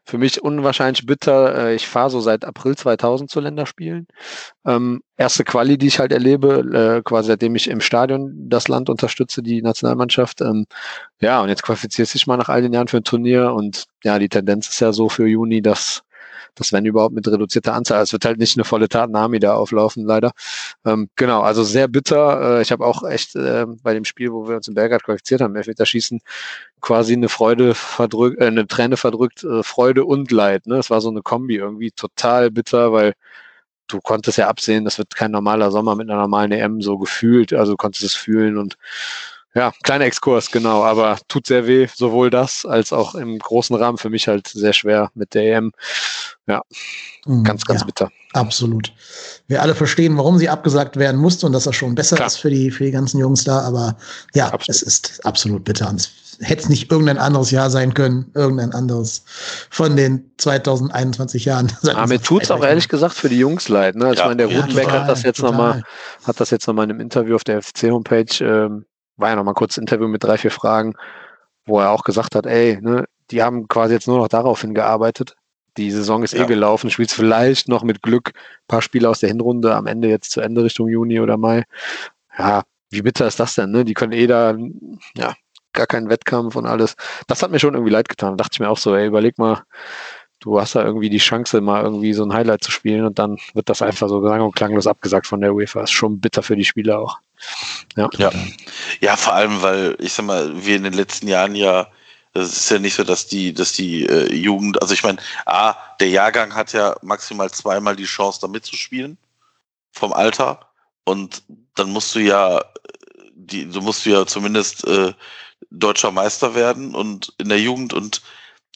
Für 0.07 0.19
mich 0.19 0.43
unwahrscheinlich 0.43 1.07
bitter. 1.07 1.69
Äh, 1.69 1.75
ich 1.75 1.89
fahre 1.89 2.11
so 2.11 2.21
seit 2.21 2.45
April 2.45 2.77
2000 2.77 3.31
zu 3.31 3.41
Länderspielen. 3.41 4.07
Ähm, 4.67 5.03
erste 5.17 5.45
Quali, 5.45 5.79
die 5.79 5.87
ich 5.87 5.99
halt 5.99 6.13
erlebe, 6.13 6.99
äh, 6.99 7.03
quasi 7.03 7.29
seitdem 7.29 7.55
ich 7.55 7.69
im 7.69 7.81
Stadion 7.81 8.33
das 8.49 8.69
Land 8.69 8.91
unterstütze, 8.91 9.43
die 9.43 9.63
Nationalmannschaft. 9.63 10.41
Ähm, 10.43 10.67
ja, 11.21 11.41
und 11.41 11.49
jetzt 11.49 11.63
qualifiziert 11.63 12.09
sich 12.09 12.27
mal 12.27 12.37
nach 12.37 12.49
all 12.49 12.63
den 12.63 12.73
Jahren 12.73 12.89
für 12.89 12.99
ein 12.99 13.05
Turnier 13.05 13.53
und 13.53 13.87
ja, 14.03 14.19
die 14.19 14.29
Tendenz 14.29 14.69
ist 14.69 14.81
ja 14.81 14.93
so 14.93 15.09
für 15.09 15.27
Juni, 15.27 15.63
dass 15.63 16.05
das 16.55 16.73
wenn 16.73 16.85
überhaupt 16.85 17.15
mit 17.15 17.27
reduzierter 17.27 17.75
Anzahl. 17.75 18.03
Es 18.03 18.13
wird 18.13 18.25
halt 18.25 18.39
nicht 18.39 18.57
eine 18.57 18.65
volle 18.65 18.89
Tatnami 18.89 19.39
da 19.41 19.55
auflaufen, 19.55 20.05
leider. 20.05 20.33
Ähm, 20.85 21.09
genau, 21.17 21.41
also 21.43 21.65
sehr 21.65 21.89
bitter. 21.89 22.59
Äh, 22.59 22.63
ich 22.63 22.73
habe 22.73 22.87
auch 22.87 23.03
echt 23.09 23.35
äh, 23.37 23.67
bei 23.83 23.95
dem 23.95 24.05
Spiel, 24.05 24.33
wo 24.33 24.49
wir 24.49 24.57
uns 24.57 24.69
in 24.69 24.75
Belgrad 24.75 25.03
qualifiziert 25.03 25.41
haben, 25.41 25.57
Elfmeterschießen, 25.57 26.21
quasi 26.85 27.15
eine 27.15 27.31
Freude 27.31 27.75
verdrückt, 27.75 28.41
äh, 28.41 28.47
eine 28.47 28.67
Träne 28.67 28.99
verdrückt, 28.99 29.43
äh, 29.43 29.63
Freude 29.63 30.05
und 30.05 30.31
Leid. 30.31 30.67
Ne? 30.67 30.77
Das 30.77 30.91
war 30.91 31.01
so 31.01 31.09
eine 31.09 31.23
Kombi 31.23 31.57
irgendwie 31.57 31.91
total 31.91 32.51
bitter, 32.51 32.93
weil 32.93 33.15
du 33.87 34.01
konntest 34.01 34.37
ja 34.39 34.49
absehen, 34.49 34.85
das 34.85 34.99
wird 34.99 35.15
kein 35.17 35.31
normaler 35.31 35.71
Sommer 35.71 35.97
mit 35.97 36.11
einer 36.11 36.21
normalen 36.21 36.53
EM 36.53 36.83
so 36.83 36.99
gefühlt, 36.99 37.55
also 37.55 37.73
du 37.73 37.77
konntest 37.77 38.05
es 38.05 38.15
fühlen 38.15 38.59
und 38.59 38.77
ja, 39.55 39.73
kleiner 39.85 40.05
Exkurs, 40.05 40.51
genau, 40.51 40.83
aber 40.83 41.19
tut 41.29 41.47
sehr 41.47 41.67
weh, 41.67 41.87
sowohl 41.95 42.29
das 42.29 42.67
als 42.67 42.93
auch 42.93 43.15
im 43.15 43.39
großen 43.39 43.77
Rahmen 43.77 43.99
für 43.99 44.11
mich 44.11 44.27
halt 44.27 44.49
sehr 44.49 44.73
schwer 44.73 45.11
mit 45.15 45.33
der 45.35 45.57
EM. 45.57 45.73
Ja, 46.49 46.63
mhm, 47.25 47.45
ganz, 47.45 47.65
ganz 47.65 47.81
ja, 47.81 47.87
bitter. 47.87 48.11
Absolut. 48.33 48.93
Wir 49.47 49.63
alle 49.63 49.77
verstehen, 49.77 50.19
warum 50.19 50.39
sie 50.39 50.49
abgesagt 50.49 50.97
werden 50.97 51.21
musste 51.21 51.47
und 51.47 51.53
dass 51.53 51.65
das 51.65 51.77
schon 51.77 51.95
besser 51.95 52.17
Klar. 52.17 52.27
ist 52.27 52.39
für 52.39 52.51
die, 52.51 52.73
für 52.73 52.85
die 52.85 52.91
ganzen 52.91 53.21
Jungs 53.21 53.45
da, 53.45 53.61
aber 53.61 53.97
ja, 54.35 54.47
absolut. 54.47 54.69
es 54.69 54.83
ist 54.83 55.25
absolut 55.25 55.65
bitter. 55.65 55.89
Und 55.89 56.01
es 56.01 56.11
hätte 56.41 56.63
es 56.63 56.69
nicht 56.69 56.91
irgendein 56.91 57.19
anderes 57.19 57.51
Jahr 57.51 57.71
sein 57.71 57.95
können, 57.95 58.31
irgendein 58.35 58.73
anderes 58.73 59.25
von 59.71 59.97
den 59.97 60.31
2021 60.39 61.45
Jahren. 61.45 61.73
Aber 61.83 62.07
mir 62.09 62.21
tut 62.21 62.45
es 62.45 62.51
auch 62.51 62.65
ehrlich 62.65 62.89
gesagt 62.89 63.15
für 63.15 63.29
die 63.29 63.39
Jungs 63.39 63.69
leid. 63.69 63.97
Ne? 63.97 64.07
Also 64.07 64.17
ja. 64.17 64.23
Ich 64.23 64.37
meine, 64.37 64.49
der 64.49 64.61
Rutenbeck 64.61 64.89
ja, 64.89 64.93
hat 65.01 65.09
das 65.09 65.23
jetzt 65.23 65.43
nochmal, 65.43 65.83
hat 66.27 66.41
das 66.41 66.51
jetzt 66.51 66.67
nochmal 66.67 66.85
in 66.85 66.93
einem 66.93 67.01
Interview 67.01 67.35
auf 67.37 67.45
der 67.45 67.63
FC-Homepage 67.63 68.45
ähm, 68.45 68.85
war 69.17 69.31
ja 69.31 69.37
noch 69.37 69.45
mal 69.45 69.55
kurz 69.55 69.77
Interview 69.77 70.09
mit 70.09 70.25
drei, 70.25 70.39
vier 70.39 70.51
Fragen, 70.51 70.95
wo 71.67 71.81
er 71.81 71.91
auch 71.91 72.05
gesagt 72.05 72.35
hat, 72.35 72.47
ey, 72.47 72.79
ne, 72.81 73.05
die 73.31 73.43
haben 73.43 73.69
quasi 73.69 73.95
jetzt 73.95 74.09
nur 74.09 74.19
noch 74.19 74.29
darauf 74.29 74.61
hingearbeitet. 74.61 75.37
Die 75.77 75.91
Saison 75.91 76.23
ist 76.23 76.35
eh 76.35 76.39
ja. 76.39 76.45
eh 76.45 76.47
gelaufen, 76.47 76.91
spielst 76.91 77.15
vielleicht 77.15 77.69
noch 77.69 77.83
mit 77.83 78.03
Glück 78.03 78.31
ein 78.35 78.69
paar 78.69 78.83
Spiele 78.83 79.09
aus 79.09 79.21
der 79.21 79.29
Hinrunde 79.29 79.75
am 79.75 79.87
Ende 79.87 80.09
jetzt 80.09 80.31
zu 80.31 80.41
Ende 80.41 80.63
Richtung 80.63 80.89
Juni 80.89 81.21
oder 81.21 81.37
Mai. 81.37 81.65
Ja, 82.39 82.63
wie 82.91 83.03
bitter 83.03 83.27
ist 83.27 83.41
das 83.41 83.55
denn, 83.55 83.71
ne? 83.71 83.85
Die 83.85 83.95
können 83.95 84.13
eh 84.13 84.27
da, 84.27 84.57
ja, 85.17 85.35
gar 85.75 85.87
keinen 85.87 86.09
Wettkampf 86.09 86.57
und 86.57 86.67
alles. 86.67 86.97
Das 87.27 87.43
hat 87.43 87.51
mir 87.51 87.59
schon 87.61 87.75
irgendwie 87.75 87.93
leid 87.93 88.09
getan. 88.09 88.37
Da 88.37 88.45
dachte 88.45 88.55
ich 88.55 88.61
mir 88.61 88.71
auch 88.71 88.79
so, 88.79 88.95
ey, 88.95 89.07
überleg 89.07 89.39
mal, 89.39 89.63
du 90.41 90.61
hast 90.61 90.75
da 90.75 90.85
irgendwie 90.85 91.11
die 91.11 91.19
Chance, 91.19 91.61
mal 91.61 91.83
irgendwie 91.83 92.13
so 92.13 92.25
ein 92.25 92.33
Highlight 92.33 92.63
zu 92.63 92.71
spielen 92.71 93.05
und 93.07 93.19
dann 93.19 93.39
wird 93.55 93.69
das 93.69 93.83
einfach 93.83 94.09
so 94.09 94.23
sang- 94.27 94.43
und 94.43 94.55
klanglos 94.55 94.87
abgesagt 94.87 95.27
von 95.27 95.41
der 95.41 95.55
UEFA. 95.55 95.83
Ist 95.83 95.93
schon 95.93 96.21
bitter 96.21 96.43
für 96.43 96.57
die 96.57 96.65
Spieler 96.65 96.99
auch. 96.99 97.19
Ja. 97.97 98.09
ja. 98.19 98.31
Ja, 99.01 99.17
vor 99.17 99.35
allem, 99.35 99.63
weil 99.63 99.97
ich 99.99 100.13
sag 100.13 100.27
mal, 100.27 100.53
wir 100.65 100.77
in 100.77 100.85
den 100.85 100.93
letzten 100.93 101.29
Jahren 101.29 101.55
ja, 101.55 101.87
es 102.35 102.57
ist 102.57 102.71
ja 102.71 102.79
nicht 102.79 102.95
so, 102.95 103.05
dass 103.05 103.27
die, 103.27 103.55
dass 103.55 103.73
die 103.73 104.07
äh, 104.07 104.35
Jugend, 104.35 104.83
also 104.83 104.93
ich 104.93 105.03
meine, 105.03 105.19
A, 105.47 105.75
der 106.01 106.09
Jahrgang 106.09 106.55
hat 106.55 106.73
ja 106.73 106.95
maximal 107.03 107.51
zweimal 107.51 107.97
die 107.97 108.05
Chance, 108.05 108.41
da 108.41 108.49
mitzuspielen 108.49 109.17
vom 109.93 110.13
Alter. 110.13 110.61
Und 111.05 111.43
dann 111.75 111.91
musst 111.91 112.15
du 112.15 112.19
ja, 112.19 112.63
die, 113.35 113.71
du 113.71 113.81
musst 113.81 114.05
du 114.05 114.11
ja 114.11 114.27
zumindest 114.27 114.87
äh, 114.87 115.13
deutscher 115.71 116.11
Meister 116.11 116.55
werden 116.55 116.95
und 116.95 117.33
in 117.39 117.49
der 117.49 117.61
Jugend 117.61 117.93
und 117.93 118.23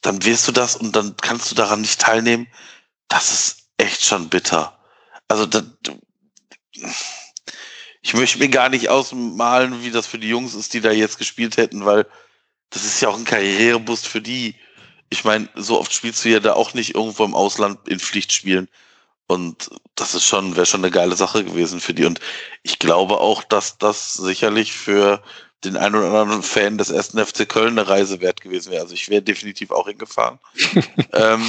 dann 0.02 0.24
wirst 0.24 0.46
du 0.46 0.52
das 0.52 0.76
und 0.76 0.94
dann 0.94 1.16
kannst 1.16 1.50
du 1.50 1.54
daran 1.54 1.80
nicht 1.80 2.00
teilnehmen. 2.00 2.46
Das 3.08 3.32
ist 3.32 3.68
echt 3.78 4.04
schon 4.04 4.28
bitter. 4.28 4.78
Also 5.28 5.46
das, 5.46 5.64
ich 8.00 8.14
möchte 8.14 8.38
mir 8.38 8.48
gar 8.48 8.68
nicht 8.68 8.88
ausmalen, 8.88 9.82
wie 9.82 9.90
das 9.90 10.06
für 10.06 10.18
die 10.18 10.28
Jungs 10.28 10.54
ist, 10.54 10.72
die 10.74 10.80
da 10.80 10.90
jetzt 10.90 11.18
gespielt 11.18 11.56
hätten, 11.56 11.84
weil 11.84 12.06
das 12.70 12.84
ist 12.84 13.00
ja 13.00 13.08
auch 13.08 13.16
ein 13.16 13.24
Karriereboost 13.24 14.06
für 14.06 14.20
die. 14.20 14.54
Ich 15.10 15.24
meine, 15.24 15.48
so 15.54 15.80
oft 15.80 15.92
spielst 15.92 16.24
du 16.24 16.28
ja 16.28 16.40
da 16.40 16.52
auch 16.52 16.74
nicht 16.74 16.94
irgendwo 16.94 17.24
im 17.24 17.34
Ausland 17.34 17.88
in 17.88 17.98
Pflichtspielen. 17.98 18.68
Und 19.26 19.70
das 19.94 20.14
ist 20.14 20.24
schon, 20.24 20.56
wäre 20.56 20.66
schon 20.66 20.82
eine 20.82 20.90
geile 20.90 21.16
Sache 21.16 21.44
gewesen 21.44 21.80
für 21.80 21.92
die. 21.92 22.04
Und 22.04 22.20
ich 22.62 22.78
glaube 22.78 23.18
auch, 23.18 23.42
dass 23.42 23.78
das 23.78 24.14
sicherlich 24.14 24.72
für 24.72 25.22
den 25.64 25.76
einen 25.76 25.96
oder 25.96 26.12
anderen 26.12 26.42
Fan 26.42 26.78
des 26.78 26.90
ersten 26.90 27.24
FC 27.24 27.48
Köln 27.48 27.78
eine 27.78 27.88
Reise 27.88 28.20
wert 28.20 28.40
gewesen 28.40 28.70
wäre. 28.70 28.82
Also 28.82 28.94
ich 28.94 29.08
wäre 29.08 29.22
definitiv 29.22 29.70
auch 29.70 29.88
hingefahren. 29.88 30.38
ähm, 31.12 31.44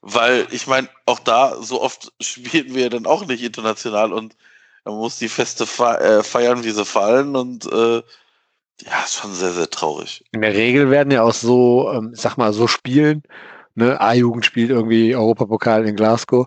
weil 0.00 0.46
ich 0.50 0.66
meine, 0.66 0.88
auch 1.06 1.18
da, 1.18 1.56
so 1.60 1.82
oft 1.82 2.12
spielen 2.20 2.74
wir 2.74 2.90
dann 2.90 3.06
auch 3.06 3.26
nicht 3.26 3.42
international 3.42 4.12
und 4.12 4.36
man 4.84 4.96
muss 4.96 5.18
die 5.18 5.28
Feste 5.28 5.64
äh, 5.64 6.22
feiern, 6.22 6.64
wie 6.64 6.70
sie 6.70 6.84
fallen 6.84 7.36
und 7.36 7.66
äh, 7.66 8.02
ja, 8.82 9.02
ist 9.04 9.16
schon 9.16 9.34
sehr, 9.34 9.50
sehr 9.50 9.68
traurig. 9.68 10.24
In 10.32 10.40
der 10.40 10.54
Regel 10.54 10.90
werden 10.90 11.10
ja 11.10 11.22
auch 11.22 11.34
so, 11.34 11.90
ähm, 11.92 12.12
sag 12.14 12.36
mal, 12.36 12.52
so 12.52 12.66
Spielen, 12.68 13.22
ne, 13.74 14.00
A-Jugend 14.00 14.44
spielt 14.44 14.70
irgendwie 14.70 15.16
Europapokal 15.16 15.86
in 15.86 15.96
Glasgow, 15.96 16.46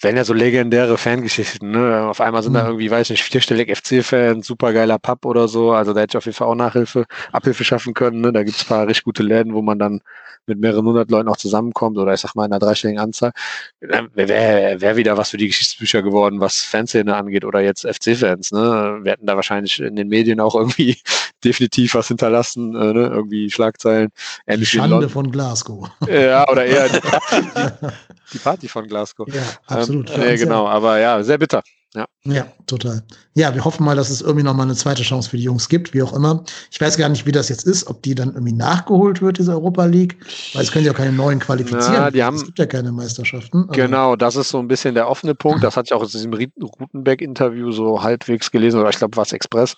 werden 0.00 0.16
ja 0.16 0.24
so 0.24 0.32
legendäre 0.32 0.96
Fangeschichten, 0.96 1.70
ne? 1.70 2.06
Auf 2.08 2.20
einmal 2.20 2.42
sind 2.42 2.52
mhm. 2.52 2.58
da 2.58 2.66
irgendwie, 2.66 2.90
weiß 2.90 3.10
nicht, 3.10 3.22
vierstellig 3.22 3.76
FC-Fans, 3.76 4.46
supergeiler 4.46 4.98
Pub 4.98 5.24
oder 5.24 5.48
so. 5.48 5.72
Also 5.72 5.92
da 5.92 6.00
hätte 6.00 6.12
ich 6.12 6.16
auf 6.18 6.24
jeden 6.26 6.36
Fall 6.36 6.48
auch 6.48 6.54
Nachhilfe, 6.54 7.04
Abhilfe 7.32 7.64
schaffen 7.64 7.94
können. 7.94 8.20
Ne? 8.20 8.32
Da 8.32 8.44
gibt's 8.44 8.62
ein 8.62 8.68
paar 8.68 8.86
richtig 8.86 9.04
gute 9.04 9.22
Läden, 9.22 9.54
wo 9.54 9.62
man 9.62 9.78
dann 9.78 10.00
mit 10.46 10.58
mehreren 10.58 10.86
hundert 10.86 11.10
Leuten 11.10 11.28
auch 11.28 11.36
zusammenkommt 11.36 11.98
oder 11.98 12.14
ich 12.14 12.20
sag 12.20 12.34
mal 12.34 12.46
in 12.46 12.52
einer 12.52 12.58
dreistelligen 12.58 13.00
Anzahl. 13.00 13.32
Wäre 13.80 14.08
wär, 14.14 14.80
wär 14.80 14.96
wieder 14.96 15.16
was 15.16 15.30
für 15.30 15.36
die 15.36 15.48
Geschichtsbücher 15.48 16.02
geworden, 16.02 16.40
was 16.40 16.60
Fanszene 16.60 17.14
angeht 17.14 17.44
oder 17.44 17.60
jetzt 17.60 17.86
FC-Fans. 17.86 18.52
Ne? 18.52 19.00
Wir 19.02 19.12
hätten 19.12 19.26
da 19.26 19.36
wahrscheinlich 19.36 19.80
in 19.80 19.96
den 19.96 20.08
Medien 20.08 20.40
auch 20.40 20.54
irgendwie 20.54 20.96
definitiv 21.44 21.94
was 21.94 22.08
hinterlassen, 22.08 22.74
äh, 22.74 22.92
ne? 22.92 23.10
irgendwie 23.12 23.50
Schlagzeilen. 23.50 24.10
Ähnlich 24.46 24.70
die 24.70 24.78
Schande 24.78 25.08
von 25.08 25.30
Glasgow. 25.30 25.90
Ja, 26.08 26.48
oder 26.48 26.64
eher 26.64 26.88
die 28.32 28.38
Party, 28.38 28.68
von 28.68 28.86
Glasgow. 28.86 29.26
Ja, 29.32 29.42
absolut. 29.66 30.10
Ähm, 30.10 30.20
nee, 30.20 30.36
genau, 30.36 30.66
aber 30.66 30.98
ja, 30.98 31.22
sehr 31.22 31.38
bitter. 31.38 31.62
Ja. 31.94 32.06
ja, 32.24 32.46
total. 32.66 33.02
Ja, 33.32 33.54
wir 33.54 33.64
hoffen 33.64 33.82
mal, 33.82 33.96
dass 33.96 34.10
es 34.10 34.20
irgendwie 34.20 34.42
nochmal 34.42 34.66
eine 34.66 34.74
zweite 34.74 35.02
Chance 35.02 35.30
für 35.30 35.38
die 35.38 35.44
Jungs 35.44 35.70
gibt, 35.70 35.94
wie 35.94 36.02
auch 36.02 36.12
immer. 36.12 36.44
Ich 36.70 36.78
weiß 36.78 36.98
gar 36.98 37.08
nicht, 37.08 37.24
wie 37.24 37.32
das 37.32 37.48
jetzt 37.48 37.66
ist, 37.66 37.86
ob 37.86 38.02
die 38.02 38.14
dann 38.14 38.34
irgendwie 38.34 38.52
nachgeholt 38.52 39.22
wird, 39.22 39.38
diese 39.38 39.52
Europa 39.52 39.86
League, 39.86 40.16
weil 40.52 40.64
es 40.64 40.70
können 40.70 40.84
ja 40.84 40.92
auch 40.92 40.96
keine 40.96 41.12
neuen 41.12 41.38
qualifizieren. 41.38 41.94
Na, 41.94 42.10
die 42.10 42.22
haben, 42.22 42.36
es 42.36 42.44
gibt 42.44 42.58
ja 42.58 42.66
keine 42.66 42.92
Meisterschaften. 42.92 43.68
Genau, 43.72 44.16
das 44.16 44.36
ist 44.36 44.50
so 44.50 44.58
ein 44.58 44.68
bisschen 44.68 44.94
der 44.94 45.08
offene 45.08 45.34
Punkt. 45.34 45.64
Das 45.64 45.78
hatte 45.78 45.86
ich 45.86 45.94
auch 45.94 46.02
in 46.02 46.08
diesem 46.08 46.34
Rutenbeck-Interview 46.34 47.72
so 47.72 48.02
halbwegs 48.02 48.50
gelesen, 48.50 48.80
oder 48.80 48.90
ich 48.90 48.98
glaube, 48.98 49.16
was 49.16 49.32
Express. 49.32 49.74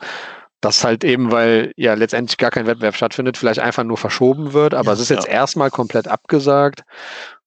Das 0.60 0.82
halt 0.84 1.04
eben, 1.04 1.30
weil 1.30 1.72
ja 1.76 1.94
letztendlich 1.94 2.38
gar 2.38 2.50
kein 2.50 2.66
Wettbewerb 2.66 2.96
stattfindet, 2.96 3.36
vielleicht 3.36 3.60
einfach 3.60 3.84
nur 3.84 3.96
verschoben 3.96 4.52
wird, 4.52 4.74
aber 4.74 4.88
ja, 4.88 4.92
es 4.94 5.00
ist 5.00 5.10
jetzt 5.10 5.28
ja. 5.28 5.32
erstmal 5.32 5.70
komplett 5.70 6.08
abgesagt. 6.08 6.82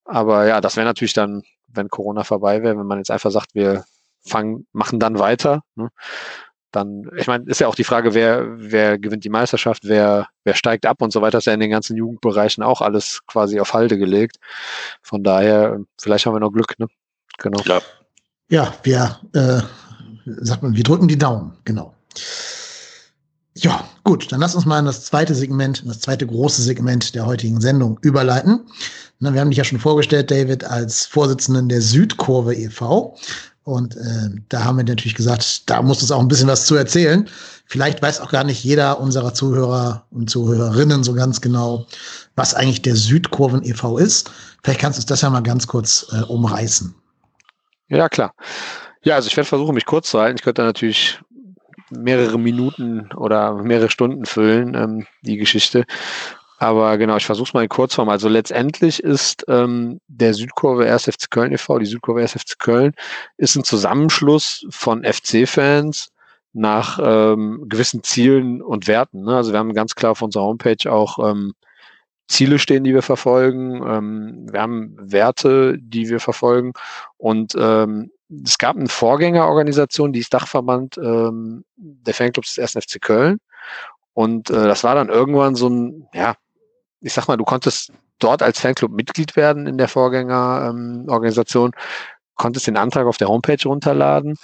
Aber 0.06 0.46
ja, 0.48 0.62
das 0.62 0.76
wäre 0.76 0.86
natürlich 0.86 1.14
dann, 1.14 1.44
wenn 1.68 1.90
Corona 1.90 2.24
vorbei 2.24 2.62
wäre, 2.62 2.78
wenn 2.78 2.86
man 2.88 2.98
jetzt 2.98 3.12
einfach 3.12 3.32
sagt, 3.32 3.56
wir 3.56 3.86
fangen, 4.26 4.68
machen 4.72 5.00
dann 5.00 5.20
weiter. 5.20 5.64
Ne? 5.76 5.90
Dann, 6.72 7.10
ich 7.18 7.28
meine, 7.28 7.46
ist 7.46 7.60
ja 7.60 7.68
auch 7.68 7.76
die 7.76 7.84
Frage, 7.84 8.16
wer, 8.16 8.46
wer 8.56 8.98
gewinnt 8.98 9.24
die 9.24 9.30
Meisterschaft, 9.30 9.84
wer, 9.86 10.28
wer 10.44 10.56
steigt 10.56 10.86
ab 10.86 11.02
und 11.02 11.14
so 11.14 11.22
weiter, 11.22 11.38
ist 11.38 11.46
ja 11.46 11.54
in 11.54 11.60
den 11.60 11.70
ganzen 11.70 11.96
Jugendbereichen 11.96 12.64
auch 12.64 12.82
alles 12.82 13.22
quasi 13.28 13.60
auf 13.60 13.74
Halde 13.74 13.98
gelegt. 13.98 14.38
Von 15.04 15.24
daher, 15.24 15.80
vielleicht 16.02 16.26
haben 16.26 16.34
wir 16.34 16.40
noch 16.40 16.52
Glück, 16.52 16.80
ne? 16.80 16.88
Genau. 17.38 17.62
Ja, 17.66 17.82
ja 18.50 18.74
wir, 18.82 19.20
äh, 19.34 19.62
sagt 20.26 20.64
man, 20.64 20.76
wir 20.76 20.84
drücken 20.84 21.08
die 21.08 21.18
Daumen, 21.18 21.56
genau. 21.64 21.94
Ja, 23.56 23.88
gut, 24.04 24.32
dann 24.32 24.40
lass 24.40 24.56
uns 24.56 24.66
mal 24.66 24.80
in 24.80 24.86
das 24.86 25.06
zweite 25.06 25.36
Segment, 25.36 25.82
in 25.82 25.90
das 25.90 26.00
zweite 26.00 26.26
große 26.26 26.64
Segment 26.64 27.14
der 27.14 27.28
heutigen 27.28 27.62
Sendung 27.62 28.00
überleiten. 28.02 28.66
Wir 29.20 29.40
haben 29.40 29.50
dich 29.50 29.58
ja 29.58 29.64
schon 29.64 29.80
vorgestellt, 29.80 30.32
David, 30.32 30.64
als 30.66 31.06
Vorsitzenden 31.06 31.70
der 31.70 31.82
Südkurve 31.82 32.56
e.V. 32.56 33.16
Und 33.64 33.96
äh, 33.96 34.30
da 34.50 34.66
haben 34.66 34.78
wir 34.78 34.84
natürlich 34.84 35.16
gesagt, 35.16 35.70
da 35.70 35.82
muss 35.82 36.02
es 36.02 36.12
auch 36.12 36.20
ein 36.20 36.28
bisschen 36.28 36.50
was 36.50 36.66
zu 36.66 36.76
erzählen. 36.76 37.30
Vielleicht 37.66 38.02
weiß 38.02 38.20
auch 38.20 38.30
gar 38.30 38.44
nicht 38.44 38.64
jeder 38.64 39.00
unserer 39.00 39.34
Zuhörer 39.34 40.06
und 40.12 40.30
Zuhörerinnen 40.30 41.04
so 41.04 41.14
ganz 41.14 41.40
genau, 41.40 41.88
was 42.36 42.54
eigentlich 42.54 42.82
der 42.82 42.96
Südkurven 42.96 43.64
e.V. 43.64 43.98
ist. 43.98 44.32
Vielleicht 44.64 44.82
kannst 44.82 44.98
du 44.98 45.02
uns 45.02 45.06
das 45.06 45.22
ja 45.22 45.30
mal 45.30 45.42
ganz 45.42 45.68
kurz 45.68 46.08
äh, 46.12 46.24
umreißen. 46.24 46.94
Ja, 47.88 48.10
klar. 48.10 48.34
Ja, 49.04 49.16
also 49.16 49.28
ich 49.28 49.38
werde 49.38 49.48
versuchen, 49.48 49.76
mich 49.76 49.86
kurz 49.86 50.10
zu 50.10 50.20
halten. 50.20 50.38
Ich 50.38 50.44
könnte 50.44 50.64
natürlich 50.64 51.20
mehrere 51.90 52.40
Minuten 52.40 53.12
oder 53.14 53.54
mehrere 53.54 53.90
Stunden 53.90 54.26
füllen, 54.26 54.76
ähm, 54.76 55.06
die 55.22 55.38
Geschichte. 55.38 55.86
Aber 56.64 56.98
genau, 56.98 57.18
ich 57.18 57.26
versuche 57.26 57.50
es 57.50 57.54
mal 57.54 57.64
in 57.64 57.68
Kurzform. 57.68 58.08
Also 58.08 58.30
letztendlich 58.30 59.04
ist 59.04 59.44
ähm, 59.50 60.00
der 60.08 60.34
Südkurve 60.34 60.90
1. 60.90 61.04
FC 61.04 61.30
Köln 61.30 61.52
e.V., 61.52 61.78
die 61.78 61.86
Südkurve 61.86 62.22
1. 62.22 62.32
FC 62.32 62.58
Köln, 62.58 62.94
ist 63.36 63.58
ein 63.58 63.66
Zusammenschluss 63.66 64.66
von 64.70 65.04
FC-Fans 65.04 66.14
nach 66.54 67.00
ähm, 67.04 67.66
gewissen 67.68 68.02
Zielen 68.02 68.62
und 68.62 68.88
Werten. 68.88 69.24
Ne? 69.24 69.36
Also 69.36 69.52
wir 69.52 69.60
haben 69.60 69.74
ganz 69.74 69.94
klar 69.96 70.14
auf 70.14 70.22
unserer 70.22 70.44
Homepage 70.44 70.90
auch 70.90 71.20
ähm, 71.20 71.54
Ziele 72.30 72.58
stehen, 72.60 72.86
die 72.86 72.94
wir 72.94 73.02
verfolgen. 73.02 73.84
Ähm, 73.86 74.48
wir 74.50 74.62
haben 74.62 74.96
Werte, 74.98 75.78
die 75.78 76.08
wir 76.08 76.22
verfolgen. 76.22 76.72
Und 77.18 77.56
ähm, 77.58 78.10
es 78.42 78.58
gab 78.58 78.78
eine 78.78 78.88
Vorgängerorganisation, 78.88 80.14
die 80.14 80.22
ist 80.22 80.34
Dachverband 80.34 80.98
ähm, 80.98 81.66
der 81.76 82.14
Fanclubs 82.14 82.56
des 82.56 82.74
1. 82.74 82.86
FC 82.86 83.02
Köln. 83.02 83.40
Und 84.14 84.50
äh, 84.50 84.54
das 84.54 84.86
war 84.86 84.96
dann 84.96 85.10
irgendwann 85.10 85.56
so 85.56 85.68
ein, 85.68 86.08
ja, 86.14 86.36
ich 87.04 87.14
sag 87.14 87.28
mal, 87.28 87.38
du 87.38 87.44
konntest 87.44 87.92
dort 88.20 88.42
als 88.42 88.60
Fanclub 88.60 88.92
Mitglied 88.92 89.36
werden 89.36 89.68
in 89.68 89.78
der 89.78 89.88
Vorgängerorganisation, 89.88 91.72
ähm, 91.74 91.82
konntest 92.36 92.68
den 92.68 92.78
Antrag 92.78 93.06
auf 93.06 93.18
der 93.18 93.28
Homepage 93.28 93.62
runterladen, 93.66 94.36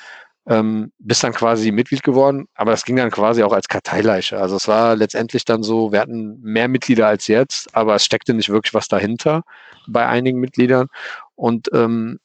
ähm, 0.48 0.92
bist 1.00 1.24
dann 1.24 1.34
quasi 1.34 1.72
Mitglied 1.72 2.04
geworden, 2.04 2.48
aber 2.56 2.72
das 2.72 2.84
ging 2.84 2.98
dann 2.98 3.12
quasi 3.12 3.44
auch 3.44 3.54
als 3.54 3.68
Karteileiche. 3.68 4.38
Also 4.38 4.58
es 4.58 4.68
war 4.68 4.96
letztendlich 4.96 5.46
dann 5.46 5.64
so, 5.64 5.92
wir 5.92 6.00
hatten 6.02 6.40
mehr 6.42 6.68
Mitglieder 6.68 7.08
als 7.08 7.28
jetzt, 7.28 7.74
aber 7.76 7.96
es 7.96 8.06
steckte 8.06 8.34
nicht 8.34 8.50
wirklich 8.50 8.74
was 8.74 8.88
dahinter 8.88 9.44
bei 9.88 10.06
einigen 10.06 10.40
Mitgliedern. 10.40 10.88
Und 11.36 11.70
ähm, 11.74 12.20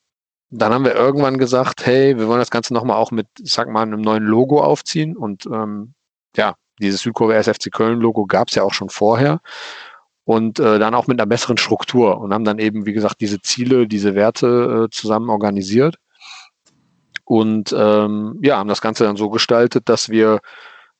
dann 0.50 0.72
haben 0.72 0.84
wir 0.84 0.94
irgendwann 0.94 1.38
gesagt, 1.38 1.86
hey, 1.86 2.18
wir 2.18 2.28
wollen 2.28 2.40
das 2.40 2.50
Ganze 2.50 2.74
nochmal 2.74 2.96
auch 2.96 3.10
mit, 3.10 3.26
sag 3.42 3.68
mal, 3.68 3.82
einem 3.82 4.00
neuen 4.00 4.24
Logo 4.24 4.62
aufziehen. 4.62 5.16
Und 5.16 5.46
ähm, 5.46 5.94
ja, 6.36 6.54
dieses 6.80 7.02
Südkurve 7.02 7.34
SFC 7.34 7.70
Köln 7.72 8.00
Logo 8.00 8.26
gab 8.26 8.48
es 8.48 8.54
ja 8.54 8.62
auch 8.62 8.74
schon 8.74 8.88
vorher 8.88 9.40
und 10.24 10.58
äh, 10.58 10.78
dann 10.78 10.94
auch 10.94 11.06
mit 11.06 11.20
einer 11.20 11.26
besseren 11.26 11.58
Struktur 11.58 12.18
und 12.18 12.32
haben 12.32 12.44
dann 12.44 12.58
eben, 12.58 12.86
wie 12.86 12.92
gesagt, 12.92 13.20
diese 13.20 13.40
Ziele, 13.40 13.86
diese 13.86 14.14
Werte 14.14 14.86
äh, 14.86 14.90
zusammen 14.90 15.30
organisiert 15.30 15.96
und 17.24 17.74
ähm, 17.76 18.38
ja, 18.42 18.58
haben 18.58 18.68
das 18.68 18.80
Ganze 18.80 19.04
dann 19.04 19.16
so 19.16 19.30
gestaltet, 19.30 19.88
dass 19.88 20.10
wir 20.10 20.40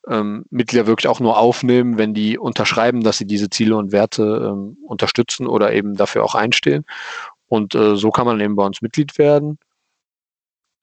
ähm, 0.09 0.45
Mitglieder 0.51 0.87
wirklich 0.87 1.09
auch 1.09 1.21
nur 1.21 1.39
aufnehmen, 1.39 1.99
wenn 1.99 2.15
die 2.15 2.39
unterschreiben, 2.39 3.03
dass 3.03 3.19
sie 3.19 3.27
diese 3.27 3.51
Ziele 3.51 3.77
und 3.77 3.93
Werte 3.93 4.51
ähm, 4.53 4.77
unterstützen 4.87 5.47
oder 5.47 5.73
eben 5.73 5.95
dafür 5.95 6.25
auch 6.25 6.35
einstehen. 6.35 6.85
Und 7.47 7.75
äh, 7.75 7.97
so 7.97 8.11
kann 8.11 8.27
man 8.27 8.41
eben 8.41 8.57
bei 8.57 8.65
uns 8.65 8.83
Mitglied 8.83 9.19
werden. 9.19 9.59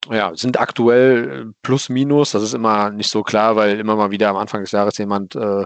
Ja, 0.10 0.36
sind 0.36 0.60
aktuell 0.60 1.50
äh, 1.50 1.54
plus 1.62 1.90
minus, 1.90 2.32
das 2.32 2.44
ist 2.44 2.54
immer 2.54 2.90
nicht 2.90 3.10
so 3.10 3.22
klar, 3.24 3.56
weil 3.56 3.80
immer 3.80 3.96
mal 3.96 4.12
wieder 4.12 4.30
am 4.30 4.38
Anfang 4.38 4.62
des 4.62 4.72
Jahres 4.72 4.98
jemand 4.98 5.36
äh, 5.36 5.66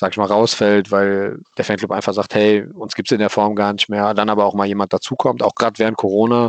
sag 0.00 0.12
ich 0.12 0.16
mal, 0.16 0.24
rausfällt, 0.24 0.90
weil 0.90 1.40
der 1.58 1.64
Fanclub 1.66 1.90
einfach 1.90 2.14
sagt, 2.14 2.34
hey, 2.34 2.66
uns 2.72 2.94
gibt 2.94 3.08
es 3.08 3.12
in 3.12 3.18
der 3.18 3.28
Form 3.28 3.54
gar 3.54 3.74
nicht 3.74 3.90
mehr, 3.90 4.14
dann 4.14 4.30
aber 4.30 4.46
auch 4.46 4.54
mal 4.54 4.66
jemand 4.66 4.94
dazukommt, 4.94 5.42
auch 5.42 5.54
gerade 5.54 5.78
während 5.78 5.98
Corona 5.98 6.48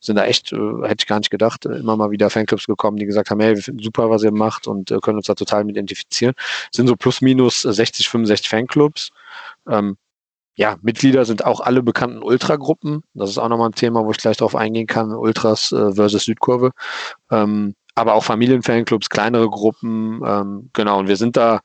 sind 0.00 0.16
da 0.16 0.26
echt, 0.26 0.52
äh, 0.52 0.56
hätte 0.82 0.96
ich 0.98 1.06
gar 1.06 1.18
nicht 1.18 1.30
gedacht, 1.30 1.64
immer 1.64 1.96
mal 1.96 2.10
wieder 2.10 2.28
Fanclubs 2.28 2.66
gekommen, 2.66 2.98
die 2.98 3.06
gesagt 3.06 3.30
haben, 3.30 3.40
hey, 3.40 3.56
wir 3.56 3.62
finden 3.62 3.82
super, 3.82 4.10
was 4.10 4.22
ihr 4.22 4.32
macht 4.32 4.66
und 4.66 4.90
äh, 4.90 4.98
können 5.00 5.16
uns 5.16 5.26
da 5.26 5.34
total 5.34 5.64
mit 5.64 5.76
identifizieren. 5.76 6.34
sind 6.72 6.88
so 6.88 6.96
plus 6.96 7.22
minus 7.22 7.62
60, 7.62 8.10
65 8.10 8.50
Fanclubs. 8.50 9.12
Ähm, 9.66 9.96
ja, 10.56 10.76
Mitglieder 10.82 11.24
sind 11.24 11.46
auch 11.46 11.60
alle 11.60 11.82
bekannten 11.82 12.22
Ultragruppen. 12.22 13.02
Das 13.14 13.30
ist 13.30 13.38
auch 13.38 13.48
nochmal 13.48 13.70
ein 13.70 13.74
Thema, 13.74 14.04
wo 14.04 14.10
ich 14.10 14.18
gleich 14.18 14.36
drauf 14.36 14.54
eingehen 14.54 14.86
kann. 14.86 15.14
Ultras 15.14 15.72
äh, 15.72 15.94
versus 15.94 16.24
Südkurve. 16.26 16.72
Ähm, 17.30 17.74
aber 17.94 18.12
auch 18.12 18.24
Familienfanclubs, 18.24 19.08
kleinere 19.08 19.48
Gruppen. 19.48 20.20
Ähm, 20.22 20.68
genau, 20.74 20.98
und 20.98 21.08
wir 21.08 21.16
sind 21.16 21.38
da 21.38 21.60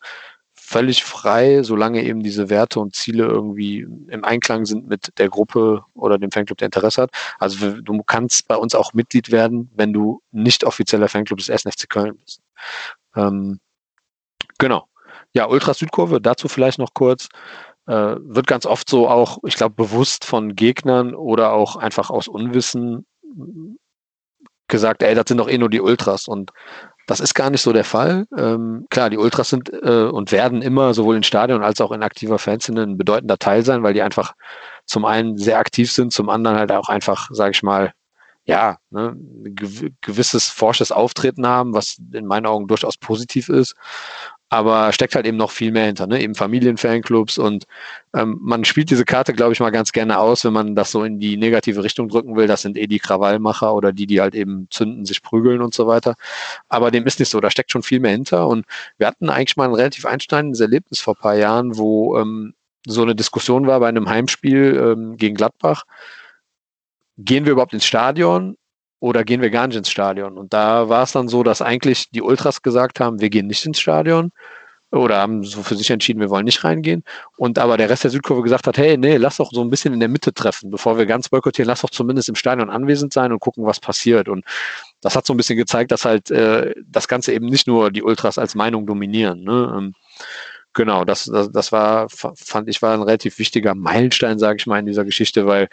völlig 0.66 1.04
frei, 1.04 1.64
solange 1.64 2.04
eben 2.04 2.24
diese 2.24 2.50
Werte 2.50 2.80
und 2.80 2.96
Ziele 2.96 3.26
irgendwie 3.26 3.88
im 4.08 4.24
Einklang 4.24 4.66
sind 4.66 4.88
mit 4.88 5.18
der 5.20 5.30
Gruppe 5.30 5.84
oder 5.94 6.18
dem 6.18 6.32
Fanclub, 6.32 6.58
der 6.58 6.68
Interesse 6.68 7.04
hat. 7.04 7.12
Also 7.40 7.82
du 7.82 8.04
kannst 8.04 8.48
bei 8.48 8.56
uns 8.56 8.74
auch 8.74 8.94
Mitglied 8.94 9.32
werden, 9.32 9.70
wenn 9.76 9.94
du 9.94 10.22
nicht 10.32 10.64
offizieller 10.64 11.08
Fanclub 11.08 11.38
des 11.40 11.50
1. 11.50 11.64
FC 11.64 11.88
Köln 11.88 12.18
bist. 12.18 12.42
Ähm, 13.16 13.60
genau. 14.58 14.88
Ja, 15.34 15.48
Ultra 15.48 15.74
Südkurve, 15.74 16.20
dazu 16.20 16.48
vielleicht 16.48 16.80
noch 16.80 16.94
kurz. 16.94 17.30
Äh, 17.88 18.16
wird 18.20 18.48
ganz 18.48 18.66
oft 18.66 18.90
so 18.90 19.08
auch, 19.08 19.38
ich 19.46 19.56
glaube, 19.56 19.76
bewusst 19.76 20.26
von 20.26 20.56
Gegnern 20.56 21.14
oder 21.14 21.54
auch 21.54 21.76
einfach 21.76 22.10
aus 22.10 22.28
Unwissen 22.28 23.06
gesagt, 24.68 25.04
ey, 25.04 25.14
das 25.14 25.26
sind 25.28 25.38
doch 25.38 25.48
eh 25.48 25.58
nur 25.58 25.70
die 25.70 25.82
Ultras. 25.82 26.28
Und 26.28 26.52
das 27.08 27.20
ist 27.20 27.36
gar 27.36 27.50
nicht 27.50 27.62
so 27.62 27.74
der 27.74 27.84
Fall. 27.84 28.26
Ähm, 28.38 28.88
klar, 28.90 29.10
die 29.10 29.18
Ultras 29.18 29.50
sind 29.50 29.72
äh, 29.72 30.06
und 30.06 30.32
werden 30.32 30.62
immer 30.62 30.94
sowohl 30.94 31.16
in 31.16 31.24
Stadion 31.24 31.64
als 31.64 31.82
auch 31.82 31.92
in 31.92 32.04
aktiver 32.04 32.40
Fanszene 32.40 32.84
ein 32.84 32.98
bedeutender 32.98 33.38
Teil 33.38 33.64
sein, 33.64 33.84
weil 33.84 33.94
die 33.94 34.02
einfach 34.02 34.34
zum 34.86 35.06
einen 35.06 35.38
sehr 35.38 35.60
aktiv 35.60 35.92
sind, 35.92 36.14
zum 36.14 36.30
anderen 36.30 36.58
halt 36.58 36.72
auch 36.72 36.90
einfach, 36.90 37.30
sage 37.32 37.52
ich 37.52 37.64
mal, 37.64 37.94
ja, 38.46 38.78
ne, 38.92 39.16
gewisses 40.02 40.50
forsches 40.50 40.92
Auftreten 40.92 41.48
haben, 41.48 41.74
was 41.74 41.98
in 42.14 42.28
meinen 42.28 42.46
Augen 42.46 42.68
durchaus 42.68 42.98
positiv 42.98 43.50
ist 43.50 43.76
aber 44.56 44.94
steckt 44.94 45.16
halt 45.16 45.26
eben 45.26 45.36
noch 45.36 45.52
viel 45.52 45.74
mehr 45.74 45.88
hinter, 45.88 46.08
ne? 46.08 46.22
eben 46.22 46.34
Familienfanclubs 46.34 47.38
und 47.38 47.66
ähm, 48.14 48.38
man 48.42 48.64
spielt 48.64 48.90
diese 48.90 49.04
Karte, 49.04 49.34
glaube 49.34 49.52
ich, 49.52 49.60
mal 49.60 49.70
ganz 49.70 49.92
gerne 49.92 50.18
aus, 50.18 50.46
wenn 50.46 50.54
man 50.54 50.76
das 50.76 50.92
so 50.92 51.04
in 51.04 51.20
die 51.20 51.36
negative 51.36 51.84
Richtung 51.84 52.08
drücken 52.08 52.38
will. 52.38 52.48
Das 52.48 52.62
sind 52.62 52.78
eh 52.78 52.88
die 52.88 53.00
Krawallmacher 53.00 53.76
oder 53.76 53.92
die, 53.92 54.08
die 54.08 54.22
halt 54.22 54.34
eben 54.34 54.68
zünden, 54.72 55.04
sich 55.04 55.22
prügeln 55.22 55.62
und 55.62 55.74
so 55.74 55.88
weiter. 55.88 56.16
Aber 56.70 56.90
dem 56.90 57.06
ist 57.06 57.20
nicht 57.20 57.30
so, 57.30 57.42
da 57.42 57.52
steckt 57.52 57.72
schon 57.72 57.84
viel 57.84 58.00
mehr 58.00 58.12
hinter 58.12 58.48
und 58.48 58.66
wir 58.98 59.08
hatten 59.08 59.30
eigentlich 59.30 59.58
mal 59.58 59.68
ein 59.68 59.76
relativ 59.76 60.06
einschneidendes 60.06 60.62
Erlebnis 60.62 61.02
vor 61.02 61.16
paar 61.16 61.36
Jahren, 61.36 61.78
wo 61.78 62.18
ähm, 62.18 62.54
so 62.88 63.02
eine 63.02 63.16
Diskussion 63.16 63.68
war 63.68 63.82
bei 63.82 63.90
einem 63.90 64.08
Heimspiel 64.08 64.96
ähm, 64.96 65.18
gegen 65.18 65.36
Gladbach. 65.36 65.84
Gehen 67.18 67.44
wir 67.44 67.52
überhaupt 67.52 67.74
ins 67.74 67.86
Stadion 67.86 68.56
oder 69.06 69.24
gehen 69.24 69.42
wir 69.42 69.52
gar 69.52 69.68
nicht 69.68 69.78
ins 69.78 69.92
Stadion? 69.92 70.36
Und 70.36 70.52
da 70.52 70.90
war 70.90 71.04
es 71.04 71.12
dann 71.12 71.28
so, 71.28 71.44
dass 71.44 71.62
eigentlich 71.62 72.10
die 72.10 72.24
Ultras 72.24 72.64
gesagt 72.64 73.00
haben, 73.00 73.22
wir 73.22 73.30
gehen 73.30 73.46
nicht 73.46 73.64
ins 73.64 73.80
Stadion 73.80 74.32
oder 74.92 75.18
haben 75.18 75.44
so 75.44 75.62
für 75.62 75.76
sich 75.76 75.92
entschieden, 75.92 76.22
wir 76.22 76.32
wollen 76.32 76.46
nicht 76.46 76.64
reingehen. 76.64 77.04
Und 77.38 77.60
aber 77.60 77.78
der 77.78 77.88
Rest 77.88 78.04
der 78.04 78.10
Südkurve 78.10 78.42
gesagt 78.42 78.66
hat, 78.66 78.80
hey, 78.80 78.98
nee, 78.98 79.18
lass 79.18 79.38
doch 79.38 79.52
so 79.52 79.62
ein 79.62 79.70
bisschen 79.70 79.94
in 79.94 80.00
der 80.00 80.10
Mitte 80.10 80.34
treffen, 80.34 80.72
bevor 80.72 80.98
wir 80.98 81.06
ganz 81.06 81.30
boykottieren, 81.30 81.68
lass 81.68 81.82
doch 81.82 81.92
zumindest 81.92 82.30
im 82.30 82.36
Stadion 82.36 82.72
anwesend 82.72 83.14
sein 83.14 83.32
und 83.32 83.40
gucken, 83.40 83.64
was 83.64 83.80
passiert. 83.80 84.28
Und 84.28 84.44
das 85.02 85.16
hat 85.16 85.28
so 85.28 85.36
ein 85.36 85.38
bisschen 85.38 85.58
gezeigt, 85.58 85.92
dass 85.92 86.04
halt 86.04 86.32
äh, 86.32 86.74
das 86.88 87.08
Ganze 87.08 87.32
eben 87.32 87.46
nicht 87.46 87.68
nur 87.68 87.92
die 87.92 88.02
Ultras 88.02 88.40
als 88.40 88.56
Meinung 88.56 88.88
dominieren. 88.88 89.44
Ne? 89.44 89.72
Ähm, 89.78 89.94
genau, 90.74 91.06
das, 91.06 91.26
das, 91.26 91.52
das 91.52 91.72
war, 91.72 92.08
fand 92.10 92.70
ich, 92.70 92.82
war 92.82 92.96
ein 92.96 93.04
relativ 93.04 93.38
wichtiger 93.38 93.76
Meilenstein, 93.76 94.40
sage 94.40 94.58
ich 94.58 94.66
mal, 94.66 94.80
in 94.80 94.88
dieser 94.88 95.06
Geschichte, 95.06 95.46
weil 95.46 95.68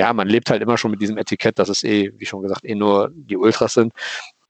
ja, 0.00 0.14
man 0.14 0.28
lebt 0.28 0.48
halt 0.48 0.62
immer 0.62 0.78
schon 0.78 0.90
mit 0.90 1.02
diesem 1.02 1.18
Etikett, 1.18 1.58
dass 1.58 1.68
es 1.68 1.84
eh, 1.84 2.10
wie 2.16 2.24
schon 2.24 2.40
gesagt, 2.40 2.64
eh 2.64 2.74
nur 2.74 3.10
die 3.12 3.36
Ultras 3.36 3.74
sind. 3.74 3.92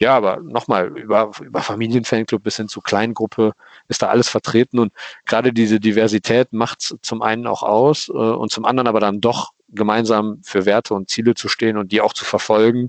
Ja, 0.00 0.16
aber 0.16 0.36
nochmal, 0.36 0.96
über, 0.96 1.32
über 1.42 1.60
Familienfanclub 1.60 2.40
bis 2.40 2.56
hin 2.56 2.68
zu 2.68 2.80
Kleingruppe 2.80 3.52
ist 3.88 4.00
da 4.00 4.08
alles 4.08 4.28
vertreten 4.28 4.78
und 4.78 4.92
gerade 5.26 5.52
diese 5.52 5.80
Diversität 5.80 6.52
macht 6.52 6.94
zum 7.02 7.20
einen 7.20 7.48
auch 7.48 7.64
aus 7.64 8.08
äh, 8.08 8.12
und 8.12 8.52
zum 8.52 8.64
anderen 8.64 8.86
aber 8.86 9.00
dann 9.00 9.20
doch 9.20 9.50
gemeinsam 9.70 10.40
für 10.44 10.66
Werte 10.66 10.94
und 10.94 11.10
Ziele 11.10 11.34
zu 11.34 11.48
stehen 11.48 11.76
und 11.78 11.90
die 11.90 12.00
auch 12.00 12.12
zu 12.12 12.24
verfolgen, 12.24 12.86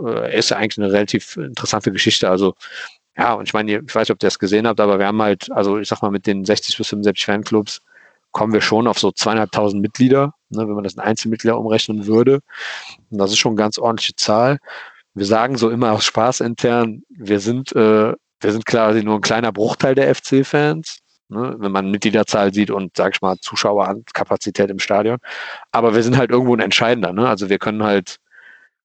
äh, 0.00 0.38
ist 0.38 0.50
ja 0.50 0.58
eigentlich 0.58 0.78
eine 0.78 0.92
relativ 0.92 1.36
interessante 1.36 1.90
Geschichte. 1.90 2.30
Also 2.30 2.54
ja, 3.16 3.34
und 3.34 3.48
ich 3.48 3.54
meine, 3.54 3.82
ich 3.84 3.94
weiß 3.94 4.08
nicht, 4.08 4.12
ob 4.12 4.22
ihr 4.22 4.28
das 4.28 4.38
gesehen 4.38 4.68
habt, 4.68 4.78
aber 4.78 5.00
wir 5.00 5.06
haben 5.08 5.20
halt, 5.20 5.50
also 5.50 5.78
ich 5.78 5.88
sag 5.88 6.00
mal, 6.00 6.12
mit 6.12 6.28
den 6.28 6.44
60 6.44 6.78
bis 6.78 6.88
75 6.88 7.24
Fanclubs 7.26 7.82
kommen 8.32 8.52
wir 8.52 8.62
schon 8.62 8.86
auf 8.86 8.98
so 8.98 9.12
zweieinhalbtausend 9.12 9.80
Mitglieder, 9.80 10.34
ne, 10.48 10.66
wenn 10.66 10.74
man 10.74 10.84
das 10.84 10.94
in 10.94 11.00
Einzelmitglieder 11.00 11.58
umrechnen 11.58 12.06
würde. 12.06 12.40
Und 13.10 13.18
das 13.18 13.30
ist 13.30 13.38
schon 13.38 13.52
eine 13.52 13.58
ganz 13.58 13.78
ordentliche 13.78 14.16
Zahl. 14.16 14.58
Wir 15.14 15.26
sagen 15.26 15.56
so 15.56 15.70
immer 15.70 15.92
aus 15.92 16.04
Spaß 16.04 16.40
intern, 16.40 17.02
wir 17.10 17.40
sind, 17.40 17.72
äh, 17.76 18.14
wir 18.40 18.52
sind 18.52 18.66
quasi 18.66 19.04
nur 19.04 19.16
ein 19.16 19.20
kleiner 19.20 19.52
Bruchteil 19.52 19.94
der 19.94 20.14
FC-Fans, 20.14 21.00
ne, 21.28 21.56
wenn 21.58 21.72
man 21.72 21.90
Mitgliederzahl 21.90 22.52
sieht 22.54 22.70
und, 22.70 22.96
sag 22.96 23.14
ich 23.14 23.22
mal, 23.22 23.36
Zuschauerkapazität 23.40 24.70
im 24.70 24.78
Stadion. 24.78 25.18
Aber 25.70 25.94
wir 25.94 26.02
sind 26.02 26.16
halt 26.16 26.30
irgendwo 26.30 26.56
ein 26.56 26.60
Entscheidender. 26.60 27.12
Ne? 27.12 27.28
Also 27.28 27.50
wir 27.50 27.58
können 27.58 27.82
halt, 27.82 28.16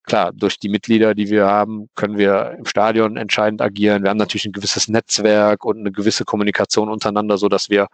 klar, 0.03 0.33
durch 0.33 0.59
die 0.59 0.69
Mitglieder, 0.69 1.15
die 1.15 1.29
wir 1.29 1.45
haben, 1.47 1.89
können 1.95 2.17
wir 2.17 2.55
im 2.57 2.65
Stadion 2.65 3.15
entscheidend 3.15 3.61
agieren. 3.61 4.03
Wir 4.03 4.09
haben 4.09 4.17
natürlich 4.17 4.45
ein 4.45 4.51
gewisses 4.51 4.89
Netzwerk 4.89 5.63
und 5.63 5.79
eine 5.79 5.91
gewisse 5.93 6.25
Kommunikation 6.25 6.89
untereinander, 6.89 7.37
so 7.37 7.47
dass 7.47 7.69
wir 7.69 7.87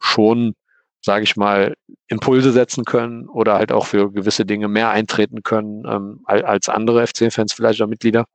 schon 0.00 0.54
sage 1.00 1.24
ich 1.24 1.36
mal, 1.36 1.74
Impulse 2.08 2.52
setzen 2.52 2.84
können 2.84 3.28
oder 3.28 3.54
halt 3.54 3.72
auch 3.72 3.86
für 3.86 4.10
gewisse 4.12 4.44
Dinge 4.44 4.68
mehr 4.68 4.90
eintreten 4.90 5.42
können 5.42 5.84
ähm, 5.86 6.20
als 6.24 6.68
andere 6.68 7.06
FC-Fans 7.06 7.52
vielleicht 7.52 7.80
oder 7.80 7.88
Mitglieder. 7.88 8.26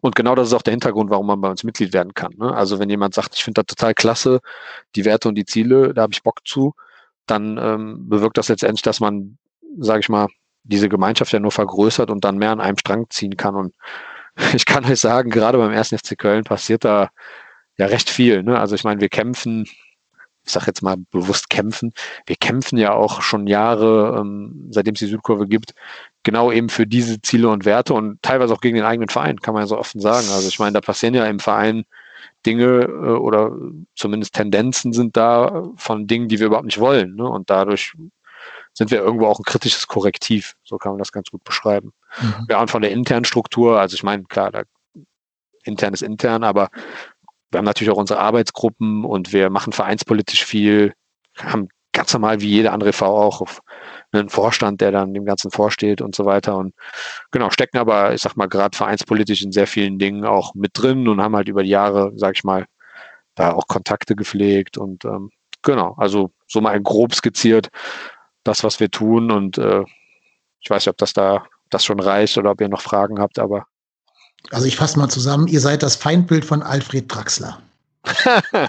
Und 0.00 0.16
genau 0.16 0.34
das 0.34 0.48
ist 0.48 0.54
auch 0.54 0.62
der 0.62 0.72
Hintergrund, 0.72 1.10
warum 1.10 1.26
man 1.26 1.40
bei 1.40 1.50
uns 1.50 1.64
Mitglied 1.64 1.92
werden 1.92 2.14
kann. 2.14 2.32
Ne? 2.36 2.54
Also 2.54 2.78
wenn 2.78 2.88
jemand 2.88 3.14
sagt, 3.14 3.34
ich 3.34 3.44
finde 3.44 3.62
das 3.62 3.76
total 3.76 3.94
klasse, 3.94 4.40
die 4.96 5.04
Werte 5.04 5.28
und 5.28 5.34
die 5.34 5.44
Ziele, 5.44 5.92
da 5.92 6.02
habe 6.02 6.12
ich 6.12 6.22
Bock 6.22 6.40
zu, 6.44 6.74
dann 7.26 7.58
ähm, 7.58 8.08
bewirkt 8.08 8.38
das 8.38 8.48
letztendlich, 8.48 8.82
dass 8.82 9.00
man, 9.00 9.38
sage 9.78 10.00
ich 10.00 10.08
mal, 10.08 10.28
diese 10.62 10.88
Gemeinschaft 10.88 11.32
ja 11.32 11.40
nur 11.40 11.52
vergrößert 11.52 12.10
und 12.10 12.24
dann 12.24 12.38
mehr 12.38 12.50
an 12.50 12.60
einem 12.60 12.78
Strang 12.78 13.06
ziehen 13.10 13.36
kann. 13.36 13.54
Und 13.54 13.74
ich 14.54 14.64
kann 14.64 14.84
euch 14.84 15.00
sagen, 15.00 15.30
gerade 15.30 15.58
beim 15.58 15.72
ersten 15.72 15.98
FC 15.98 16.16
Köln 16.18 16.44
passiert 16.44 16.84
da 16.84 17.10
ja 17.76 17.86
recht 17.86 18.08
viel. 18.08 18.42
Ne? 18.42 18.58
Also 18.58 18.74
ich 18.74 18.84
meine, 18.84 19.00
wir 19.00 19.08
kämpfen 19.08 19.66
ich 20.44 20.52
sage 20.52 20.66
jetzt 20.66 20.82
mal 20.82 20.96
bewusst 21.10 21.50
kämpfen. 21.50 21.92
Wir 22.26 22.36
kämpfen 22.36 22.78
ja 22.78 22.92
auch 22.92 23.22
schon 23.22 23.46
Jahre, 23.46 24.18
ähm, 24.20 24.68
seitdem 24.70 24.94
es 24.94 25.00
die 25.00 25.06
Südkurve 25.06 25.46
gibt, 25.46 25.74
genau 26.22 26.52
eben 26.52 26.68
für 26.68 26.86
diese 26.86 27.20
Ziele 27.22 27.48
und 27.48 27.64
Werte 27.64 27.94
und 27.94 28.22
teilweise 28.22 28.52
auch 28.52 28.60
gegen 28.60 28.76
den 28.76 28.84
eigenen 28.84 29.08
Verein, 29.08 29.40
kann 29.40 29.54
man 29.54 29.62
ja 29.62 29.66
so 29.66 29.78
offen 29.78 30.00
sagen. 30.00 30.26
Also 30.30 30.48
ich 30.48 30.58
meine, 30.58 30.72
da 30.72 30.80
passieren 30.80 31.14
ja 31.14 31.26
im 31.26 31.40
Verein 31.40 31.84
Dinge 32.46 32.82
äh, 32.82 33.16
oder 33.16 33.56
zumindest 33.94 34.34
Tendenzen 34.34 34.92
sind 34.92 35.16
da 35.16 35.68
von 35.76 36.06
Dingen, 36.06 36.28
die 36.28 36.38
wir 36.38 36.46
überhaupt 36.46 36.66
nicht 36.66 36.80
wollen. 36.80 37.16
Ne? 37.16 37.28
Und 37.28 37.50
dadurch 37.50 37.94
sind 38.74 38.90
wir 38.90 38.98
irgendwo 38.98 39.26
auch 39.26 39.38
ein 39.38 39.44
kritisches 39.44 39.86
Korrektiv. 39.86 40.56
So 40.64 40.78
kann 40.78 40.92
man 40.92 40.98
das 40.98 41.12
ganz 41.12 41.30
gut 41.30 41.44
beschreiben. 41.44 41.92
Mhm. 42.20 42.46
Ja, 42.50 42.60
und 42.60 42.70
von 42.70 42.82
der 42.82 42.90
internen 42.90 43.24
Struktur, 43.24 43.80
also 43.80 43.94
ich 43.94 44.02
meine, 44.02 44.24
klar, 44.24 44.50
da, 44.50 44.62
intern 45.62 45.94
ist 45.94 46.02
intern, 46.02 46.44
aber 46.44 46.68
wir 47.54 47.58
haben 47.58 47.64
natürlich 47.64 47.92
auch 47.92 47.98
unsere 47.98 48.18
Arbeitsgruppen 48.18 49.04
und 49.04 49.32
wir 49.32 49.48
machen 49.48 49.72
vereinspolitisch 49.72 50.44
viel, 50.44 50.92
haben 51.38 51.68
ganz 51.92 52.12
normal 52.12 52.40
wie 52.40 52.48
jede 52.48 52.72
andere 52.72 52.92
V 52.92 53.06
auch 53.06 53.42
einen 54.10 54.28
Vorstand, 54.28 54.80
der 54.80 54.90
dann 54.90 55.14
dem 55.14 55.24
Ganzen 55.24 55.52
vorsteht 55.52 56.00
und 56.00 56.16
so 56.16 56.24
weiter. 56.24 56.56
Und 56.56 56.74
genau, 57.30 57.50
stecken 57.50 57.78
aber, 57.78 58.12
ich 58.12 58.22
sag 58.22 58.36
mal, 58.36 58.48
gerade 58.48 58.76
vereinspolitisch 58.76 59.42
in 59.42 59.52
sehr 59.52 59.68
vielen 59.68 59.98
Dingen 60.00 60.24
auch 60.24 60.54
mit 60.54 60.72
drin 60.74 61.06
und 61.06 61.22
haben 61.22 61.36
halt 61.36 61.48
über 61.48 61.62
die 61.62 61.70
Jahre, 61.70 62.12
sag 62.16 62.36
ich 62.36 62.42
mal, 62.44 62.66
da 63.36 63.52
auch 63.52 63.68
Kontakte 63.68 64.16
gepflegt 64.16 64.76
und 64.76 65.04
ähm, 65.04 65.30
genau, 65.62 65.94
also 65.96 66.30
so 66.48 66.60
mal 66.60 66.80
grob 66.80 67.14
skizziert, 67.14 67.68
das, 68.42 68.64
was 68.64 68.80
wir 68.80 68.90
tun. 68.90 69.30
Und 69.30 69.58
äh, 69.58 69.84
ich 70.60 70.70
weiß 70.70 70.84
nicht, 70.86 70.90
ob 70.90 70.98
das 70.98 71.12
da 71.12 71.46
das 71.70 71.84
schon 71.84 72.00
reicht 72.00 72.36
oder 72.38 72.50
ob 72.50 72.60
ihr 72.60 72.68
noch 72.68 72.80
Fragen 72.80 73.20
habt, 73.20 73.38
aber 73.38 73.66
also 74.50 74.66
ich 74.66 74.76
fasse 74.76 74.98
mal 74.98 75.08
zusammen, 75.08 75.46
ihr 75.46 75.60
seid 75.60 75.82
das 75.82 75.96
Feindbild 75.96 76.44
von 76.44 76.62
Alfred 76.62 77.12
Draxler. 77.12 77.60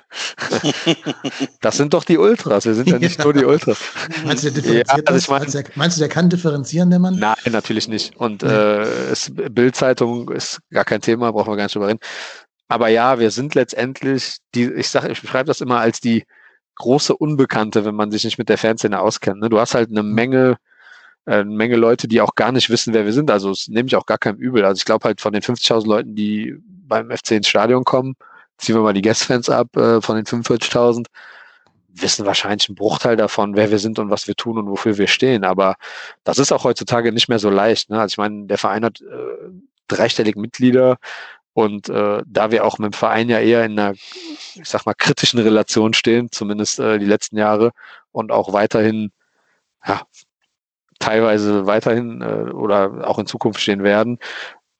das 1.61 1.75
sind 1.75 1.93
doch 1.93 2.05
die 2.05 2.17
Ultras, 2.17 2.65
wir 2.65 2.73
sind 2.73 2.89
ja 2.89 2.97
nicht 2.97 3.17
ja. 3.17 3.25
nur 3.25 3.33
die 3.33 3.43
Ultras. 3.43 3.79
Meinst 4.23 4.45
du, 4.45 4.51
der 4.51 4.61
differenziert 4.61 4.97
ja, 4.97 5.13
also 5.13 5.19
ich 5.19 5.27
mein, 5.27 5.51
der, 5.51 5.63
meinst 5.75 5.97
du, 5.97 5.99
der 5.99 6.07
kann 6.09 6.29
differenzieren, 6.29 6.89
der 6.89 6.99
Mann? 6.99 7.17
Nein, 7.19 7.35
natürlich 7.51 7.89
nicht. 7.89 8.15
Und 8.15 8.43
äh, 8.43 8.87
Bildzeitung 9.51 10.29
ist 10.29 10.61
gar 10.71 10.85
kein 10.85 11.01
Thema, 11.01 11.31
brauchen 11.31 11.51
wir 11.51 11.57
gar 11.57 11.65
nicht 11.65 11.75
drüber 11.75 11.89
reden. 11.89 11.99
Aber 12.69 12.87
ja, 12.87 13.19
wir 13.19 13.29
sind 13.29 13.55
letztendlich, 13.55 14.37
die, 14.55 14.71
ich 14.71 14.89
sage, 14.89 15.11
ich 15.11 15.21
beschreibe 15.21 15.47
das 15.47 15.59
immer 15.59 15.79
als 15.79 15.99
die 15.99 16.23
große 16.75 17.15
Unbekannte, 17.15 17.85
wenn 17.85 17.95
man 17.95 18.11
sich 18.11 18.23
nicht 18.23 18.37
mit 18.37 18.49
der 18.49 18.57
Fanszene 18.57 18.99
auskennt. 18.99 19.41
Ne? 19.41 19.49
Du 19.49 19.59
hast 19.59 19.75
halt 19.75 19.89
eine 19.89 20.03
mhm. 20.03 20.13
Menge 20.13 20.57
eine 21.25 21.45
Menge 21.45 21.75
Leute, 21.75 22.07
die 22.07 22.21
auch 22.21 22.35
gar 22.35 22.51
nicht 22.51 22.69
wissen, 22.69 22.93
wer 22.93 23.05
wir 23.05 23.13
sind. 23.13 23.31
Also 23.31 23.49
das 23.49 23.67
nehme 23.67 23.87
ich 23.87 23.95
auch 23.95 24.05
gar 24.05 24.17
kein 24.17 24.37
Übel. 24.37 24.63
Also 24.63 24.79
ich 24.79 24.85
glaube 24.85 25.05
halt 25.05 25.21
von 25.21 25.33
den 25.33 25.41
50.000 25.41 25.87
Leuten, 25.87 26.15
die 26.15 26.55
beim 26.87 27.09
FC 27.09 27.31
ins 27.31 27.47
Stadion 27.47 27.83
kommen, 27.83 28.15
ziehen 28.57 28.75
wir 28.75 28.81
mal 28.81 28.93
die 28.93 29.01
Guestfans 29.01 29.49
ab 29.49 29.75
äh, 29.75 30.01
von 30.01 30.15
den 30.15 30.25
45.000, 30.25 31.07
wissen 31.89 32.25
wahrscheinlich 32.25 32.69
einen 32.69 32.75
Bruchteil 32.75 33.15
davon, 33.15 33.55
wer 33.55 33.71
wir 33.71 33.79
sind 33.79 33.99
und 33.99 34.09
was 34.09 34.27
wir 34.27 34.35
tun 34.35 34.57
und 34.57 34.67
wofür 34.67 34.97
wir 34.97 35.07
stehen. 35.07 35.43
Aber 35.43 35.75
das 36.23 36.39
ist 36.39 36.51
auch 36.51 36.63
heutzutage 36.63 37.11
nicht 37.11 37.29
mehr 37.29 37.39
so 37.39 37.49
leicht. 37.49 37.89
Ne? 37.89 37.99
Also 37.99 38.13
ich 38.13 38.17
meine, 38.17 38.45
der 38.45 38.57
Verein 38.57 38.85
hat 38.85 39.01
äh, 39.01 39.05
dreistellig 39.87 40.35
Mitglieder 40.35 40.97
und 41.53 41.89
äh, 41.89 42.21
da 42.25 42.51
wir 42.51 42.65
auch 42.65 42.79
mit 42.79 42.93
dem 42.93 42.97
Verein 42.97 43.29
ja 43.29 43.39
eher 43.39 43.65
in 43.65 43.79
einer, 43.79 43.93
ich 43.93 44.65
sag 44.65 44.85
mal, 44.85 44.93
kritischen 44.93 45.39
Relation 45.39 45.93
stehen, 45.93 46.29
zumindest 46.31 46.79
äh, 46.79 46.99
die 46.99 47.05
letzten 47.05 47.37
Jahre 47.37 47.71
und 48.11 48.31
auch 48.31 48.53
weiterhin 48.53 49.11
ja, 49.87 50.01
teilweise 51.05 51.65
weiterhin 51.67 52.21
äh, 52.21 52.51
oder 52.51 53.07
auch 53.07 53.19
in 53.19 53.27
Zukunft 53.27 53.61
stehen 53.61 53.83
werden, 53.83 54.17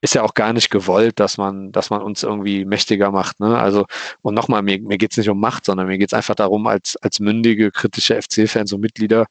ist 0.02 0.16
ja 0.16 0.24
auch 0.24 0.34
gar 0.34 0.54
nicht 0.54 0.70
gewollt, 0.70 1.20
dass 1.20 1.38
man, 1.38 1.72
dass 1.72 1.90
man 1.90 2.02
uns 2.02 2.24
irgendwie 2.24 2.66
mächtiger 2.66 3.12
macht. 3.12 3.40
Ne? 3.40 3.58
Also, 3.58 3.86
und 4.22 4.34
nochmal, 4.34 4.62
mir, 4.62 4.80
mir 4.82 4.98
geht 4.98 5.12
es 5.12 5.18
nicht 5.18 5.30
um 5.30 5.40
Macht, 5.40 5.66
sondern 5.66 5.88
mir 5.88 5.98
geht 5.98 6.10
es 6.10 6.14
einfach 6.14 6.36
darum, 6.36 6.68
als, 6.68 6.98
als 6.98 7.20
mündige, 7.20 7.72
kritische 7.72 8.22
FC-Fans 8.22 8.74
und 8.74 8.82
Mitglieder 8.82 9.28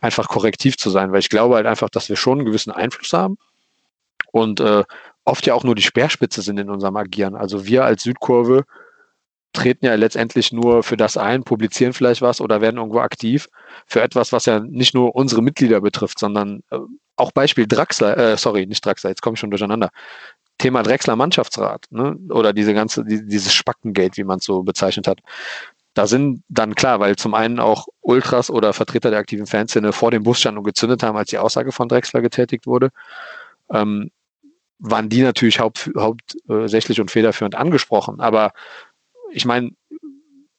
einfach 0.00 0.28
korrektiv 0.28 0.76
zu 0.76 0.90
sein, 0.90 1.12
weil 1.12 1.20
ich 1.20 1.30
glaube 1.30 1.54
halt 1.54 1.66
einfach, 1.66 1.88
dass 1.88 2.08
wir 2.08 2.16
schon 2.16 2.38
einen 2.38 2.46
gewissen 2.46 2.72
Einfluss 2.72 3.12
haben 3.12 3.38
und 4.32 4.60
äh, 4.60 4.84
oft 5.24 5.46
ja 5.46 5.54
auch 5.54 5.64
nur 5.64 5.74
die 5.74 5.82
Speerspitze 5.82 6.42
sind 6.42 6.58
in 6.58 6.70
unserem 6.70 6.96
Agieren. 6.96 7.36
Also 7.36 7.66
wir 7.66 7.84
als 7.84 8.02
Südkurve 8.02 8.64
treten 9.52 9.86
ja 9.86 9.94
letztendlich 9.94 10.52
nur 10.52 10.82
für 10.82 10.96
das 10.96 11.16
ein, 11.16 11.44
publizieren 11.44 11.92
vielleicht 11.92 12.22
was 12.22 12.40
oder 12.40 12.60
werden 12.60 12.78
irgendwo 12.78 13.00
aktiv 13.00 13.48
für 13.86 14.00
etwas, 14.00 14.32
was 14.32 14.46
ja 14.46 14.60
nicht 14.60 14.94
nur 14.94 15.14
unsere 15.14 15.42
Mitglieder 15.42 15.80
betrifft, 15.80 16.18
sondern 16.18 16.62
äh, 16.70 16.78
auch 17.16 17.32
Beispiel 17.32 17.66
Draxler, 17.66 18.16
äh, 18.16 18.36
sorry, 18.36 18.66
nicht 18.66 18.84
Draxler, 18.84 19.10
jetzt 19.10 19.22
komme 19.22 19.34
ich 19.34 19.40
schon 19.40 19.50
durcheinander. 19.50 19.90
Thema 20.58 20.82
Drechsler 20.82 21.16
Mannschaftsrat 21.16 21.86
ne? 21.90 22.16
oder 22.30 22.52
diese 22.52 22.74
ganze, 22.74 23.04
die, 23.04 23.26
dieses 23.26 23.52
Spackengate, 23.52 24.16
wie 24.16 24.24
man 24.24 24.38
es 24.38 24.44
so 24.44 24.62
bezeichnet 24.62 25.08
hat. 25.08 25.20
Da 25.94 26.06
sind 26.06 26.42
dann 26.48 26.74
klar, 26.74 27.00
weil 27.00 27.16
zum 27.16 27.34
einen 27.34 27.60
auch 27.60 27.86
Ultras 28.00 28.48
oder 28.48 28.72
Vertreter 28.72 29.10
der 29.10 29.18
aktiven 29.18 29.46
Fanszene 29.46 29.92
vor 29.92 30.10
dem 30.10 30.22
Bus 30.22 30.40
standen 30.40 30.58
und 30.58 30.64
gezündet 30.64 31.02
haben, 31.02 31.16
als 31.16 31.30
die 31.30 31.38
Aussage 31.38 31.72
von 31.72 31.88
Drexler 31.88 32.22
getätigt 32.22 32.66
wurde. 32.66 32.90
ähm, 33.70 34.10
waren 34.82 35.08
die 35.08 35.22
natürlich 35.22 35.60
haupt, 35.60 35.90
hauptsächlich 35.96 37.00
und 37.00 37.10
federführend 37.10 37.54
angesprochen. 37.54 38.20
Aber 38.20 38.52
ich 39.32 39.44
meine, 39.44 39.70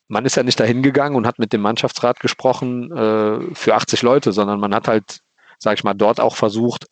man 0.07 0.25
ist 0.25 0.35
ja 0.35 0.43
nicht 0.43 0.59
dahin 0.59 0.83
gegangen 0.83 1.15
und 1.15 1.25
hat 1.25 1.39
mit 1.39 1.53
dem 1.53 1.61
Mannschaftsrat 1.61 2.19
gesprochen 2.19 2.91
äh, 2.91 3.55
für 3.55 3.75
80 3.75 4.01
Leute, 4.01 4.31
sondern 4.31 4.59
man 4.59 4.75
hat 4.75 4.87
halt, 4.87 5.19
sage 5.59 5.75
ich 5.75 5.83
mal, 5.83 5.93
dort 5.93 6.19
auch 6.19 6.35
versucht, 6.35 6.85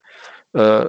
äh, 0.54 0.88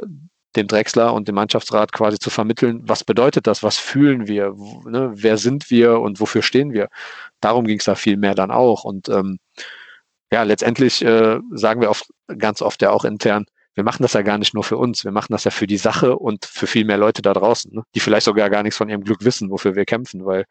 dem 0.56 0.66
Drechsler 0.66 1.14
und 1.14 1.28
dem 1.28 1.34
Mannschaftsrat 1.34 1.92
quasi 1.92 2.18
zu 2.18 2.30
vermitteln, 2.30 2.82
was 2.84 3.04
bedeutet 3.04 3.46
das, 3.46 3.62
was 3.62 3.78
fühlen 3.78 4.26
wir, 4.28 4.54
ne, 4.84 5.10
wer 5.14 5.38
sind 5.38 5.70
wir 5.70 6.00
und 6.00 6.20
wofür 6.20 6.42
stehen 6.42 6.72
wir. 6.72 6.88
Darum 7.40 7.66
ging 7.66 7.78
es 7.78 7.86
da 7.86 7.94
viel 7.94 8.16
mehr 8.18 8.34
dann 8.34 8.50
auch. 8.50 8.84
Und 8.84 9.08
ähm, 9.08 9.38
ja, 10.30 10.42
letztendlich 10.42 11.02
äh, 11.04 11.38
sagen 11.52 11.80
wir 11.80 11.90
oft, 11.90 12.06
ganz 12.38 12.62
oft 12.62 12.82
ja 12.82 12.90
auch 12.90 13.04
intern, 13.04 13.46
wir 13.74 13.84
machen 13.84 14.02
das 14.02 14.12
ja 14.12 14.22
gar 14.22 14.38
nicht 14.38 14.54
nur 14.54 14.64
für 14.64 14.76
uns, 14.76 15.04
wir 15.04 15.12
machen 15.12 15.32
das 15.32 15.44
ja 15.44 15.50
für 15.50 15.66
die 15.66 15.78
Sache 15.78 16.16
und 16.16 16.44
für 16.44 16.66
viel 16.66 16.84
mehr 16.84 16.98
Leute 16.98 17.22
da 17.22 17.32
draußen, 17.32 17.72
ne, 17.74 17.82
die 17.94 18.00
vielleicht 18.00 18.26
sogar 18.26 18.50
gar 18.50 18.62
nichts 18.62 18.76
von 18.76 18.88
ihrem 18.88 19.04
Glück 19.04 19.24
wissen, 19.24 19.50
wofür 19.50 19.74
wir 19.74 19.84
kämpfen, 19.84 20.24
weil 20.24 20.44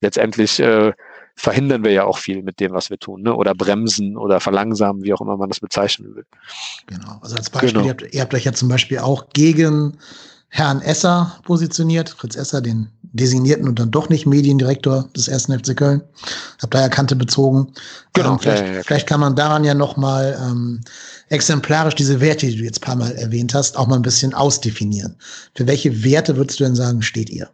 letztendlich 0.00 0.60
äh, 0.60 0.92
verhindern 1.34 1.84
wir 1.84 1.92
ja 1.92 2.04
auch 2.04 2.18
viel 2.18 2.42
mit 2.42 2.60
dem, 2.60 2.72
was 2.72 2.90
wir 2.90 2.98
tun, 2.98 3.22
ne? 3.22 3.34
oder 3.34 3.54
bremsen 3.54 4.16
oder 4.16 4.40
verlangsamen, 4.40 5.02
wie 5.02 5.12
auch 5.12 5.20
immer 5.20 5.36
man 5.36 5.50
das 5.50 5.60
bezeichnen 5.60 6.14
will. 6.16 6.24
Genau. 6.86 7.18
Also 7.20 7.36
als 7.36 7.50
Beispiel, 7.50 7.72
genau. 7.72 7.84
ihr, 7.84 7.90
habt, 7.90 8.14
ihr 8.14 8.20
habt 8.22 8.34
euch 8.34 8.44
ja 8.44 8.52
zum 8.52 8.68
Beispiel 8.68 8.98
auch 8.98 9.28
gegen 9.32 9.98
Herrn 10.48 10.80
Esser 10.80 11.38
positioniert, 11.44 12.08
Fritz 12.08 12.36
Esser, 12.36 12.62
den 12.62 12.88
designierten 13.02 13.68
und 13.68 13.78
dann 13.78 13.90
doch 13.90 14.08
nicht 14.08 14.26
Mediendirektor 14.26 15.08
des 15.14 15.28
ersten 15.28 15.58
FC 15.58 15.76
Köln. 15.76 16.02
Habt 16.62 16.74
da 16.74 16.80
ja 16.80 16.88
Kante 16.88 17.16
bezogen. 17.16 17.72
Genau. 18.12 18.32
Ähm, 18.32 18.38
vielleicht, 18.38 18.62
ja, 18.62 18.68
ja, 18.68 18.74
ja. 18.76 18.82
vielleicht 18.82 19.06
kann 19.06 19.20
man 19.20 19.36
daran 19.36 19.64
ja 19.64 19.74
nochmal 19.74 20.38
ähm, 20.42 20.80
exemplarisch 21.28 21.94
diese 21.94 22.20
Werte, 22.20 22.46
die 22.46 22.56
du 22.56 22.64
jetzt 22.64 22.78
ein 22.78 22.86
paar 22.86 22.96
Mal 22.96 23.12
erwähnt 23.12 23.54
hast, 23.54 23.76
auch 23.76 23.86
mal 23.86 23.96
ein 23.96 24.02
bisschen 24.02 24.34
ausdefinieren. 24.34 25.16
Für 25.54 25.66
welche 25.66 26.04
Werte 26.04 26.36
würdest 26.36 26.60
du 26.60 26.64
denn 26.64 26.76
sagen, 26.76 27.02
steht 27.02 27.30
ihr? 27.30 27.50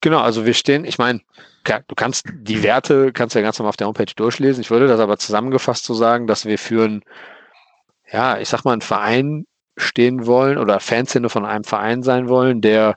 Genau, 0.00 0.20
also 0.20 0.44
wir 0.44 0.54
stehen, 0.54 0.84
ich 0.84 0.98
meine, 0.98 1.20
du 1.64 1.94
kannst 1.96 2.26
die 2.32 2.62
Werte, 2.62 3.12
kannst 3.12 3.34
ja 3.34 3.40
ganz 3.40 3.58
normal 3.58 3.70
auf 3.70 3.76
der 3.76 3.86
Homepage 3.86 4.12
durchlesen. 4.14 4.60
Ich 4.60 4.70
würde 4.70 4.86
das 4.86 5.00
aber 5.00 5.18
zusammengefasst 5.18 5.84
so 5.84 5.94
sagen, 5.94 6.26
dass 6.26 6.44
wir 6.44 6.58
für 6.58 6.84
einen, 6.84 7.02
ja, 8.12 8.38
ich 8.38 8.48
sag 8.48 8.64
mal, 8.64 8.72
einen 8.72 8.82
Verein 8.82 9.46
stehen 9.76 10.26
wollen 10.26 10.58
oder 10.58 10.80
Fanszene 10.80 11.28
von 11.28 11.44
einem 11.44 11.64
Verein 11.64 12.02
sein 12.02 12.28
wollen, 12.28 12.60
der 12.60 12.96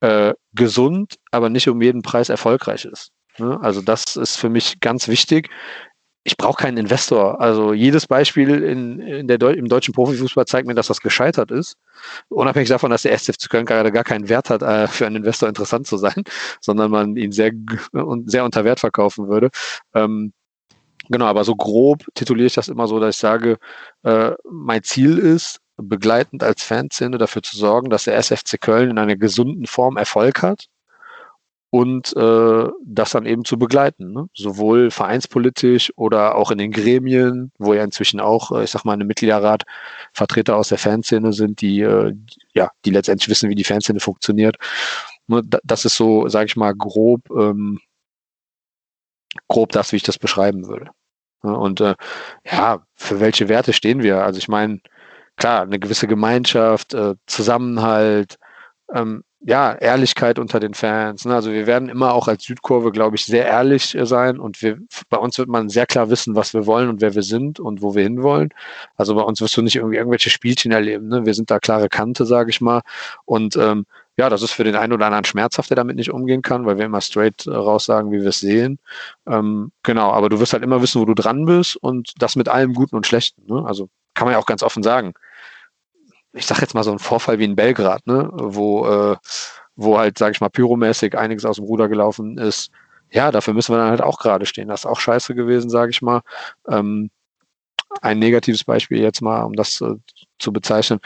äh, 0.00 0.34
gesund, 0.52 1.14
aber 1.30 1.48
nicht 1.48 1.68
um 1.68 1.80
jeden 1.80 2.02
Preis 2.02 2.28
erfolgreich 2.28 2.84
ist. 2.84 3.12
Ne? 3.38 3.58
Also 3.60 3.82
das 3.82 4.16
ist 4.16 4.36
für 4.36 4.48
mich 4.48 4.80
ganz 4.80 5.08
wichtig 5.08 5.48
ich 6.26 6.36
brauche 6.36 6.60
keinen 6.60 6.76
Investor. 6.76 7.40
Also 7.40 7.72
jedes 7.72 8.08
Beispiel 8.08 8.62
in, 8.64 8.98
in 8.98 9.28
der 9.28 9.38
Deu 9.38 9.52
im 9.52 9.68
deutschen 9.68 9.94
Profifußball 9.94 10.44
zeigt 10.44 10.66
mir, 10.66 10.74
dass 10.74 10.88
das 10.88 11.00
gescheitert 11.00 11.52
ist. 11.52 11.76
Unabhängig 12.28 12.68
davon, 12.68 12.90
dass 12.90 13.02
der 13.02 13.12
SFC 13.12 13.48
Köln 13.48 13.64
gerade 13.64 13.92
gar 13.92 14.02
keinen 14.02 14.28
Wert 14.28 14.50
hat, 14.50 14.62
äh, 14.62 14.88
für 14.88 15.06
einen 15.06 15.16
Investor 15.16 15.48
interessant 15.48 15.86
zu 15.86 15.96
sein, 15.98 16.24
sondern 16.60 16.90
man 16.90 17.16
ihn 17.16 17.30
sehr, 17.30 17.52
sehr 18.24 18.44
unter 18.44 18.64
Wert 18.64 18.80
verkaufen 18.80 19.28
würde. 19.28 19.50
Ähm, 19.94 20.32
genau, 21.08 21.26
aber 21.26 21.44
so 21.44 21.54
grob 21.54 22.04
tituliere 22.14 22.48
ich 22.48 22.54
das 22.54 22.66
immer 22.66 22.88
so, 22.88 22.98
dass 22.98 23.14
ich 23.14 23.20
sage, 23.20 23.58
äh, 24.02 24.32
mein 24.50 24.82
Ziel 24.82 25.18
ist, 25.18 25.60
begleitend 25.76 26.42
als 26.42 26.64
Fanszene 26.64 27.18
dafür 27.18 27.42
zu 27.42 27.56
sorgen, 27.56 27.88
dass 27.88 28.04
der 28.04 28.16
SFC 28.16 28.60
Köln 28.60 28.90
in 28.90 28.98
einer 28.98 29.14
gesunden 29.14 29.66
Form 29.66 29.96
Erfolg 29.96 30.42
hat 30.42 30.66
und 31.70 32.16
äh, 32.16 32.68
das 32.84 33.10
dann 33.10 33.26
eben 33.26 33.44
zu 33.44 33.58
begleiten, 33.58 34.12
ne? 34.12 34.28
sowohl 34.34 34.90
vereinspolitisch 34.90 35.92
oder 35.96 36.36
auch 36.36 36.50
in 36.50 36.58
den 36.58 36.70
Gremien, 36.70 37.52
wo 37.58 37.74
ja 37.74 37.84
inzwischen 37.84 38.20
auch, 38.20 38.52
äh, 38.52 38.64
ich 38.64 38.70
sag 38.70 38.84
mal, 38.84 38.92
eine 38.92 39.04
Mitgliederrat 39.04 39.64
Vertreter 40.12 40.56
aus 40.56 40.68
der 40.68 40.78
Fanszene 40.78 41.32
sind, 41.32 41.60
die 41.60 41.80
äh, 41.80 42.14
ja, 42.54 42.70
die 42.84 42.90
letztendlich 42.90 43.28
wissen, 43.28 43.50
wie 43.50 43.54
die 43.54 43.64
Fanszene 43.64 44.00
funktioniert. 44.00 44.56
Ne? 45.26 45.42
Das 45.64 45.84
ist 45.84 45.96
so, 45.96 46.28
sage 46.28 46.46
ich 46.46 46.56
mal, 46.56 46.74
grob, 46.74 47.28
ähm, 47.30 47.80
grob 49.48 49.72
das, 49.72 49.92
wie 49.92 49.96
ich 49.96 50.02
das 50.02 50.18
beschreiben 50.18 50.68
würde. 50.68 50.90
Ne? 51.42 51.56
Und 51.56 51.80
äh, 51.80 51.94
ja, 52.44 52.82
für 52.94 53.20
welche 53.20 53.48
Werte 53.48 53.72
stehen 53.72 54.02
wir? 54.02 54.24
Also 54.24 54.38
ich 54.38 54.48
meine, 54.48 54.80
klar, 55.36 55.62
eine 55.62 55.78
gewisse 55.78 56.06
Gemeinschaft, 56.06 56.94
äh, 56.94 57.14
Zusammenhalt, 57.26 58.36
ähm, 58.94 59.24
ja, 59.40 59.74
Ehrlichkeit 59.74 60.38
unter 60.38 60.60
den 60.60 60.74
Fans. 60.74 61.24
Ne? 61.24 61.34
Also 61.34 61.52
wir 61.52 61.66
werden 61.66 61.88
immer 61.88 62.14
auch 62.14 62.26
als 62.28 62.44
Südkurve, 62.44 62.90
glaube 62.90 63.16
ich, 63.16 63.26
sehr 63.26 63.46
ehrlich 63.46 63.94
äh, 63.94 64.06
sein 64.06 64.38
und 64.38 64.62
wir, 64.62 64.78
bei 65.10 65.18
uns 65.18 65.38
wird 65.38 65.48
man 65.48 65.68
sehr 65.68 65.86
klar 65.86 66.10
wissen, 66.10 66.34
was 66.34 66.54
wir 66.54 66.66
wollen 66.66 66.88
und 66.88 67.00
wer 67.00 67.14
wir 67.14 67.22
sind 67.22 67.60
und 67.60 67.82
wo 67.82 67.94
wir 67.94 68.02
hinwollen. 68.02 68.50
Also 68.96 69.14
bei 69.14 69.22
uns 69.22 69.40
wirst 69.40 69.56
du 69.56 69.62
nicht 69.62 69.76
irgendwie 69.76 69.96
irgendwelche 69.96 70.30
Spielchen 70.30 70.72
erleben. 70.72 71.08
Ne? 71.08 71.26
Wir 71.26 71.34
sind 71.34 71.50
da 71.50 71.58
klare 71.58 71.88
Kante, 71.88 72.24
sage 72.24 72.50
ich 72.50 72.60
mal. 72.60 72.80
Und 73.24 73.56
ähm, 73.56 73.86
ja, 74.16 74.30
das 74.30 74.42
ist 74.42 74.52
für 74.52 74.64
den 74.64 74.76
einen 74.76 74.94
oder 74.94 75.06
anderen 75.06 75.24
schmerzhaft, 75.24 75.68
der 75.70 75.76
damit 75.76 75.96
nicht 75.96 76.10
umgehen 76.10 76.40
kann, 76.40 76.64
weil 76.64 76.78
wir 76.78 76.86
immer 76.86 77.02
straight 77.02 77.46
äh, 77.46 77.50
raus 77.50 77.84
sagen, 77.84 78.10
wie 78.12 78.22
wir 78.22 78.28
es 78.28 78.40
sehen. 78.40 78.78
Ähm, 79.26 79.70
genau, 79.82 80.10
aber 80.12 80.30
du 80.30 80.40
wirst 80.40 80.54
halt 80.54 80.62
immer 80.62 80.80
wissen, 80.80 81.00
wo 81.00 81.04
du 81.04 81.14
dran 81.14 81.44
bist 81.44 81.76
und 81.76 82.14
das 82.18 82.36
mit 82.36 82.48
allem 82.48 82.72
Guten 82.72 82.96
und 82.96 83.06
Schlechten. 83.06 83.42
Ne? 83.46 83.64
Also 83.66 83.90
kann 84.14 84.26
man 84.26 84.32
ja 84.32 84.38
auch 84.38 84.46
ganz 84.46 84.62
offen 84.62 84.82
sagen 84.82 85.12
ich 86.36 86.46
sag 86.46 86.60
jetzt 86.60 86.74
mal 86.74 86.84
so 86.84 86.92
ein 86.92 86.98
Vorfall 86.98 87.38
wie 87.38 87.44
in 87.44 87.56
Belgrad, 87.56 88.06
ne, 88.06 88.30
wo, 88.32 88.86
äh, 88.86 89.16
wo 89.74 89.98
halt, 89.98 90.18
sage 90.18 90.32
ich 90.32 90.40
mal, 90.40 90.50
pyromäßig 90.50 91.16
einiges 91.16 91.44
aus 91.44 91.56
dem 91.56 91.64
Ruder 91.64 91.88
gelaufen 91.88 92.38
ist. 92.38 92.70
Ja, 93.10 93.30
dafür 93.30 93.54
müssen 93.54 93.72
wir 93.74 93.78
dann 93.78 93.90
halt 93.90 94.02
auch 94.02 94.18
gerade 94.18 94.46
stehen. 94.46 94.68
Das 94.68 94.80
ist 94.80 94.86
auch 94.86 95.00
scheiße 95.00 95.34
gewesen, 95.34 95.70
sage 95.70 95.90
ich 95.90 96.02
mal. 96.02 96.22
Ähm, 96.68 97.10
ein 98.02 98.18
negatives 98.18 98.64
Beispiel 98.64 99.00
jetzt 99.00 99.22
mal, 99.22 99.42
um 99.42 99.54
das 99.54 99.80
äh, 99.80 99.94
zu 100.38 100.52
bezeichnen. 100.52 101.00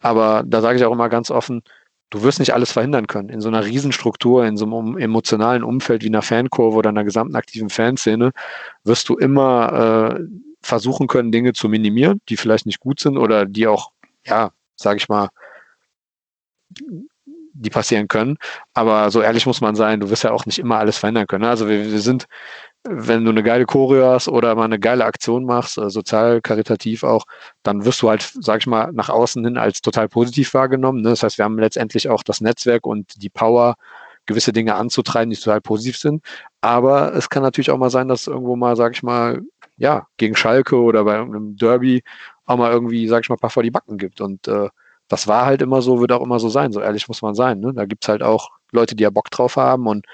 Aber 0.00 0.42
da 0.46 0.60
sage 0.60 0.78
ich 0.78 0.84
auch 0.84 0.92
immer 0.92 1.08
ganz 1.08 1.30
offen, 1.30 1.62
du 2.10 2.22
wirst 2.22 2.38
nicht 2.38 2.54
alles 2.54 2.72
verhindern 2.72 3.06
können. 3.06 3.30
In 3.30 3.40
so 3.40 3.48
einer 3.48 3.64
Riesenstruktur, 3.64 4.44
in 4.44 4.56
so 4.56 4.66
einem 4.66 4.98
emotionalen 4.98 5.64
Umfeld 5.64 6.02
wie 6.02 6.08
einer 6.08 6.22
Fankurve 6.22 6.76
oder 6.76 6.90
einer 6.90 7.04
gesamten 7.04 7.36
aktiven 7.36 7.70
Fanszene, 7.70 8.32
wirst 8.84 9.08
du 9.08 9.16
immer 9.16 10.18
äh, 10.18 10.24
versuchen 10.62 11.06
können, 11.06 11.32
Dinge 11.32 11.52
zu 11.54 11.68
minimieren, 11.68 12.20
die 12.28 12.36
vielleicht 12.36 12.66
nicht 12.66 12.80
gut 12.80 13.00
sind 13.00 13.16
oder 13.16 13.46
die 13.46 13.66
auch, 13.66 13.92
ja, 14.26 14.50
sage 14.76 14.98
ich 14.98 15.08
mal, 15.08 15.28
die 17.54 17.70
passieren 17.70 18.08
können. 18.08 18.36
Aber 18.74 19.10
so 19.10 19.22
ehrlich 19.22 19.46
muss 19.46 19.60
man 19.60 19.76
sein, 19.76 20.00
du 20.00 20.10
wirst 20.10 20.24
ja 20.24 20.32
auch 20.32 20.46
nicht 20.46 20.58
immer 20.58 20.78
alles 20.78 20.98
verändern 20.98 21.26
können. 21.26 21.44
Also 21.44 21.68
wir, 21.68 21.90
wir 21.90 22.00
sind, 22.00 22.26
wenn 22.82 23.24
du 23.24 23.30
eine 23.30 23.42
geile 23.42 23.64
Choreo 23.64 24.12
hast 24.12 24.28
oder 24.28 24.54
mal 24.56 24.64
eine 24.64 24.80
geile 24.80 25.04
Aktion 25.04 25.44
machst, 25.44 25.78
äh, 25.78 25.88
sozial, 25.90 26.40
karitativ 26.42 27.04
auch, 27.04 27.24
dann 27.62 27.84
wirst 27.84 28.02
du 28.02 28.10
halt, 28.10 28.32
sag 28.40 28.60
ich 28.60 28.66
mal, 28.66 28.92
nach 28.92 29.08
außen 29.08 29.44
hin 29.44 29.56
als 29.56 29.80
total 29.80 30.08
positiv 30.08 30.52
wahrgenommen. 30.54 31.02
Ne? 31.02 31.10
Das 31.10 31.22
heißt, 31.22 31.38
wir 31.38 31.44
haben 31.44 31.58
letztendlich 31.58 32.08
auch 32.08 32.22
das 32.22 32.40
Netzwerk 32.40 32.86
und 32.86 33.22
die 33.22 33.30
Power, 33.30 33.76
gewisse 34.26 34.52
Dinge 34.52 34.74
anzutreiben, 34.74 35.30
die 35.30 35.36
total 35.36 35.60
positiv 35.60 35.98
sind. 35.98 36.24
Aber 36.60 37.14
es 37.14 37.28
kann 37.28 37.42
natürlich 37.42 37.70
auch 37.70 37.78
mal 37.78 37.90
sein, 37.90 38.08
dass 38.08 38.26
irgendwo 38.26 38.56
mal, 38.56 38.76
sag 38.76 38.92
ich 38.94 39.02
mal, 39.02 39.42
ja, 39.76 40.06
gegen 40.16 40.36
Schalke 40.36 40.76
oder 40.80 41.04
bei 41.04 41.16
irgendeinem 41.16 41.56
Derby 41.56 42.02
auch 42.46 42.56
mal 42.56 42.72
irgendwie, 42.72 43.06
sag 43.08 43.22
ich 43.24 43.28
mal, 43.28 43.36
ein 43.36 43.40
paar 43.40 43.50
vor 43.50 43.62
die 43.62 43.70
Backen 43.70 43.98
gibt. 43.98 44.20
Und 44.20 44.48
äh, 44.48 44.68
das 45.08 45.28
war 45.28 45.46
halt 45.46 45.62
immer 45.62 45.82
so, 45.82 46.00
wird 46.00 46.12
auch 46.12 46.22
immer 46.22 46.38
so 46.38 46.48
sein, 46.48 46.72
so 46.72 46.80
ehrlich 46.80 47.08
muss 47.08 47.22
man 47.22 47.34
sein. 47.34 47.60
Ne? 47.60 47.72
Da 47.74 47.84
gibt's 47.86 48.08
halt 48.08 48.22
auch 48.22 48.50
Leute, 48.72 48.94
die 48.96 49.02
ja 49.02 49.10
Bock 49.10 49.30
drauf 49.30 49.56
haben 49.56 49.86
und 49.86 50.06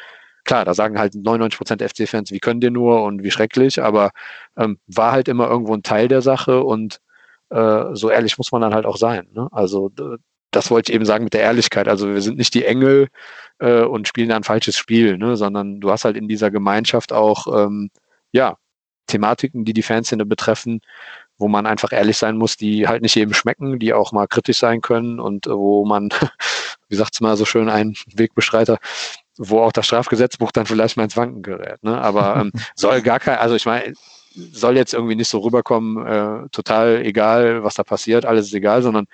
klar, 0.44 0.64
da 0.64 0.74
sagen 0.74 0.98
halt 0.98 1.14
99 1.14 1.58
Prozent 1.58 1.82
FC-Fans, 1.82 2.30
wie 2.30 2.40
können 2.40 2.60
die 2.60 2.70
nur 2.70 3.02
und 3.04 3.22
wie 3.22 3.30
schrecklich, 3.30 3.82
aber 3.82 4.10
ähm, 4.56 4.78
war 4.86 5.12
halt 5.12 5.28
immer 5.28 5.48
irgendwo 5.48 5.74
ein 5.74 5.82
Teil 5.82 6.08
der 6.08 6.22
Sache 6.22 6.62
und 6.62 7.00
äh, 7.50 7.84
so 7.94 8.10
ehrlich 8.10 8.38
muss 8.38 8.52
man 8.52 8.62
dann 8.62 8.74
halt 8.74 8.86
auch 8.86 8.96
sein. 8.96 9.28
Ne? 9.32 9.48
Also 9.52 9.90
das 10.50 10.70
wollte 10.70 10.90
ich 10.90 10.96
eben 10.96 11.04
sagen 11.04 11.24
mit 11.24 11.34
der 11.34 11.42
Ehrlichkeit. 11.42 11.88
Also 11.88 12.12
wir 12.12 12.20
sind 12.22 12.38
nicht 12.38 12.54
die 12.54 12.64
Engel 12.64 13.08
äh, 13.58 13.82
und 13.82 14.08
spielen 14.08 14.28
da 14.30 14.36
ein 14.36 14.44
falsches 14.44 14.76
Spiel, 14.76 15.18
ne? 15.18 15.36
sondern 15.36 15.80
du 15.80 15.90
hast 15.90 16.04
halt 16.04 16.16
in 16.16 16.28
dieser 16.28 16.50
Gemeinschaft 16.50 17.12
auch 17.12 17.46
ähm, 17.66 17.90
ja 18.32 18.56
Thematiken, 19.06 19.64
die 19.64 19.72
die 19.72 19.82
Fanszene 19.82 20.24
betreffen, 20.26 20.80
wo 21.40 21.48
man 21.48 21.66
einfach 21.66 21.92
ehrlich 21.92 22.18
sein 22.18 22.36
muss, 22.36 22.56
die 22.56 22.86
halt 22.86 23.02
nicht 23.02 23.14
jedem 23.14 23.32
schmecken, 23.32 23.78
die 23.78 23.94
auch 23.94 24.12
mal 24.12 24.28
kritisch 24.28 24.58
sein 24.58 24.82
können 24.82 25.18
und 25.18 25.46
äh, 25.46 25.50
wo 25.56 25.86
man, 25.86 26.10
wie 26.88 26.96
sagt's 26.96 27.20
mal 27.20 27.36
so 27.36 27.46
schön, 27.46 27.70
ein 27.70 27.96
Wegbeschreiter, 28.14 28.78
wo 29.38 29.60
auch 29.60 29.72
das 29.72 29.86
Strafgesetzbuch 29.86 30.52
dann 30.52 30.66
vielleicht 30.66 30.98
mal 30.98 31.04
ins 31.04 31.16
Wanken 31.16 31.42
gerät. 31.42 31.82
Ne? 31.82 31.98
Aber 31.98 32.36
ähm, 32.36 32.52
soll 32.76 33.00
gar 33.00 33.18
kein, 33.18 33.38
also 33.38 33.54
ich 33.54 33.64
meine, 33.64 33.94
soll 34.34 34.76
jetzt 34.76 34.92
irgendwie 34.92 35.16
nicht 35.16 35.30
so 35.30 35.38
rüberkommen, 35.38 36.06
äh, 36.06 36.48
total 36.50 37.02
egal, 37.04 37.64
was 37.64 37.74
da 37.74 37.84
passiert, 37.84 38.26
alles 38.26 38.46
ist 38.46 38.54
egal, 38.54 38.82
sondern 38.82 39.06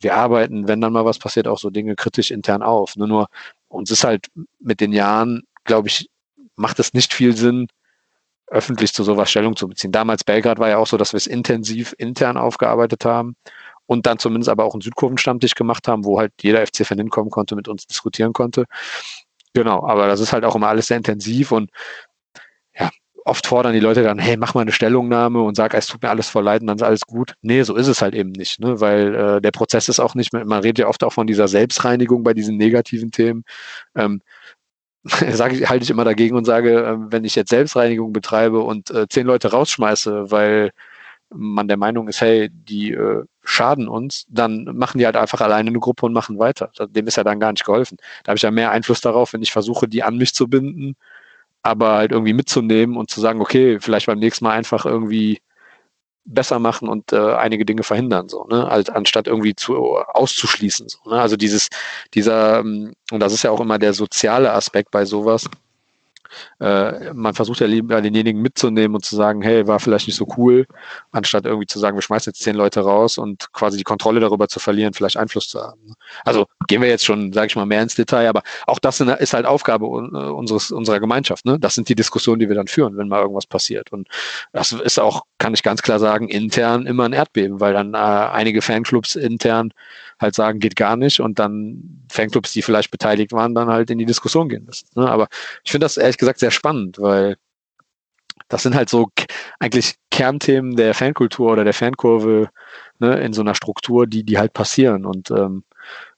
wir 0.00 0.16
arbeiten, 0.16 0.68
wenn 0.68 0.80
dann 0.80 0.94
mal 0.94 1.04
was 1.04 1.18
passiert, 1.18 1.46
auch 1.46 1.58
so 1.58 1.70
Dinge 1.70 1.94
kritisch 1.94 2.30
intern 2.30 2.62
auf. 2.62 2.96
Ne? 2.96 3.06
Nur 3.06 3.28
uns 3.68 3.90
ist 3.90 4.02
halt 4.04 4.28
mit 4.58 4.80
den 4.80 4.92
Jahren, 4.92 5.42
glaube 5.64 5.88
ich, 5.88 6.08
macht 6.56 6.78
es 6.78 6.94
nicht 6.94 7.12
viel 7.12 7.36
Sinn, 7.36 7.68
öffentlich 8.48 8.92
zu 8.92 9.02
sowas 9.04 9.30
Stellung 9.30 9.56
zu 9.56 9.68
beziehen. 9.68 9.92
Damals 9.92 10.24
Belgrad 10.24 10.58
war 10.58 10.68
ja 10.68 10.78
auch 10.78 10.86
so, 10.86 10.96
dass 10.96 11.12
wir 11.12 11.18
es 11.18 11.26
intensiv 11.26 11.94
intern 11.98 12.36
aufgearbeitet 12.36 13.04
haben 13.04 13.36
und 13.86 14.06
dann 14.06 14.18
zumindest 14.18 14.48
aber 14.48 14.64
auch 14.64 14.74
einen 14.74 14.82
Südkurvenstammtisch 14.82 15.54
gemacht 15.54 15.88
haben, 15.88 16.04
wo 16.04 16.18
halt 16.18 16.32
jeder 16.40 16.64
FC-Fan 16.66 16.98
hinkommen 16.98 17.30
konnte, 17.30 17.56
mit 17.56 17.68
uns 17.68 17.86
diskutieren 17.86 18.32
konnte. 18.32 18.64
Genau, 19.54 19.86
aber 19.86 20.06
das 20.06 20.20
ist 20.20 20.32
halt 20.32 20.44
auch 20.44 20.54
immer 20.54 20.68
alles 20.68 20.88
sehr 20.88 20.96
intensiv 20.96 21.50
und 21.52 21.70
ja, 22.78 22.90
oft 23.24 23.46
fordern 23.46 23.72
die 23.72 23.80
Leute 23.80 24.02
dann, 24.02 24.18
hey, 24.18 24.36
mach 24.36 24.54
mal 24.54 24.60
eine 24.60 24.72
Stellungnahme 24.72 25.40
und 25.40 25.56
sag, 25.56 25.74
es 25.74 25.86
tut 25.86 26.02
mir 26.02 26.10
alles 26.10 26.28
voll 26.28 26.44
leid 26.44 26.60
und 26.60 26.66
dann 26.68 26.76
ist 26.76 26.82
alles 26.82 27.06
gut. 27.06 27.34
Nee, 27.42 27.62
so 27.62 27.74
ist 27.74 27.88
es 27.88 28.02
halt 28.02 28.14
eben 28.14 28.32
nicht, 28.32 28.60
ne? 28.60 28.80
weil 28.80 29.14
äh, 29.14 29.40
der 29.40 29.50
Prozess 29.50 29.88
ist 29.88 29.98
auch 29.98 30.14
nicht 30.14 30.32
mehr, 30.32 30.44
man 30.44 30.60
redet 30.60 30.80
ja 30.80 30.88
oft 30.88 31.02
auch 31.02 31.12
von 31.12 31.26
dieser 31.26 31.48
Selbstreinigung 31.48 32.22
bei 32.22 32.34
diesen 32.34 32.56
negativen 32.56 33.10
Themen. 33.10 33.44
Ähm, 33.94 34.20
sage 35.32 35.56
ich, 35.56 35.68
halte 35.68 35.84
ich 35.84 35.90
immer 35.90 36.04
dagegen 36.04 36.36
und 36.36 36.44
sage, 36.44 36.84
äh, 36.84 36.96
wenn 37.12 37.24
ich 37.24 37.34
jetzt 37.34 37.50
Selbstreinigung 37.50 38.12
betreibe 38.12 38.60
und 38.60 38.90
äh, 38.90 39.06
zehn 39.08 39.26
Leute 39.26 39.50
rausschmeiße, 39.50 40.30
weil 40.30 40.72
man 41.30 41.68
der 41.68 41.76
Meinung 41.76 42.08
ist, 42.08 42.20
hey, 42.20 42.48
die 42.50 42.92
äh, 42.92 43.24
schaden 43.42 43.88
uns, 43.88 44.26
dann 44.28 44.64
machen 44.74 44.98
die 44.98 45.06
halt 45.06 45.16
einfach 45.16 45.40
alleine 45.40 45.70
eine 45.70 45.80
Gruppe 45.80 46.06
und 46.06 46.12
machen 46.12 46.38
weiter. 46.38 46.70
Dem 46.90 47.06
ist 47.06 47.16
ja 47.16 47.24
dann 47.24 47.40
gar 47.40 47.52
nicht 47.52 47.64
geholfen. 47.64 47.98
Da 48.24 48.30
habe 48.30 48.36
ich 48.36 48.42
ja 48.42 48.50
mehr 48.50 48.70
Einfluss 48.70 49.00
darauf, 49.00 49.32
wenn 49.32 49.42
ich 49.42 49.52
versuche, 49.52 49.88
die 49.88 50.02
an 50.02 50.16
mich 50.16 50.34
zu 50.34 50.48
binden, 50.48 50.96
aber 51.62 51.94
halt 51.94 52.12
irgendwie 52.12 52.32
mitzunehmen 52.32 52.96
und 52.96 53.10
zu 53.10 53.20
sagen, 53.20 53.40
okay, 53.40 53.80
vielleicht 53.80 54.06
beim 54.06 54.18
nächsten 54.20 54.44
Mal 54.44 54.52
einfach 54.52 54.86
irgendwie 54.86 55.40
besser 56.26 56.58
machen 56.58 56.88
und 56.88 57.12
äh, 57.12 57.34
einige 57.34 57.64
Dinge 57.64 57.82
verhindern, 57.82 58.28
so, 58.28 58.44
ne, 58.44 58.68
halt, 58.68 58.90
anstatt 58.90 59.26
irgendwie 59.28 59.54
zu 59.54 59.76
auszuschließen. 59.96 60.88
So, 60.88 61.10
ne? 61.10 61.20
Also 61.20 61.36
dieses, 61.36 61.68
dieser, 62.14 62.60
ähm, 62.60 62.94
und 63.10 63.20
das 63.20 63.32
ist 63.32 63.42
ja 63.42 63.50
auch 63.50 63.60
immer 63.60 63.78
der 63.78 63.94
soziale 63.94 64.52
Aspekt 64.52 64.90
bei 64.90 65.04
sowas, 65.04 65.48
äh, 66.60 67.12
man 67.12 67.34
versucht 67.34 67.60
ja 67.60 67.66
lieber 67.66 68.00
denjenigen 68.00 68.42
mitzunehmen 68.42 68.94
und 68.94 69.04
zu 69.04 69.16
sagen, 69.16 69.42
hey, 69.42 69.66
war 69.66 69.80
vielleicht 69.80 70.06
nicht 70.06 70.16
so 70.16 70.26
cool, 70.36 70.66
anstatt 71.12 71.46
irgendwie 71.46 71.66
zu 71.66 71.78
sagen, 71.78 71.96
wir 71.96 72.02
schmeißen 72.02 72.30
jetzt 72.30 72.42
zehn 72.42 72.56
Leute 72.56 72.80
raus 72.80 73.18
und 73.18 73.52
quasi 73.52 73.78
die 73.78 73.84
Kontrolle 73.84 74.20
darüber 74.20 74.48
zu 74.48 74.60
verlieren, 74.60 74.92
vielleicht 74.92 75.16
Einfluss 75.16 75.48
zu 75.48 75.60
haben. 75.60 75.94
Also 76.24 76.46
gehen 76.66 76.82
wir 76.82 76.88
jetzt 76.88 77.04
schon, 77.04 77.32
sage 77.32 77.48
ich 77.48 77.56
mal, 77.56 77.66
mehr 77.66 77.82
ins 77.82 77.94
Detail, 77.94 78.28
aber 78.28 78.42
auch 78.66 78.78
das 78.78 79.00
ist 79.00 79.32
halt 79.32 79.46
Aufgabe 79.46 79.86
unseres, 79.86 80.70
unserer 80.70 81.00
Gemeinschaft. 81.00 81.44
Ne? 81.44 81.58
Das 81.58 81.74
sind 81.74 81.88
die 81.88 81.94
Diskussionen, 81.94 82.40
die 82.40 82.48
wir 82.48 82.56
dann 82.56 82.66
führen, 82.66 82.96
wenn 82.96 83.08
mal 83.08 83.20
irgendwas 83.20 83.46
passiert. 83.46 83.92
Und 83.92 84.08
das 84.52 84.72
ist 84.72 84.98
auch, 84.98 85.22
kann 85.38 85.54
ich 85.54 85.62
ganz 85.62 85.82
klar 85.82 85.98
sagen, 85.98 86.28
intern 86.28 86.86
immer 86.86 87.04
ein 87.04 87.12
Erdbeben, 87.12 87.60
weil 87.60 87.72
dann 87.72 87.94
äh, 87.94 87.96
einige 87.96 88.62
Fanclubs 88.62 89.16
intern 89.16 89.72
halt 90.20 90.34
sagen, 90.34 90.60
geht 90.60 90.76
gar 90.76 90.96
nicht 90.96 91.20
und 91.20 91.38
dann 91.38 92.04
Fanclubs, 92.10 92.52
die 92.52 92.62
vielleicht 92.62 92.90
beteiligt 92.90 93.32
waren, 93.32 93.54
dann 93.54 93.68
halt 93.68 93.90
in 93.90 93.98
die 93.98 94.06
Diskussion 94.06 94.48
gehen 94.48 94.64
müssen. 94.64 94.88
Ne? 94.94 95.08
Aber 95.08 95.28
ich 95.64 95.70
finde 95.70 95.84
das 95.84 95.96
ehrlich 95.96 96.18
gesagt 96.18 96.38
sehr 96.40 96.50
spannend, 96.50 96.98
weil 96.98 97.36
das 98.48 98.62
sind 98.62 98.74
halt 98.74 98.88
so 98.88 99.08
eigentlich 99.58 99.96
Kernthemen 100.10 100.76
der 100.76 100.94
Fankultur 100.94 101.52
oder 101.52 101.64
der 101.64 101.74
Fankurve 101.74 102.48
ne, 102.98 103.20
in 103.20 103.32
so 103.32 103.40
einer 103.40 103.54
Struktur, 103.54 104.06
die, 104.06 104.24
die 104.24 104.38
halt 104.38 104.52
passieren. 104.52 105.04
Und 105.04 105.30
ähm, 105.30 105.64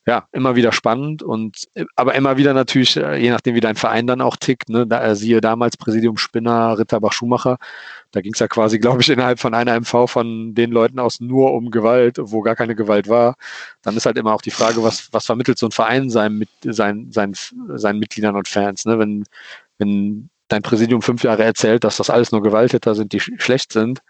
ja, 0.08 0.26
immer 0.32 0.56
wieder 0.56 0.72
spannend 0.72 1.22
und 1.22 1.68
aber 1.94 2.14
immer 2.14 2.38
wieder 2.38 2.54
natürlich, 2.54 2.96
äh, 2.96 3.18
je 3.18 3.28
nachdem 3.28 3.54
wie 3.54 3.60
dein 3.60 3.76
Verein 3.76 4.06
dann 4.06 4.22
auch 4.22 4.36
tickt, 4.36 4.70
ne, 4.70 4.86
da, 4.86 5.04
äh, 5.04 5.14
siehe 5.14 5.42
damals 5.42 5.76
Präsidium 5.76 6.16
Spinner, 6.16 6.78
Ritterbach 6.78 7.12
Schumacher, 7.12 7.58
da 8.12 8.22
ging 8.22 8.32
es 8.32 8.38
ja 8.38 8.48
quasi, 8.48 8.78
glaube 8.78 9.02
ich, 9.02 9.10
innerhalb 9.10 9.38
von 9.38 9.52
einer 9.52 9.78
MV 9.78 10.06
von 10.06 10.54
den 10.54 10.70
Leuten 10.70 10.98
aus 10.98 11.20
nur 11.20 11.52
um 11.52 11.70
Gewalt, 11.70 12.16
wo 12.18 12.40
gar 12.40 12.56
keine 12.56 12.74
Gewalt 12.74 13.06
war. 13.10 13.34
Dann 13.82 13.98
ist 13.98 14.06
halt 14.06 14.16
immer 14.16 14.32
auch 14.32 14.40
die 14.40 14.50
Frage, 14.50 14.82
was, 14.82 15.12
was 15.12 15.26
vermittelt 15.26 15.58
so 15.58 15.66
ein 15.66 15.72
Verein 15.72 16.08
seinen, 16.08 16.38
mit, 16.38 16.48
seinen, 16.62 17.12
seinen, 17.12 17.34
seinen 17.76 17.98
Mitgliedern 17.98 18.34
und 18.34 18.48
Fans, 18.48 18.86
ne? 18.86 18.98
Wenn, 18.98 19.24
wenn 19.76 20.30
dein 20.48 20.62
Präsidium 20.62 21.02
fünf 21.02 21.22
Jahre 21.22 21.44
erzählt, 21.44 21.84
dass 21.84 21.98
das 21.98 22.08
alles 22.08 22.32
nur 22.32 22.42
Gewalttäter 22.42 22.94
sind, 22.94 23.12
die 23.12 23.20
schlecht 23.20 23.72
sind, 23.74 24.00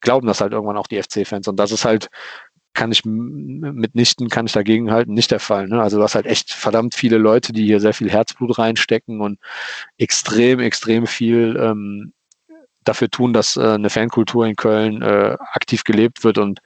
glauben 0.00 0.26
das 0.26 0.40
halt 0.40 0.52
irgendwann 0.52 0.76
auch 0.76 0.86
die 0.86 1.02
FC-Fans. 1.02 1.48
Und 1.48 1.56
das 1.56 1.72
ist 1.72 1.84
halt 1.86 2.10
kann 2.72 2.92
ich 2.92 3.04
mitnichten, 3.04 4.28
kann 4.28 4.46
ich 4.46 4.52
dagegen 4.52 4.90
halten, 4.92 5.14
nicht 5.14 5.30
der 5.30 5.40
Fall. 5.40 5.68
Ne? 5.68 5.82
Also 5.82 5.98
du 5.98 6.02
hast 6.02 6.14
halt 6.14 6.26
echt 6.26 6.52
verdammt 6.52 6.94
viele 6.94 7.18
Leute, 7.18 7.52
die 7.52 7.64
hier 7.64 7.80
sehr 7.80 7.94
viel 7.94 8.10
Herzblut 8.10 8.58
reinstecken 8.58 9.20
und 9.20 9.38
extrem, 9.98 10.60
extrem 10.60 11.06
viel 11.06 11.56
ähm, 11.60 12.12
dafür 12.84 13.10
tun, 13.10 13.32
dass 13.32 13.56
äh, 13.56 13.60
eine 13.60 13.90
Fankultur 13.90 14.46
in 14.46 14.56
Köln 14.56 15.02
äh, 15.02 15.36
aktiv 15.52 15.84
gelebt 15.84 16.24
wird 16.24 16.38
und 16.38 16.60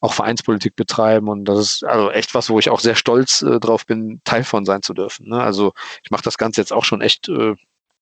auch 0.00 0.12
Vereinspolitik 0.12 0.76
betreiben. 0.76 1.28
Und 1.28 1.44
das 1.46 1.58
ist 1.58 1.84
also 1.84 2.10
echt 2.10 2.34
was, 2.34 2.50
wo 2.50 2.58
ich 2.58 2.70
auch 2.70 2.80
sehr 2.80 2.94
stolz 2.94 3.42
äh, 3.42 3.58
drauf 3.58 3.86
bin, 3.86 4.20
Teil 4.24 4.44
von 4.44 4.64
sein 4.64 4.82
zu 4.82 4.94
dürfen. 4.94 5.28
Ne? 5.28 5.40
Also 5.40 5.72
ich 6.02 6.10
mache 6.10 6.22
das 6.22 6.38
Ganze 6.38 6.60
jetzt 6.60 6.72
auch 6.72 6.84
schon 6.84 7.00
echt 7.00 7.28
äh, 7.28 7.54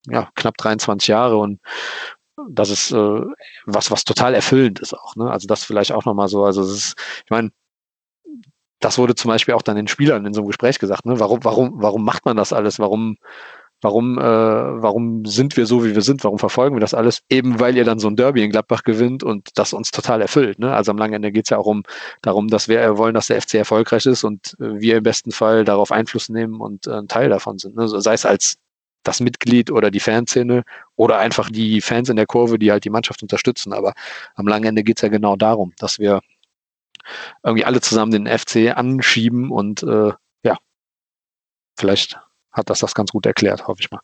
ja, 0.07 0.31
knapp 0.35 0.57
23 0.57 1.09
Jahre 1.09 1.37
und 1.37 1.61
das 2.51 2.71
ist 2.71 2.93
äh, 2.93 3.21
was, 3.67 3.91
was 3.91 4.05
total 4.05 4.35
erfüllend 4.35 4.81
ist 4.81 4.95
auch. 4.95 5.17
Ne? 5.17 5.31
Also 5.31 5.47
das 5.47 5.65
vielleicht 5.65 5.93
auch 5.93 6.05
nochmal 6.05 6.29
so. 6.29 6.45
Also 6.45 6.63
es 6.63 6.71
ist, 6.71 6.95
ich 7.25 7.31
meine, 7.31 7.51
das 8.81 8.99
wurde 8.99 9.15
zum 9.15 9.31
Beispiel 9.31 9.55
auch 9.55 9.63
dann 9.63 9.77
den 9.77 9.89
Spielern 9.89 10.27
in 10.27 10.35
so 10.35 10.41
einem 10.41 10.49
Gespräch 10.49 10.79
gesagt. 10.79 11.07
Ne? 11.07 11.19
Warum, 11.19 11.41
warum, 11.43 11.73
warum 11.77 12.05
macht 12.05 12.27
man 12.27 12.37
das 12.37 12.53
alles? 12.53 12.79
Warum, 12.79 13.17
warum, 13.81 14.19
äh, 14.19 14.23
warum 14.23 15.25
sind 15.25 15.57
wir 15.57 15.67
so, 15.67 15.85
wie 15.85 15.95
wir 15.95 16.03
sind? 16.03 16.23
Warum 16.25 16.39
verfolgen 16.39 16.77
wir 16.77 16.81
das 16.81 16.95
alles? 16.95 17.23
Eben 17.31 17.61
weil 17.61 17.77
ihr 17.77 17.85
dann 17.85 17.99
so 17.99 18.09
ein 18.09 18.17
Derby 18.17 18.45
in 18.45 18.51
Gladbach 18.51 18.83
gewinnt 18.83 19.23
und 19.23 19.49
das 19.55 19.73
uns 19.73 19.91
total 19.91 20.21
erfüllt. 20.21 20.59
Ne? 20.59 20.75
Also 20.75 20.91
am 20.91 20.99
langen 20.99 21.15
Ende 21.15 21.33
geht 21.33 21.47
es 21.47 21.51
ja 21.51 21.59
auch 21.59 21.67
um 21.67 21.83
darum, 22.23 22.49
dass 22.49 22.69
wir 22.69 22.99
wollen, 22.99 23.15
dass 23.15 23.29
der 23.29 23.41
FC 23.41 23.55
erfolgreich 23.55 24.07
ist 24.07 24.25
und 24.25 24.55
äh, 24.61 24.81
wir 24.81 24.99
im 24.99 25.03
besten 25.03 25.33
Fall 25.33 25.65
darauf 25.65 25.91
Einfluss 25.91 26.29
nehmen 26.29 26.61
und 26.61 26.87
äh, 26.87 26.93
ein 26.93 27.09
Teil 27.09 27.31
davon 27.31 27.59
sind. 27.59 27.77
Ne? 27.77 27.89
Sei 27.89 28.13
es 28.13 28.27
als 28.27 28.57
das 29.05 29.21
Mitglied 29.21 29.71
oder 29.71 29.91
die 29.91 30.01
Fanszene 30.01 30.65
oder 30.97 31.19
einfach 31.19 31.51
die 31.51 31.81
Fans 31.81 32.09
in 32.09 32.17
der 32.17 32.27
Kurve, 32.27 32.59
die 32.59 32.71
halt 32.71 32.85
die 32.85 32.91
Mannschaft 32.91 33.23
unterstützen. 33.23 33.73
Aber 33.73 33.95
am 34.35 34.47
langen 34.47 34.67
Ende 34.67 34.85
geht 34.85 34.99
es 34.99 35.03
ja 35.03 35.09
genau 35.09 35.37
darum, 35.37 35.73
dass 35.79 35.99
wir 35.99 36.21
irgendwie 37.43 37.65
alle 37.65 37.81
zusammen 37.81 38.13
den 38.13 38.27
FC 38.27 38.77
anschieben 38.77 39.51
und 39.51 39.83
äh, 39.83 40.13
ja, 40.45 40.59
vielleicht 41.77 42.19
hat 42.53 42.71
das 42.71 42.79
das 42.79 42.95
ganz 42.95 43.11
gut 43.11 43.27
erklärt, 43.27 43.67
hoffe 43.67 43.81
ich 43.81 43.91
mal. 43.91 44.01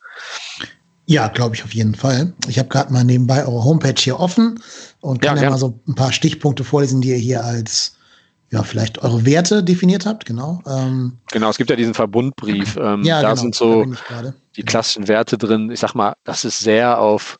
Ja, 1.05 1.27
glaube 1.27 1.55
ich 1.55 1.63
auf 1.63 1.73
jeden 1.73 1.95
Fall. 1.95 2.33
Ich 2.47 2.59
habe 2.59 2.69
gerade 2.69 2.93
mal 2.93 3.03
nebenbei 3.03 3.43
eure 3.43 3.63
Homepage 3.63 3.99
hier 3.99 4.19
offen 4.19 4.61
und 4.99 5.21
kann 5.21 5.37
ja, 5.37 5.43
ja 5.43 5.49
mal 5.49 5.57
so 5.57 5.79
ein 5.87 5.95
paar 5.95 6.11
Stichpunkte 6.11 6.63
vorlesen, 6.63 7.01
die 7.01 7.09
ihr 7.09 7.17
hier 7.17 7.43
als 7.43 7.97
ja, 8.51 8.63
vielleicht 8.63 9.01
eure 9.01 9.25
Werte 9.25 9.63
definiert 9.63 10.05
habt, 10.05 10.25
genau. 10.25 10.61
Ähm, 10.67 11.19
genau, 11.31 11.49
es 11.49 11.57
gibt 11.57 11.69
ja 11.69 11.75
diesen 11.75 11.93
Verbundbrief. 11.93 12.75
Ähm, 12.75 13.03
ja, 13.03 13.21
da 13.21 13.29
genau, 13.29 13.41
sind 13.41 13.55
so 13.55 13.85
da 14.09 14.33
die 14.57 14.63
klassischen 14.63 15.07
Werte 15.07 15.37
drin. 15.37 15.71
Ich 15.71 15.79
sag 15.79 15.95
mal, 15.95 16.15
das 16.25 16.43
ist 16.43 16.59
sehr 16.59 16.99
auf 16.99 17.37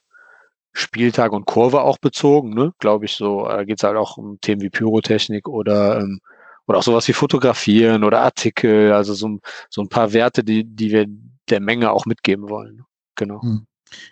Spieltag 0.72 1.34
und 1.34 1.46
Kurve 1.46 1.82
auch 1.82 1.98
bezogen, 1.98 2.54
ne? 2.54 2.72
Glaube 2.80 3.06
ich 3.06 3.14
so. 3.14 3.46
Da 3.46 3.66
geht 3.66 3.80
es 3.80 3.84
halt 3.84 3.98
auch 3.98 4.16
um 4.16 4.40
Themen 4.40 4.62
wie 4.62 4.70
Pyrotechnik 4.70 5.50
oder 5.50 6.00
ähm, 6.00 6.22
oder 6.66 6.80
auch 6.80 6.84
sowas 6.84 7.08
wie 7.10 7.14
Fotografieren 7.14 8.06
oder 8.06 8.22
Artikel, 8.22 8.94
also 8.94 9.14
so, 9.14 9.40
so 9.70 9.82
ein 9.82 9.90
paar 9.90 10.14
Werte, 10.14 10.44
die, 10.44 10.64
die 10.64 10.92
wir 10.92 11.06
der 11.50 11.60
Menge 11.60 11.92
auch 11.92 12.06
mitgeben 12.06 12.50
wollen. 12.50 12.84
Genau. 13.16 13.42
Hm. 13.42 13.66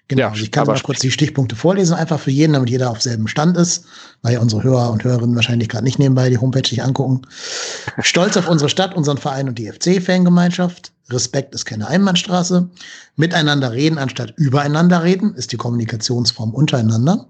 Genau, 0.08 0.22
ja, 0.22 0.30
also 0.30 0.44
ich 0.44 0.52
kann 0.52 0.68
mal 0.68 0.80
kurz 0.82 1.00
die 1.00 1.12
Stichpunkte 1.12 1.56
vorlesen, 1.56 1.94
einfach 1.94 2.20
für 2.20 2.32
jeden, 2.32 2.54
damit 2.54 2.70
jeder 2.70 2.90
auf 2.90 3.02
selben 3.02 3.28
Stand 3.28 3.56
ist, 3.58 3.86
weil 4.22 4.34
ja 4.34 4.40
unsere 4.40 4.64
Hörer 4.64 4.92
und 4.92 5.04
Hörerinnen 5.04 5.36
wahrscheinlich 5.36 5.70
gerade 5.70 5.84
nicht 5.84 6.00
nebenbei 6.00 6.30
die 6.30 6.38
Homepage 6.38 6.68
sich 6.68 6.84
angucken. 6.84 7.22
Stolz 8.02 8.36
auf 8.38 8.50
unsere 8.50 8.70
Stadt, 8.70 8.96
unseren 8.96 9.18
Verein 9.18 9.48
und 9.48 9.60
die 9.60 9.72
FC-Fangemeinschaft. 9.72 10.92
Respekt 11.10 11.56
ist 11.56 11.66
keine 11.66 11.88
Einbahnstraße. 11.88 12.70
Miteinander 13.16 13.72
reden 13.72 13.98
anstatt 13.98 14.34
übereinander 14.38 15.04
reden 15.04 15.34
ist 15.34 15.52
die 15.52 15.58
Kommunikationsform 15.58 16.54
untereinander. 16.54 17.30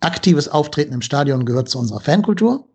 Aktives 0.00 0.48
Auftreten 0.48 0.92
im 0.92 1.02
Stadion 1.02 1.44
gehört 1.44 1.68
zu 1.68 1.78
unserer 1.78 2.00
Fankultur. 2.00 2.68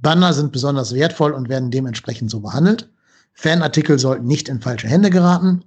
Banner 0.00 0.32
sind 0.32 0.52
besonders 0.52 0.94
wertvoll 0.94 1.32
und 1.32 1.48
werden 1.48 1.70
dementsprechend 1.70 2.30
so 2.30 2.40
behandelt. 2.40 2.88
Fanartikel 3.32 3.98
sollten 3.98 4.26
nicht 4.26 4.48
in 4.48 4.60
falsche 4.60 4.88
Hände 4.88 5.10
geraten. 5.10 5.64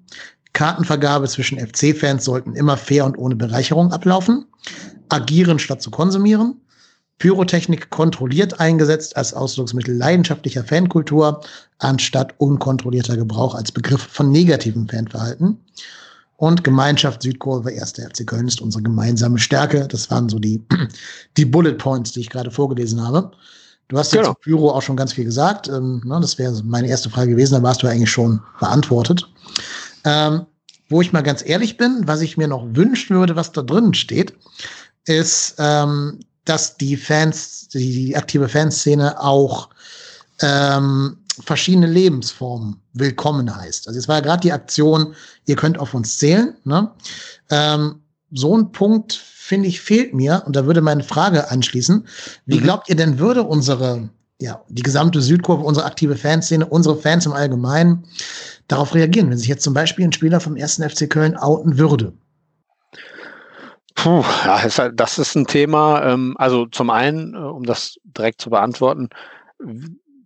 Kartenvergabe 0.53 1.27
zwischen 1.27 1.59
FC-Fans 1.59 2.25
sollten 2.25 2.55
immer 2.55 2.77
fair 2.77 3.05
und 3.05 3.17
ohne 3.17 3.35
Bereicherung 3.35 3.91
ablaufen. 3.91 4.45
Agieren 5.09 5.59
statt 5.59 5.81
zu 5.81 5.91
konsumieren. 5.91 6.55
Pyrotechnik 7.19 7.89
kontrolliert 7.89 8.59
eingesetzt 8.59 9.15
als 9.15 9.33
Ausdrucksmittel 9.33 9.95
leidenschaftlicher 9.95 10.63
Fankultur, 10.63 11.41
anstatt 11.79 12.33
unkontrollierter 12.37 13.15
Gebrauch 13.17 13.55
als 13.55 13.71
Begriff 13.71 14.01
von 14.01 14.31
negativem 14.31 14.87
Fanverhalten. 14.87 15.57
Und 16.37 16.63
Gemeinschaft 16.63 17.21
Südkurve, 17.21 17.69
1. 17.69 17.93
FC 17.93 18.27
Köln 18.27 18.47
ist 18.47 18.59
unsere 18.59 18.83
gemeinsame 18.83 19.39
Stärke. 19.39 19.87
Das 19.87 20.11
waren 20.11 20.27
so 20.27 20.39
die, 20.39 20.61
die 21.37 21.45
Bullet 21.45 21.75
Points, 21.75 22.11
die 22.11 22.21
ich 22.21 22.29
gerade 22.29 22.51
vorgelesen 22.51 23.01
habe. 23.01 23.31
Du 23.87 23.97
hast 23.97 24.11
jetzt 24.13 24.23
genau. 24.23 24.33
Pyro 24.33 24.71
auch 24.71 24.81
schon 24.81 24.97
ganz 24.97 25.13
viel 25.13 25.25
gesagt. 25.25 25.67
Ähm, 25.67 26.01
ne, 26.03 26.19
das 26.19 26.37
wäre 26.37 26.61
meine 26.63 26.87
erste 26.87 27.09
Frage 27.09 27.31
gewesen, 27.31 27.53
da 27.53 27.63
warst 27.63 27.83
du 27.83 27.87
eigentlich 27.87 28.11
schon 28.11 28.41
beantwortet. 28.59 29.29
Ähm, 30.05 30.45
wo 30.89 31.01
ich 31.01 31.13
mal 31.13 31.21
ganz 31.21 31.43
ehrlich 31.45 31.77
bin, 31.77 32.03
was 32.05 32.21
ich 32.21 32.37
mir 32.37 32.47
noch 32.47 32.65
wünschen 32.71 33.15
würde, 33.15 33.35
was 33.35 33.51
da 33.51 33.61
drin 33.61 33.93
steht, 33.93 34.33
ist, 35.05 35.55
ähm, 35.57 36.19
dass 36.45 36.77
die 36.77 36.97
Fans, 36.97 37.69
die, 37.69 38.05
die 38.07 38.17
aktive 38.17 38.49
Fanszene 38.49 39.19
auch 39.19 39.69
ähm, 40.41 41.17
verschiedene 41.39 41.87
Lebensformen 41.87 42.79
willkommen 42.93 43.53
heißt. 43.55 43.87
Also 43.87 43.97
es 43.97 44.07
war 44.07 44.17
ja 44.17 44.21
gerade 44.21 44.41
die 44.41 44.51
Aktion, 44.51 45.15
ihr 45.45 45.55
könnt 45.55 45.79
auf 45.79 45.93
uns 45.93 46.17
zählen. 46.17 46.55
Ne? 46.63 46.91
Ähm, 47.49 48.01
so 48.31 48.57
ein 48.57 48.71
Punkt, 48.71 49.13
finde 49.13 49.67
ich, 49.67 49.81
fehlt 49.81 50.13
mir. 50.13 50.43
Und 50.45 50.55
da 50.55 50.65
würde 50.65 50.81
meine 50.81 51.03
Frage 51.03 51.49
anschließen. 51.49 52.07
Wie 52.45 52.59
mhm. 52.59 52.63
glaubt 52.63 52.89
ihr 52.89 52.95
denn, 52.95 53.19
würde 53.19 53.43
unsere, 53.43 54.09
ja, 54.39 54.61
die 54.69 54.83
gesamte 54.83 55.21
Südkurve, 55.21 55.63
unsere 55.63 55.85
aktive 55.85 56.15
Fanszene, 56.15 56.65
unsere 56.65 56.97
Fans 56.97 57.25
im 57.25 57.33
Allgemeinen 57.33 58.03
darauf 58.67 58.95
reagieren, 58.95 59.29
wenn 59.29 59.37
sich 59.37 59.47
jetzt 59.47 59.63
zum 59.63 59.73
Beispiel 59.73 60.05
ein 60.05 60.13
Spieler 60.13 60.39
vom 60.39 60.55
ersten 60.55 60.87
FC 60.87 61.09
Köln 61.09 61.35
outen 61.35 61.77
würde? 61.77 62.13
Puh, 63.95 64.23
ja, 64.45 64.61
halt, 64.61 64.99
das 64.99 65.19
ist 65.19 65.35
ein 65.35 65.45
Thema. 65.45 66.03
Ähm, 66.03 66.35
also 66.37 66.65
zum 66.65 66.89
einen, 66.89 67.35
äh, 67.35 67.37
um 67.37 67.63
das 67.63 67.97
direkt 68.03 68.41
zu 68.41 68.49
beantworten, 68.49 69.09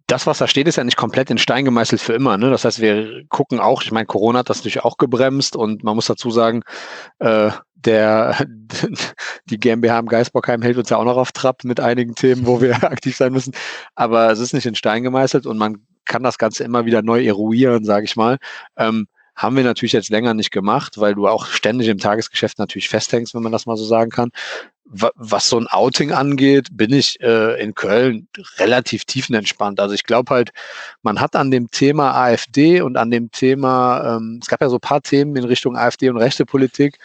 das, 0.08 0.26
was 0.26 0.38
da 0.38 0.48
steht, 0.48 0.68
ist 0.68 0.78
ja 0.78 0.86
nicht 0.86 0.96
komplett 0.96 1.30
in 1.30 1.38
Stein 1.38 1.66
gemeißelt 1.66 2.02
für 2.02 2.14
immer. 2.14 2.38
Ne? 2.38 2.50
Das 2.50 2.64
heißt, 2.64 2.80
wir 2.80 3.26
gucken 3.28 3.60
auch, 3.60 3.84
ich 3.84 3.92
meine, 3.92 4.06
Corona 4.06 4.40
hat 4.40 4.50
das 4.50 4.60
natürlich 4.60 4.84
auch 4.84 4.98
gebremst 4.98 5.56
und 5.56 5.84
man 5.84 5.96
muss 5.96 6.06
dazu 6.06 6.32
sagen, 6.32 6.64
äh, 7.20 7.52
der, 7.76 8.38
die 9.50 9.60
GmbH 9.60 10.00
im 10.00 10.08
Geisbockheim 10.08 10.62
hält 10.62 10.78
uns 10.78 10.90
ja 10.90 10.98
auch 10.98 11.04
noch 11.04 11.18
auf 11.18 11.34
Trab 11.34 11.66
mit 11.66 11.82
einigen 11.82 12.16
Themen, 12.16 12.48
wo 12.48 12.62
wir 12.62 12.84
aktiv 12.84 13.18
sein 13.18 13.34
müssen. 13.34 13.54
Aber 13.96 14.32
es 14.32 14.40
ist 14.40 14.54
nicht 14.54 14.66
in 14.66 14.76
Stein 14.76 15.04
gemeißelt 15.04 15.46
und 15.46 15.58
man 15.58 15.86
kann 16.08 16.24
das 16.24 16.38
Ganze 16.38 16.64
immer 16.64 16.86
wieder 16.86 17.02
neu 17.02 17.26
eruieren, 17.26 17.84
sage 17.84 18.06
ich 18.06 18.16
mal. 18.16 18.38
Ähm, 18.78 19.08
haben 19.38 19.56
wir 19.56 19.64
natürlich 19.64 19.94
jetzt 19.94 20.10
länger 20.10 20.34
nicht 20.34 20.52
gemacht, 20.52 20.98
weil 20.98 21.14
du 21.14 21.28
auch 21.28 21.46
ständig 21.46 21.88
im 21.90 22.00
Tagesgeschäft 22.00 22.58
natürlich 22.58 22.90
festhängst, 22.90 23.36
wenn 23.36 23.44
man 23.44 23.52
das 23.52 23.68
mal 23.68 23.78
so 23.78 23.86
sagen 23.86 24.10
kann. 24.10 24.32
Was 24.84 25.50
so 25.50 25.60
ein 25.60 25.68
Outing 25.68 26.12
angeht, 26.12 26.70
bin 26.72 26.92
ich 26.92 27.20
äh, 27.22 27.62
in 27.62 27.76
Köln 27.76 28.30
relativ 28.58 29.06
tiefenentspannt. 29.06 29.80
Also 29.80 29.94
ich 29.94 30.06
glaube 30.06 30.34
halt, 30.34 30.52
man 31.04 31.20
hat 31.20 31.36
an 31.36 31.52
dem 31.52 31.70
Thema 31.70 32.16
AfD 32.16 32.82
und 32.82 32.98
an 32.98 33.12
dem 33.12 33.30
Thema, 33.30 34.16
ähm, 34.16 34.40
es 34.42 34.48
gab 34.48 34.62
ja 34.62 34.70
so 34.70 34.80
paar 34.80 35.02
Themen 35.02 35.36
in 35.36 35.44
Richtung 35.44 35.78
AfD 35.78 36.10
und 36.10 36.18
rechte 36.18 36.46
Politik, 36.46 36.98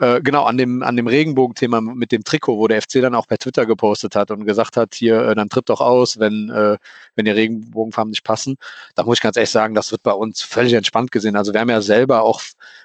äh, 0.00 0.22
genau, 0.22 0.44
an 0.44 0.56
dem, 0.56 0.82
an 0.82 0.96
dem 0.96 1.06
Regenbogenthema 1.06 1.82
mit 1.82 2.10
dem 2.10 2.24
Trikot, 2.24 2.56
wo 2.56 2.66
der 2.68 2.80
FC 2.80 3.02
dann 3.02 3.14
auch 3.14 3.26
per 3.26 3.36
Twitter 3.36 3.66
gepostet 3.66 4.16
hat 4.16 4.30
und 4.30 4.46
gesagt 4.46 4.78
hat, 4.78 4.94
hier, 4.94 5.20
äh, 5.22 5.34
dann 5.34 5.50
tritt 5.50 5.68
doch 5.68 5.82
aus, 5.82 6.18
wenn, 6.18 6.48
äh, 6.48 6.78
wenn 7.16 7.26
die 7.26 7.30
Regenbogenfarben 7.30 8.10
nicht 8.10 8.24
passen. 8.24 8.56
Da 8.94 9.04
muss 9.04 9.18
ich 9.18 9.22
ganz 9.22 9.36
ehrlich 9.36 9.50
sagen, 9.50 9.74
das 9.74 9.92
wird 9.92 10.02
bei 10.02 10.12
uns 10.12 10.40
völlig 10.42 10.72
entspannt 10.72 11.12
gesehen. 11.12 11.36
Also 11.36 11.52
wir 11.52 11.60
haben 11.60 11.68
ja 11.68 11.82
selber 11.82 12.22
auch 12.22 12.40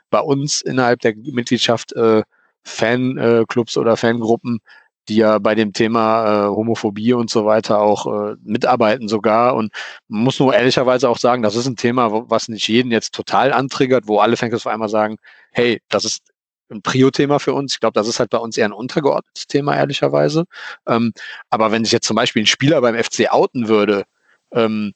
bei 0.10 0.20
uns 0.20 0.62
innerhalb 0.62 1.00
der 1.02 1.16
Mitgliedschaft 1.16 1.94
äh, 1.94 2.24
Fanclubs 2.66 3.78
oder 3.78 3.96
Fangruppen, 3.96 4.60
die 5.08 5.18
ja 5.18 5.40
bei 5.40 5.56
dem 5.56 5.72
Thema 5.74 6.48
äh, 6.48 6.50
Homophobie 6.50 7.14
und 7.14 7.30
so 7.30 7.46
weiter 7.46 7.80
auch 7.80 8.08
äh, 8.08 8.36
mitarbeiten 8.44 9.08
sogar. 9.08 9.56
Und 9.56 9.72
man 10.10 10.24
muss 10.24 10.40
nur 10.40 10.54
ehrlicherweise 10.54 11.10
auch 11.10 11.18
sagen, 11.18 11.44
das 11.44 11.56
ist 11.56 11.68
ein 11.68 11.78
Thema, 11.78 12.30
was 12.30 12.50
nicht 12.50 12.68
jeden 12.68 12.92
jetzt 12.92 13.14
total 13.14 13.54
antriggert, 13.54 14.08
wo 14.08 14.20
alle 14.20 14.36
Fans 14.38 14.54
auf 14.54 14.68
einmal 14.68 14.90
sagen, 14.90 15.18
hey, 15.52 15.82
das 15.90 16.06
ist 16.06 16.35
ein 16.70 16.82
Prio-Thema 16.82 17.40
für 17.40 17.54
uns. 17.54 17.74
Ich 17.74 17.80
glaube, 17.80 17.94
das 17.94 18.08
ist 18.08 18.20
halt 18.20 18.30
bei 18.30 18.38
uns 18.38 18.58
eher 18.58 18.66
ein 18.66 18.74
untergeordnetes 18.74 19.48
Thema, 19.48 19.76
ehrlicherweise. 19.76 20.46
Ähm, 20.88 21.14
aber 21.50 21.72
wenn 21.72 21.84
sich 21.84 21.92
jetzt 21.94 22.08
zum 22.08 22.16
Beispiel 22.16 22.44
ein 22.44 22.48
Spieler 22.48 22.82
beim 22.82 22.96
FC 22.96 23.32
outen 23.32 23.68
würde, 23.68 24.06
ähm, 24.52 24.94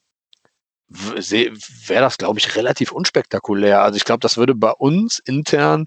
wäre 0.88 2.00
das, 2.00 2.18
glaube 2.18 2.38
ich, 2.40 2.56
relativ 2.56 2.92
unspektakulär. 2.92 3.82
Also 3.82 3.96
ich 3.96 4.04
glaube, 4.04 4.20
das 4.20 4.36
würde 4.36 4.54
bei 4.54 4.72
uns 4.72 5.20
intern 5.20 5.86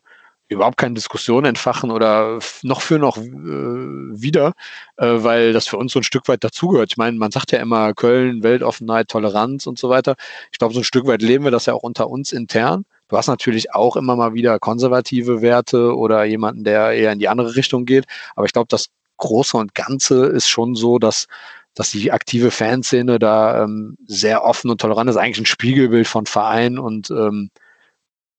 überhaupt 0.50 0.78
keine 0.78 0.94
Diskussion 0.94 1.46
entfachen 1.46 1.92
oder 1.92 2.40
noch 2.62 2.82
für 2.82 3.00
noch 3.00 3.18
äh, 3.18 3.22
wieder, 3.22 4.54
äh, 4.98 5.06
weil 5.08 5.54
das 5.54 5.68
für 5.68 5.78
uns 5.78 5.94
so 5.94 6.00
ein 6.00 6.04
Stück 6.04 6.28
weit 6.28 6.44
dazugehört. 6.44 6.92
Ich 6.92 6.98
meine, 6.98 7.18
man 7.18 7.32
sagt 7.32 7.52
ja 7.52 7.60
immer 7.60 7.94
Köln, 7.94 8.44
Weltoffenheit, 8.44 9.10
Toleranz 9.10 9.68
und 9.68 9.80
so 9.80 9.90
weiter. 9.90 10.16
Ich 10.52 10.60
glaube, 10.60 10.74
so 10.74 10.82
ein 10.82 10.86
Stück 10.86 11.08
weit 11.08 11.22
leben 11.22 11.44
wir 11.44 11.52
das 11.52 11.66
ja 11.66 11.74
auch 11.74 11.84
unter 11.84 12.10
uns 12.10 12.32
intern. 12.32 12.86
Du 13.14 13.18
hast 13.20 13.28
natürlich 13.28 13.76
auch 13.76 13.96
immer 13.96 14.16
mal 14.16 14.34
wieder 14.34 14.58
konservative 14.58 15.44
Werte 15.44 15.96
oder 15.96 16.24
jemanden, 16.24 16.64
der 16.64 16.94
eher 16.94 17.12
in 17.12 17.20
die 17.20 17.30
andere 17.30 17.56
Richtung 17.56 17.86
geht. 17.86 18.06
Aber 18.36 18.48
ich 18.48 18.54
glaube, 18.54 18.70
das 18.70 18.88
Große 19.18 19.56
und 19.56 19.76
Ganze 19.76 20.26
ist 20.26 20.48
schon 20.50 20.74
so, 20.74 20.98
dass, 20.98 21.28
dass 21.76 21.92
die 21.92 22.12
aktive 22.12 22.50
Fanszene 22.50 23.20
da 23.20 23.66
ähm, 23.66 23.98
sehr 24.08 24.44
offen 24.44 24.72
und 24.72 24.82
tolerant 24.82 25.12
ist. 25.12 25.18
Eigentlich 25.18 25.44
ein 25.44 25.46
Spiegelbild 25.46 26.08
von 26.08 26.26
Verein 26.26 26.80
und, 26.80 27.12
ähm, 27.12 27.52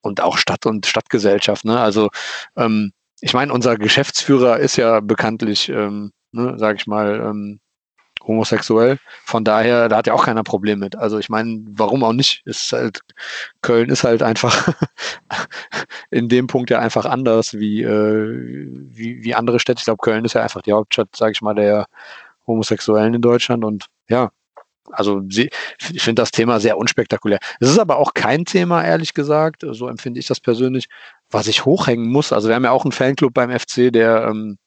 und 0.00 0.20
auch 0.20 0.38
Stadt 0.38 0.66
und 0.66 0.86
Stadtgesellschaft. 0.86 1.64
Ne? 1.64 1.78
Also 1.78 2.08
ähm, 2.56 2.90
ich 3.20 3.32
meine, 3.32 3.52
unser 3.52 3.76
Geschäftsführer 3.76 4.58
ist 4.58 4.74
ja 4.74 4.98
bekanntlich, 4.98 5.68
ähm, 5.68 6.10
ne, 6.32 6.58
sage 6.58 6.78
ich 6.80 6.88
mal, 6.88 7.20
ähm, 7.20 7.60
homosexuell. 8.26 8.98
Von 9.24 9.44
daher, 9.44 9.88
da 9.88 9.96
hat 9.98 10.06
ja 10.06 10.14
auch 10.14 10.24
keiner 10.24 10.42
Problem 10.42 10.78
mit. 10.78 10.96
Also 10.96 11.18
ich 11.18 11.28
meine, 11.28 11.62
warum 11.70 12.04
auch 12.04 12.12
nicht? 12.12 12.42
Ist 12.46 12.72
halt, 12.72 13.00
Köln 13.62 13.90
ist 13.90 14.04
halt 14.04 14.22
einfach 14.22 14.72
in 16.10 16.28
dem 16.28 16.46
Punkt 16.46 16.70
ja 16.70 16.78
einfach 16.78 17.04
anders 17.04 17.54
wie, 17.54 17.82
äh, 17.82 18.68
wie, 18.90 19.22
wie 19.22 19.34
andere 19.34 19.60
Städte. 19.60 19.80
Ich 19.80 19.84
glaube, 19.84 20.02
Köln 20.02 20.24
ist 20.24 20.34
ja 20.34 20.42
einfach 20.42 20.62
die 20.62 20.72
Hauptstadt, 20.72 21.08
sage 21.14 21.32
ich 21.32 21.42
mal, 21.42 21.54
der 21.54 21.86
Homosexuellen 22.46 23.14
in 23.14 23.22
Deutschland. 23.22 23.64
Und 23.64 23.86
ja, 24.08 24.30
also 24.90 25.22
ich 25.28 25.50
finde 26.02 26.22
das 26.22 26.30
Thema 26.30 26.60
sehr 26.60 26.78
unspektakulär. 26.78 27.38
Es 27.60 27.70
ist 27.70 27.78
aber 27.78 27.96
auch 27.98 28.14
kein 28.14 28.44
Thema, 28.44 28.84
ehrlich 28.84 29.14
gesagt, 29.14 29.64
so 29.68 29.88
empfinde 29.88 30.20
ich 30.20 30.26
das 30.26 30.40
persönlich, 30.40 30.88
was 31.30 31.46
ich 31.46 31.64
hochhängen 31.64 32.10
muss. 32.10 32.32
Also 32.32 32.48
wir 32.48 32.54
haben 32.54 32.64
ja 32.64 32.70
auch 32.70 32.84
einen 32.84 32.92
Fanclub 32.92 33.34
beim 33.34 33.50
FC, 33.50 33.92
der 33.92 34.28
ähm, 34.28 34.58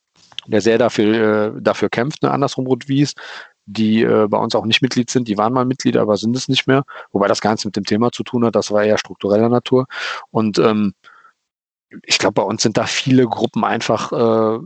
der 0.51 0.61
sehr 0.61 0.77
dafür, 0.77 1.55
äh, 1.57 1.61
dafür 1.61 1.89
kämpft, 1.89 2.23
ne, 2.23 2.31
andersrum 2.31 2.67
Rot-Wies, 2.67 3.13
die 3.65 4.01
äh, 4.03 4.27
bei 4.27 4.37
uns 4.37 4.55
auch 4.55 4.65
nicht 4.65 4.81
Mitglied 4.81 5.09
sind. 5.09 5.27
Die 5.27 5.37
waren 5.37 5.53
mal 5.53 5.65
Mitglied, 5.65 5.97
aber 5.97 6.17
sind 6.17 6.35
es 6.35 6.47
nicht 6.47 6.67
mehr. 6.67 6.83
Wobei 7.11 7.27
das 7.27 7.41
gar 7.41 7.51
nichts 7.51 7.65
mit 7.65 7.75
dem 7.75 7.83
Thema 7.83 8.11
zu 8.11 8.23
tun 8.23 8.45
hat. 8.45 8.55
Das 8.55 8.71
war 8.71 8.83
eher 8.83 8.97
struktureller 8.97 9.49
Natur. 9.49 9.87
Und 10.31 10.57
ähm, 10.59 10.93
ich 12.03 12.17
glaube, 12.17 12.33
bei 12.33 12.43
uns 12.43 12.63
sind 12.63 12.77
da 12.77 12.85
viele 12.85 13.25
Gruppen 13.25 13.63
einfach 13.63 14.11
äh, 14.11 14.59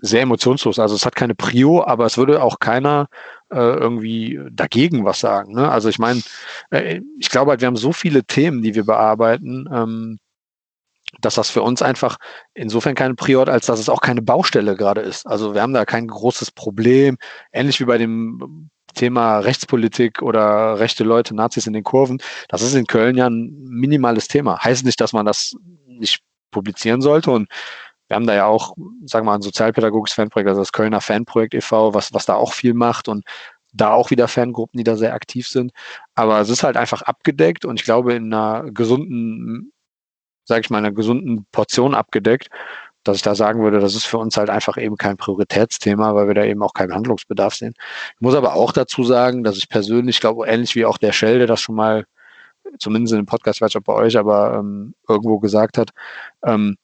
sehr 0.00 0.22
emotionslos. 0.22 0.78
Also 0.78 0.94
es 0.94 1.06
hat 1.06 1.16
keine 1.16 1.34
Prio, 1.34 1.84
aber 1.84 2.06
es 2.06 2.18
würde 2.18 2.42
auch 2.42 2.58
keiner 2.58 3.08
äh, 3.50 3.56
irgendwie 3.56 4.40
dagegen 4.50 5.04
was 5.04 5.20
sagen. 5.20 5.54
Ne? 5.54 5.68
Also 5.70 5.88
ich 5.88 5.98
meine, 5.98 6.22
äh, 6.70 7.00
ich 7.18 7.30
glaube 7.30 7.50
halt, 7.50 7.60
wir 7.60 7.66
haben 7.66 7.76
so 7.76 7.92
viele 7.92 8.24
Themen, 8.24 8.62
die 8.62 8.74
wir 8.74 8.84
bearbeiten. 8.84 9.68
Ähm, 9.72 10.18
dass 11.20 11.34
das 11.34 11.50
für 11.50 11.62
uns 11.62 11.82
einfach 11.82 12.16
insofern 12.54 12.94
keine 12.94 13.14
Prior, 13.14 13.48
als 13.48 13.66
dass 13.66 13.80
es 13.80 13.88
auch 13.88 14.00
keine 14.00 14.22
Baustelle 14.22 14.76
gerade 14.76 15.00
ist. 15.00 15.26
Also 15.26 15.54
wir 15.54 15.62
haben 15.62 15.72
da 15.72 15.84
kein 15.84 16.06
großes 16.08 16.50
Problem, 16.52 17.18
ähnlich 17.52 17.80
wie 17.80 17.84
bei 17.84 17.98
dem 17.98 18.70
Thema 18.94 19.38
Rechtspolitik 19.40 20.22
oder 20.22 20.78
rechte 20.78 21.04
Leute, 21.04 21.34
Nazis 21.34 21.66
in 21.66 21.72
den 21.72 21.84
Kurven. 21.84 22.18
Das 22.48 22.62
ist 22.62 22.74
in 22.74 22.86
Köln 22.86 23.16
ja 23.16 23.28
ein 23.28 23.54
minimales 23.68 24.28
Thema. 24.28 24.58
Heißt 24.62 24.84
nicht, 24.84 25.00
dass 25.00 25.12
man 25.12 25.26
das 25.26 25.54
nicht 25.86 26.20
publizieren 26.50 27.00
sollte 27.00 27.30
und 27.30 27.48
wir 28.08 28.14
haben 28.14 28.26
da 28.26 28.34
ja 28.34 28.46
auch, 28.46 28.76
sagen 29.04 29.26
wir 29.26 29.32
mal, 29.32 29.34
ein 29.36 29.42
sozialpädagogisches 29.42 30.14
Fanprojekt, 30.14 30.48
also 30.48 30.60
das 30.60 30.72
Kölner 30.72 31.00
Fanprojekt 31.00 31.54
e.V., 31.54 31.92
was, 31.92 32.14
was 32.14 32.24
da 32.24 32.34
auch 32.34 32.52
viel 32.52 32.72
macht 32.72 33.08
und 33.08 33.24
da 33.72 33.92
auch 33.92 34.10
wieder 34.10 34.28
Fangruppen, 34.28 34.78
die 34.78 34.84
da 34.84 34.96
sehr 34.96 35.12
aktiv 35.12 35.48
sind. 35.48 35.72
Aber 36.14 36.40
es 36.40 36.48
ist 36.48 36.62
halt 36.62 36.76
einfach 36.76 37.02
abgedeckt 37.02 37.64
und 37.64 37.80
ich 37.80 37.84
glaube, 37.84 38.14
in 38.14 38.32
einer 38.32 38.70
gesunden 38.70 39.72
sage 40.46 40.62
ich 40.62 40.70
mal, 40.70 40.78
einer 40.78 40.92
gesunden 40.92 41.46
Portion 41.52 41.94
abgedeckt, 41.94 42.48
dass 43.04 43.16
ich 43.16 43.22
da 43.22 43.34
sagen 43.34 43.62
würde, 43.62 43.80
das 43.80 43.94
ist 43.94 44.06
für 44.06 44.18
uns 44.18 44.36
halt 44.36 44.50
einfach 44.50 44.76
eben 44.78 44.96
kein 44.96 45.16
Prioritätsthema, 45.16 46.14
weil 46.14 46.28
wir 46.28 46.34
da 46.34 46.44
eben 46.44 46.62
auch 46.62 46.72
keinen 46.72 46.94
Handlungsbedarf 46.94 47.54
sehen. 47.54 47.74
Ich 48.14 48.20
muss 48.20 48.34
aber 48.34 48.54
auch 48.54 48.72
dazu 48.72 49.04
sagen, 49.04 49.44
dass 49.44 49.56
ich 49.56 49.68
persönlich 49.68 50.20
glaube, 50.20 50.46
ähnlich 50.46 50.74
wie 50.74 50.84
auch 50.86 50.98
der 50.98 51.12
Shell, 51.12 51.38
der 51.38 51.46
das 51.46 51.60
schon 51.60 51.76
mal, 51.76 52.04
zumindest 52.78 53.12
in 53.12 53.20
dem 53.20 53.26
Podcast, 53.26 53.60
weiß 53.60 53.74
ich 53.74 53.82
bei 53.82 53.92
euch, 53.92 54.16
aber 54.18 54.56
ähm, 54.58 54.94
irgendwo 55.08 55.38
gesagt 55.38 55.78
hat, 55.78 55.90
ähm, 56.44 56.76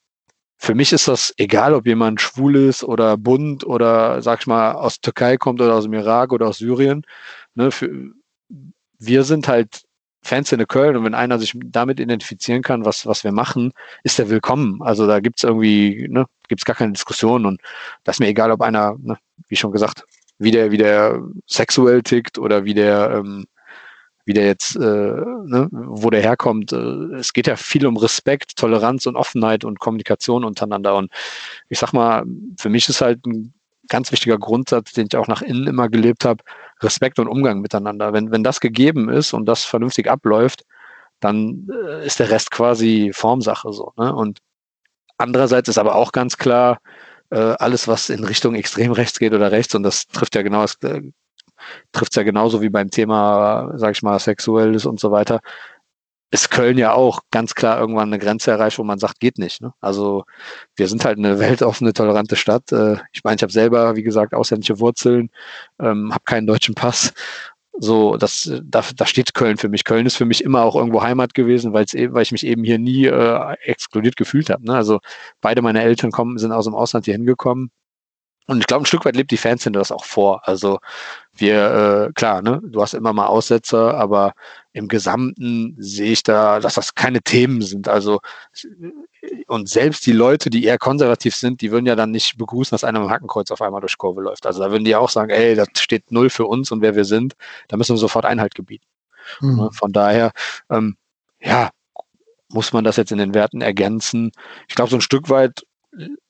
für 0.58 0.76
mich 0.76 0.92
ist 0.92 1.08
das 1.08 1.34
egal, 1.38 1.74
ob 1.74 1.86
jemand 1.86 2.20
schwul 2.20 2.54
ist 2.54 2.84
oder 2.84 3.16
bunt 3.16 3.66
oder, 3.66 4.22
sag 4.22 4.40
ich 4.40 4.46
mal, 4.46 4.72
aus 4.72 5.00
Türkei 5.00 5.36
kommt 5.36 5.60
oder 5.60 5.74
aus 5.74 5.84
dem 5.84 5.92
Irak 5.92 6.32
oder 6.32 6.46
aus 6.46 6.58
Syrien. 6.58 7.02
Ne, 7.56 7.72
für, 7.72 7.90
wir 8.98 9.24
sind 9.24 9.48
halt 9.48 9.82
Fanszene 10.22 10.66
Köln 10.66 10.96
und 10.96 11.04
wenn 11.04 11.14
einer 11.14 11.38
sich 11.38 11.52
damit 11.64 11.98
identifizieren 11.98 12.62
kann, 12.62 12.84
was, 12.84 13.06
was 13.06 13.24
wir 13.24 13.32
machen, 13.32 13.72
ist 14.04 14.18
er 14.18 14.30
willkommen. 14.30 14.80
Also 14.82 15.06
da 15.06 15.20
gibt's 15.20 15.42
irgendwie, 15.42 16.06
ne, 16.08 16.26
gibt's 16.48 16.64
gar 16.64 16.76
keine 16.76 16.92
Diskussion 16.92 17.44
und 17.44 17.60
das 18.04 18.16
ist 18.16 18.20
mir 18.20 18.28
egal, 18.28 18.52
ob 18.52 18.62
einer, 18.62 18.96
ne, 19.00 19.18
wie 19.48 19.56
schon 19.56 19.72
gesagt, 19.72 20.04
wie 20.38 20.52
der, 20.52 20.70
wie 20.70 20.78
der 20.78 21.20
sexuell 21.46 22.02
tickt 22.02 22.38
oder 22.38 22.64
wie 22.64 22.74
der, 22.74 23.10
ähm, 23.16 23.46
wie 24.24 24.32
der 24.32 24.46
jetzt, 24.46 24.76
äh, 24.76 24.80
ne, 24.80 25.68
wo 25.70 26.10
der 26.10 26.22
herkommt. 26.22 26.72
Äh, 26.72 27.16
es 27.16 27.32
geht 27.32 27.48
ja 27.48 27.56
viel 27.56 27.86
um 27.86 27.96
Respekt, 27.96 28.56
Toleranz 28.56 29.06
und 29.06 29.16
Offenheit 29.16 29.64
und 29.64 29.80
Kommunikation 29.80 30.44
untereinander. 30.44 30.96
Und 30.96 31.10
ich 31.68 31.78
sag 31.78 31.92
mal, 31.92 32.24
für 32.58 32.68
mich 32.68 32.88
ist 32.88 33.00
halt 33.00 33.26
ein 33.26 33.52
ganz 33.88 34.12
wichtiger 34.12 34.38
Grundsatz, 34.38 34.92
den 34.92 35.08
ich 35.10 35.16
auch 35.16 35.28
nach 35.28 35.42
innen 35.42 35.66
immer 35.66 35.88
gelebt 35.88 36.24
habe, 36.24 36.44
Respekt 36.82 37.18
und 37.18 37.28
Umgang 37.28 37.60
miteinander. 37.60 38.12
Wenn, 38.12 38.30
wenn 38.30 38.44
das 38.44 38.60
gegeben 38.60 39.08
ist 39.08 39.32
und 39.32 39.46
das 39.46 39.64
vernünftig 39.64 40.08
abläuft, 40.10 40.64
dann 41.20 41.68
äh, 41.70 42.06
ist 42.06 42.18
der 42.18 42.30
Rest 42.30 42.50
quasi 42.50 43.12
Formsache 43.14 43.72
so. 43.72 43.92
Ne? 43.96 44.14
Und 44.14 44.40
andererseits 45.18 45.68
ist 45.68 45.78
aber 45.78 45.94
auch 45.94 46.12
ganz 46.12 46.36
klar, 46.36 46.78
äh, 47.30 47.54
alles, 47.58 47.88
was 47.88 48.10
in 48.10 48.24
Richtung 48.24 48.54
extrem 48.54 48.92
rechts 48.92 49.18
geht 49.18 49.32
oder 49.32 49.52
rechts, 49.52 49.74
und 49.74 49.82
das 49.84 50.06
trifft 50.06 50.34
ja 50.34 50.42
genau, 50.42 50.64
äh, 50.64 51.02
trifft 51.92 52.16
ja 52.16 52.22
genauso 52.24 52.60
wie 52.60 52.68
beim 52.68 52.90
Thema, 52.90 53.72
sag 53.76 53.92
ich 53.92 54.02
mal, 54.02 54.18
Sexuelles 54.18 54.84
und 54.84 55.00
so 55.00 55.10
weiter, 55.10 55.40
ist 56.32 56.50
Köln 56.50 56.78
ja 56.78 56.94
auch 56.94 57.20
ganz 57.30 57.54
klar 57.54 57.78
irgendwann 57.78 58.08
eine 58.08 58.18
Grenze 58.18 58.50
erreicht, 58.50 58.78
wo 58.78 58.84
man 58.84 58.98
sagt, 58.98 59.20
geht 59.20 59.38
nicht. 59.38 59.60
Ne? 59.60 59.74
Also 59.80 60.24
wir 60.76 60.88
sind 60.88 61.04
halt 61.04 61.18
eine 61.18 61.38
weltoffene, 61.38 61.92
tolerante 61.92 62.36
Stadt. 62.36 62.72
Äh, 62.72 62.96
ich 63.12 63.22
meine, 63.22 63.36
ich 63.36 63.42
habe 63.42 63.52
selber, 63.52 63.96
wie 63.96 64.02
gesagt, 64.02 64.34
ausländische 64.34 64.80
Wurzeln, 64.80 65.30
ähm, 65.78 66.12
habe 66.12 66.24
keinen 66.24 66.46
deutschen 66.46 66.74
Pass 66.74 67.12
so, 67.78 68.16
das, 68.16 68.50
da, 68.64 68.84
da 68.96 69.06
steht 69.06 69.34
Köln 69.34 69.56
für 69.56 69.68
mich. 69.68 69.84
Köln 69.84 70.06
ist 70.06 70.16
für 70.16 70.26
mich 70.26 70.44
immer 70.44 70.62
auch 70.62 70.76
irgendwo 70.76 71.02
Heimat 71.02 71.34
gewesen, 71.34 71.72
weil 71.72 71.86
eben, 71.94 72.14
weil 72.14 72.22
ich 72.22 72.32
mich 72.32 72.44
eben 72.46 72.64
hier 72.64 72.78
nie 72.78 73.06
äh, 73.06 73.56
exkludiert 73.62 74.16
gefühlt 74.16 74.50
habe. 74.50 74.64
Ne? 74.64 74.74
Also 74.74 75.00
beide 75.40 75.62
meine 75.62 75.82
Eltern 75.82 76.10
kommen, 76.10 76.38
sind 76.38 76.52
aus 76.52 76.66
dem 76.66 76.74
Ausland 76.74 77.06
hier 77.06 77.14
hingekommen. 77.14 77.70
Und 78.46 78.58
ich 78.58 78.66
glaube, 78.66 78.82
ein 78.82 78.86
Stück 78.86 79.04
weit 79.04 79.16
lebt 79.16 79.30
die 79.30 79.36
Fanszene 79.36 79.78
das 79.78 79.92
auch 79.92 80.04
vor. 80.04 80.46
Also 80.46 80.80
wir, 81.34 82.08
äh, 82.08 82.12
klar, 82.12 82.42
ne, 82.42 82.60
du 82.62 82.82
hast 82.82 82.94
immer 82.94 83.12
mal 83.12 83.26
Aussetzer, 83.26 83.94
aber 83.96 84.34
im 84.72 84.88
Gesamten 84.88 85.76
sehe 85.78 86.12
ich 86.12 86.22
da, 86.22 86.60
dass 86.60 86.74
das 86.74 86.94
keine 86.94 87.20
Themen 87.20 87.62
sind. 87.62 87.88
Also 87.88 88.20
und 89.46 89.68
selbst 89.68 90.06
die 90.06 90.12
Leute, 90.12 90.50
die 90.50 90.64
eher 90.64 90.78
konservativ 90.78 91.34
sind, 91.34 91.60
die 91.60 91.70
würden 91.70 91.86
ja 91.86 91.94
dann 91.94 92.10
nicht 92.10 92.38
begrüßen, 92.38 92.74
dass 92.74 92.84
einer 92.84 93.00
mit 93.00 93.08
dem 93.08 93.12
Hackenkreuz 93.12 93.50
auf 93.50 93.60
einmal 93.60 93.80
durch 93.80 93.98
Kurve 93.98 94.22
läuft. 94.22 94.46
Also 94.46 94.60
da 94.60 94.70
würden 94.70 94.84
die 94.84 94.96
auch 94.96 95.10
sagen, 95.10 95.30
ey, 95.30 95.54
das 95.54 95.68
steht 95.76 96.10
null 96.10 96.30
für 96.30 96.46
uns 96.46 96.70
und 96.72 96.80
wer 96.80 96.96
wir 96.96 97.04
sind, 97.04 97.34
da 97.68 97.76
müssen 97.76 97.94
wir 97.94 97.98
sofort 97.98 98.24
Einhalt 98.24 98.54
gebieten. 98.54 98.86
Mhm. 99.40 99.70
Von 99.72 99.92
daher, 99.92 100.32
ähm, 100.70 100.96
ja, 101.40 101.70
muss 102.48 102.72
man 102.72 102.84
das 102.84 102.96
jetzt 102.96 103.12
in 103.12 103.18
den 103.18 103.34
Werten 103.34 103.60
ergänzen. 103.60 104.32
Ich 104.68 104.74
glaube, 104.74 104.90
so 104.90 104.96
ein 104.96 105.02
Stück 105.02 105.30
weit 105.30 105.64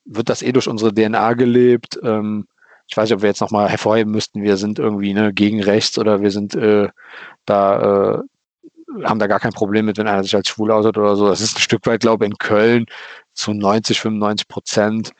wird 0.05 0.29
das 0.29 0.41
eh 0.41 0.51
durch 0.51 0.67
unsere 0.67 0.93
DNA 0.93 1.33
gelebt. 1.33 1.99
Ähm, 2.03 2.47
ich 2.87 2.97
weiß 2.97 3.09
nicht, 3.09 3.15
ob 3.15 3.21
wir 3.21 3.29
jetzt 3.29 3.41
nochmal 3.41 3.69
hervorheben 3.69 4.11
müssten, 4.11 4.43
wir 4.43 4.57
sind 4.57 4.77
irgendwie 4.77 5.13
ne, 5.13 5.33
gegen 5.33 5.63
rechts 5.63 5.97
oder 5.97 6.21
wir 6.21 6.31
sind 6.31 6.53
äh, 6.55 6.89
da, 7.45 8.19
äh, 8.19 8.23
haben 9.03 9.19
da 9.19 9.27
gar 9.27 9.39
kein 9.39 9.53
Problem 9.53 9.85
mit, 9.85 9.97
wenn 9.97 10.07
einer 10.07 10.23
sich 10.23 10.35
als 10.35 10.47
schwul 10.47 10.71
aussieht 10.71 10.97
oder 10.97 11.15
so. 11.15 11.27
Das 11.27 11.41
ist 11.41 11.57
ein 11.57 11.61
Stück 11.61 11.85
weit, 11.85 12.01
glaube 12.01 12.25
ich, 12.25 12.31
in 12.31 12.37
Köln 12.37 12.85
zu 13.33 13.53
90, 13.53 13.99
95 13.99 14.47
Prozent 14.47 15.11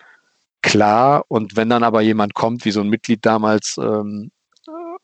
klar. 0.61 1.25
Und 1.27 1.55
wenn 1.55 1.69
dann 1.69 1.83
aber 1.83 2.01
jemand 2.01 2.33
kommt, 2.33 2.65
wie 2.65 2.71
so 2.71 2.81
ein 2.81 2.89
Mitglied 2.89 3.25
damals 3.25 3.77
ähm, 3.77 4.31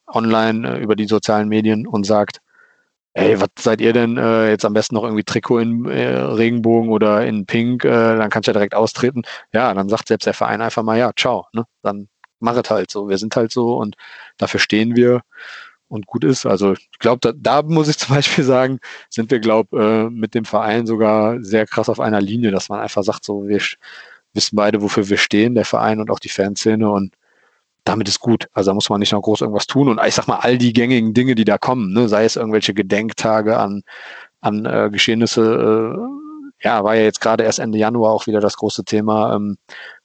online 0.08 0.78
äh, 0.78 0.82
über 0.82 0.96
die 0.96 1.06
sozialen 1.06 1.50
Medien 1.50 1.88
und 1.88 2.06
sagt, 2.06 2.40
ey, 3.14 3.40
was 3.40 3.50
seid 3.60 3.82
ihr 3.82 3.94
denn 3.94 4.18
äh, 4.18 4.50
jetzt 4.50 4.66
am 4.66 4.74
besten 4.74 4.96
noch 4.96 5.04
irgendwie 5.04 5.24
Trikot 5.24 5.60
in 5.60 5.86
äh, 5.86 6.18
Regenbogen 6.18 6.91
oder 6.91 7.26
in 7.26 7.46
Pink, 7.46 7.84
äh, 7.86 7.90
dann 7.90 8.30
kannst 8.30 8.48
du 8.48 8.52
ja 8.52 8.54
direkt 8.54 8.76
austreten. 8.76 9.24
Ja, 9.54 9.74
dann 9.74 9.90
sagt 9.90 10.08
selbst 10.08 10.26
der 10.26 10.34
Verein 10.34 10.62
einfach 10.62 10.84
mal, 10.84 10.98
ja, 10.98 11.12
ciao, 11.16 11.48
ne? 11.54 11.66
Dann 11.82 12.08
mach 12.40 12.56
es 12.56 12.70
halt 12.70 12.91
so. 12.91 13.10
Wir 13.10 13.18
sind 13.18 13.36
halt 13.36 13.52
so 13.52 13.78
und 13.78 13.96
dafür 14.38 14.60
stehen 14.60 14.96
wir 14.96 15.22
und 15.90 16.06
gut 16.07 16.24
ist. 16.24 16.45
Also 16.45 16.74
ich 16.74 16.99
glaube, 16.99 17.20
da, 17.22 17.34
da 17.36 17.68
muss 17.68 17.90
ich 17.90 17.98
zum 17.99 18.16
Beispiel 18.16 18.44
sagen, 18.44 18.80
sind 19.10 19.32
wir, 19.32 19.40
glaube 19.40 19.78
äh, 19.82 20.10
mit 20.10 20.36
dem 20.36 20.45
Verein 20.45 20.88
sogar 20.88 21.44
sehr 21.44 21.68
krass 21.68 21.90
auf 21.90 21.99
einer 21.99 22.22
Linie, 22.22 22.52
dass 22.52 22.70
man 22.70 22.80
einfach 22.80 23.03
sagt, 23.03 23.26
so 23.26 23.48
wir 23.48 23.61
wissen 24.34 24.56
beide, 24.56 24.82
wofür 24.82 25.10
wir 25.10 25.18
stehen, 25.18 25.56
der 25.56 25.66
Verein 25.66 25.99
und 25.99 26.11
auch 26.11 26.20
die 26.20 26.30
Fanszene 26.30 26.90
und 26.90 27.16
damit 27.84 28.07
ist 28.07 28.20
gut. 28.20 28.48
Also 28.53 28.72
da 28.72 28.76
muss 28.76 28.90
man 28.90 28.99
nicht 28.99 29.14
noch 29.14 29.22
groß 29.22 29.41
irgendwas 29.41 29.68
tun. 29.68 29.90
Und 29.90 29.99
ich 30.06 30.14
sag 30.16 30.28
mal, 30.28 30.38
all 30.38 30.57
die 30.57 30.74
gängigen 30.74 31.14
Dinge, 31.14 31.36
die 31.36 31.45
da 31.45 31.57
kommen, 31.57 31.94
ne, 31.94 32.07
sei 32.07 32.26
es 32.26 32.36
irgendwelche 32.36 32.74
Gedenktage 32.74 33.57
an, 33.57 33.84
an 34.41 34.66
äh, 34.66 34.90
Geschehnisse, 34.91 35.95
äh, 35.95 36.66
ja, 36.66 36.84
war 36.84 36.95
ja 36.95 37.03
jetzt 37.03 37.22
gerade 37.22 37.44
erst 37.44 37.60
Ende 37.60 37.78
Januar 37.78 38.11
auch 38.11 38.28
wieder 38.28 38.41
das 38.41 38.57
große 38.57 38.84
Thema, 38.84 39.36
ähm, 39.36 39.57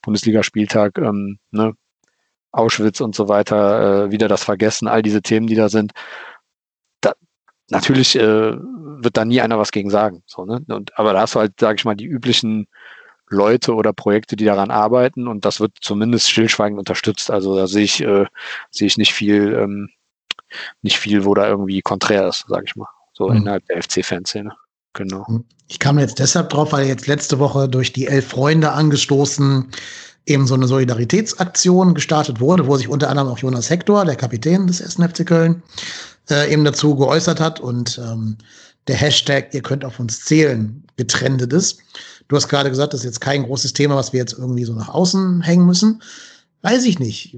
Bundesligaspieltag, 0.02 0.98
ähm, 0.98 1.38
ne, 1.50 1.74
Auschwitz 2.54 3.00
und 3.00 3.14
so 3.14 3.28
weiter, 3.28 4.06
äh, 4.06 4.10
wieder 4.10 4.28
das 4.28 4.44
Vergessen, 4.44 4.88
all 4.88 5.02
diese 5.02 5.22
Themen, 5.22 5.46
die 5.46 5.54
da 5.54 5.68
sind. 5.68 5.92
Da, 7.00 7.12
natürlich 7.68 8.16
äh, 8.16 8.54
wird 8.56 9.16
da 9.16 9.24
nie 9.24 9.40
einer 9.40 9.58
was 9.58 9.72
gegen 9.72 9.90
sagen. 9.90 10.22
So, 10.26 10.44
ne? 10.44 10.64
und, 10.68 10.96
aber 10.98 11.12
da 11.12 11.22
hast 11.22 11.34
du 11.34 11.40
halt, 11.40 11.52
sage 11.58 11.76
ich 11.76 11.84
mal, 11.84 11.96
die 11.96 12.06
üblichen 12.06 12.66
Leute 13.28 13.74
oder 13.74 13.92
Projekte, 13.92 14.36
die 14.36 14.44
daran 14.44 14.70
arbeiten 14.70 15.28
und 15.28 15.44
das 15.44 15.60
wird 15.60 15.72
zumindest 15.80 16.30
stillschweigend 16.30 16.78
unterstützt. 16.78 17.30
Also 17.30 17.56
da 17.56 17.66
sehe 17.66 17.84
ich, 17.84 18.02
äh, 18.02 18.26
sehe 18.70 18.86
ich 18.86 18.98
nicht 18.98 19.14
viel, 19.14 19.54
ähm, 19.54 19.90
nicht 20.82 20.98
viel, 20.98 21.24
wo 21.24 21.34
da 21.34 21.48
irgendwie 21.48 21.80
konträr 21.80 22.28
ist, 22.28 22.44
sage 22.48 22.64
ich 22.66 22.76
mal, 22.76 22.88
so 23.12 23.28
mhm. 23.28 23.36
innerhalb 23.38 23.66
der 23.66 23.82
FC-Fanszene. 23.82 24.52
Genau. 24.92 25.24
Mhm. 25.28 25.44
Ich 25.66 25.78
kam 25.78 25.98
jetzt 25.98 26.18
deshalb 26.18 26.50
drauf, 26.50 26.72
weil 26.72 26.86
jetzt 26.86 27.06
letzte 27.06 27.38
Woche 27.38 27.68
durch 27.68 27.92
die 27.92 28.06
Elf 28.06 28.28
Freunde 28.28 28.72
angestoßen 28.72 29.70
eben 30.26 30.46
so 30.46 30.54
eine 30.54 30.66
Solidaritätsaktion 30.66 31.94
gestartet 31.94 32.40
wurde, 32.40 32.66
wo 32.66 32.76
sich 32.76 32.88
unter 32.88 33.10
anderem 33.10 33.28
auch 33.28 33.38
Jonas 33.38 33.70
Hector, 33.70 34.04
der 34.04 34.16
Kapitän 34.16 34.66
des 34.66 34.80
1. 34.80 34.94
FC 34.94 35.26
Köln, 35.26 35.62
äh, 36.30 36.52
eben 36.52 36.64
dazu 36.64 36.96
geäußert 36.96 37.40
hat 37.40 37.60
und 37.60 37.98
ähm, 38.02 38.38
der 38.86 38.96
Hashtag, 38.96 39.52
ihr 39.52 39.62
könnt 39.62 39.84
auf 39.84 40.00
uns 40.00 40.24
zählen, 40.24 40.82
getrendet 40.96 41.52
ist. 41.52 41.78
Du 42.28 42.36
hast 42.36 42.48
gerade 42.48 42.70
gesagt, 42.70 42.92
das 42.92 43.00
ist 43.00 43.06
jetzt 43.06 43.20
kein 43.20 43.42
großes 43.42 43.72
Thema, 43.74 43.96
was 43.96 44.12
wir 44.12 44.20
jetzt 44.20 44.38
irgendwie 44.38 44.64
so 44.64 44.74
nach 44.74 44.88
außen 44.88 45.42
hängen 45.42 45.66
müssen. 45.66 46.02
Weiß 46.62 46.84
ich 46.84 46.98
nicht. 46.98 47.36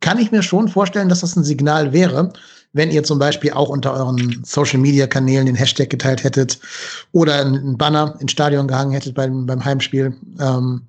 Kann 0.00 0.18
ich 0.18 0.30
mir 0.30 0.42
schon 0.42 0.68
vorstellen, 0.68 1.08
dass 1.08 1.20
das 1.20 1.34
ein 1.34 1.44
Signal 1.44 1.92
wäre, 1.92 2.32
wenn 2.72 2.90
ihr 2.90 3.02
zum 3.02 3.18
Beispiel 3.18 3.52
auch 3.52 3.68
unter 3.68 3.94
euren 3.94 4.42
Social 4.44 4.78
Media 4.78 5.06
Kanälen 5.06 5.46
den 5.46 5.54
Hashtag 5.54 5.90
geteilt 5.90 6.22
hättet 6.22 6.58
oder 7.12 7.40
einen 7.40 7.78
Banner 7.78 8.16
ins 8.20 8.32
Stadion 8.32 8.68
gehangen 8.68 8.92
hättet 8.92 9.14
beim, 9.14 9.46
beim 9.46 9.64
Heimspiel, 9.64 10.14
ähm, 10.38 10.82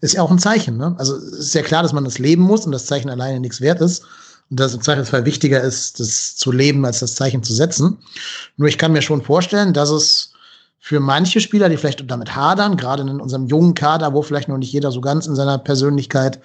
ist 0.00 0.14
ja 0.14 0.22
auch 0.22 0.30
ein 0.30 0.38
Zeichen. 0.38 0.76
Ne? 0.76 0.94
Also 0.98 1.16
ist 1.16 1.54
ja 1.54 1.62
klar, 1.62 1.82
dass 1.82 1.92
man 1.92 2.04
das 2.04 2.18
leben 2.18 2.42
muss 2.42 2.66
und 2.66 2.72
das 2.72 2.86
Zeichen 2.86 3.10
alleine 3.10 3.40
nichts 3.40 3.60
wert 3.60 3.80
ist. 3.80 4.04
Und 4.50 4.60
dass 4.60 4.74
im 4.74 4.82
Zweifelsfall 4.82 5.24
wichtiger 5.24 5.60
ist, 5.60 5.98
das 5.98 6.36
zu 6.36 6.52
leben, 6.52 6.84
als 6.84 7.00
das 7.00 7.14
Zeichen 7.14 7.42
zu 7.42 7.54
setzen. 7.54 7.98
Nur 8.56 8.68
ich 8.68 8.78
kann 8.78 8.92
mir 8.92 9.02
schon 9.02 9.22
vorstellen, 9.22 9.72
dass 9.72 9.90
es 9.90 10.34
für 10.78 11.00
manche 11.00 11.40
Spieler, 11.40 11.70
die 11.70 11.78
vielleicht 11.78 12.08
damit 12.10 12.36
hadern, 12.36 12.76
gerade 12.76 13.02
in 13.02 13.18
unserem 13.18 13.46
jungen 13.46 13.72
Kader, 13.72 14.12
wo 14.12 14.20
vielleicht 14.20 14.48
noch 14.48 14.58
nicht 14.58 14.70
jeder 14.70 14.92
so 14.92 15.00
ganz 15.00 15.26
in 15.26 15.34
seiner 15.34 15.56
Persönlichkeit 15.56 16.40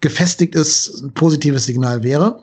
gefestigt 0.00 0.54
ist, 0.54 1.02
ein 1.02 1.12
positives 1.12 1.66
Signal 1.66 2.04
wäre. 2.04 2.40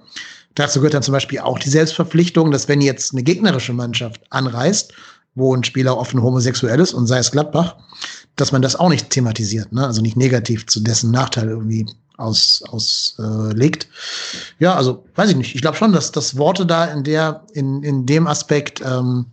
Dazu 0.60 0.80
gehört 0.80 0.94
dann 0.94 1.04
zum 1.04 1.14
Beispiel 1.14 1.40
auch 1.40 1.58
die 1.58 1.70
Selbstverpflichtung, 1.70 2.52
dass 2.52 2.68
wenn 2.68 2.82
jetzt 2.82 3.14
eine 3.14 3.24
gegnerische 3.24 3.72
Mannschaft 3.72 4.22
anreist, 4.30 4.92
wo 5.34 5.56
ein 5.56 5.64
Spieler 5.64 5.98
offen 5.98 6.22
homosexuell 6.22 6.82
ist 6.82 6.94
und 6.94 7.08
sei 7.08 7.20
es 7.20 7.32
Gladbach, 7.32 7.78
dass 8.36 8.52
man 8.52 8.62
das 8.62 8.76
auch 8.76 8.90
nicht 8.90 9.10
thematisiert, 9.10 9.72
ne? 9.72 9.88
also 9.88 10.02
nicht 10.02 10.18
negativ 10.18 10.68
zu 10.68 10.82
dessen 10.82 11.12
Nachteil 11.12 11.48
irgendwie 11.48 11.86
auslegt. 12.18 12.68
Aus, 12.74 13.16
äh, 13.20 13.72
ja, 14.60 14.76
also 14.76 15.06
weiß 15.16 15.30
ich 15.30 15.38
nicht. 15.38 15.56
Ich 15.56 15.62
glaube 15.62 15.78
schon, 15.78 15.94
dass, 15.94 16.12
dass 16.12 16.38
Worte 16.38 16.66
da 16.66 16.84
in 16.84 17.06
der, 17.06 17.46
in, 17.54 17.82
in 17.82 18.06
dem 18.06 18.28
Aspekt 18.28 18.82
ähm, 18.82 19.28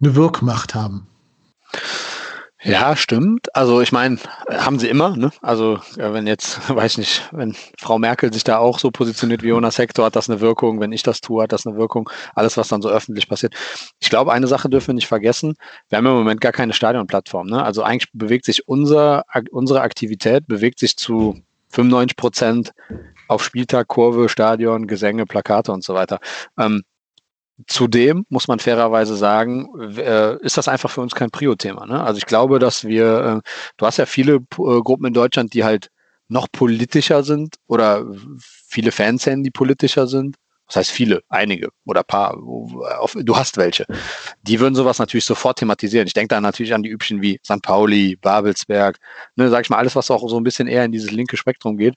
eine 0.00 0.16
Wirkmacht 0.16 0.74
haben. 0.74 1.06
Ja, 2.62 2.96
stimmt. 2.96 3.54
Also 3.54 3.80
ich 3.82 3.92
meine, 3.92 4.18
haben 4.50 4.78
sie 4.78 4.88
immer, 4.88 5.16
ne? 5.16 5.30
Also 5.42 5.78
wenn 5.96 6.26
jetzt, 6.26 6.68
weiß 6.74 6.92
ich 6.92 6.98
nicht, 6.98 7.28
wenn 7.32 7.54
Frau 7.78 7.98
Merkel 7.98 8.32
sich 8.32 8.44
da 8.44 8.58
auch 8.58 8.78
so 8.78 8.90
positioniert 8.90 9.42
wie 9.42 9.48
Jonas 9.48 9.78
Hector, 9.78 10.06
hat 10.06 10.16
das 10.16 10.30
eine 10.30 10.40
Wirkung. 10.40 10.80
Wenn 10.80 10.92
ich 10.92 11.02
das 11.02 11.20
tue, 11.20 11.42
hat 11.42 11.52
das 11.52 11.66
eine 11.66 11.76
Wirkung. 11.76 12.08
Alles, 12.34 12.56
was 12.56 12.68
dann 12.68 12.82
so 12.82 12.88
öffentlich 12.88 13.28
passiert. 13.28 13.54
Ich 14.00 14.08
glaube, 14.08 14.32
eine 14.32 14.46
Sache 14.46 14.70
dürfen 14.70 14.88
wir 14.88 14.94
nicht 14.94 15.06
vergessen. 15.06 15.54
Wir 15.88 15.98
haben 15.98 16.06
im 16.06 16.12
Moment 16.14 16.40
gar 16.40 16.52
keine 16.52 16.72
Stadionplattform. 16.72 17.46
Ne? 17.46 17.62
Also 17.62 17.82
eigentlich 17.82 18.10
bewegt 18.12 18.46
sich 18.46 18.66
unser, 18.66 19.24
unsere 19.50 19.82
Aktivität, 19.82 20.46
bewegt 20.46 20.78
sich 20.78 20.96
zu 20.96 21.40
95 21.70 22.16
Prozent 22.16 22.72
auf 23.28 23.44
Spieltag, 23.44 23.88
Kurve, 23.88 24.28
Stadion, 24.28 24.86
Gesänge, 24.86 25.26
Plakate 25.26 25.72
und 25.72 25.84
so 25.84 25.94
weiter. 25.94 26.20
Ähm, 26.58 26.82
Zudem 27.66 28.26
muss 28.28 28.48
man 28.48 28.58
fairerweise 28.58 29.16
sagen, 29.16 29.68
äh, 29.96 30.36
ist 30.42 30.58
das 30.58 30.68
einfach 30.68 30.90
für 30.90 31.00
uns 31.00 31.14
kein 31.14 31.30
Prio-Thema. 31.30 31.86
Ne? 31.86 32.02
Also 32.02 32.18
ich 32.18 32.26
glaube, 32.26 32.58
dass 32.58 32.84
wir, 32.84 33.42
äh, 33.42 33.48
du 33.78 33.86
hast 33.86 33.96
ja 33.96 34.04
viele 34.06 34.34
äh, 34.34 34.40
Gruppen 34.56 35.06
in 35.06 35.14
Deutschland, 35.14 35.54
die 35.54 35.64
halt 35.64 35.90
noch 36.28 36.48
politischer 36.52 37.22
sind 37.22 37.56
oder 37.66 38.04
viele 38.40 38.92
Fanszenen, 38.92 39.42
die 39.42 39.50
politischer 39.50 40.06
sind. 40.06 40.36
Das 40.66 40.76
heißt 40.76 40.90
viele, 40.90 41.22
einige 41.28 41.68
oder 41.84 42.02
paar, 42.02 42.36
du 42.36 43.36
hast 43.36 43.56
welche. 43.56 43.86
Die 44.42 44.58
würden 44.58 44.74
sowas 44.74 44.98
natürlich 44.98 45.24
sofort 45.24 45.60
thematisieren. 45.60 46.08
Ich 46.08 46.12
denke 46.12 46.34
da 46.34 46.40
natürlich 46.40 46.74
an 46.74 46.82
die 46.82 46.90
üblichen 46.90 47.22
wie 47.22 47.38
St. 47.44 47.62
Pauli, 47.62 48.16
Babelsberg, 48.16 48.98
ne, 49.36 49.48
sag 49.48 49.62
ich 49.62 49.70
mal, 49.70 49.78
alles, 49.78 49.94
was 49.94 50.10
auch 50.10 50.28
so 50.28 50.36
ein 50.36 50.42
bisschen 50.42 50.66
eher 50.66 50.84
in 50.84 50.90
dieses 50.90 51.12
linke 51.12 51.36
Spektrum 51.36 51.76
geht. 51.76 51.94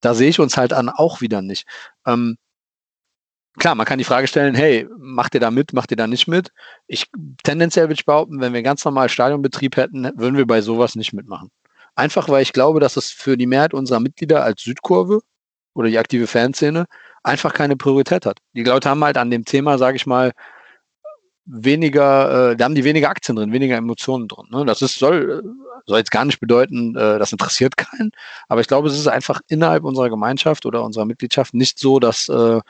Da 0.00 0.14
sehe 0.14 0.30
ich 0.30 0.40
uns 0.40 0.56
halt 0.56 0.72
an 0.72 0.88
auch 0.88 1.20
wieder 1.20 1.42
nicht. 1.42 1.66
Ähm, 2.06 2.38
klar, 3.58 3.74
man 3.74 3.86
kann 3.86 3.98
die 3.98 4.04
Frage 4.04 4.26
stellen, 4.26 4.54
hey, 4.54 4.86
macht 4.98 5.34
ihr 5.34 5.40
da 5.40 5.50
mit, 5.50 5.72
macht 5.72 5.90
ihr 5.90 5.96
da 5.96 6.06
nicht 6.06 6.28
mit? 6.28 6.52
Ich 6.86 7.06
tendenziell 7.42 7.86
würde 7.86 7.94
ich 7.94 8.06
behaupten, 8.06 8.40
wenn 8.40 8.52
wir 8.52 8.62
ganz 8.62 8.84
normal 8.84 9.08
Stadionbetrieb 9.08 9.76
hätten, 9.76 10.04
würden 10.16 10.36
wir 10.36 10.46
bei 10.46 10.60
sowas 10.60 10.94
nicht 10.94 11.12
mitmachen. 11.12 11.50
Einfach 11.94 12.28
weil 12.28 12.42
ich 12.42 12.52
glaube, 12.52 12.80
dass 12.80 12.96
es 12.96 13.10
für 13.10 13.36
die 13.36 13.46
Mehrheit 13.46 13.74
unserer 13.74 14.00
Mitglieder 14.00 14.44
als 14.44 14.62
Südkurve 14.62 15.20
oder 15.74 15.88
die 15.88 15.98
aktive 15.98 16.26
Fanszene 16.26 16.86
einfach 17.22 17.52
keine 17.54 17.76
Priorität 17.76 18.26
hat. 18.26 18.38
Die 18.54 18.64
Leute 18.64 18.88
haben 18.88 19.04
halt 19.04 19.16
an 19.18 19.30
dem 19.30 19.44
Thema, 19.44 19.78
sage 19.78 19.96
ich 19.96 20.06
mal, 20.06 20.32
weniger, 21.46 22.50
äh, 22.50 22.56
da 22.56 22.64
haben 22.64 22.74
die 22.74 22.84
weniger 22.84 23.08
Aktien 23.08 23.36
drin, 23.36 23.52
weniger 23.52 23.76
Emotionen 23.76 24.28
drin. 24.28 24.46
Ne? 24.50 24.64
Das 24.64 24.82
ist, 24.82 24.98
soll, 24.98 25.42
soll 25.86 25.98
jetzt 25.98 26.10
gar 26.10 26.24
nicht 26.24 26.40
bedeuten, 26.40 26.96
äh, 26.96 27.18
das 27.18 27.32
interessiert 27.32 27.76
keinen, 27.76 28.10
aber 28.48 28.60
ich 28.60 28.66
glaube, 28.66 28.88
es 28.88 28.98
ist 28.98 29.06
einfach 29.06 29.40
innerhalb 29.48 29.84
unserer 29.84 30.10
Gemeinschaft 30.10 30.66
oder 30.66 30.82
unserer 30.82 31.04
Mitgliedschaft 31.04 31.54
nicht 31.54 31.78
so, 31.78 32.00
dass 32.00 32.28
äh, 32.28 32.60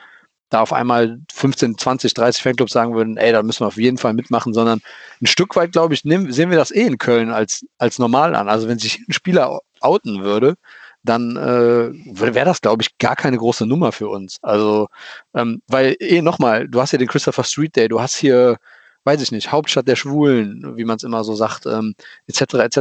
da 0.49 0.61
auf 0.61 0.73
einmal 0.73 1.19
15, 1.31 1.77
20, 1.77 2.13
30 2.13 2.41
Fanclubs 2.41 2.71
sagen 2.71 2.95
würden, 2.95 3.17
ey, 3.17 3.31
da 3.31 3.43
müssen 3.43 3.61
wir 3.61 3.67
auf 3.67 3.77
jeden 3.77 3.97
Fall 3.97 4.13
mitmachen, 4.13 4.53
sondern 4.53 4.81
ein 5.21 5.27
Stück 5.27 5.55
weit, 5.55 5.71
glaube 5.73 5.93
ich, 5.93 6.05
nehmen, 6.05 6.31
sehen 6.31 6.49
wir 6.49 6.57
das 6.57 6.71
eh 6.71 6.85
in 6.85 6.97
Köln 6.97 7.31
als, 7.31 7.65
als 7.77 7.99
normal 7.99 8.35
an. 8.35 8.47
Also 8.47 8.67
wenn 8.67 8.79
sich 8.79 8.99
ein 9.07 9.13
Spieler 9.13 9.59
outen 9.81 10.23
würde, 10.23 10.55
dann 11.03 11.37
äh, 11.37 11.89
wäre 12.33 12.45
das, 12.45 12.61
glaube 12.61 12.83
ich, 12.83 12.97
gar 12.97 13.15
keine 13.15 13.37
große 13.37 13.65
Nummer 13.65 13.91
für 13.91 14.09
uns. 14.09 14.37
Also, 14.41 14.89
ähm, 15.33 15.61
weil, 15.67 15.95
eh, 15.99 16.21
nochmal, 16.21 16.67
du 16.67 16.81
hast 16.81 16.91
ja 16.91 16.97
den 16.97 17.07
Christopher 17.07 17.43
Street 17.43 17.75
Day, 17.75 17.87
du 17.87 18.01
hast 18.01 18.17
hier, 18.17 18.57
weiß 19.05 19.21
ich 19.21 19.31
nicht, 19.31 19.51
Hauptstadt 19.51 19.87
der 19.87 19.95
Schwulen, 19.95 20.75
wie 20.77 20.85
man 20.85 20.97
es 20.97 21.03
immer 21.03 21.23
so 21.23 21.33
sagt, 21.35 21.65
ähm, 21.65 21.95
etc., 22.27 22.55
etc. 22.55 22.79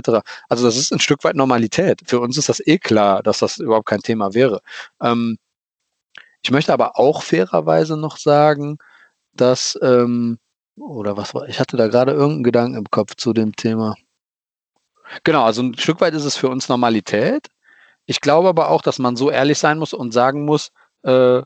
Also 0.48 0.64
das 0.66 0.76
ist 0.76 0.92
ein 0.92 1.00
Stück 1.00 1.24
weit 1.24 1.36
Normalität. 1.36 2.00
Für 2.04 2.20
uns 2.20 2.36
ist 2.38 2.48
das 2.48 2.60
eh 2.66 2.78
klar, 2.78 3.22
dass 3.22 3.38
das 3.38 3.58
überhaupt 3.58 3.86
kein 3.86 4.00
Thema 4.00 4.34
wäre. 4.34 4.60
Ähm, 5.00 5.38
ich 6.46 6.52
möchte 6.52 6.72
aber 6.72 6.96
auch 6.96 7.24
fairerweise 7.24 7.96
noch 7.96 8.18
sagen, 8.18 8.78
dass, 9.32 9.76
ähm, 9.82 10.38
oder 10.76 11.16
was 11.16 11.34
war, 11.34 11.48
ich 11.48 11.58
hatte 11.58 11.76
da 11.76 11.88
gerade 11.88 12.12
irgendeinen 12.12 12.44
Gedanken 12.44 12.78
im 12.78 12.84
Kopf 12.88 13.16
zu 13.16 13.32
dem 13.32 13.56
Thema. 13.56 13.96
Genau, 15.24 15.42
also 15.42 15.62
ein 15.62 15.76
Stück 15.76 16.00
weit 16.00 16.14
ist 16.14 16.24
es 16.24 16.36
für 16.36 16.48
uns 16.48 16.68
Normalität. 16.68 17.48
Ich 18.04 18.20
glaube 18.20 18.48
aber 18.48 18.70
auch, 18.70 18.80
dass 18.80 19.00
man 19.00 19.16
so 19.16 19.28
ehrlich 19.28 19.58
sein 19.58 19.78
muss 19.78 19.92
und 19.92 20.12
sagen 20.12 20.44
muss, 20.44 20.70
äh, 21.02 21.42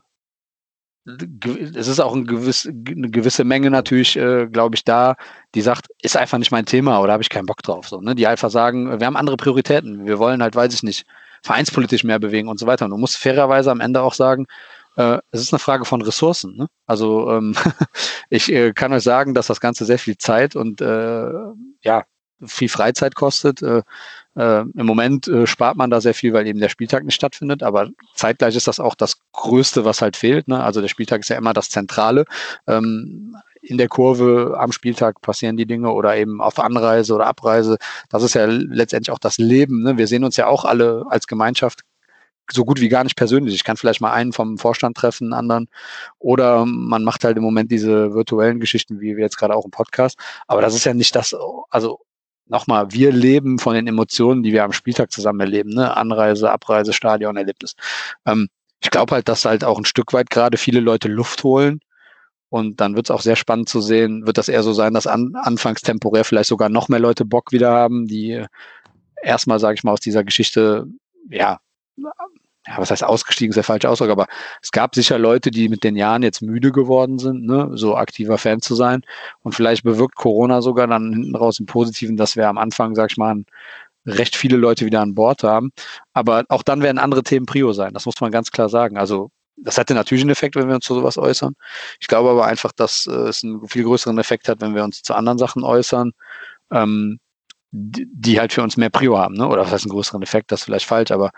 es 1.07 1.87
ist 1.87 1.99
auch 1.99 2.13
ein 2.13 2.27
gewiss, 2.27 2.67
eine 2.67 3.09
gewisse 3.09 3.43
Menge 3.43 3.71
natürlich, 3.71 4.15
äh, 4.17 4.45
glaube 4.45 4.75
ich, 4.75 4.83
da, 4.83 5.15
die 5.55 5.61
sagt, 5.61 5.87
ist 6.03 6.15
einfach 6.15 6.37
nicht 6.37 6.51
mein 6.51 6.67
Thema 6.67 7.01
oder 7.01 7.13
habe 7.13 7.23
ich 7.23 7.29
keinen 7.29 7.47
Bock 7.47 7.63
drauf. 7.63 7.87
So, 7.87 8.01
ne? 8.01 8.13
Die 8.13 8.27
einfach 8.27 8.51
sagen, 8.51 8.99
wir 8.99 9.07
haben 9.07 9.17
andere 9.17 9.37
Prioritäten. 9.37 10.05
Wir 10.05 10.19
wollen 10.19 10.43
halt, 10.43 10.55
weiß 10.55 10.75
ich 10.75 10.83
nicht, 10.83 11.07
vereinspolitisch 11.41 12.03
mehr 12.03 12.19
bewegen 12.19 12.49
und 12.49 12.59
so 12.59 12.67
weiter. 12.67 12.85
Und 12.85 12.91
du 12.91 12.97
musst 12.97 13.17
fairerweise 13.17 13.71
am 13.71 13.79
Ende 13.79 14.03
auch 14.03 14.13
sagen, 14.13 14.45
äh, 14.95 15.19
es 15.31 15.41
ist 15.41 15.53
eine 15.53 15.59
Frage 15.59 15.85
von 15.85 16.01
Ressourcen. 16.01 16.55
Ne? 16.57 16.67
Also 16.85 17.31
ähm, 17.31 17.55
ich 18.29 18.51
äh, 18.51 18.73
kann 18.73 18.93
euch 18.93 19.03
sagen, 19.03 19.33
dass 19.33 19.47
das 19.47 19.61
Ganze 19.61 19.85
sehr 19.85 19.99
viel 19.99 20.17
Zeit 20.17 20.55
und 20.55 20.81
äh, 20.81 21.31
ja, 21.81 22.03
viel 22.45 22.69
Freizeit 22.69 23.15
kostet. 23.15 23.61
Äh, 23.61 23.83
äh, 24.35 24.61
Im 24.61 24.85
Moment 24.85 25.27
äh, 25.27 25.45
spart 25.45 25.77
man 25.77 25.89
da 25.89 26.01
sehr 26.01 26.13
viel, 26.13 26.33
weil 26.33 26.47
eben 26.47 26.59
der 26.59 26.69
Spieltag 26.69 27.03
nicht 27.03 27.15
stattfindet, 27.15 27.63
aber 27.63 27.89
zeitgleich 28.15 28.55
ist 28.55 28.67
das 28.67 28.79
auch 28.79 28.95
das 28.95 29.17
Größte, 29.33 29.85
was 29.85 30.01
halt 30.01 30.17
fehlt. 30.17 30.47
Ne? 30.47 30.63
Also 30.63 30.81
der 30.81 30.87
Spieltag 30.87 31.21
ist 31.21 31.29
ja 31.29 31.37
immer 31.37 31.53
das 31.53 31.69
Zentrale. 31.69 32.25
Ähm, 32.67 33.35
in 33.61 33.77
der 33.77 33.89
Kurve 33.89 34.55
am 34.57 34.71
Spieltag 34.71 35.21
passieren 35.21 35.55
die 35.55 35.67
Dinge 35.67 35.91
oder 35.91 36.17
eben 36.17 36.41
auf 36.41 36.57
Anreise 36.57 37.13
oder 37.13 37.27
Abreise. 37.27 37.77
Das 38.09 38.23
ist 38.23 38.33
ja 38.33 38.45
letztendlich 38.45 39.11
auch 39.11 39.19
das 39.19 39.37
Leben. 39.37 39.83
Ne? 39.83 39.97
Wir 39.97 40.07
sehen 40.07 40.23
uns 40.23 40.35
ja 40.35 40.47
auch 40.47 40.65
alle 40.65 41.05
als 41.09 41.27
Gemeinschaft 41.27 41.81
so 42.53 42.65
gut 42.65 42.81
wie 42.81 42.89
gar 42.89 43.03
nicht 43.03 43.15
persönlich. 43.15 43.55
Ich 43.55 43.63
kann 43.63 43.77
vielleicht 43.77 44.01
mal 44.01 44.11
einen 44.11 44.33
vom 44.33 44.57
Vorstand 44.57 44.97
treffen, 44.97 45.25
einen 45.25 45.33
anderen. 45.33 45.69
Oder 46.19 46.65
man 46.65 47.03
macht 47.03 47.23
halt 47.23 47.37
im 47.37 47.43
Moment 47.43 47.71
diese 47.71 48.13
virtuellen 48.13 48.59
Geschichten, 48.59 48.99
wie 48.99 49.15
wir 49.17 49.23
jetzt 49.23 49.37
gerade 49.37 49.55
auch 49.55 49.65
im 49.65 49.71
Podcast. 49.71 50.17
Aber 50.47 50.61
das 50.61 50.75
ist 50.75 50.85
ja 50.85 50.93
nicht 50.93 51.15
das, 51.15 51.35
also 51.69 51.99
nochmal, 52.47 52.91
wir 52.91 53.11
leben 53.11 53.59
von 53.59 53.73
den 53.73 53.87
Emotionen, 53.87 54.43
die 54.43 54.53
wir 54.53 54.63
am 54.63 54.73
Spieltag 54.73 55.11
zusammen 55.11 55.39
erleben, 55.39 55.71
ne? 55.71 55.95
Anreise, 55.95 56.51
Abreise, 56.51 56.93
Stadion, 56.93 57.37
Erlebnis. 57.37 57.75
Ähm, 58.25 58.49
ich 58.81 58.89
glaube 58.91 59.15
halt, 59.15 59.29
dass 59.29 59.45
halt 59.45 59.63
auch 59.63 59.77
ein 59.77 59.85
Stück 59.85 60.13
weit 60.13 60.29
gerade 60.29 60.57
viele 60.57 60.79
Leute 60.79 61.07
Luft 61.07 61.43
holen. 61.43 61.79
Und 62.49 62.81
dann 62.81 62.95
wird 62.95 63.07
es 63.07 63.11
auch 63.11 63.21
sehr 63.21 63.37
spannend 63.37 63.69
zu 63.69 63.79
sehen, 63.79 64.27
wird 64.27 64.37
das 64.37 64.49
eher 64.49 64.61
so 64.63 64.73
sein, 64.73 64.93
dass 64.93 65.07
an, 65.07 65.35
anfangs 65.35 65.81
temporär 65.81 66.25
vielleicht 66.25 66.49
sogar 66.49 66.67
noch 66.67 66.89
mehr 66.89 66.99
Leute 66.99 67.23
Bock 67.23 67.53
wieder 67.53 67.71
haben, 67.71 68.07
die 68.07 68.45
erstmal, 69.23 69.59
sage 69.59 69.75
ich 69.75 69.83
mal, 69.85 69.93
aus 69.93 70.01
dieser 70.01 70.25
Geschichte, 70.25 70.85
ja, 71.29 71.59
ja, 72.67 72.77
was 72.77 72.91
heißt 72.91 73.03
ausgestiegen, 73.03 73.49
ist 73.49 73.55
der 73.55 73.63
falsche 73.63 73.89
Ausdruck, 73.89 74.09
aber 74.09 74.27
es 74.61 74.71
gab 74.71 74.93
sicher 74.93 75.17
Leute, 75.17 75.49
die 75.49 75.67
mit 75.67 75.83
den 75.83 75.95
Jahren 75.95 76.21
jetzt 76.23 76.41
müde 76.41 76.71
geworden 76.71 77.17
sind, 77.17 77.45
ne, 77.45 77.71
so 77.73 77.95
aktiver 77.95 78.37
Fan 78.37 78.61
zu 78.61 78.75
sein. 78.75 79.01
Und 79.41 79.53
vielleicht 79.55 79.83
bewirkt 79.83 80.15
Corona 80.15 80.61
sogar 80.61 80.87
dann 80.87 81.11
hinten 81.11 81.35
raus 81.35 81.59
im 81.59 81.65
Positiven, 81.65 82.17
dass 82.17 82.35
wir 82.35 82.47
am 82.47 82.57
Anfang, 82.59 82.93
sag 82.95 83.11
ich 83.11 83.17
mal, 83.17 83.43
recht 84.05 84.35
viele 84.35 84.57
Leute 84.57 84.85
wieder 84.85 85.01
an 85.01 85.15
Bord 85.15 85.43
haben. 85.43 85.71
Aber 86.13 86.43
auch 86.49 86.63
dann 86.63 86.81
werden 86.81 86.99
andere 86.99 87.23
Themen 87.23 87.45
Prio 87.45 87.73
sein. 87.73 87.93
Das 87.93 88.05
muss 88.05 88.19
man 88.21 88.31
ganz 88.31 88.51
klar 88.51 88.69
sagen. 88.69 88.97
Also 88.97 89.31
das 89.57 89.77
hatte 89.77 89.93
natürlich 89.93 90.23
einen 90.23 90.31
Effekt, 90.31 90.55
wenn 90.55 90.67
wir 90.67 90.75
uns 90.75 90.85
zu 90.85 90.95
sowas 90.95 91.17
äußern. 91.17 91.55
Ich 91.99 92.07
glaube 92.07 92.29
aber 92.29 92.45
einfach, 92.45 92.71
dass 92.71 93.07
äh, 93.07 93.11
es 93.11 93.43
einen 93.43 93.67
viel 93.67 93.83
größeren 93.83 94.17
Effekt 94.17 94.47
hat, 94.47 94.61
wenn 94.61 94.75
wir 94.75 94.83
uns 94.83 95.01
zu 95.03 95.13
anderen 95.13 95.37
Sachen 95.37 95.63
äußern. 95.63 96.11
Ähm, 96.71 97.19
die 97.71 98.39
halt 98.39 98.53
für 98.53 98.63
uns 98.63 98.77
mehr 98.77 98.89
Prio 98.89 99.17
haben, 99.17 99.35
ne? 99.35 99.47
oder 99.47 99.61
was 99.61 99.71
heißt 99.71 99.85
einen 99.85 99.93
größeren 99.93 100.21
Effekt, 100.21 100.51
das 100.51 100.61
ist 100.61 100.65
vielleicht 100.65 100.85
falsch, 100.85 101.11
aber 101.11 101.31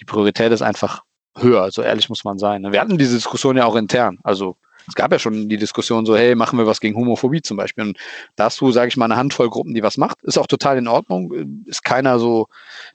die 0.00 0.04
Priorität 0.04 0.52
ist 0.52 0.62
einfach 0.62 1.02
höher, 1.36 1.70
so 1.70 1.82
ehrlich 1.82 2.08
muss 2.08 2.24
man 2.24 2.38
sein. 2.38 2.62
Ne? 2.62 2.72
Wir 2.72 2.80
hatten 2.80 2.98
diese 2.98 3.14
Diskussion 3.14 3.56
ja 3.56 3.66
auch 3.66 3.76
intern, 3.76 4.18
also 4.24 4.56
es 4.88 4.94
gab 4.94 5.12
ja 5.12 5.18
schon 5.18 5.48
die 5.48 5.56
Diskussion 5.56 6.06
so, 6.06 6.16
hey, 6.16 6.34
machen 6.34 6.58
wir 6.58 6.66
was 6.66 6.80
gegen 6.80 6.96
Homophobie 6.96 7.42
zum 7.42 7.56
Beispiel. 7.56 7.84
Und 7.84 7.98
da 8.36 8.44
hast 8.44 8.60
du, 8.60 8.70
sage 8.70 8.88
ich 8.88 8.96
mal, 8.96 9.06
eine 9.06 9.16
Handvoll 9.16 9.50
Gruppen, 9.50 9.74
die 9.74 9.82
was 9.82 9.96
macht. 9.96 10.22
Ist 10.22 10.38
auch 10.38 10.46
total 10.46 10.78
in 10.78 10.86
Ordnung. 10.86 11.64
Ist 11.66 11.82
keiner 11.82 12.18
so, 12.18 12.46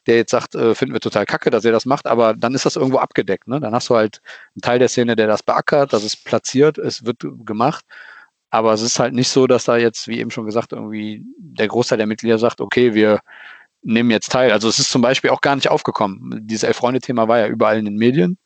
der 0.07 0.15
jetzt 0.15 0.31
sagt, 0.31 0.55
äh, 0.55 0.73
finden 0.73 0.93
wir 0.93 1.01
total 1.01 1.25
kacke, 1.25 1.49
dass 1.49 1.65
er 1.65 1.71
das 1.71 1.85
macht, 1.85 2.07
aber 2.07 2.33
dann 2.33 2.53
ist 2.53 2.65
das 2.65 2.77
irgendwo 2.77 2.99
abgedeckt. 2.99 3.47
Ne? 3.47 3.59
Dann 3.59 3.73
hast 3.73 3.89
du 3.89 3.95
halt 3.95 4.21
einen 4.55 4.61
Teil 4.61 4.79
der 4.79 4.87
Szene, 4.87 5.15
der 5.15 5.27
das 5.27 5.43
beackert, 5.43 5.91
das 5.91 6.03
ist 6.03 6.23
platziert, 6.23 6.77
es 6.77 7.05
wird 7.05 7.25
gemacht. 7.45 7.83
Aber 8.51 8.73
es 8.73 8.81
ist 8.81 8.99
halt 8.99 9.13
nicht 9.13 9.29
so, 9.29 9.47
dass 9.47 9.63
da 9.63 9.77
jetzt, 9.77 10.07
wie 10.07 10.19
eben 10.19 10.29
schon 10.29 10.45
gesagt, 10.45 10.73
irgendwie 10.73 11.25
der 11.37 11.69
Großteil 11.69 11.97
der 11.97 12.07
Mitglieder 12.07 12.37
sagt, 12.37 12.61
okay, 12.61 12.93
wir 12.93 13.21
nehmen 13.81 14.11
jetzt 14.11 14.31
teil. 14.31 14.51
Also 14.51 14.67
es 14.67 14.77
ist 14.77 14.91
zum 14.91 15.01
Beispiel 15.01 15.31
auch 15.31 15.41
gar 15.41 15.55
nicht 15.55 15.69
aufgekommen. 15.69 16.45
Dieses 16.45 16.63
Elf-Freunde-Thema 16.63 17.27
war 17.27 17.39
ja 17.39 17.47
überall 17.47 17.79
in 17.79 17.85
den 17.85 17.95
Medien. 17.95 18.37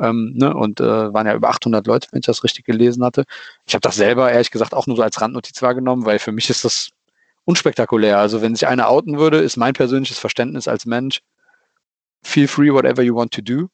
Ähm, 0.00 0.32
ne, 0.34 0.52
und 0.52 0.80
äh, 0.80 1.14
waren 1.14 1.26
ja 1.26 1.34
über 1.34 1.50
800 1.50 1.86
Leute, 1.86 2.08
wenn 2.10 2.18
ich 2.18 2.26
das 2.26 2.42
richtig 2.42 2.64
gelesen 2.64 3.04
hatte. 3.04 3.24
Ich 3.64 3.74
habe 3.74 3.82
das 3.82 3.94
selber 3.94 4.30
ehrlich 4.32 4.50
gesagt 4.50 4.74
auch 4.74 4.88
nur 4.88 4.96
so 4.96 5.04
als 5.04 5.20
Randnotiz 5.20 5.62
wahrgenommen, 5.62 6.04
weil 6.04 6.18
für 6.18 6.32
mich 6.32 6.50
ist 6.50 6.64
das 6.64 6.90
unspektakulär. 7.44 8.18
Also 8.18 8.42
wenn 8.42 8.56
sich 8.56 8.66
einer 8.66 8.88
outen 8.88 9.18
würde, 9.18 9.38
ist 9.38 9.56
mein 9.56 9.72
persönliches 9.74 10.18
Verständnis 10.18 10.66
als 10.66 10.84
Mensch, 10.84 11.20
feel 12.24 12.48
free 12.48 12.72
whatever 12.72 13.02
you 13.02 13.14
want 13.14 13.32
to 13.32 13.42
do. 13.42 13.68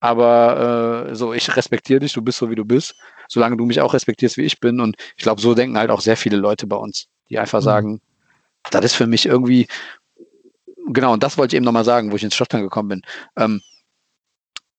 Aber 0.00 1.08
äh, 1.10 1.14
so, 1.14 1.32
ich 1.34 1.54
respektiere 1.56 2.00
dich, 2.00 2.14
du 2.14 2.22
bist 2.22 2.38
so 2.38 2.50
wie 2.50 2.54
du 2.54 2.64
bist, 2.64 2.94
solange 3.28 3.56
du 3.56 3.66
mich 3.66 3.80
auch 3.80 3.94
respektierst, 3.94 4.38
wie 4.38 4.42
ich 4.42 4.58
bin. 4.58 4.80
Und 4.80 4.96
ich 5.16 5.22
glaube, 5.22 5.40
so 5.40 5.54
denken 5.54 5.78
halt 5.78 5.90
auch 5.90 6.00
sehr 6.00 6.16
viele 6.16 6.38
Leute 6.38 6.66
bei 6.66 6.76
uns, 6.76 7.06
die 7.28 7.38
einfach 7.38 7.60
mhm. 7.60 7.64
sagen, 7.64 8.00
das 8.70 8.84
ist 8.84 8.94
für 8.94 9.06
mich 9.06 9.26
irgendwie, 9.26 9.66
genau, 10.88 11.12
und 11.12 11.22
das 11.22 11.38
wollte 11.38 11.54
ich 11.54 11.56
eben 11.56 11.64
nochmal 11.64 11.84
sagen, 11.84 12.10
wo 12.10 12.16
ich 12.16 12.24
ins 12.24 12.34
Stottern 12.34 12.62
gekommen 12.62 12.88
bin. 12.88 13.02
Ähm, 13.36 13.60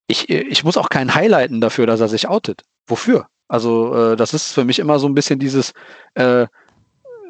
ich, 0.07 0.29
ich 0.29 0.63
muss 0.63 0.77
auch 0.77 0.89
keinen 0.89 1.15
highlighten 1.15 1.61
dafür, 1.61 1.85
dass 1.85 2.01
er 2.01 2.09
sich 2.09 2.27
outet. 2.27 2.63
Wofür? 2.85 3.27
Also, 3.47 3.95
äh, 3.95 4.15
das 4.15 4.33
ist 4.33 4.51
für 4.53 4.65
mich 4.65 4.79
immer 4.79 4.99
so 4.99 5.07
ein 5.07 5.13
bisschen 5.13 5.39
dieses, 5.39 5.73
äh, 6.15 6.47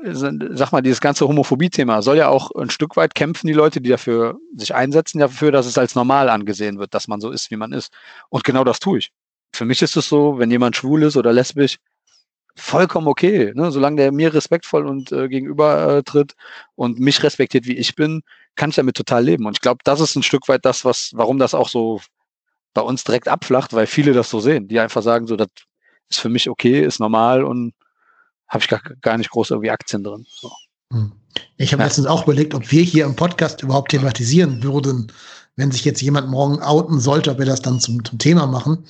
sag 0.03 0.71
mal, 0.71 0.81
dieses 0.81 1.01
ganze 1.01 1.27
Homophobie-Thema 1.27 2.01
soll 2.01 2.17
ja 2.17 2.27
auch 2.29 2.51
ein 2.51 2.69
Stück 2.69 2.95
weit 2.97 3.15
kämpfen, 3.15 3.47
die 3.47 3.53
Leute, 3.53 3.81
die 3.81 3.89
dafür 3.89 4.39
sich 4.55 4.73
einsetzen, 4.73 5.19
dafür, 5.19 5.51
dass 5.51 5.65
es 5.65 5.77
als 5.77 5.95
normal 5.95 6.29
angesehen 6.29 6.79
wird, 6.79 6.93
dass 6.93 7.07
man 7.07 7.21
so 7.21 7.29
ist, 7.31 7.51
wie 7.51 7.55
man 7.55 7.73
ist. 7.73 7.91
Und 8.29 8.43
genau 8.43 8.63
das 8.63 8.79
tue 8.79 8.99
ich. 8.99 9.11
Für 9.53 9.65
mich 9.65 9.81
ist 9.81 9.97
es 9.97 10.07
so, 10.07 10.39
wenn 10.39 10.51
jemand 10.51 10.75
schwul 10.75 11.03
ist 11.03 11.17
oder 11.17 11.33
lesbisch, 11.33 11.77
vollkommen 12.55 13.07
okay. 13.07 13.51
Ne? 13.55 13.71
Solange 13.71 13.97
der 13.97 14.11
mir 14.11 14.33
respektvoll 14.33 14.87
und 14.87 15.11
äh, 15.11 15.27
gegenüber 15.27 15.97
äh, 15.97 16.03
tritt 16.03 16.35
und 16.75 16.99
mich 16.99 17.23
respektiert, 17.23 17.65
wie 17.65 17.77
ich 17.77 17.95
bin, 17.95 18.21
kann 18.55 18.69
ich 18.69 18.75
damit 18.75 18.95
total 18.95 19.23
leben. 19.23 19.45
Und 19.45 19.57
ich 19.57 19.61
glaube, 19.61 19.79
das 19.83 19.99
ist 19.99 20.15
ein 20.15 20.23
Stück 20.23 20.47
weit 20.47 20.65
das, 20.65 20.85
was, 20.85 21.11
warum 21.13 21.37
das 21.37 21.53
auch 21.53 21.69
so 21.69 22.01
bei 22.73 22.81
uns 22.81 23.03
direkt 23.03 23.27
abflacht, 23.27 23.73
weil 23.73 23.87
viele 23.87 24.13
das 24.13 24.29
so 24.29 24.39
sehen, 24.39 24.67
die 24.67 24.79
einfach 24.79 25.01
sagen, 25.01 25.27
so, 25.27 25.35
das 25.35 25.49
ist 26.09 26.19
für 26.19 26.29
mich 26.29 26.49
okay, 26.49 26.81
ist 26.81 26.99
normal 26.99 27.43
und 27.43 27.73
habe 28.51 28.63
ich 28.63 28.67
gar, 28.67 28.81
gar 29.01 29.17
nicht 29.17 29.31
groß 29.31 29.51
irgendwie 29.51 29.71
Aktien 29.71 30.03
drin. 30.03 30.27
So. 30.29 30.51
Hm. 30.91 31.13
Ich 31.55 31.71
habe 31.71 31.81
ja. 31.81 31.87
letztens 31.87 32.07
auch 32.07 32.23
überlegt, 32.23 32.53
ob 32.53 32.69
wir 32.69 32.83
hier 32.83 33.05
im 33.05 33.15
Podcast 33.15 33.63
überhaupt 33.63 33.91
thematisieren 33.91 34.61
würden, 34.61 35.11
wenn 35.55 35.71
sich 35.71 35.85
jetzt 35.85 36.01
jemand 36.01 36.29
morgen 36.29 36.61
outen 36.61 36.99
sollte, 36.99 37.31
ob 37.31 37.39
wir 37.39 37.45
das 37.45 37.61
dann 37.61 37.79
zum, 37.79 38.03
zum 38.03 38.19
Thema 38.19 38.45
machen. 38.47 38.85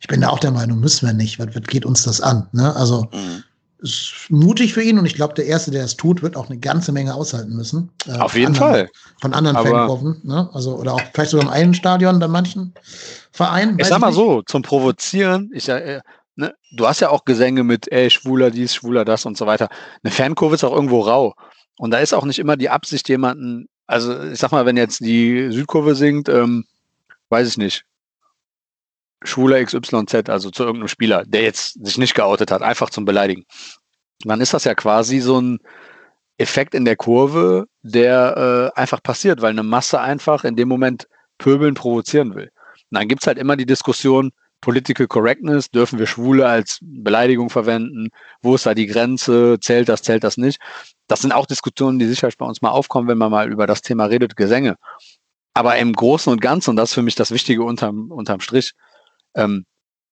Ich 0.00 0.08
bin 0.08 0.20
da 0.20 0.28
auch 0.28 0.38
der 0.38 0.50
Meinung, 0.50 0.80
müssen 0.80 1.06
wir 1.06 1.14
nicht. 1.14 1.38
Was, 1.38 1.48
geht 1.66 1.86
uns 1.86 2.02
das 2.02 2.20
an? 2.20 2.46
Ne? 2.52 2.76
Also 2.76 3.08
mhm. 3.12 3.42
ist 3.78 4.26
mutig 4.28 4.74
für 4.74 4.82
ihn 4.82 4.98
und 4.98 5.06
ich 5.06 5.14
glaube, 5.14 5.32
der 5.32 5.46
Erste, 5.46 5.70
der 5.70 5.84
es 5.84 5.96
tut, 5.96 6.22
wird 6.22 6.36
auch 6.36 6.50
eine 6.50 6.58
ganze 6.58 6.92
Menge 6.92 7.14
aushalten 7.14 7.56
müssen. 7.56 7.90
Äh, 8.06 8.18
Auf 8.18 8.34
jeden 8.34 8.48
anderen, 8.48 8.70
Fall. 8.70 8.90
Von 9.22 9.32
anderen 9.32 9.56
Fangruppen. 9.56 10.20
Ne? 10.24 10.50
Also, 10.52 10.76
oder 10.76 10.92
auch 10.92 11.02
vielleicht 11.14 11.30
sogar 11.30 11.46
im 11.46 11.52
einen 11.52 11.72
Stadion 11.72 12.18
bei 12.18 12.28
manchen 12.28 12.74
Vereinen. 13.32 13.78
Ich 13.78 13.86
sag 13.86 14.00
mal 14.00 14.12
so, 14.12 14.42
zum 14.42 14.60
Provozieren, 14.60 15.50
ich, 15.54 15.70
äh, 15.70 16.00
ne, 16.36 16.54
du 16.72 16.86
hast 16.86 17.00
ja 17.00 17.10
auch 17.10 17.24
Gesänge 17.24 17.64
mit, 17.64 17.90
ey, 17.90 18.10
schwuler 18.10 18.50
dies, 18.50 18.74
schwuler 18.74 19.04
das 19.04 19.26
und 19.26 19.36
so 19.36 19.46
weiter. 19.46 19.68
Eine 20.02 20.12
Fankurve 20.12 20.54
ist 20.54 20.64
auch 20.64 20.74
irgendwo 20.74 21.00
rau. 21.00 21.34
Und 21.78 21.90
da 21.90 21.98
ist 21.98 22.14
auch 22.14 22.24
nicht 22.24 22.38
immer 22.38 22.56
die 22.56 22.70
Absicht, 22.70 23.08
jemanden, 23.08 23.68
also 23.86 24.22
ich 24.24 24.38
sag 24.38 24.52
mal, 24.52 24.66
wenn 24.66 24.76
jetzt 24.76 25.00
die 25.00 25.50
Südkurve 25.50 25.94
singt, 25.94 26.28
ähm, 26.28 26.64
weiß 27.28 27.48
ich 27.48 27.56
nicht, 27.58 27.84
schwuler 29.22 29.62
XYZ, 29.62 30.28
also 30.28 30.50
zu 30.50 30.62
irgendeinem 30.62 30.88
Spieler, 30.88 31.24
der 31.26 31.42
jetzt 31.42 31.84
sich 31.84 31.98
nicht 31.98 32.14
geoutet 32.14 32.50
hat, 32.50 32.62
einfach 32.62 32.90
zum 32.90 33.04
Beleidigen. 33.04 33.44
Dann 34.24 34.40
ist 34.40 34.54
das 34.54 34.64
ja 34.64 34.74
quasi 34.74 35.20
so 35.20 35.40
ein 35.40 35.58
Effekt 36.38 36.74
in 36.74 36.84
der 36.84 36.96
Kurve, 36.96 37.66
der 37.82 38.72
äh, 38.76 38.80
einfach 38.80 39.02
passiert, 39.02 39.42
weil 39.42 39.50
eine 39.50 39.62
Masse 39.62 40.00
einfach 40.00 40.44
in 40.44 40.56
dem 40.56 40.68
Moment 40.68 41.08
Pöbeln 41.38 41.74
provozieren 41.74 42.34
will. 42.34 42.50
Und 42.90 42.98
dann 42.98 43.08
gibt's 43.08 43.26
halt 43.26 43.38
immer 43.38 43.56
die 43.56 43.66
Diskussion, 43.66 44.32
Political 44.66 45.06
Correctness, 45.06 45.70
dürfen 45.70 46.00
wir 46.00 46.08
Schwule 46.08 46.44
als 46.44 46.80
Beleidigung 46.82 47.50
verwenden? 47.50 48.08
Wo 48.42 48.56
ist 48.56 48.66
da 48.66 48.74
die 48.74 48.88
Grenze? 48.88 49.58
Zählt 49.60 49.88
das, 49.88 50.02
zählt 50.02 50.24
das 50.24 50.38
nicht? 50.38 50.58
Das 51.06 51.20
sind 51.20 51.30
auch 51.30 51.46
Diskussionen, 51.46 52.00
die 52.00 52.06
sicherlich 52.06 52.36
bei 52.36 52.46
uns 52.46 52.62
mal 52.62 52.70
aufkommen, 52.70 53.06
wenn 53.06 53.16
man 53.16 53.30
mal 53.30 53.48
über 53.52 53.68
das 53.68 53.80
Thema 53.80 54.06
redet, 54.06 54.34
Gesänge. 54.34 54.74
Aber 55.54 55.76
im 55.76 55.92
Großen 55.92 56.32
und 56.32 56.40
Ganzen, 56.40 56.70
und 56.70 56.76
das 56.76 56.88
ist 56.88 56.94
für 56.94 57.02
mich 57.02 57.14
das 57.14 57.30
Wichtige 57.30 57.62
unterm, 57.62 58.10
unterm 58.10 58.40
Strich, 58.40 58.72
ähm, 59.36 59.66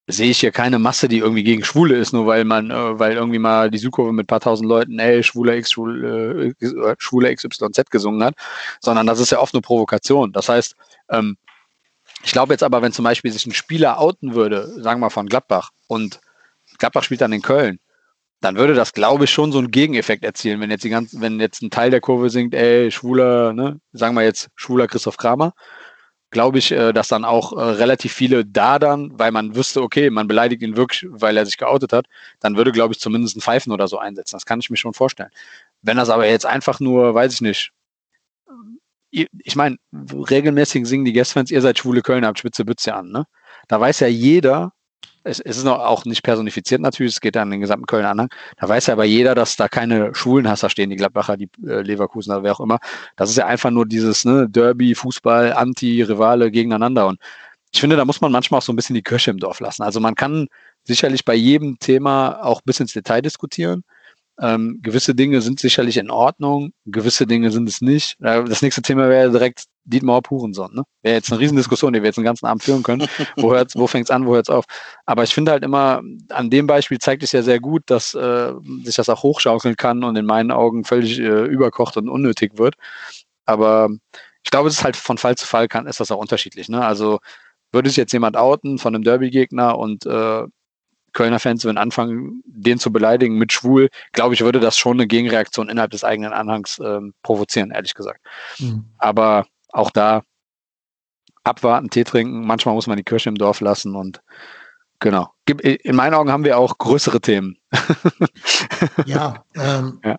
sehe 0.06 0.30
ich 0.30 0.38
hier 0.38 0.52
keine 0.52 0.78
Masse, 0.78 1.08
die 1.08 1.18
irgendwie 1.18 1.42
gegen 1.42 1.64
Schwule 1.64 1.96
ist, 1.96 2.12
nur 2.12 2.28
weil 2.28 2.44
man, 2.44 2.70
äh, 2.70 2.96
weil 2.96 3.14
irgendwie 3.14 3.40
mal 3.40 3.72
die 3.72 3.78
Südkurve 3.78 4.12
mit 4.12 4.28
paar 4.28 4.38
tausend 4.38 4.68
Leuten, 4.68 5.00
ey, 5.00 5.24
Schwuler 5.24 5.56
X, 5.56 5.72
Schwule, 5.72 6.54
äh, 6.60 6.94
Schwuler 6.98 7.34
XYZ 7.34 7.90
gesungen 7.90 8.22
hat, 8.22 8.34
sondern 8.80 9.08
das 9.08 9.18
ist 9.18 9.30
ja 9.30 9.40
oft 9.40 9.52
eine 9.52 9.62
Provokation. 9.62 10.30
Das 10.32 10.48
heißt, 10.48 10.76
ähm, 11.10 11.38
ich 12.24 12.32
glaube 12.32 12.54
jetzt 12.54 12.62
aber, 12.62 12.82
wenn 12.82 12.92
zum 12.92 13.04
Beispiel 13.04 13.30
sich 13.30 13.46
ein 13.46 13.52
Spieler 13.52 13.98
outen 14.00 14.34
würde, 14.34 14.66
sagen 14.82 15.00
wir 15.00 15.06
mal 15.06 15.10
von 15.10 15.26
Gladbach, 15.26 15.70
und 15.86 16.20
Gladbach 16.78 17.04
spielt 17.04 17.20
dann 17.20 17.32
in 17.32 17.42
Köln, 17.42 17.78
dann 18.40 18.56
würde 18.56 18.74
das, 18.74 18.92
glaube 18.92 19.24
ich, 19.24 19.30
schon 19.30 19.52
so 19.52 19.58
einen 19.58 19.70
Gegeneffekt 19.70 20.24
erzielen, 20.24 20.60
wenn 20.60 20.70
jetzt 20.70 20.84
die 20.84 20.90
ganzen, 20.90 21.20
wenn 21.20 21.40
jetzt 21.40 21.62
ein 21.62 21.70
Teil 21.70 21.90
der 21.90 22.00
Kurve 22.00 22.30
singt, 22.30 22.54
ey, 22.54 22.90
schwuler, 22.90 23.52
ne, 23.52 23.80
sagen 23.92 24.14
wir 24.14 24.22
jetzt 24.22 24.48
schwuler 24.56 24.86
Christoph 24.86 25.16
Kramer, 25.18 25.54
glaube 26.30 26.58
ich, 26.58 26.72
äh, 26.72 26.92
dass 26.92 27.08
dann 27.08 27.24
auch 27.24 27.52
äh, 27.52 27.62
relativ 27.62 28.12
viele 28.12 28.44
da 28.44 28.78
dann, 28.78 29.18
weil 29.18 29.30
man 29.30 29.54
wüsste, 29.54 29.82
okay, 29.82 30.10
man 30.10 30.26
beleidigt 30.26 30.62
ihn 30.62 30.76
wirklich, 30.76 31.06
weil 31.10 31.36
er 31.36 31.46
sich 31.46 31.58
geoutet 31.58 31.92
hat, 31.92 32.06
dann 32.40 32.56
würde, 32.56 32.72
glaube 32.72 32.92
ich, 32.94 33.00
zumindest 33.00 33.36
ein 33.36 33.40
Pfeifen 33.40 33.72
oder 33.72 33.88
so 33.88 33.98
einsetzen. 33.98 34.36
Das 34.36 34.46
kann 34.46 34.60
ich 34.60 34.70
mir 34.70 34.76
schon 34.76 34.94
vorstellen. 34.94 35.30
Wenn 35.82 35.96
das 35.96 36.10
aber 36.10 36.26
jetzt 36.26 36.46
einfach 36.46 36.80
nur, 36.80 37.14
weiß 37.14 37.34
ich 37.34 37.40
nicht, 37.40 37.72
ich 39.14 39.56
meine, 39.56 39.76
regelmäßig 39.92 40.86
singen 40.86 41.04
die 41.04 41.12
Guestfans, 41.12 41.50
ihr 41.50 41.60
seid 41.60 41.78
schwule 41.78 42.02
Kölner, 42.02 42.28
habt 42.28 42.38
spitze 42.38 42.64
Bütze 42.64 42.94
an, 42.94 43.10
ne? 43.10 43.26
Da 43.68 43.80
weiß 43.80 44.00
ja 44.00 44.08
jeder, 44.08 44.72
es, 45.24 45.40
es 45.40 45.56
ist 45.56 45.64
noch 45.64 45.78
auch 45.78 46.04
nicht 46.04 46.22
personifiziert 46.22 46.80
natürlich, 46.80 47.14
es 47.14 47.20
geht 47.20 47.36
an 47.36 47.50
den 47.50 47.60
gesamten 47.60 47.86
Kölner 47.86 48.10
Anhang. 48.10 48.28
Da 48.58 48.68
weiß 48.68 48.86
ja 48.86 48.94
aber 48.94 49.04
jeder, 49.04 49.34
dass 49.34 49.56
da 49.56 49.68
keine 49.68 50.14
Schwulenhasser 50.14 50.68
stehen, 50.68 50.90
die 50.90 50.96
Gladbacher, 50.96 51.36
die 51.36 51.48
äh, 51.66 51.80
Leverkusen 51.80 52.32
oder 52.32 52.42
wer 52.42 52.52
auch 52.52 52.60
immer. 52.60 52.78
Das 53.16 53.30
ist 53.30 53.36
ja 53.36 53.46
einfach 53.46 53.70
nur 53.70 53.86
dieses 53.86 54.24
ne, 54.24 54.48
Derby, 54.48 54.94
Fußball, 54.94 55.54
Anti-Rivale 55.54 56.50
gegeneinander. 56.50 57.06
Und 57.06 57.18
ich 57.72 57.80
finde, 57.80 57.96
da 57.96 58.04
muss 58.04 58.20
man 58.20 58.32
manchmal 58.32 58.58
auch 58.58 58.62
so 58.62 58.72
ein 58.72 58.76
bisschen 58.76 58.94
die 58.94 59.02
Kirche 59.02 59.30
im 59.30 59.38
Dorf 59.38 59.60
lassen. 59.60 59.82
Also 59.82 59.98
man 59.98 60.14
kann 60.14 60.48
sicherlich 60.84 61.24
bei 61.24 61.34
jedem 61.34 61.78
Thema 61.78 62.42
auch 62.42 62.60
bis 62.60 62.80
ins 62.80 62.92
Detail 62.92 63.22
diskutieren. 63.22 63.82
Ähm, 64.40 64.80
gewisse 64.82 65.14
Dinge 65.14 65.40
sind 65.40 65.60
sicherlich 65.60 65.96
in 65.96 66.10
Ordnung, 66.10 66.72
gewisse 66.86 67.26
Dinge 67.26 67.52
sind 67.52 67.68
es 67.68 67.80
nicht. 67.80 68.16
Das 68.20 68.62
nächste 68.62 68.82
Thema 68.82 69.08
wäre 69.08 69.30
direkt 69.30 69.64
Dietmar 69.84 70.22
Hurensohn. 70.28 70.74
Ne? 70.74 70.82
Wäre 71.02 71.16
jetzt 71.16 71.30
eine 71.30 71.40
Riesendiskussion, 71.40 71.92
die 71.92 72.00
wir 72.00 72.06
jetzt 72.06 72.16
den 72.16 72.24
ganzen 72.24 72.46
Abend 72.46 72.62
führen 72.62 72.82
können. 72.82 73.06
Wo, 73.36 73.52
hört's, 73.52 73.76
wo 73.76 73.86
fängt's 73.86 74.10
an, 74.10 74.26
wo 74.26 74.34
hört's 74.34 74.50
auf? 74.50 74.64
Aber 75.06 75.22
ich 75.22 75.34
finde 75.34 75.52
halt 75.52 75.62
immer, 75.62 76.02
an 76.30 76.50
dem 76.50 76.66
Beispiel 76.66 76.98
zeigt 76.98 77.22
es 77.22 77.32
ja 77.32 77.42
sehr 77.42 77.60
gut, 77.60 77.82
dass 77.86 78.14
äh, 78.14 78.52
sich 78.82 78.96
das 78.96 79.08
auch 79.08 79.22
hochschaukeln 79.22 79.76
kann 79.76 80.02
und 80.04 80.16
in 80.16 80.26
meinen 80.26 80.50
Augen 80.50 80.84
völlig 80.84 81.18
äh, 81.18 81.44
überkocht 81.44 81.96
und 81.96 82.08
unnötig 82.08 82.58
wird. 82.58 82.74
Aber 83.44 83.90
ich 84.42 84.50
glaube, 84.50 84.68
es 84.68 84.76
ist 84.76 84.84
halt 84.84 84.96
von 84.96 85.18
Fall 85.18 85.36
zu 85.36 85.46
Fall 85.46 85.68
kann, 85.68 85.86
ist 85.86 86.00
das 86.00 86.10
auch 86.10 86.18
unterschiedlich. 86.18 86.68
Ne? 86.68 86.84
Also 86.84 87.20
würde 87.72 87.88
sich 87.90 87.96
jetzt 87.96 88.12
jemand 88.12 88.36
outen 88.36 88.78
von 88.78 88.94
einem 88.94 89.04
Derby-Gegner 89.04 89.78
und 89.78 90.06
äh, 90.06 90.44
Kölner 91.14 91.38
Fans 91.40 91.64
würden 91.64 91.78
anfangen, 91.78 92.42
den 92.44 92.78
zu 92.78 92.92
beleidigen 92.92 93.38
mit 93.38 93.52
schwul, 93.52 93.88
glaube 94.12 94.34
ich, 94.34 94.42
würde 94.42 94.60
das 94.60 94.76
schon 94.76 94.98
eine 94.98 95.06
Gegenreaktion 95.06 95.68
innerhalb 95.68 95.92
des 95.92 96.04
eigenen 96.04 96.32
Anhangs 96.32 96.78
ähm, 96.84 97.14
provozieren, 97.22 97.70
ehrlich 97.70 97.94
gesagt. 97.94 98.20
Mhm. 98.58 98.84
Aber 98.98 99.46
auch 99.70 99.90
da 99.90 100.22
abwarten, 101.44 101.90
Tee 101.90 102.04
trinken, 102.04 102.46
manchmal 102.46 102.74
muss 102.74 102.86
man 102.86 102.96
die 102.96 103.04
Kirche 103.04 103.28
im 103.28 103.36
Dorf 103.36 103.60
lassen 103.60 103.94
und 103.94 104.20
genau. 104.98 105.30
In 105.46 105.96
meinen 105.96 106.14
Augen 106.14 106.30
haben 106.30 106.44
wir 106.44 106.58
auch 106.58 106.78
größere 106.78 107.20
Themen. 107.20 107.56
ja, 109.06 109.44
ähm, 109.54 110.00
ja, 110.04 110.16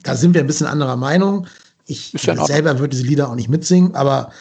da 0.00 0.14
sind 0.14 0.34
wir 0.34 0.42
ein 0.42 0.46
bisschen 0.46 0.66
anderer 0.66 0.96
Meinung. 0.96 1.46
Ich 1.86 2.14
selber 2.16 2.78
würde 2.78 2.96
diese 2.96 3.06
Lieder 3.06 3.28
auch 3.28 3.34
nicht 3.34 3.48
mitsingen, 3.48 3.94
aber 3.94 4.32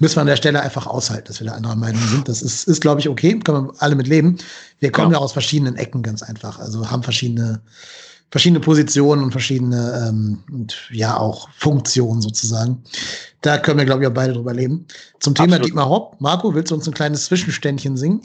müssen 0.00 0.16
wir 0.16 0.22
an 0.22 0.26
der 0.26 0.36
Stelle 0.36 0.60
einfach 0.60 0.86
aushalten, 0.86 1.28
dass 1.28 1.40
wir 1.40 1.46
da 1.46 1.54
anderer 1.54 1.76
Meinung 1.76 2.02
sind. 2.08 2.28
Das 2.28 2.42
ist, 2.42 2.66
ist 2.66 2.80
glaube 2.80 3.00
ich, 3.00 3.08
okay, 3.08 3.38
können 3.38 3.68
wir 3.68 3.74
alle 3.78 3.94
mit 3.94 4.08
leben. 4.08 4.38
Wir 4.80 4.90
kommen 4.90 5.12
ja. 5.12 5.18
ja 5.18 5.22
aus 5.22 5.32
verschiedenen 5.32 5.76
Ecken 5.76 6.02
ganz 6.02 6.22
einfach, 6.22 6.58
also 6.58 6.90
haben 6.90 7.02
verschiedene, 7.02 7.60
verschiedene 8.30 8.60
Positionen 8.60 9.22
und 9.22 9.30
verschiedene, 9.30 10.08
ähm, 10.08 10.42
und 10.50 10.76
ja, 10.90 11.16
auch 11.16 11.48
Funktionen 11.56 12.22
sozusagen. 12.22 12.82
Da 13.42 13.58
können 13.58 13.78
wir, 13.78 13.84
glaube 13.84 14.02
ich, 14.02 14.08
auch 14.08 14.14
beide 14.14 14.32
drüber 14.32 14.54
leben. 14.54 14.86
Zum 15.18 15.34
Thema 15.34 15.56
Absolut. 15.56 15.66
Dietmar 15.66 15.88
Hopp. 15.88 16.20
Marco, 16.20 16.54
willst 16.54 16.70
du 16.70 16.74
uns 16.74 16.86
ein 16.86 16.94
kleines 16.94 17.26
Zwischenständchen 17.26 17.96
singen? 17.96 18.22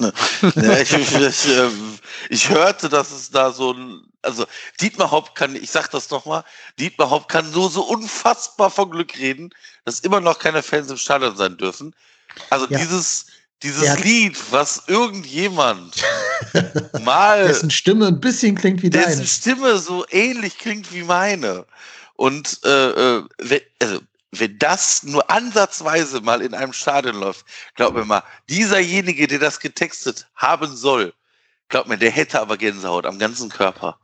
ja, 0.00 0.78
ich, 0.80 0.92
ich, 0.92 1.14
ich, 1.14 1.48
ähm, 1.48 1.98
ich, 2.28 2.50
hörte, 2.50 2.88
dass 2.88 3.12
es 3.12 3.30
da 3.30 3.52
so 3.52 3.72
ein, 3.72 4.02
also 4.22 4.46
Dietmar 4.80 5.10
Hopp 5.10 5.34
kann, 5.34 5.56
ich 5.56 5.70
sag 5.70 5.88
das 5.88 6.10
nochmal, 6.10 6.44
Dietmar 6.78 7.10
Hopp 7.10 7.28
kann 7.28 7.50
nur 7.52 7.70
so 7.70 7.82
unfassbar 7.82 8.70
von 8.70 8.90
Glück 8.90 9.18
reden, 9.18 9.50
dass 9.84 10.00
immer 10.00 10.20
noch 10.20 10.38
keine 10.38 10.62
Fans 10.62 10.90
im 10.90 10.96
Stadion 10.96 11.36
sein 11.36 11.56
dürfen. 11.56 11.94
Also 12.50 12.66
ja. 12.68 12.78
dieses, 12.78 13.26
dieses 13.62 13.98
Lied, 14.00 14.38
was 14.50 14.84
irgendjemand 14.86 16.02
mal. 17.02 17.46
Dessen 17.46 17.70
Stimme 17.70 18.08
ein 18.08 18.20
bisschen 18.20 18.54
klingt 18.54 18.82
wie 18.82 18.90
deine. 18.90 19.06
Dessen 19.06 19.26
Stimme 19.26 19.78
so 19.78 20.04
ähnlich 20.10 20.58
klingt 20.58 20.92
wie 20.92 21.02
meine. 21.02 21.66
Und 22.16 22.60
äh, 22.64 22.90
äh 22.90 23.24
also 23.80 24.00
wenn 24.32 24.58
das 24.58 25.02
nur 25.02 25.28
ansatzweise 25.28 26.20
mal 26.20 26.40
in 26.40 26.54
einem 26.54 26.72
Stadion 26.72 27.16
läuft, 27.16 27.44
glaub 27.74 27.94
mir 27.94 28.04
mal, 28.04 28.22
dieserjenige, 28.48 29.26
der 29.26 29.40
das 29.40 29.58
getextet 29.58 30.28
haben 30.36 30.76
soll, 30.76 31.12
glaub 31.70 31.88
mir, 31.88 31.96
der 31.96 32.10
hätte 32.10 32.40
aber 32.40 32.56
Gänsehaut 32.56 33.06
am 33.06 33.18
ganzen 33.18 33.48
Körper. 33.48 33.98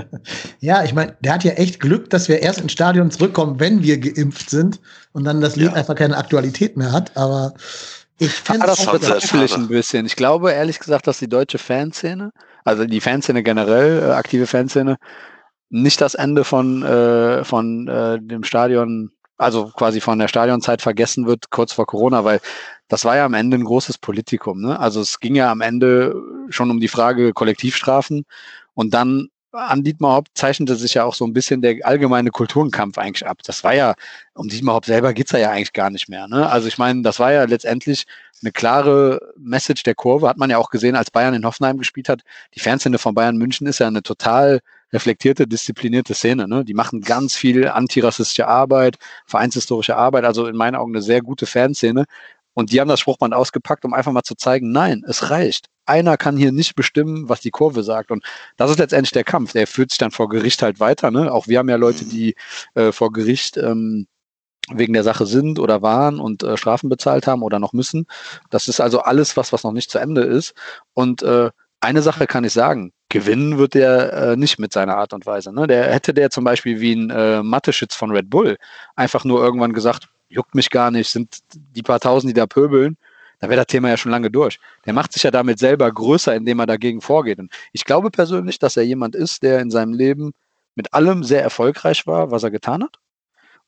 ja, 0.60 0.84
ich 0.84 0.92
meine, 0.92 1.16
der 1.20 1.34
hat 1.34 1.44
ja 1.44 1.52
echt 1.52 1.80
Glück, 1.80 2.10
dass 2.10 2.28
wir 2.28 2.40
erst 2.42 2.60
ins 2.60 2.72
Stadion 2.72 3.10
zurückkommen, 3.10 3.58
wenn 3.58 3.82
wir 3.82 3.98
geimpft 3.98 4.50
sind 4.50 4.80
und 5.12 5.24
dann 5.24 5.40
das 5.40 5.56
Lied 5.56 5.68
ja. 5.68 5.72
einfach 5.72 5.94
keine 5.94 6.16
Aktualität 6.16 6.76
mehr 6.76 6.92
hat. 6.92 7.16
Aber 7.16 7.54
ich 8.18 8.32
fände 8.32 8.66
das 8.66 8.82
schon 8.82 8.98
bezweifle 8.98 9.54
ein 9.54 9.68
bisschen. 9.68 10.04
Ich 10.04 10.16
glaube 10.16 10.52
ehrlich 10.52 10.78
gesagt, 10.78 11.06
dass 11.06 11.18
die 11.18 11.28
deutsche 11.28 11.58
Fanszene, 11.58 12.32
also 12.64 12.84
die 12.84 13.00
Fanszene 13.00 13.42
generell, 13.42 14.02
äh, 14.02 14.12
aktive 14.12 14.46
Fanszene, 14.46 14.96
nicht 15.68 16.00
das 16.00 16.14
Ende 16.14 16.44
von, 16.44 16.82
äh, 16.82 17.44
von 17.44 17.88
äh, 17.88 18.18
dem 18.20 18.44
Stadion 18.44 19.10
also 19.38 19.66
quasi 19.66 20.00
von 20.00 20.18
der 20.18 20.28
Stadionzeit 20.28 20.82
vergessen 20.82 21.26
wird, 21.26 21.50
kurz 21.50 21.72
vor 21.72 21.86
Corona, 21.86 22.24
weil 22.24 22.40
das 22.88 23.04
war 23.04 23.16
ja 23.16 23.24
am 23.24 23.34
Ende 23.34 23.56
ein 23.56 23.64
großes 23.64 23.98
Politikum. 23.98 24.60
Ne? 24.60 24.78
Also 24.78 25.00
es 25.00 25.20
ging 25.20 25.34
ja 25.34 25.50
am 25.50 25.60
Ende 25.60 26.14
schon 26.50 26.70
um 26.70 26.80
die 26.80 26.88
Frage 26.88 27.32
Kollektivstrafen 27.32 28.24
und 28.74 28.94
dann 28.94 29.28
an 29.56 29.82
Dietmar 29.82 30.16
Hopp 30.16 30.26
zeichnete 30.34 30.76
sich 30.76 30.94
ja 30.94 31.04
auch 31.04 31.14
so 31.14 31.24
ein 31.24 31.32
bisschen 31.32 31.62
der 31.62 31.76
allgemeine 31.82 32.30
Kulturenkampf 32.30 32.98
eigentlich 32.98 33.26
ab. 33.26 33.38
Das 33.44 33.64
war 33.64 33.74
ja, 33.74 33.94
um 34.34 34.48
Dietmar 34.48 34.74
Hopp 34.74 34.84
selber 34.84 35.14
geht's 35.14 35.32
ja 35.32 35.50
eigentlich 35.50 35.72
gar 35.72 35.90
nicht 35.90 36.08
mehr. 36.08 36.28
Ne? 36.28 36.48
Also 36.48 36.68
ich 36.68 36.78
meine, 36.78 37.02
das 37.02 37.18
war 37.18 37.32
ja 37.32 37.44
letztendlich 37.44 38.06
eine 38.42 38.52
klare 38.52 39.32
Message 39.38 39.82
der 39.82 39.94
Kurve, 39.94 40.28
hat 40.28 40.36
man 40.36 40.50
ja 40.50 40.58
auch 40.58 40.68
gesehen, 40.68 40.94
als 40.94 41.10
Bayern 41.10 41.34
in 41.34 41.46
Hoffenheim 41.46 41.78
gespielt 41.78 42.08
hat. 42.08 42.22
Die 42.54 42.60
Fanszene 42.60 42.98
von 42.98 43.14
Bayern 43.14 43.38
München 43.38 43.66
ist 43.66 43.78
ja 43.78 43.86
eine 43.86 44.02
total 44.02 44.60
reflektierte, 44.92 45.46
disziplinierte 45.46 46.14
Szene. 46.14 46.46
Ne? 46.46 46.64
Die 46.64 46.74
machen 46.74 47.00
ganz 47.00 47.34
viel 47.34 47.68
antirassistische 47.68 48.46
Arbeit, 48.46 48.96
vereinshistorische 49.26 49.96
Arbeit, 49.96 50.24
also 50.24 50.46
in 50.46 50.56
meinen 50.56 50.76
Augen 50.76 50.94
eine 50.94 51.02
sehr 51.02 51.22
gute 51.22 51.46
Fanszene. 51.46 52.04
Und 52.56 52.72
die 52.72 52.80
haben 52.80 52.88
das 52.88 53.00
Spruchband 53.00 53.34
ausgepackt, 53.34 53.84
um 53.84 53.92
einfach 53.92 54.12
mal 54.12 54.22
zu 54.22 54.34
zeigen, 54.34 54.72
nein, 54.72 55.04
es 55.06 55.30
reicht. 55.30 55.66
Einer 55.84 56.16
kann 56.16 56.38
hier 56.38 56.52
nicht 56.52 56.74
bestimmen, 56.74 57.28
was 57.28 57.42
die 57.42 57.50
Kurve 57.50 57.82
sagt. 57.82 58.10
Und 58.10 58.24
das 58.56 58.70
ist 58.70 58.78
letztendlich 58.78 59.12
der 59.12 59.24
Kampf. 59.24 59.52
Der 59.52 59.66
führt 59.66 59.90
sich 59.90 59.98
dann 59.98 60.10
vor 60.10 60.30
Gericht 60.30 60.62
halt 60.62 60.80
weiter. 60.80 61.10
Ne? 61.10 61.30
Auch 61.30 61.48
wir 61.48 61.58
haben 61.58 61.68
ja 61.68 61.76
Leute, 61.76 62.06
die 62.06 62.34
äh, 62.74 62.92
vor 62.92 63.12
Gericht 63.12 63.58
ähm, 63.58 64.06
wegen 64.70 64.94
der 64.94 65.04
Sache 65.04 65.26
sind 65.26 65.58
oder 65.58 65.82
waren 65.82 66.18
und 66.18 66.42
äh, 66.44 66.56
Strafen 66.56 66.88
bezahlt 66.88 67.26
haben 67.26 67.42
oder 67.42 67.58
noch 67.58 67.74
müssen. 67.74 68.06
Das 68.48 68.68
ist 68.68 68.80
also 68.80 69.00
alles 69.00 69.36
was, 69.36 69.52
was 69.52 69.62
noch 69.62 69.72
nicht 69.72 69.90
zu 69.90 69.98
Ende 69.98 70.22
ist. 70.22 70.54
Und 70.94 71.22
äh, 71.22 71.50
eine 71.80 72.00
Sache 72.00 72.26
kann 72.26 72.44
ich 72.44 72.54
sagen, 72.54 72.94
gewinnen 73.10 73.58
wird 73.58 73.74
der 73.74 74.12
äh, 74.14 74.36
nicht 74.36 74.58
mit 74.58 74.72
seiner 74.72 74.96
Art 74.96 75.12
und 75.12 75.26
Weise. 75.26 75.52
Ne? 75.52 75.66
Der 75.66 75.92
hätte 75.92 76.14
der 76.14 76.30
zum 76.30 76.44
Beispiel 76.44 76.80
wie 76.80 76.94
ein 76.94 77.10
äh, 77.10 77.42
Mathe-Schütz 77.42 77.94
von 77.94 78.12
Red 78.12 78.30
Bull 78.30 78.56
einfach 78.96 79.24
nur 79.24 79.44
irgendwann 79.44 79.74
gesagt, 79.74 80.08
juckt 80.28 80.54
mich 80.54 80.70
gar 80.70 80.90
nicht, 80.90 81.10
sind 81.10 81.38
die 81.52 81.82
paar 81.82 82.00
Tausend, 82.00 82.30
die 82.30 82.34
da 82.34 82.46
pöbeln, 82.46 82.96
dann 83.38 83.50
wäre 83.50 83.60
das 83.60 83.66
Thema 83.66 83.90
ja 83.90 83.96
schon 83.96 84.12
lange 84.12 84.30
durch. 84.30 84.58
Der 84.86 84.92
macht 84.92 85.12
sich 85.12 85.22
ja 85.22 85.30
damit 85.30 85.58
selber 85.58 85.90
größer, 85.92 86.34
indem 86.34 86.60
er 86.60 86.66
dagegen 86.66 87.00
vorgeht. 87.00 87.38
Und 87.38 87.52
ich 87.72 87.84
glaube 87.84 88.10
persönlich, 88.10 88.58
dass 88.58 88.76
er 88.76 88.84
jemand 88.84 89.14
ist, 89.14 89.42
der 89.42 89.60
in 89.60 89.70
seinem 89.70 89.92
Leben 89.92 90.32
mit 90.74 90.94
allem 90.94 91.22
sehr 91.22 91.42
erfolgreich 91.42 92.06
war, 92.06 92.30
was 92.30 92.42
er 92.42 92.50
getan 92.50 92.82
hat 92.82 92.98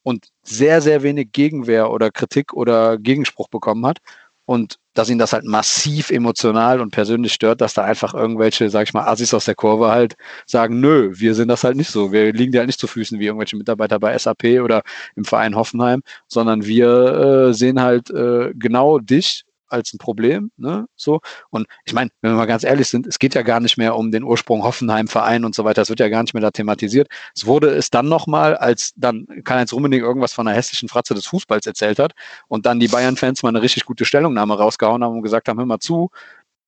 und 0.02 0.28
sehr, 0.42 0.80
sehr 0.80 1.02
wenig 1.02 1.32
Gegenwehr 1.32 1.90
oder 1.90 2.10
Kritik 2.10 2.54
oder 2.54 2.98
Gegenspruch 2.98 3.48
bekommen 3.48 3.84
hat 3.86 3.98
und 4.46 4.78
dass 4.98 5.08
ihn 5.08 5.18
das 5.18 5.32
halt 5.32 5.44
massiv 5.44 6.10
emotional 6.10 6.80
und 6.80 6.90
persönlich 6.90 7.32
stört, 7.32 7.60
dass 7.60 7.72
da 7.72 7.84
einfach 7.84 8.14
irgendwelche, 8.14 8.68
sag 8.68 8.88
ich 8.88 8.94
mal, 8.94 9.06
Assis 9.06 9.32
aus 9.32 9.44
der 9.44 9.54
Kurve 9.54 9.92
halt 9.92 10.16
sagen, 10.44 10.80
nö, 10.80 11.12
wir 11.14 11.36
sind 11.36 11.46
das 11.48 11.62
halt 11.62 11.76
nicht 11.76 11.90
so. 11.90 12.10
Wir 12.10 12.32
liegen 12.32 12.50
dir 12.50 12.58
halt 12.58 12.66
nicht 12.66 12.80
zu 12.80 12.88
Füßen 12.88 13.20
wie 13.20 13.26
irgendwelche 13.26 13.56
Mitarbeiter 13.56 14.00
bei 14.00 14.18
SAP 14.18 14.60
oder 14.60 14.82
im 15.14 15.24
Verein 15.24 15.54
Hoffenheim, 15.54 16.02
sondern 16.26 16.66
wir 16.66 17.48
äh, 17.48 17.54
sehen 17.54 17.80
halt 17.80 18.10
äh, 18.10 18.52
genau 18.54 18.98
dich 18.98 19.44
als 19.68 19.92
ein 19.92 19.98
Problem. 19.98 20.50
Ne? 20.56 20.86
So. 20.96 21.20
Und 21.50 21.66
ich 21.84 21.92
meine, 21.92 22.10
wenn 22.20 22.32
wir 22.32 22.36
mal 22.36 22.46
ganz 22.46 22.64
ehrlich 22.64 22.88
sind, 22.88 23.06
es 23.06 23.18
geht 23.18 23.34
ja 23.34 23.42
gar 23.42 23.60
nicht 23.60 23.78
mehr 23.78 23.96
um 23.96 24.10
den 24.10 24.22
Ursprung 24.24 24.62
Hoffenheim-Verein 24.62 25.44
und 25.44 25.54
so 25.54 25.64
weiter. 25.64 25.82
Es 25.82 25.88
wird 25.88 26.00
ja 26.00 26.08
gar 26.08 26.22
nicht 26.22 26.34
mehr 26.34 26.40
da 26.40 26.50
thematisiert. 26.50 27.08
Es 27.34 27.46
wurde 27.46 27.68
es 27.70 27.90
dann 27.90 28.08
nochmal, 28.08 28.56
als 28.56 28.92
dann 28.96 29.26
Karl-Heinz 29.44 29.72
Rummenigge 29.72 30.04
irgendwas 30.04 30.32
von 30.32 30.46
einer 30.46 30.56
hässlichen 30.56 30.88
Fratze 30.88 31.14
des 31.14 31.26
Fußballs 31.26 31.66
erzählt 31.66 31.98
hat 31.98 32.12
und 32.48 32.66
dann 32.66 32.80
die 32.80 32.88
Bayern-Fans 32.88 33.42
mal 33.42 33.50
eine 33.50 33.62
richtig 33.62 33.84
gute 33.84 34.04
Stellungnahme 34.04 34.56
rausgehauen 34.56 35.02
haben 35.04 35.16
und 35.16 35.22
gesagt 35.22 35.48
haben, 35.48 35.58
hör 35.58 35.66
mal 35.66 35.80
zu, 35.80 36.10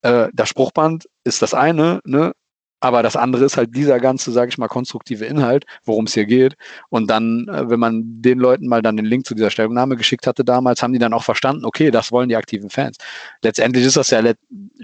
äh, 0.01 0.29
das 0.33 0.49
Spruchband 0.49 1.07
ist 1.23 1.41
das 1.41 1.53
eine, 1.53 2.01
ne? 2.05 2.33
Aber 2.81 3.03
das 3.03 3.15
andere 3.15 3.45
ist 3.45 3.57
halt 3.57 3.75
dieser 3.75 3.99
ganze, 3.99 4.31
sage 4.31 4.49
ich 4.49 4.57
mal, 4.57 4.67
konstruktive 4.67 5.25
Inhalt, 5.25 5.65
worum 5.85 6.05
es 6.05 6.13
hier 6.13 6.25
geht. 6.25 6.55
Und 6.89 7.09
dann, 7.09 7.47
äh, 7.47 7.69
wenn 7.69 7.79
man 7.79 8.03
den 8.21 8.39
Leuten 8.39 8.67
mal 8.67 8.81
dann 8.81 8.97
den 8.97 9.05
Link 9.05 9.25
zu 9.25 9.35
dieser 9.35 9.51
Stellungnahme 9.51 9.95
geschickt 9.95 10.27
hatte 10.27 10.43
damals, 10.43 10.81
haben 10.83 10.91
die 10.91 10.99
dann 10.99 11.13
auch 11.13 11.23
verstanden, 11.23 11.63
okay, 11.63 11.91
das 11.91 12.11
wollen 12.11 12.27
die 12.27 12.35
aktiven 12.35 12.69
Fans. 12.69 12.97
Letztendlich 13.43 13.85
ist 13.85 13.97
das 13.97 14.09
ja, 14.09 14.21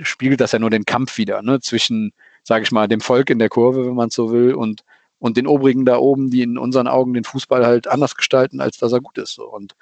spiegelt 0.01 0.39
das 0.39 0.51
ja 0.51 0.59
nur 0.59 0.69
den 0.69 0.85
Kampf 0.85 1.17
wieder, 1.17 1.41
ne, 1.41 1.59
zwischen, 1.59 2.13
sage 2.43 2.63
ich 2.63 2.71
mal, 2.71 2.87
dem 2.87 3.01
Volk 3.01 3.29
in 3.31 3.39
der 3.39 3.49
Kurve, 3.49 3.85
wenn 3.85 3.95
man 3.95 4.11
so 4.11 4.31
will, 4.31 4.53
und 4.53 4.83
und 5.19 5.37
den 5.37 5.47
Obrigen 5.47 5.85
da 5.85 5.97
oben, 5.97 6.29
die 6.29 6.43
in 6.43 6.57
unseren 6.57 6.87
Augen 6.87 7.13
den 7.13 7.23
Fußball 7.23 7.65
halt 7.65 7.87
anders 7.87 8.15
gestalten, 8.15 8.61
als 8.61 8.77
dass 8.77 8.91
er 8.91 9.01
gut 9.01 9.17
ist. 9.17 9.33
So. 9.33 9.45
Und 9.51 9.75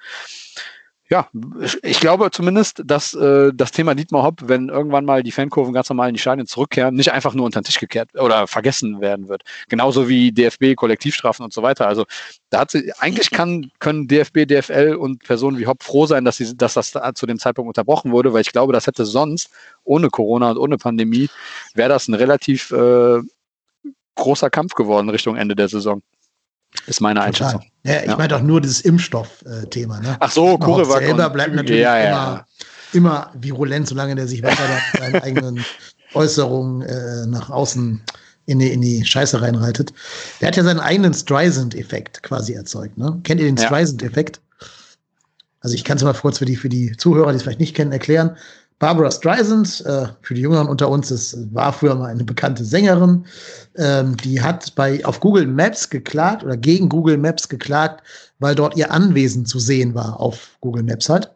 ja, 1.08 1.28
ich 1.82 2.00
glaube 2.00 2.32
zumindest, 2.32 2.82
dass 2.84 3.14
äh, 3.14 3.52
das 3.54 3.70
Thema 3.70 3.94
Dietmar 3.94 4.24
Hopp, 4.24 4.40
wenn 4.46 4.68
irgendwann 4.68 5.04
mal 5.04 5.22
die 5.22 5.30
Fankurven 5.30 5.72
ganz 5.72 5.88
normal 5.88 6.08
in 6.08 6.14
die 6.14 6.20
Stadien 6.20 6.48
zurückkehren, 6.48 6.96
nicht 6.96 7.12
einfach 7.12 7.32
nur 7.32 7.46
unter 7.46 7.60
den 7.60 7.64
Tisch 7.64 7.78
gekehrt 7.78 8.10
oder 8.14 8.48
vergessen 8.48 9.00
werden 9.00 9.28
wird. 9.28 9.42
Genauso 9.68 10.08
wie 10.08 10.32
DFB, 10.32 10.74
Kollektivstrafen 10.74 11.44
und 11.44 11.52
so 11.52 11.62
weiter. 11.62 11.86
Also 11.86 12.06
da 12.50 12.60
hat 12.60 12.72
sie, 12.72 12.92
eigentlich 12.98 13.30
kann, 13.30 13.70
können 13.78 14.08
DFB, 14.08 14.46
DFL 14.46 14.96
und 14.98 15.22
Personen 15.22 15.58
wie 15.58 15.68
Hopp 15.68 15.84
froh 15.84 16.06
sein, 16.06 16.24
dass, 16.24 16.38
sie, 16.38 16.56
dass 16.56 16.74
das 16.74 16.90
da 16.90 17.14
zu 17.14 17.26
dem 17.26 17.38
Zeitpunkt 17.38 17.68
unterbrochen 17.68 18.10
wurde, 18.10 18.32
weil 18.32 18.40
ich 18.40 18.52
glaube, 18.52 18.72
das 18.72 18.88
hätte 18.88 19.04
sonst 19.04 19.48
ohne 19.84 20.08
Corona 20.08 20.50
und 20.50 20.58
ohne 20.58 20.76
Pandemie, 20.76 21.28
wäre 21.74 21.88
das 21.88 22.08
ein 22.08 22.14
relativ 22.14 22.72
äh, 22.72 23.20
großer 24.16 24.50
Kampf 24.50 24.74
geworden 24.74 25.08
Richtung 25.08 25.36
Ende 25.36 25.54
der 25.54 25.68
Saison. 25.68 26.02
Ist 26.86 27.00
meine 27.00 27.20
Einschätzung. 27.20 27.62
Ja, 27.84 28.00
ich 28.00 28.06
ja. 28.06 28.16
meine 28.16 28.28
doch 28.28 28.42
nur 28.42 28.60
dieses 28.60 28.80
Impfstoff-Thema. 28.82 30.00
Ne? 30.00 30.16
Ach 30.20 30.30
so, 30.30 30.58
CureVac 30.58 31.02
selber 31.02 31.30
bleibt 31.30 31.54
natürlich 31.54 31.82
ja, 31.82 31.96
immer, 31.98 32.46
immer 32.92 33.30
virulent, 33.34 33.88
solange 33.88 34.14
der 34.14 34.28
sich 34.28 34.42
weiter 34.42 34.62
seinen 34.98 35.14
eigenen 35.22 35.64
Äußerungen 36.14 36.82
äh, 36.82 37.26
nach 37.26 37.50
außen 37.50 38.02
in 38.46 38.58
die, 38.60 38.72
in 38.72 38.80
die 38.80 39.04
Scheiße 39.04 39.42
reinreitet. 39.42 39.92
Der 40.40 40.48
hat 40.48 40.56
ja 40.56 40.62
seinen 40.62 40.80
eigenen 40.80 41.12
Streisand-Effekt 41.12 42.22
quasi 42.22 42.54
erzeugt. 42.54 42.96
Ne? 42.96 43.20
Kennt 43.24 43.40
ihr 43.40 43.46
den 43.46 43.58
Streisand-Effekt? 43.58 44.40
Also 45.60 45.74
ich 45.74 45.84
kann 45.84 45.96
es 45.96 46.04
mal 46.04 46.14
kurz 46.14 46.38
für 46.38 46.44
die, 46.44 46.56
für 46.56 46.68
die 46.68 46.96
Zuhörer, 46.96 47.32
die 47.32 47.36
es 47.36 47.42
vielleicht 47.42 47.60
nicht 47.60 47.74
kennen, 47.74 47.90
erklären. 47.90 48.36
Barbara 48.78 49.10
Streisand, 49.10 49.84
äh, 49.86 50.08
für 50.20 50.34
die 50.34 50.42
Jüngeren 50.42 50.68
unter 50.68 50.90
uns, 50.90 51.08
das 51.08 51.36
war 51.52 51.72
früher 51.72 51.94
mal 51.94 52.10
eine 52.10 52.24
bekannte 52.24 52.62
Sängerin, 52.62 53.24
ähm, 53.76 54.16
die 54.18 54.42
hat 54.42 54.74
bei, 54.74 55.02
auf 55.04 55.20
Google 55.20 55.46
Maps 55.46 55.88
geklagt 55.88 56.44
oder 56.44 56.58
gegen 56.58 56.90
Google 56.90 57.16
Maps 57.16 57.48
geklagt, 57.48 58.02
weil 58.38 58.54
dort 58.54 58.76
ihr 58.76 58.90
Anwesen 58.90 59.46
zu 59.46 59.58
sehen 59.58 59.94
war 59.94 60.20
auf 60.20 60.58
Google 60.60 60.82
Maps 60.82 61.08
halt. 61.08 61.30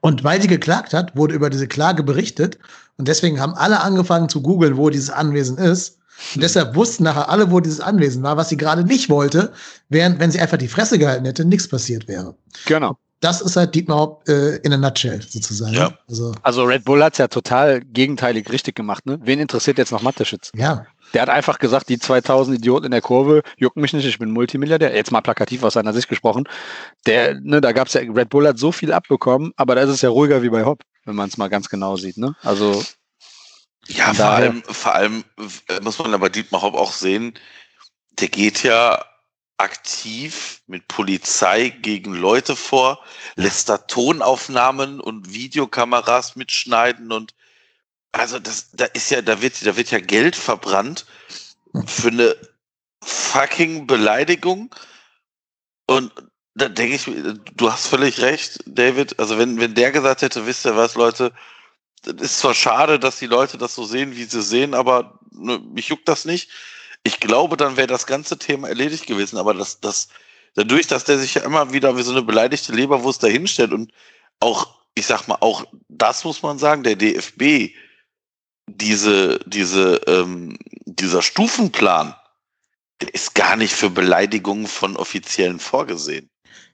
Und 0.00 0.24
weil 0.24 0.40
sie 0.40 0.48
geklagt 0.48 0.94
hat, 0.94 1.16
wurde 1.16 1.34
über 1.34 1.50
diese 1.50 1.68
Klage 1.68 2.02
berichtet. 2.02 2.58
Und 2.96 3.08
deswegen 3.08 3.40
haben 3.40 3.54
alle 3.54 3.80
angefangen 3.80 4.28
zu 4.28 4.42
googeln, 4.42 4.76
wo 4.76 4.90
dieses 4.90 5.10
Anwesen 5.10 5.56
ist. 5.58 5.98
Und 6.34 6.42
deshalb 6.42 6.74
wussten 6.74 7.04
nachher 7.04 7.28
alle, 7.28 7.50
wo 7.50 7.60
dieses 7.60 7.80
Anwesen 7.80 8.22
war, 8.22 8.36
was 8.36 8.50
sie 8.50 8.56
gerade 8.56 8.84
nicht 8.84 9.08
wollte, 9.08 9.52
während, 9.88 10.18
wenn 10.18 10.30
sie 10.30 10.40
einfach 10.40 10.58
die 10.58 10.68
Fresse 10.68 10.98
gehalten 10.98 11.24
hätte, 11.24 11.44
nichts 11.44 11.68
passiert 11.68 12.06
wäre. 12.06 12.36
Genau 12.66 12.98
das 13.24 13.40
ist 13.40 13.56
halt 13.56 13.74
Dietmar 13.74 14.18
äh, 14.28 14.56
in 14.58 14.72
a 14.74 14.76
nutshell 14.76 15.22
sozusagen. 15.22 15.72
Ja. 15.72 15.96
Also, 16.08 16.34
also 16.42 16.64
Red 16.64 16.84
Bull 16.84 17.02
hat 17.02 17.14
es 17.14 17.18
ja 17.18 17.28
total 17.28 17.80
gegenteilig 17.80 18.50
richtig 18.52 18.74
gemacht. 18.74 19.06
Ne? 19.06 19.18
Wen 19.22 19.40
interessiert 19.40 19.78
jetzt 19.78 19.92
noch 19.92 20.02
Mateschitz? 20.02 20.52
Ja. 20.54 20.86
Der 21.14 21.22
hat 21.22 21.30
einfach 21.30 21.58
gesagt, 21.58 21.88
die 21.88 21.98
2000 21.98 22.58
Idioten 22.58 22.86
in 22.86 22.90
der 22.90 23.00
Kurve 23.00 23.42
jucken 23.56 23.80
mich 23.80 23.94
nicht, 23.94 24.04
ich 24.04 24.18
bin 24.18 24.30
Multimilliardär. 24.30 24.94
Jetzt 24.94 25.10
mal 25.10 25.22
plakativ 25.22 25.62
aus 25.62 25.72
seiner 25.72 25.94
Sicht 25.94 26.08
gesprochen. 26.08 26.44
Der, 27.06 27.40
ne, 27.40 27.62
da 27.62 27.72
gab 27.72 27.88
es 27.88 27.94
ja, 27.94 28.02
Red 28.02 28.28
Bull 28.28 28.46
hat 28.46 28.58
so 28.58 28.72
viel 28.72 28.92
abbekommen, 28.92 29.52
aber 29.56 29.74
da 29.74 29.82
ist 29.82 29.90
es 29.90 30.02
ja 30.02 30.10
ruhiger 30.10 30.42
wie 30.42 30.50
bei 30.50 30.64
Hopp, 30.64 30.82
wenn 31.06 31.16
man 31.16 31.28
es 31.28 31.38
mal 31.38 31.48
ganz 31.48 31.70
genau 31.70 31.96
sieht. 31.96 32.18
Ne? 32.18 32.36
Also 32.42 32.82
ja, 33.86 34.12
vor 34.12 34.26
allem, 34.26 34.62
vor 34.64 34.94
allem 34.94 35.24
äh, 35.68 35.80
muss 35.80 35.98
man 35.98 36.12
aber 36.12 36.28
Dietmar 36.28 36.60
Hopp 36.60 36.74
auch 36.74 36.92
sehen, 36.92 37.34
der 38.18 38.28
geht 38.28 38.62
ja 38.62 39.02
aktiv 39.56 40.62
mit 40.66 40.88
Polizei 40.88 41.68
gegen 41.68 42.14
Leute 42.14 42.56
vor, 42.56 43.04
lässt 43.36 43.68
da 43.68 43.78
Tonaufnahmen 43.78 45.00
und 45.00 45.32
Videokameras 45.32 46.36
mitschneiden 46.36 47.12
und 47.12 47.34
also 48.12 48.38
das, 48.38 48.70
da 48.72 48.84
ist 48.86 49.10
ja, 49.10 49.22
da 49.22 49.42
wird, 49.42 49.64
da 49.66 49.76
wird 49.76 49.90
ja 49.90 50.00
Geld 50.00 50.36
verbrannt 50.36 51.06
für 51.86 52.08
eine 52.08 52.36
fucking 53.02 53.86
Beleidigung 53.86 54.74
und 55.86 56.12
da 56.54 56.68
denke 56.68 56.94
ich, 56.94 57.04
du 57.56 57.72
hast 57.72 57.88
völlig 57.88 58.20
recht, 58.20 58.60
David. 58.66 59.18
Also 59.18 59.38
wenn, 59.38 59.58
wenn 59.58 59.74
der 59.74 59.90
gesagt 59.90 60.22
hätte, 60.22 60.46
wisst 60.46 60.64
ihr 60.64 60.76
was, 60.76 60.94
Leute, 60.94 61.32
das 62.02 62.14
ist 62.20 62.38
zwar 62.38 62.54
schade, 62.54 63.00
dass 63.00 63.18
die 63.18 63.26
Leute 63.26 63.58
das 63.58 63.74
so 63.74 63.84
sehen, 63.84 64.14
wie 64.14 64.24
sie 64.24 64.42
sehen, 64.42 64.74
aber 64.74 65.18
ne, 65.32 65.58
mich 65.58 65.88
juckt 65.88 66.08
das 66.08 66.24
nicht 66.24 66.50
ich 67.04 67.20
glaube, 67.20 67.56
dann 67.56 67.76
wäre 67.76 67.86
das 67.86 68.06
ganze 68.06 68.38
Thema 68.38 68.68
erledigt 68.68 69.06
gewesen. 69.06 69.36
Aber 69.36 69.54
das, 69.54 69.78
das, 69.80 70.08
dadurch, 70.54 70.86
dass 70.86 71.04
der 71.04 71.18
sich 71.18 71.34
ja 71.34 71.42
immer 71.42 71.72
wieder 71.72 71.96
wie 71.96 72.02
so 72.02 72.10
eine 72.10 72.22
beleidigte 72.22 72.72
Leberwurst 72.72 73.22
dahinstellt 73.22 73.72
und 73.72 73.92
auch, 74.40 74.74
ich 74.94 75.06
sag 75.06 75.28
mal, 75.28 75.36
auch 75.40 75.64
das 75.88 76.24
muss 76.24 76.42
man 76.42 76.58
sagen, 76.58 76.82
der 76.82 76.96
DFB, 76.96 77.74
diese, 78.66 79.38
diese, 79.46 79.96
ähm, 80.06 80.56
dieser 80.86 81.22
Stufenplan, 81.22 82.14
der 83.02 83.12
ist 83.12 83.34
gar 83.34 83.56
nicht 83.56 83.74
für 83.74 83.90
Beleidigungen 83.90 84.66
von 84.66 84.96
Offiziellen 84.96 85.60
vorgesehen. 85.60 86.30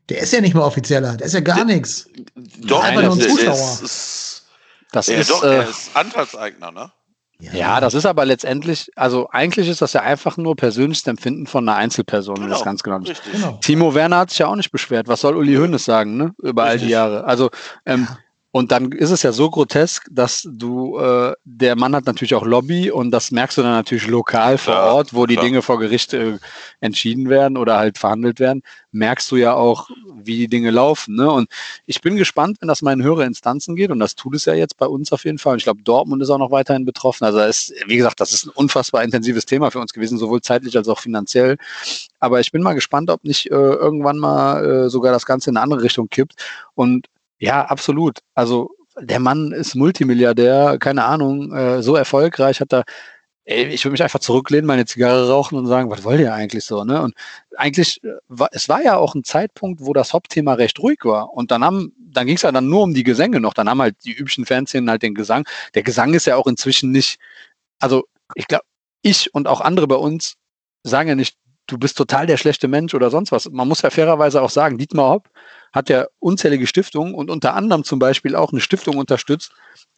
Der 0.09 0.19
ist 0.19 0.33
ja 0.33 0.41
nicht 0.41 0.55
mal 0.55 0.63
offizieller, 0.63 1.17
der 1.17 1.27
ist 1.27 1.35
ja 1.35 1.41
gar 1.41 1.65
nichts. 1.65 2.09
Doch, 2.35 2.83
einfach 2.83 3.03
nur 3.03 3.13
ein 3.13 3.21
Zuschauer. 3.21 3.55
Der 3.57 3.85
ist, 3.85 4.47
das 4.93 5.07
ja, 5.07 5.19
ist, 5.19 5.31
doch, 5.31 5.43
äh, 5.43 5.57
er 5.57 5.69
ist 5.69 5.91
Anteilseigner, 5.95 6.73
ne? 6.73 6.93
Ja. 7.41 7.53
ja. 7.53 7.81
das 7.81 7.95
ist 7.95 8.07
aber 8.07 8.25
letztendlich, 8.25 8.91
also 8.97 9.29
eigentlich 9.31 9.69
ist 9.69 9.83
das 9.83 9.93
ja 9.93 10.03
einfach 10.03 10.37
nur 10.37 10.57
persönliches 10.57 11.07
Empfinden 11.07 11.47
von 11.47 11.69
einer 11.69 11.77
Einzelperson, 11.77 12.37
genau, 12.37 12.49
das 12.49 12.65
ganz 12.65 12.83
genau. 12.83 13.01
genau. 13.33 13.59
Timo 13.61 13.95
Werner 13.95 14.19
hat 14.19 14.31
sich 14.31 14.41
ja 14.41 14.47
auch 14.47 14.57
nicht 14.57 14.71
beschwert. 14.71 15.09
Was 15.09 15.21
soll 15.21 15.37
Uli 15.37 15.57
Hoeneß 15.57 15.85
sagen, 15.85 16.17
ne? 16.17 16.35
Über 16.43 16.65
Richtig. 16.65 16.83
all 16.83 16.87
die 16.87 16.93
Jahre. 16.93 17.25
Also 17.25 17.51
ähm, 17.87 18.07
ja. 18.09 18.19
Und 18.53 18.73
dann 18.73 18.91
ist 18.91 19.11
es 19.11 19.23
ja 19.23 19.31
so 19.31 19.49
grotesk, 19.49 20.09
dass 20.11 20.49
du, 20.51 20.99
äh, 20.99 21.35
der 21.45 21.77
Mann 21.77 21.95
hat 21.95 22.07
natürlich 22.07 22.35
auch 22.35 22.45
Lobby 22.45 22.91
und 22.91 23.13
das 23.13 23.31
merkst 23.31 23.59
du 23.59 23.63
dann 23.63 23.73
natürlich 23.73 24.09
lokal 24.09 24.59
vor 24.59 24.75
ja, 24.75 24.87
Ort, 24.87 25.15
wo 25.15 25.27
die 25.27 25.35
klar. 25.35 25.45
Dinge 25.45 25.63
vor 25.63 25.79
Gericht 25.79 26.15
äh, 26.15 26.39
entschieden 26.81 27.29
werden 27.29 27.57
oder 27.57 27.79
halt 27.79 27.97
verhandelt 27.97 28.41
werden, 28.41 28.63
merkst 28.91 29.31
du 29.31 29.37
ja 29.37 29.55
auch, 29.55 29.89
wie 30.17 30.37
die 30.37 30.49
Dinge 30.49 30.71
laufen. 30.71 31.15
Ne? 31.15 31.31
Und 31.31 31.49
ich 31.87 32.01
bin 32.01 32.17
gespannt, 32.17 32.57
wenn 32.61 32.67
das 32.67 32.83
mal 32.83 32.93
in 32.93 33.05
höhere 33.05 33.25
Instanzen 33.25 33.77
geht 33.77 33.93
und 33.93 34.01
das 34.01 34.17
tut 34.17 34.35
es 34.35 34.47
ja 34.47 34.55
jetzt 34.55 34.77
bei 34.77 34.87
uns 34.87 35.13
auf 35.13 35.25
jeden 35.25 35.39
Fall. 35.39 35.53
Und 35.53 35.59
ich 35.59 35.65
glaube, 35.65 35.83
Dortmund 35.83 36.21
ist 36.21 36.31
auch 36.31 36.39
noch 36.39 36.51
weiterhin 36.51 36.85
betroffen. 36.85 37.25
Also 37.25 37.39
ist, 37.39 37.73
wie 37.87 37.97
gesagt, 37.97 38.19
das 38.21 38.33
ist 38.33 38.47
ein 38.47 38.53
unfassbar 38.53 39.05
intensives 39.05 39.47
Thema 39.47 39.71
für 39.71 39.79
uns 39.79 39.93
gewesen, 39.93 40.19
sowohl 40.19 40.41
zeitlich 40.41 40.77
als 40.77 40.89
auch 40.89 40.99
finanziell. 40.99 41.57
Aber 42.19 42.41
ich 42.41 42.51
bin 42.51 42.63
mal 42.63 42.75
gespannt, 42.75 43.11
ob 43.11 43.23
nicht 43.23 43.47
äh, 43.47 43.55
irgendwann 43.55 44.19
mal 44.19 44.65
äh, 44.65 44.91
sogar 44.91 45.13
das 45.13 45.25
Ganze 45.25 45.51
in 45.51 45.57
eine 45.57 45.63
andere 45.63 45.83
Richtung 45.83 46.09
kippt. 46.09 46.35
Und 46.75 47.07
ja, 47.41 47.65
absolut. 47.65 48.19
Also 48.35 48.71
der 48.99 49.19
Mann 49.19 49.53
ist 49.53 49.75
Multimilliardär, 49.75 50.77
keine 50.79 51.05
Ahnung, 51.05 51.53
äh, 51.55 51.83
so 51.83 51.97
erfolgreich, 51.97 52.61
hat 52.61 52.73
da, 52.73 52.83
ich 53.45 53.85
würde 53.85 53.93
mich 53.93 54.03
einfach 54.03 54.21
zurücklehnen, 54.21 54.67
meine 54.67 54.85
Zigarre 54.85 55.29
rauchen 55.29 55.59
und 55.59 55.67
sagen, 55.67 55.91
was 55.91 56.05
wollt 56.05 56.21
ihr 56.21 56.35
eigentlich 56.35 56.65
so, 56.65 56.85
ne? 56.85 57.01
Und 57.03 57.15
eigentlich, 57.57 58.03
äh, 58.05 58.47
es 58.53 58.69
war 58.69 58.83
ja 58.83 58.97
auch 58.99 59.15
ein 59.15 59.25
Zeitpunkt, 59.25 59.81
wo 59.85 59.95
das 59.95 60.13
Hauptthema 60.13 60.55
recht 60.55 60.79
ruhig 60.81 60.99
war. 61.05 61.33
Und 61.33 61.51
dann 61.51 61.65
haben, 61.65 61.95
dann 61.99 62.27
ging 62.27 62.37
es 62.37 62.43
ja 62.43 62.53
dann 62.53 62.69
nur 62.69 62.83
um 62.83 62.95
die 62.95 63.05
Gesänge 63.05 63.41
noch. 63.41 63.55
Dann 63.55 63.69
haben 63.69 63.81
halt 63.81 63.97
die 64.05 64.13
üblichen 64.13 64.45
Fernsehen 64.47 64.91
halt 64.91 65.03
den 65.03 65.15
Gesang. 65.15 65.47
Der 65.75 65.83
Gesang 65.83 66.15
ist 66.15 66.27
ja 66.27 66.37
auch 66.37 66.47
inzwischen 66.47 66.91
nicht, 66.93 67.19
also 67.81 68.05
ich 68.35 68.47
glaube, 68.47 68.65
ich 69.03 69.35
und 69.35 69.49
auch 69.49 69.63
andere 69.63 69.87
bei 69.89 69.97
uns 69.97 70.35
sagen 70.85 71.09
ja 71.09 71.15
nicht, 71.15 71.37
du 71.67 71.79
bist 71.79 71.97
total 71.97 72.27
der 72.27 72.37
schlechte 72.37 72.69
Mensch 72.69 72.95
oder 72.95 73.11
sonst 73.11 73.33
was. 73.33 73.49
Man 73.51 73.69
muss 73.69 73.83
ja 73.83 73.91
fairerweise 73.91 74.43
auch 74.43 74.51
sagen, 74.51 74.79
Dietmar 74.79 75.11
Hopp 75.11 75.31
hat 75.73 75.89
ja 75.89 76.07
unzählige 76.19 76.67
Stiftungen 76.67 77.15
und 77.15 77.31
unter 77.31 77.55
anderem 77.55 77.85
zum 77.85 77.99
Beispiel 77.99 78.35
auch 78.35 78.53
eine 78.53 78.61
Stiftung 78.61 78.97
unterstützt 78.97 79.53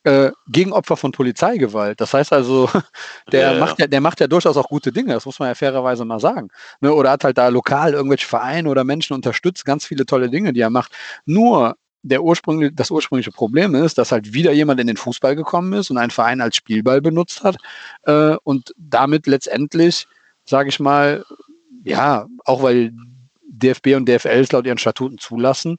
äh, 0.04 0.30
gegen 0.48 0.72
Opfer 0.72 0.96
von 0.96 1.12
Polizeigewalt. 1.12 2.00
Das 2.00 2.12
heißt 2.14 2.32
also, 2.32 2.68
der, 3.32 3.52
ja, 3.52 3.58
macht 3.58 3.78
ja, 3.78 3.86
der 3.86 4.00
macht 4.00 4.20
ja 4.20 4.26
durchaus 4.26 4.56
auch 4.56 4.68
gute 4.68 4.92
Dinge, 4.92 5.14
das 5.14 5.26
muss 5.26 5.38
man 5.38 5.48
ja 5.48 5.54
fairerweise 5.54 6.04
mal 6.04 6.20
sagen. 6.20 6.48
Ne? 6.80 6.92
Oder 6.92 7.10
hat 7.12 7.24
halt 7.24 7.38
da 7.38 7.48
lokal 7.48 7.92
irgendwelche 7.92 8.26
Vereine 8.26 8.68
oder 8.68 8.84
Menschen 8.84 9.14
unterstützt, 9.14 9.64
ganz 9.64 9.86
viele 9.86 10.06
tolle 10.06 10.30
Dinge, 10.30 10.52
die 10.52 10.60
er 10.60 10.70
macht. 10.70 10.92
Nur 11.24 11.76
der 12.02 12.22
ursprüngliche, 12.22 12.72
das 12.72 12.90
ursprüngliche 12.90 13.30
Problem 13.30 13.74
ist, 13.74 13.96
dass 13.96 14.12
halt 14.12 14.34
wieder 14.34 14.52
jemand 14.52 14.80
in 14.80 14.88
den 14.88 14.96
Fußball 14.96 15.36
gekommen 15.36 15.72
ist 15.72 15.90
und 15.90 15.98
einen 15.98 16.10
Verein 16.10 16.40
als 16.40 16.56
Spielball 16.56 17.00
benutzt 17.00 17.44
hat 17.44 17.56
äh, 18.02 18.36
und 18.42 18.74
damit 18.76 19.26
letztendlich, 19.26 20.08
sage 20.44 20.68
ich 20.68 20.80
mal, 20.80 21.24
ja, 21.84 22.26
auch 22.44 22.62
weil 22.62 22.92
DFB 23.62 23.94
und 23.96 24.08
DFL 24.08 24.40
es 24.40 24.52
laut 24.52 24.66
ihren 24.66 24.78
Statuten 24.78 25.18
zulassen, 25.18 25.76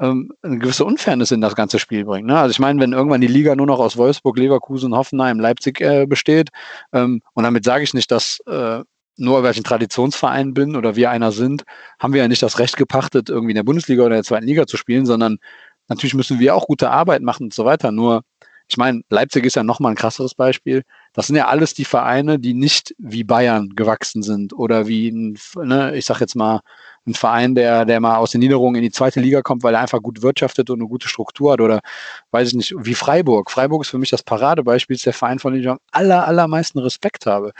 ähm, 0.00 0.32
eine 0.42 0.58
gewisse 0.58 0.84
Unfairness 0.84 1.30
in 1.30 1.40
das 1.40 1.54
ganze 1.54 1.78
Spiel 1.78 2.04
bringt. 2.04 2.26
Ne? 2.26 2.38
Also 2.38 2.50
ich 2.50 2.58
meine, 2.58 2.80
wenn 2.80 2.92
irgendwann 2.92 3.20
die 3.20 3.26
Liga 3.26 3.54
nur 3.54 3.66
noch 3.66 3.78
aus 3.78 3.96
Wolfsburg, 3.96 4.38
Leverkusen, 4.38 4.94
Hoffenheim, 4.94 5.40
Leipzig 5.40 5.80
äh, 5.80 6.06
besteht, 6.06 6.50
ähm, 6.92 7.22
und 7.34 7.44
damit 7.44 7.64
sage 7.64 7.84
ich 7.84 7.94
nicht, 7.94 8.10
dass 8.10 8.40
äh, 8.46 8.82
nur 9.16 9.42
weil 9.42 9.52
ich 9.52 9.58
ein 9.58 9.64
Traditionsverein 9.64 10.54
bin 10.54 10.76
oder 10.76 10.96
wir 10.96 11.10
einer 11.10 11.32
sind, 11.32 11.64
haben 11.98 12.12
wir 12.12 12.22
ja 12.22 12.28
nicht 12.28 12.42
das 12.42 12.58
Recht 12.58 12.76
gepachtet, 12.76 13.30
irgendwie 13.30 13.52
in 13.52 13.56
der 13.56 13.62
Bundesliga 13.62 14.02
oder 14.02 14.14
in 14.14 14.18
der 14.18 14.24
zweiten 14.24 14.46
Liga 14.46 14.66
zu 14.66 14.76
spielen, 14.76 15.06
sondern 15.06 15.38
natürlich 15.88 16.14
müssen 16.14 16.38
wir 16.38 16.54
auch 16.54 16.66
gute 16.66 16.90
Arbeit 16.90 17.22
machen 17.22 17.44
und 17.44 17.54
so 17.54 17.64
weiter. 17.64 17.92
Nur, 17.92 18.22
ich 18.68 18.76
meine, 18.76 19.02
Leipzig 19.08 19.44
ist 19.46 19.56
ja 19.56 19.62
nochmal 19.62 19.92
ein 19.92 19.96
krasseres 19.96 20.34
Beispiel. 20.34 20.82
Das 21.16 21.28
sind 21.28 21.36
ja 21.36 21.48
alles 21.48 21.72
die 21.72 21.86
Vereine, 21.86 22.38
die 22.38 22.52
nicht 22.52 22.94
wie 22.98 23.24
Bayern 23.24 23.70
gewachsen 23.70 24.22
sind 24.22 24.52
oder 24.52 24.86
wie 24.86 25.08
ein, 25.08 25.38
ne, 25.56 25.96
ich 25.96 26.04
sag 26.04 26.20
jetzt 26.20 26.36
mal, 26.36 26.60
ein 27.06 27.14
Verein, 27.14 27.54
der, 27.54 27.86
der 27.86 28.00
mal 28.00 28.16
aus 28.16 28.32
den 28.32 28.40
Niederungen 28.40 28.76
in 28.76 28.82
die 28.82 28.90
zweite 28.90 29.20
Liga 29.20 29.40
kommt, 29.40 29.62
weil 29.62 29.74
er 29.74 29.80
einfach 29.80 30.02
gut 30.02 30.20
wirtschaftet 30.22 30.68
und 30.68 30.80
eine 30.80 30.88
gute 30.88 31.08
Struktur 31.08 31.52
hat 31.52 31.60
oder 31.60 31.80
weiß 32.32 32.48
ich 32.48 32.54
nicht, 32.54 32.74
wie 32.76 32.94
Freiburg. 32.94 33.50
Freiburg 33.50 33.82
ist 33.82 33.90
für 33.90 33.98
mich 33.98 34.10
das 34.10 34.22
Paradebeispiel, 34.22 34.96
ist 34.96 35.06
der 35.06 35.14
Verein, 35.14 35.38
von 35.38 35.54
dem 35.54 35.62
ich 35.62 35.68
am 35.68 35.78
aller, 35.90 36.26
allermeisten 36.26 36.80
Respekt 36.80 37.24
habe. 37.24 37.52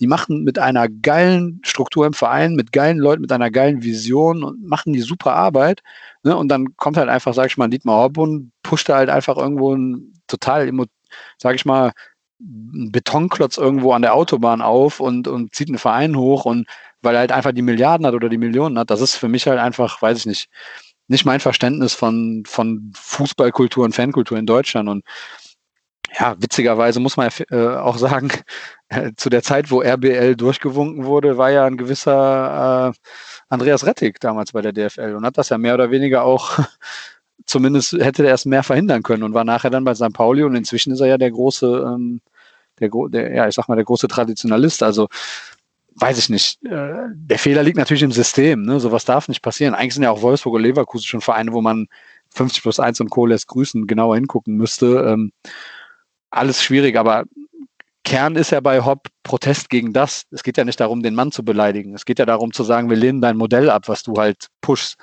Die 0.00 0.08
machen 0.08 0.42
mit 0.42 0.58
einer 0.58 0.88
geilen 0.88 1.60
Struktur 1.64 2.06
im 2.06 2.14
Verein, 2.14 2.54
mit 2.56 2.72
geilen 2.72 2.98
Leuten, 2.98 3.20
mit 3.20 3.30
einer 3.30 3.50
geilen 3.50 3.84
Vision 3.84 4.42
und 4.42 4.64
machen 4.66 4.92
die 4.92 5.02
super 5.02 5.34
Arbeit. 5.34 5.82
Ne? 6.24 6.36
Und 6.36 6.48
dann 6.48 6.76
kommt 6.76 6.96
halt 6.96 7.08
einfach, 7.08 7.34
sag 7.34 7.46
ich 7.46 7.58
mal, 7.58 7.68
Dietmar 7.68 8.02
Hopp 8.02 8.18
und 8.18 8.50
pusht 8.62 8.88
halt 8.88 9.08
einfach 9.08 9.36
irgendwo 9.36 9.72
ein 9.72 10.14
total, 10.26 10.72
sag 11.38 11.54
ich 11.54 11.64
mal, 11.64 11.92
Betonklotz 12.38 13.58
irgendwo 13.58 13.92
an 13.92 14.02
der 14.02 14.14
Autobahn 14.14 14.62
auf 14.62 15.00
und, 15.00 15.28
und 15.28 15.54
zieht 15.54 15.68
einen 15.68 15.78
Verein 15.78 16.16
hoch 16.16 16.44
und 16.44 16.66
weil 17.02 17.14
er 17.14 17.20
halt 17.20 17.32
einfach 17.32 17.52
die 17.52 17.62
Milliarden 17.62 18.06
hat 18.06 18.14
oder 18.14 18.28
die 18.28 18.38
Millionen 18.38 18.78
hat, 18.78 18.90
das 18.90 19.00
ist 19.00 19.14
für 19.14 19.28
mich 19.28 19.46
halt 19.46 19.58
einfach, 19.58 20.00
weiß 20.02 20.18
ich 20.18 20.26
nicht, 20.26 20.48
nicht 21.08 21.24
mein 21.24 21.40
Verständnis 21.40 21.94
von, 21.94 22.44
von 22.46 22.92
Fußballkultur 22.96 23.84
und 23.84 23.94
Fankultur 23.94 24.38
in 24.38 24.46
Deutschland. 24.46 24.88
Und 24.88 25.04
ja, 26.18 26.34
witzigerweise 26.38 27.00
muss 27.00 27.16
man 27.16 27.30
äh, 27.50 27.66
auch 27.66 27.98
sagen, 27.98 28.30
äh, 28.88 29.12
zu 29.16 29.30
der 29.30 29.42
Zeit, 29.42 29.70
wo 29.70 29.82
RBL 29.82 30.36
durchgewunken 30.36 31.04
wurde, 31.04 31.36
war 31.38 31.50
ja 31.50 31.66
ein 31.66 31.76
gewisser 31.76 32.92
äh, 32.94 32.98
Andreas 33.48 33.84
Rettig 33.86 34.20
damals 34.20 34.52
bei 34.52 34.62
der 34.62 34.72
DFL 34.72 35.14
und 35.16 35.26
hat 35.26 35.38
das 35.38 35.48
ja 35.48 35.58
mehr 35.58 35.74
oder 35.74 35.90
weniger 35.90 36.24
auch 36.24 36.58
zumindest 37.46 37.92
hätte 37.92 38.24
er 38.24 38.30
erst 38.30 38.46
mehr 38.46 38.62
verhindern 38.62 39.02
können 39.02 39.22
und 39.22 39.34
war 39.34 39.44
nachher 39.44 39.70
dann 39.70 39.84
bei 39.84 39.94
St. 39.94 40.12
Pauli 40.12 40.42
und 40.42 40.54
inzwischen 40.54 40.92
ist 40.92 41.00
er 41.00 41.06
ja 41.06 41.18
der 41.18 41.30
große, 41.30 41.66
ähm, 41.94 42.20
der, 42.80 42.90
der, 43.08 43.34
ja, 43.34 43.48
ich 43.48 43.54
sag 43.54 43.68
mal, 43.68 43.76
der 43.76 43.84
große 43.84 44.08
Traditionalist. 44.08 44.82
Also 44.82 45.08
weiß 45.96 46.18
ich 46.18 46.28
nicht. 46.28 46.64
Äh, 46.64 47.08
der 47.12 47.38
Fehler 47.38 47.62
liegt 47.62 47.76
natürlich 47.76 48.02
im 48.02 48.12
System. 48.12 48.62
Ne? 48.62 48.80
Sowas 48.80 49.04
darf 49.04 49.28
nicht 49.28 49.42
passieren. 49.42 49.74
Eigentlich 49.74 49.94
sind 49.94 50.02
ja 50.02 50.10
auch 50.10 50.22
Wolfsburg 50.22 50.54
und 50.54 50.62
Leverkusen 50.62 51.06
schon 51.06 51.20
Vereine, 51.20 51.52
wo 51.52 51.60
man 51.60 51.86
50 52.34 52.62
plus 52.62 52.80
1 52.80 53.00
und 53.00 53.10
Co. 53.10 53.26
lässt 53.26 53.46
grüßen, 53.48 53.86
genauer 53.86 54.16
hingucken 54.16 54.56
müsste. 54.56 55.04
Ähm, 55.06 55.32
alles 56.30 56.62
schwierig, 56.62 56.96
aber 56.96 57.24
Kern 58.04 58.36
ist 58.36 58.50
ja 58.50 58.60
bei 58.60 58.84
Hopp 58.84 59.08
Protest 59.22 59.70
gegen 59.70 59.92
das. 59.92 60.24
Es 60.30 60.42
geht 60.42 60.58
ja 60.58 60.64
nicht 60.64 60.78
darum, 60.78 61.02
den 61.02 61.14
Mann 61.14 61.32
zu 61.32 61.44
beleidigen. 61.44 61.94
Es 61.94 62.04
geht 62.04 62.18
ja 62.18 62.26
darum 62.26 62.52
zu 62.52 62.62
sagen, 62.62 62.90
wir 62.90 62.96
lehnen 62.96 63.22
dein 63.22 63.36
Modell 63.36 63.70
ab, 63.70 63.88
was 63.88 64.02
du 64.02 64.14
halt 64.16 64.48
pushst. 64.60 64.96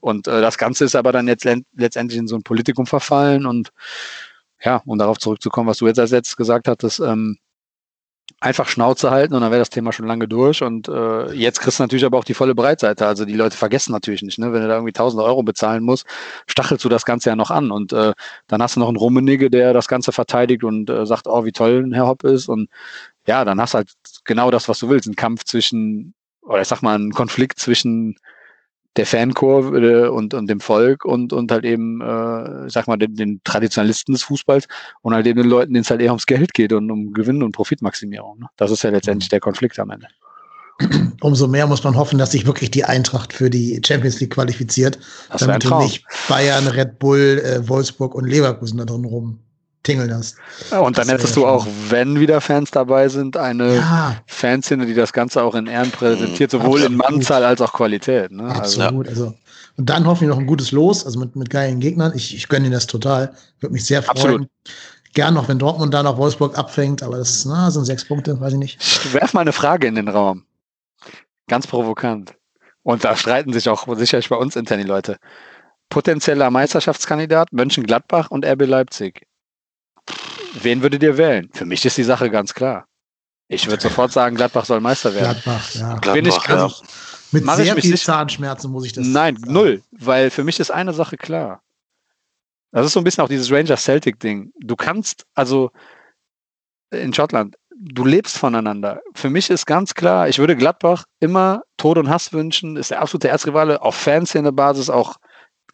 Und 0.00 0.28
äh, 0.28 0.40
das 0.40 0.58
Ganze 0.58 0.84
ist 0.84 0.94
aber 0.96 1.12
dann 1.12 1.28
jetzt 1.28 1.46
letztendlich 1.74 2.18
in 2.18 2.28
so 2.28 2.36
ein 2.36 2.42
Politikum 2.42 2.86
verfallen 2.86 3.46
und 3.46 3.70
ja, 4.62 4.82
um 4.86 4.98
darauf 4.98 5.18
zurückzukommen, 5.18 5.68
was 5.68 5.78
du 5.78 5.86
jetzt 5.86 6.00
als 6.00 6.10
letztes 6.10 6.36
gesagt 6.36 6.68
hattest, 6.68 7.00
ähm, 7.00 7.38
einfach 8.40 8.68
Schnauze 8.68 9.10
halten 9.10 9.34
und 9.34 9.40
dann 9.40 9.50
wäre 9.50 9.60
das 9.60 9.70
Thema 9.70 9.92
schon 9.92 10.06
lange 10.06 10.28
durch. 10.28 10.62
Und 10.62 10.88
äh, 10.88 11.32
jetzt 11.32 11.60
kriegst 11.60 11.78
du 11.78 11.82
natürlich 11.82 12.04
aber 12.04 12.18
auch 12.18 12.24
die 12.24 12.34
volle 12.34 12.54
Breitseite. 12.54 13.06
Also 13.06 13.24
die 13.24 13.34
Leute 13.34 13.56
vergessen 13.56 13.92
natürlich 13.92 14.22
nicht, 14.22 14.38
ne? 14.38 14.52
wenn 14.52 14.62
du 14.62 14.68
da 14.68 14.74
irgendwie 14.74 14.90
1000 14.90 15.22
Euro 15.22 15.42
bezahlen 15.42 15.82
musst, 15.82 16.06
stachelst 16.46 16.84
du 16.84 16.88
das 16.88 17.04
Ganze 17.04 17.30
ja 17.30 17.36
noch 17.36 17.50
an. 17.50 17.70
Und 17.70 17.92
äh, 17.92 18.12
dann 18.46 18.62
hast 18.62 18.76
du 18.76 18.80
noch 18.80 18.88
einen 18.88 18.96
Rummenigge, 18.96 19.50
der 19.50 19.72
das 19.72 19.88
Ganze 19.88 20.12
verteidigt 20.12 20.62
und 20.62 20.88
äh, 20.90 21.06
sagt, 21.06 21.26
oh, 21.26 21.44
wie 21.44 21.52
toll 21.52 21.90
Herr 21.92 22.06
Hopp 22.06 22.24
ist. 22.24 22.48
Und 22.48 22.68
ja, 23.26 23.44
dann 23.44 23.60
hast 23.60 23.74
du 23.74 23.78
halt 23.78 23.92
genau 24.24 24.50
das, 24.50 24.68
was 24.68 24.78
du 24.78 24.88
willst. 24.88 25.08
Ein 25.08 25.16
Kampf 25.16 25.44
zwischen, 25.44 26.14
oder 26.42 26.60
ich 26.60 26.68
sag 26.68 26.82
mal, 26.82 26.98
ein 26.98 27.12
Konflikt 27.12 27.58
zwischen 27.58 28.16
der 28.98 29.06
Fankurve 29.06 30.10
und, 30.12 30.34
und 30.34 30.50
dem 30.50 30.60
Volk 30.60 31.04
und, 31.04 31.32
und 31.32 31.50
halt 31.52 31.64
eben, 31.64 32.00
äh, 32.00 32.68
sag 32.68 32.88
mal, 32.88 32.96
den, 32.96 33.14
den 33.14 33.40
Traditionalisten 33.44 34.12
des 34.12 34.24
Fußballs 34.24 34.66
und 35.02 35.14
halt 35.14 35.26
eben 35.26 35.40
den 35.40 35.48
Leuten, 35.48 35.72
denen 35.72 35.82
es 35.82 35.90
halt 35.90 36.02
eher 36.02 36.10
ums 36.10 36.26
Geld 36.26 36.52
geht 36.52 36.72
und 36.72 36.90
um 36.90 37.12
Gewinn 37.12 37.42
und 37.42 37.52
Profitmaximierung. 37.52 38.40
Ne? 38.40 38.46
Das 38.56 38.72
ist 38.72 38.82
ja 38.82 38.90
letztendlich 38.90 39.28
mhm. 39.28 39.30
der 39.30 39.40
Konflikt 39.40 39.78
am 39.78 39.90
Ende. 39.90 40.08
Umso 41.20 41.46
mehr 41.46 41.66
muss 41.66 41.82
man 41.84 41.96
hoffen, 41.96 42.18
dass 42.18 42.32
sich 42.32 42.46
wirklich 42.46 42.70
die 42.70 42.84
Eintracht 42.84 43.32
für 43.32 43.50
die 43.50 43.80
Champions 43.84 44.20
League 44.20 44.34
qualifiziert, 44.34 44.98
das 45.30 45.40
damit 45.40 45.64
nicht 45.80 46.04
Bayern, 46.28 46.66
Red 46.66 46.98
Bull, 46.98 47.42
äh, 47.44 47.68
Wolfsburg 47.68 48.14
und 48.14 48.26
Leverkusen 48.26 48.78
da 48.78 48.84
drin 48.84 49.04
rum 49.04 49.40
tingeln 49.88 50.12
hast. 50.12 50.36
Ja, 50.70 50.80
und 50.80 50.98
dann 50.98 51.08
hättest 51.08 51.34
du 51.34 51.46
auch, 51.46 51.66
wenn 51.88 52.20
wieder 52.20 52.40
Fans 52.40 52.70
dabei 52.70 53.08
sind, 53.08 53.36
eine 53.36 53.76
ja. 53.76 54.16
Fanszene, 54.26 54.84
die 54.84 54.94
das 54.94 55.12
Ganze 55.12 55.42
auch 55.42 55.54
in 55.54 55.66
Ehren 55.66 55.90
präsentiert, 55.90 56.50
sowohl 56.50 56.82
Absolut. 56.82 56.90
in 56.90 56.96
Mannzahl 56.96 57.44
als 57.44 57.60
auch 57.62 57.72
Qualität. 57.72 58.30
Ne? 58.30 58.44
Also 58.44 58.82
Absolut. 58.82 59.08
Also, 59.08 59.24
also, 59.24 59.38
und 59.76 59.88
dann 59.88 60.06
hoffen 60.06 60.22
wir 60.22 60.28
noch 60.28 60.38
ein 60.38 60.46
gutes 60.46 60.72
Los, 60.72 61.06
also 61.06 61.18
mit, 61.18 61.36
mit 61.36 61.48
geilen 61.48 61.80
Gegnern. 61.80 62.12
Ich, 62.14 62.34
ich 62.34 62.48
gönne 62.48 62.66
ihnen 62.66 62.74
das 62.74 62.86
total. 62.86 63.32
Würde 63.60 63.72
mich 63.72 63.86
sehr 63.86 64.02
freuen. 64.02 64.18
Absolut. 64.18 64.48
Gern 65.14 65.34
noch, 65.34 65.48
wenn 65.48 65.58
Dortmund 65.58 65.94
da 65.94 66.02
noch 66.02 66.18
Wolfsburg 66.18 66.58
abfängt, 66.58 67.02
aber 67.02 67.16
das 67.16 67.44
na, 67.46 67.70
sind 67.70 67.86
sechs 67.86 68.04
Punkte, 68.04 68.38
weiß 68.38 68.52
ich 68.52 68.58
nicht. 68.58 68.78
Ich 68.80 69.14
werf 69.14 69.32
mal 69.32 69.40
eine 69.40 69.52
Frage 69.52 69.86
in 69.86 69.94
den 69.94 70.08
Raum. 70.08 70.44
Ganz 71.48 71.66
provokant. 71.66 72.34
Und 72.82 73.04
da 73.04 73.16
streiten 73.16 73.52
sich 73.52 73.68
auch 73.68 73.86
sicherlich 73.96 74.28
bei 74.28 74.36
uns 74.36 74.54
intern 74.54 74.78
die 74.78 74.84
Leute. 74.84 75.16
Potenzieller 75.88 76.50
Meisterschaftskandidat 76.50 77.52
Mönchengladbach 77.52 78.30
und 78.30 78.44
RB 78.44 78.66
Leipzig 78.66 79.26
wen 80.54 80.82
würdet 80.82 81.02
ihr 81.02 81.16
wählen? 81.16 81.48
Für 81.52 81.64
mich 81.64 81.84
ist 81.84 81.96
die 81.96 82.04
Sache 82.04 82.30
ganz 82.30 82.54
klar. 82.54 82.86
Ich 83.48 83.66
würde 83.66 83.82
sofort 83.82 84.12
sagen, 84.12 84.36
Gladbach 84.36 84.66
soll 84.66 84.80
Meister 84.80 85.14
werden. 85.14 85.40
Gladbach, 85.42 85.74
ja. 85.74 85.88
Gladbach, 85.94 86.12
Bin 86.12 86.26
ich 86.26 86.42
ganz, 86.44 86.80
ja. 86.80 86.86
Mit 87.30 87.44
sehr 87.44 87.76
viel 87.76 87.98
Zahnschmerzen 87.98 88.70
muss 88.70 88.86
ich 88.86 88.92
das 88.92 89.06
Nein, 89.06 89.36
sagen. 89.36 89.52
null. 89.52 89.82
Weil 89.90 90.30
für 90.30 90.44
mich 90.44 90.60
ist 90.60 90.70
eine 90.70 90.92
Sache 90.92 91.16
klar. 91.16 91.62
Das 92.72 92.84
ist 92.84 92.92
so 92.92 93.00
ein 93.00 93.04
bisschen 93.04 93.24
auch 93.24 93.28
dieses 93.28 93.50
Ranger-Celtic-Ding. 93.50 94.52
Du 94.60 94.76
kannst, 94.76 95.26
also 95.34 95.70
in 96.90 97.14
Schottland, 97.14 97.56
du 97.74 98.04
lebst 98.04 98.36
voneinander. 98.36 99.00
Für 99.14 99.30
mich 99.30 99.48
ist 99.50 99.66
ganz 99.66 99.94
klar, 99.94 100.28
ich 100.28 100.38
würde 100.38 100.56
Gladbach 100.56 101.04
immer 101.20 101.62
Tod 101.76 101.96
und 101.98 102.10
Hass 102.10 102.32
wünschen, 102.32 102.76
ist 102.76 102.90
der 102.90 103.00
absolute 103.00 103.28
Erzrivale, 103.28 103.80
auf 103.80 103.94
Fanszene-Basis 103.94 104.90
auch 104.90 105.16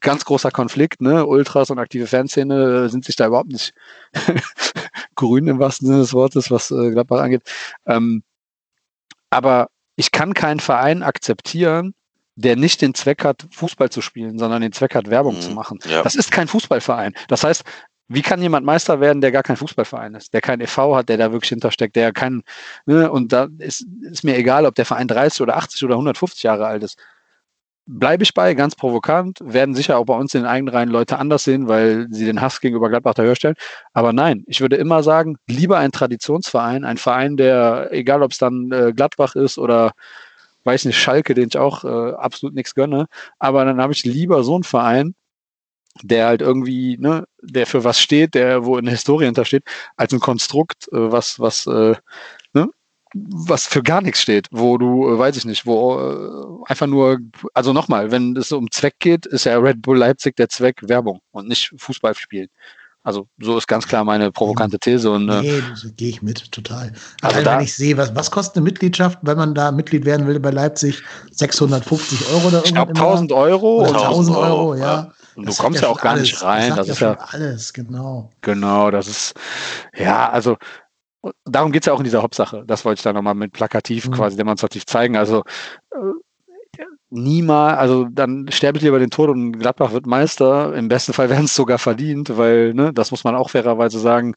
ganz 0.04 0.24
großer 0.24 0.52
Konflikt, 0.52 1.00
ne? 1.00 1.26
Ultras 1.26 1.70
und 1.70 1.80
aktive 1.80 2.06
Fanszene 2.06 2.88
sind 2.88 3.04
sich 3.04 3.16
da 3.16 3.26
überhaupt 3.26 3.50
nicht 3.50 3.74
grün 5.16 5.48
im 5.48 5.58
wahrsten 5.58 5.88
Sinne 5.88 6.00
des 6.00 6.12
Wortes, 6.12 6.50
was 6.50 6.70
äh, 6.70 6.90
Gladbach 6.90 7.20
angeht. 7.20 7.42
Ähm, 7.86 8.22
aber 9.30 9.68
ich 9.96 10.12
kann 10.12 10.34
keinen 10.34 10.60
Verein 10.60 11.02
akzeptieren, 11.02 11.94
der 12.36 12.56
nicht 12.56 12.82
den 12.82 12.94
Zweck 12.94 13.24
hat, 13.24 13.46
Fußball 13.50 13.90
zu 13.90 14.00
spielen, 14.00 14.38
sondern 14.38 14.62
den 14.62 14.72
Zweck 14.72 14.94
hat, 14.94 15.10
Werbung 15.10 15.36
mhm, 15.36 15.40
zu 15.40 15.50
machen. 15.50 15.78
Ja. 15.86 16.02
Das 16.02 16.14
ist 16.14 16.30
kein 16.30 16.48
Fußballverein. 16.48 17.14
Das 17.28 17.44
heißt, 17.44 17.64
wie 18.08 18.22
kann 18.22 18.42
jemand 18.42 18.66
Meister 18.66 19.00
werden, 19.00 19.22
der 19.22 19.32
gar 19.32 19.42
kein 19.42 19.56
Fußballverein 19.56 20.14
ist, 20.14 20.34
der 20.34 20.40
kein 20.40 20.60
e.V. 20.60 20.94
hat, 20.94 21.08
der 21.08 21.16
da 21.16 21.32
wirklich 21.32 21.48
hintersteckt, 21.48 21.96
der 21.96 22.12
kein, 22.12 22.42
ne, 22.86 23.10
und 23.10 23.32
da 23.32 23.48
ist, 23.58 23.86
ist 24.02 24.24
mir 24.24 24.36
egal, 24.36 24.66
ob 24.66 24.74
der 24.74 24.84
Verein 24.84 25.08
30 25.08 25.40
oder 25.40 25.56
80 25.56 25.84
oder 25.84 25.94
150 25.94 26.42
Jahre 26.42 26.66
alt 26.66 26.82
ist 26.82 26.98
bleibe 27.86 28.22
ich 28.22 28.34
bei, 28.34 28.54
ganz 28.54 28.74
provokant, 28.74 29.38
werden 29.42 29.74
sicher 29.74 29.98
auch 29.98 30.06
bei 30.06 30.16
uns 30.16 30.34
in 30.34 30.42
den 30.42 30.48
eigenen 30.48 30.74
Reihen 30.74 30.88
Leute 30.88 31.18
anders 31.18 31.44
sehen, 31.44 31.68
weil 31.68 32.06
sie 32.10 32.24
den 32.24 32.40
Hass 32.40 32.60
gegenüber 32.60 32.88
Gladbach 32.88 33.14
da 33.14 33.22
höher 33.22 33.36
stellen. 33.36 33.56
Aber 33.92 34.12
nein, 34.12 34.44
ich 34.46 34.60
würde 34.60 34.76
immer 34.76 35.02
sagen, 35.02 35.36
lieber 35.46 35.78
ein 35.78 35.92
Traditionsverein, 35.92 36.84
ein 36.84 36.96
Verein, 36.96 37.36
der, 37.36 37.88
egal 37.92 38.22
ob 38.22 38.32
es 38.32 38.38
dann 38.38 38.70
äh, 38.72 38.92
Gladbach 38.94 39.34
ist 39.36 39.58
oder 39.58 39.92
weiß 40.64 40.86
nicht, 40.86 40.98
Schalke, 40.98 41.34
den 41.34 41.48
ich 41.48 41.58
auch 41.58 41.84
äh, 41.84 42.14
absolut 42.14 42.54
nichts 42.54 42.74
gönne, 42.74 43.06
aber 43.38 43.64
dann 43.64 43.80
habe 43.80 43.92
ich 43.92 44.04
lieber 44.04 44.44
so 44.44 44.54
einen 44.54 44.64
Verein, 44.64 45.14
der 46.02 46.26
halt 46.26 46.42
irgendwie, 46.42 46.96
ne, 46.98 47.24
der 47.42 47.66
für 47.66 47.84
was 47.84 48.00
steht, 48.00 48.34
der 48.34 48.64
wo 48.64 48.78
in 48.78 48.84
der 48.86 48.92
Historie 48.94 49.26
hintersteht, 49.26 49.64
als 49.96 50.12
ein 50.12 50.20
Konstrukt, 50.20 50.88
äh, 50.88 51.12
was, 51.12 51.38
was 51.38 51.66
äh, 51.66 51.94
was 53.14 53.66
für 53.66 53.82
gar 53.82 54.00
nichts 54.00 54.20
steht, 54.20 54.48
wo 54.50 54.76
du, 54.76 55.08
äh, 55.08 55.18
weiß 55.18 55.36
ich 55.36 55.44
nicht, 55.44 55.66
wo 55.66 55.98
äh, 55.98 56.70
einfach 56.70 56.86
nur, 56.86 57.18
also 57.54 57.72
nochmal, 57.72 58.10
wenn 58.10 58.36
es 58.36 58.52
um 58.52 58.70
Zweck 58.70 58.96
geht, 58.98 59.26
ist 59.26 59.44
ja 59.44 59.56
Red 59.58 59.82
Bull 59.82 59.98
Leipzig 59.98 60.36
der 60.36 60.48
Zweck 60.48 60.80
Werbung 60.82 61.20
und 61.30 61.48
nicht 61.48 61.72
Fußball 61.76 62.14
spielen. 62.14 62.48
Also 63.04 63.28
so 63.38 63.58
ist 63.58 63.68
ganz 63.68 63.86
klar 63.86 64.02
meine 64.02 64.32
provokante 64.32 64.78
These. 64.78 65.10
Und, 65.10 65.28
äh, 65.28 65.42
nee, 65.42 65.62
gehe 65.94 66.08
ich 66.08 66.22
mit, 66.22 66.50
total. 66.50 66.90
Also 67.20 67.36
Allein, 67.36 67.44
da, 67.44 67.56
wenn 67.58 67.64
ich 67.64 67.76
sehe, 67.76 67.98
was, 67.98 68.14
was 68.16 68.30
kostet 68.30 68.56
eine 68.56 68.64
Mitgliedschaft, 68.64 69.18
wenn 69.20 69.36
man 69.36 69.54
da 69.54 69.70
Mitglied 69.72 70.06
werden 70.06 70.26
will 70.26 70.40
bei 70.40 70.50
Leipzig? 70.50 71.02
650 71.30 72.26
Euro 72.30 72.48
oder 72.48 72.64
Ich 72.64 72.72
glaube 72.72 72.94
1000 72.94 73.30
Euro. 73.32 73.82
Oder 73.82 74.00
1000 74.08 74.36
Euro, 74.36 74.46
Euro, 74.46 74.74
ja. 74.76 75.12
Und 75.36 75.48
du 75.48 75.54
kommst 75.54 75.82
ja, 75.82 75.88
auch 75.88 76.00
gar 76.00 76.12
alles. 76.12 76.22
nicht 76.22 76.42
rein. 76.42 76.70
Das, 76.70 76.86
das 76.86 76.88
ist 76.88 77.00
ja 77.00 77.12
alles, 77.12 77.72
genau. 77.74 78.30
Genau, 78.40 78.90
das 78.90 79.06
ist, 79.06 79.34
ja, 79.94 80.30
also 80.30 80.56
darum 81.44 81.72
geht 81.72 81.82
es 81.82 81.86
ja 81.86 81.92
auch 81.92 82.00
in 82.00 82.04
dieser 82.04 82.22
Hauptsache. 82.22 82.64
Das 82.66 82.84
wollte 82.84 83.00
ich 83.00 83.02
da 83.02 83.12
nochmal 83.12 83.34
mit 83.34 83.52
plakativ 83.52 84.08
mhm. 84.08 84.12
quasi 84.12 84.36
demonstrativ 84.36 84.86
zeigen. 84.86 85.16
Also 85.16 85.42
äh, 85.92 85.96
niemals, 87.10 87.78
also 87.78 88.06
dann 88.10 88.50
sterbe 88.50 88.78
ich 88.78 88.84
lieber 88.84 88.98
den 88.98 89.10
Tod 89.10 89.30
und 89.30 89.52
Gladbach 89.52 89.92
wird 89.92 90.06
Meister. 90.06 90.74
Im 90.74 90.88
besten 90.88 91.12
Fall 91.12 91.30
werden 91.30 91.44
es 91.44 91.54
sogar 91.54 91.78
verdient, 91.78 92.36
weil, 92.36 92.74
ne, 92.74 92.92
das 92.92 93.10
muss 93.10 93.24
man 93.24 93.34
auch 93.34 93.50
fairerweise 93.50 93.98
sagen, 93.98 94.34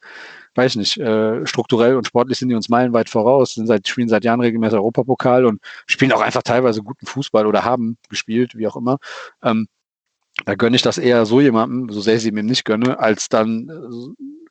weiß 0.54 0.76
nicht, 0.76 0.96
äh, 0.98 1.46
strukturell 1.46 1.96
und 1.96 2.06
sportlich 2.06 2.38
sind 2.38 2.48
die 2.48 2.54
uns 2.54 2.68
meilenweit 2.68 3.08
voraus, 3.08 3.54
sind 3.54 3.66
seit, 3.66 3.88
spielen 3.88 4.08
seit 4.08 4.24
Jahren 4.24 4.40
regelmäßig 4.40 4.78
Europapokal 4.78 5.46
und 5.46 5.60
spielen 5.86 6.12
auch 6.12 6.20
einfach 6.20 6.42
teilweise 6.42 6.82
guten 6.82 7.06
Fußball 7.06 7.46
oder 7.46 7.64
haben 7.64 7.96
gespielt, 8.08 8.56
wie 8.56 8.66
auch 8.66 8.76
immer. 8.76 8.98
Ähm, 9.42 9.68
da 10.44 10.54
gönne 10.54 10.76
ich 10.76 10.82
das 10.82 10.98
eher 10.98 11.26
so 11.26 11.40
jemandem, 11.40 11.90
so 11.92 12.00
sehr 12.00 12.16
ich 12.16 12.22
sie 12.22 12.32
mir 12.32 12.44
nicht 12.44 12.64
gönne, 12.64 12.98
als 13.00 13.28
dann 13.28 13.68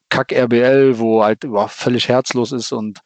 äh, 0.10 0.16
Kack 0.16 0.32
RBL, 0.32 0.98
wo 1.00 1.24
halt 1.24 1.42
boah, 1.42 1.70
völlig 1.70 2.10
herzlos 2.10 2.52
ist 2.52 2.72
und 2.72 3.02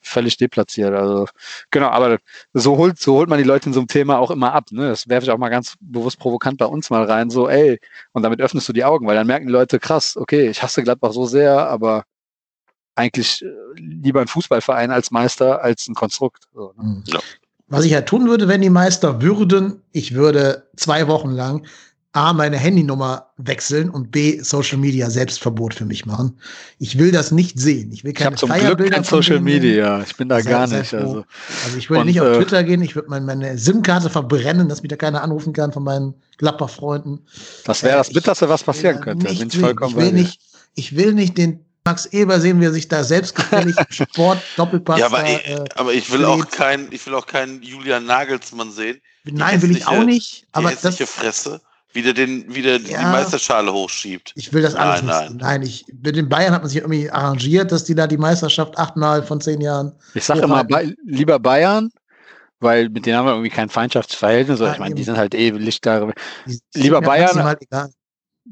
völlig 0.00 0.36
deplatziert. 0.36 0.94
Also 0.94 1.26
genau, 1.70 1.88
aber 1.88 2.18
so 2.52 2.76
holt, 2.76 2.98
so 2.98 3.16
holt 3.16 3.28
man 3.28 3.38
die 3.38 3.44
Leute 3.44 3.68
in 3.68 3.72
so 3.72 3.80
einem 3.80 3.88
Thema 3.88 4.18
auch 4.18 4.30
immer 4.30 4.52
ab. 4.52 4.66
Ne? 4.70 4.88
Das 4.88 5.08
werfe 5.08 5.24
ich 5.24 5.30
auch 5.30 5.38
mal 5.38 5.48
ganz 5.48 5.74
bewusst 5.80 6.18
provokant 6.18 6.58
bei 6.58 6.66
uns 6.66 6.90
mal 6.90 7.04
rein. 7.04 7.30
So, 7.30 7.48
ey, 7.48 7.80
und 8.12 8.22
damit 8.22 8.40
öffnest 8.40 8.68
du 8.68 8.72
die 8.72 8.84
Augen, 8.84 9.06
weil 9.06 9.16
dann 9.16 9.26
merken 9.26 9.46
die 9.46 9.52
Leute, 9.52 9.78
krass, 9.78 10.16
okay, 10.16 10.48
ich 10.48 10.62
hasse 10.62 10.82
Gladbach 10.82 11.12
so 11.12 11.26
sehr, 11.26 11.68
aber 11.68 12.04
eigentlich 12.94 13.42
äh, 13.42 13.48
lieber 13.76 14.20
ein 14.20 14.28
Fußballverein 14.28 14.90
als 14.90 15.10
Meister 15.10 15.62
als 15.62 15.88
ein 15.88 15.94
Konstrukt. 15.94 16.44
So, 16.54 16.72
ne? 16.76 16.84
Mhm. 16.84 17.04
ja. 17.06 17.20
Was 17.66 17.86
ich 17.86 17.92
ja 17.92 18.02
tun 18.02 18.28
würde, 18.28 18.46
wenn 18.46 18.60
die 18.60 18.70
Meister 18.70 19.22
würden, 19.22 19.82
ich 19.90 20.14
würde 20.14 20.68
zwei 20.76 21.08
Wochen 21.08 21.30
lang 21.30 21.66
A, 22.14 22.32
meine 22.32 22.56
Handynummer 22.56 23.26
wechseln 23.38 23.90
und 23.90 24.12
B, 24.12 24.40
Social 24.40 24.78
Media 24.78 25.10
Selbstverbot 25.10 25.74
für 25.74 25.84
mich 25.84 26.06
machen. 26.06 26.38
Ich 26.78 26.96
will 26.96 27.10
das 27.10 27.32
nicht 27.32 27.58
sehen. 27.58 27.90
Ich 27.90 28.04
will 28.04 28.12
keine 28.12 28.36
ich 28.36 28.40
zum 28.40 28.50
Glück 28.50 28.88
kein 28.88 29.02
Social 29.02 29.40
Media. 29.40 30.00
Ich 30.06 30.16
bin 30.16 30.28
da 30.28 30.40
sehr, 30.40 30.52
gar 30.52 30.66
nicht. 30.68 30.94
Also, 30.94 31.24
also 31.64 31.76
ich 31.76 31.90
würde 31.90 32.02
und, 32.02 32.06
nicht 32.06 32.20
auf 32.20 32.28
äh, 32.28 32.36
Twitter 32.36 32.62
gehen. 32.62 32.82
Ich 32.82 32.94
würde 32.94 33.10
meine, 33.10 33.26
meine 33.26 33.58
SIM-Karte 33.58 34.10
verbrennen, 34.10 34.68
dass 34.68 34.82
mich 34.82 34.90
da 34.90 34.96
keiner 34.96 35.24
anrufen 35.24 35.52
kann 35.52 35.72
von 35.72 35.82
meinen 35.82 36.14
Gladbach-Freunden. 36.38 37.26
Das 37.64 37.82
wäre 37.82 37.96
das 37.96 38.12
Bitterste, 38.12 38.48
was 38.48 38.62
passieren 38.62 39.00
könnte. 39.00 39.26
Bin 39.26 39.48
ich, 39.48 39.58
vollkommen 39.58 39.90
ich 39.90 39.96
will 39.96 40.12
nicht, 40.12 40.40
ich 40.76 40.96
will 40.96 41.14
nicht 41.14 41.36
den 41.36 41.64
Max 41.84 42.06
Eber 42.06 42.38
sehen, 42.38 42.60
wie 42.60 42.66
er 42.66 42.72
sich 42.72 42.86
da 42.86 43.02
selbstgefällig 43.02 43.74
Sport 43.90 44.40
Doppelpass. 44.56 45.00
Ja, 45.00 45.06
aber, 45.06 45.24
ich, 45.24 45.48
äh, 45.48 45.64
aber 45.74 45.92
ich 45.92 46.12
will 46.12 46.24
auch 46.24 46.48
keinen, 46.48 46.92
ich 46.92 47.04
will 47.06 47.14
auch 47.16 47.26
keinen 47.26 47.60
Julian 47.60 48.06
Nagelsmann 48.06 48.70
sehen. 48.70 49.00
Nein, 49.24 49.60
will 49.62 49.72
ich 49.72 49.84
auch 49.88 50.04
nicht. 50.04 50.46
Aber 50.52 50.72
das 50.80 50.96
Fresse 50.96 51.60
wieder 51.94 52.12
den 52.12 52.54
wieder 52.54 52.76
ja, 52.76 52.98
die 52.98 53.04
Meisterschale 53.04 53.72
hochschiebt. 53.72 54.32
Ich 54.34 54.52
will 54.52 54.62
das 54.62 54.74
alles 54.74 55.02
nein, 55.02 55.32
nicht. 55.32 55.40
Nein, 55.40 55.62
ich 55.62 55.86
mit 56.02 56.16
den 56.16 56.28
Bayern 56.28 56.52
hat 56.52 56.62
man 56.62 56.68
sich 56.68 56.78
irgendwie 56.78 57.10
arrangiert, 57.10 57.72
dass 57.72 57.84
die 57.84 57.94
da 57.94 58.06
die 58.06 58.16
Meisterschaft 58.16 58.76
achtmal 58.78 59.22
von 59.22 59.40
zehn 59.40 59.60
Jahren. 59.60 59.92
Ich 60.14 60.24
sage 60.24 60.40
immer 60.40 60.64
lieber 61.04 61.38
Bayern, 61.38 61.90
weil 62.60 62.88
mit 62.88 63.06
denen 63.06 63.16
haben 63.16 63.26
wir 63.26 63.32
irgendwie 63.32 63.50
kein 63.50 63.68
Feindschaftsverhältnis. 63.68 64.60
Ja, 64.60 64.72
ich 64.72 64.78
meine, 64.78 64.94
die 64.94 65.04
sind 65.04 65.16
halt 65.16 65.34
eh 65.34 65.50
Lichtjahre. 65.50 66.12
Lieber 66.74 67.00
Bayern. 67.00 67.42
Halt 67.42 67.60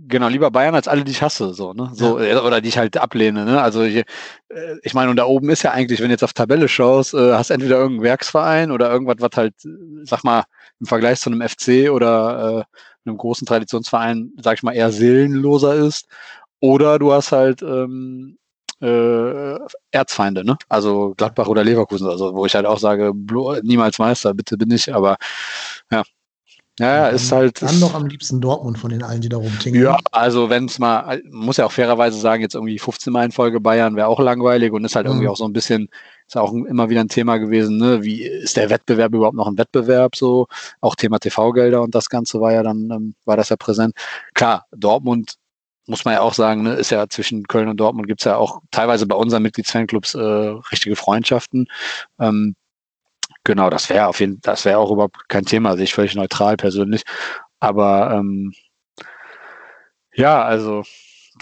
genau, 0.08 0.28
lieber 0.28 0.50
Bayern 0.50 0.74
als 0.74 0.88
alle, 0.88 1.04
die 1.04 1.12
ich 1.12 1.22
hasse, 1.22 1.52
so, 1.54 1.72
ne? 1.72 1.90
So, 1.94 2.18
ja. 2.18 2.38
Äh, 2.38 2.40
oder 2.40 2.60
die 2.60 2.68
ich 2.68 2.78
halt 2.78 2.96
ablehne, 2.96 3.44
ne? 3.44 3.60
Also 3.60 3.82
ich, 3.82 3.96
äh, 3.96 4.04
ich 4.82 4.94
meine, 4.94 5.10
und 5.10 5.16
da 5.16 5.24
oben 5.24 5.50
ist 5.50 5.62
ja 5.62 5.72
eigentlich, 5.72 6.00
wenn 6.00 6.08
du 6.08 6.12
jetzt 6.12 6.24
auf 6.24 6.32
Tabelle 6.32 6.68
schaust, 6.68 7.14
äh, 7.14 7.32
hast 7.32 7.50
entweder 7.50 7.76
irgendeinen 7.76 8.04
Werksverein 8.04 8.70
oder 8.70 8.90
irgendwas, 8.90 9.16
was 9.18 9.36
halt, 9.36 9.54
sag 10.04 10.24
mal, 10.24 10.44
im 10.80 10.86
Vergleich 10.86 11.20
zu 11.20 11.30
einem 11.30 11.46
FC 11.46 11.90
oder 11.90 12.60
äh, 12.60 12.78
einem 13.04 13.16
großen 13.16 13.46
Traditionsverein, 13.46 14.32
sag 14.42 14.58
ich 14.58 14.62
mal, 14.62 14.72
eher 14.72 14.92
seelenloser 14.92 15.74
ist. 15.74 16.06
Oder 16.60 16.98
du 16.98 17.12
hast 17.12 17.32
halt 17.32 17.62
ähm, 17.62 18.38
äh, 18.80 19.58
Erzfeinde, 19.90 20.44
ne? 20.44 20.56
Also 20.68 21.14
Gladbach 21.16 21.48
oder 21.48 21.64
Leverkusen, 21.64 22.08
also 22.08 22.34
wo 22.34 22.46
ich 22.46 22.54
halt 22.54 22.66
auch 22.66 22.78
sage, 22.78 23.12
niemals 23.62 23.98
Meister, 23.98 24.34
bitte 24.34 24.56
bin 24.56 24.70
ich, 24.70 24.94
aber 24.94 25.16
ja. 25.90 26.02
Ja, 26.78 27.08
ist 27.08 27.30
halt. 27.30 27.60
Dann 27.60 27.80
noch 27.80 27.94
am 27.94 28.06
liebsten 28.06 28.40
Dortmund 28.40 28.78
von 28.78 28.90
den 28.90 29.02
allen, 29.02 29.20
die 29.20 29.28
da 29.28 29.36
rumtingeln. 29.36 29.84
Ja, 29.84 29.98
also 30.10 30.48
wenn 30.48 30.64
es 30.64 30.78
mal, 30.78 31.22
muss 31.30 31.58
ja 31.58 31.66
auch 31.66 31.72
fairerweise 31.72 32.18
sagen, 32.18 32.42
jetzt 32.42 32.54
irgendwie 32.54 32.78
15 32.78 33.12
Mal 33.12 33.26
in 33.26 33.32
Folge 33.32 33.60
Bayern 33.60 33.94
wäre 33.94 34.08
auch 34.08 34.18
langweilig 34.18 34.72
und 34.72 34.84
ist 34.84 34.96
halt 34.96 35.06
mhm. 35.06 35.12
irgendwie 35.12 35.28
auch 35.28 35.36
so 35.36 35.44
ein 35.44 35.52
bisschen 35.52 35.88
ist 36.26 36.36
auch 36.36 36.52
immer 36.52 36.90
wieder 36.90 37.00
ein 37.00 37.08
Thema 37.08 37.38
gewesen, 37.38 37.78
ne? 37.78 38.02
Wie 38.02 38.22
ist 38.22 38.56
der 38.56 38.70
Wettbewerb 38.70 39.14
überhaupt 39.14 39.36
noch 39.36 39.46
ein 39.48 39.58
Wettbewerb? 39.58 40.16
So, 40.16 40.46
auch 40.80 40.94
Thema 40.94 41.18
TV-Gelder 41.18 41.82
und 41.82 41.94
das 41.94 42.08
Ganze 42.08 42.40
war 42.40 42.52
ja 42.52 42.62
dann, 42.62 42.90
ähm, 42.90 43.14
war 43.24 43.36
das 43.36 43.50
ja 43.50 43.56
präsent. 43.56 43.94
Klar, 44.34 44.66
Dortmund 44.72 45.34
muss 45.86 46.04
man 46.04 46.14
ja 46.14 46.20
auch 46.20 46.34
sagen, 46.34 46.62
ne, 46.62 46.74
ist 46.74 46.90
ja 46.90 47.08
zwischen 47.08 47.44
Köln 47.44 47.68
und 47.68 47.78
Dortmund 47.78 48.06
gibt's 48.08 48.24
ja 48.24 48.36
auch 48.36 48.60
teilweise 48.70 49.06
bei 49.06 49.16
unseren 49.16 49.42
Mitgliedsfanclubs 49.42 50.14
äh, 50.14 50.20
richtige 50.20 50.96
Freundschaften. 50.96 51.68
Ähm, 52.20 52.54
genau, 53.44 53.70
das 53.70 53.88
wäre 53.90 54.08
auf 54.08 54.20
jeden 54.20 54.40
das 54.42 54.64
wäre 54.64 54.78
auch 54.78 54.90
überhaupt 54.90 55.28
kein 55.28 55.44
Thema, 55.44 55.76
sehe 55.76 55.84
ich 55.84 55.94
völlig 55.94 56.14
neutral 56.14 56.56
persönlich. 56.56 57.02
Aber 57.60 58.12
ähm, 58.12 58.52
ja, 60.14 60.42
also 60.44 60.82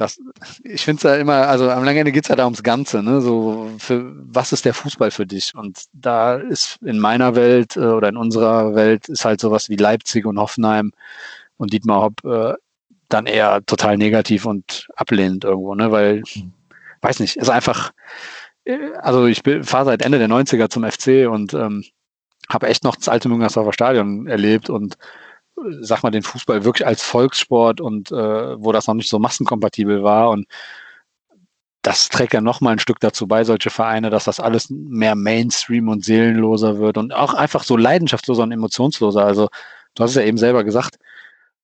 das, 0.00 0.18
ich 0.64 0.82
finde 0.82 0.96
es 0.98 1.02
ja 1.02 1.16
immer, 1.16 1.48
also 1.48 1.70
am 1.70 1.84
langen 1.84 1.98
Ende 1.98 2.12
geht 2.12 2.24
es 2.24 2.28
ja 2.28 2.36
da 2.36 2.44
ums 2.44 2.62
Ganze, 2.62 3.02
ne? 3.02 3.20
So, 3.20 3.70
für, 3.78 4.12
was 4.16 4.52
ist 4.52 4.64
der 4.64 4.74
Fußball 4.74 5.10
für 5.10 5.26
dich? 5.26 5.54
Und 5.54 5.84
da 5.92 6.36
ist 6.36 6.78
in 6.82 6.98
meiner 6.98 7.34
Welt 7.34 7.76
äh, 7.76 7.80
oder 7.80 8.08
in 8.08 8.16
unserer 8.16 8.74
Welt 8.74 9.08
ist 9.08 9.24
halt 9.24 9.40
sowas 9.40 9.68
wie 9.68 9.76
Leipzig 9.76 10.24
und 10.26 10.38
Hoffenheim 10.38 10.92
und 11.58 11.72
Dietmar 11.72 12.02
Hopp 12.02 12.24
äh, 12.24 12.54
dann 13.08 13.26
eher 13.26 13.64
total 13.66 13.98
negativ 13.98 14.46
und 14.46 14.88
ablehnend 14.96 15.44
irgendwo, 15.44 15.74
ne? 15.74 15.92
Weil, 15.92 16.22
weiß 17.02 17.20
nicht, 17.20 17.36
ist 17.36 17.50
einfach, 17.50 17.92
äh, 18.64 18.78
also 19.00 19.26
ich 19.26 19.42
fahre 19.62 19.84
seit 19.84 20.02
Ende 20.02 20.18
der 20.18 20.28
90er 20.28 20.70
zum 20.70 20.84
FC 20.84 21.30
und 21.30 21.54
ähm, 21.54 21.84
habe 22.48 22.68
echt 22.68 22.84
noch 22.84 22.96
das 22.96 23.08
alte 23.08 23.28
Müngersdorfer 23.28 23.72
Stadion 23.72 24.26
erlebt 24.26 24.70
und 24.70 24.96
sag 25.80 26.02
mal, 26.02 26.10
den 26.10 26.22
Fußball 26.22 26.64
wirklich 26.64 26.86
als 26.86 27.02
Volkssport 27.02 27.80
und 27.80 28.10
äh, 28.12 28.14
wo 28.62 28.72
das 28.72 28.86
noch 28.86 28.94
nicht 28.94 29.08
so 29.08 29.18
massenkompatibel 29.18 30.02
war 30.02 30.30
und 30.30 30.46
das 31.82 32.08
trägt 32.08 32.34
ja 32.34 32.40
noch 32.40 32.60
mal 32.60 32.72
ein 32.72 32.78
Stück 32.78 33.00
dazu 33.00 33.26
bei, 33.26 33.44
solche 33.44 33.70
Vereine, 33.70 34.10
dass 34.10 34.24
das 34.24 34.40
alles 34.40 34.68
mehr 34.70 35.14
Mainstream 35.14 35.88
und 35.88 36.04
seelenloser 36.04 36.78
wird 36.78 36.98
und 36.98 37.14
auch 37.14 37.34
einfach 37.34 37.62
so 37.64 37.76
leidenschaftsloser 37.76 38.42
und 38.42 38.52
emotionsloser. 38.52 39.24
Also 39.24 39.48
du 39.94 40.02
hast 40.02 40.10
es 40.10 40.16
ja 40.16 40.22
eben 40.22 40.38
selber 40.38 40.62
gesagt, 40.64 40.98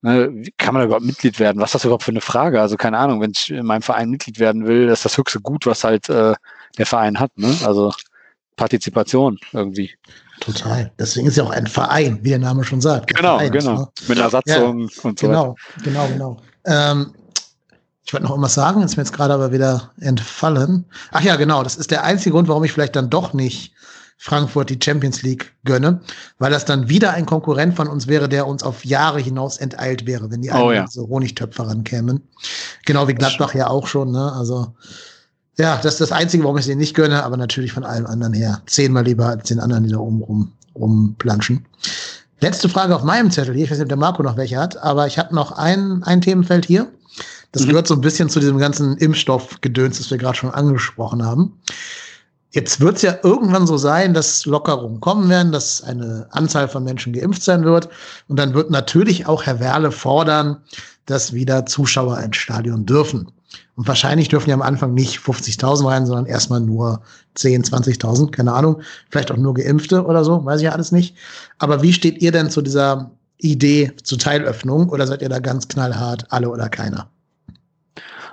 ne, 0.03 0.43
kann 0.59 0.75
man 0.75 0.85
überhaupt 0.85 1.05
Mitglied 1.05 1.39
werden? 1.39 1.61
Was 1.61 1.71
ist 1.71 1.75
das 1.77 1.85
überhaupt 1.85 2.05
für 2.05 2.13
eine 2.13 2.21
Frage? 2.23 2.61
Also 2.61 2.77
keine 2.77 2.99
Ahnung, 2.99 3.21
wenn 3.21 3.33
ich 3.33 3.51
in 3.51 3.67
meinem 3.67 3.83
Verein 3.83 4.11
Mitglied 4.11 4.39
werden 4.39 4.67
will, 4.67 4.87
das 4.87 5.01
ist 5.01 5.05
das 5.05 5.19
höchste 5.19 5.41
Gut, 5.41 5.67
was 5.67 5.85
halt 5.85 6.09
äh, 6.09 6.35
der 6.79 6.87
Verein 6.87 7.21
hat. 7.21 7.37
Ne? 7.37 7.55
Also 7.65 7.93
Partizipation 8.57 9.39
irgendwie. 9.53 9.91
Total. 10.41 10.93
Deswegen 10.99 11.27
ist 11.29 11.37
ja 11.37 11.45
auch 11.45 11.51
ein 11.51 11.67
Verein, 11.67 12.19
wie 12.23 12.31
der 12.31 12.39
Name 12.39 12.65
schon 12.65 12.81
sagt. 12.81 13.15
Genau, 13.15 13.39
Verein, 13.39 13.53
genau. 13.53 13.81
Ne? 13.81 13.89
Mit 14.09 14.19
einer 14.19 14.31
Satzung 14.31 14.81
ja, 14.81 15.03
und 15.03 15.19
so. 15.19 15.27
Genau, 15.27 15.57
genau, 15.83 16.09
genau. 16.09 16.37
Ähm, 16.65 17.13
ich 18.05 18.13
wollte 18.13 18.25
noch 18.25 18.31
irgendwas 18.31 18.55
sagen, 18.55 18.83
ist 18.83 18.97
mir 18.97 19.03
jetzt 19.03 19.13
gerade 19.13 19.35
aber 19.35 19.53
wieder 19.53 19.91
entfallen. 20.01 20.85
Ach 21.11 21.23
ja, 21.23 21.37
genau, 21.37 21.63
das 21.63 21.77
ist 21.77 21.91
der 21.91 22.05
einzige 22.05 22.33
Grund, 22.33 22.49
warum 22.49 22.65
ich 22.65 22.73
vielleicht 22.73 22.97
dann 22.97 23.11
doch 23.11 23.33
nicht 23.33 23.73
Frankfurt 24.19 24.71
die 24.71 24.79
Champions 24.83 25.23
League 25.23 25.53
gönne, 25.65 26.01
weil 26.39 26.51
das 26.51 26.65
dann 26.65 26.89
wieder 26.89 27.13
ein 27.13 27.27
Konkurrent 27.27 27.75
von 27.75 27.89
uns 27.89 28.07
wäre, 28.07 28.29
der 28.29 28.47
uns 28.47 28.63
auf 28.63 28.85
Jahre 28.85 29.21
hinaus 29.21 29.59
enteilt 29.59 30.07
wäre, 30.07 30.31
wenn 30.31 30.43
die 30.43 30.51
oh, 30.51 30.73
ja. 30.73 30.87
so 30.87 31.09
Honigtöpfe 31.09 31.67
rankämen. 31.67 32.27
Genau 32.87 33.09
wie 33.09 33.15
Gladbach 33.15 33.55
ja 33.55 33.69
auch 33.69 33.87
schon, 33.87 34.13
ne? 34.13 34.33
Also 34.33 34.75
ja, 35.59 35.77
das 35.77 35.95
ist 35.95 36.01
das 36.01 36.13
Einzige, 36.13 36.45
warum 36.45 36.59
ich 36.59 36.67
sie 36.67 36.77
nicht 36.77 36.95
gönne, 36.95 37.25
aber 37.25 37.37
natürlich 37.37 37.73
von 37.73 37.85
allem 37.85 38.07
anderen 38.07 38.35
her. 38.35 38.63
Zehnmal 38.67 39.05
lieber 39.05 39.27
als 39.27 39.49
den 39.49 39.61
anderen, 39.61 39.85
die 39.85 39.91
da 39.91 39.99
oben 39.99 40.23
rum, 40.23 40.53
rumplanschen. 40.75 41.65
Letzte 42.41 42.69
Frage 42.69 42.95
auf 42.95 43.03
meinem 43.03 43.31
Zettel 43.31 43.55
hier. 43.55 43.65
Ich 43.65 43.71
weiß 43.71 43.79
nicht, 43.79 43.87
ob 43.87 43.89
der 43.89 43.97
Marco 43.97 44.23
noch 44.23 44.37
welche 44.37 44.59
hat, 44.59 44.77
aber 44.77 45.07
ich 45.07 45.19
habe 45.19 45.35
noch 45.35 45.53
ein, 45.53 46.03
ein 46.03 46.21
Themenfeld 46.21 46.67
hier. 46.67 46.89
Das 47.53 47.63
mhm. 47.63 47.69
gehört 47.69 47.87
so 47.87 47.95
ein 47.95 48.03
bisschen 48.03 48.29
zu 48.29 48.41
diesem 48.41 48.59
ganzen 48.59 48.99
Impfstoffgedöns, 48.99 49.97
das 49.97 50.11
wir 50.11 50.19
gerade 50.19 50.37
schon 50.37 50.51
angesprochen 50.51 51.25
haben. 51.25 51.59
Jetzt 52.51 52.81
wird 52.81 52.97
es 52.97 53.03
ja 53.03 53.19
irgendwann 53.23 53.67
so 53.67 53.79
sein, 53.79 54.13
dass 54.13 54.45
Lockerungen 54.45 55.01
kommen 55.01 55.29
werden, 55.29 55.53
dass 55.53 55.83
eine 55.83 56.27
Anzahl 56.31 56.69
von 56.69 56.85
Menschen 56.85 57.13
geimpft 57.13 57.43
sein 57.43 57.65
wird. 57.65 57.89
Und 58.29 58.39
dann 58.39 58.55
wird 58.55 58.71
natürlich 58.71 59.27
auch 59.27 59.45
Herr 59.45 59.61
Werle 59.61 59.91
fordern, 59.91 60.59
dass 61.07 61.33
wieder 61.33 61.67
Zuschauer 61.67 62.19
ins 62.21 62.37
Stadion 62.37 62.85
dürfen. 62.85 63.31
Und 63.77 63.87
wahrscheinlich 63.87 64.29
dürfen 64.29 64.49
ja 64.49 64.55
am 64.55 64.63
Anfang 64.63 64.95
nicht 64.95 65.19
50.000 65.19 65.87
rein, 65.87 66.07
sondern 66.07 66.27
erstmal 66.27 66.61
nur 66.61 67.03
10, 67.35 67.65
20.000, 67.65 68.31
keine 68.31 68.53
Ahnung. 68.53 68.81
Vielleicht 69.11 69.31
auch 69.31 69.37
nur 69.37 69.55
Geimpfte 69.55 70.05
oder 70.05 70.25
so, 70.25 70.45
weiß 70.45 70.61
ich 70.61 70.65
ja 70.65 70.73
alles 70.73 70.93
nicht. 70.93 71.17
Aber 71.59 71.83
wie 71.83 71.93
steht 71.93 72.23
ihr 72.23 72.33
denn 72.33 72.51
zu 72.51 72.63
dieser 72.63 73.11
Idee 73.39 73.93
zur 74.03 74.19
Teilöffnung 74.19 74.89
oder 74.89 75.07
seid 75.07 75.23
ihr 75.23 75.29
da 75.29 75.41
ganz 75.41 75.69
knallhart, 75.69 76.27
alle 76.31 76.49
oder 76.49 76.69
keiner? 76.69 77.11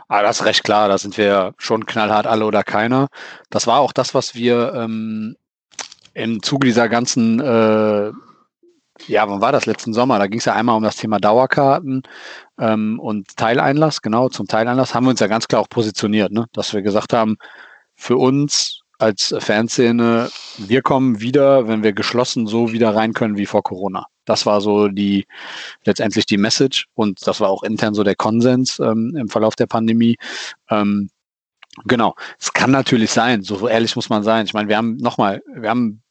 Ah, 0.07 0.21
das 0.21 0.39
ist 0.39 0.45
recht 0.45 0.63
klar, 0.63 0.89
da 0.89 0.97
sind 0.97 1.17
wir 1.17 1.53
schon 1.57 1.85
knallhart 1.85 2.27
alle 2.27 2.45
oder 2.45 2.63
keiner. 2.63 3.07
Das 3.49 3.67
war 3.67 3.79
auch 3.79 3.91
das, 3.91 4.13
was 4.13 4.35
wir 4.35 4.73
ähm, 4.75 5.35
im 6.13 6.43
Zuge 6.43 6.67
dieser 6.67 6.87
ganzen 6.87 7.39
äh, 7.39 8.11
ja, 9.07 9.27
wann 9.29 9.41
war 9.41 9.51
das 9.51 9.65
letzten 9.65 9.93
Sommer? 9.93 10.19
Da 10.19 10.27
ging 10.27 10.39
es 10.39 10.45
ja 10.45 10.53
einmal 10.53 10.77
um 10.77 10.83
das 10.83 10.95
Thema 10.95 11.19
Dauerkarten 11.19 12.03
ähm, 12.59 12.99
und 12.99 13.35
Teileinlass. 13.37 14.01
Genau, 14.01 14.29
zum 14.29 14.47
Teileinlass 14.47 14.93
haben 14.93 15.05
wir 15.05 15.11
uns 15.11 15.19
ja 15.19 15.27
ganz 15.27 15.47
klar 15.47 15.61
auch 15.61 15.69
positioniert, 15.69 16.31
ne? 16.31 16.45
dass 16.53 16.73
wir 16.73 16.81
gesagt 16.81 17.13
haben, 17.13 17.37
für 17.95 18.17
uns 18.17 18.81
als 18.99 19.35
Fanszene, 19.37 20.29
wir 20.57 20.81
kommen 20.81 21.19
wieder, 21.19 21.67
wenn 21.67 21.83
wir 21.83 21.93
geschlossen 21.93 22.47
so 22.47 22.71
wieder 22.71 22.95
rein 22.95 23.13
können 23.13 23.37
wie 23.37 23.45
vor 23.45 23.63
Corona. 23.63 24.07
Das 24.25 24.45
war 24.45 24.61
so 24.61 24.87
die 24.87 25.25
letztendlich 25.83 26.25
die 26.25 26.37
Message 26.37 26.87
und 26.93 27.25
das 27.27 27.41
war 27.41 27.49
auch 27.49 27.63
intern 27.63 27.93
so 27.93 28.03
der 28.03 28.15
Konsens 28.15 28.79
ähm, 28.79 29.15
im 29.17 29.27
Verlauf 29.27 29.55
der 29.55 29.67
Pandemie. 29.67 30.15
Ähm, 30.69 31.09
genau, 31.85 32.15
es 32.39 32.53
kann 32.53 32.71
natürlich 32.71 33.11
sein, 33.11 33.43
so 33.43 33.67
ehrlich 33.67 33.95
muss 33.95 34.09
man 34.09 34.23
sein. 34.23 34.45
Ich 34.45 34.53
meine, 34.53 34.69
wir 34.69 34.77
haben 34.77 34.95
nochmal, 34.97 35.41
wir 35.53 35.69
haben 35.69 36.01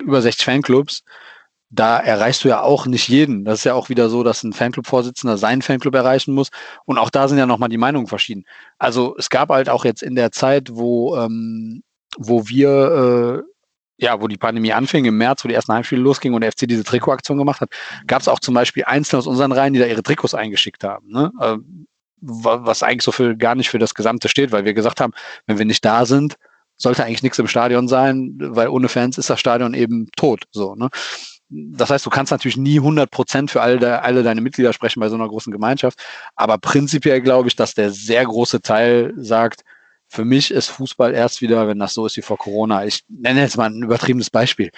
über 0.00 0.22
60 0.22 0.44
Fanclubs 0.44 1.02
da 1.70 1.98
erreichst 1.98 2.44
du 2.44 2.48
ja 2.48 2.62
auch 2.62 2.86
nicht 2.86 3.08
jeden. 3.08 3.44
Das 3.44 3.60
ist 3.60 3.64
ja 3.64 3.74
auch 3.74 3.88
wieder 3.88 4.08
so, 4.08 4.22
dass 4.22 4.42
ein 4.42 4.52
Fanclub-Vorsitzender 4.52 5.36
seinen 5.36 5.62
Fanclub 5.62 5.94
erreichen 5.94 6.32
muss. 6.32 6.48
Und 6.86 6.98
auch 6.98 7.10
da 7.10 7.28
sind 7.28 7.38
ja 7.38 7.46
nochmal 7.46 7.68
die 7.68 7.76
Meinungen 7.76 8.06
verschieden. 8.06 8.44
Also 8.78 9.14
es 9.18 9.28
gab 9.28 9.50
halt 9.50 9.68
auch 9.68 9.84
jetzt 9.84 10.02
in 10.02 10.14
der 10.14 10.32
Zeit, 10.32 10.70
wo, 10.72 11.16
ähm, 11.16 11.82
wo 12.16 12.48
wir, 12.48 13.44
äh, 13.98 14.04
ja, 14.04 14.20
wo 14.22 14.28
die 14.28 14.38
Pandemie 14.38 14.72
anfing, 14.72 15.04
im 15.04 15.18
März, 15.18 15.44
wo 15.44 15.48
die 15.48 15.54
ersten 15.54 15.72
Heimspiele 15.72 16.00
losgingen 16.00 16.34
und 16.34 16.40
der 16.40 16.52
FC 16.52 16.66
diese 16.66 16.84
Trikotaktion 16.84 17.36
gemacht 17.36 17.60
hat, 17.60 17.70
gab 18.06 18.22
es 18.22 18.28
auch 18.28 18.40
zum 18.40 18.54
Beispiel 18.54 18.84
Einzelne 18.84 19.18
aus 19.18 19.26
unseren 19.26 19.52
Reihen, 19.52 19.74
die 19.74 19.80
da 19.80 19.86
ihre 19.86 20.02
Trikots 20.02 20.34
eingeschickt 20.34 20.84
haben. 20.84 21.10
Ne? 21.10 21.30
Äh, 21.40 21.56
was 22.20 22.82
eigentlich 22.82 23.04
so 23.04 23.12
für 23.12 23.36
gar 23.36 23.54
nicht 23.54 23.68
für 23.68 23.78
das 23.78 23.94
Gesamte 23.94 24.28
steht, 24.28 24.52
weil 24.52 24.64
wir 24.64 24.74
gesagt 24.74 25.00
haben, 25.00 25.12
wenn 25.46 25.58
wir 25.58 25.64
nicht 25.64 25.84
da 25.84 26.04
sind, 26.04 26.36
sollte 26.76 27.04
eigentlich 27.04 27.22
nichts 27.22 27.38
im 27.38 27.48
Stadion 27.48 27.88
sein, 27.88 28.34
weil 28.38 28.68
ohne 28.68 28.88
Fans 28.88 29.18
ist 29.18 29.30
das 29.30 29.38
Stadion 29.38 29.74
eben 29.74 30.08
tot. 30.16 30.44
So, 30.50 30.74
ne? 30.74 30.88
Das 31.50 31.90
heißt, 31.90 32.04
du 32.04 32.10
kannst 32.10 32.30
natürlich 32.30 32.56
nie 32.56 32.78
100 32.78 33.10
Prozent 33.10 33.50
für 33.50 33.62
alle, 33.62 33.78
de, 33.78 33.88
alle 33.88 34.22
deine 34.22 34.40
Mitglieder 34.40 34.72
sprechen 34.72 35.00
bei 35.00 35.08
so 35.08 35.14
einer 35.14 35.28
großen 35.28 35.52
Gemeinschaft. 35.52 35.98
Aber 36.36 36.58
prinzipiell 36.58 37.20
glaube 37.22 37.48
ich, 37.48 37.56
dass 37.56 37.74
der 37.74 37.90
sehr 37.90 38.24
große 38.24 38.60
Teil 38.60 39.14
sagt, 39.16 39.62
für 40.08 40.24
mich 40.24 40.50
ist 40.50 40.68
Fußball 40.68 41.14
erst 41.14 41.40
wieder, 41.42 41.68
wenn 41.68 41.78
das 41.78 41.94
so 41.94 42.06
ist 42.06 42.16
wie 42.16 42.22
vor 42.22 42.38
Corona. 42.38 42.84
Ich 42.84 43.04
nenne 43.08 43.40
jetzt 43.40 43.56
mal 43.56 43.70
ein 43.70 43.82
übertriebenes 43.82 44.30
Beispiel. 44.30 44.70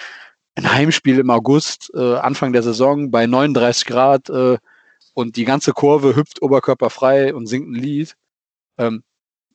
Ein 0.57 0.73
Heimspiel 0.73 1.19
im 1.19 1.31
August, 1.31 1.91
äh, 1.95 2.17
Anfang 2.17 2.53
der 2.53 2.63
Saison 2.63 3.11
bei 3.11 3.27
39 3.27 3.87
Grad 3.87 4.29
äh, 4.31 4.59
und 5.15 5.37
die 5.37 5.45
ganze 5.45 5.73
Kurve 5.73 6.17
hüpft 6.17 6.43
oberkörperfrei 6.43 7.35
und 7.35 7.47
singt 7.47 7.69
ein 7.69 7.75
Lied. 7.75 8.17
Ähm, 8.79 9.03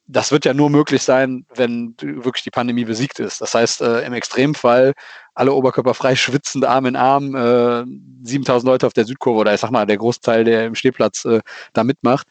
das 0.08 0.32
wird 0.32 0.46
ja 0.46 0.54
nur 0.54 0.70
möglich 0.70 1.02
sein, 1.02 1.46
wenn 1.54 1.96
wirklich 2.00 2.44
die 2.44 2.52
Pandemie 2.52 2.86
besiegt 2.86 3.20
ist. 3.20 3.42
Das 3.42 3.54
heißt, 3.54 3.82
äh, 3.82 4.06
im 4.06 4.14
Extremfall 4.14 4.94
alle 5.36 5.53
oberkörperfrei 5.53 6.16
schwitzend 6.16 6.66
Arm 6.66 6.86
in 6.86 6.95
Arm, 6.95 7.36
äh, 7.36 7.86
7000 8.24 8.68
Leute 8.68 8.88
auf 8.88 8.94
der 8.94 9.06
Südkurve 9.06 9.41
oder 9.41 9.53
ich 9.53 9.62
sag 9.62 9.72
mal 9.72 9.86
der 9.86 9.98
Großteil, 9.98 10.44
der 10.44 10.66
im 10.66 10.76
Stehplatz 10.76 11.26
äh, 11.26 11.41
da 11.74 11.84
mitmacht. 11.84 12.28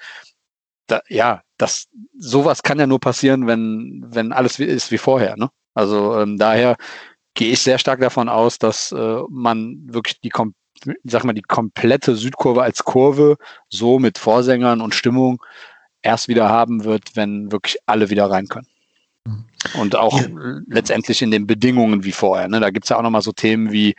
Da, 0.87 1.01
ja, 1.09 1.43
das 1.59 1.89
sowas 2.19 2.63
kann 2.63 2.79
ja 2.79 2.87
nur 2.87 3.01
passieren, 3.01 3.47
wenn 3.47 4.05
wenn 4.09 4.33
alles 4.33 4.59
wie, 4.59 4.65
ist 4.65 4.91
wie 4.91 4.99
vorher. 4.99 5.37
Ne? 5.37 5.51
Also 5.75 6.19
ähm, 6.19 6.39
daher 6.39 6.77
gehe 7.35 7.53
ich 7.53 7.61
sehr 7.61 7.79
stark 7.79 8.01
davon 8.01 8.29
aus, 8.29 8.59
dass 8.59 8.93
äh, 8.93 9.19
man 9.29 9.79
wirklich 9.87 10.21
die 10.21 10.31
sag 11.05 11.25
mal 11.25 11.33
die 11.33 11.43
komplette 11.43 12.17
Südkurve 12.17 12.63
als 12.63 12.85
Kurve 12.85 13.37
so 13.69 13.99
mit 13.99 14.19
Vorsängern 14.19 14.81
und 14.81 14.95
Stimmung 14.95 15.43
erst 16.03 16.29
wieder 16.29 16.49
haben 16.49 16.85
wird, 16.85 17.17
wenn 17.17 17.51
wirklich 17.53 17.79
alle 17.87 18.11
wieder 18.11 18.31
rein 18.31 18.49
können. 18.49 18.69
Mhm. 19.27 19.45
Und 19.81 19.97
auch 19.97 20.21
ja. 20.21 20.29
letztendlich 20.67 21.23
in 21.23 21.31
den 21.31 21.47
Bedingungen 21.47 22.05
wie 22.05 22.13
vorher. 22.13 22.49
Ne? 22.49 22.61
Da 22.61 22.71
gibt's 22.71 22.91
ja 22.91 22.99
auch 22.99 23.03
nochmal 23.03 23.23
so 23.23 23.33
Themen 23.33 23.73
wie 23.73 23.95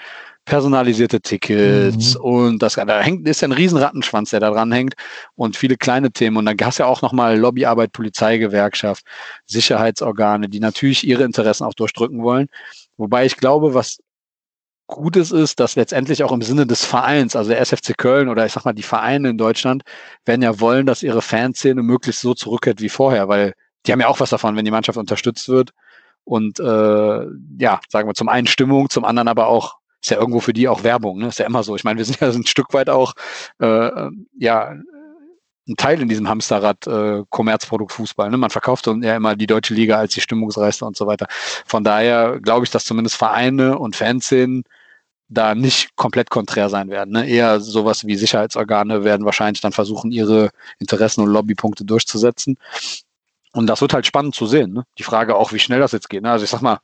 personalisierte 0.45 1.21
Tickets 1.21 2.13
mhm. 2.13 2.21
und 2.21 2.61
das 2.61 2.75
da 2.75 3.01
hängt 3.01 3.27
ist 3.27 3.41
ja 3.41 3.47
ein 3.47 3.51
Riesenrattenschwanz, 3.51 4.29
der 4.29 4.39
da 4.39 4.51
dran 4.51 4.71
hängt 4.71 4.93
und 5.33 5.57
viele 5.57 5.75
kleine 5.75 6.11
Themen 6.11 6.37
und 6.37 6.45
dann 6.45 6.55
hast 6.61 6.77
du 6.77 6.83
ja 6.83 6.89
auch 6.89 7.01
nochmal 7.01 7.37
Lobbyarbeit, 7.37 7.91
Polizeigewerkschaft, 7.91 9.03
Sicherheitsorgane, 9.47 10.47
die 10.47 10.59
natürlich 10.59 11.05
ihre 11.05 11.23
Interessen 11.23 11.63
auch 11.63 11.73
durchdrücken 11.73 12.21
wollen. 12.21 12.47
Wobei 12.97 13.25
ich 13.25 13.37
glaube, 13.37 13.73
was 13.73 13.97
Gutes 14.87 15.31
ist, 15.31 15.59
dass 15.59 15.75
letztendlich 15.75 16.23
auch 16.23 16.31
im 16.31 16.43
Sinne 16.43 16.67
des 16.67 16.85
Vereins, 16.85 17.35
also 17.35 17.49
der 17.49 17.59
SFC 17.59 17.97
Köln 17.97 18.29
oder 18.29 18.45
ich 18.45 18.53
sag 18.53 18.65
mal 18.65 18.73
die 18.73 18.83
Vereine 18.83 19.29
in 19.29 19.37
Deutschland, 19.39 19.81
werden 20.25 20.43
ja 20.43 20.59
wollen, 20.59 20.85
dass 20.85 21.01
ihre 21.01 21.23
Fanszene 21.23 21.81
möglichst 21.81 22.21
so 22.21 22.35
zurückkehrt 22.35 22.81
wie 22.81 22.89
vorher, 22.89 23.27
weil 23.27 23.53
die 23.85 23.91
haben 23.91 23.99
ja 23.99 24.07
auch 24.07 24.19
was 24.19 24.29
davon, 24.29 24.55
wenn 24.55 24.65
die 24.65 24.71
Mannschaft 24.71 24.97
unterstützt 24.97 25.49
wird. 25.49 25.71
Und 26.23 26.59
äh, 26.59 27.25
ja, 27.59 27.79
sagen 27.87 28.09
wir 28.09 28.15
zum 28.15 28.29
einen 28.29 28.47
Stimmung, 28.47 28.89
zum 28.89 29.05
anderen 29.05 29.27
aber 29.27 29.47
auch, 29.47 29.77
ist 30.01 30.09
ja 30.09 30.17
irgendwo 30.17 30.39
für 30.39 30.53
die 30.53 30.67
auch 30.67 30.83
Werbung, 30.83 31.19
ne? 31.19 31.27
Ist 31.27 31.39
ja 31.39 31.45
immer 31.45 31.63
so. 31.63 31.75
Ich 31.75 31.83
meine, 31.83 31.97
wir 31.97 32.05
sind 32.05 32.19
ja 32.19 32.29
ein 32.31 32.45
Stück 32.45 32.73
weit 32.73 32.89
auch 32.89 33.13
äh, 33.59 34.09
ja 34.37 34.75
ein 35.67 35.75
Teil 35.77 36.01
in 36.01 36.09
diesem 36.09 36.29
Hamsterrad 36.29 36.85
äh, 36.87 37.23
Kommerzprodukt 37.29 37.91
Fußball. 37.91 38.29
Ne? 38.29 38.37
Man 38.37 38.51
verkauft 38.51 38.87
ja 38.87 39.15
immer 39.15 39.35
die 39.35 39.47
deutsche 39.47 39.73
Liga 39.73 39.97
als 39.97 40.13
die 40.13 40.21
Stimmungsreichste 40.21 40.85
und 40.85 40.95
so 40.95 41.07
weiter. 41.07 41.27
Von 41.65 41.83
daher 41.83 42.39
glaube 42.39 42.65
ich, 42.65 42.71
dass 42.71 42.85
zumindest 42.85 43.15
Vereine 43.15 43.79
und 43.79 43.95
Fanszenen 43.95 44.63
da 45.27 45.55
nicht 45.55 45.95
komplett 45.95 46.29
konträr 46.29 46.69
sein 46.69 46.89
werden. 46.89 47.11
Ne? 47.13 47.27
Eher 47.27 47.59
sowas 47.59 48.05
wie 48.05 48.15
Sicherheitsorgane 48.15 49.03
werden 49.03 49.25
wahrscheinlich 49.25 49.61
dann 49.61 49.71
versuchen, 49.71 50.11
ihre 50.11 50.51
Interessen 50.77 51.21
und 51.21 51.29
Lobbypunkte 51.29 51.83
durchzusetzen. 51.83 52.57
Und 53.55 53.67
das 53.67 53.79
wird 53.79 53.93
halt 53.93 54.05
spannend 54.05 54.35
zu 54.35 54.47
sehen. 54.47 54.73
Ne? 54.73 54.83
Die 54.97 55.03
Frage 55.03 55.35
auch, 55.37 55.53
wie 55.53 55.59
schnell 55.59 55.79
das 55.79 55.93
jetzt 55.93 56.09
geht. 56.09 56.21
Ne? 56.21 56.29
Also 56.29 56.43
ich 56.43 56.49
sag 56.49 56.61
mal, 56.61 56.79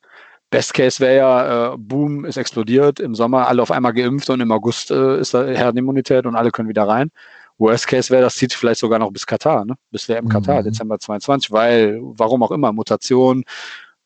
Best 0.51 0.73
Case 0.73 1.01
wäre 1.01 1.17
ja, 1.17 1.73
äh, 1.73 1.77
Boom 1.77 2.23
ist 2.23 2.37
explodiert, 2.37 3.01
im 3.01 3.13
Sommer 3.13 3.49
alle 3.49 3.61
auf 3.61 3.71
einmal 3.71 3.91
geimpft 3.91 4.29
und 4.29 4.39
im 4.39 4.53
August 4.53 4.89
äh, 4.89 5.19
ist 5.19 5.33
da 5.33 5.43
Herdenimmunität 5.43 6.25
und 6.25 6.37
alle 6.37 6.49
können 6.49 6.69
wieder 6.69 6.87
rein. 6.87 7.11
Worst 7.57 7.87
Case 7.87 8.09
wäre, 8.09 8.21
das 8.21 8.35
zieht 8.35 8.53
vielleicht 8.53 8.79
sogar 8.79 8.99
noch 8.99 9.11
bis 9.11 9.25
Katar, 9.25 9.65
ne? 9.65 9.75
bis 9.91 10.07
WM 10.07 10.29
Katar, 10.29 10.61
mhm. 10.61 10.65
Dezember 10.65 10.97
22, 10.97 11.51
weil, 11.51 11.99
warum 12.01 12.41
auch 12.41 12.51
immer, 12.51 12.71
Mutation, 12.71 13.43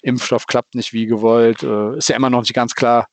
Impfstoff 0.01 0.47
klappt 0.47 0.73
nicht 0.73 0.91
wie 0.91 1.05
gewollt, 1.05 1.61
äh, 1.61 1.97
ist 1.97 2.09
ja 2.09 2.15
immer 2.15 2.31
noch 2.31 2.41
nicht 2.41 2.55
ganz 2.55 2.73
klar, 2.73 3.05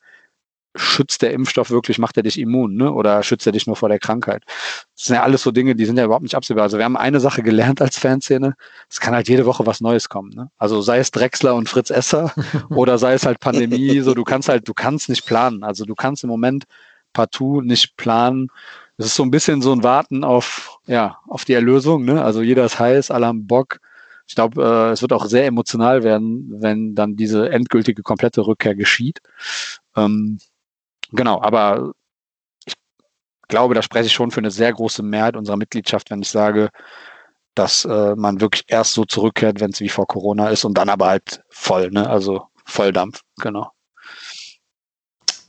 schützt 0.75 1.21
der 1.21 1.33
Impfstoff 1.33 1.69
wirklich, 1.69 1.99
macht 1.99 2.17
er 2.17 2.23
dich 2.23 2.39
immun, 2.39 2.75
ne? 2.75 2.91
Oder 2.91 3.23
schützt 3.23 3.45
er 3.45 3.51
dich 3.51 3.67
nur 3.67 3.75
vor 3.75 3.89
der 3.89 3.99
Krankheit? 3.99 4.43
Das 4.95 5.05
sind 5.05 5.15
ja 5.15 5.23
alles 5.23 5.43
so 5.43 5.51
Dinge, 5.51 5.75
die 5.75 5.85
sind 5.85 5.97
ja 5.97 6.05
überhaupt 6.05 6.23
nicht 6.23 6.35
absehbar. 6.35 6.63
Also 6.63 6.77
wir 6.77 6.85
haben 6.85 6.97
eine 6.97 7.19
Sache 7.19 7.43
gelernt 7.43 7.81
als 7.81 7.97
Fanszene, 7.97 8.55
es 8.89 8.99
kann 8.99 9.13
halt 9.13 9.29
jede 9.29 9.45
Woche 9.45 9.65
was 9.65 9.81
Neues 9.81 10.09
kommen. 10.09 10.31
Ne? 10.33 10.49
Also 10.57 10.81
sei 10.81 10.99
es 10.99 11.11
Drexler 11.11 11.55
und 11.55 11.69
Fritz 11.69 11.89
Esser 11.89 12.33
oder 12.69 12.97
sei 12.97 13.13
es 13.13 13.25
halt 13.25 13.39
Pandemie, 13.39 13.99
so 14.01 14.13
du 14.13 14.23
kannst 14.23 14.49
halt, 14.49 14.67
du 14.67 14.73
kannst 14.73 15.09
nicht 15.09 15.25
planen. 15.25 15.63
Also 15.63 15.85
du 15.85 15.95
kannst 15.95 16.23
im 16.23 16.29
Moment 16.29 16.65
partout 17.13 17.61
nicht 17.61 17.95
planen, 17.95 18.49
es 18.97 19.07
ist 19.07 19.15
so 19.15 19.23
ein 19.23 19.31
bisschen 19.31 19.61
so 19.61 19.71
ein 19.73 19.83
Warten 19.83 20.23
auf, 20.23 20.79
ja, 20.85 21.17
auf 21.27 21.45
die 21.45 21.53
Erlösung. 21.53 22.05
Ne? 22.05 22.23
Also 22.23 22.41
jeder 22.41 22.65
ist 22.65 22.79
heiß, 22.79 23.11
alle 23.11 23.27
haben 23.27 23.47
Bock. 23.47 23.79
Ich 24.27 24.35
glaube, 24.35 24.63
äh, 24.63 24.91
es 24.91 25.01
wird 25.01 25.13
auch 25.13 25.25
sehr 25.25 25.45
emotional 25.45 26.03
werden, 26.03 26.47
wenn 26.61 26.95
dann 26.95 27.15
diese 27.15 27.49
endgültige, 27.49 28.03
komplette 28.03 28.45
Rückkehr 28.45 28.75
geschieht. 28.75 29.19
Ähm, 29.95 30.39
genau, 31.13 31.41
aber 31.41 31.93
ich 32.65 32.75
glaube, 33.47 33.73
da 33.73 33.81
spreche 33.81 34.07
ich 34.07 34.13
schon 34.13 34.31
für 34.31 34.39
eine 34.39 34.51
sehr 34.51 34.73
große 34.73 35.03
Mehrheit 35.03 35.35
unserer 35.35 35.57
Mitgliedschaft, 35.57 36.11
wenn 36.11 36.21
ich 36.21 36.29
sage, 36.29 36.69
dass 37.55 37.85
äh, 37.85 38.15
man 38.15 38.41
wirklich 38.41 38.63
erst 38.67 38.93
so 38.93 39.05
zurückkehrt, 39.05 39.59
wenn 39.59 39.71
es 39.71 39.79
wie 39.79 39.89
vor 39.89 40.07
Corona 40.07 40.49
ist 40.49 40.65
und 40.65 40.77
dann 40.77 40.89
aber 40.89 41.07
halt 41.07 41.41
voll, 41.49 41.91
ne? 41.91 42.09
Also 42.09 42.47
Volldampf, 42.65 43.21
genau. 43.37 43.71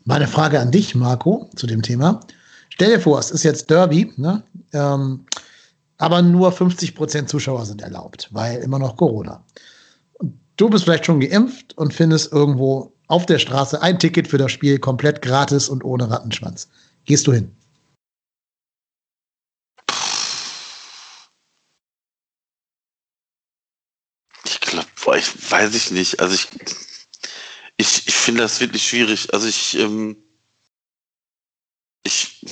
Meine 0.04 0.26
Frage 0.26 0.60
an 0.60 0.70
dich, 0.70 0.94
Marco, 0.94 1.48
zu 1.56 1.66
dem 1.66 1.80
Thema. 1.82 2.20
Stell 2.68 2.90
dir 2.90 3.00
vor, 3.00 3.18
es 3.18 3.30
ist 3.30 3.42
jetzt 3.42 3.70
Derby, 3.70 4.12
ne? 4.16 4.42
Ähm, 4.72 5.24
aber 5.96 6.22
nur 6.22 6.52
50 6.52 6.94
Prozent 6.94 7.28
Zuschauer 7.28 7.64
sind 7.64 7.80
erlaubt, 7.80 8.28
weil 8.32 8.60
immer 8.62 8.78
noch 8.78 8.96
Corona. 8.96 9.44
Du 10.56 10.68
bist 10.68 10.84
vielleicht 10.84 11.06
schon 11.06 11.20
geimpft 11.20 11.76
und 11.78 11.94
findest 11.94 12.32
irgendwo 12.32 12.93
auf 13.06 13.26
der 13.26 13.38
Straße 13.38 13.80
ein 13.82 13.98
Ticket 13.98 14.28
für 14.28 14.38
das 14.38 14.52
Spiel 14.52 14.78
komplett 14.78 15.22
gratis 15.22 15.68
und 15.68 15.84
ohne 15.84 16.10
Rattenschwanz. 16.10 16.68
Gehst 17.04 17.26
du 17.26 17.32
hin? 17.32 17.54
Ich 24.44 24.60
glaube, 24.60 24.88
ich 25.18 25.50
weiß 25.50 25.74
ich 25.74 25.90
nicht. 25.90 26.20
Also 26.20 26.34
ich, 26.34 26.48
ich, 27.76 28.08
ich 28.08 28.14
finde 28.14 28.42
das 28.42 28.60
wirklich 28.60 28.86
schwierig. 28.86 29.32
Also 29.32 29.46
ich, 29.46 29.78
ähm, 29.78 30.16
ich 32.02 32.44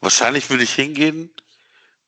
wahrscheinlich 0.00 0.48
würde 0.50 0.64
ich 0.64 0.74
hingehen, 0.74 1.30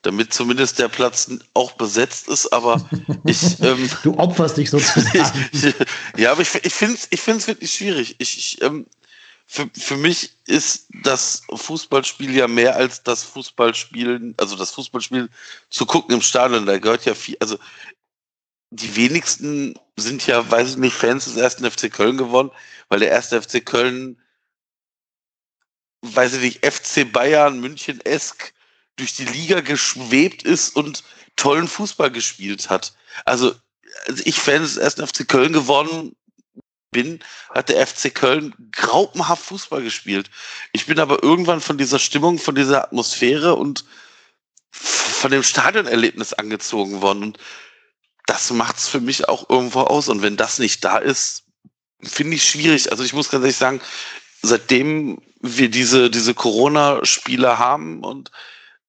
damit 0.01 0.33
zumindest 0.33 0.79
der 0.79 0.87
Platz 0.87 1.29
auch 1.53 1.73
besetzt 1.73 2.27
ist, 2.27 2.51
aber 2.53 2.89
ich. 3.25 3.59
Ähm, 3.61 3.89
du 4.03 4.17
opferst 4.17 4.57
dich 4.57 4.69
sozusagen. 4.69 5.43
ja, 6.17 6.31
aber 6.31 6.41
ich, 6.41 6.53
ich 6.55 6.73
finde 6.73 6.95
es 6.95 7.07
ich 7.09 7.21
find's 7.21 7.47
wirklich 7.47 7.71
schwierig. 7.73 8.15
Ich, 8.19 8.37
ich, 8.37 8.61
ähm, 8.61 8.85
für, 9.45 9.69
für 9.77 9.97
mich 9.97 10.37
ist 10.45 10.87
das 11.03 11.41
Fußballspiel 11.53 12.35
ja 12.35 12.47
mehr 12.47 12.75
als 12.75 13.03
das 13.03 13.23
Fußballspielen, 13.23 14.35
also 14.37 14.55
das 14.55 14.71
Fußballspiel 14.71 15.29
zu 15.69 15.85
gucken 15.85 16.15
im 16.15 16.21
Stadion. 16.21 16.65
Da 16.65 16.77
gehört 16.77 17.05
ja 17.05 17.15
viel, 17.15 17.35
also 17.39 17.57
die 18.69 18.95
wenigsten 18.95 19.73
sind 19.97 20.25
ja, 20.27 20.49
weiß 20.49 20.69
ich 20.71 20.77
nicht, 20.77 20.93
Fans 20.93 21.25
des 21.25 21.35
ersten 21.35 21.69
FC 21.69 21.91
Köln 21.91 22.17
geworden, 22.17 22.51
weil 22.87 22.99
der 22.99 23.09
erste 23.09 23.41
FC 23.41 23.65
Köln 23.65 24.17
weiß 26.01 26.35
ich 26.35 26.41
nicht, 26.41 26.65
FC 26.65 27.11
Bayern, 27.11 27.59
München-esk 27.59 28.53
durch 28.99 29.15
die 29.15 29.25
Liga 29.25 29.61
geschwebt 29.61 30.43
ist 30.43 30.75
und 30.75 31.03
tollen 31.35 31.67
Fußball 31.67 32.11
gespielt 32.11 32.69
hat. 32.69 32.93
Also, 33.25 33.55
also 34.07 34.23
ich 34.25 34.35
Fan 34.35 34.61
des 34.61 34.77
ersten 34.77 35.05
FC 35.05 35.27
Köln 35.27 35.53
geworden 35.53 36.15
bin, 36.91 37.19
hat 37.49 37.69
der 37.69 37.85
FC 37.85 38.13
Köln 38.13 38.53
graupenhaft 38.71 39.45
Fußball 39.45 39.81
gespielt. 39.81 40.29
Ich 40.73 40.85
bin 40.85 40.99
aber 40.99 41.23
irgendwann 41.23 41.61
von 41.61 41.77
dieser 41.77 41.99
Stimmung, 41.99 42.39
von 42.39 42.55
dieser 42.55 42.83
Atmosphäre 42.83 43.55
und 43.55 43.85
von 44.71 45.31
dem 45.31 45.43
Stadionerlebnis 45.43 46.33
angezogen 46.33 47.01
worden. 47.01 47.23
Und 47.23 47.37
das 48.25 48.51
macht's 48.51 48.87
für 48.87 48.99
mich 48.99 49.27
auch 49.27 49.49
irgendwo 49.49 49.81
aus. 49.81 50.09
Und 50.09 50.21
wenn 50.21 50.37
das 50.37 50.59
nicht 50.59 50.83
da 50.83 50.97
ist, 50.97 51.43
finde 52.01 52.35
ich 52.35 52.43
schwierig. 52.43 52.91
Also 52.91 53.03
ich 53.03 53.13
muss 53.13 53.29
ganz 53.29 53.43
ehrlich 53.43 53.57
sagen, 53.57 53.81
seitdem 54.41 55.21
wir 55.41 55.69
diese, 55.69 56.09
diese 56.09 56.33
Corona-Spiele 56.33 57.59
haben 57.59 58.03
und 58.03 58.31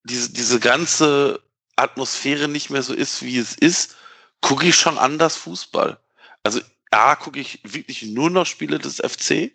diese, 0.05 0.33
diese 0.33 0.61
ganze 0.61 1.43
Atmosphäre 1.77 2.49
nicht 2.49 2.71
mehr 2.71 2.83
so 2.83 2.95
ist, 2.95 3.23
wie 3.23 3.39
es 3.39 3.55
ist, 3.55 3.97
gucke 4.41 4.67
ich 4.67 4.77
schon 4.77 4.99
anders 4.99 5.37
Fußball. 5.37 5.99
Also 6.43 6.61
A, 6.91 7.15
gucke 7.17 7.41
ich 7.41 7.61
wirklich 7.63 8.03
nur 8.03 8.31
noch 8.31 8.47
Spiele 8.47 8.79
des 8.79 8.97
FC. 8.97 9.53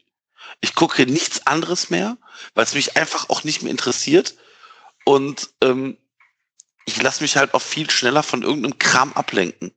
Ich 0.61 0.75
gucke 0.75 1.05
nichts 1.05 1.47
anderes 1.47 1.89
mehr, 1.89 2.17
weil 2.53 2.63
es 2.63 2.73
mich 2.73 2.97
einfach 2.97 3.29
auch 3.29 3.43
nicht 3.43 3.61
mehr 3.61 3.71
interessiert. 3.71 4.35
Und 5.03 5.49
ähm, 5.61 5.97
ich 6.85 7.01
lasse 7.01 7.23
mich 7.23 7.37
halt 7.37 7.53
auch 7.53 7.61
viel 7.61 7.89
schneller 7.89 8.23
von 8.23 8.43
irgendeinem 8.43 8.77
Kram 8.77 9.13
ablenken. 9.13 9.73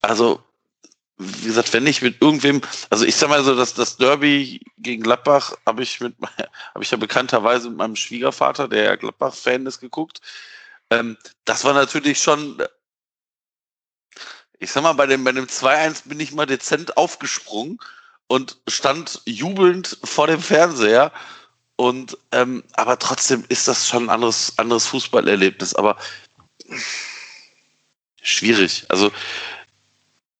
Also, 0.00 0.42
wie 1.18 1.46
gesagt, 1.46 1.72
wenn 1.72 1.86
ich 1.86 2.02
mit 2.02 2.20
irgendwem, 2.20 2.60
also 2.90 3.04
ich 3.04 3.16
sag 3.16 3.30
mal 3.30 3.42
so, 3.42 3.54
dass 3.54 3.72
das 3.72 3.96
Derby 3.96 4.60
gegen 4.78 5.02
Gladbach 5.02 5.56
habe 5.64 5.82
ich 5.82 6.00
mit, 6.00 6.14
habe 6.74 6.84
ich 6.84 6.90
ja 6.90 6.98
bekannterweise 6.98 7.68
mit 7.70 7.78
meinem 7.78 7.96
Schwiegervater, 7.96 8.68
der 8.68 8.84
ja 8.84 8.96
Gladbach-Fan 8.96 9.64
ist, 9.66 9.80
geguckt. 9.80 10.20
Ähm, 10.90 11.16
das 11.44 11.64
war 11.64 11.72
natürlich 11.72 12.20
schon, 12.20 12.62
ich 14.58 14.70
sag 14.70 14.82
mal, 14.82 14.92
bei 14.92 15.06
dem, 15.06 15.24
bei 15.24 15.32
dem 15.32 15.46
2-1 15.46 16.08
bin 16.08 16.20
ich 16.20 16.32
mal 16.32 16.46
dezent 16.46 16.96
aufgesprungen 16.96 17.78
und 18.26 18.58
stand 18.68 19.22
jubelnd 19.24 19.98
vor 20.04 20.26
dem 20.26 20.40
Fernseher. 20.40 21.12
Und 21.76 22.16
ähm, 22.32 22.64
aber 22.72 22.98
trotzdem 22.98 23.44
ist 23.48 23.68
das 23.68 23.86
schon 23.86 24.04
ein 24.04 24.10
anderes, 24.10 24.54
anderes 24.56 24.86
Fußballerlebnis. 24.86 25.74
Aber 25.74 25.96
schwierig. 28.22 28.86
Also 28.88 29.12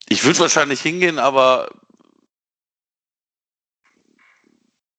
ich 0.08 0.24
würde 0.24 0.38
wahrscheinlich 0.40 0.80
hingehen, 0.80 1.18
aber 1.18 1.70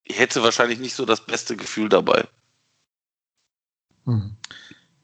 ich 0.03 0.19
hätte 0.19 0.43
wahrscheinlich 0.43 0.79
nicht 0.79 0.95
so 0.95 1.05
das 1.05 1.25
beste 1.25 1.55
Gefühl 1.55 1.89
dabei. 1.89 2.25
Hm. 4.05 4.35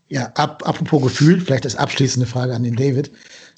Ja, 0.07 0.31
ab, 0.35 0.63
apropos 0.65 1.01
Gefühl, 1.03 1.41
vielleicht 1.41 1.65
als 1.65 1.75
abschließende 1.75 2.27
Frage 2.27 2.53
an 2.53 2.63
den 2.63 2.75
David. 2.75 3.11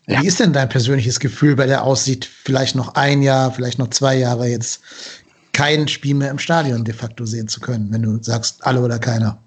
Ja. 0.07 0.21
Wie 0.21 0.27
ist 0.27 0.39
denn 0.39 0.53
dein 0.53 0.69
persönliches 0.69 1.19
Gefühl 1.19 1.55
bei 1.55 1.65
der 1.65 1.83
Aussicht, 1.83 2.25
vielleicht 2.25 2.75
noch 2.75 2.95
ein 2.95 3.21
Jahr, 3.21 3.51
vielleicht 3.51 3.79
noch 3.79 3.89
zwei 3.89 4.15
Jahre 4.15 4.47
jetzt 4.47 4.81
kein 5.51 5.87
Spiel 5.87 6.15
mehr 6.15 6.31
im 6.31 6.39
Stadion 6.39 6.83
de 6.83 6.93
facto 6.93 7.25
sehen 7.25 7.47
zu 7.47 7.59
können, 7.59 7.91
wenn 7.91 8.01
du 8.01 8.21
sagst, 8.21 8.65
alle 8.65 8.81
oder 8.81 8.99
keiner? 8.99 9.41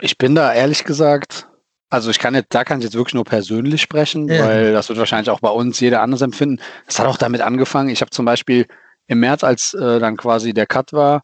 Ich 0.00 0.18
bin 0.18 0.34
da 0.34 0.52
ehrlich 0.52 0.84
gesagt 0.84 1.46
also 1.94 2.10
ich 2.10 2.18
kann 2.18 2.34
jetzt, 2.34 2.54
da 2.54 2.64
kann 2.64 2.78
ich 2.78 2.84
jetzt 2.84 2.94
wirklich 2.94 3.14
nur 3.14 3.24
persönlich 3.24 3.80
sprechen, 3.80 4.28
ja. 4.28 4.44
weil 4.44 4.72
das 4.72 4.88
wird 4.88 4.98
wahrscheinlich 4.98 5.30
auch 5.30 5.40
bei 5.40 5.48
uns 5.48 5.80
jeder 5.80 6.02
anders 6.02 6.20
empfinden. 6.20 6.60
Es 6.86 6.98
hat 6.98 7.06
auch 7.06 7.16
damit 7.16 7.40
angefangen. 7.40 7.88
Ich 7.88 8.00
habe 8.00 8.10
zum 8.10 8.24
Beispiel 8.24 8.66
im 9.06 9.20
März, 9.20 9.44
als 9.44 9.74
äh, 9.74 10.00
dann 10.00 10.16
quasi 10.16 10.52
der 10.52 10.66
Cut 10.66 10.92
war, 10.92 11.22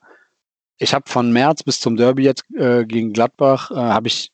ich 0.79 0.95
habe 0.95 1.09
von 1.09 1.31
März 1.31 1.63
bis 1.63 1.79
zum 1.79 1.97
Derby 1.97 2.25
jetzt 2.25 2.45
äh, 2.57 2.87
gegen 2.87 3.13
Gladbach, 3.13 3.71
äh, 3.71 3.75
habe 3.75 4.09
ich 4.09 4.31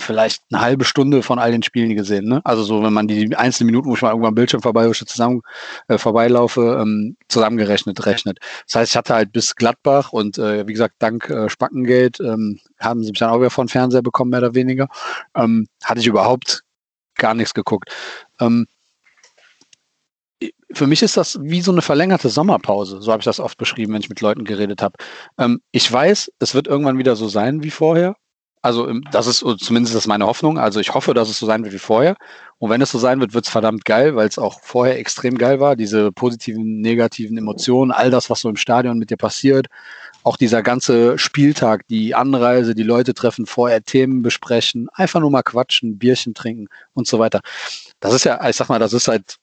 vielleicht 0.00 0.42
eine 0.50 0.60
halbe 0.60 0.84
Stunde 0.84 1.22
von 1.22 1.38
all 1.38 1.52
den 1.52 1.62
Spielen 1.62 1.94
gesehen. 1.96 2.26
Ne? 2.26 2.40
Also 2.44 2.62
so, 2.62 2.82
wenn 2.82 2.92
man 2.92 3.08
die 3.08 3.36
einzelnen 3.36 3.66
Minuten, 3.66 3.88
wo 3.88 3.94
ich 3.94 4.02
mal 4.02 4.10
irgendwann 4.10 4.30
am 4.30 4.34
Bildschirm 4.34 4.62
vorbei 4.62 4.90
zusammen 4.90 5.42
äh, 5.88 5.98
vorbeilaufe, 5.98 6.78
ähm, 6.80 7.16
zusammengerechnet 7.28 8.04
rechnet. 8.06 8.38
Das 8.66 8.76
heißt, 8.76 8.92
ich 8.92 8.96
hatte 8.96 9.14
halt 9.14 9.32
bis 9.32 9.54
Gladbach 9.54 10.12
und 10.12 10.38
äh, 10.38 10.66
wie 10.66 10.72
gesagt, 10.72 10.96
dank 10.98 11.28
äh, 11.30 11.48
Spackengeld 11.48 12.20
ähm, 12.20 12.60
haben 12.78 13.02
sie 13.02 13.10
mich 13.10 13.18
dann 13.18 13.30
auch 13.30 13.38
wieder 13.38 13.50
von 13.50 13.68
Fernseher 13.68 14.02
bekommen, 14.02 14.30
mehr 14.30 14.40
oder 14.40 14.54
weniger. 14.54 14.88
Ähm, 15.34 15.68
hatte 15.84 16.00
ich 16.00 16.06
überhaupt 16.06 16.62
gar 17.16 17.34
nichts 17.34 17.54
geguckt. 17.54 17.90
Ähm, 18.40 18.66
für 20.72 20.86
mich 20.86 21.02
ist 21.02 21.16
das 21.16 21.38
wie 21.42 21.60
so 21.60 21.72
eine 21.72 21.82
verlängerte 21.82 22.28
Sommerpause. 22.28 23.02
So 23.02 23.12
habe 23.12 23.20
ich 23.20 23.24
das 23.24 23.40
oft 23.40 23.58
beschrieben, 23.58 23.92
wenn 23.92 24.00
ich 24.00 24.08
mit 24.08 24.20
Leuten 24.20 24.44
geredet 24.44 24.82
habe. 24.82 24.96
Ähm, 25.38 25.60
ich 25.72 25.90
weiß, 25.90 26.32
es 26.38 26.54
wird 26.54 26.66
irgendwann 26.66 26.98
wieder 26.98 27.16
so 27.16 27.28
sein 27.28 27.62
wie 27.62 27.70
vorher. 27.70 28.16
Also 28.62 28.92
das 29.10 29.26
ist 29.26 29.38
zumindest 29.60 29.94
das 29.94 30.06
meine 30.06 30.26
Hoffnung. 30.26 30.58
Also 30.58 30.80
ich 30.80 30.92
hoffe, 30.92 31.14
dass 31.14 31.30
es 31.30 31.38
so 31.38 31.46
sein 31.46 31.62
wird 31.64 31.72
wie 31.72 31.78
vorher. 31.78 32.16
Und 32.58 32.68
wenn 32.68 32.82
es 32.82 32.90
so 32.90 32.98
sein 32.98 33.18
wird, 33.20 33.32
wird 33.32 33.46
es 33.46 33.50
verdammt 33.50 33.86
geil, 33.86 34.16
weil 34.16 34.28
es 34.28 34.38
auch 34.38 34.60
vorher 34.60 34.98
extrem 34.98 35.38
geil 35.38 35.60
war. 35.60 35.76
Diese 35.76 36.12
positiven, 36.12 36.82
negativen 36.82 37.38
Emotionen, 37.38 37.90
all 37.90 38.10
das, 38.10 38.28
was 38.28 38.40
so 38.40 38.50
im 38.50 38.56
Stadion 38.56 38.98
mit 38.98 39.08
dir 39.10 39.16
passiert, 39.16 39.68
auch 40.24 40.36
dieser 40.36 40.62
ganze 40.62 41.16
Spieltag, 41.18 41.86
die 41.88 42.14
Anreise, 42.14 42.74
die 42.74 42.82
Leute 42.82 43.14
treffen, 43.14 43.46
vorher 43.46 43.82
Themen 43.82 44.20
besprechen, 44.22 44.88
einfach 44.92 45.20
nur 45.20 45.30
mal 45.30 45.42
quatschen, 45.42 45.98
Bierchen 45.98 46.34
trinken 46.34 46.68
und 46.92 47.06
so 47.06 47.18
weiter. 47.18 47.40
Das 48.00 48.12
ist 48.12 48.24
ja, 48.24 48.46
ich 48.46 48.56
sag 48.56 48.68
mal, 48.68 48.78
das 48.78 48.92
ist 48.92 49.04
seit 49.04 49.36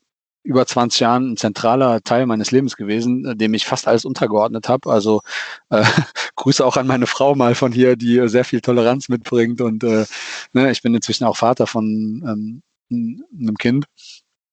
über 0.48 0.66
20 0.66 1.02
Jahren 1.02 1.32
ein 1.34 1.38
zentraler 1.38 2.02
Teil 2.02 2.26
meines 2.26 2.52
Lebens 2.52 2.78
gewesen, 2.78 3.26
äh, 3.26 3.36
dem 3.36 3.54
ich 3.54 3.66
fast 3.66 3.88
alles 3.88 4.06
untergeordnet 4.06 4.70
habe. 4.70 4.90
Also 4.90 5.22
äh, 5.70 5.84
Grüße 6.38 6.66
auch 6.66 6.78
an 6.78 6.88
meine 6.88 7.06
Frau 7.06 7.36
mal 7.36 7.54
von 7.54 7.74
hier, 7.74 7.98
die 7.98 8.18
äh, 8.18 8.28
sehr 8.30 8.46
viel 8.46 8.62
Toleranz 8.62 9.10
mitbringt. 9.10 9.60
Und 9.62 9.84
äh, 9.84 10.06
ne, 10.54 10.72
ich 10.72 10.82
bin 10.82 10.96
inzwischen 10.96 11.26
auch 11.26 11.38
Vater 11.38 11.68
von 11.68 11.84
ähm, 12.26 12.62
einem 12.90 13.58
Kind. 13.58 13.86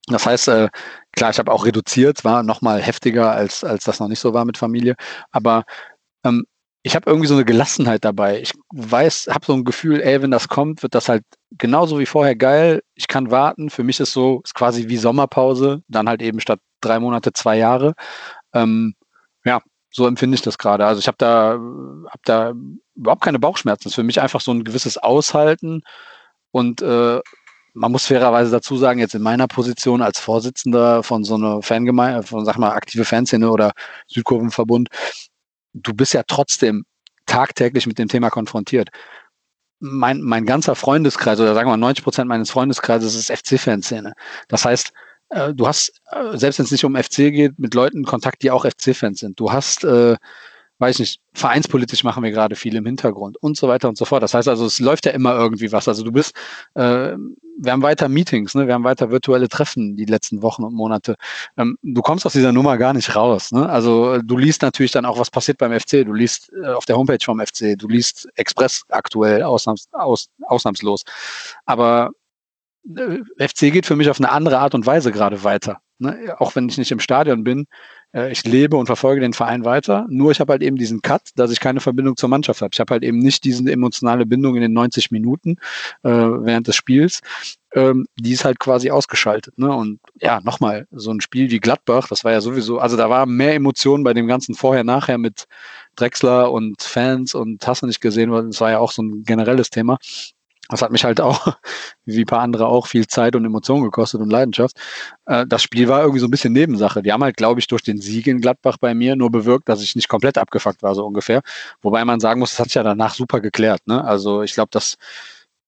Das 0.08 0.26
heißt, 0.26 0.48
äh, 0.48 0.68
klar, 1.12 1.30
ich 1.30 1.38
habe 1.38 1.52
auch 1.52 1.64
reduziert, 1.64 2.24
war 2.24 2.42
noch 2.42 2.60
mal 2.60 2.82
heftiger, 2.82 3.30
als, 3.32 3.62
als 3.64 3.84
das 3.84 4.00
noch 4.00 4.08
nicht 4.08 4.20
so 4.20 4.34
war 4.34 4.44
mit 4.44 4.58
Familie. 4.58 4.96
Aber 5.30 5.64
ähm, 6.24 6.44
ich 6.86 6.94
habe 6.94 7.08
irgendwie 7.10 7.26
so 7.26 7.34
eine 7.34 7.46
Gelassenheit 7.46 8.04
dabei. 8.04 8.40
Ich 8.42 8.52
weiß, 8.74 9.28
habe 9.30 9.46
so 9.46 9.54
ein 9.54 9.64
Gefühl, 9.64 10.02
ey, 10.02 10.20
wenn 10.20 10.30
das 10.30 10.48
kommt, 10.48 10.82
wird 10.82 10.94
das 10.94 11.08
halt 11.08 11.24
genauso 11.52 11.98
wie 11.98 12.04
vorher 12.04 12.36
geil. 12.36 12.82
Ich 12.94 13.08
kann 13.08 13.30
warten. 13.30 13.70
Für 13.70 13.82
mich 13.82 14.00
ist 14.00 14.12
so, 14.12 14.42
ist 14.44 14.54
quasi 14.54 14.86
wie 14.88 14.98
Sommerpause, 14.98 15.82
dann 15.88 16.10
halt 16.10 16.20
eben 16.20 16.40
statt 16.40 16.60
drei 16.82 17.00
Monate 17.00 17.32
zwei 17.32 17.56
Jahre. 17.56 17.94
Ähm, 18.52 18.94
ja, 19.46 19.62
so 19.90 20.06
empfinde 20.06 20.34
ich 20.34 20.42
das 20.42 20.58
gerade. 20.58 20.84
Also 20.84 20.98
ich 21.00 21.06
habe 21.06 21.16
da, 21.16 21.58
hab 22.10 22.22
da 22.24 22.52
überhaupt 22.94 23.22
keine 23.22 23.38
Bauchschmerzen. 23.38 23.84
Das 23.84 23.92
ist 23.92 23.96
für 23.96 24.02
mich 24.02 24.20
einfach 24.20 24.42
so 24.42 24.52
ein 24.52 24.62
gewisses 24.62 24.98
Aushalten 24.98 25.80
und 26.50 26.82
äh, 26.82 27.20
man 27.72 27.92
muss 27.92 28.06
fairerweise 28.06 28.50
dazu 28.50 28.76
sagen, 28.76 29.00
jetzt 29.00 29.14
in 29.14 29.22
meiner 29.22 29.48
Position 29.48 30.02
als 30.02 30.20
Vorsitzender 30.20 31.02
von 31.02 31.24
so 31.24 31.34
einer 31.34 31.62
Fangemeinde, 31.62 32.22
von 32.24 32.44
sag 32.44 32.58
mal 32.58 32.72
aktive 32.72 33.04
Fanszene 33.04 33.50
oder 33.50 33.72
Südkurvenverbund, 34.06 34.90
du 35.74 35.92
bist 35.92 36.14
ja 36.14 36.22
trotzdem 36.26 36.84
tagtäglich 37.26 37.86
mit 37.86 37.98
dem 37.98 38.08
Thema 38.08 38.30
konfrontiert. 38.30 38.88
Mein, 39.80 40.22
mein 40.22 40.46
ganzer 40.46 40.76
Freundeskreis 40.76 41.40
oder 41.40 41.54
sagen 41.54 41.68
wir 41.68 41.72
mal 41.72 41.78
90 41.78 42.04
Prozent 42.04 42.28
meines 42.28 42.50
Freundeskreises 42.50 43.14
ist 43.14 43.30
FC-Fanszene. 43.30 44.14
Das 44.48 44.64
heißt, 44.64 44.92
äh, 45.30 45.52
du 45.52 45.66
hast, 45.66 46.00
äh, 46.10 46.36
selbst 46.36 46.58
wenn 46.58 46.64
es 46.64 46.72
nicht 46.72 46.84
um 46.84 46.96
FC 46.96 47.32
geht, 47.32 47.58
mit 47.58 47.74
Leuten 47.74 48.04
Kontakt, 48.04 48.42
die 48.42 48.50
auch 48.50 48.64
FC-Fans 48.64 49.20
sind. 49.20 49.38
Du 49.38 49.52
hast 49.52 49.84
äh, 49.84 50.16
weiß 50.78 50.98
nicht, 50.98 51.20
vereinspolitisch 51.32 52.04
machen 52.04 52.22
wir 52.22 52.30
gerade 52.30 52.56
viel 52.56 52.74
im 52.74 52.86
Hintergrund 52.86 53.36
und 53.40 53.56
so 53.56 53.68
weiter 53.68 53.88
und 53.88 53.96
so 53.96 54.04
fort. 54.04 54.22
Das 54.22 54.34
heißt 54.34 54.48
also, 54.48 54.66
es 54.66 54.80
läuft 54.80 55.06
ja 55.06 55.12
immer 55.12 55.34
irgendwie 55.34 55.70
was. 55.72 55.86
Also 55.88 56.02
du 56.02 56.12
bist, 56.12 56.34
äh, 56.74 57.14
wir 57.58 57.72
haben 57.72 57.82
weiter 57.82 58.08
Meetings, 58.08 58.54
ne? 58.54 58.66
wir 58.66 58.74
haben 58.74 58.84
weiter 58.84 59.10
virtuelle 59.10 59.48
Treffen 59.48 59.96
die 59.96 60.04
letzten 60.04 60.42
Wochen 60.42 60.64
und 60.64 60.74
Monate. 60.74 61.14
Ähm, 61.56 61.78
du 61.82 62.02
kommst 62.02 62.26
aus 62.26 62.32
dieser 62.32 62.52
Nummer 62.52 62.76
gar 62.76 62.92
nicht 62.92 63.14
raus. 63.14 63.52
Ne? 63.52 63.68
Also 63.68 64.18
du 64.22 64.36
liest 64.36 64.62
natürlich 64.62 64.92
dann 64.92 65.04
auch, 65.04 65.18
was 65.18 65.30
passiert 65.30 65.58
beim 65.58 65.78
FC. 65.78 66.04
Du 66.04 66.12
liest 66.12 66.52
äh, 66.52 66.68
auf 66.68 66.84
der 66.86 66.96
Homepage 66.96 67.24
vom 67.24 67.40
FC, 67.40 67.78
du 67.78 67.88
liest 67.88 68.28
Express 68.34 68.82
aktuell 68.88 69.42
ausnahms, 69.42 69.88
aus, 69.92 70.28
ausnahmslos. 70.42 71.02
Aber 71.66 72.10
äh, 72.96 73.18
FC 73.38 73.72
geht 73.72 73.86
für 73.86 73.96
mich 73.96 74.10
auf 74.10 74.18
eine 74.18 74.30
andere 74.30 74.58
Art 74.58 74.74
und 74.74 74.86
Weise 74.86 75.12
gerade 75.12 75.44
weiter. 75.44 75.80
Ne? 75.98 76.34
Auch 76.38 76.56
wenn 76.56 76.68
ich 76.68 76.78
nicht 76.78 76.90
im 76.90 77.00
Stadion 77.00 77.44
bin, 77.44 77.60
äh, 77.60 77.64
ich 78.14 78.44
lebe 78.44 78.76
und 78.76 78.86
verfolge 78.86 79.20
den 79.20 79.32
Verein 79.32 79.64
weiter. 79.64 80.06
Nur 80.08 80.30
ich 80.30 80.38
habe 80.38 80.52
halt 80.52 80.62
eben 80.62 80.76
diesen 80.76 81.02
Cut, 81.02 81.30
dass 81.34 81.50
ich 81.50 81.58
keine 81.58 81.80
Verbindung 81.80 82.16
zur 82.16 82.28
Mannschaft 82.28 82.62
habe. 82.62 82.70
Ich 82.72 82.78
habe 82.78 82.94
halt 82.94 83.02
eben 83.02 83.18
nicht 83.18 83.42
diese 83.42 83.70
emotionale 83.70 84.24
Bindung 84.24 84.54
in 84.54 84.62
den 84.62 84.72
90 84.72 85.10
Minuten 85.10 85.56
äh, 86.04 86.10
während 86.10 86.68
des 86.68 86.76
Spiels. 86.76 87.20
Ähm, 87.74 88.06
die 88.16 88.32
ist 88.32 88.44
halt 88.44 88.60
quasi 88.60 88.90
ausgeschaltet. 88.90 89.58
Ne? 89.58 89.74
Und 89.74 89.98
ja, 90.20 90.40
nochmal, 90.44 90.86
so 90.92 91.10
ein 91.10 91.20
Spiel 91.20 91.50
wie 91.50 91.58
Gladbach, 91.58 92.06
das 92.08 92.22
war 92.22 92.30
ja 92.30 92.40
sowieso, 92.40 92.78
also 92.78 92.96
da 92.96 93.10
war 93.10 93.26
mehr 93.26 93.54
Emotionen 93.54 94.04
bei 94.04 94.14
dem 94.14 94.28
ganzen 94.28 94.54
Vorher-Nachher 94.54 95.18
mit 95.18 95.46
Drexler 95.96 96.52
und 96.52 96.82
Fans 96.82 97.34
und 97.34 97.66
hast 97.66 97.82
du 97.82 97.86
nicht 97.86 98.00
gesehen, 98.00 98.30
weil 98.30 98.46
das 98.46 98.60
war 98.60 98.70
ja 98.70 98.78
auch 98.78 98.92
so 98.92 99.02
ein 99.02 99.24
generelles 99.24 99.70
Thema. 99.70 99.98
Das 100.68 100.82
hat 100.82 100.90
mich 100.90 101.04
halt 101.04 101.20
auch, 101.20 101.56
wie 102.04 102.22
ein 102.22 102.26
paar 102.26 102.40
andere 102.40 102.66
auch, 102.66 102.86
viel 102.86 103.06
Zeit 103.06 103.36
und 103.36 103.44
Emotionen 103.44 103.84
gekostet 103.84 104.20
und 104.20 104.30
Leidenschaft. 104.30 104.76
Äh, 105.26 105.46
das 105.46 105.62
Spiel 105.62 105.88
war 105.88 106.00
irgendwie 106.00 106.20
so 106.20 106.26
ein 106.26 106.30
bisschen 106.30 106.52
Nebensache. 106.52 107.02
Die 107.02 107.12
haben 107.12 107.22
halt, 107.22 107.36
glaube 107.36 107.60
ich, 107.60 107.66
durch 107.66 107.82
den 107.82 108.00
Sieg 108.00 108.26
in 108.26 108.40
Gladbach 108.40 108.78
bei 108.78 108.94
mir 108.94 109.16
nur 109.16 109.30
bewirkt, 109.30 109.68
dass 109.68 109.82
ich 109.82 109.96
nicht 109.96 110.08
komplett 110.08 110.38
abgefuckt 110.38 110.82
war, 110.82 110.94
so 110.94 111.06
ungefähr. 111.06 111.42
Wobei 111.82 112.04
man 112.04 112.20
sagen 112.20 112.40
muss, 112.40 112.50
das 112.50 112.60
hat 112.60 112.66
sich 112.66 112.74
ja 112.74 112.82
danach 112.82 113.14
super 113.14 113.40
geklärt. 113.40 113.86
Ne? 113.86 114.02
Also 114.04 114.42
ich 114.42 114.54
glaube, 114.54 114.70
dass 114.70 114.96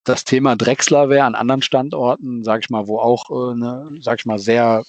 das 0.04 0.24
Thema 0.24 0.56
Drechsler 0.56 1.08
wäre 1.08 1.26
an 1.26 1.34
anderen 1.34 1.62
Standorten, 1.62 2.44
sage 2.44 2.60
ich 2.62 2.70
mal, 2.70 2.86
wo 2.88 2.98
auch 2.98 3.30
äh, 3.30 3.52
eine, 3.52 3.90
sag 4.00 4.20
ich 4.20 4.26
mal, 4.26 4.38
sehr 4.38 4.84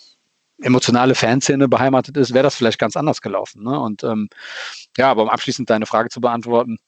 emotionale 0.60 1.16
Fanszene 1.16 1.68
beheimatet 1.68 2.18
ist, 2.18 2.34
wäre 2.34 2.44
das 2.44 2.56
vielleicht 2.56 2.80
ganz 2.80 2.96
anders 2.96 3.22
gelaufen. 3.22 3.64
Ne? 3.64 3.80
Und 3.80 4.04
ähm, 4.04 4.30
ja, 4.98 5.12
aber 5.12 5.24
um 5.24 5.30
abschließend 5.30 5.70
deine 5.70 5.86
Frage 5.86 6.10
zu 6.10 6.22
beantworten, 6.22 6.80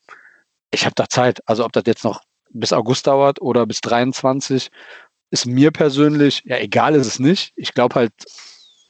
ich 0.72 0.86
habe 0.86 0.96
da 0.96 1.08
Zeit. 1.10 1.42
Also 1.48 1.66
ob 1.66 1.74
das 1.74 1.84
jetzt 1.86 2.04
noch 2.04 2.22
bis 2.52 2.74
August 2.74 3.08
dauert 3.08 3.42
oder 3.42 3.66
bis 3.66 3.82
23, 3.82 4.70
ist 5.32 5.46
mir 5.46 5.72
persönlich, 5.72 6.42
ja, 6.46 6.58
egal 6.58 6.96
ist 6.96 7.08
es 7.08 7.20
nicht. 7.20 7.54
Ich 7.56 7.74
glaube 7.74 7.96
halt, 7.96 8.14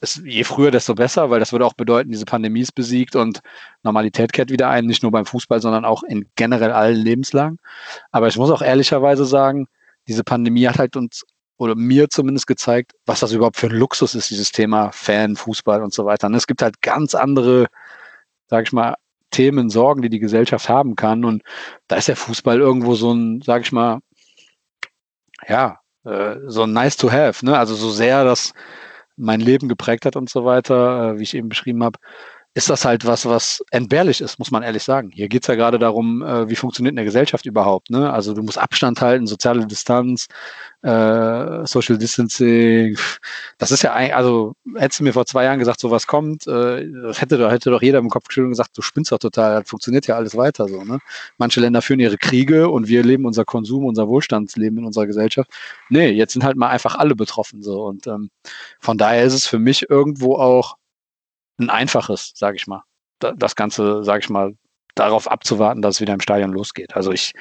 es, 0.02 0.22
je 0.24 0.44
früher, 0.44 0.72
desto 0.72 0.96
besser, 0.96 1.30
weil 1.30 1.40
das 1.40 1.52
würde 1.52 1.66
auch 1.66 1.74
bedeuten, 1.74 2.12
diese 2.12 2.26
Pandemie 2.26 2.62
ist 2.62 2.74
besiegt 2.74 3.16
und 3.16 3.42
Normalität 3.84 4.32
kehrt 4.32 4.50
wieder 4.50 4.70
ein, 4.70 4.86
nicht 4.86 5.04
nur 5.04 5.12
beim 5.12 5.26
Fußball, 5.26 5.62
sondern 5.62 5.86
auch 5.86 6.04
in 6.04 6.26
generell 6.36 6.72
allen 6.72 6.96
Lebenslagen. 6.96 7.58
Aber 8.12 8.28
ich 8.28 8.38
muss 8.38 8.52
auch 8.52 8.62
ehrlicherweise 8.62 9.26
sagen, 9.26 9.68
diese 10.08 10.24
Pandemie 10.24 10.68
hat 10.68 10.80
halt 10.80 10.96
uns 10.96 11.26
oder 11.58 11.76
mir 11.76 12.10
zumindest 12.10 12.48
gezeigt, 12.48 12.94
was 13.06 13.20
das 13.20 13.34
überhaupt 13.34 13.58
für 13.58 13.68
ein 13.68 13.76
Luxus 13.76 14.16
ist, 14.16 14.30
dieses 14.30 14.54
Thema 14.54 14.92
Fan, 14.94 15.36
Fußball 15.36 15.84
und 15.84 15.94
so 15.94 16.06
weiter. 16.06 16.28
Und 16.28 16.36
es 16.36 16.48
gibt 16.48 16.62
halt 16.62 16.82
ganz 16.82 17.16
andere, 17.16 17.68
sag 18.48 18.66
ich 18.66 18.72
mal, 18.72 18.96
Themen, 19.32 19.70
Sorgen, 19.70 20.02
die 20.02 20.10
die 20.10 20.20
Gesellschaft 20.20 20.70
haben 20.70 20.96
kann. 20.96 21.26
Und 21.26 21.44
da 21.88 21.98
ist 21.98 22.08
der 22.08 22.16
Fußball 22.16 22.60
irgendwo 22.60 22.96
so 22.96 23.12
ein, 23.14 23.42
sag 23.42 23.62
ich 23.64 23.72
mal, 23.72 24.00
ja, 25.48 25.80
äh, 26.06 26.36
so 26.48 26.64
ein 26.64 26.74
nice 26.74 26.98
to 26.98 27.12
have. 27.12 27.46
Ne? 27.46 27.58
Also 27.58 27.76
so 27.76 27.90
sehr 27.90 28.24
das 28.24 28.54
mein 29.18 29.42
Leben 29.42 29.68
geprägt 29.68 30.06
hat 30.06 30.16
und 30.16 30.30
so 30.30 30.46
weiter, 30.46 31.14
äh, 31.14 31.20
wie 31.20 31.24
ich 31.24 31.36
eben 31.36 31.50
beschrieben 31.50 31.84
habe, 31.84 32.00
ist 32.60 32.70
das 32.70 32.84
halt 32.84 33.06
was, 33.06 33.26
was 33.26 33.64
entbehrlich 33.72 34.20
ist, 34.20 34.38
muss 34.38 34.52
man 34.52 34.64
ehrlich 34.64 34.84
sagen. 34.84 35.12
Hier 35.14 35.30
geht's 35.30 35.48
ja 35.48 35.56
gerade 35.56 35.80
darum, 35.80 36.22
äh, 36.22 36.50
wie 36.50 36.58
funktioniert 36.58 36.94
eine 36.94 37.06
Gesellschaft 37.06 37.46
überhaupt. 37.46 37.90
Ne? 37.90 38.12
Also 38.12 38.34
du 38.34 38.44
musst 38.44 38.58
Abstand 38.58 39.00
halten, 39.00 39.28
soziale 39.28 39.66
Distanz, 39.66 40.28
äh, 40.82 41.66
Social 41.66 41.98
Distancing. 41.98 42.98
Das 43.58 43.72
ist 43.72 43.82
ja 43.84 43.94
ein, 43.94 44.12
also 44.12 44.56
hättest 44.76 45.00
du 45.00 45.06
mir 45.06 45.14
vor 45.14 45.26
zwei 45.26 45.46
Jahren 45.46 45.58
gesagt, 45.58 45.80
sowas 45.80 46.06
kommt, 46.06 46.48
äh, 46.48 46.86
das 47.02 47.22
hätte, 47.22 47.38
da 47.38 47.50
hätte 47.50 47.70
doch 47.72 47.82
jeder 47.82 48.00
im 48.00 48.10
Kopf 48.10 48.28
geschüttelt 48.28 48.48
und 48.48 48.52
gesagt, 48.52 48.78
du 48.78 48.82
spinnst 48.82 49.14
doch 49.14 49.20
total, 49.20 49.62
das 49.62 49.70
funktioniert 49.70 50.06
ja 50.08 50.18
alles 50.18 50.36
weiter 50.36 50.68
so. 50.68 50.84
Ne? 50.84 51.00
Manche 51.38 51.62
Länder 51.62 51.82
führen 51.82 52.02
ihre 52.02 52.18
Kriege 52.18 52.68
und 52.68 52.90
wir 52.90 53.04
leben 53.04 53.26
unser 53.26 53.46
Konsum, 53.46 53.86
unser 53.86 54.10
Wohlstandsleben 54.10 54.80
in 54.80 54.86
unserer 54.86 55.08
Gesellschaft. 55.08 55.50
Nee, 55.90 56.10
jetzt 56.10 56.34
sind 56.34 56.44
halt 56.44 56.58
mal 56.58 56.68
einfach 56.68 56.96
alle 56.96 57.16
betroffen 57.16 57.64
so. 57.64 57.86
Und 57.86 58.06
ähm, 58.06 58.30
von 58.82 58.98
daher 58.98 59.24
ist 59.24 59.34
es 59.34 59.48
für 59.48 59.60
mich 59.60 59.90
irgendwo 59.90 60.36
auch 60.36 60.76
ein 61.60 61.70
einfaches, 61.70 62.34
sage 62.36 62.58
ich 62.58 62.68
mal. 62.68 62.84
Das 63.20 63.56
Ganze, 63.56 64.04
sage 64.04 64.22
ich 64.24 64.30
mal, 64.30 64.54
darauf 64.96 65.30
abzuwarten, 65.30 65.82
dass 65.82 65.96
es 65.96 66.02
wieder 66.02 66.14
im 66.14 66.22
Stadion 66.22 66.52
losgeht. 66.52 66.96
Also 66.96 67.12
ich 67.12 67.34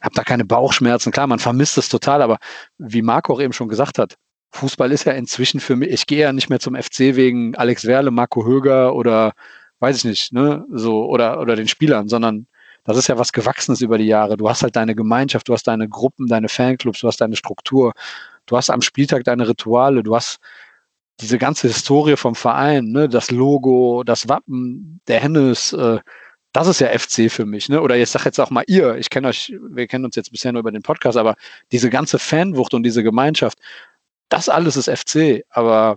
habe 0.00 0.14
da 0.14 0.22
keine 0.22 0.44
Bauchschmerzen. 0.44 1.12
Klar, 1.12 1.26
man 1.26 1.38
vermisst 1.38 1.78
es 1.78 1.88
total, 1.88 2.22
aber 2.22 2.38
wie 2.78 3.02
Marco 3.02 3.32
auch 3.32 3.40
eben 3.40 3.52
schon 3.52 3.68
gesagt 3.68 3.98
hat, 3.98 4.16
Fußball 4.52 4.92
ist 4.92 5.04
ja 5.04 5.12
inzwischen 5.12 5.60
für 5.60 5.76
mich, 5.76 5.90
ich 5.90 6.06
gehe 6.06 6.20
ja 6.20 6.32
nicht 6.32 6.48
mehr 6.48 6.60
zum 6.60 6.76
FC 6.76 7.16
wegen 7.16 7.56
Alex 7.56 7.86
Werle, 7.86 8.10
Marco 8.10 8.44
Höger 8.44 8.94
oder 8.94 9.32
weiß 9.80 9.96
ich 9.96 10.04
nicht, 10.04 10.32
ne, 10.32 10.64
so, 10.70 11.06
oder, 11.06 11.40
oder 11.40 11.56
den 11.56 11.68
Spielern, 11.68 12.08
sondern 12.08 12.46
das 12.84 12.96
ist 12.96 13.08
ja 13.08 13.18
was 13.18 13.32
Gewachsenes 13.32 13.80
über 13.80 13.98
die 13.98 14.06
Jahre. 14.06 14.36
Du 14.36 14.48
hast 14.48 14.62
halt 14.62 14.76
deine 14.76 14.94
Gemeinschaft, 14.94 15.48
du 15.48 15.54
hast 15.54 15.66
deine 15.66 15.88
Gruppen, 15.88 16.26
deine 16.28 16.48
Fanclubs, 16.48 17.00
du 17.00 17.08
hast 17.08 17.20
deine 17.20 17.34
Struktur, 17.36 17.92
du 18.46 18.56
hast 18.56 18.70
am 18.70 18.82
Spieltag 18.82 19.24
deine 19.24 19.48
Rituale, 19.48 20.02
du 20.02 20.14
hast 20.14 20.38
diese 21.20 21.38
ganze 21.38 21.68
Historie 21.68 22.16
vom 22.16 22.34
Verein, 22.34 22.86
ne, 22.86 23.08
das 23.08 23.30
Logo, 23.30 24.02
das 24.04 24.28
Wappen, 24.28 25.00
der 25.06 25.20
Hennes, 25.20 25.72
äh, 25.72 26.00
das 26.52 26.68
ist 26.68 26.80
ja 26.80 26.96
FC 26.96 27.30
für 27.30 27.46
mich, 27.46 27.68
ne? 27.68 27.80
Oder 27.82 27.96
jetzt 27.96 28.12
sag 28.12 28.24
jetzt 28.24 28.38
auch 28.38 28.50
mal 28.50 28.64
ihr, 28.68 28.96
ich 28.96 29.10
kenne 29.10 29.28
euch, 29.28 29.52
wir 29.60 29.86
kennen 29.88 30.04
uns 30.04 30.16
jetzt 30.16 30.30
bisher 30.30 30.52
nur 30.52 30.60
über 30.60 30.72
den 30.72 30.82
Podcast, 30.82 31.18
aber 31.18 31.36
diese 31.72 31.90
ganze 31.90 32.18
Fanwucht 32.18 32.74
und 32.74 32.84
diese 32.84 33.02
Gemeinschaft, 33.02 33.58
das 34.28 34.48
alles 34.48 34.76
ist 34.76 34.88
FC, 34.88 35.44
aber 35.50 35.96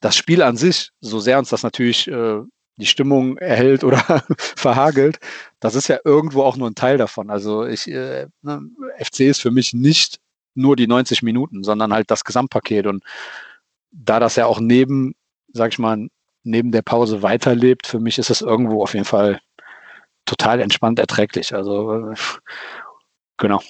das 0.00 0.16
Spiel 0.16 0.42
an 0.42 0.56
sich, 0.56 0.90
so 1.00 1.20
sehr 1.20 1.38
uns 1.38 1.50
das 1.50 1.62
natürlich 1.62 2.08
äh, 2.08 2.40
die 2.76 2.86
Stimmung 2.86 3.36
erhält 3.38 3.84
oder 3.84 4.24
verhagelt, 4.38 5.18
das 5.60 5.74
ist 5.74 5.88
ja 5.88 5.98
irgendwo 6.04 6.42
auch 6.42 6.56
nur 6.56 6.68
ein 6.68 6.74
Teil 6.74 6.98
davon. 6.98 7.30
Also 7.30 7.66
ich, 7.66 7.86
äh, 7.88 8.26
ne, 8.42 8.62
FC 8.98 9.20
ist 9.20 9.40
für 9.40 9.50
mich 9.50 9.74
nicht 9.74 10.20
nur 10.54 10.76
die 10.76 10.86
90 10.86 11.22
Minuten, 11.22 11.62
sondern 11.62 11.92
halt 11.92 12.10
das 12.10 12.24
Gesamtpaket 12.24 12.86
und 12.86 13.04
da 13.90 14.20
das 14.20 14.36
ja 14.36 14.46
auch 14.46 14.60
neben, 14.60 15.14
sag 15.52 15.72
ich 15.72 15.78
mal, 15.78 16.08
neben 16.42 16.72
der 16.72 16.82
Pause 16.82 17.22
weiterlebt, 17.22 17.86
für 17.86 18.00
mich 18.00 18.18
ist 18.18 18.30
es 18.30 18.40
irgendwo 18.40 18.82
auf 18.82 18.94
jeden 18.94 19.04
Fall 19.04 19.40
total 20.24 20.60
entspannt 20.60 20.98
erträglich. 20.98 21.54
Also 21.54 22.12
genau. 23.36 23.62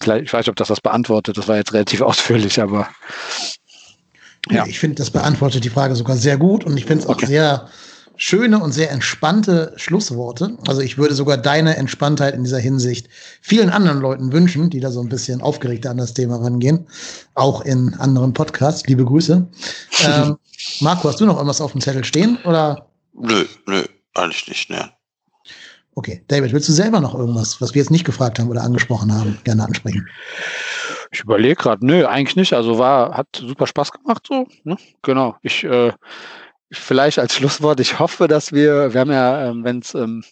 Ich 0.00 0.06
weiß 0.06 0.40
nicht, 0.40 0.48
ob 0.48 0.56
das 0.56 0.68
das 0.68 0.80
beantwortet. 0.80 1.38
Das 1.38 1.48
war 1.48 1.56
jetzt 1.56 1.72
relativ 1.72 2.00
ausführlich, 2.02 2.60
aber 2.60 2.88
ja. 4.48 4.64
Ich 4.66 4.78
finde, 4.78 4.96
das 4.96 5.10
beantwortet 5.10 5.64
die 5.64 5.70
Frage 5.70 5.96
sogar 5.96 6.16
sehr 6.16 6.36
gut 6.36 6.64
und 6.64 6.76
ich 6.76 6.84
finde 6.84 7.02
es 7.02 7.08
auch 7.08 7.14
okay. 7.14 7.26
sehr 7.26 7.68
schöne 8.16 8.58
und 8.58 8.72
sehr 8.72 8.90
entspannte 8.90 9.72
Schlussworte. 9.76 10.56
Also 10.66 10.80
ich 10.80 10.98
würde 10.98 11.14
sogar 11.14 11.36
deine 11.36 11.76
Entspanntheit 11.76 12.34
in 12.34 12.44
dieser 12.44 12.58
Hinsicht 12.58 13.08
vielen 13.40 13.70
anderen 13.70 14.00
Leuten 14.00 14.32
wünschen, 14.32 14.70
die 14.70 14.80
da 14.80 14.90
so 14.90 15.00
ein 15.00 15.08
bisschen 15.08 15.40
aufgeregter 15.40 15.90
an 15.90 15.98
das 15.98 16.14
Thema 16.14 16.36
rangehen. 16.36 16.86
Auch 17.34 17.62
in 17.62 17.94
anderen 17.94 18.32
Podcasts. 18.32 18.86
Liebe 18.86 19.04
Grüße. 19.04 19.46
ähm, 20.04 20.36
Marco, 20.80 21.08
hast 21.08 21.20
du 21.20 21.26
noch 21.26 21.36
irgendwas 21.36 21.60
auf 21.60 21.72
dem 21.72 21.80
Zettel 21.80 22.04
stehen? 22.04 22.38
Oder? 22.44 22.88
Nö, 23.14 23.44
nö, 23.66 23.84
eigentlich 24.14 24.48
nicht, 24.48 24.70
ne. 24.70 24.90
Okay, 25.98 26.22
David, 26.28 26.52
willst 26.52 26.68
du 26.68 26.72
selber 26.72 27.00
noch 27.00 27.14
irgendwas, 27.14 27.58
was 27.62 27.74
wir 27.74 27.80
jetzt 27.80 27.90
nicht 27.90 28.04
gefragt 28.04 28.38
haben 28.38 28.50
oder 28.50 28.62
angesprochen 28.62 29.14
haben, 29.14 29.38
gerne 29.44 29.64
ansprechen? 29.64 30.06
Ich 31.10 31.20
überlege 31.20 31.54
gerade, 31.54 31.86
nö, 31.86 32.04
eigentlich 32.04 32.36
nicht. 32.36 32.52
Also 32.52 32.78
war, 32.78 33.16
hat 33.16 33.28
super 33.34 33.66
Spaß 33.66 33.92
gemacht 33.92 34.26
so. 34.28 34.46
Ne? 34.64 34.76
Genau. 35.00 35.36
Ich 35.40 35.64
äh, 35.64 35.92
vielleicht 36.72 37.18
als 37.18 37.34
Schlusswort, 37.34 37.80
ich 37.80 37.98
hoffe, 37.98 38.28
dass 38.28 38.52
wir, 38.52 38.92
wir 38.92 39.00
haben 39.00 39.12
ja, 39.12 39.50
ähm, 39.50 39.64
wenn 39.64 39.80
es 39.80 39.94
ähm, 39.94 40.24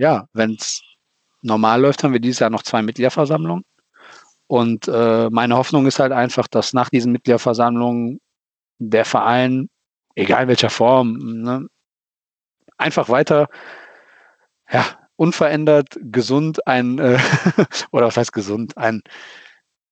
ja, 0.00 0.26
wenn 0.32 0.54
es 0.54 0.82
normal 1.42 1.82
läuft, 1.82 2.02
haben 2.02 2.14
wir 2.14 2.20
dieses 2.20 2.40
Jahr 2.40 2.48
noch 2.48 2.62
zwei 2.62 2.80
Mitgliederversammlungen. 2.82 3.64
Und 4.46 4.88
äh, 4.88 5.28
meine 5.30 5.56
Hoffnung 5.56 5.86
ist 5.86 6.00
halt 6.00 6.12
einfach, 6.12 6.48
dass 6.48 6.72
nach 6.72 6.88
diesen 6.88 7.12
Mitgliederversammlungen 7.12 8.18
der 8.78 9.04
Verein, 9.04 9.68
egal 10.14 10.44
in 10.44 10.48
welcher 10.48 10.70
Form, 10.70 11.18
ne, 11.18 11.66
einfach 12.78 13.10
weiter, 13.10 13.48
ja, 14.70 14.86
unverändert, 15.16 15.98
gesund, 16.00 16.66
ein, 16.66 16.98
äh, 16.98 17.18
oder 17.92 18.06
was 18.06 18.16
heißt 18.16 18.32
gesund, 18.32 18.78
ein 18.78 19.02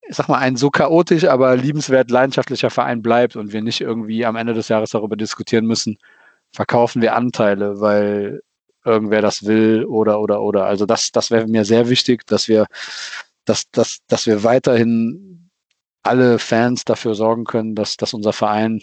ich 0.09 0.17
sag 0.17 0.29
mal, 0.29 0.39
ein 0.39 0.57
so 0.57 0.71
chaotisch, 0.71 1.25
aber 1.25 1.55
liebenswert 1.57 2.11
leidenschaftlicher 2.11 2.71
Verein 2.71 3.03
bleibt 3.03 3.37
und 3.37 3.53
wir 3.53 3.61
nicht 3.63 3.81
irgendwie 3.83 4.25
am 4.25 4.37
Ende 4.37 4.55
des 4.55 4.69
Jahres 4.69 4.91
darüber 4.91 5.17
diskutieren 5.17 5.67
müssen, 5.67 5.99
verkaufen 6.53 7.03
wir 7.03 7.15
Anteile, 7.15 7.81
weil 7.81 8.41
irgendwer 8.85 9.21
das 9.21 9.45
will 9.45 9.85
oder 9.85 10.21
oder 10.21 10.41
oder. 10.41 10.65
Also 10.65 10.87
das, 10.87 11.13
das 11.13 11.31
wäre 11.31 11.47
mir 11.47 11.65
sehr 11.67 11.91
wichtig, 11.91 12.27
dass 12.27 12.49
wir, 12.49 12.67
dass, 13.45 13.71
dass, 13.71 13.99
dass 14.07 14.27
wir 14.27 14.45
weiterhin 14.45 15.51
alle 16.03 16.39
Fans 16.39 16.85
dafür 16.85 17.15
sorgen 17.15 17.45
können, 17.45 17.75
dass, 17.75 17.99
dass 17.99 18.15
unser 18.15 18.33
Verein 18.33 18.83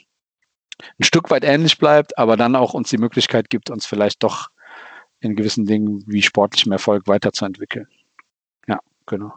ein 0.99 1.03
Stück 1.03 1.31
weit 1.31 1.43
ähnlich 1.43 1.79
bleibt, 1.79 2.17
aber 2.19 2.37
dann 2.37 2.55
auch 2.55 2.75
uns 2.75 2.89
die 2.89 2.97
Möglichkeit 2.97 3.49
gibt, 3.49 3.71
uns 3.71 3.87
vielleicht 3.87 4.21
doch 4.21 4.49
in 5.21 5.35
gewissen 5.35 5.65
Dingen 5.65 6.03
wie 6.05 6.21
sportlichem 6.21 6.71
Erfolg 6.71 7.07
weiterzuentwickeln. 7.07 7.87
Ja, 8.67 8.79
genau. 9.07 9.33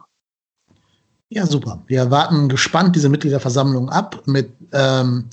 Ja, 1.31 1.45
super. 1.45 1.83
Wir 1.85 2.09
warten 2.09 2.49
gespannt 2.49 2.95
diese 2.95 3.07
Mitgliederversammlung 3.07 3.89
ab 3.89 4.23
mit 4.25 4.51
ähm, 4.73 5.25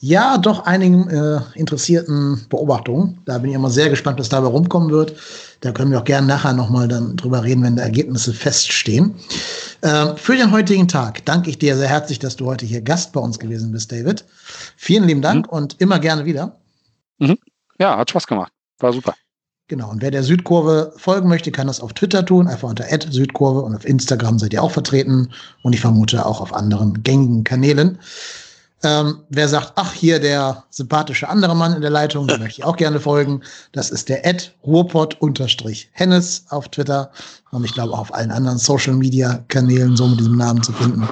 ja 0.00 0.38
doch 0.38 0.66
einigen 0.66 1.08
äh, 1.08 1.40
interessierten 1.54 2.46
Beobachtungen. 2.48 3.20
Da 3.26 3.38
bin 3.38 3.50
ich 3.50 3.56
immer 3.56 3.70
sehr 3.70 3.90
gespannt, 3.90 4.18
was 4.18 4.28
dabei 4.28 4.48
rumkommen 4.48 4.90
wird. 4.90 5.14
Da 5.60 5.70
können 5.70 5.92
wir 5.92 6.00
auch 6.00 6.04
gerne 6.04 6.26
nachher 6.26 6.52
nochmal 6.52 6.88
dann 6.88 7.16
drüber 7.16 7.44
reden, 7.44 7.62
wenn 7.62 7.76
die 7.76 7.82
Ergebnisse 7.82 8.32
feststehen. 8.32 9.14
Ähm, 9.82 10.16
für 10.16 10.36
den 10.36 10.50
heutigen 10.50 10.88
Tag 10.88 11.24
danke 11.26 11.50
ich 11.50 11.58
dir 11.58 11.76
sehr 11.76 11.88
herzlich, 11.88 12.18
dass 12.18 12.34
du 12.34 12.46
heute 12.46 12.66
hier 12.66 12.80
Gast 12.80 13.12
bei 13.12 13.20
uns 13.20 13.38
gewesen 13.38 13.70
bist, 13.70 13.92
David. 13.92 14.24
Vielen 14.76 15.04
lieben 15.04 15.22
Dank 15.22 15.46
mhm. 15.46 15.52
und 15.52 15.80
immer 15.80 16.00
gerne 16.00 16.24
wieder. 16.24 16.56
Mhm. 17.18 17.38
Ja, 17.78 17.96
hat 17.96 18.10
Spaß 18.10 18.26
gemacht. 18.26 18.52
War 18.78 18.92
super. 18.92 19.14
Genau, 19.70 19.88
und 19.88 20.02
wer 20.02 20.10
der 20.10 20.24
Südkurve 20.24 20.92
folgen 20.96 21.28
möchte, 21.28 21.52
kann 21.52 21.68
das 21.68 21.78
auf 21.78 21.92
Twitter 21.92 22.26
tun, 22.26 22.48
einfach 22.48 22.68
unter 22.68 22.86
Südkurve 23.12 23.60
und 23.60 23.76
auf 23.76 23.84
Instagram 23.84 24.36
seid 24.40 24.52
ihr 24.52 24.64
auch 24.64 24.72
vertreten 24.72 25.30
und 25.62 25.74
ich 25.74 25.80
vermute 25.80 26.26
auch 26.26 26.40
auf 26.40 26.52
anderen 26.52 27.04
gängigen 27.04 27.44
Kanälen. 27.44 27.96
Ähm, 28.82 29.20
wer 29.28 29.46
sagt, 29.46 29.72
ach, 29.76 29.92
hier 29.92 30.20
der 30.20 30.64
sympathische 30.70 31.28
andere 31.28 31.54
Mann 31.54 31.74
in 31.74 31.82
der 31.82 31.90
Leitung, 31.90 32.26
dem 32.26 32.40
möchte 32.40 32.60
ich 32.60 32.64
auch 32.64 32.78
gerne 32.78 32.98
folgen. 32.98 33.42
Das 33.72 33.90
ist 33.90 34.08
der 34.08 34.24
Ed 34.24 34.54
Ruhrpott-Hennes 34.64 36.44
auf 36.48 36.68
Twitter. 36.70 37.10
Und 37.50 37.64
ich 37.64 37.74
glaube 37.74 37.92
auch 37.92 37.98
auf 37.98 38.14
allen 38.14 38.30
anderen 38.30 38.56
Social 38.56 38.94
Media 38.94 39.44
Kanälen 39.48 39.96
so 39.96 40.06
mit 40.06 40.20
diesem 40.20 40.36
Namen 40.36 40.62
zu 40.62 40.72
finden. 40.72 41.06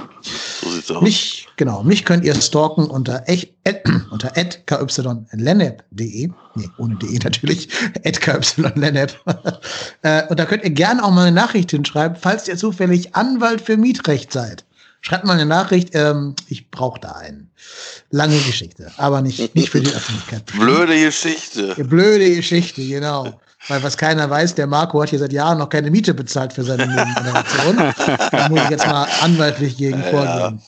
So 0.62 0.70
sieht's 0.70 0.90
aus. 0.90 1.02
Mich, 1.02 1.48
genau, 1.56 1.82
mich 1.82 2.06
könnt 2.06 2.24
ihr 2.24 2.34
stalken 2.40 2.86
unter, 2.86 3.24
ed, 3.26 3.52
unter 4.10 4.30
kylennep.de. 4.30 6.30
Nee, 6.54 6.70
ohne 6.78 6.96
de 6.96 7.18
natürlich. 7.18 7.68
kylennep. 8.02 9.14
äh, 10.02 10.26
und 10.28 10.38
da 10.38 10.46
könnt 10.46 10.64
ihr 10.64 10.70
gerne 10.70 11.04
auch 11.04 11.10
mal 11.10 11.26
eine 11.26 11.32
Nachricht 11.32 11.72
hinschreiben, 11.72 12.16
falls 12.18 12.48
ihr 12.48 12.56
zufällig 12.56 13.14
Anwalt 13.14 13.60
für 13.60 13.76
Mietrecht 13.76 14.32
seid. 14.32 14.64
Schreibt 15.08 15.24
mal 15.24 15.32
eine 15.32 15.46
Nachricht, 15.46 15.94
ähm, 15.94 16.34
ich 16.48 16.70
brauche 16.70 17.00
da 17.00 17.12
einen. 17.12 17.50
Lange 18.10 18.36
Geschichte, 18.40 18.92
aber 18.98 19.22
nicht, 19.22 19.54
nicht 19.54 19.70
für 19.70 19.80
die 19.80 19.88
Öffentlichkeit. 19.88 20.44
Blöde 20.58 21.02
Geschichte. 21.02 21.74
Blöde 21.82 22.34
Geschichte, 22.34 22.86
genau. 22.86 23.40
Weil 23.68 23.82
was 23.82 23.96
keiner 23.96 24.28
weiß, 24.28 24.54
der 24.56 24.66
Marco 24.66 25.00
hat 25.00 25.08
hier 25.08 25.18
seit 25.18 25.32
Jahren 25.32 25.56
noch 25.56 25.70
keine 25.70 25.90
Miete 25.90 26.12
bezahlt 26.12 26.52
für 26.52 26.62
seine 26.62 26.86
Nebengeneration. 26.86 27.76
da 28.32 28.48
muss 28.50 28.60
ich 28.64 28.68
jetzt 28.68 28.86
mal 28.86 29.08
anwaltlich 29.22 29.78
gegen 29.78 30.02
vorgehen. 30.02 30.60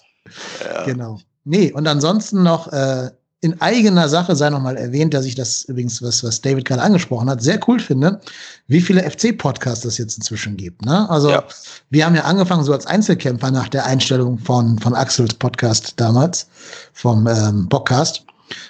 Ja. 0.60 0.72
Ja. 0.72 0.84
Genau. 0.84 1.20
Nee, 1.44 1.72
und 1.72 1.86
ansonsten 1.86 2.42
noch 2.42 2.72
äh, 2.72 3.10
in 3.42 3.60
eigener 3.62 4.08
Sache 4.08 4.36
sei 4.36 4.50
nochmal 4.50 4.76
erwähnt, 4.76 5.14
dass 5.14 5.24
ich 5.24 5.34
das 5.34 5.64
übrigens, 5.64 6.02
was, 6.02 6.22
was 6.22 6.42
David 6.42 6.66
gerade 6.66 6.82
angesprochen 6.82 7.30
hat, 7.30 7.42
sehr 7.42 7.58
cool 7.66 7.80
finde, 7.80 8.20
wie 8.66 8.82
viele 8.82 9.02
FC-Podcasts 9.08 9.84
es 9.86 9.96
jetzt 9.96 10.18
inzwischen 10.18 10.58
gibt. 10.58 10.84
Ne? 10.84 11.08
Also 11.08 11.30
ja. 11.30 11.44
wir 11.88 12.04
haben 12.04 12.14
ja 12.14 12.24
angefangen 12.24 12.64
so 12.64 12.72
als 12.74 12.86
Einzelkämpfer 12.86 13.50
nach 13.50 13.68
der 13.68 13.86
Einstellung 13.86 14.38
von, 14.38 14.78
von 14.78 14.94
Axels 14.94 15.34
Podcast 15.34 15.94
damals, 15.96 16.48
vom 16.92 17.26
ähm, 17.26 17.66
Podcast. 17.70 18.24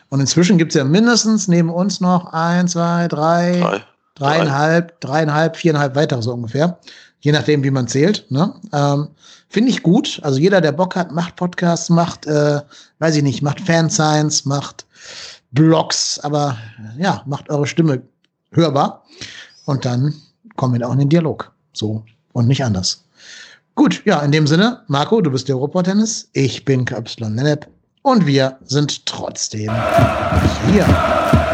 Und 0.08 0.20
inzwischen 0.20 0.56
gibt 0.56 0.70
es 0.70 0.76
ja 0.76 0.84
mindestens 0.84 1.48
neben 1.48 1.70
uns 1.70 2.00
noch 2.00 2.32
ein, 2.32 2.68
zwei, 2.68 3.08
drei, 3.08 3.58
drei. 3.58 3.82
dreieinhalb, 4.14 5.00
dreieinhalb, 5.00 5.56
viereinhalb 5.56 5.96
weitere 5.96 6.22
so 6.22 6.32
ungefähr. 6.32 6.78
Je 7.20 7.32
nachdem, 7.32 7.62
wie 7.62 7.70
man 7.70 7.88
zählt. 7.88 8.30
Ne? 8.30 8.54
Ähm, 8.72 9.08
Finde 9.48 9.70
ich 9.70 9.82
gut. 9.82 10.20
Also 10.22 10.38
jeder, 10.38 10.60
der 10.60 10.72
Bock 10.72 10.96
hat, 10.96 11.12
macht 11.12 11.36
Podcasts, 11.36 11.90
macht, 11.90 12.26
äh, 12.26 12.60
weiß 12.98 13.16
ich 13.16 13.22
nicht, 13.22 13.42
macht 13.42 13.60
Fanscience, 13.60 14.44
macht 14.44 14.86
Blogs, 15.52 16.18
aber 16.20 16.56
ja, 16.98 17.22
macht 17.26 17.50
eure 17.50 17.66
Stimme 17.66 18.02
hörbar. 18.52 19.04
Und 19.66 19.84
dann 19.84 20.14
kommen 20.56 20.78
wir 20.78 20.88
auch 20.88 20.92
in 20.92 21.00
den 21.00 21.08
Dialog. 21.08 21.52
So 21.72 22.04
und 22.32 22.48
nicht 22.48 22.64
anders. 22.64 23.04
Gut, 23.74 24.02
ja, 24.04 24.20
in 24.20 24.32
dem 24.32 24.46
Sinne, 24.46 24.82
Marco, 24.88 25.20
du 25.20 25.30
bist 25.30 25.48
der 25.48 25.56
Robot-Tennis, 25.56 26.28
ich 26.32 26.64
bin 26.64 26.84
Kapslon 26.84 27.36
Lennep 27.36 27.66
und 28.02 28.26
wir 28.26 28.58
sind 28.64 29.06
trotzdem 29.06 29.70
hier. 30.70 31.49